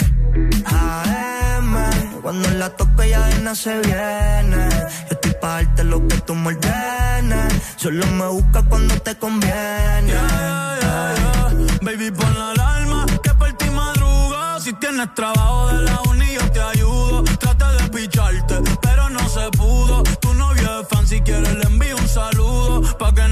AM, 0.65 1.75
cuando 2.21 2.49
la 2.51 2.69
tope 2.69 3.09
ya 3.09 3.25
de 3.27 3.39
nada 3.39 3.55
se 3.55 3.79
viene. 3.79 4.69
Yo 5.09 5.15
estoy 5.15 5.33
pa' 5.41 5.63
darte 5.63 5.83
lo 5.83 6.07
que 6.07 6.17
tú 6.21 6.35
me 6.35 6.49
ordenes. 6.49 7.53
Solo 7.75 8.05
me 8.07 8.27
busca 8.27 8.63
cuando 8.63 8.95
te 9.01 9.15
conviene. 9.17 10.13
Baby, 11.81 12.11
pon 12.11 12.33
la 12.37 12.51
alarma 12.51 13.05
que 13.23 13.33
por 13.33 13.51
ti 13.53 13.69
madruga. 13.71 14.59
Si 14.59 14.71
tienes 14.73 15.13
trabajo 15.15 15.67
de 15.69 15.81
la 15.81 15.99
uni, 16.09 16.20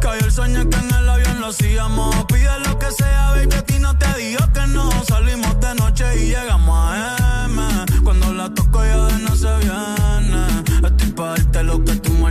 Cayó 0.00 0.24
el 0.24 0.32
sueño 0.32 0.68
que 0.70 0.76
en 0.78 0.94
el 0.94 1.08
avión 1.08 1.40
lo 1.40 1.48
hacíamos. 1.48 2.24
Pide 2.26 2.58
lo 2.66 2.78
que 2.78 2.90
sea, 2.92 3.30
baby, 3.32 3.54
a 3.54 3.62
ti 3.62 3.78
no 3.78 3.96
te 3.98 4.14
digo 4.18 4.44
que 4.52 4.66
no. 4.68 4.90
Salimos 5.04 5.60
de 5.60 5.74
noche 5.74 6.04
y 6.22 6.28
llegamos 6.28 6.76
a 6.78 7.46
M. 7.46 8.02
Cuando 8.04 8.32
la 8.32 8.52
toco 8.54 8.84
ya 8.84 8.96
de 9.06 9.18
no 9.18 9.36
se 9.36 9.56
viene. 9.58 10.46
Estoy 10.86 11.12
pa' 11.12 11.30
darte 11.30 11.62
lo 11.62 11.84
que 11.84 11.96
tú 11.96 12.12
me. 12.12 12.28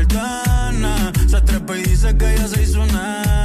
Se 1.28 1.42
trepa 1.42 1.78
y 1.78 1.84
dice 1.84 2.18
que 2.18 2.38
ya 2.38 2.48
se 2.48 2.64
hizo 2.64 2.86
nena 2.86 3.37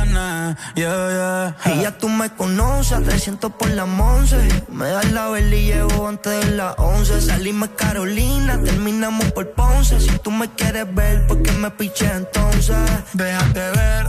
yeah, 0.74 1.54
yeah. 1.64 1.74
Y 1.74 1.82
ya 1.82 1.98
tú 1.98 2.08
me 2.08 2.30
conoces, 2.30 3.02
te 3.04 3.18
siento 3.18 3.50
por 3.50 3.70
las 3.70 3.88
once. 3.88 4.36
Me 4.68 4.88
das 4.88 5.10
la 5.12 5.28
vela 5.28 5.56
y 5.56 5.66
llevo 5.66 6.08
antes 6.08 6.44
de 6.44 6.56
las 6.56 6.74
once. 6.78 7.20
Salimos 7.20 7.70
Carolina, 7.76 8.60
terminamos 8.62 9.32
por 9.32 9.50
Ponce. 9.52 10.00
Si 10.00 10.18
tú 10.18 10.30
me 10.30 10.50
quieres 10.50 10.92
ver, 10.94 11.26
¿por 11.26 11.42
qué 11.42 11.52
me 11.52 11.70
piché 11.70 12.10
entonces? 12.12 12.76
Déjate 13.12 13.60
ver, 13.70 14.06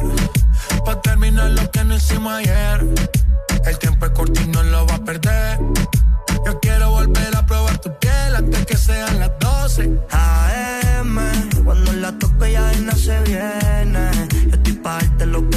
pa' 0.86 1.02
terminar 1.02 1.52
lo 1.52 1.70
que 1.72 1.84
no 1.84 1.96
hicimos 1.96 2.34
ayer. 2.34 2.86
El 3.66 3.78
tiempo 3.80 4.06
es 4.06 4.12
corto 4.12 4.42
y 4.42 4.48
no 4.48 4.64
lo 4.64 4.86
va 4.88 4.96
a 4.96 5.04
perder. 5.04 5.60
Yo 6.46 6.60
quiero 6.60 6.92
volver 6.92 7.36
a 7.36 7.46
probar 7.46 7.78
tu 7.78 7.98
piel 8.00 8.36
antes 8.36 8.66
que 8.66 8.78
sean 8.78 9.20
las 9.20 9.32
12 9.40 10.00
AM. 10.12 11.20
Cuando 11.64 11.94
la 11.94 12.12
toco 12.20 12.46
ya 12.46 12.72
no 12.82 12.92
se 12.96 13.20
viene. 13.22 14.12
Yo 14.48 14.56
estoy 14.56 14.74
parte 14.74 15.26
lo 15.26 15.50
que 15.50 15.53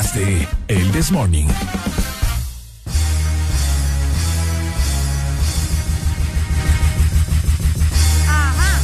de 0.00 0.48
El 0.66 0.90
This 0.92 1.12
Morning. 1.12 1.46
Ajá. 8.26 8.80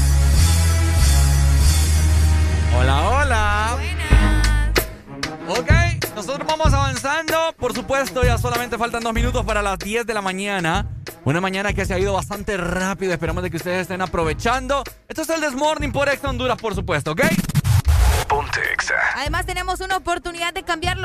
Hola, 2.76 3.08
hola. 3.08 3.78
Buenas. 3.78 5.58
Ok, 5.58 5.70
nosotros 6.14 6.46
vamos 6.46 6.72
avanzando. 6.74 7.34
Por 7.58 7.74
supuesto, 7.74 8.22
ya 8.22 8.36
solamente 8.36 8.76
faltan 8.76 9.02
dos 9.02 9.14
minutos 9.14 9.44
para 9.46 9.62
las 9.62 9.78
10 9.78 10.06
de 10.06 10.12
la 10.12 10.20
mañana. 10.20 10.86
Una 11.24 11.40
mañana 11.40 11.72
que 11.72 11.86
se 11.86 11.94
ha 11.94 11.98
ido 11.98 12.12
bastante 12.12 12.58
rápido. 12.58 13.14
Esperamos 13.14 13.42
de 13.42 13.50
que 13.50 13.56
ustedes 13.56 13.80
estén 13.82 14.02
aprovechando. 14.02 14.84
Esto 15.08 15.22
es 15.22 15.30
el 15.30 15.40
This 15.40 15.54
Morning 15.54 15.90
por 15.92 16.10
Ex 16.10 16.22
Honduras, 16.24 16.58
por 16.58 16.74
supuesto, 16.74 17.12
¿ok? 17.12 17.22
Ponte 18.28 18.60
Exa. 18.72 18.94
Además, 19.14 19.46
tenemos 19.46 19.80
una 19.80 19.96
oportunidad 19.96 20.52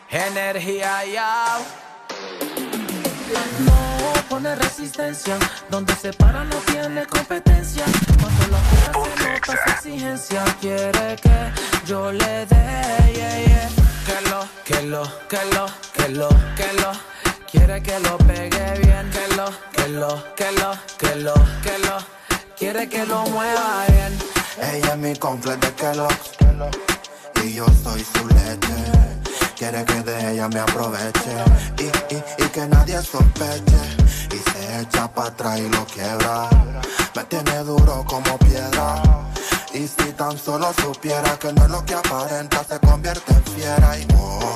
Energía 0.09 1.05
ya. 1.05 1.57
No 3.59 4.13
pone 4.29 4.55
resistencia, 4.55 5.37
donde 5.69 5.95
se 5.95 6.11
para 6.13 6.43
no 6.43 6.55
tiene 6.57 7.05
competencia. 7.05 7.83
Cuando 8.21 8.47
la 8.47 8.59
puta 8.91 9.15
se 9.17 9.29
nota 9.29 9.63
su 9.63 9.71
exigencia, 9.71 10.43
quiere 10.59 11.15
que 11.21 11.51
yo 11.85 12.11
le 12.11 12.45
dé, 12.45 13.13
yeah, 13.15 13.45
yeah. 13.45 13.69
Que 14.05 14.29
lo, 14.29 14.47
que 14.65 14.81
lo, 14.87 15.03
que 15.27 15.45
lo, 15.53 15.65
que 15.93 16.09
lo, 16.09 16.29
que 16.55 16.73
lo. 16.81 16.91
Quiere 17.51 17.83
que 17.83 17.99
lo 17.99 18.17
pegue 18.19 18.79
bien, 18.79 19.11
que 19.11 19.35
lo, 19.35 19.51
que 19.73 19.87
lo, 19.89 20.23
que 20.35 20.51
lo, 20.53 20.71
que 20.97 21.15
lo, 21.17 21.33
que 21.61 21.77
lo. 21.79 21.97
Quiere 22.57 22.87
que 22.87 23.05
lo 23.05 23.23
mueva 23.25 23.85
bien. 23.89 24.17
Ella 24.73 24.93
es 24.93 24.97
mi 24.97 25.15
conflicto 25.15 25.67
de 25.67 25.73
Kellogg's 25.73 26.31
Y 27.43 27.55
yo 27.55 27.65
soy 27.83 28.05
su 28.05 28.25
leche. 28.27 28.77
Quiere 29.57 29.83
que 29.83 30.01
de 30.01 30.31
ella 30.31 30.47
me 30.47 30.59
aproveche. 30.61 31.35
Y, 31.77 32.15
y, 32.15 32.23
y 32.37 32.47
que 32.49 32.67
nadie 32.67 33.01
sospeche. 33.01 33.81
Y 34.31 34.37
se 34.49 34.81
echa 34.81 35.11
para 35.11 35.27
atrás 35.29 35.59
y 35.59 35.67
lo 35.67 35.85
quiebra. 35.85 36.47
Me 37.15 37.23
tiene 37.25 37.57
duro 37.63 38.05
como 38.07 38.37
piedra. 38.37 39.01
Y 39.73 39.87
si 39.87 40.13
tan 40.13 40.37
solo 40.37 40.71
supiera 40.81 41.37
que 41.37 41.51
no 41.51 41.63
es 41.63 41.71
lo 41.71 41.85
que 41.85 41.95
aparenta 41.95 42.63
Se 42.63 42.79
convierte 42.79 43.33
en 43.33 43.43
fiera. 43.43 43.97
Y 43.97 44.07
oh, 44.15 44.55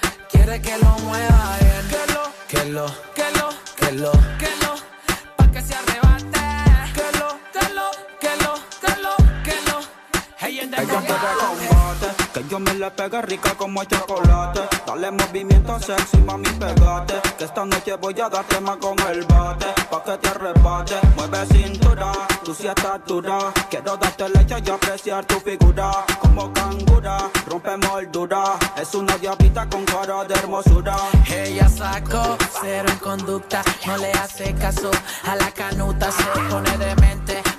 Quiere 0.43 0.59
que 0.59 0.75
lo 0.79 0.97
mueva 1.05 1.57
bien, 1.59 1.87
que 1.91 2.13
lo, 2.13 2.23
que 2.47 2.65
lo, 2.71 2.85
que 3.13 3.29
lo, 3.37 3.49
que 3.75 3.91
lo, 3.91 4.11
que 4.39 4.49
lo. 4.63 4.73
Pa' 5.37 5.51
que 5.51 5.61
se 5.61 5.75
arrebate, 5.75 6.39
que 6.95 7.19
lo, 7.19 7.37
que 7.53 7.69
lo, 7.75 7.91
que 8.19 8.35
lo, 8.43 8.53
que 8.81 9.01
lo, 9.03 9.15
que 9.43 9.55
lo. 9.69 9.79
Hey, 10.39 10.61
en 10.61 10.73
Ella 10.73 10.93
combate, 10.93 11.70
yo 12.49 12.59
me 12.59 12.73
le 12.73 12.89
pegue 12.91 13.21
rica 13.21 13.53
como 13.55 13.83
chocolate. 13.83 14.61
Dale 14.85 15.11
movimiento 15.11 15.79
sexy, 15.79 16.17
mami, 16.17 16.49
pegate. 16.59 17.15
Que 17.37 17.45
esta 17.45 17.65
noche 17.65 17.95
voy 17.95 18.19
a 18.19 18.29
darte 18.29 18.59
más 18.61 18.77
con 18.77 18.97
el 19.09 19.25
bate. 19.25 19.67
Pa' 19.89 20.03
que 20.03 20.17
te 20.17 20.29
arrebate, 20.29 20.95
mueve 21.15 21.45
cintura, 21.47 22.11
tú 22.43 22.51
estás 22.51 23.01
dura. 23.05 23.51
Quiero 23.69 23.97
darte 23.97 24.29
leche 24.29 24.55
y 24.65 24.69
apreciar 24.69 25.25
tu 25.25 25.39
figura. 25.39 25.91
Como 26.19 26.51
cangura, 26.53 27.29
rompe 27.47 27.77
moldura. 27.77 28.57
Es 28.77 28.93
una 28.95 29.17
diablita 29.17 29.67
con 29.69 29.85
cara 29.85 30.23
de 30.23 30.33
hermosura. 30.33 30.95
Ella 31.29 31.69
sacó 31.69 32.37
cero 32.61 32.89
en 32.89 32.97
conducta, 32.97 33.63
no 33.85 33.97
le 33.97 34.11
hace 34.13 34.53
caso 34.55 34.91
a 35.25 35.35
la 35.35 35.51
canuta, 35.51 36.11
se 36.11 36.23
pone 36.49 36.77
demente, 36.77 37.30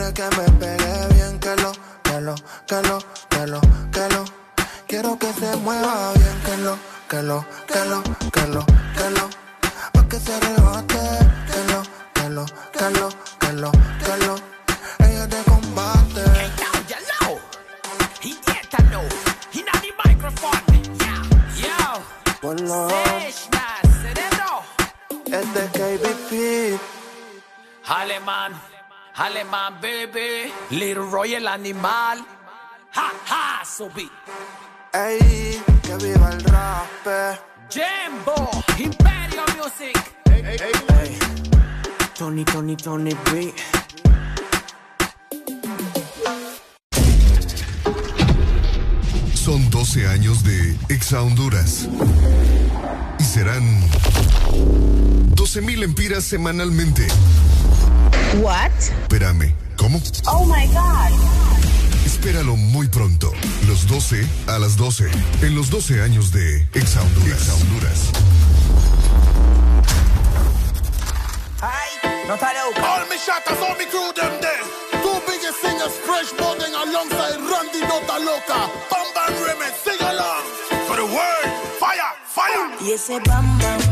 Quiere 0.00 0.14
que 0.14 0.36
me 0.38 0.50
pegue 0.58 1.14
bien, 1.14 1.38
que 1.40 1.54
lo, 1.56 1.72
que 2.02 2.20
lo, 2.22 2.34
que 2.66 2.80
lo, 2.88 2.98
que 3.28 3.46
lo, 3.46 3.60
que 3.92 4.08
lo 4.08 4.24
Quiero 4.88 5.18
que 5.18 5.30
se 5.34 5.54
mueva 5.56 6.12
bien, 6.14 6.40
que 6.42 6.56
lo, 6.56 6.78
que 7.06 7.22
lo, 7.22 7.44
que 7.66 7.84
lo, 7.84 8.02
que 8.32 8.46
lo, 8.46 8.64
que 8.96 9.10
lo 9.10 9.28
Pa' 9.92 10.08
que 10.08 10.18
se 10.18 10.32
arrebate, 10.32 10.96
que 11.52 11.60
lo, 11.70 11.82
que 12.14 12.28
lo, 12.30 12.46
que 12.72 12.90
lo, 12.98 13.08
que 13.40 13.52
lo, 13.52 13.72
que 13.72 14.16
lo 14.24 14.34
Ella 15.06 15.28
te 15.28 15.42
combate. 15.44 16.24
Ponlo, 22.40 22.88
este 25.26 25.62
KBP 25.74 26.80
Alemán, 27.86 28.52
alemán, 29.14 29.80
baby. 29.80 30.52
Little 30.70 31.10
Roy 31.10 31.34
el 31.34 31.46
animal. 31.46 32.24
Ha, 32.94 33.12
ha, 33.28 33.64
subí. 33.64 34.10
Ey, 34.92 35.62
que 35.82 35.96
viva 35.96 36.30
el 36.30 36.40
rap 36.44 37.40
Jimbo, 37.70 38.50
Imperio 38.78 39.44
Music. 39.56 39.96
Ey, 40.26 41.18
Tony, 42.14 42.44
Tony, 42.44 42.76
Tony 42.76 43.16
B. 43.32 43.54
Son 49.34 49.70
12 49.70 50.06
años 50.08 50.44
de 50.44 50.76
Exa 50.88 51.22
Honduras. 51.22 51.88
Y 53.18 53.24
serán 53.24 53.80
12.000 55.34 55.82
empiras 55.82 56.24
semanalmente. 56.24 57.06
What? 58.38 58.70
Espérame, 59.02 59.54
¿cómo? 59.76 60.00
Oh 60.26 60.44
my 60.46 60.66
god. 60.68 61.10
Espéralo 62.06 62.56
muy 62.56 62.86
pronto. 62.88 63.32
Los 63.66 63.86
12 63.86 64.26
a 64.46 64.58
las 64.58 64.76
12. 64.76 65.10
En 65.42 65.54
los 65.54 65.68
12 65.70 66.00
años 66.02 66.30
de 66.30 66.68
Exa 66.74 67.02
Honduras. 67.02 67.42
Exa 67.42 67.54
Honduras. 67.54 68.10
All 72.30 73.08
me 73.08 73.16
shatters, 73.16 73.58
all 73.58 73.76
me 73.76 73.86
crew 73.86 74.12
them 74.14 74.40
there. 74.40 74.62
Two 75.02 75.18
biggest 75.26 75.60
singers, 75.60 75.92
Fresh 76.06 76.32
Bowden 76.38 76.72
alongside 76.72 77.36
Randy 77.40 77.80
Nota 77.82 78.18
Loca. 78.22 78.70
Bam 78.88 79.06
Bam 79.14 79.34
Remix, 79.42 79.74
sing 79.82 80.00
along. 80.00 80.44
For 80.86 80.96
the 80.96 81.04
world, 81.06 81.48
fire, 81.80 82.14
fire. 82.24 82.70
Y 82.80 82.92
ese 82.92 83.18
bam 83.24 83.58
bam, 83.58 83.89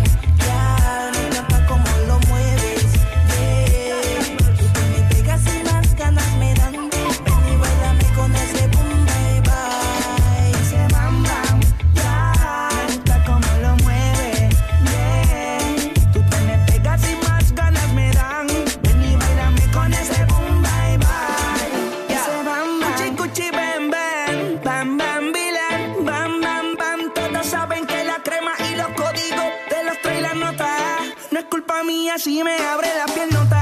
mía 32.08 32.18
si 32.18 32.42
me 32.42 32.56
abre 32.56 32.88
la 32.96 33.04
piel 33.12 33.28
te 33.28 33.57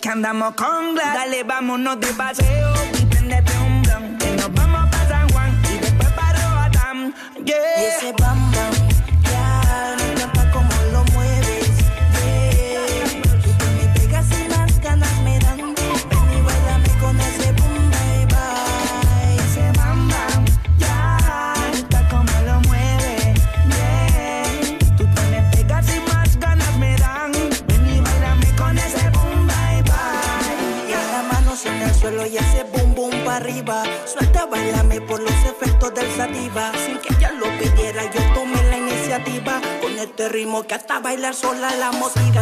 que 0.00 0.08
andamos 0.08 0.54
con 0.54 0.94
glass. 0.94 1.14
Dale, 1.14 1.44
vámonos 1.44 2.00
de 2.00 2.08
paseo 2.14 2.95
sola 41.32 41.74
la 41.76 41.90
motiva. 41.92 42.35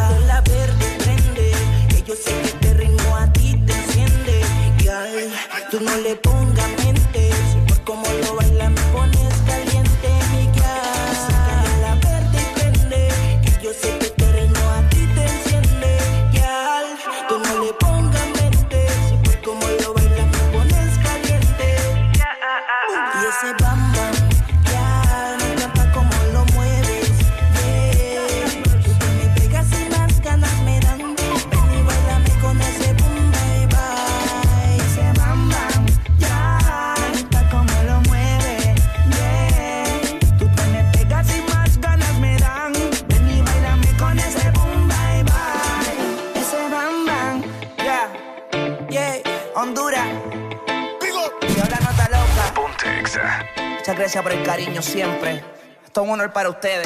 Para 56.44 56.50
ustedes. 56.50 56.83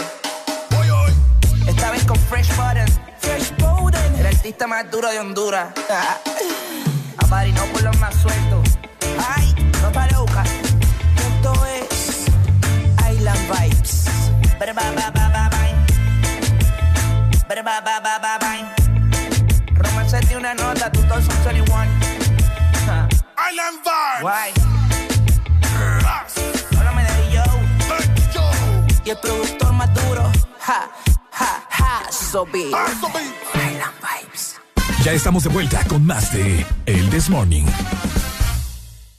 Estamos 35.19 35.43
de 35.43 35.49
vuelta 35.51 35.83
con 35.89 36.07
más 36.07 36.33
de 36.33 36.65
El 36.87 37.11
This 37.11 37.29
Morning. 37.29 37.65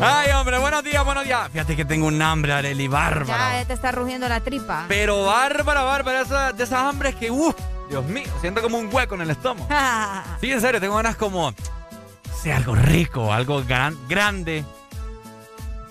Ay, 0.00 0.30
hombre, 0.32 0.58
buenos 0.58 0.84
días, 0.84 1.04
buenos 1.04 1.24
días. 1.24 1.48
Fíjate 1.50 1.76
que 1.76 1.84
tengo 1.84 2.06
un 2.06 2.20
hambre, 2.22 2.52
Areli, 2.52 2.86
bárbara. 2.88 3.60
Ya 3.60 3.64
te 3.66 3.72
está 3.72 3.90
rugiendo 3.92 4.28
la 4.28 4.40
tripa. 4.40 4.84
Pero 4.88 5.24
bárbara, 5.24 5.82
bárbara, 5.82 6.20
esa- 6.22 6.52
de 6.52 6.64
esas 6.64 6.78
hambres 6.80 7.14
que, 7.16 7.30
uff, 7.30 7.54
Dios 7.90 8.04
mío, 8.04 8.28
siento 8.40 8.62
como 8.62 8.78
un 8.78 8.88
hueco 8.92 9.14
en 9.16 9.22
el 9.22 9.30
estómago. 9.30 9.68
Sí, 10.40 10.52
en 10.52 10.60
serio, 10.60 10.80
tengo 10.80 10.94
ganas 10.96 11.16
como, 11.16 11.52
sí, 12.42 12.50
algo 12.50 12.74
rico, 12.74 13.32
algo 13.32 13.62
gran- 13.64 13.96
grande. 14.08 14.64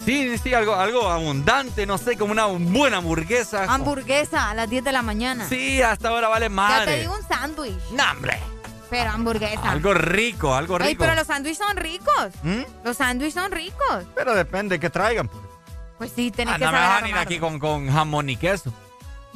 Sí, 0.05 0.37
sí, 0.37 0.53
algo, 0.53 0.75
algo 0.75 1.09
abundante, 1.09 1.85
no 1.85 1.97
sé, 1.97 2.17
como 2.17 2.31
una 2.31 2.45
buena 2.45 2.97
hamburguesa. 2.97 3.65
Hamburguesa 3.67 4.49
a 4.49 4.53
las 4.53 4.69
10 4.69 4.83
de 4.85 4.91
la 4.93 5.01
mañana. 5.01 5.47
Sí, 5.49 5.81
hasta 5.81 6.09
ahora 6.09 6.29
vale 6.29 6.45
Ya 6.45 6.49
te 6.49 6.55
madre. 6.55 6.99
digo 7.01 7.13
un 7.15 7.27
sándwich. 7.27 7.75
No, 7.91 8.03
hombre. 8.11 8.39
Pero 8.89 9.09
hamburguesa. 9.11 9.69
Algo 9.69 9.93
rico, 9.93 10.55
algo 10.55 10.77
rico. 10.77 10.87
Ey, 10.89 10.95
pero 10.95 11.13
los 11.13 11.27
sándwiches 11.27 11.57
son 11.57 11.75
ricos. 11.75 12.29
¿Mm? 12.43 12.61
Los 12.85 12.95
sándwiches 12.97 13.33
son 13.33 13.51
ricos. 13.51 14.05
Pero 14.15 14.33
depende 14.33 14.79
que 14.79 14.89
traigan. 14.89 15.29
Pues 15.97 16.13
sí, 16.15 16.31
tenés 16.31 16.53
Ah, 16.55 16.57
que 16.57 16.65
no 16.65 16.71
me 16.71 16.77
saber 16.77 16.91
a 16.91 16.95
venir 17.01 17.13
armarlo. 17.15 17.21
aquí 17.29 17.39
con, 17.39 17.59
con 17.59 17.91
jamón 17.91 18.29
y 18.29 18.37
queso. 18.37 18.71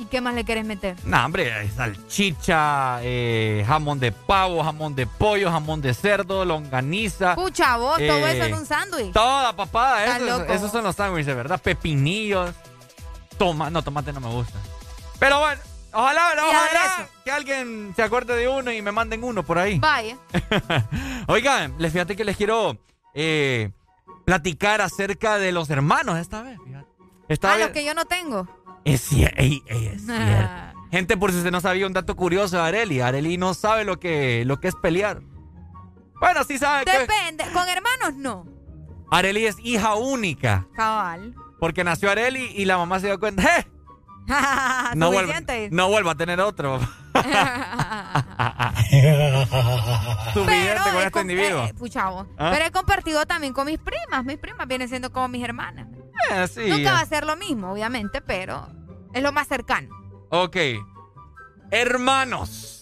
¿Y 0.02 0.06
qué 0.06 0.20
más 0.20 0.34
le 0.34 0.44
quieres 0.44 0.66
meter? 0.66 0.96
No, 1.06 1.24
hombre, 1.24 1.70
salchicha, 1.76 3.00
eh, 3.04 3.64
jamón 3.68 4.00
de 4.00 4.12
pavo, 4.12 4.64
jamón 4.64 4.96
de 4.96 5.06
pollo, 5.06 5.52
jamón 5.52 5.80
de 5.80 5.94
cerdo, 5.94 6.44
longaniza. 6.44 7.36
Pucha, 7.36 7.78
vos, 7.78 7.98
todo 7.98 8.28
eh, 8.28 8.32
eso 8.38 8.46
en 8.46 8.54
un 8.56 8.66
sándwich. 8.66 9.14
Toda 9.14 9.56
papada, 9.56 10.04
Estás 10.06 10.22
esos, 10.24 10.40
loco. 10.40 10.54
esos 10.54 10.72
son 10.72 10.84
los 10.84 10.96
sándwiches, 10.96 11.36
¿verdad? 11.36 11.62
Pepinillos. 11.62 12.50
Toma, 13.38 13.70
no, 13.70 13.84
tomate 13.84 14.12
no 14.12 14.20
me 14.22 14.30
gusta. 14.30 14.58
Pero 15.20 15.40
bueno, 15.40 15.62
ojalá, 15.94 16.34
ojalá 16.48 17.08
que 17.24 17.32
alguien 17.32 17.94
se 17.96 18.02
acuerde 18.02 18.36
de 18.36 18.48
uno 18.48 18.72
y 18.72 18.82
me 18.82 18.92
manden 18.92 19.24
uno 19.24 19.44
por 19.44 19.60
ahí. 19.60 19.78
Vaya. 19.78 20.18
Oigan, 21.28 21.76
les 21.78 21.92
fíjate 21.94 22.16
que 22.16 22.24
les 22.24 22.38
quiero 22.38 22.78
eh, 23.14 23.70
platicar 24.26 24.82
acerca 24.82 25.38
de 25.38 25.52
los 25.52 25.70
hermanos 25.70 26.18
esta 26.18 26.42
vez. 26.42 26.58
Fíjate. 26.66 26.88
Esta 27.30 27.52
Ah, 27.54 27.56
vez- 27.56 27.66
los 27.68 27.74
que 27.74 27.86
yo 27.86 27.94
no 27.94 28.06
tengo. 28.06 28.48
Es 28.86 29.02
cierto, 29.02 29.42
es 29.42 30.06
cierto. 30.06 30.72
Gente, 30.92 31.16
por 31.16 31.32
si 31.32 31.38
usted 31.38 31.52
no 31.52 31.62
sabía 31.62 31.88
un 31.88 31.94
dato 31.94 32.16
curioso 32.16 32.58
de 32.58 32.64
Areli, 32.64 33.00
Areli 33.00 33.38
no 33.38 33.54
sabe 33.54 33.86
lo 33.86 34.00
que, 34.00 34.44
lo 34.46 34.60
que 34.60 34.68
es 34.68 34.76
pelear. 34.76 35.22
Bueno, 36.20 36.44
sí 36.44 36.58
sabe 36.58 36.86
que 36.86 37.00
Depende. 37.00 37.46
Con 37.54 37.68
hermanos 37.68 38.16
no. 38.16 38.46
Areli 39.10 39.46
es 39.46 39.58
hija 39.64 39.96
única. 39.96 40.68
Cabal. 40.76 41.34
Porque 41.60 41.84
nació 41.84 42.12
Areli 42.12 42.52
y 42.56 42.66
la 42.66 42.78
mamá 42.78 43.00
se 43.00 43.08
dio 43.08 43.20
cuenta, 43.20 43.44
¡eh! 43.60 43.68
No 44.96 45.12
vuelva, 45.12 45.34
no 45.72 45.90
vuelva 45.90 46.12
a 46.12 46.16
tener 46.16 46.40
otro. 46.40 46.80
Suficiente 50.34 50.90
con 50.94 51.04
este 51.04 51.22
individuo. 51.22 51.66
eh, 51.66 51.74
vos. 51.74 52.28
¿Ah? 52.38 52.52
Pero 52.54 52.66
he 52.66 52.72
compartido 52.72 53.26
también 53.26 53.54
con 53.54 53.66
mis 53.66 53.80
primas. 53.80 54.24
Mis 54.26 54.38
primas 54.38 54.68
vienen 54.68 54.90
siendo 54.90 55.12
como 55.12 55.28
mis 55.28 55.44
hermanas. 55.44 55.88
Eh, 56.32 56.48
sí. 56.48 56.68
Nunca 56.68 56.94
va 56.94 57.00
a 57.02 57.06
ser 57.06 57.26
lo 57.26 57.36
mismo, 57.36 57.72
obviamente, 57.72 58.22
pero 58.22 58.68
es 59.14 59.24
lo 59.24 59.32
más 59.32 59.48
cercano. 59.48 59.90
Ok. 60.30 60.58
Hermanos. 61.72 62.82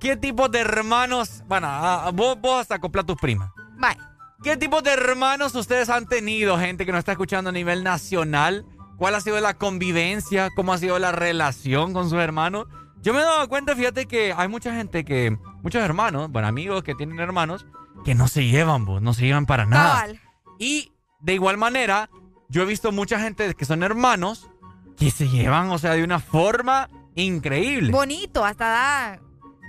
¿Qué 0.00 0.16
tipo 0.16 0.48
de 0.48 0.60
hermanos? 0.60 1.42
Bueno, 1.46 1.66
ah, 1.70 2.10
vos, 2.14 2.40
vos 2.40 2.60
hasta 2.60 2.76
acoplar 2.76 3.04
tus 3.04 3.16
primas. 3.16 3.50
Bye. 3.76 3.96
¿Qué 4.42 4.56
tipo 4.56 4.80
de 4.82 4.92
hermanos 4.92 5.54
ustedes 5.56 5.90
han 5.90 6.06
tenido, 6.06 6.56
gente 6.58 6.86
que 6.86 6.92
nos 6.92 7.00
está 7.00 7.12
escuchando 7.12 7.50
a 7.50 7.52
nivel 7.52 7.82
nacional? 7.82 8.64
¿Cuál 8.98 9.14
ha 9.14 9.20
sido 9.20 9.40
la 9.40 9.54
convivencia? 9.54 10.50
¿Cómo 10.54 10.72
ha 10.72 10.78
sido 10.78 10.98
la 10.98 11.12
relación 11.12 11.92
con 11.92 12.10
sus 12.10 12.18
hermanos? 12.18 12.66
Yo 13.00 13.14
me 13.14 13.20
he 13.20 13.22
dado 13.22 13.48
cuenta, 13.48 13.76
fíjate 13.76 14.06
que 14.06 14.34
hay 14.36 14.48
mucha 14.48 14.74
gente 14.74 15.04
que, 15.04 15.38
muchos 15.62 15.82
hermanos, 15.82 16.30
bueno, 16.30 16.48
amigos 16.48 16.82
que 16.82 16.96
tienen 16.96 17.20
hermanos, 17.20 17.64
que 18.04 18.16
no 18.16 18.26
se 18.26 18.46
llevan, 18.46 18.84
vos, 18.84 19.00
no 19.00 19.14
se 19.14 19.24
llevan 19.24 19.46
para 19.46 19.66
nada. 19.66 20.00
Cabal. 20.00 20.20
Y 20.58 20.92
de 21.20 21.34
igual 21.34 21.58
manera, 21.58 22.10
yo 22.48 22.62
he 22.62 22.66
visto 22.66 22.90
mucha 22.90 23.20
gente 23.20 23.54
que 23.54 23.64
son 23.64 23.84
hermanos 23.84 24.50
que 24.96 25.12
se 25.12 25.28
llevan, 25.28 25.70
o 25.70 25.78
sea, 25.78 25.92
de 25.92 26.02
una 26.02 26.18
forma 26.18 26.90
increíble. 27.14 27.92
Bonito, 27.92 28.44
hasta 28.44 28.68
da 28.68 29.20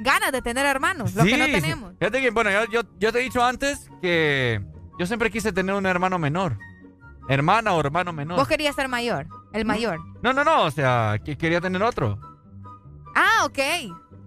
ganas 0.01 0.31
de 0.31 0.41
tener 0.41 0.65
hermanos, 0.65 1.13
los 1.13 1.25
que 1.25 1.37
no 1.37 1.45
Sí, 1.45 1.51
tenemos. 1.51 1.93
Fíjate 1.99 2.21
que, 2.21 2.31
bueno, 2.31 2.49
yo, 2.49 2.65
yo, 2.71 2.81
yo 2.97 3.11
te 3.11 3.19
he 3.19 3.21
dicho 3.21 3.43
antes 3.43 3.91
que 4.01 4.59
yo 4.97 5.05
siempre 5.05 5.29
quise 5.29 5.53
tener 5.53 5.75
un 5.75 5.85
hermano 5.85 6.17
menor. 6.17 6.57
Hermana 7.29 7.73
o 7.73 7.79
hermano 7.79 8.11
menor. 8.11 8.37
Vos 8.37 8.47
querías 8.47 8.75
ser 8.75 8.87
mayor. 8.89 9.27
El 9.53 9.63
mayor. 9.65 9.99
No, 10.21 10.33
no, 10.33 10.43
no, 10.43 10.63
o 10.63 10.71
sea, 10.71 11.17
que 11.23 11.37
quería 11.37 11.61
tener 11.61 11.81
otro. 11.83 12.19
Ah, 13.15 13.45
ok. 13.45 13.59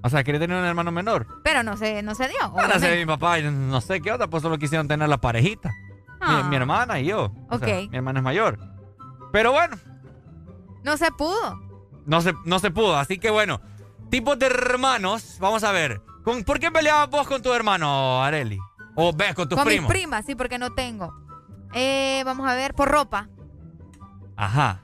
O 0.03 0.09
sea, 0.09 0.25
quería 0.25 0.41
tener 0.41 0.57
un 0.57 0.65
hermano 0.65 0.91
menor. 0.91 1.27
Pero 1.45 1.63
no 1.63 1.77
se, 1.77 2.03
no 2.03 2.15
se 2.15 2.29
dio. 2.29 2.39
Bueno, 2.51 2.69
obviamente. 2.69 2.89
sé, 2.89 2.97
mi 2.99 3.07
papá, 3.07 3.39
y 3.39 3.43
no 3.51 3.81
sé 3.81 4.01
qué 4.01 4.11
otra, 4.13 4.27
pues 4.29 4.43
solo 4.43 4.57
quisieron 4.59 4.89
tener 4.89 5.09
la 5.09 5.19
parejita. 5.19 5.69
Mi- 5.69 5.75
Ah. 6.25 6.47
Mi, 6.49 6.55
hermana 6.57 7.01
y 7.01 7.07
yo. 7.07 7.33
O 7.51 7.59
sea, 7.59 7.69
Ok. 7.83 7.91
mi 7.91 7.97
hermana 7.97 8.21
es 8.21 8.25
mayor. 8.25 8.59
Pero 9.33 9.51
bueno, 9.53 9.77
No 10.85 10.97
se 10.97 11.11
pudo. 11.13 11.61
no 12.07 12.21
se, 12.21 12.33
no 12.45 12.59
se 12.61 12.71
pudo. 12.71 12.97
Así 12.97 13.19
que 13.19 13.31
bueno, 13.31 13.61
tipos 14.11 14.39
de 14.39 14.47
hermanos, 14.47 15.37
vamos 15.41 15.65
a 15.65 15.73
ver. 15.73 16.01
¿Con, 16.25 16.45
¿Por 16.45 16.61
qué 16.61 16.71
peleabas 16.71 17.11
vos 17.11 17.27
con 17.27 17.43
tu 17.43 17.53
hermano, 17.53 18.23
Areli? 18.23 18.59
O 18.95 19.13
ves 19.13 19.35
con 19.35 19.49
tus 19.49 19.57
Con 19.59 19.67
primos. 19.67 19.89
mis 19.89 19.99
primas, 20.01 20.25
sí, 20.27 20.35
porque 20.37 20.59
no 20.59 20.73
tengo. 20.75 21.13
Eh, 21.75 22.23
vamos 22.25 22.49
a 22.49 22.55
ver, 22.55 22.75
por 22.75 22.89
ropa. 22.89 23.29
Ajá. 24.37 24.83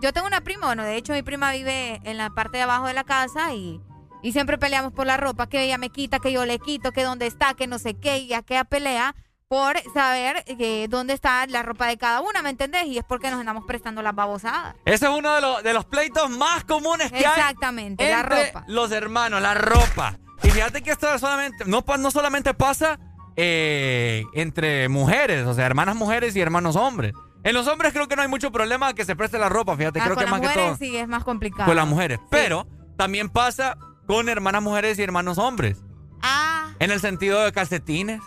Yo 0.00 0.12
tengo 0.12 0.26
una 0.28 0.42
prima, 0.42 0.66
bueno, 0.66 0.84
de 0.84 0.96
hecho 0.96 1.12
mi 1.12 1.22
prima 1.22 1.50
vive 1.50 2.00
en 2.04 2.16
la 2.18 2.30
parte 2.30 2.58
de 2.58 2.62
abajo 2.62 2.86
de 2.86 2.94
la 2.94 3.02
casa 3.02 3.52
y, 3.52 3.80
y 4.22 4.30
siempre 4.32 4.58
peleamos 4.58 4.92
por 4.92 5.06
la 5.06 5.16
ropa, 5.16 5.48
que 5.48 5.64
ella 5.64 5.76
me 5.76 5.90
quita, 5.90 6.20
que 6.20 6.30
yo 6.30 6.44
le 6.46 6.60
quito, 6.60 6.92
que 6.92 7.02
dónde 7.02 7.26
está, 7.26 7.54
que 7.54 7.66
no 7.66 7.80
sé 7.80 7.94
qué, 7.94 8.18
y 8.18 8.32
aquella 8.32 8.62
pelea 8.62 9.16
por 9.48 9.76
saber 9.92 10.44
eh, 10.46 10.86
dónde 10.88 11.14
está 11.14 11.44
la 11.48 11.64
ropa 11.64 11.88
de 11.88 11.98
cada 11.98 12.20
una, 12.20 12.42
¿me 12.42 12.50
entendés? 12.50 12.86
Y 12.86 12.98
es 12.98 13.04
porque 13.04 13.28
nos 13.32 13.40
andamos 13.40 13.64
prestando 13.66 14.02
las 14.02 14.14
babosadas. 14.14 14.76
Ese 14.84 15.06
es 15.06 15.10
uno 15.12 15.34
de, 15.34 15.40
los- 15.40 15.62
de 15.64 15.72
los 15.74 15.84
pleitos 15.84 16.30
más 16.30 16.62
comunes 16.62 17.10
que 17.10 17.16
hay. 17.26 17.40
Exactamente, 17.40 18.08
la 18.08 18.22
ropa. 18.22 18.62
Los 18.68 18.92
hermanos, 18.92 19.42
la 19.42 19.54
ropa. 19.54 20.16
Y 20.44 20.50
fíjate 20.50 20.80
que 20.82 20.92
esto 20.92 21.18
solamente, 21.18 21.64
no 21.64 22.10
solamente 22.12 22.54
pasa 22.54 23.00
eh, 23.42 24.24
entre 24.34 24.88
mujeres, 24.90 25.46
o 25.46 25.54
sea, 25.54 25.64
hermanas 25.64 25.96
mujeres 25.96 26.36
y 26.36 26.40
hermanos 26.40 26.76
hombres. 26.76 27.14
En 27.42 27.54
los 27.54 27.66
hombres 27.68 27.94
creo 27.94 28.06
que 28.06 28.16
no 28.16 28.22
hay 28.22 28.28
mucho 28.28 28.52
problema 28.52 28.92
que 28.92 29.06
se 29.06 29.16
preste 29.16 29.38
la 29.38 29.48
ropa, 29.48 29.74
fíjate, 29.76 29.98
Ah, 29.98 30.04
creo 30.04 30.14
con 30.14 30.24
que 30.24 30.30
las 30.30 30.30
más 30.30 30.40
que 30.40 30.46
mujeres 30.48 30.66
todo 30.66 30.76
sí 30.76 30.96
es 30.96 31.08
más 31.08 31.24
complicado. 31.24 31.64
con 31.66 31.74
las 31.76 31.88
mujeres. 31.88 32.18
Pero 32.30 32.66
también 32.98 33.30
pasa 33.30 33.78
con 34.06 34.28
hermanas 34.28 34.62
mujeres 34.62 34.98
y 34.98 35.02
hermanos 35.02 35.38
hombres. 35.38 35.82
Ah, 36.20 36.72
En 36.80 36.90
el 36.90 37.00
sentido 37.00 37.40
de 37.42 37.50
calcetines. 37.52 38.20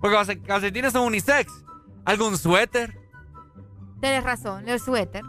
Porque 0.00 0.16
los 0.16 0.28
calcetines 0.46 0.92
son 0.92 1.06
unisex. 1.06 1.50
Algún 2.04 2.36
suéter, 2.36 2.98
tienes 4.00 4.24
razón, 4.24 4.68
el 4.68 4.78
suéter. 4.80 5.22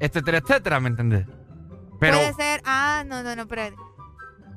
etcétera, 0.00 0.38
etcétera, 0.38 0.78
¿me 0.80 0.88
entendés? 0.88 1.26
Pero 2.00 2.16
Puede 2.18 2.34
ser, 2.34 2.62
ah, 2.64 3.02
no, 3.06 3.22
no, 3.24 3.34
no, 3.34 3.46
pero... 3.48 3.74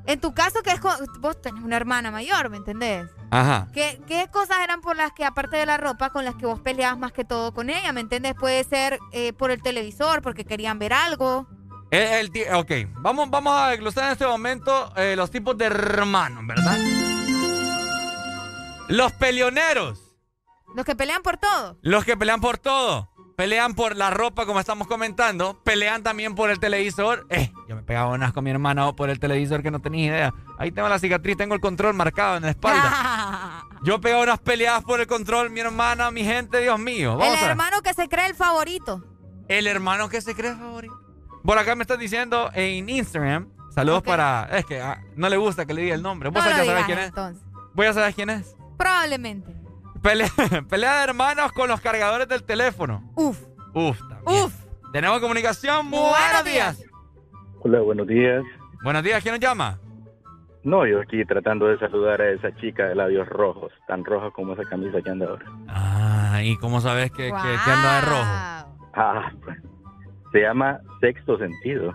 En 0.07 0.19
tu 0.19 0.33
caso, 0.33 0.61
que 0.63 0.71
es 0.71 0.79
con- 0.79 0.95
vos 1.19 1.39
tenés 1.41 1.63
una 1.63 1.77
hermana 1.77 2.11
mayor, 2.11 2.49
¿me 2.49 2.57
entendés? 2.57 3.07
Ajá. 3.29 3.67
¿Qué, 3.73 4.01
¿Qué 4.07 4.27
cosas 4.31 4.57
eran 4.63 4.81
por 4.81 4.95
las 4.95 5.11
que, 5.13 5.23
aparte 5.25 5.57
de 5.57 5.65
la 5.65 5.77
ropa, 5.77 6.09
con 6.09 6.25
las 6.25 6.35
que 6.35 6.45
vos 6.45 6.59
peleabas 6.59 6.97
más 6.97 7.11
que 7.13 7.23
todo 7.23 7.53
con 7.53 7.69
ella? 7.69 7.91
¿Me 7.93 8.01
entiendes? 8.01 8.33
Puede 8.33 8.63
ser 8.63 8.99
eh, 9.11 9.31
por 9.33 9.51
el 9.51 9.61
televisor, 9.61 10.21
porque 10.21 10.43
querían 10.43 10.79
ver 10.79 10.93
algo. 10.93 11.47
El, 11.91 12.31
el 12.35 12.53
ok, 12.55 12.71
vamos, 13.01 13.29
vamos 13.29 13.53
a 13.57 13.67
desglosar 13.69 14.05
en 14.05 14.11
este 14.13 14.25
momento 14.25 14.91
eh, 14.95 15.15
los 15.15 15.29
tipos 15.29 15.57
de 15.57 15.65
hermanos, 15.65 16.45
¿verdad? 16.47 16.77
Los 18.87 19.11
peleoneros, 19.13 19.99
Los 20.75 20.85
que 20.85 20.95
pelean 20.95 21.21
por 21.21 21.37
todo. 21.37 21.77
los 21.81 22.03
que 22.05 22.17
pelean 22.17 22.41
por 22.41 22.57
todo, 22.57 23.10
pelean 23.35 23.73
por 23.75 23.95
la 23.95 24.09
ropa, 24.09 24.45
como 24.45 24.59
estamos 24.59 24.87
comentando, 24.87 25.59
pelean 25.63 26.03
también 26.03 26.35
por 26.35 26.49
el 26.49 26.59
televisor. 26.59 27.25
Eh, 27.29 27.51
yo 27.67 27.75
me 27.75 27.83
pegaba 27.83 28.11
unas 28.11 28.33
con 28.33 28.43
mi 28.43 28.51
hermana 28.51 28.91
por 28.93 29.09
el 29.09 29.19
televisor 29.19 29.63
que 29.63 29.71
no 29.71 29.79
tenía 29.79 30.05
idea. 30.07 30.33
Ahí 30.57 30.71
tengo 30.71 30.87
la 30.89 30.99
cicatriz, 30.99 31.37
tengo 31.37 31.55
el 31.55 31.61
control 31.61 31.93
marcado 31.93 32.37
en 32.37 32.43
la 32.43 32.49
espalda. 32.49 33.63
Yo 33.83 33.99
pegaba 33.99 34.21
unas 34.23 34.39
peleadas 34.39 34.83
por 34.83 34.99
el 35.01 35.07
control, 35.07 35.49
mi 35.49 35.59
hermana, 35.59 36.11
mi 36.11 36.23
gente, 36.23 36.59
Dios 36.61 36.77
mío. 36.79 37.17
Vamos 37.17 37.37
el 37.39 37.45
a- 37.45 37.49
hermano 37.49 37.81
que 37.81 37.93
se 37.95 38.07
cree 38.07 38.27
el 38.27 38.35
favorito. 38.35 39.03
El 39.47 39.65
hermano 39.67 40.07
que 40.07 40.21
se 40.21 40.35
cree 40.35 40.53
favorito. 40.55 40.99
Por 41.43 41.57
acá 41.57 41.75
me 41.75 41.81
están 41.83 41.99
diciendo 41.99 42.51
en 42.53 42.87
Instagram. 42.87 43.49
Saludos 43.73 44.03
para. 44.03 44.47
Es 44.51 44.65
que 44.65 44.79
ah, 44.79 45.01
no 45.15 45.27
le 45.29 45.37
gusta 45.37 45.65
que 45.65 45.73
le 45.73 45.81
diga 45.81 45.95
el 45.95 46.03
nombre. 46.03 46.29
Vos 46.29 46.43
No 46.43 46.49
ya 46.49 46.63
sabés 46.63 46.85
quién 46.85 46.99
es. 46.99 47.07
entonces. 47.07 47.43
Voy 47.73 47.87
a 47.87 47.93
saber 47.93 48.13
quién 48.13 48.29
es. 48.29 48.55
Probablemente. 48.77 49.55
Pelea, 50.01 50.27
pelea 50.69 50.97
de 50.97 51.03
hermanos 51.05 51.51
con 51.51 51.67
los 51.69 51.79
cargadores 51.81 52.27
del 52.27 52.43
teléfono. 52.43 53.11
Uf. 53.15 53.39
Uf, 53.73 53.99
también. 54.09 54.45
Uf. 54.45 54.53
Tenemos 54.91 55.19
comunicación. 55.19 55.85
Muy 55.87 55.99
buenos 55.99 56.43
días. 56.45 56.83
Hola, 57.61 57.79
buenos 57.81 58.07
días. 58.07 58.43
Buenos 58.83 59.03
días, 59.03 59.21
¿quién 59.21 59.33
nos 59.35 59.39
llama? 59.41 59.77
No, 60.63 60.85
yo 60.85 61.01
aquí 61.01 61.23
tratando 61.25 61.67
de 61.67 61.77
saludar 61.79 62.21
a 62.21 62.29
esa 62.31 62.53
chica 62.57 62.85
de 62.87 62.95
labios 62.95 63.27
rojos, 63.29 63.71
tan 63.87 64.03
roja 64.05 64.29
como 64.31 64.53
esa 64.53 64.63
camisa 64.63 65.01
que 65.01 65.09
anda 65.09 65.27
ahora. 65.27 65.45
Ah, 65.67 66.41
¿y 66.43 66.57
cómo 66.57 66.81
sabes 66.81 67.11
que, 67.11 67.23
que- 67.25 67.29
que 67.31 67.71
anda 67.71 67.95
de 67.95 68.01
rojo? 68.01 68.69
Ah, 68.93 69.31
pues, 69.43 69.57
se 70.31 70.41
llama 70.41 70.79
sexto 70.99 71.37
sentido. 71.37 71.93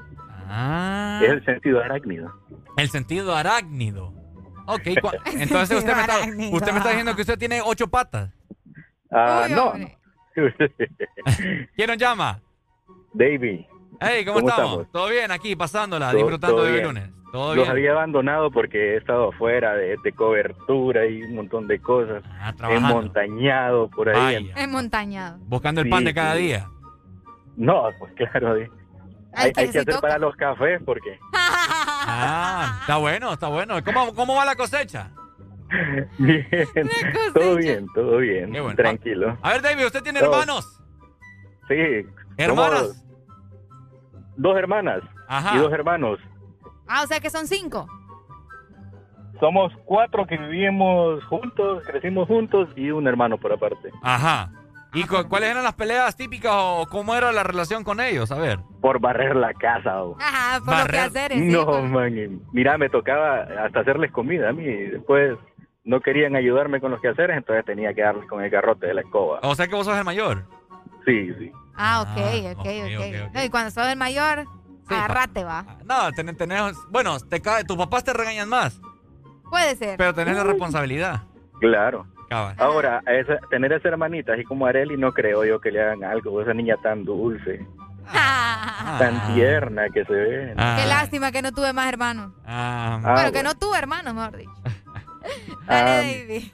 Ah. 0.48 1.20
Es 1.22 1.30
el 1.30 1.44
sentido 1.44 1.80
arácnido. 1.82 2.32
El 2.76 2.88
sentido 2.88 3.34
arácnido. 3.36 4.12
Ok, 4.66 4.82
entonces 5.38 5.78
usted 5.78 5.94
me, 5.94 6.00
está, 6.00 6.18
usted 6.56 6.72
me 6.72 6.78
está 6.78 6.88
diciendo 6.90 7.14
que 7.14 7.22
usted 7.22 7.38
tiene 7.38 7.60
ocho 7.64 7.88
patas. 7.88 8.30
Ah, 9.10 9.44
Uy, 9.48 9.54
no. 9.54 9.72
¿Quién 11.76 11.88
nos 11.88 11.96
llama? 11.96 12.40
David. 13.12 13.60
Hey, 14.00 14.24
¿cómo, 14.24 14.40
¿Cómo 14.40 14.48
estamos? 14.50 14.70
estamos? 14.72 14.92
Todo 14.92 15.08
bien 15.08 15.30
aquí, 15.30 15.56
pasándola, 15.56 16.10
Todo- 16.10 16.18
disfrutando 16.18 16.56
todo 16.56 16.66
de 16.66 16.82
lunes. 16.82 17.10
Todo 17.32 17.54
Los 17.54 17.64
bien. 17.64 17.70
había 17.70 17.90
abandonado 17.92 18.50
porque 18.50 18.94
he 18.94 18.96
estado 18.98 19.30
afuera 19.30 19.74
de, 19.74 19.96
de 20.02 20.12
cobertura 20.12 21.06
y 21.06 21.22
un 21.22 21.34
montón 21.34 21.66
de 21.66 21.78
cosas. 21.80 22.22
Ah, 22.40 22.52
trabajando. 22.56 22.94
Montañado 22.94 23.88
por 23.90 24.08
ahí. 24.08 24.50
Es 24.56 24.68
montañado. 24.68 25.38
Buscando 25.40 25.80
el 25.80 25.86
Sí, 25.86 25.90
pan 25.90 26.04
de 26.04 26.14
cada 26.14 26.34
sí. 26.36 26.42
día. 26.42 26.66
No, 27.56 27.88
pues 27.98 28.12
claro. 28.14 28.54
Hay, 29.34 29.52
que 29.52 29.60
hay 29.60 29.66
sí 29.66 29.72
que 29.72 29.78
hacer 29.80 29.84
toca. 29.94 30.00
para 30.00 30.18
los 30.18 30.34
cafés 30.36 30.80
porque 30.84 31.18
Ah, 32.06 32.78
está 32.80 32.96
bueno, 32.96 33.32
está 33.32 33.48
bueno. 33.48 33.82
¿Cómo, 33.84 34.14
cómo 34.14 34.34
va 34.36 34.44
la 34.44 34.54
cosecha? 34.56 35.10
bien, 36.18 36.48
todo 37.34 37.56
bien, 37.56 37.86
todo 37.94 38.16
bien, 38.18 38.52
Qué 38.52 38.60
bueno. 38.60 38.76
tranquilo. 38.76 39.36
A 39.42 39.50
ver, 39.52 39.62
David, 39.62 39.86
¿usted 39.86 40.02
tiene 40.02 40.20
hermanos? 40.20 40.80
Sí. 41.68 42.06
¿Hermanas? 42.36 43.04
Dos 44.36 44.56
hermanas 44.56 45.02
Ajá. 45.26 45.56
y 45.56 45.58
dos 45.58 45.72
hermanos. 45.72 46.20
Ah, 46.86 47.02
o 47.02 47.06
sea 47.06 47.18
que 47.20 47.30
son 47.30 47.46
cinco. 47.46 47.88
Somos 49.40 49.72
cuatro 49.84 50.26
que 50.26 50.36
vivimos 50.38 51.22
juntos, 51.24 51.82
crecimos 51.86 52.26
juntos 52.28 52.68
y 52.76 52.90
un 52.90 53.06
hermano 53.06 53.36
por 53.36 53.52
aparte. 53.52 53.90
Ajá. 54.02 54.50
¿Y 54.96 55.04
cu- 55.06 55.28
cuáles 55.28 55.50
eran 55.50 55.62
las 55.62 55.74
peleas 55.74 56.16
típicas 56.16 56.52
o 56.54 56.86
cómo 56.90 57.14
era 57.14 57.30
la 57.32 57.42
relación 57.42 57.84
con 57.84 58.00
ellos? 58.00 58.30
A 58.32 58.38
ver. 58.38 58.58
Por 58.80 58.98
barrer 59.00 59.36
la 59.36 59.52
casa. 59.54 60.02
oh. 60.02 60.16
Ajá, 60.20 60.60
por 60.64 60.78
lo 60.78 60.86
que 60.86 60.98
hacer 60.98 61.32
es. 61.32 61.42
No, 61.42 61.82
man. 61.82 62.40
Mira, 62.52 62.78
me 62.78 62.88
tocaba 62.88 63.42
hasta 63.64 63.80
hacerles 63.80 64.10
comida 64.12 64.48
a 64.48 64.52
mí. 64.52 64.64
y 64.64 64.86
Después 64.90 65.36
no 65.84 66.00
querían 66.00 66.34
ayudarme 66.34 66.80
con 66.80 66.90
los 66.90 67.00
quehaceres, 67.00 67.36
entonces 67.36 67.64
tenía 67.64 67.94
que 67.94 68.02
darles 68.02 68.26
con 68.28 68.42
el 68.42 68.50
garrote 68.50 68.86
de 68.86 68.94
la 68.94 69.02
escoba. 69.02 69.40
O 69.42 69.54
sea 69.54 69.68
que 69.68 69.74
vos 69.76 69.86
sos 69.86 69.96
el 69.96 70.04
mayor. 70.04 70.44
Sí, 71.04 71.32
sí. 71.38 71.52
Ah, 71.76 72.02
ok, 72.02 72.58
ok, 72.58 72.66
ok. 72.66 73.34
No, 73.34 73.44
y 73.44 73.50
cuando 73.50 73.70
sos 73.70 73.86
el 73.86 73.96
mayor, 73.96 74.46
agarrate, 74.88 75.44
va. 75.44 75.64
No, 75.84 76.10
tenés, 76.12 76.36
tenés- 76.36 76.74
bueno, 76.90 77.18
te 77.20 77.40
cae, 77.40 77.64
tus 77.64 77.76
papás 77.76 78.02
te 78.02 78.12
regañan 78.12 78.48
más, 78.48 78.80
Puede 79.50 79.76
ser. 79.76 79.96
pero 79.98 80.14
tenés 80.14 80.34
la 80.36 80.42
responsabilidad. 80.44 81.22
Claro. 81.60 82.06
Cabal. 82.28 82.54
Ahora, 82.58 83.02
esa- 83.06 83.38
tener 83.50 83.72
esa 83.72 83.88
hermanita 83.88 84.32
así 84.34 84.44
como 84.44 84.66
Areli, 84.66 84.96
no 84.96 85.12
creo 85.12 85.44
yo 85.44 85.60
que 85.60 85.70
le 85.70 85.82
hagan 85.82 86.04
algo. 86.04 86.40
Esa 86.42 86.54
niña 86.54 86.76
tan 86.82 87.04
dulce, 87.04 87.64
tan 88.98 89.34
tierna 89.34 89.88
que 89.92 90.04
se 90.04 90.12
ve. 90.12 90.54
Ah. 90.56 90.76
Qué 90.80 90.86
lástima 90.88 91.32
que 91.32 91.42
no 91.42 91.52
tuve 91.52 91.72
más 91.72 91.88
hermanos. 91.88 92.32
Ah, 92.46 92.98
bueno, 93.02 93.32
que 93.32 93.42
no 93.42 93.54
tuve 93.54 93.78
hermanos, 93.78 94.14
mejor 94.14 94.36
dicho. 94.36 94.50
Ah, 95.68 95.82
Dale, 95.82 96.18
David. 96.28 96.44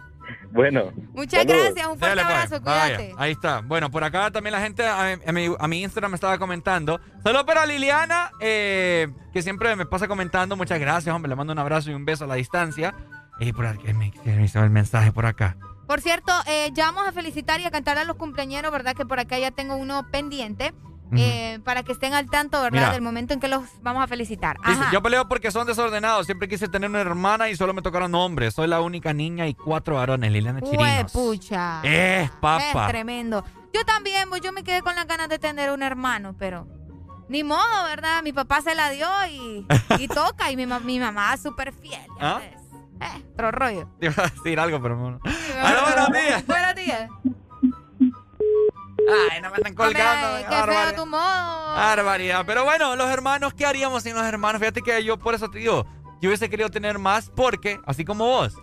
bueno. 0.50 0.92
Muchas 1.12 1.40
saludos. 1.42 1.62
gracias, 1.74 1.86
un 1.88 1.98
fuerte 1.98 2.06
Dale, 2.16 2.22
pues. 2.22 2.34
abrazo, 2.34 2.60
Vaya, 2.64 2.96
cuídate. 2.96 3.14
ahí 3.18 3.32
está. 3.32 3.60
Bueno, 3.60 3.90
por 3.90 4.02
acá 4.02 4.30
también 4.30 4.52
la 4.52 4.60
gente 4.62 4.86
a, 4.86 5.12
a 5.26 5.32
mi, 5.32 5.48
a 5.58 5.68
mi 5.68 5.82
Instagram 5.82 6.12
me 6.12 6.14
estaba 6.14 6.38
comentando. 6.38 6.98
Saludos 7.22 7.44
para 7.44 7.66
Liliana, 7.66 8.30
eh, 8.40 9.08
que 9.30 9.42
siempre 9.42 9.76
me 9.76 9.84
pasa 9.84 10.08
comentando. 10.08 10.56
Muchas 10.56 10.80
gracias, 10.80 11.14
hombre. 11.14 11.28
Le 11.28 11.36
mando 11.36 11.52
un 11.52 11.58
abrazo 11.58 11.90
y 11.90 11.94
un 11.94 12.06
beso 12.06 12.24
a 12.24 12.28
la 12.28 12.36
distancia. 12.36 12.94
Y 13.40 13.52
por 13.52 13.66
aquí 13.66 13.92
me, 13.92 14.12
me 14.24 14.44
hizo 14.44 14.62
el 14.62 14.70
mensaje 14.70 15.12
por 15.12 15.26
acá. 15.26 15.56
Por 15.86 16.00
cierto, 16.00 16.32
eh, 16.46 16.70
ya 16.74 16.86
vamos 16.86 17.06
a 17.08 17.12
felicitar 17.12 17.60
y 17.60 17.64
a 17.64 17.70
cantar 17.70 17.98
a 17.98 18.04
los 18.04 18.16
cumpleañeros, 18.16 18.70
¿verdad? 18.72 18.94
Que 18.94 19.04
por 19.04 19.18
acá 19.18 19.38
ya 19.38 19.50
tengo 19.50 19.76
uno 19.76 20.06
pendiente. 20.10 20.72
eh, 21.14 21.58
para 21.64 21.82
que 21.82 21.92
estén 21.92 22.14
al 22.14 22.30
tanto, 22.30 22.58
¿verdad? 22.62 22.78
Mira. 22.80 22.90
Del 22.92 23.02
momento 23.02 23.34
en 23.34 23.40
que 23.40 23.46
los 23.48 23.62
vamos 23.82 24.02
a 24.02 24.06
felicitar. 24.06 24.56
Dice, 24.66 24.80
yo 24.90 25.02
peleo 25.02 25.28
porque 25.28 25.50
son 25.50 25.66
desordenados. 25.66 26.24
Siempre 26.24 26.48
quise 26.48 26.68
tener 26.68 26.88
una 26.88 27.02
hermana 27.02 27.50
y 27.50 27.56
solo 27.56 27.74
me 27.74 27.82
tocaron 27.82 28.14
hombres. 28.14 28.54
Soy 28.54 28.66
la 28.66 28.80
única 28.80 29.12
niña 29.12 29.46
y 29.46 29.52
cuatro 29.54 29.96
varones. 29.96 30.32
Liliana 30.32 30.62
Chirinos. 30.62 31.12
pucha. 31.12 31.82
Eh, 31.84 32.30
papa. 32.40 32.84
Es 32.86 32.88
tremendo. 32.88 33.44
Yo 33.74 33.84
también, 33.84 34.30
pues 34.30 34.40
yo 34.40 34.52
me 34.52 34.64
quedé 34.64 34.80
con 34.80 34.94
las 34.94 35.06
ganas 35.06 35.28
de 35.28 35.38
tener 35.38 35.70
un 35.70 35.82
hermano, 35.82 36.34
pero 36.38 36.66
ni 37.28 37.44
modo, 37.44 37.84
¿verdad? 37.84 38.22
Mi 38.22 38.32
papá 38.32 38.62
se 38.62 38.74
la 38.74 38.88
dio 38.88 39.06
y, 39.30 39.66
y 39.98 40.08
toca. 40.08 40.50
Y 40.50 40.56
mi, 40.56 40.64
mi 40.66 40.98
mamá 40.98 41.34
es 41.34 41.42
súper 41.42 41.74
fiel. 41.74 42.06
¿Ah? 42.20 42.40
Eh, 43.02 43.24
otro 43.32 43.50
rollo. 43.50 43.88
Te 44.00 44.06
iba 44.06 44.24
a 44.24 44.28
decir 44.28 44.58
algo, 44.60 44.80
pero 44.80 44.96
no. 44.96 45.20
Aló, 45.62 45.82
buenos 45.82 46.12
días. 46.12 46.46
Buenos 46.46 46.74
días. 46.74 47.10
Ay, 49.30 49.42
no 49.42 49.50
me 49.50 49.56
están 49.56 49.74
colgando. 49.74 50.48
qué 50.48 50.72
feo 50.72 50.94
tu 50.94 51.06
modo. 51.06 51.74
Barbaridad. 51.74 52.44
Pero 52.46 52.64
bueno, 52.64 52.96
los 52.96 53.10
hermanos, 53.10 53.52
¿qué 53.54 53.66
haríamos 53.66 54.04
sin 54.04 54.14
los 54.14 54.24
hermanos? 54.24 54.60
Fíjate 54.60 54.82
que 54.82 55.02
yo 55.04 55.18
por 55.18 55.34
eso 55.34 55.50
te 55.50 55.58
digo, 55.58 55.86
yo 56.20 56.28
hubiese 56.28 56.48
querido 56.48 56.70
tener 56.70 56.98
más 56.98 57.30
porque, 57.30 57.80
así 57.84 58.04
como 58.04 58.26
vos, 58.26 58.56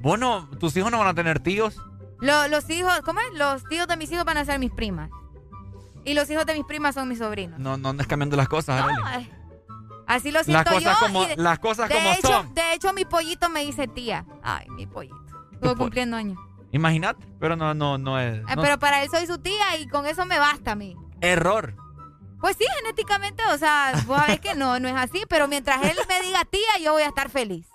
vos 0.00 0.18
no, 0.18 0.48
tus 0.58 0.76
hijos 0.76 0.90
no 0.90 0.98
van 0.98 1.08
a 1.08 1.14
tener 1.14 1.40
tíos. 1.40 1.76
los 2.20 2.70
hijos, 2.70 3.00
¿cómo 3.04 3.20
es? 3.20 3.38
Los 3.38 3.64
tíos 3.64 3.88
de 3.88 3.96
mis 3.96 4.12
hijos 4.12 4.24
van 4.24 4.36
a 4.36 4.44
ser 4.44 4.58
mis 4.58 4.70
primas. 4.70 5.10
Y 6.04 6.14
los 6.14 6.30
hijos 6.30 6.46
de 6.46 6.54
mis 6.54 6.64
primas 6.64 6.94
son 6.94 7.08
mis 7.08 7.18
sobrinos. 7.18 7.58
No, 7.58 7.76
no 7.76 7.88
andes 7.88 8.06
cambiando 8.06 8.36
las 8.36 8.48
cosas, 8.48 8.84
no, 8.86 8.92
Así 10.06 10.30
lo 10.30 10.44
siento 10.44 10.70
las 10.70 10.74
cosas 10.74 11.00
yo. 11.00 11.06
Como, 11.06 11.26
las 11.36 11.58
cosas 11.58 11.90
como 11.90 12.10
hecho, 12.12 12.28
son. 12.28 12.54
De 12.54 12.74
hecho, 12.74 12.92
mi 12.92 13.04
pollito 13.04 13.48
me 13.48 13.60
dice 13.64 13.88
tía. 13.88 14.24
Ay, 14.42 14.68
mi 14.70 14.86
pollito. 14.86 15.16
Estuvo 15.52 15.76
cumpliendo 15.76 16.16
años. 16.16 16.38
Imagínate, 16.72 17.26
pero 17.40 17.56
no, 17.56 17.74
no, 17.74 17.98
no 17.98 18.18
es. 18.18 18.42
Pero 18.60 18.78
para 18.78 19.02
él 19.02 19.10
soy 19.10 19.26
su 19.26 19.38
tía 19.38 19.76
y 19.78 19.88
con 19.88 20.06
eso 20.06 20.26
me 20.26 20.38
basta 20.38 20.72
a 20.72 20.74
mí. 20.74 20.96
Error. 21.20 21.74
Pues 22.40 22.56
sí, 22.56 22.66
genéticamente, 22.78 23.42
o 23.52 23.58
sea, 23.58 23.92
vos 24.06 24.18
sabés 24.18 24.40
que 24.40 24.54
no, 24.54 24.78
no 24.78 24.88
es 24.88 24.94
así, 24.94 25.22
pero 25.28 25.48
mientras 25.48 25.82
él 25.82 25.96
me 26.08 26.20
diga 26.20 26.44
tía, 26.44 26.78
yo 26.82 26.92
voy 26.92 27.02
a 27.02 27.08
estar 27.08 27.30
feliz. 27.30 27.66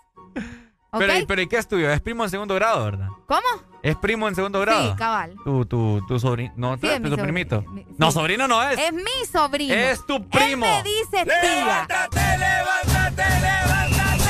Pero, 0.99 1.13
pero 1.25 1.41
¿y 1.41 1.47
qué 1.47 1.57
estudio? 1.57 1.89
Es 1.89 2.01
primo 2.01 2.25
en 2.25 2.29
segundo 2.29 2.53
grado, 2.55 2.83
¿verdad? 2.83 3.07
¿Cómo? 3.25 3.47
¿Es 3.81 3.95
primo 3.95 4.27
en 4.27 4.35
segundo 4.35 4.59
grado? 4.59 4.91
Sí, 4.91 4.97
cabal. 4.97 5.35
Tu, 5.45 5.65
tu, 5.65 6.05
tu 6.05 6.19
sobrino. 6.19 6.53
No, 6.57 6.75
sí, 6.75 6.87
tu, 7.01 7.15
primito. 7.15 7.63
No, 7.97 8.11
sobrino 8.11 8.45
no 8.45 8.61
es. 8.61 8.77
Es 8.77 8.91
mi 8.91 9.25
sobrino. 9.31 9.73
Es 9.73 10.05
tu 10.05 10.27
primo. 10.27 10.65
Él 10.65 10.83
me 10.83 10.83
dice 10.83 11.23
tía. 11.23 11.87
¡Levántate, 11.87 12.19
levántate, 12.37 13.23
levántate! 13.39 14.21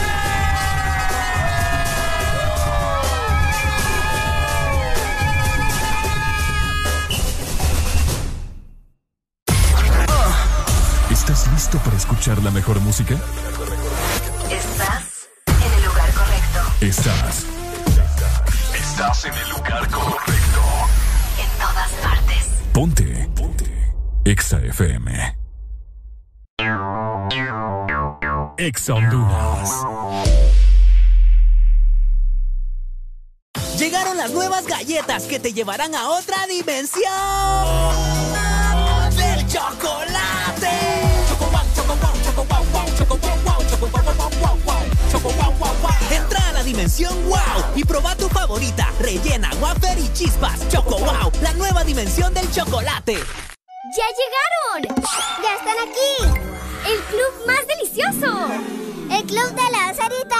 ¿Estás 11.09 11.51
listo 11.51 11.79
para 11.79 11.97
escuchar 11.97 12.37
la 12.43 12.51
mejor 12.51 12.79
música? 12.81 13.15
Estás 14.51 15.10
Estás. 16.81 17.45
Estás 18.73 19.25
en 19.25 19.33
el 19.35 19.49
lugar 19.51 19.87
correcto. 19.91 20.61
En 21.37 21.59
todas 21.59 21.91
partes. 22.01 22.49
Ponte. 22.73 23.29
Ponte. 23.35 23.93
Exa 24.25 24.57
FM. 24.57 25.37
Exa 28.57 28.93
Honduras. 28.95 29.69
Llegaron 33.77 34.17
las 34.17 34.31
nuevas 34.31 34.65
galletas 34.65 35.25
que 35.25 35.39
te 35.39 35.53
llevarán 35.53 35.93
a 35.93 36.09
otra 36.09 36.47
dimensión 36.47 37.11
del 39.17 39.47
chocolate. 39.47 40.10
Dimensión 46.63 47.13
wow 47.27 47.75
y 47.75 47.83
proba 47.83 48.15
tu 48.15 48.29
favorita, 48.29 48.87
rellena, 48.99 49.49
wafer 49.59 49.97
y 49.97 50.13
chispas. 50.13 50.67
Choco 50.69 50.99
wow, 50.99 51.31
la 51.41 51.53
nueva 51.53 51.83
dimensión 51.83 52.33
del 52.33 52.49
chocolate. 52.51 53.15
¡Ya 53.97 54.05
llegaron! 54.15 54.95
¡Ya 55.43 55.55
están 55.55 55.75
aquí! 55.79 56.13
¡El 56.87 56.99
club 57.05 57.47
más 57.47 57.67
delicioso! 57.67 58.47
¡El 59.09 59.25
club 59.25 59.49
de 59.53 59.71
la 59.71 59.93
Sarita! 59.93 60.37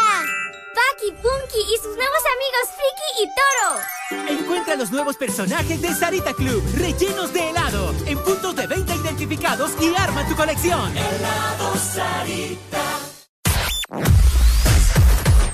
Paki, 0.74 1.11
Punky 1.22 1.59
y 1.59 1.77
sus 1.77 1.98
nuevos 1.98 2.24
amigos 2.35 2.69
Friki 2.77 3.09
y 3.24 3.27
Toro. 3.35 4.40
Encuentra 4.40 4.75
los 4.75 4.91
nuevos 4.91 5.17
personajes 5.17 5.82
de 5.82 5.93
Sarita 5.93 6.33
Club, 6.33 6.64
rellenos 6.77 7.33
de 7.33 7.50
helado, 7.50 7.93
en 8.06 8.17
puntos 8.19 8.56
de 8.56 8.67
venta 8.67 8.95
identificados 8.95 9.72
y 9.82 9.93
arma 9.95 10.25
tu 10.27 10.35
colección. 10.35 10.95
Helado 10.95 11.75
Sarita. 11.75 12.82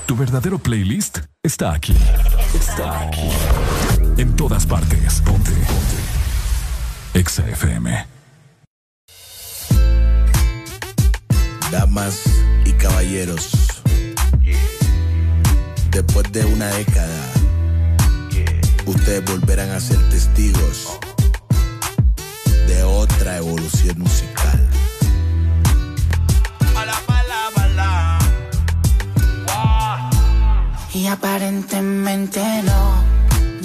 Tu 0.07 0.15
verdadero 0.15 0.57
playlist 0.57 1.19
está 1.43 1.73
aquí. 1.73 1.93
Está 2.53 3.01
aquí. 3.01 3.29
En 4.15 4.37
todas 4.37 4.65
partes. 4.65 5.21
Ponte. 5.21 5.51
Ponte. 5.51 7.19
Exa 7.19 7.45
FM. 7.49 8.07
Damas 11.69 12.23
y 12.63 12.71
caballeros. 12.71 13.49
Después 15.91 16.31
de 16.31 16.45
una 16.45 16.67
década, 16.67 17.33
ustedes 18.85 19.25
volverán 19.25 19.71
a 19.71 19.79
ser 19.81 19.97
testigos 20.09 20.97
de 22.65 22.81
otra 22.83 23.39
evolución 23.39 23.99
musical. 23.99 24.69
Y 30.97 31.05
aparentemente 31.05 32.41
no, 32.63 32.81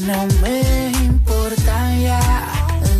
no 0.07 0.27
me 0.43 0.91
importa 1.03 1.97
ya. 1.97 2.21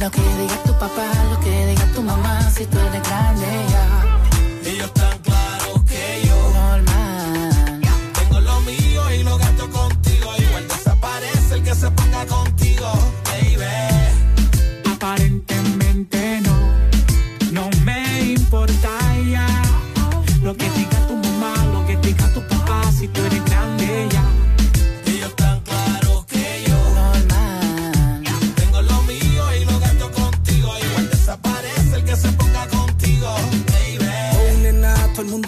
Lo 0.01 0.11
que 0.11 0.23
diga 0.23 0.57
tu 0.65 0.73
papá, 0.73 1.07
lo 1.31 1.39
que 1.41 1.67
diga 1.67 1.85
tu 1.95 2.03
mamá 2.03 2.41
Si 2.51 2.65
tú 2.65 2.79
eres 2.79 3.03
grande 3.09 3.47
ya. 3.75 4.71
Ellos 4.71 4.93
tan 4.95 5.19
claros 5.19 5.83
que 5.85 6.23
yo 6.27 6.51
Normal. 6.55 7.81
Tengo 8.15 8.41
lo 8.41 8.61
mío 8.63 9.15
y 9.15 9.23
lo 9.23 9.37
gasto 9.37 9.71
contigo. 9.71 10.33
Igual 10.39 10.67
desaparece 10.67 11.55
el 11.57 11.63
que 11.63 11.75
se 11.75 11.91
ponga 11.91 12.25
contigo, 12.25 12.52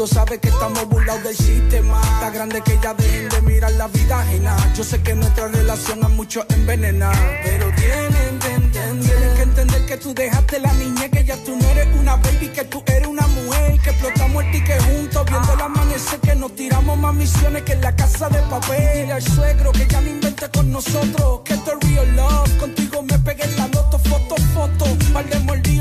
mundo 0.04 0.20
sabe 0.20 0.38
que 0.38 0.48
estamos 0.48 0.86
burlados 0.88 1.24
del 1.24 1.36
sistema. 1.36 2.00
Está 2.02 2.30
grande 2.30 2.60
que 2.62 2.78
ya 2.82 2.94
dejen 2.94 3.28
de 3.28 3.40
mirar 3.42 3.72
la 3.72 3.88
vida 3.88 4.20
ajena. 4.20 4.56
Yo 4.76 4.84
sé 4.84 5.02
que 5.02 5.14
nuestra 5.14 5.48
relación 5.48 6.04
a 6.04 6.08
muchos 6.08 6.44
envenena. 6.50 7.10
Pero 7.42 7.70
tienen 7.74 8.38
que 8.38 8.48
entender, 8.52 9.00
tienen 9.00 9.36
que 9.36 9.42
entender 9.42 9.86
que 9.86 9.96
tú 9.96 10.14
dejaste 10.14 10.58
la 10.58 10.72
niña, 10.74 11.08
que 11.08 11.24
ya 11.24 11.36
tú 11.44 11.56
no 11.56 11.68
eres 11.68 11.88
una 11.98 12.16
baby, 12.16 12.48
que 12.48 12.64
tú 12.64 12.82
eres 12.86 13.08
una 13.08 13.26
mujer. 13.28 13.80
Que 13.82 13.90
explotamos 13.90 14.44
el 14.44 14.50
ticket 14.52 14.82
juntos, 14.82 15.24
viendo 15.30 15.52
el 15.54 15.60
amanecer, 15.60 16.20
que 16.20 16.34
nos 16.34 16.54
tiramos 16.54 16.98
más 16.98 17.14
misiones 17.14 17.62
que 17.62 17.72
en 17.72 17.80
la 17.80 17.96
casa 17.96 18.28
de 18.28 18.40
papel. 18.50 19.00
Dile 19.00 19.12
al 19.12 19.22
suegro 19.22 19.72
que 19.72 19.86
ya 19.86 20.00
no 20.00 20.08
invente 20.08 20.48
con 20.50 20.70
nosotros, 20.70 21.40
que 21.44 21.54
esto 21.54 21.78
es 21.80 21.88
real 21.88 22.16
love. 22.16 22.58
Contigo 22.58 23.02
me 23.02 23.18
pegué 23.20 23.44
en 23.44 23.56
la 23.56 23.68
loto, 23.68 23.98
foto, 23.98 24.34
foto. 24.54 24.84
Par 25.12 25.24
de 25.26 25.38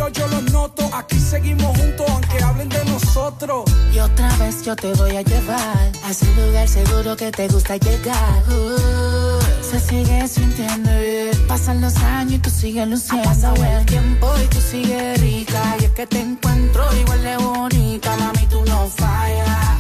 yo 0.10 0.28
los 0.28 0.44
noto. 0.52 0.90
Aquí 0.94 1.20
seguimos 1.20 1.78
juntos, 1.78 2.06
aunque 2.10 2.44
hablen 2.44 2.70
de 2.70 2.86
nosotros. 2.86 3.64
Y 3.94 4.00
otra 4.00 4.36
vez 4.38 4.64
yo 4.64 4.76
te 4.76 4.94
voy 4.94 5.16
a 5.16 5.22
llevar 5.22 5.92
a 6.04 6.12
ese 6.12 6.26
lugar 6.36 6.68
seguro 6.68 7.16
que 7.16 7.32
te 7.32 7.48
gusta 7.48 7.78
llegar. 7.78 8.44
Uh, 8.50 9.40
se 9.62 9.80
sigue 9.80 10.28
sintiendo 10.28 10.90
bien. 11.00 11.48
Pasan 11.48 11.82
los 11.82 11.96
años 11.98 12.34
y 12.34 12.40
tú 12.40 12.50
sigues 12.50 12.88
luciendo. 12.88 13.30
Ha 13.30 13.34
pasado 13.34 13.64
el 13.64 13.86
tiempo 13.86 14.32
y 14.44 14.48
tú 14.48 14.60
sigues 14.60 15.20
rica. 15.22 15.62
Y 15.80 15.86
es 15.86 15.92
que 15.92 16.08
te 16.08 16.20
encuentro 16.20 16.84
igual 16.96 17.24
de 17.24 17.38
bonita. 17.38 18.16
Mami, 18.18 18.46
tú 18.48 18.64
no 18.66 18.88
fallas. 18.88 19.78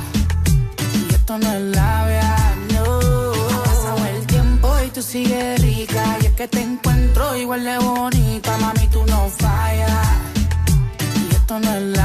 Y 1.10 1.14
esto 1.14 1.38
no 1.38 1.53
es 1.53 1.61
labia, 1.76 2.56
no. 2.74 3.00
Pasado 3.64 4.06
el 4.16 4.26
tiempo 4.27 4.74
y 4.85 4.90
tú 4.90 5.02
sigues 5.02 5.61
rica. 5.61 6.18
Y 6.22 6.26
es 6.27 6.34
que 6.34 6.48
te 6.48 6.61
encuentro 6.61 7.35
igual 7.35 7.64
de 7.64 7.77
bonita. 7.77 8.58
Mami, 8.58 8.88
tú 8.88 9.03
no 9.08 9.30
fallas. 9.30 9.92
Y 11.53 11.56
esto 11.56 11.69
no 11.69 12.02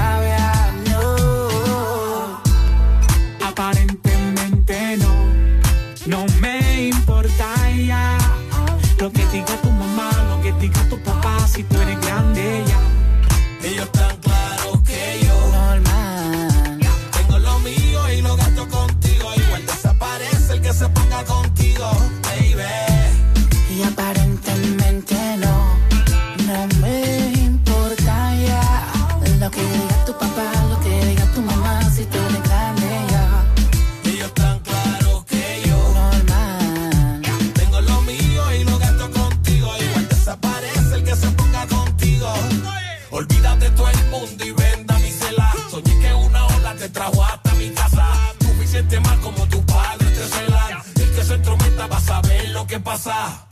que 52.69 52.79
pasa. 52.79 53.48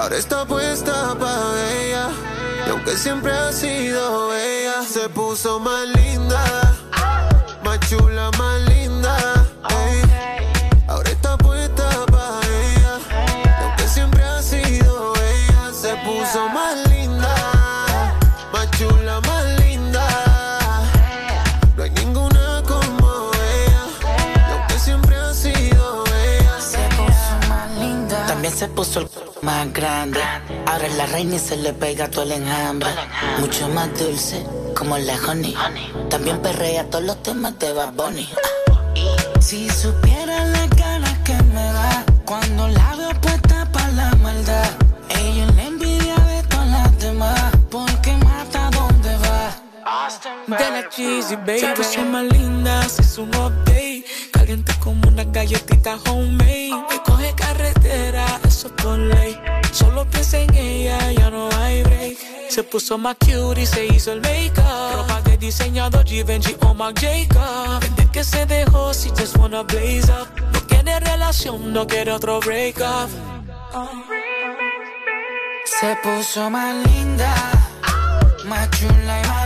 Ahora 0.00 0.16
está 0.16 0.46
puesta 0.46 1.14
para 1.18 1.72
ella. 1.74 2.08
Y 2.66 2.70
aunque 2.70 2.96
siempre 2.96 3.32
ha 3.32 3.52
sido 3.52 4.34
ella, 4.34 4.82
se 4.82 5.10
puso 5.10 5.60
más 5.60 5.86
linda. 5.88 6.42
Más 7.62 7.78
chula, 7.80 8.30
más 8.38 8.60
linda. 8.62 9.44
Ahora 10.88 11.10
está 11.10 11.36
puesta 11.36 11.86
para 12.06 12.40
ella. 12.46 12.98
Y 13.44 13.62
aunque 13.62 13.88
siempre 13.88 14.22
ha 14.22 14.40
sido 14.40 15.12
ella, 15.16 15.70
se 15.74 15.94
puso 15.96 16.48
más 16.48 16.88
linda. 16.88 17.34
Más 18.54 18.70
chula, 18.70 19.20
más 19.20 19.44
linda. 19.60 20.06
No 21.76 21.82
hay 21.82 21.90
ninguna 21.90 22.62
como 22.66 23.30
ella. 23.34 23.84
Y 24.48 24.52
aunque 24.52 24.78
siempre 24.78 25.14
ha 25.14 25.34
sido 25.34 26.04
ella. 26.06 26.58
Se 26.58 26.78
puso 26.96 27.48
más 27.50 27.70
linda. 27.72 28.26
También 28.26 28.54
se 28.56 28.66
puso 28.68 29.00
el 29.00 29.09
grande. 29.72 30.20
Ahora 30.66 30.88
la 30.96 31.06
reina 31.06 31.36
y 31.36 31.38
se 31.38 31.56
le 31.56 31.72
pega 31.72 32.08
todo 32.08 32.24
el 32.24 32.32
enjambre. 32.32 32.90
Mucho 33.38 33.68
más 33.68 33.88
dulce, 33.98 34.44
como 34.76 34.96
la 34.98 35.14
honey. 35.28 35.54
También 36.08 36.40
perrea 36.40 36.88
todos 36.88 37.04
los 37.04 37.22
temas 37.22 37.58
de 37.58 37.72
Bad 37.72 37.92
Bunny. 37.94 38.28
Si 39.40 39.68
supiera 39.70 40.44
la 40.44 40.66
ganas 40.68 41.18
que 41.20 41.34
me 41.54 41.64
da 41.72 42.04
cuando 42.24 42.68
la 42.68 42.94
veo 42.96 43.20
puesta 43.20 43.70
para 43.72 43.88
la 43.88 44.10
maldad. 44.16 44.70
Ella 45.08 45.46
envidia 45.66 46.16
de 46.16 46.42
todas 46.44 46.68
las 46.68 46.98
demás, 46.98 47.52
porque 47.70 48.12
mata 48.18 48.70
donde 48.70 49.16
va. 49.18 49.56
De 50.46 50.70
la 50.70 50.88
cheesy, 50.88 51.36
baby. 51.36 51.60
Se 51.60 51.68
puso 51.68 52.02
más 52.04 52.24
linda, 52.24 52.88
se 52.88 53.02
hizo 53.02 53.22
un 53.22 53.34
update. 53.34 54.04
Caliente 54.32 54.72
como 54.80 55.08
una 55.08 55.24
galletita 55.24 55.96
homemade. 56.08 56.70
Me 56.90 57.02
coge 57.04 57.34
carretera, 57.34 58.40
eso 58.60 58.96
ley. 58.96 59.40
Solo 59.72 60.04
piensa 60.06 60.38
en 60.38 60.54
ella, 60.54 61.12
ya 61.12 61.30
no 61.30 61.48
hay 61.58 61.82
break. 61.82 62.18
Se 62.50 62.62
puso 62.62 62.98
más 62.98 63.16
cute 63.16 63.62
y 63.62 63.66
se 63.66 63.86
hizo 63.86 64.12
el 64.12 64.20
make-up. 64.20 64.96
Ropa 64.96 65.22
de 65.22 65.36
diseñador 65.38 66.04
Givenchy 66.04 66.56
o 66.60 66.74
Marc 66.74 67.00
Jacob. 67.00 67.80
Desde 67.80 68.10
que 68.10 68.24
se 68.24 68.44
dejó, 68.46 68.92
si 68.92 69.08
just 69.10 69.36
wanna 69.38 69.62
blaze 69.62 70.10
up. 70.10 70.28
No 70.52 70.66
quiere 70.66 71.00
relación, 71.00 71.72
no 71.72 71.86
quiere 71.86 72.12
otro 72.12 72.40
break 72.40 72.78
up. 72.80 73.08
Se 75.64 75.96
puso 76.02 76.50
más 76.50 76.74
linda, 76.88 77.34
más 78.44 78.68
chula 78.70 79.22
y 79.22 79.28
más 79.28 79.39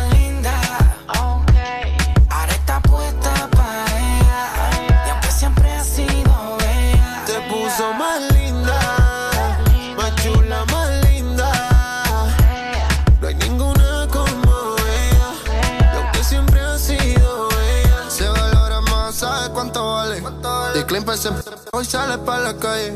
Klein 20.95 21.05
pa' 21.05 21.15
ese 21.15 21.29
hoy 21.73 21.85
sale 21.85 22.19
pa' 22.19 22.39
la 22.39 22.55
calle. 22.55 22.95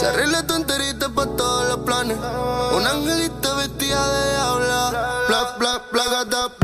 Se 0.00 0.06
arregla 0.06 0.46
tu 0.46 0.54
enterita 0.54 1.10
pa' 1.10 1.26
todos 1.26 1.68
los 1.68 1.84
planes. 1.84 2.16
Un 2.72 2.86
angelito 2.86 3.56
vestida 3.56 4.00
de 4.12 4.30
diabla. 4.30 4.90
Bla, 5.28 5.56
bla, 5.58 5.82
bla, 5.92 6.04
gata, 6.08 6.63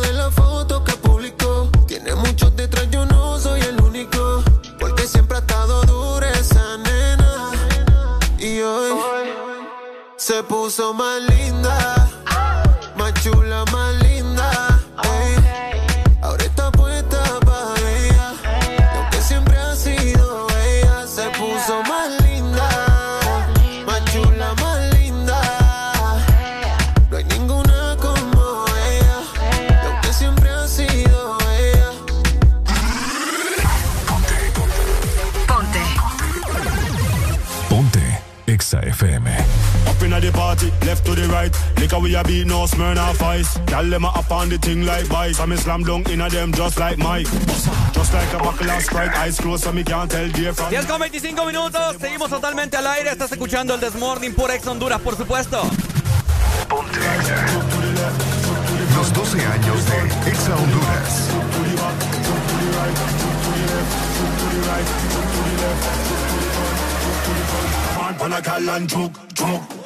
Siempre 5.07 5.37
ha 5.37 5.39
estado 5.39 5.83
dura 5.83 6.29
esa 6.31 6.77
nena. 6.77 7.51
Y 8.37 8.61
hoy 8.61 8.93
se 10.15 10.43
puso 10.43 10.93
más 10.93 11.21
linda. 11.21 12.00
Party, 40.61 40.85
left 40.85 41.05
to 41.05 41.15
the 41.15 41.27
right. 41.27 41.51
Liquor 41.79 41.99
we 41.99 42.15
a 42.15 42.23
beat, 42.23 42.47
no 42.47 42.65
Smirnoff 42.65 43.21
Ice. 43.21 43.57
Gyal 43.65 43.89
them 43.89 44.05
a 44.05 44.09
up 44.09 44.31
on 44.31 44.49
the 44.49 44.57
thing 44.57 44.85
like 44.85 45.05
vice. 45.05 45.39
I 45.39 45.45
me 45.45 45.55
slam 45.55 45.83
dunk 45.83 46.09
inna 46.09 46.29
them 46.29 46.51
just 46.53 46.79
like 46.79 46.97
Mike. 46.97 47.27
Just 47.93 48.13
like 48.13 48.33
a 48.33 48.37
buckle 48.37 48.69
of 48.69 48.83
Sprite, 48.83 49.13
eyes 49.17 49.39
closed 49.39 49.63
so 49.63 49.71
me 49.71 49.83
can't 49.83 50.09
tell 50.09 50.29
dear 50.29 50.53
from. 50.53 50.69
10 50.69 50.85
con 50.85 50.99
25 50.99 51.45
minutos, 51.45 51.97
seguimos 51.99 52.29
totalmente 52.29 52.77
al 52.77 52.87
aire. 52.87 53.11
Estás 53.11 53.31
escuchando 53.31 53.75
el 53.75 53.79
Desmorning 53.79 54.33
por 54.33 54.51
Ex 54.51 54.65
Honduras, 54.67 55.01
por 55.01 55.15
supuesto. 55.15 55.61
Los 58.95 59.13
12 59.13 59.45
años 59.45 59.85
de 59.85 60.29
Exa 60.29 60.55
Honduras. 60.55 61.27
Man, 67.97 68.15
pan 68.17 68.33
a 68.33 68.41
gal 68.41 68.69
and 68.69 68.89
choke, 68.89 69.19
choke. 69.33 69.80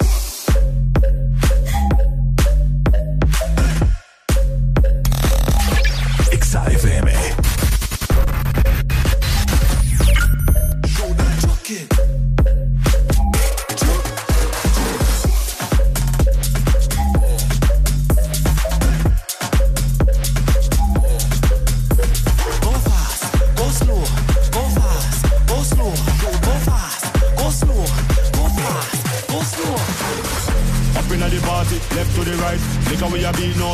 Exa 6.63 6.94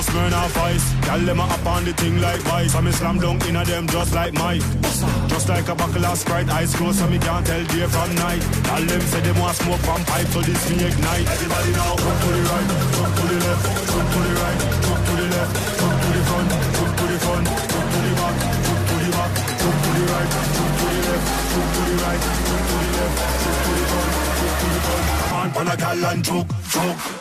we 0.09 0.19
a 0.19 0.23
beat, 0.23 0.31
no 0.31 0.49
Smirnoff 0.49 0.57
Ice. 0.57 0.93
Gyal 1.05 1.25
them 1.25 1.39
a 1.39 1.43
up 1.43 1.65
on 1.65 1.85
the 1.85 1.93
thing 1.93 2.21
like 2.21 2.39
vice. 2.41 2.75
I 2.75 2.81
me 2.81 2.91
slam 2.91 3.19
dunk 3.19 3.45
inna 3.47 3.63
them 3.65 3.87
just 3.87 4.13
like 4.13 4.33
Mike. 4.33 4.61
Just 5.27 5.49
like 5.49 5.67
a 5.67 5.75
buckle 5.75 6.05
of 6.05 6.17
Sprite, 6.17 6.49
eyes 6.49 6.75
closed 6.75 6.99
so 6.99 7.07
me 7.07 7.19
can't 7.19 7.45
tell 7.45 7.63
day 7.65 7.87
from 7.87 8.15
night. 8.15 8.43
All 8.71 8.81
them 8.81 9.01
say 9.01 9.21
they 9.21 9.31
want 9.39 9.55
smoke 9.55 9.79
from 9.81 10.03
pipe, 10.05 10.27
so 10.27 10.41
this 10.41 10.69
me 10.69 10.85
ignite. 10.85 11.27
Everybody 11.27 11.71
now, 11.71 11.95
come 11.95 12.19
to 12.21 12.29
the 12.31 12.41
right, 12.49 12.67
come 12.95 13.13
to 13.15 13.23
the 13.29 13.37
left, 13.45 13.63
come 13.89 14.07
to 14.11 14.19
the 14.21 14.33
right, 14.41 14.59
come 14.81 15.01
to 15.05 15.13
the 15.17 15.27
left, 15.31 15.53
come 15.79 15.97
to 16.01 16.09
the 16.11 16.21
front, 16.29 16.49
come 16.77 16.93
to 16.97 17.05
the 17.11 17.17
front, 17.21 17.45
come 17.47 17.87
to 17.91 17.99
the 18.01 18.11
back, 18.19 18.35
come 18.65 18.81
to 18.87 18.95
the 19.01 19.09
back, 19.11 19.31
come 19.61 19.77
to 19.81 19.89
the 19.91 20.03
right, 20.11 20.29
come 20.31 20.71
to 20.77 20.85
the 20.91 20.99
left, 21.07 21.25
come 21.51 21.69
to 21.71 21.81
the 21.81 21.95
right, 22.01 22.21
come 22.21 22.63
to 22.69 22.75
the 22.81 22.89
left, 22.97 23.17
come 23.41 23.59
to 23.61 23.71
the 23.71 23.85
front, 23.91 24.09
come 24.37 24.53
to 24.61 24.67
the 24.71 24.79
front. 24.81 25.05
Come 25.21 25.39
on, 25.41 25.49
pan 25.51 25.67
a 25.67 25.75
gal 25.77 26.05
and 26.05 26.25
choke, 26.25 26.49
choke. 26.69 27.20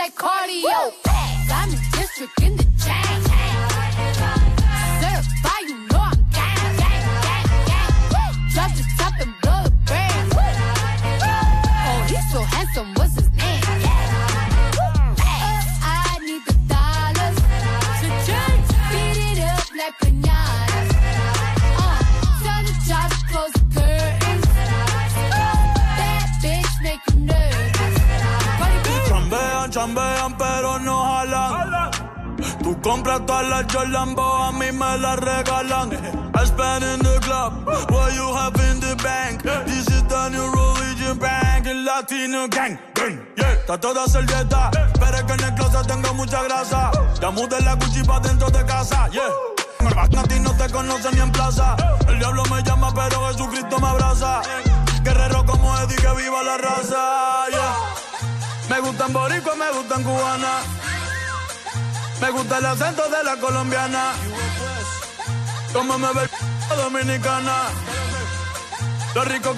Like 0.00 0.14
cardio. 0.14 0.62
Diamond 0.62 0.99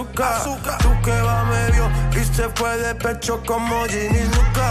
Azúcar. 0.00 0.78
Tú 0.78 0.90
que 1.02 1.22
va 1.22 1.44
medio 1.44 1.90
y 2.12 2.24
se 2.24 2.48
fue 2.50 2.76
de 2.78 2.94
pecho 2.94 3.42
como 3.46 3.84
Ginny 3.86 4.24
Luca. 4.24 4.68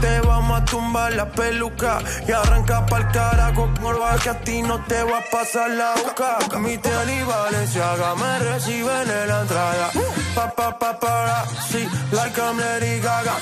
Te 0.00 0.20
vamos 0.20 0.60
a 0.60 0.64
tumbar 0.66 1.14
la 1.14 1.30
peluca 1.30 1.98
y 2.28 2.32
arranca 2.32 2.84
pa'l 2.86 3.10
carajo 3.10 3.72
porfa 3.80 4.18
que 4.22 4.30
a 4.30 4.38
ti 4.40 4.62
no 4.62 4.78
te 4.84 5.02
va 5.02 5.18
a 5.18 5.22
pasar 5.30 5.70
la 5.70 5.94
boca. 5.94 6.38
Mi 6.58 6.76
tele 6.76 7.16
y 7.16 7.22
Valenciaga 7.22 8.14
me 8.14 8.38
reciben 8.40 9.10
en 9.10 9.28
la 9.28 9.40
entrada. 9.40 9.90
Pa 10.34 10.50
pa 10.50 10.78
pa 10.78 10.98
para, 10.98 11.46
sí, 11.68 11.88
like 12.12 12.38
I'm 12.38 12.58
Lady 12.58 13.00
Gaga. 13.00 13.34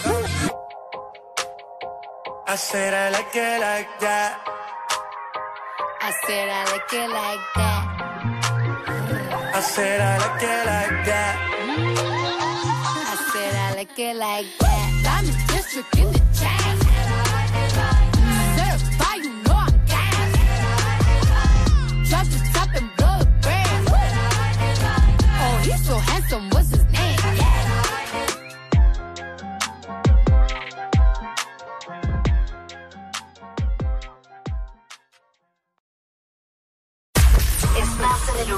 I 2.46 2.56
said 2.56 2.94
I 2.94 3.10
like 3.10 3.34
it 3.34 3.60
like 3.60 3.88
that. 4.00 4.38
I 6.00 6.12
said 6.26 6.48
I 6.48 6.64
like 6.70 6.92
it 6.92 7.10
like 7.10 7.40
that. 7.56 7.81
I 9.54 9.60
said 9.60 10.00
I 10.00 10.16
like 10.16 10.42
it 10.42 10.66
like 10.66 11.04
that. 11.04 11.36
I 13.04 13.14
said 13.32 13.54
I 13.54 13.74
like 13.76 13.98
it 13.98 14.16
like 14.16 14.46
that. 14.60 15.00
Diamond 15.04 15.36
District 15.48 15.94
in 15.98 16.10
the 16.10 16.20
chat. 16.32 16.76
Certified, 18.56 19.24
you 19.24 19.32
know 19.44 19.52
I'm 19.52 19.76
gang. 19.84 20.32
Drop 22.08 22.26
the 22.32 22.38
top 22.54 22.70
and 22.74 22.88
blow 22.96 23.18
the 23.18 23.26
brand. 23.42 23.88
Oh, 25.44 25.56
he's 25.64 25.82
so 25.86 25.98
handsome, 25.98 26.48
what's 26.50 26.71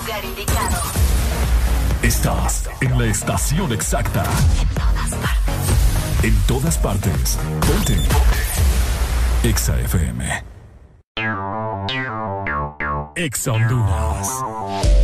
lugar 0.05 0.25
indicado. 0.25 0.83
Estás 2.03 2.69
en 2.81 2.99
la 2.99 3.07
estación 3.07 3.73
exacta. 3.73 4.25
En 6.23 6.37
todas 6.47 6.77
partes. 6.77 7.39
Ponte. 7.67 7.97
Exa 9.43 9.81
FM. 9.81 10.45
Exa 13.17 13.53
Honduras. 13.53 15.04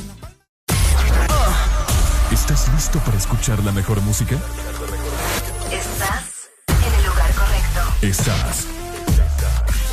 ¿Estás 2.51 2.73
listo 2.73 2.99
para 2.99 3.17
escuchar 3.17 3.63
la 3.63 3.71
mejor 3.71 4.01
música? 4.01 4.35
Estás 5.71 6.49
en 6.67 6.93
el 6.95 7.05
lugar 7.05 7.31
correcto. 7.33 7.79
Estás. 8.01 8.67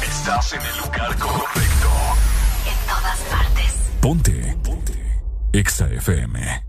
Estás 0.03 0.53
en 0.55 0.63
el 0.63 0.79
lugar 0.79 1.17
correcto. 1.19 1.89
En 2.67 2.89
todas 2.89 3.19
partes. 3.31 3.75
Ponte. 4.01 4.59
Ponte. 4.65 5.23
Exa 5.53 5.87
FM. 5.87 6.65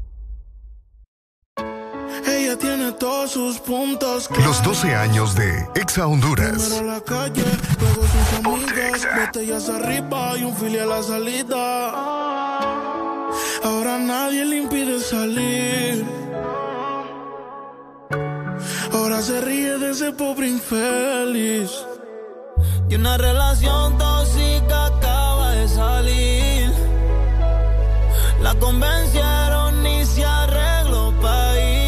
Ella 2.27 2.56
tiene 2.59 2.92
todos 2.92 3.32
sus 3.32 3.59
puntos. 3.59 4.30
Los 4.45 4.61
12 4.61 4.95
años 4.95 5.34
de 5.34 5.68
Exa 5.73 6.05
Honduras. 6.05 6.66
Primero 6.66 6.86
la 6.86 7.02
calle, 7.02 7.45
luego 7.80 8.04
sus 8.04 8.45
amigas, 8.45 9.07
botellas 9.25 9.70
arriba 9.70 10.38
y 10.38 10.43
un 10.43 10.55
filial 10.55 10.91
a 10.91 10.98
la 10.98 11.04
salida. 11.04 12.48
Ahora 13.64 13.98
nadie 13.98 14.45
le 14.45 14.57
impide 14.57 15.00
salir. 15.00 16.05
Ahora 18.93 19.22
se 19.22 19.41
ríe 19.41 19.77
de 19.77 19.91
ese 19.91 20.11
pobre 20.11 20.48
infeliz. 20.48 21.72
Y 22.89 22.95
una 22.95 23.18
relación 23.18 23.98
tóxica 23.98 24.86
acaba 24.88 25.52
de 25.52 25.68
salir. 25.68 26.73
La 28.41 28.55
convencieron 28.55 29.86
y 29.86 30.05
se 30.05 30.25
arregló 30.25 31.14
para 31.22 31.59
ir. 31.59 31.80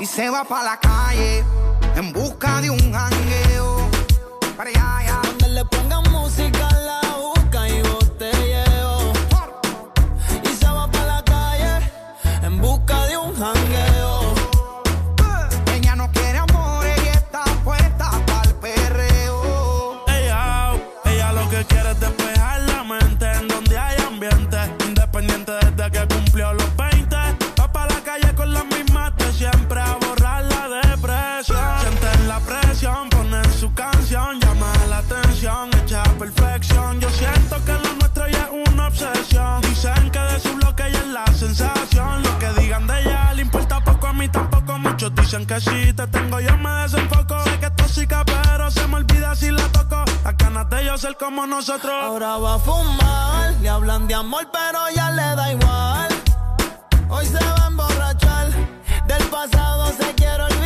Y 0.00 0.06
se 0.06 0.28
va 0.28 0.44
para 0.44 0.64
la 0.64 0.80
calle 0.80 1.44
en 1.96 2.12
busca 2.12 2.60
de 2.60 2.70
un 2.70 2.92
jangueo. 2.92 3.88
Para 4.56 4.70
allá, 4.70 4.96
allá. 4.98 5.20
Donde 5.22 5.48
le 5.50 5.64
pongan 5.66 6.02
música 6.10 6.68
como 51.24 51.46
nosotros. 51.46 51.90
Ahora 51.90 52.36
va 52.36 52.56
a 52.56 52.58
fumar, 52.58 53.54
le 53.62 53.68
hablan 53.68 54.06
de 54.06 54.14
amor, 54.14 54.46
pero 54.52 54.78
ya 54.94 55.10
le 55.10 55.22
da 55.22 55.52
igual. 55.52 56.08
Hoy 57.08 57.24
se 57.24 57.42
va 57.42 57.64
a 57.64 57.66
emborrachar, 57.68 58.50
del 59.06 59.24
pasado 59.28 59.86
se 59.98 60.14
quiere 60.14 60.42
olvidar. 60.42 60.63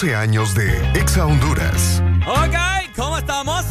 12 0.00 0.14
años 0.14 0.54
de 0.54 0.78
Exa 0.92 1.26
Honduras. 1.26 2.00
Ok, 2.24 2.54
¿cómo 2.94 3.18
estamos? 3.18 3.64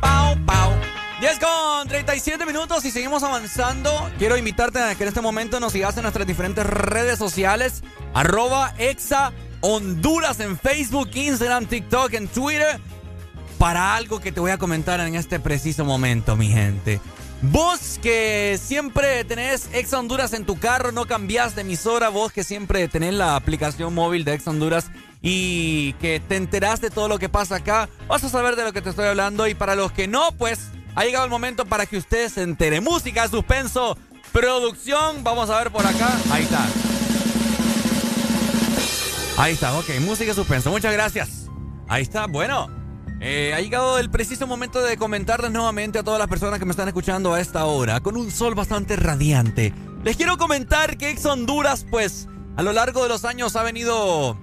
Pau, 0.00 0.34
pau. 0.46 0.72
10 1.20 1.38
con 1.38 1.88
37 1.88 2.46
minutos 2.46 2.82
y 2.86 2.90
seguimos 2.90 3.22
avanzando. 3.22 4.10
Quiero 4.16 4.38
invitarte 4.38 4.78
a 4.78 4.94
que 4.94 5.02
en 5.02 5.08
este 5.08 5.20
momento 5.20 5.60
nos 5.60 5.74
sigas 5.74 5.94
en 5.98 6.04
nuestras 6.04 6.26
diferentes 6.26 6.64
redes 6.64 7.18
sociales. 7.18 7.82
Arroba 8.14 8.72
Exa 8.78 9.34
Honduras 9.60 10.40
en 10.40 10.58
Facebook, 10.58 11.10
Instagram, 11.12 11.66
TikTok, 11.66 12.14
en 12.14 12.26
Twitter. 12.26 12.80
Para 13.58 13.96
algo 13.96 14.20
que 14.20 14.32
te 14.32 14.40
voy 14.40 14.52
a 14.52 14.56
comentar 14.56 15.00
en 15.00 15.16
este 15.16 15.38
preciso 15.38 15.84
momento, 15.84 16.34
mi 16.34 16.48
gente. 16.48 16.98
Vos 17.42 17.98
que 18.02 18.58
siempre 18.62 19.24
tenés 19.24 19.68
Exa 19.74 19.98
Honduras 19.98 20.32
en 20.32 20.46
tu 20.46 20.58
carro, 20.58 20.92
no 20.92 21.06
cambias 21.06 21.54
de 21.54 21.60
emisora, 21.60 22.08
vos 22.08 22.32
que 22.32 22.42
siempre 22.42 22.88
tenés 22.88 23.12
la 23.12 23.36
aplicación 23.36 23.94
móvil 23.94 24.24
de 24.24 24.32
Exa 24.32 24.50
Honduras 24.50 24.90
y 25.22 25.92
que 25.94 26.20
te 26.20 26.36
enterás 26.36 26.80
de 26.80 26.90
todo 26.90 27.08
lo 27.08 27.18
que 27.18 27.28
pasa 27.28 27.56
acá, 27.56 27.88
vas 28.08 28.24
a 28.24 28.28
saber 28.28 28.56
de 28.56 28.64
lo 28.64 28.72
que 28.72 28.82
te 28.82 28.90
estoy 28.90 29.06
hablando 29.06 29.46
y 29.46 29.54
para 29.54 29.74
los 29.74 29.92
que 29.92 30.08
no, 30.08 30.32
pues 30.32 30.68
ha 30.94 31.04
llegado 31.04 31.24
el 31.24 31.30
momento 31.30 31.66
para 31.66 31.86
que 31.86 31.98
ustedes 31.98 32.32
se 32.32 32.42
entere. 32.42 32.80
Música, 32.80 33.28
suspenso, 33.28 33.96
producción, 34.32 35.22
vamos 35.22 35.50
a 35.50 35.58
ver 35.58 35.70
por 35.70 35.86
acá, 35.86 36.10
ahí 36.30 36.42
está. 36.42 36.66
Ahí 39.36 39.54
está, 39.54 39.78
ok, 39.78 39.88
música, 40.00 40.34
suspenso, 40.34 40.70
muchas 40.70 40.92
gracias. 40.92 41.46
Ahí 41.88 42.02
está, 42.02 42.26
bueno. 42.26 42.68
Eh, 43.22 43.52
ha 43.54 43.60
llegado 43.60 43.98
el 43.98 44.10
preciso 44.10 44.46
momento 44.46 44.80
de 44.82 44.96
comentarles 44.96 45.50
nuevamente 45.50 45.98
a 45.98 46.02
todas 46.02 46.18
las 46.18 46.28
personas 46.28 46.58
que 46.58 46.64
me 46.64 46.70
están 46.70 46.88
escuchando 46.88 47.34
a 47.34 47.40
esta 47.40 47.66
hora, 47.66 48.00
con 48.00 48.16
un 48.16 48.30
sol 48.30 48.54
bastante 48.54 48.96
radiante. 48.96 49.74
Les 50.04 50.16
quiero 50.16 50.38
comentar 50.38 50.96
que 50.96 51.10
Ex 51.10 51.26
Honduras, 51.26 51.84
pues, 51.90 52.28
a 52.56 52.62
lo 52.62 52.72
largo 52.72 53.02
de 53.02 53.10
los 53.10 53.26
años 53.26 53.56
ha 53.56 53.62
venido 53.62 54.38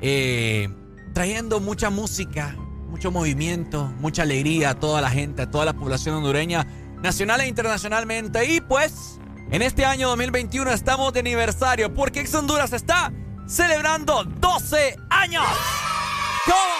eh, 0.00 0.68
trayendo 1.12 1.60
mucha 1.60 1.90
música, 1.90 2.56
mucho 2.88 3.10
movimiento, 3.10 3.92
mucha 4.00 4.22
alegría 4.22 4.70
a 4.70 4.74
toda 4.74 5.00
la 5.00 5.10
gente, 5.10 5.42
a 5.42 5.50
toda 5.50 5.64
la 5.64 5.72
población 5.72 6.16
hondureña, 6.16 6.66
nacional 7.02 7.40
e 7.40 7.48
internacionalmente. 7.48 8.44
Y 8.46 8.60
pues, 8.60 9.18
en 9.50 9.62
este 9.62 9.84
año 9.84 10.08
2021 10.08 10.70
estamos 10.70 11.12
de 11.12 11.20
aniversario 11.20 11.92
porque 11.92 12.20
Ex 12.20 12.34
Honduras 12.34 12.72
está 12.72 13.12
celebrando 13.46 14.24
12 14.24 14.96
años. 15.10 15.44
¿Cómo? 16.46 16.74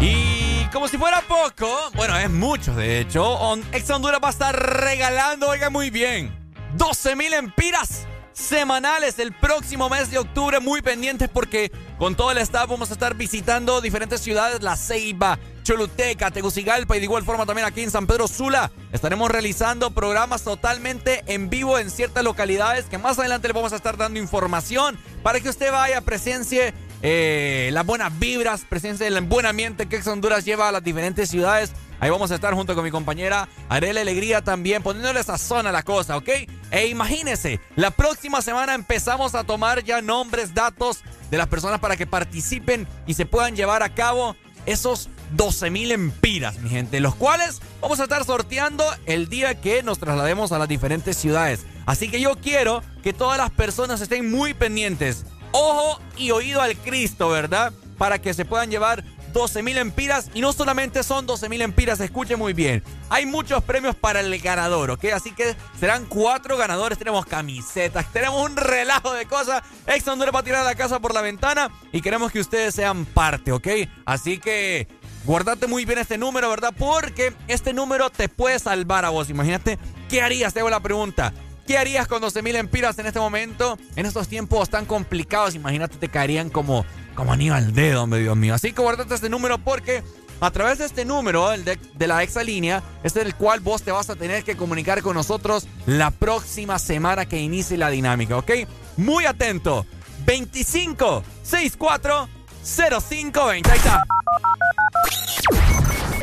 Y 0.00 0.66
como 0.72 0.88
si 0.88 0.98
fuera 0.98 1.22
poco, 1.22 1.66
bueno, 1.94 2.18
es 2.18 2.30
mucho 2.30 2.74
de 2.74 3.00
hecho, 3.00 3.38
Ex 3.72 3.88
Honduras 3.90 4.20
va 4.22 4.28
a 4.28 4.32
estar 4.32 4.54
regalando, 4.54 5.48
oiga 5.48 5.70
muy 5.70 5.88
bien, 5.88 6.36
12 6.76 7.16
mil 7.16 7.32
empiras 7.32 8.06
semanales 8.34 9.18
el 9.18 9.32
próximo 9.32 9.88
mes 9.88 10.10
de 10.10 10.18
octubre. 10.18 10.60
Muy 10.60 10.82
pendientes 10.82 11.30
porque 11.30 11.72
con 11.98 12.14
todo 12.14 12.32
el 12.32 12.38
staff 12.38 12.68
vamos 12.68 12.90
a 12.90 12.92
estar 12.92 13.14
visitando 13.14 13.80
diferentes 13.80 14.20
ciudades, 14.20 14.62
La 14.62 14.76
Ceiba, 14.76 15.38
Choluteca, 15.62 16.30
Tegucigalpa 16.30 16.96
y 16.96 16.98
de 16.98 17.04
igual 17.04 17.24
forma 17.24 17.46
también 17.46 17.66
aquí 17.66 17.82
en 17.82 17.90
San 17.90 18.06
Pedro 18.06 18.28
Sula. 18.28 18.70
Estaremos 18.92 19.30
realizando 19.30 19.92
programas 19.92 20.42
totalmente 20.42 21.22
en 21.26 21.48
vivo 21.48 21.78
en 21.78 21.90
ciertas 21.90 22.22
localidades 22.22 22.84
que 22.84 22.98
más 22.98 23.18
adelante 23.18 23.48
le 23.48 23.54
vamos 23.54 23.72
a 23.72 23.76
estar 23.76 23.96
dando 23.96 24.18
información 24.18 24.98
para 25.22 25.40
que 25.40 25.48
usted 25.48 25.72
vaya, 25.72 26.02
presencie 26.02 26.74
eh, 27.02 27.70
las 27.72 27.86
buenas 27.86 28.18
vibras, 28.18 28.64
presencia 28.68 29.04
del 29.04 29.20
buen 29.22 29.46
ambiente 29.46 29.86
que 29.86 29.96
Ex 29.96 30.06
Honduras 30.06 30.44
lleva 30.44 30.68
a 30.68 30.72
las 30.72 30.82
diferentes 30.82 31.30
ciudades. 31.30 31.72
Ahí 32.04 32.10
vamos 32.10 32.30
a 32.30 32.34
estar 32.34 32.52
junto 32.52 32.74
con 32.74 32.84
mi 32.84 32.90
compañera 32.90 33.48
Arela 33.70 34.02
Alegría 34.02 34.42
también, 34.42 34.82
poniéndole 34.82 35.22
sazón 35.22 35.66
a 35.66 35.72
la 35.72 35.82
cosa, 35.82 36.18
¿ok? 36.18 36.28
E 36.70 36.88
imagínense, 36.88 37.60
la 37.76 37.90
próxima 37.92 38.42
semana 38.42 38.74
empezamos 38.74 39.34
a 39.34 39.44
tomar 39.44 39.82
ya 39.84 40.02
nombres, 40.02 40.52
datos 40.52 41.02
de 41.30 41.38
las 41.38 41.46
personas 41.46 41.80
para 41.80 41.96
que 41.96 42.06
participen 42.06 42.86
y 43.06 43.14
se 43.14 43.24
puedan 43.24 43.56
llevar 43.56 43.82
a 43.82 43.94
cabo 43.94 44.36
esos 44.66 45.08
12 45.30 45.70
mil 45.70 45.92
empiras, 45.92 46.58
mi 46.58 46.68
gente, 46.68 47.00
los 47.00 47.14
cuales 47.14 47.62
vamos 47.80 47.98
a 48.00 48.02
estar 48.02 48.22
sorteando 48.26 48.84
el 49.06 49.30
día 49.30 49.58
que 49.58 49.82
nos 49.82 49.98
traslademos 49.98 50.52
a 50.52 50.58
las 50.58 50.68
diferentes 50.68 51.16
ciudades. 51.16 51.64
Así 51.86 52.10
que 52.10 52.20
yo 52.20 52.36
quiero 52.36 52.82
que 53.02 53.14
todas 53.14 53.38
las 53.38 53.50
personas 53.50 54.02
estén 54.02 54.30
muy 54.30 54.52
pendientes. 54.52 55.24
Ojo 55.52 55.98
y 56.18 56.32
oído 56.32 56.60
al 56.60 56.76
Cristo, 56.76 57.30
¿verdad? 57.30 57.72
Para 57.96 58.20
que 58.20 58.34
se 58.34 58.44
puedan 58.44 58.70
llevar 58.70 59.04
12 59.34 59.62
mil 59.62 59.76
empiras. 59.76 60.30
Y 60.32 60.40
no 60.40 60.54
solamente 60.54 61.02
son 61.02 61.26
12 61.26 61.50
mil 61.50 61.60
empiras, 61.60 62.00
escuche 62.00 62.36
muy 62.36 62.54
bien. 62.54 62.82
Hay 63.10 63.26
muchos 63.26 63.62
premios 63.62 63.94
para 63.94 64.20
el 64.20 64.38
ganador, 64.38 64.92
¿ok? 64.92 65.04
Así 65.14 65.32
que 65.32 65.54
serán 65.78 66.06
cuatro 66.06 66.56
ganadores. 66.56 66.96
Tenemos 66.96 67.26
camisetas, 67.26 68.10
tenemos 68.10 68.42
un 68.48 68.56
relajo 68.56 69.12
de 69.12 69.26
cosas. 69.26 69.62
Ex 69.86 70.08
Honduras 70.08 70.34
va 70.34 70.38
a 70.38 70.44
tirar 70.44 70.64
la 70.64 70.74
casa 70.74 71.00
por 71.00 71.12
la 71.12 71.20
ventana 71.20 71.70
y 71.92 72.00
queremos 72.00 72.32
que 72.32 72.40
ustedes 72.40 72.74
sean 72.74 73.04
parte, 73.04 73.52
¿ok? 73.52 73.68
Así 74.06 74.38
que 74.38 74.88
guardate 75.24 75.66
muy 75.66 75.84
bien 75.84 75.98
este 75.98 76.16
número, 76.16 76.48
¿verdad? 76.48 76.72
Porque 76.78 77.34
este 77.48 77.74
número 77.74 78.08
te 78.08 78.30
puede 78.30 78.58
salvar 78.58 79.04
a 79.04 79.10
vos. 79.10 79.28
Imagínate, 79.28 79.78
¿qué 80.08 80.22
harías? 80.22 80.54
Te 80.54 80.60
hago 80.60 80.70
la 80.70 80.80
pregunta. 80.80 81.34
¿Qué 81.66 81.78
harías 81.78 82.06
con 82.06 82.20
12 82.20 82.42
mil 82.42 82.56
empiras 82.56 82.98
en 82.98 83.06
este 83.06 83.18
momento? 83.18 83.78
En 83.96 84.04
estos 84.04 84.28
tiempos 84.28 84.68
tan 84.68 84.84
complicados, 84.84 85.54
imagínate, 85.54 85.96
te 85.96 86.10
caerían 86.10 86.50
como, 86.50 86.84
como 87.14 87.32
anillo 87.32 87.54
al 87.54 87.72
dedo, 87.72 88.02
hombre, 88.02 88.20
Dios 88.20 88.36
mío. 88.36 88.54
Así 88.54 88.72
que 88.72 88.82
guardate 88.82 89.14
este 89.14 89.28
número 89.28 89.58
porque 89.58 90.02
a 90.40 90.50
través 90.50 90.78
de 90.78 90.84
este 90.84 91.04
número, 91.04 91.52
el 91.52 91.64
de, 91.64 92.06
la 92.06 92.22
exalínea, 92.22 92.82
es 93.02 93.16
el 93.16 93.34
cual 93.34 93.60
vos 93.60 93.82
te 93.82 93.92
vas 93.92 94.10
a 94.10 94.16
tener 94.16 94.44
que 94.44 94.56
comunicar 94.56 95.02
con 95.02 95.14
nosotros 95.14 95.66
la 95.86 96.10
próxima 96.10 96.78
semana 96.78 97.26
que 97.26 97.38
inicie 97.38 97.78
la 97.78 97.90
dinámica, 97.90 98.36
¿ok? 98.36 98.50
Muy 98.96 99.26
atento. 99.26 99.86
25 100.26 101.22
64 101.42 102.28
0520. 102.62 103.70
Ahí 103.70 103.78
está. 103.78 104.04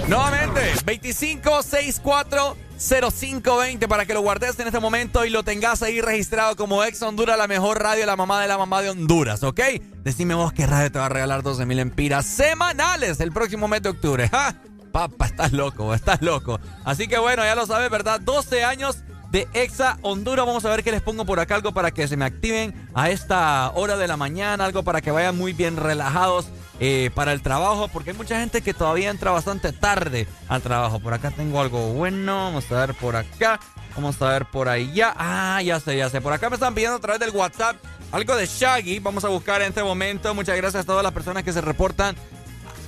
Nuevamente, 0.08 0.74
25 0.86 1.64
64 1.64 2.58
0520 2.82 3.88
para 3.88 4.08
que 4.08 4.14
lo 4.16 4.22
guardes 4.22 4.60
en 4.60 4.66
este 4.66 4.80
momento 4.80 5.24
y 5.24 5.30
lo 5.30 5.44
tengas 5.44 5.84
ahí 5.84 6.02
registrado 6.02 6.56
como 6.56 6.84
Ex 6.84 7.00
Honduras, 7.04 7.38
la 7.38 7.48
mejor 7.48 7.80
radio, 7.80 8.08
la 8.08 8.16
mamá 8.16 8.42
de 8.42 8.48
la 8.48 8.58
mamá 8.58 8.82
de 8.82 8.90
Honduras, 8.90 9.44
¿ok? 9.44 9.60
Decime 10.04 10.34
vos 10.34 10.52
qué 10.52 10.66
radio 10.66 10.92
te 10.92 10.98
va 10.98 11.06
a 11.06 11.10
regalar 11.10 11.44
12 11.44 11.68
mil 11.68 11.78
empiras 11.78 12.26
semanales 12.26 13.20
el 13.20 13.32
próximo 13.32 13.68
mes 13.68 13.84
de 13.84 13.90
octubre. 13.90 14.28
¡Ja! 14.30 14.56
Papá, 14.92 15.28
estás 15.28 15.54
loco, 15.54 15.94
estás 15.94 16.24
loco. 16.24 16.60
Así 16.84 17.08
que 17.08 17.20
bueno, 17.20 17.44
ya 17.44 17.54
lo 17.54 17.68
sabes, 17.68 17.92
¿verdad? 17.92 18.20
12 18.20 18.64
años 18.64 19.04
de 19.30 19.48
Exa 19.54 20.00
Honduras. 20.02 20.48
Vamos 20.48 20.66
a 20.66 20.72
ver 20.72 20.84
qué 20.84 20.92
les 20.92 21.04
pongo 21.04 21.24
por 21.24 21.40
acá, 21.40 21.54
algo 21.54 21.74
para 21.74 21.92
que 21.92 22.08
se 22.08 22.18
me 22.18 22.26
activen 22.26 22.74
a 22.96 23.12
esta 23.12 23.72
hora 23.76 23.96
de 23.96 24.08
la 24.08 24.18
mañana, 24.18 24.66
algo 24.66 24.82
para 24.82 25.02
que 25.02 25.12
vayan 25.12 25.38
muy 25.38 25.54
bien 25.54 25.78
relajados 25.78 26.48
eh, 26.84 27.12
para 27.14 27.32
el 27.32 27.44
trabajo, 27.44 27.90
porque 27.90 28.10
hay 28.10 28.18
mucha 28.18 28.40
gente 28.40 28.64
que 28.64 28.74
todavía 28.74 29.12
entra 29.12 29.30
bastante 29.30 29.72
tarde 29.72 30.28
al 30.48 30.64
trabajo. 30.64 31.00
Por 31.00 31.14
acá 31.14 31.30
tengo 31.30 31.62
algo 31.62 31.94
bueno, 31.94 32.46
vamos 32.46 32.72
a 32.72 32.88
ver 32.88 32.96
por 32.96 33.16
acá, 33.16 33.60
vamos 33.96 34.20
a 34.20 34.30
ver 34.30 34.46
por 34.48 34.68
allá. 34.68 35.14
Ah, 35.16 35.62
ya 35.62 35.80
sé, 35.80 35.96
ya 35.96 36.10
sé. 36.10 36.22
Por 36.22 36.34
acá 36.34 36.50
me 36.50 36.56
están 36.56 36.74
pidiendo 36.74 36.98
a 36.98 37.00
través 37.00 37.20
del 37.20 37.30
WhatsApp 37.30 37.76
algo 38.12 38.36
de 38.36 38.48
Shaggy. 38.48 38.98
Vamos 38.98 39.24
a 39.24 39.28
buscar 39.28 39.62
en 39.62 39.68
este 39.68 39.84
momento. 39.84 40.34
Muchas 40.34 40.58
gracias 40.58 40.82
a 40.82 40.86
todas 40.88 41.04
las 41.04 41.14
personas 41.14 41.44
que 41.44 41.54
se 41.54 41.62
reportan 41.62 42.16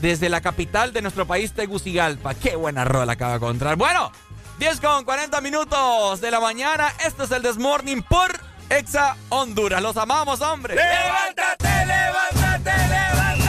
desde 0.01 0.27
la 0.27 0.41
capital 0.41 0.91
de 0.91 1.03
nuestro 1.03 1.27
país, 1.27 1.53
Tegucigalpa. 1.53 2.33
Qué 2.33 2.55
buena 2.55 2.85
rola 2.85 3.13
acaba 3.13 3.33
de 3.33 3.37
encontrar. 3.37 3.75
Bueno, 3.75 4.11
10 4.57 4.79
con 4.79 5.05
40 5.05 5.39
minutos 5.41 6.19
de 6.19 6.31
la 6.31 6.39
mañana. 6.39 6.91
Esto 7.05 7.25
es 7.25 7.31
el 7.31 7.43
Desmorning 7.43 8.01
por 8.01 8.39
Exa 8.71 9.17
Honduras. 9.29 9.83
Los 9.83 9.97
amamos, 9.97 10.41
hombre. 10.41 10.73
¡Levántate, 10.73 11.85
levántate, 11.85 12.71
levántate! 12.87 13.42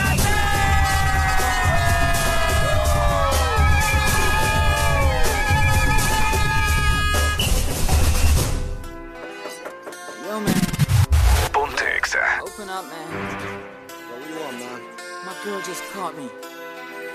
Open 12.55 12.69
up, 12.69 12.85
man. 12.85 13.11
Yo, 13.11 14.21
what 14.21 14.31
you 14.31 14.39
want, 14.39 14.59
man? 14.61 14.81
My 15.27 15.35
girl 15.43 15.61
just 15.63 15.83
caught 15.91 16.17
me. 16.17 16.31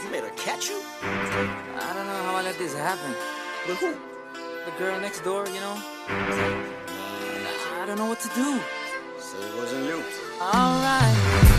You 0.04 0.10
made 0.12 0.24
her 0.24 0.32
catch 0.36 0.68
you? 0.68 0.82
I 1.02 1.94
don't 1.96 2.08
know 2.08 2.24
how 2.24 2.36
I 2.36 2.42
let 2.42 2.58
this 2.58 2.74
happen. 2.76 3.16
With 3.66 3.78
who? 3.78 3.96
The 4.66 4.72
girl 4.78 5.00
next 5.00 5.22
door, 5.24 5.48
you 5.48 5.62
know? 5.62 5.82
I 6.10 7.86
don't 7.88 7.98
know 7.98 8.08
what 8.08 8.20
to 8.20 8.28
do. 8.36 8.60
So 9.18 9.38
it 9.40 9.56
wasn't 9.56 9.86
you. 9.86 10.04
Alright. 10.42 11.59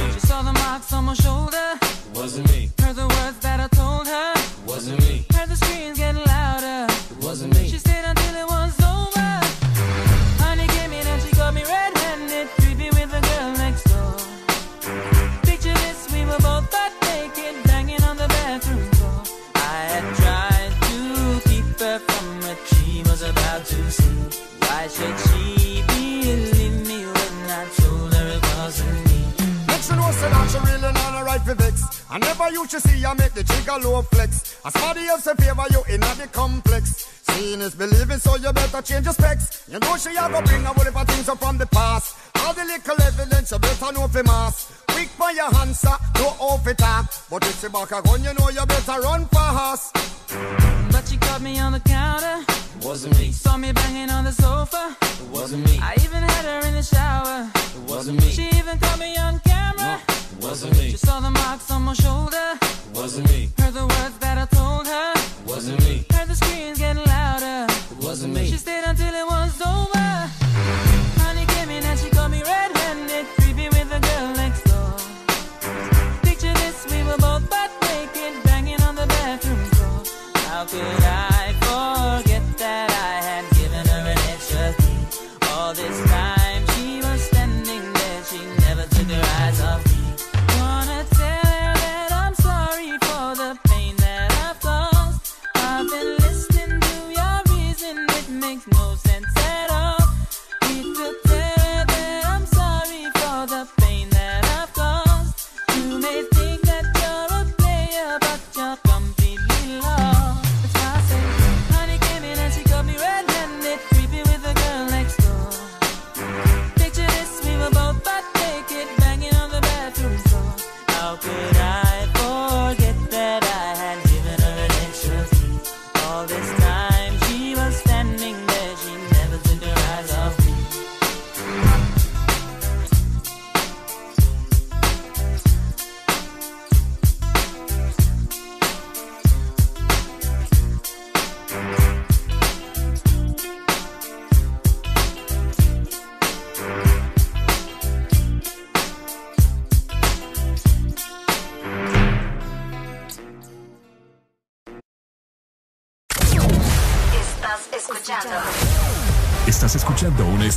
Saw 0.41 0.51
the 0.51 0.59
marks 0.59 0.91
on 0.91 1.05
my 1.05 1.13
shoulder. 1.13 1.67
Wasn't 2.15 2.49
me. 2.51 2.71
Heard 2.81 2.95
the 2.95 3.07
words 3.07 3.37
that 3.41 3.59
I 3.59 3.67
told 3.67 4.07
her. 4.07 4.33
Wasn't 4.65 4.99
me. 5.01 5.23
Heard 5.35 5.49
the 5.49 5.55
screams 5.55 5.99
getting 5.99 6.23
louder. 6.25 6.91
It 7.11 7.23
wasn't 7.23 7.53
me. 7.53 7.67
She 7.67 7.77
stayed 7.77 8.03
until 8.03 8.35
it 8.41 8.50
I 32.13 32.17
never 32.17 32.51
used 32.51 32.71
to 32.71 32.81
see 32.81 32.97
you 32.99 33.15
make 33.15 33.33
the 33.33 33.43
trigger 33.43 33.87
low 33.87 34.01
flex. 34.01 34.57
As 34.65 34.73
somebody 34.73 35.07
else 35.07 35.27
in 35.27 35.37
favor 35.37 35.63
you 35.71 35.81
in 35.93 36.01
the 36.01 36.27
complex. 36.33 37.10
Seeing 37.41 37.61
is 37.61 37.73
believing, 37.73 38.19
so 38.19 38.35
you 38.35 38.53
better 38.53 38.83
change 38.83 39.05
your 39.05 39.15
specs. 39.15 39.67
You 39.67 39.79
know 39.79 39.97
she 39.97 40.09
a 40.09 40.29
go 40.29 40.43
bring 40.43 40.63
a 40.63 40.67
whole 40.67 40.85
heap 40.85 40.95
of 40.95 41.07
things 41.07 41.27
up 41.27 41.39
from 41.39 41.57
the 41.57 41.65
past. 41.65 42.15
All 42.41 42.53
the 42.53 42.63
little 42.63 43.01
evidence 43.01 43.49
you 43.49 43.57
better 43.57 43.91
know 43.93 44.07
for 44.07 44.21
mass. 44.21 44.83
Quick 44.89 45.09
by 45.17 45.31
your 45.31 45.49
answer, 45.55 45.95
no 46.19 46.27
off 46.37 46.67
it 46.67 46.83
up. 46.83 47.07
But 47.31 47.43
if 47.47 47.59
she 47.59 47.67
back 47.67 47.91
a 47.93 48.01
gun, 48.03 48.23
you 48.23 48.33
know 48.35 48.49
you 48.49 48.63
better 48.67 49.01
run 49.01 49.25
fast. 49.25 49.91
But 50.91 51.07
she 51.07 51.17
caught 51.17 51.41
me 51.41 51.57
on 51.57 51.71
the 51.71 51.79
counter. 51.79 52.45
Wasn't 52.83 53.17
me. 53.17 53.31
Saw 53.31 53.57
me 53.57 53.71
banging 53.71 54.11
on 54.11 54.25
the 54.25 54.33
sofa. 54.33 54.95
Wasn't 55.31 55.65
me. 55.65 55.79
I 55.81 55.95
even 56.05 56.21
had 56.21 56.45
her 56.45 56.67
in 56.67 56.75
the 56.75 56.83
shower. 56.83 57.49
Wasn't 57.87 58.21
me. 58.21 58.29
She 58.29 58.49
even 58.59 58.77
caught 58.77 58.99
me 58.99 59.17
on 59.17 59.39
camera. 59.39 59.99
Wasn't 60.41 60.77
me. 60.77 60.91
She 60.91 60.97
saw 60.97 61.19
the 61.19 61.31
marks 61.31 61.71
on 61.71 61.81
my 61.81 61.93
shoulder. 61.93 62.59
Wasn't 62.93 63.27
me. 63.31 63.49
Heard 63.57 63.73
the 63.73 63.87
words 63.87 64.17
that 64.19 64.37
I 64.37 64.45
told 64.45 64.85
her. 64.85 65.20
Wasn't 65.45 65.79
me. 65.83 66.05
Heard 66.11 66.27
the 66.27 66.35
screams 66.35 66.79
getting 66.79 67.03
louder. 67.05 67.67
Wasn't 68.01 68.33
me. 68.33 68.49
She 68.49 68.57
stayed 68.57 68.83
until 68.83 69.13
it 69.13 69.25
was 69.25 69.61
over. 69.61 70.40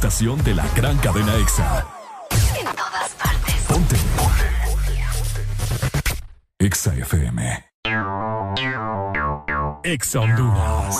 de 0.04 0.54
la 0.54 0.69
gran 0.76 0.99
cadena 0.99 1.35
EXA. 1.37 1.87
En 2.60 2.67
todas 2.67 3.10
partes. 3.15 3.54
Ponte. 3.67 3.97
Ponte. 4.19 4.44
EXA 6.58 6.94
FM. 6.94 7.65
EXA 9.83 10.20
Honduras. 10.20 10.97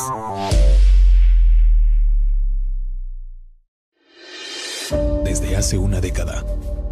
Desde 5.22 5.54
hace 5.54 5.76
una 5.76 6.01
década, 6.01 6.42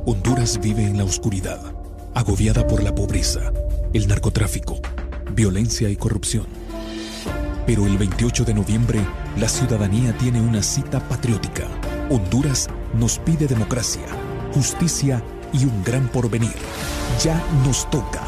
Honduras 0.05 0.61
vive 0.61 0.85
en 0.85 0.99
la 0.99 1.05
oscuridad, 1.05 1.61
agobiada 2.15 2.67
por 2.67 2.83
la 2.83 2.95
pobreza, 2.95 3.55
el 3.95 4.07
narcotráfico, 4.07 4.83
violencia 5.31 5.89
y 5.89 5.97
corrupción. 5.97 6.47
Pero 7.67 7.87
el 7.87 7.97
28 7.97 8.45
de 8.45 8.53
noviembre, 8.53 9.01
la 9.39 9.49
ciudadanía 9.49 10.12
tiene 10.19 10.43
una 10.43 10.62
cita 10.62 11.01
patriótica 11.09 11.69
Honduras 12.12 12.69
nos 12.93 13.19
pide 13.19 13.47
democracia, 13.47 14.03
justicia 14.53 15.23
y 15.51 15.65
un 15.65 15.83
gran 15.83 16.09
porvenir. 16.09 16.55
Ya 17.25 17.43
nos 17.65 17.89
toca 17.91 18.21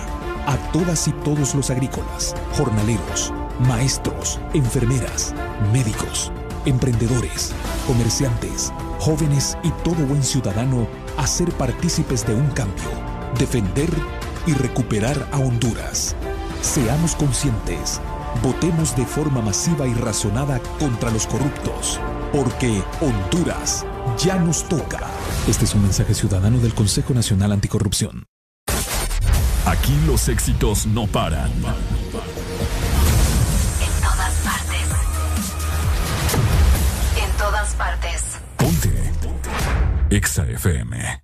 a 0.47 0.57
todas 0.73 1.07
y 1.07 1.13
todos 1.23 1.55
los 1.55 1.69
agrícolas, 1.69 2.35
jornaleros, 2.57 3.31
maestros, 3.69 4.41
enfermeras, 4.55 5.35
médicos, 5.71 6.33
emprendedores, 6.65 7.53
comerciantes, 7.87 8.73
jóvenes 9.01 9.59
y 9.63 9.71
todo 9.85 10.07
buen 10.07 10.23
ciudadano 10.23 10.89
a 11.19 11.27
ser 11.27 11.53
partícipes 11.53 12.27
de 12.27 12.35
un 12.35 12.47
cambio, 12.53 12.89
defender 13.39 13.91
y 14.47 14.55
recuperar 14.55 15.29
a 15.31 15.37
Honduras. 15.41 16.17
Seamos 16.63 17.15
conscientes, 17.17 18.01
votemos 18.43 18.97
de 18.97 19.05
forma 19.05 19.43
masiva 19.43 19.87
y 19.87 19.93
razonada 19.93 20.59
contra 20.79 21.11
los 21.11 21.27
corruptos 21.27 22.01
porque 22.35 22.83
Honduras 23.01 23.87
ya 24.19 24.37
nos 24.37 24.69
toca. 24.69 24.99
Este 25.47 25.67
es 25.67 25.75
un 25.75 25.83
mensaje 25.83 26.15
ciudadano 26.15 26.59
del 26.59 26.75
Consejo 26.75 27.15
Nacional 27.15 27.53
Anticorrupción. 27.53 28.25
Aquí 29.67 29.97
los 30.05 30.29
éxitos 30.29 30.85
no 30.87 31.07
paran. 31.07 31.53
En 31.53 31.63
todas 34.03 34.35
partes. 34.43 34.89
En 37.23 37.31
todas 37.39 37.75
partes. 37.77 38.23
Ponte. 38.57 39.13
Exa 40.11 40.45
FM. 40.45 41.24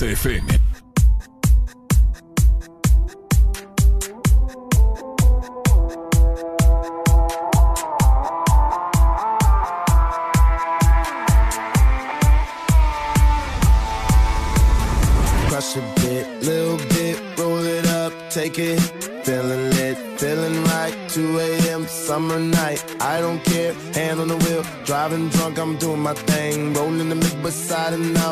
XFM. 0.00 0.48
Crush 15.48 15.76
a 15.76 15.80
bit, 15.96 16.42
little 16.42 16.78
bit, 16.78 17.20
roll 17.38 17.58
it 17.58 17.86
up, 17.88 18.12
take 18.30 18.58
it. 18.58 18.80
Feeling 19.26 19.70
lit, 19.70 19.98
feeling 20.18 20.64
right. 20.64 20.96
2 21.10 21.38
a.m. 21.40 21.86
summer 21.86 22.38
night. 22.38 22.82
I 23.00 23.20
don't 23.20 23.44
care, 23.44 23.74
hand 23.92 24.18
on 24.18 24.28
the 24.28 24.36
wheel, 24.38 24.64
driving 24.86 25.28
drunk. 25.28 25.58
I'm 25.58 25.76
doing 25.76 26.00
my 26.00 26.14
thing, 26.14 26.72
rolling 26.72 27.10
the 27.10 27.16
mid 27.16 27.42
beside 27.42 27.92
the 27.92 27.98
night 27.98 28.19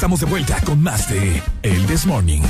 Estamos 0.00 0.20
de 0.20 0.24
vuelta 0.24 0.58
con 0.62 0.82
más 0.82 1.10
de 1.10 1.42
El 1.62 1.84
This 1.84 2.06
Morning. 2.06 2.40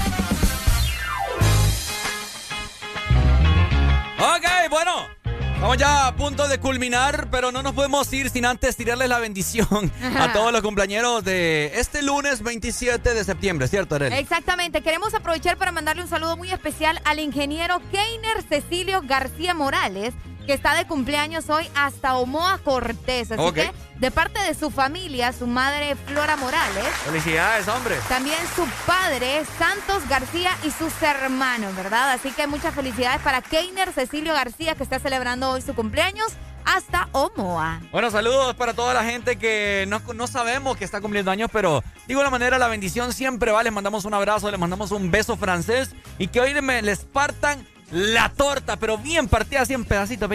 Ok, 4.20 4.70
bueno. 4.70 5.08
Estamos 5.54 5.76
ya 5.76 6.06
a 6.06 6.14
punto 6.14 6.46
de 6.46 6.60
culminar, 6.60 7.28
pero 7.32 7.50
no 7.50 7.62
nos 7.62 7.72
podemos 7.74 8.10
ir 8.12 8.30
sin 8.30 8.46
antes 8.46 8.76
tirarles 8.76 9.08
la 9.08 9.18
bendición 9.18 9.92
a 10.16 10.32
todos 10.32 10.52
los 10.52 10.62
compañeros 10.62 11.24
de 11.24 11.72
este 11.74 12.02
lunes 12.02 12.42
27 12.42 13.14
de 13.14 13.24
septiembre, 13.24 13.66
¿cierto, 13.66 13.96
Arely? 13.96 14.16
Exactamente, 14.16 14.80
queremos 14.80 15.12
aprovechar 15.12 15.58
para 15.58 15.72
mandarle 15.72 16.02
un 16.02 16.08
saludo 16.08 16.36
muy 16.36 16.52
especial 16.52 17.00
al 17.04 17.18
ingeniero 17.18 17.82
Keiner 17.90 18.42
Cecilio 18.48 19.02
García 19.02 19.54
Morales, 19.54 20.14
que 20.50 20.54
está 20.54 20.74
de 20.74 20.84
cumpleaños 20.84 21.48
hoy 21.48 21.64
hasta 21.76 22.16
Omoa 22.16 22.58
Cortés. 22.58 23.30
Así 23.30 23.52
que, 23.52 23.70
de 24.00 24.10
parte 24.10 24.40
de 24.40 24.52
su 24.54 24.72
familia, 24.72 25.32
su 25.32 25.46
madre 25.46 25.94
Flora 25.94 26.34
Morales, 26.34 26.88
Felicidades, 27.04 27.68
hombre. 27.68 27.94
también 28.08 28.36
su 28.56 28.66
padre 28.84 29.44
Santos 29.60 30.08
García 30.08 30.50
y 30.64 30.72
sus 30.72 30.92
hermanos, 31.02 31.76
¿verdad? 31.76 32.10
Así 32.10 32.32
que 32.32 32.48
muchas 32.48 32.74
felicidades 32.74 33.22
para 33.22 33.42
Keiner 33.42 33.92
Cecilio 33.92 34.34
García, 34.34 34.74
que 34.74 34.82
está 34.82 34.98
celebrando 34.98 35.50
hoy 35.50 35.62
su 35.62 35.72
cumpleaños, 35.72 36.32
hasta 36.64 37.08
Omoa. 37.12 37.80
Bueno, 37.92 38.10
saludos 38.10 38.56
para 38.56 38.74
toda 38.74 38.92
la 38.92 39.04
gente 39.04 39.36
que 39.36 39.84
no, 39.86 40.00
no 40.14 40.26
sabemos 40.26 40.76
que 40.76 40.84
está 40.84 41.00
cumpliendo 41.00 41.30
años, 41.30 41.48
pero 41.52 41.84
de 42.08 42.12
igual 42.12 42.28
manera 42.32 42.58
la 42.58 42.66
bendición 42.66 43.12
siempre 43.12 43.52
va. 43.52 43.62
Les 43.62 43.72
mandamos 43.72 44.04
un 44.04 44.14
abrazo, 44.14 44.50
les 44.50 44.58
mandamos 44.58 44.90
un 44.90 45.12
beso 45.12 45.36
francés 45.36 45.94
y 46.18 46.26
que 46.26 46.40
hoy 46.40 46.60
me 46.60 46.82
les 46.82 47.04
partan 47.04 47.64
la 47.90 48.28
torta, 48.30 48.76
pero 48.76 48.98
bien 48.98 49.28
partida 49.28 49.62
así 49.62 49.74
en 49.74 49.84
pedacitos. 49.84 50.30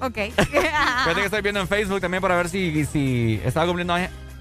Ok. 0.00 0.14
Fíjate 0.36 1.14
que 1.14 1.24
estoy 1.24 1.42
viendo 1.42 1.60
en 1.60 1.68
Facebook 1.68 2.00
también 2.00 2.20
para 2.20 2.36
ver 2.36 2.48
si, 2.48 2.84
si 2.86 3.40
estaba 3.44 3.66
cumpliendo 3.66 3.94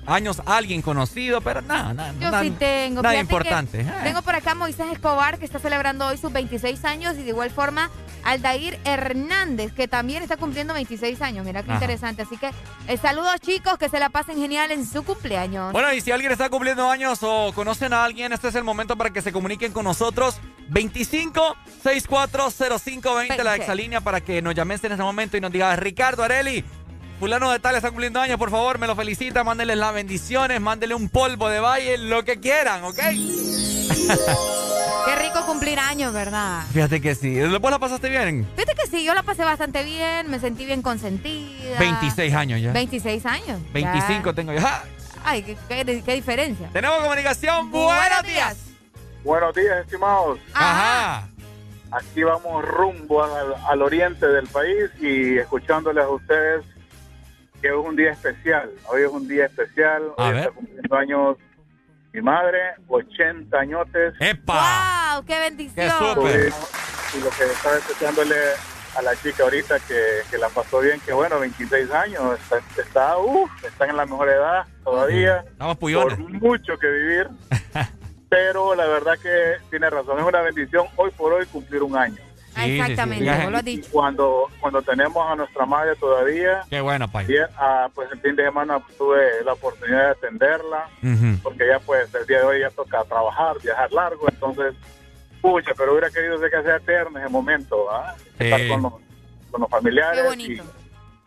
años. 0.05 0.41
alguien 0.45 0.81
conocido, 0.81 1.41
pero 1.41 1.61
nada, 1.61 1.93
nada. 1.93 2.13
Yo 2.13 2.31
nada, 2.31 2.43
sí 2.43 2.51
tengo. 2.51 3.01
Nada 3.01 3.17
importante. 3.17 3.81
Eh. 3.81 3.93
Tengo 4.03 4.21
por 4.21 4.35
acá 4.35 4.55
Moisés 4.55 4.87
Escobar, 4.91 5.39
que 5.39 5.45
está 5.45 5.59
celebrando 5.59 6.07
hoy 6.07 6.17
sus 6.17 6.31
26 6.31 6.83
años, 6.85 7.15
y 7.17 7.23
de 7.23 7.29
igual 7.29 7.49
forma 7.51 7.89
Aldair 8.23 8.79
Hernández, 8.85 9.71
que 9.73 9.87
también 9.87 10.23
está 10.23 10.37
cumpliendo 10.37 10.73
26 10.73 11.21
años. 11.21 11.45
Mira 11.45 11.63
qué 11.63 11.71
Ajá. 11.71 11.75
interesante. 11.75 12.23
Así 12.23 12.37
que 12.37 12.51
eh, 12.87 12.97
saludos, 12.97 13.39
chicos, 13.39 13.77
que 13.77 13.89
se 13.89 13.99
la 13.99 14.09
pasen 14.09 14.37
genial 14.37 14.71
en 14.71 14.85
su 14.85 15.03
cumpleaños. 15.03 15.71
Bueno, 15.71 15.93
y 15.93 16.01
si 16.01 16.11
alguien 16.11 16.31
está 16.31 16.49
cumpliendo 16.49 16.89
años 16.89 17.19
o 17.21 17.51
conocen 17.53 17.93
a 17.93 18.03
alguien, 18.03 18.33
este 18.33 18.47
es 18.47 18.55
el 18.55 18.63
momento 18.63 18.95
para 18.97 19.11
que 19.11 19.21
se 19.21 19.31
comuniquen 19.31 19.71
con 19.71 19.85
nosotros. 19.85 20.39
25 20.67 21.55
64 21.83 22.49
0520 22.79 23.43
la 23.43 23.55
exalínea 23.55 24.01
para 24.01 24.21
que 24.21 24.41
nos 24.41 24.55
llamen 24.55 24.79
en 24.81 24.91
ese 24.91 25.03
momento 25.03 25.37
y 25.37 25.41
nos 25.41 25.51
diga 25.51 25.75
Ricardo 25.75 26.23
Areli. 26.23 26.63
Fulano 27.19 27.49
de 27.51 27.59
tal 27.59 27.75
está 27.75 27.89
cumpliendo 27.89 28.19
años, 28.19 28.37
por 28.37 28.51
favor, 28.51 28.77
me 28.77 28.87
lo 28.87 28.95
felicita, 28.95 29.43
mándenle 29.43 29.75
las 29.77 29.93
bendiciones, 29.93 30.59
mándenle 30.59 30.95
un 30.95 31.07
polvo 31.09 31.47
de 31.47 31.59
valle, 31.61 31.97
lo 31.97 32.25
que 32.25 32.39
quieran, 32.41 32.83
¿ok? 32.83 32.97
Qué 35.05 35.15
rico 35.15 35.45
cumplir 35.45 35.79
años, 35.79 36.11
¿verdad? 36.13 36.63
Fíjate 36.73 36.99
que 36.99 37.15
sí. 37.15 37.39
¿Vos 37.41 37.71
la 37.71 37.79
pasaste 37.79 38.09
bien? 38.09 38.45
Fíjate 38.55 38.75
que 38.75 38.87
sí, 38.87 39.05
yo 39.05 39.13
la 39.13 39.23
pasé 39.23 39.43
bastante 39.45 39.83
bien, 39.83 40.29
me 40.29 40.39
sentí 40.39 40.65
bien 40.65 40.81
consentida. 40.81 41.79
26 41.79 42.33
años 42.33 42.61
ya. 42.61 42.71
26 42.73 43.25
años. 43.25 43.59
25 43.71 44.33
tengo 44.35 44.51
yo. 44.51 44.59
¡Ja! 44.61 44.83
Ay, 45.23 45.41
qué, 45.43 45.57
qué- 45.69 46.03
qué 46.05 46.13
diferencia. 46.13 46.69
Tenemos 46.73 46.99
comunicación. 47.01 47.71
Buenos 47.71 48.23
días. 48.23 48.57
Buenos 49.23 49.55
días, 49.55 49.77
estimados. 49.85 50.37
Ajá. 50.53 51.27
Aquí 51.91 52.23
vamos 52.23 52.63
rumbo 52.65 53.23
al, 53.23 53.55
al 53.69 53.81
oriente 53.81 54.27
del 54.27 54.47
país 54.47 54.89
y 55.01 55.37
escuchándoles 55.37 56.03
a 56.03 56.09
ustedes 56.09 56.65
que 57.61 57.67
es 57.67 57.73
un 57.73 57.95
día 57.95 58.11
especial. 58.11 58.71
Hoy 58.87 59.03
es 59.03 59.09
un 59.09 59.27
día 59.27 59.45
especial. 59.45 60.03
A 60.17 60.23
Hoy 60.23 60.33
ver. 60.33 60.39
está 60.39 60.51
cumpliendo 60.51 60.95
años 60.95 61.37
mi 62.13 62.21
madre, 62.21 62.59
80 62.87 63.57
añotes. 63.57 64.13
¡Epa! 64.19 65.15
¡Wow! 65.15 65.25
¡Qué 65.25 65.39
bendición! 65.39 65.87
Y 65.87 67.19
lo 67.19 67.29
que 67.29 67.43
estaba 67.43 67.77
escuchándole 67.77 68.35
a 68.95 69.01
la 69.01 69.15
chica 69.17 69.43
ahorita 69.43 69.79
que, 69.81 70.21
que 70.31 70.37
la 70.37 70.47
pasó 70.49 70.79
bien, 70.79 70.99
que 71.01 71.11
bueno, 71.11 71.39
26 71.39 71.91
años, 71.91 72.39
está, 72.39 72.57
está, 72.81 73.15
están 73.67 73.89
en 73.89 73.97
la 73.97 74.05
mejor 74.05 74.29
edad 74.29 74.65
todavía. 74.83 75.43
Estamos 75.47 75.77
puyones. 75.77 76.17
Por 76.17 76.29
mucho 76.31 76.77
que 76.79 76.87
vivir. 76.87 77.29
Pero 78.29 78.75
la 78.75 78.87
verdad 78.87 79.17
que 79.21 79.57
tiene 79.69 79.89
razón, 79.89 80.19
es 80.19 80.25
una 80.25 80.41
bendición 80.41 80.87
hoy 80.95 81.11
por 81.11 81.33
hoy 81.33 81.45
cumplir 81.47 81.83
un 81.83 81.95
año. 81.95 82.21
Exactamente, 82.63 83.43
vos 83.43 83.51
lo 83.51 83.57
has 83.57 83.65
dicho. 83.65 83.89
Cuando, 83.91 84.47
cuando 84.59 84.81
tenemos 84.81 85.29
a 85.29 85.35
nuestra 85.35 85.65
madre 85.65 85.95
todavía, 85.97 86.61
Qué 86.69 86.81
bueno, 86.81 87.07
Pai. 87.11 87.25
y, 87.29 87.35
ah, 87.57 87.89
pues 87.93 88.09
el 88.11 88.19
fin 88.21 88.35
de 88.35 88.43
semana 88.45 88.79
tuve 88.97 89.43
la 89.43 89.53
oportunidad 89.53 90.05
de 90.05 90.11
atenderla, 90.11 90.89
Ujú. 91.03 91.39
porque 91.43 91.67
ya 91.67 91.79
pues 91.79 92.13
el 92.15 92.25
día 92.25 92.39
de 92.39 92.45
hoy 92.45 92.59
ya 92.61 92.69
toca 92.69 93.03
trabajar, 93.03 93.57
viajar 93.61 93.91
largo, 93.91 94.27
entonces, 94.29 94.73
pucha, 95.41 95.71
pero 95.77 95.91
hubiera 95.91 96.09
querido 96.09 96.39
que 96.39 96.49
sea 96.63 96.77
eterno 96.77 97.19
ese 97.19 97.29
momento, 97.29 97.91
¿ah? 97.91 98.15
estar 98.39 98.59
Sí. 98.59 98.67
con 98.69 98.81
los, 98.83 98.93
con 99.51 99.61
los 99.61 99.69
familiares. 99.69 100.21
Qué 100.21 100.27
bonito. 100.27 100.63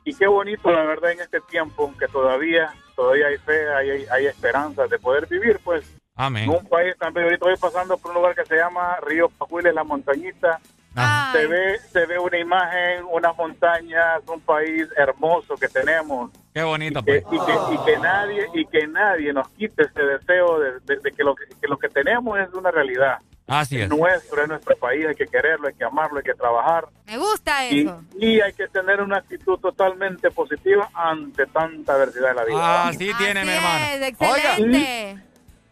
Y, 0.05 0.11
y 0.11 0.15
qué 0.15 0.27
bonito, 0.27 0.71
la 0.71 0.83
verdad, 0.85 1.13
en 1.13 1.21
este 1.21 1.41
tiempo, 1.43 1.93
que 1.99 2.09
todavía, 2.09 2.73
todavía 2.97 3.27
hay 3.27 3.37
fe, 3.39 3.69
hay, 3.75 3.91
hay, 3.91 4.07
hay 4.11 4.27
esperanza 4.27 4.87
de 4.87 4.99
poder 4.99 5.27
vivir, 5.27 5.61
pues, 5.63 5.85
Amén. 6.17 6.45
en 6.45 6.51
un 6.51 6.67
país 6.67 6.95
también. 6.99 7.27
Ahorita 7.27 7.45
voy 7.45 7.57
pasando 7.57 7.97
por 7.99 8.11
un 8.11 8.17
lugar 8.17 8.35
que 8.35 8.45
se 8.47 8.57
llama 8.57 8.97
Río 9.07 9.29
Pajuiles, 9.29 9.75
la 9.75 9.85
montañita. 9.85 10.59
Ah. 11.01 11.31
Se 11.33 11.47
ve, 11.47 11.79
se 11.93 12.07
ve 12.07 12.19
una 12.19 12.39
imagen, 12.39 13.05
unas 13.11 13.37
montañas, 13.37 14.21
un 14.27 14.41
país 14.41 14.87
hermoso 14.97 15.55
que 15.57 15.69
tenemos. 15.69 16.31
Qué 16.55 16.63
bonito, 16.63 17.03
Que- 17.03 17.21
Pai. 17.23 17.37
y, 17.39 17.45
que, 17.47 17.53
y 17.75 17.85
que 17.85 17.99
nadie 17.99 18.47
y 18.55 18.67
que 18.67 18.87
nadie 18.87 19.33
nos 19.33 19.49
quite 19.51 19.83
ese 19.85 20.03
deseo 20.03 20.59
de, 20.61 20.73
de- 20.81 21.01
de 21.01 21.13
que, 21.13 21.23
lo 21.25 21.35
que, 21.35 21.45
que 21.61 21.69
lo 21.69 21.77
que 21.79 21.89
tenemos 21.89 22.39
es 22.39 22.53
una 22.55 22.71
realidad. 22.71 23.19
Así 23.47 23.81
es. 23.81 23.89
Nuestro, 23.89 24.43
es 24.43 24.49
nuestro 24.49 24.77
país, 24.77 25.07
hay 25.07 25.15
que 25.15 25.27
quererlo, 25.27 25.69
hay 25.69 25.75
que 25.75 25.85
amarlo, 25.85 26.19
hay 26.19 26.23
que 26.25 26.35
trabajar. 26.35 26.87
Me 27.07 27.17
gusta 27.17 27.67
Y, 27.67 27.81
eso. 27.81 28.03
y 28.19 28.41
hay 28.43 28.53
que 28.53 28.69
tener 28.69 29.01
una 29.01 29.17
actitud 29.19 29.59
totalmente 29.59 30.31
positiva 30.31 30.91
ante 30.93 31.47
tanta 31.47 31.95
adversidad 31.95 32.29
de 32.29 32.35
la 32.35 32.45
vida. 32.45 32.89
Así 32.89 33.11
tiene, 33.17 33.45
mi 33.45 33.51
hermano. 33.53 33.85
Es 33.87 34.15
Oiga, 34.21 34.51
excelente. 34.51 35.19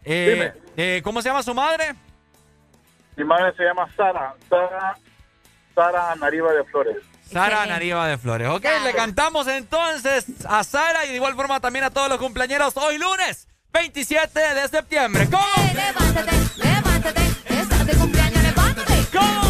eh, 0.04 0.52
eh, 0.76 1.00
¿cómo 1.04 1.20
se 1.20 1.28
llama 1.28 1.42
su 1.42 1.52
madre? 1.52 1.94
Mi 3.16 3.24
madre 3.24 3.52
se 3.56 3.64
llama 3.64 3.86
Sara, 3.94 4.34
Sara, 4.48 4.96
Sara 5.76 6.10
Anariba 6.12 6.52
de 6.54 6.64
Flores. 6.64 6.96
Sara 7.30 7.66
Nariva 7.66 8.08
de 8.08 8.16
Flores. 8.16 8.48
Ok, 8.48 8.64
le 8.82 8.94
cantamos 8.94 9.46
entonces 9.46 10.24
a 10.48 10.64
Sara 10.64 11.04
y 11.04 11.10
de 11.10 11.16
igual 11.16 11.34
forma 11.34 11.60
también 11.60 11.84
a 11.84 11.90
todos 11.90 12.08
los 12.08 12.18
cumpleañeros 12.18 12.74
hoy 12.78 12.96
lunes 12.96 13.46
27 13.74 14.40
de 14.54 14.68
septiembre. 14.68 15.28
¿Cómo? 15.30 15.44
levántate, 15.74 16.32
levántate. 16.56 17.20
Estás 17.44 17.86
de 17.86 17.94
cumpleaños, 17.94 18.42
levántate. 18.42 18.94
¿Cómo? 19.12 19.45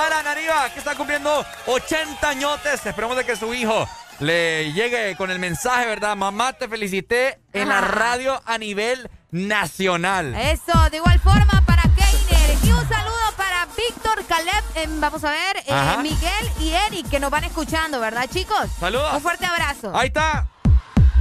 Sara 0.00 0.22
Nariva, 0.22 0.70
que 0.70 0.78
está 0.78 0.94
cumpliendo 0.94 1.44
80 1.66 2.26
añotes. 2.26 2.86
Esperemos 2.86 3.18
de 3.18 3.26
que 3.26 3.36
su 3.36 3.52
hijo 3.52 3.86
le 4.18 4.72
llegue 4.72 5.14
con 5.14 5.30
el 5.30 5.38
mensaje, 5.38 5.84
¿verdad? 5.84 6.16
Mamá, 6.16 6.54
te 6.54 6.68
felicité 6.68 7.38
en 7.52 7.68
la 7.68 7.82
radio 7.82 8.40
a 8.46 8.56
nivel 8.56 9.10
nacional. 9.30 10.34
Eso, 10.36 10.88
de 10.90 10.96
igual 10.96 11.20
forma 11.20 11.62
para 11.66 11.82
Keiner. 11.82 12.56
Y 12.64 12.72
un 12.72 12.88
saludo 12.88 13.34
para 13.36 13.66
Víctor, 13.76 14.24
Caleb, 14.26 14.64
em, 14.76 15.00
vamos 15.02 15.22
a 15.22 15.32
ver, 15.32 15.58
eh. 15.66 15.96
Miguel 16.00 16.50
y 16.60 16.70
Eric, 16.70 17.10
que 17.10 17.20
nos 17.20 17.30
van 17.30 17.44
escuchando, 17.44 18.00
¿verdad, 18.00 18.26
chicos? 18.32 18.70
Saludos. 18.80 19.12
Un 19.12 19.20
fuerte 19.20 19.44
abrazo. 19.44 19.94
Ahí 19.94 20.06
está. 20.06 20.48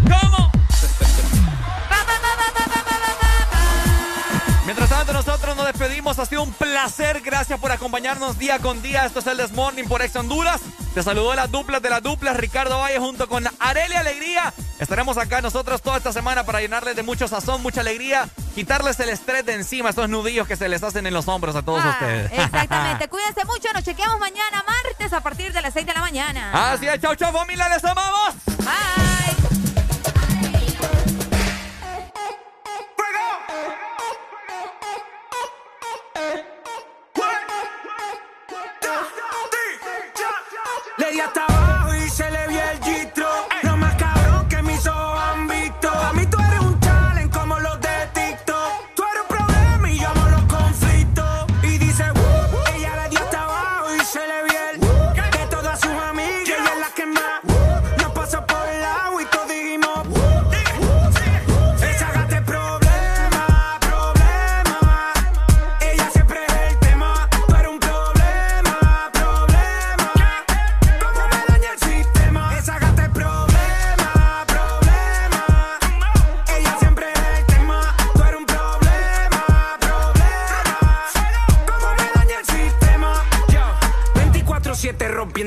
¿Cómo? 0.07 0.48
Mientras 4.69 4.87
tanto, 4.87 5.13
nosotros 5.13 5.55
nos 5.55 5.65
despedimos. 5.65 6.19
Ha 6.19 6.27
sido 6.27 6.43
un 6.43 6.51
placer. 6.53 7.21
Gracias 7.21 7.59
por 7.59 7.71
acompañarnos 7.71 8.37
día 8.37 8.59
con 8.59 8.83
día. 8.83 9.03
Esto 9.03 9.17
es 9.17 9.25
el 9.25 9.37
This 9.39 9.51
Morning 9.53 9.85
por 9.85 10.03
Ex 10.03 10.15
Honduras. 10.15 10.61
Te 10.93 11.01
saludó 11.01 11.33
las 11.33 11.49
duplas 11.49 11.81
de 11.81 11.89
las 11.89 12.03
duplas. 12.03 12.37
Ricardo 12.37 12.77
Valle 12.77 12.99
junto 12.99 13.27
con 13.27 13.45
Areli 13.59 13.95
Alegría. 13.95 14.53
Estaremos 14.77 15.17
acá 15.17 15.41
nosotros 15.41 15.81
toda 15.81 15.97
esta 15.97 16.13
semana 16.13 16.43
para 16.43 16.61
llenarles 16.61 16.95
de 16.95 17.01
mucho 17.01 17.27
sazón, 17.27 17.63
mucha 17.63 17.81
alegría, 17.81 18.29
quitarles 18.53 18.99
el 18.99 19.09
estrés 19.09 19.43
de 19.43 19.55
encima, 19.55 19.89
esos 19.89 20.07
nudillos 20.07 20.47
que 20.47 20.55
se 20.55 20.69
les 20.69 20.83
hacen 20.83 21.07
en 21.07 21.15
los 21.15 21.27
hombros 21.27 21.55
a 21.55 21.63
todos 21.63 21.81
Ah, 21.83 21.89
ustedes. 21.99 22.31
Exactamente. 22.39 23.07
Cuídense 23.07 23.45
mucho. 23.45 23.73
Nos 23.73 23.83
chequeamos 23.83 24.19
mañana, 24.19 24.63
martes, 24.67 25.11
a 25.13 25.21
partir 25.21 25.51
de 25.51 25.63
las 25.63 25.73
6 25.73 25.87
de 25.87 25.93
la 25.95 26.01
mañana. 26.01 26.71
Así 26.73 26.87
es, 26.87 27.01
chau, 27.01 27.15
chau, 27.15 27.33
familia, 27.33 27.67
les 27.69 27.83
amamos. 27.83 28.35
Bye. 28.59 29.39
Le 40.97 41.11
di 41.11 41.19
hasta 41.21 41.48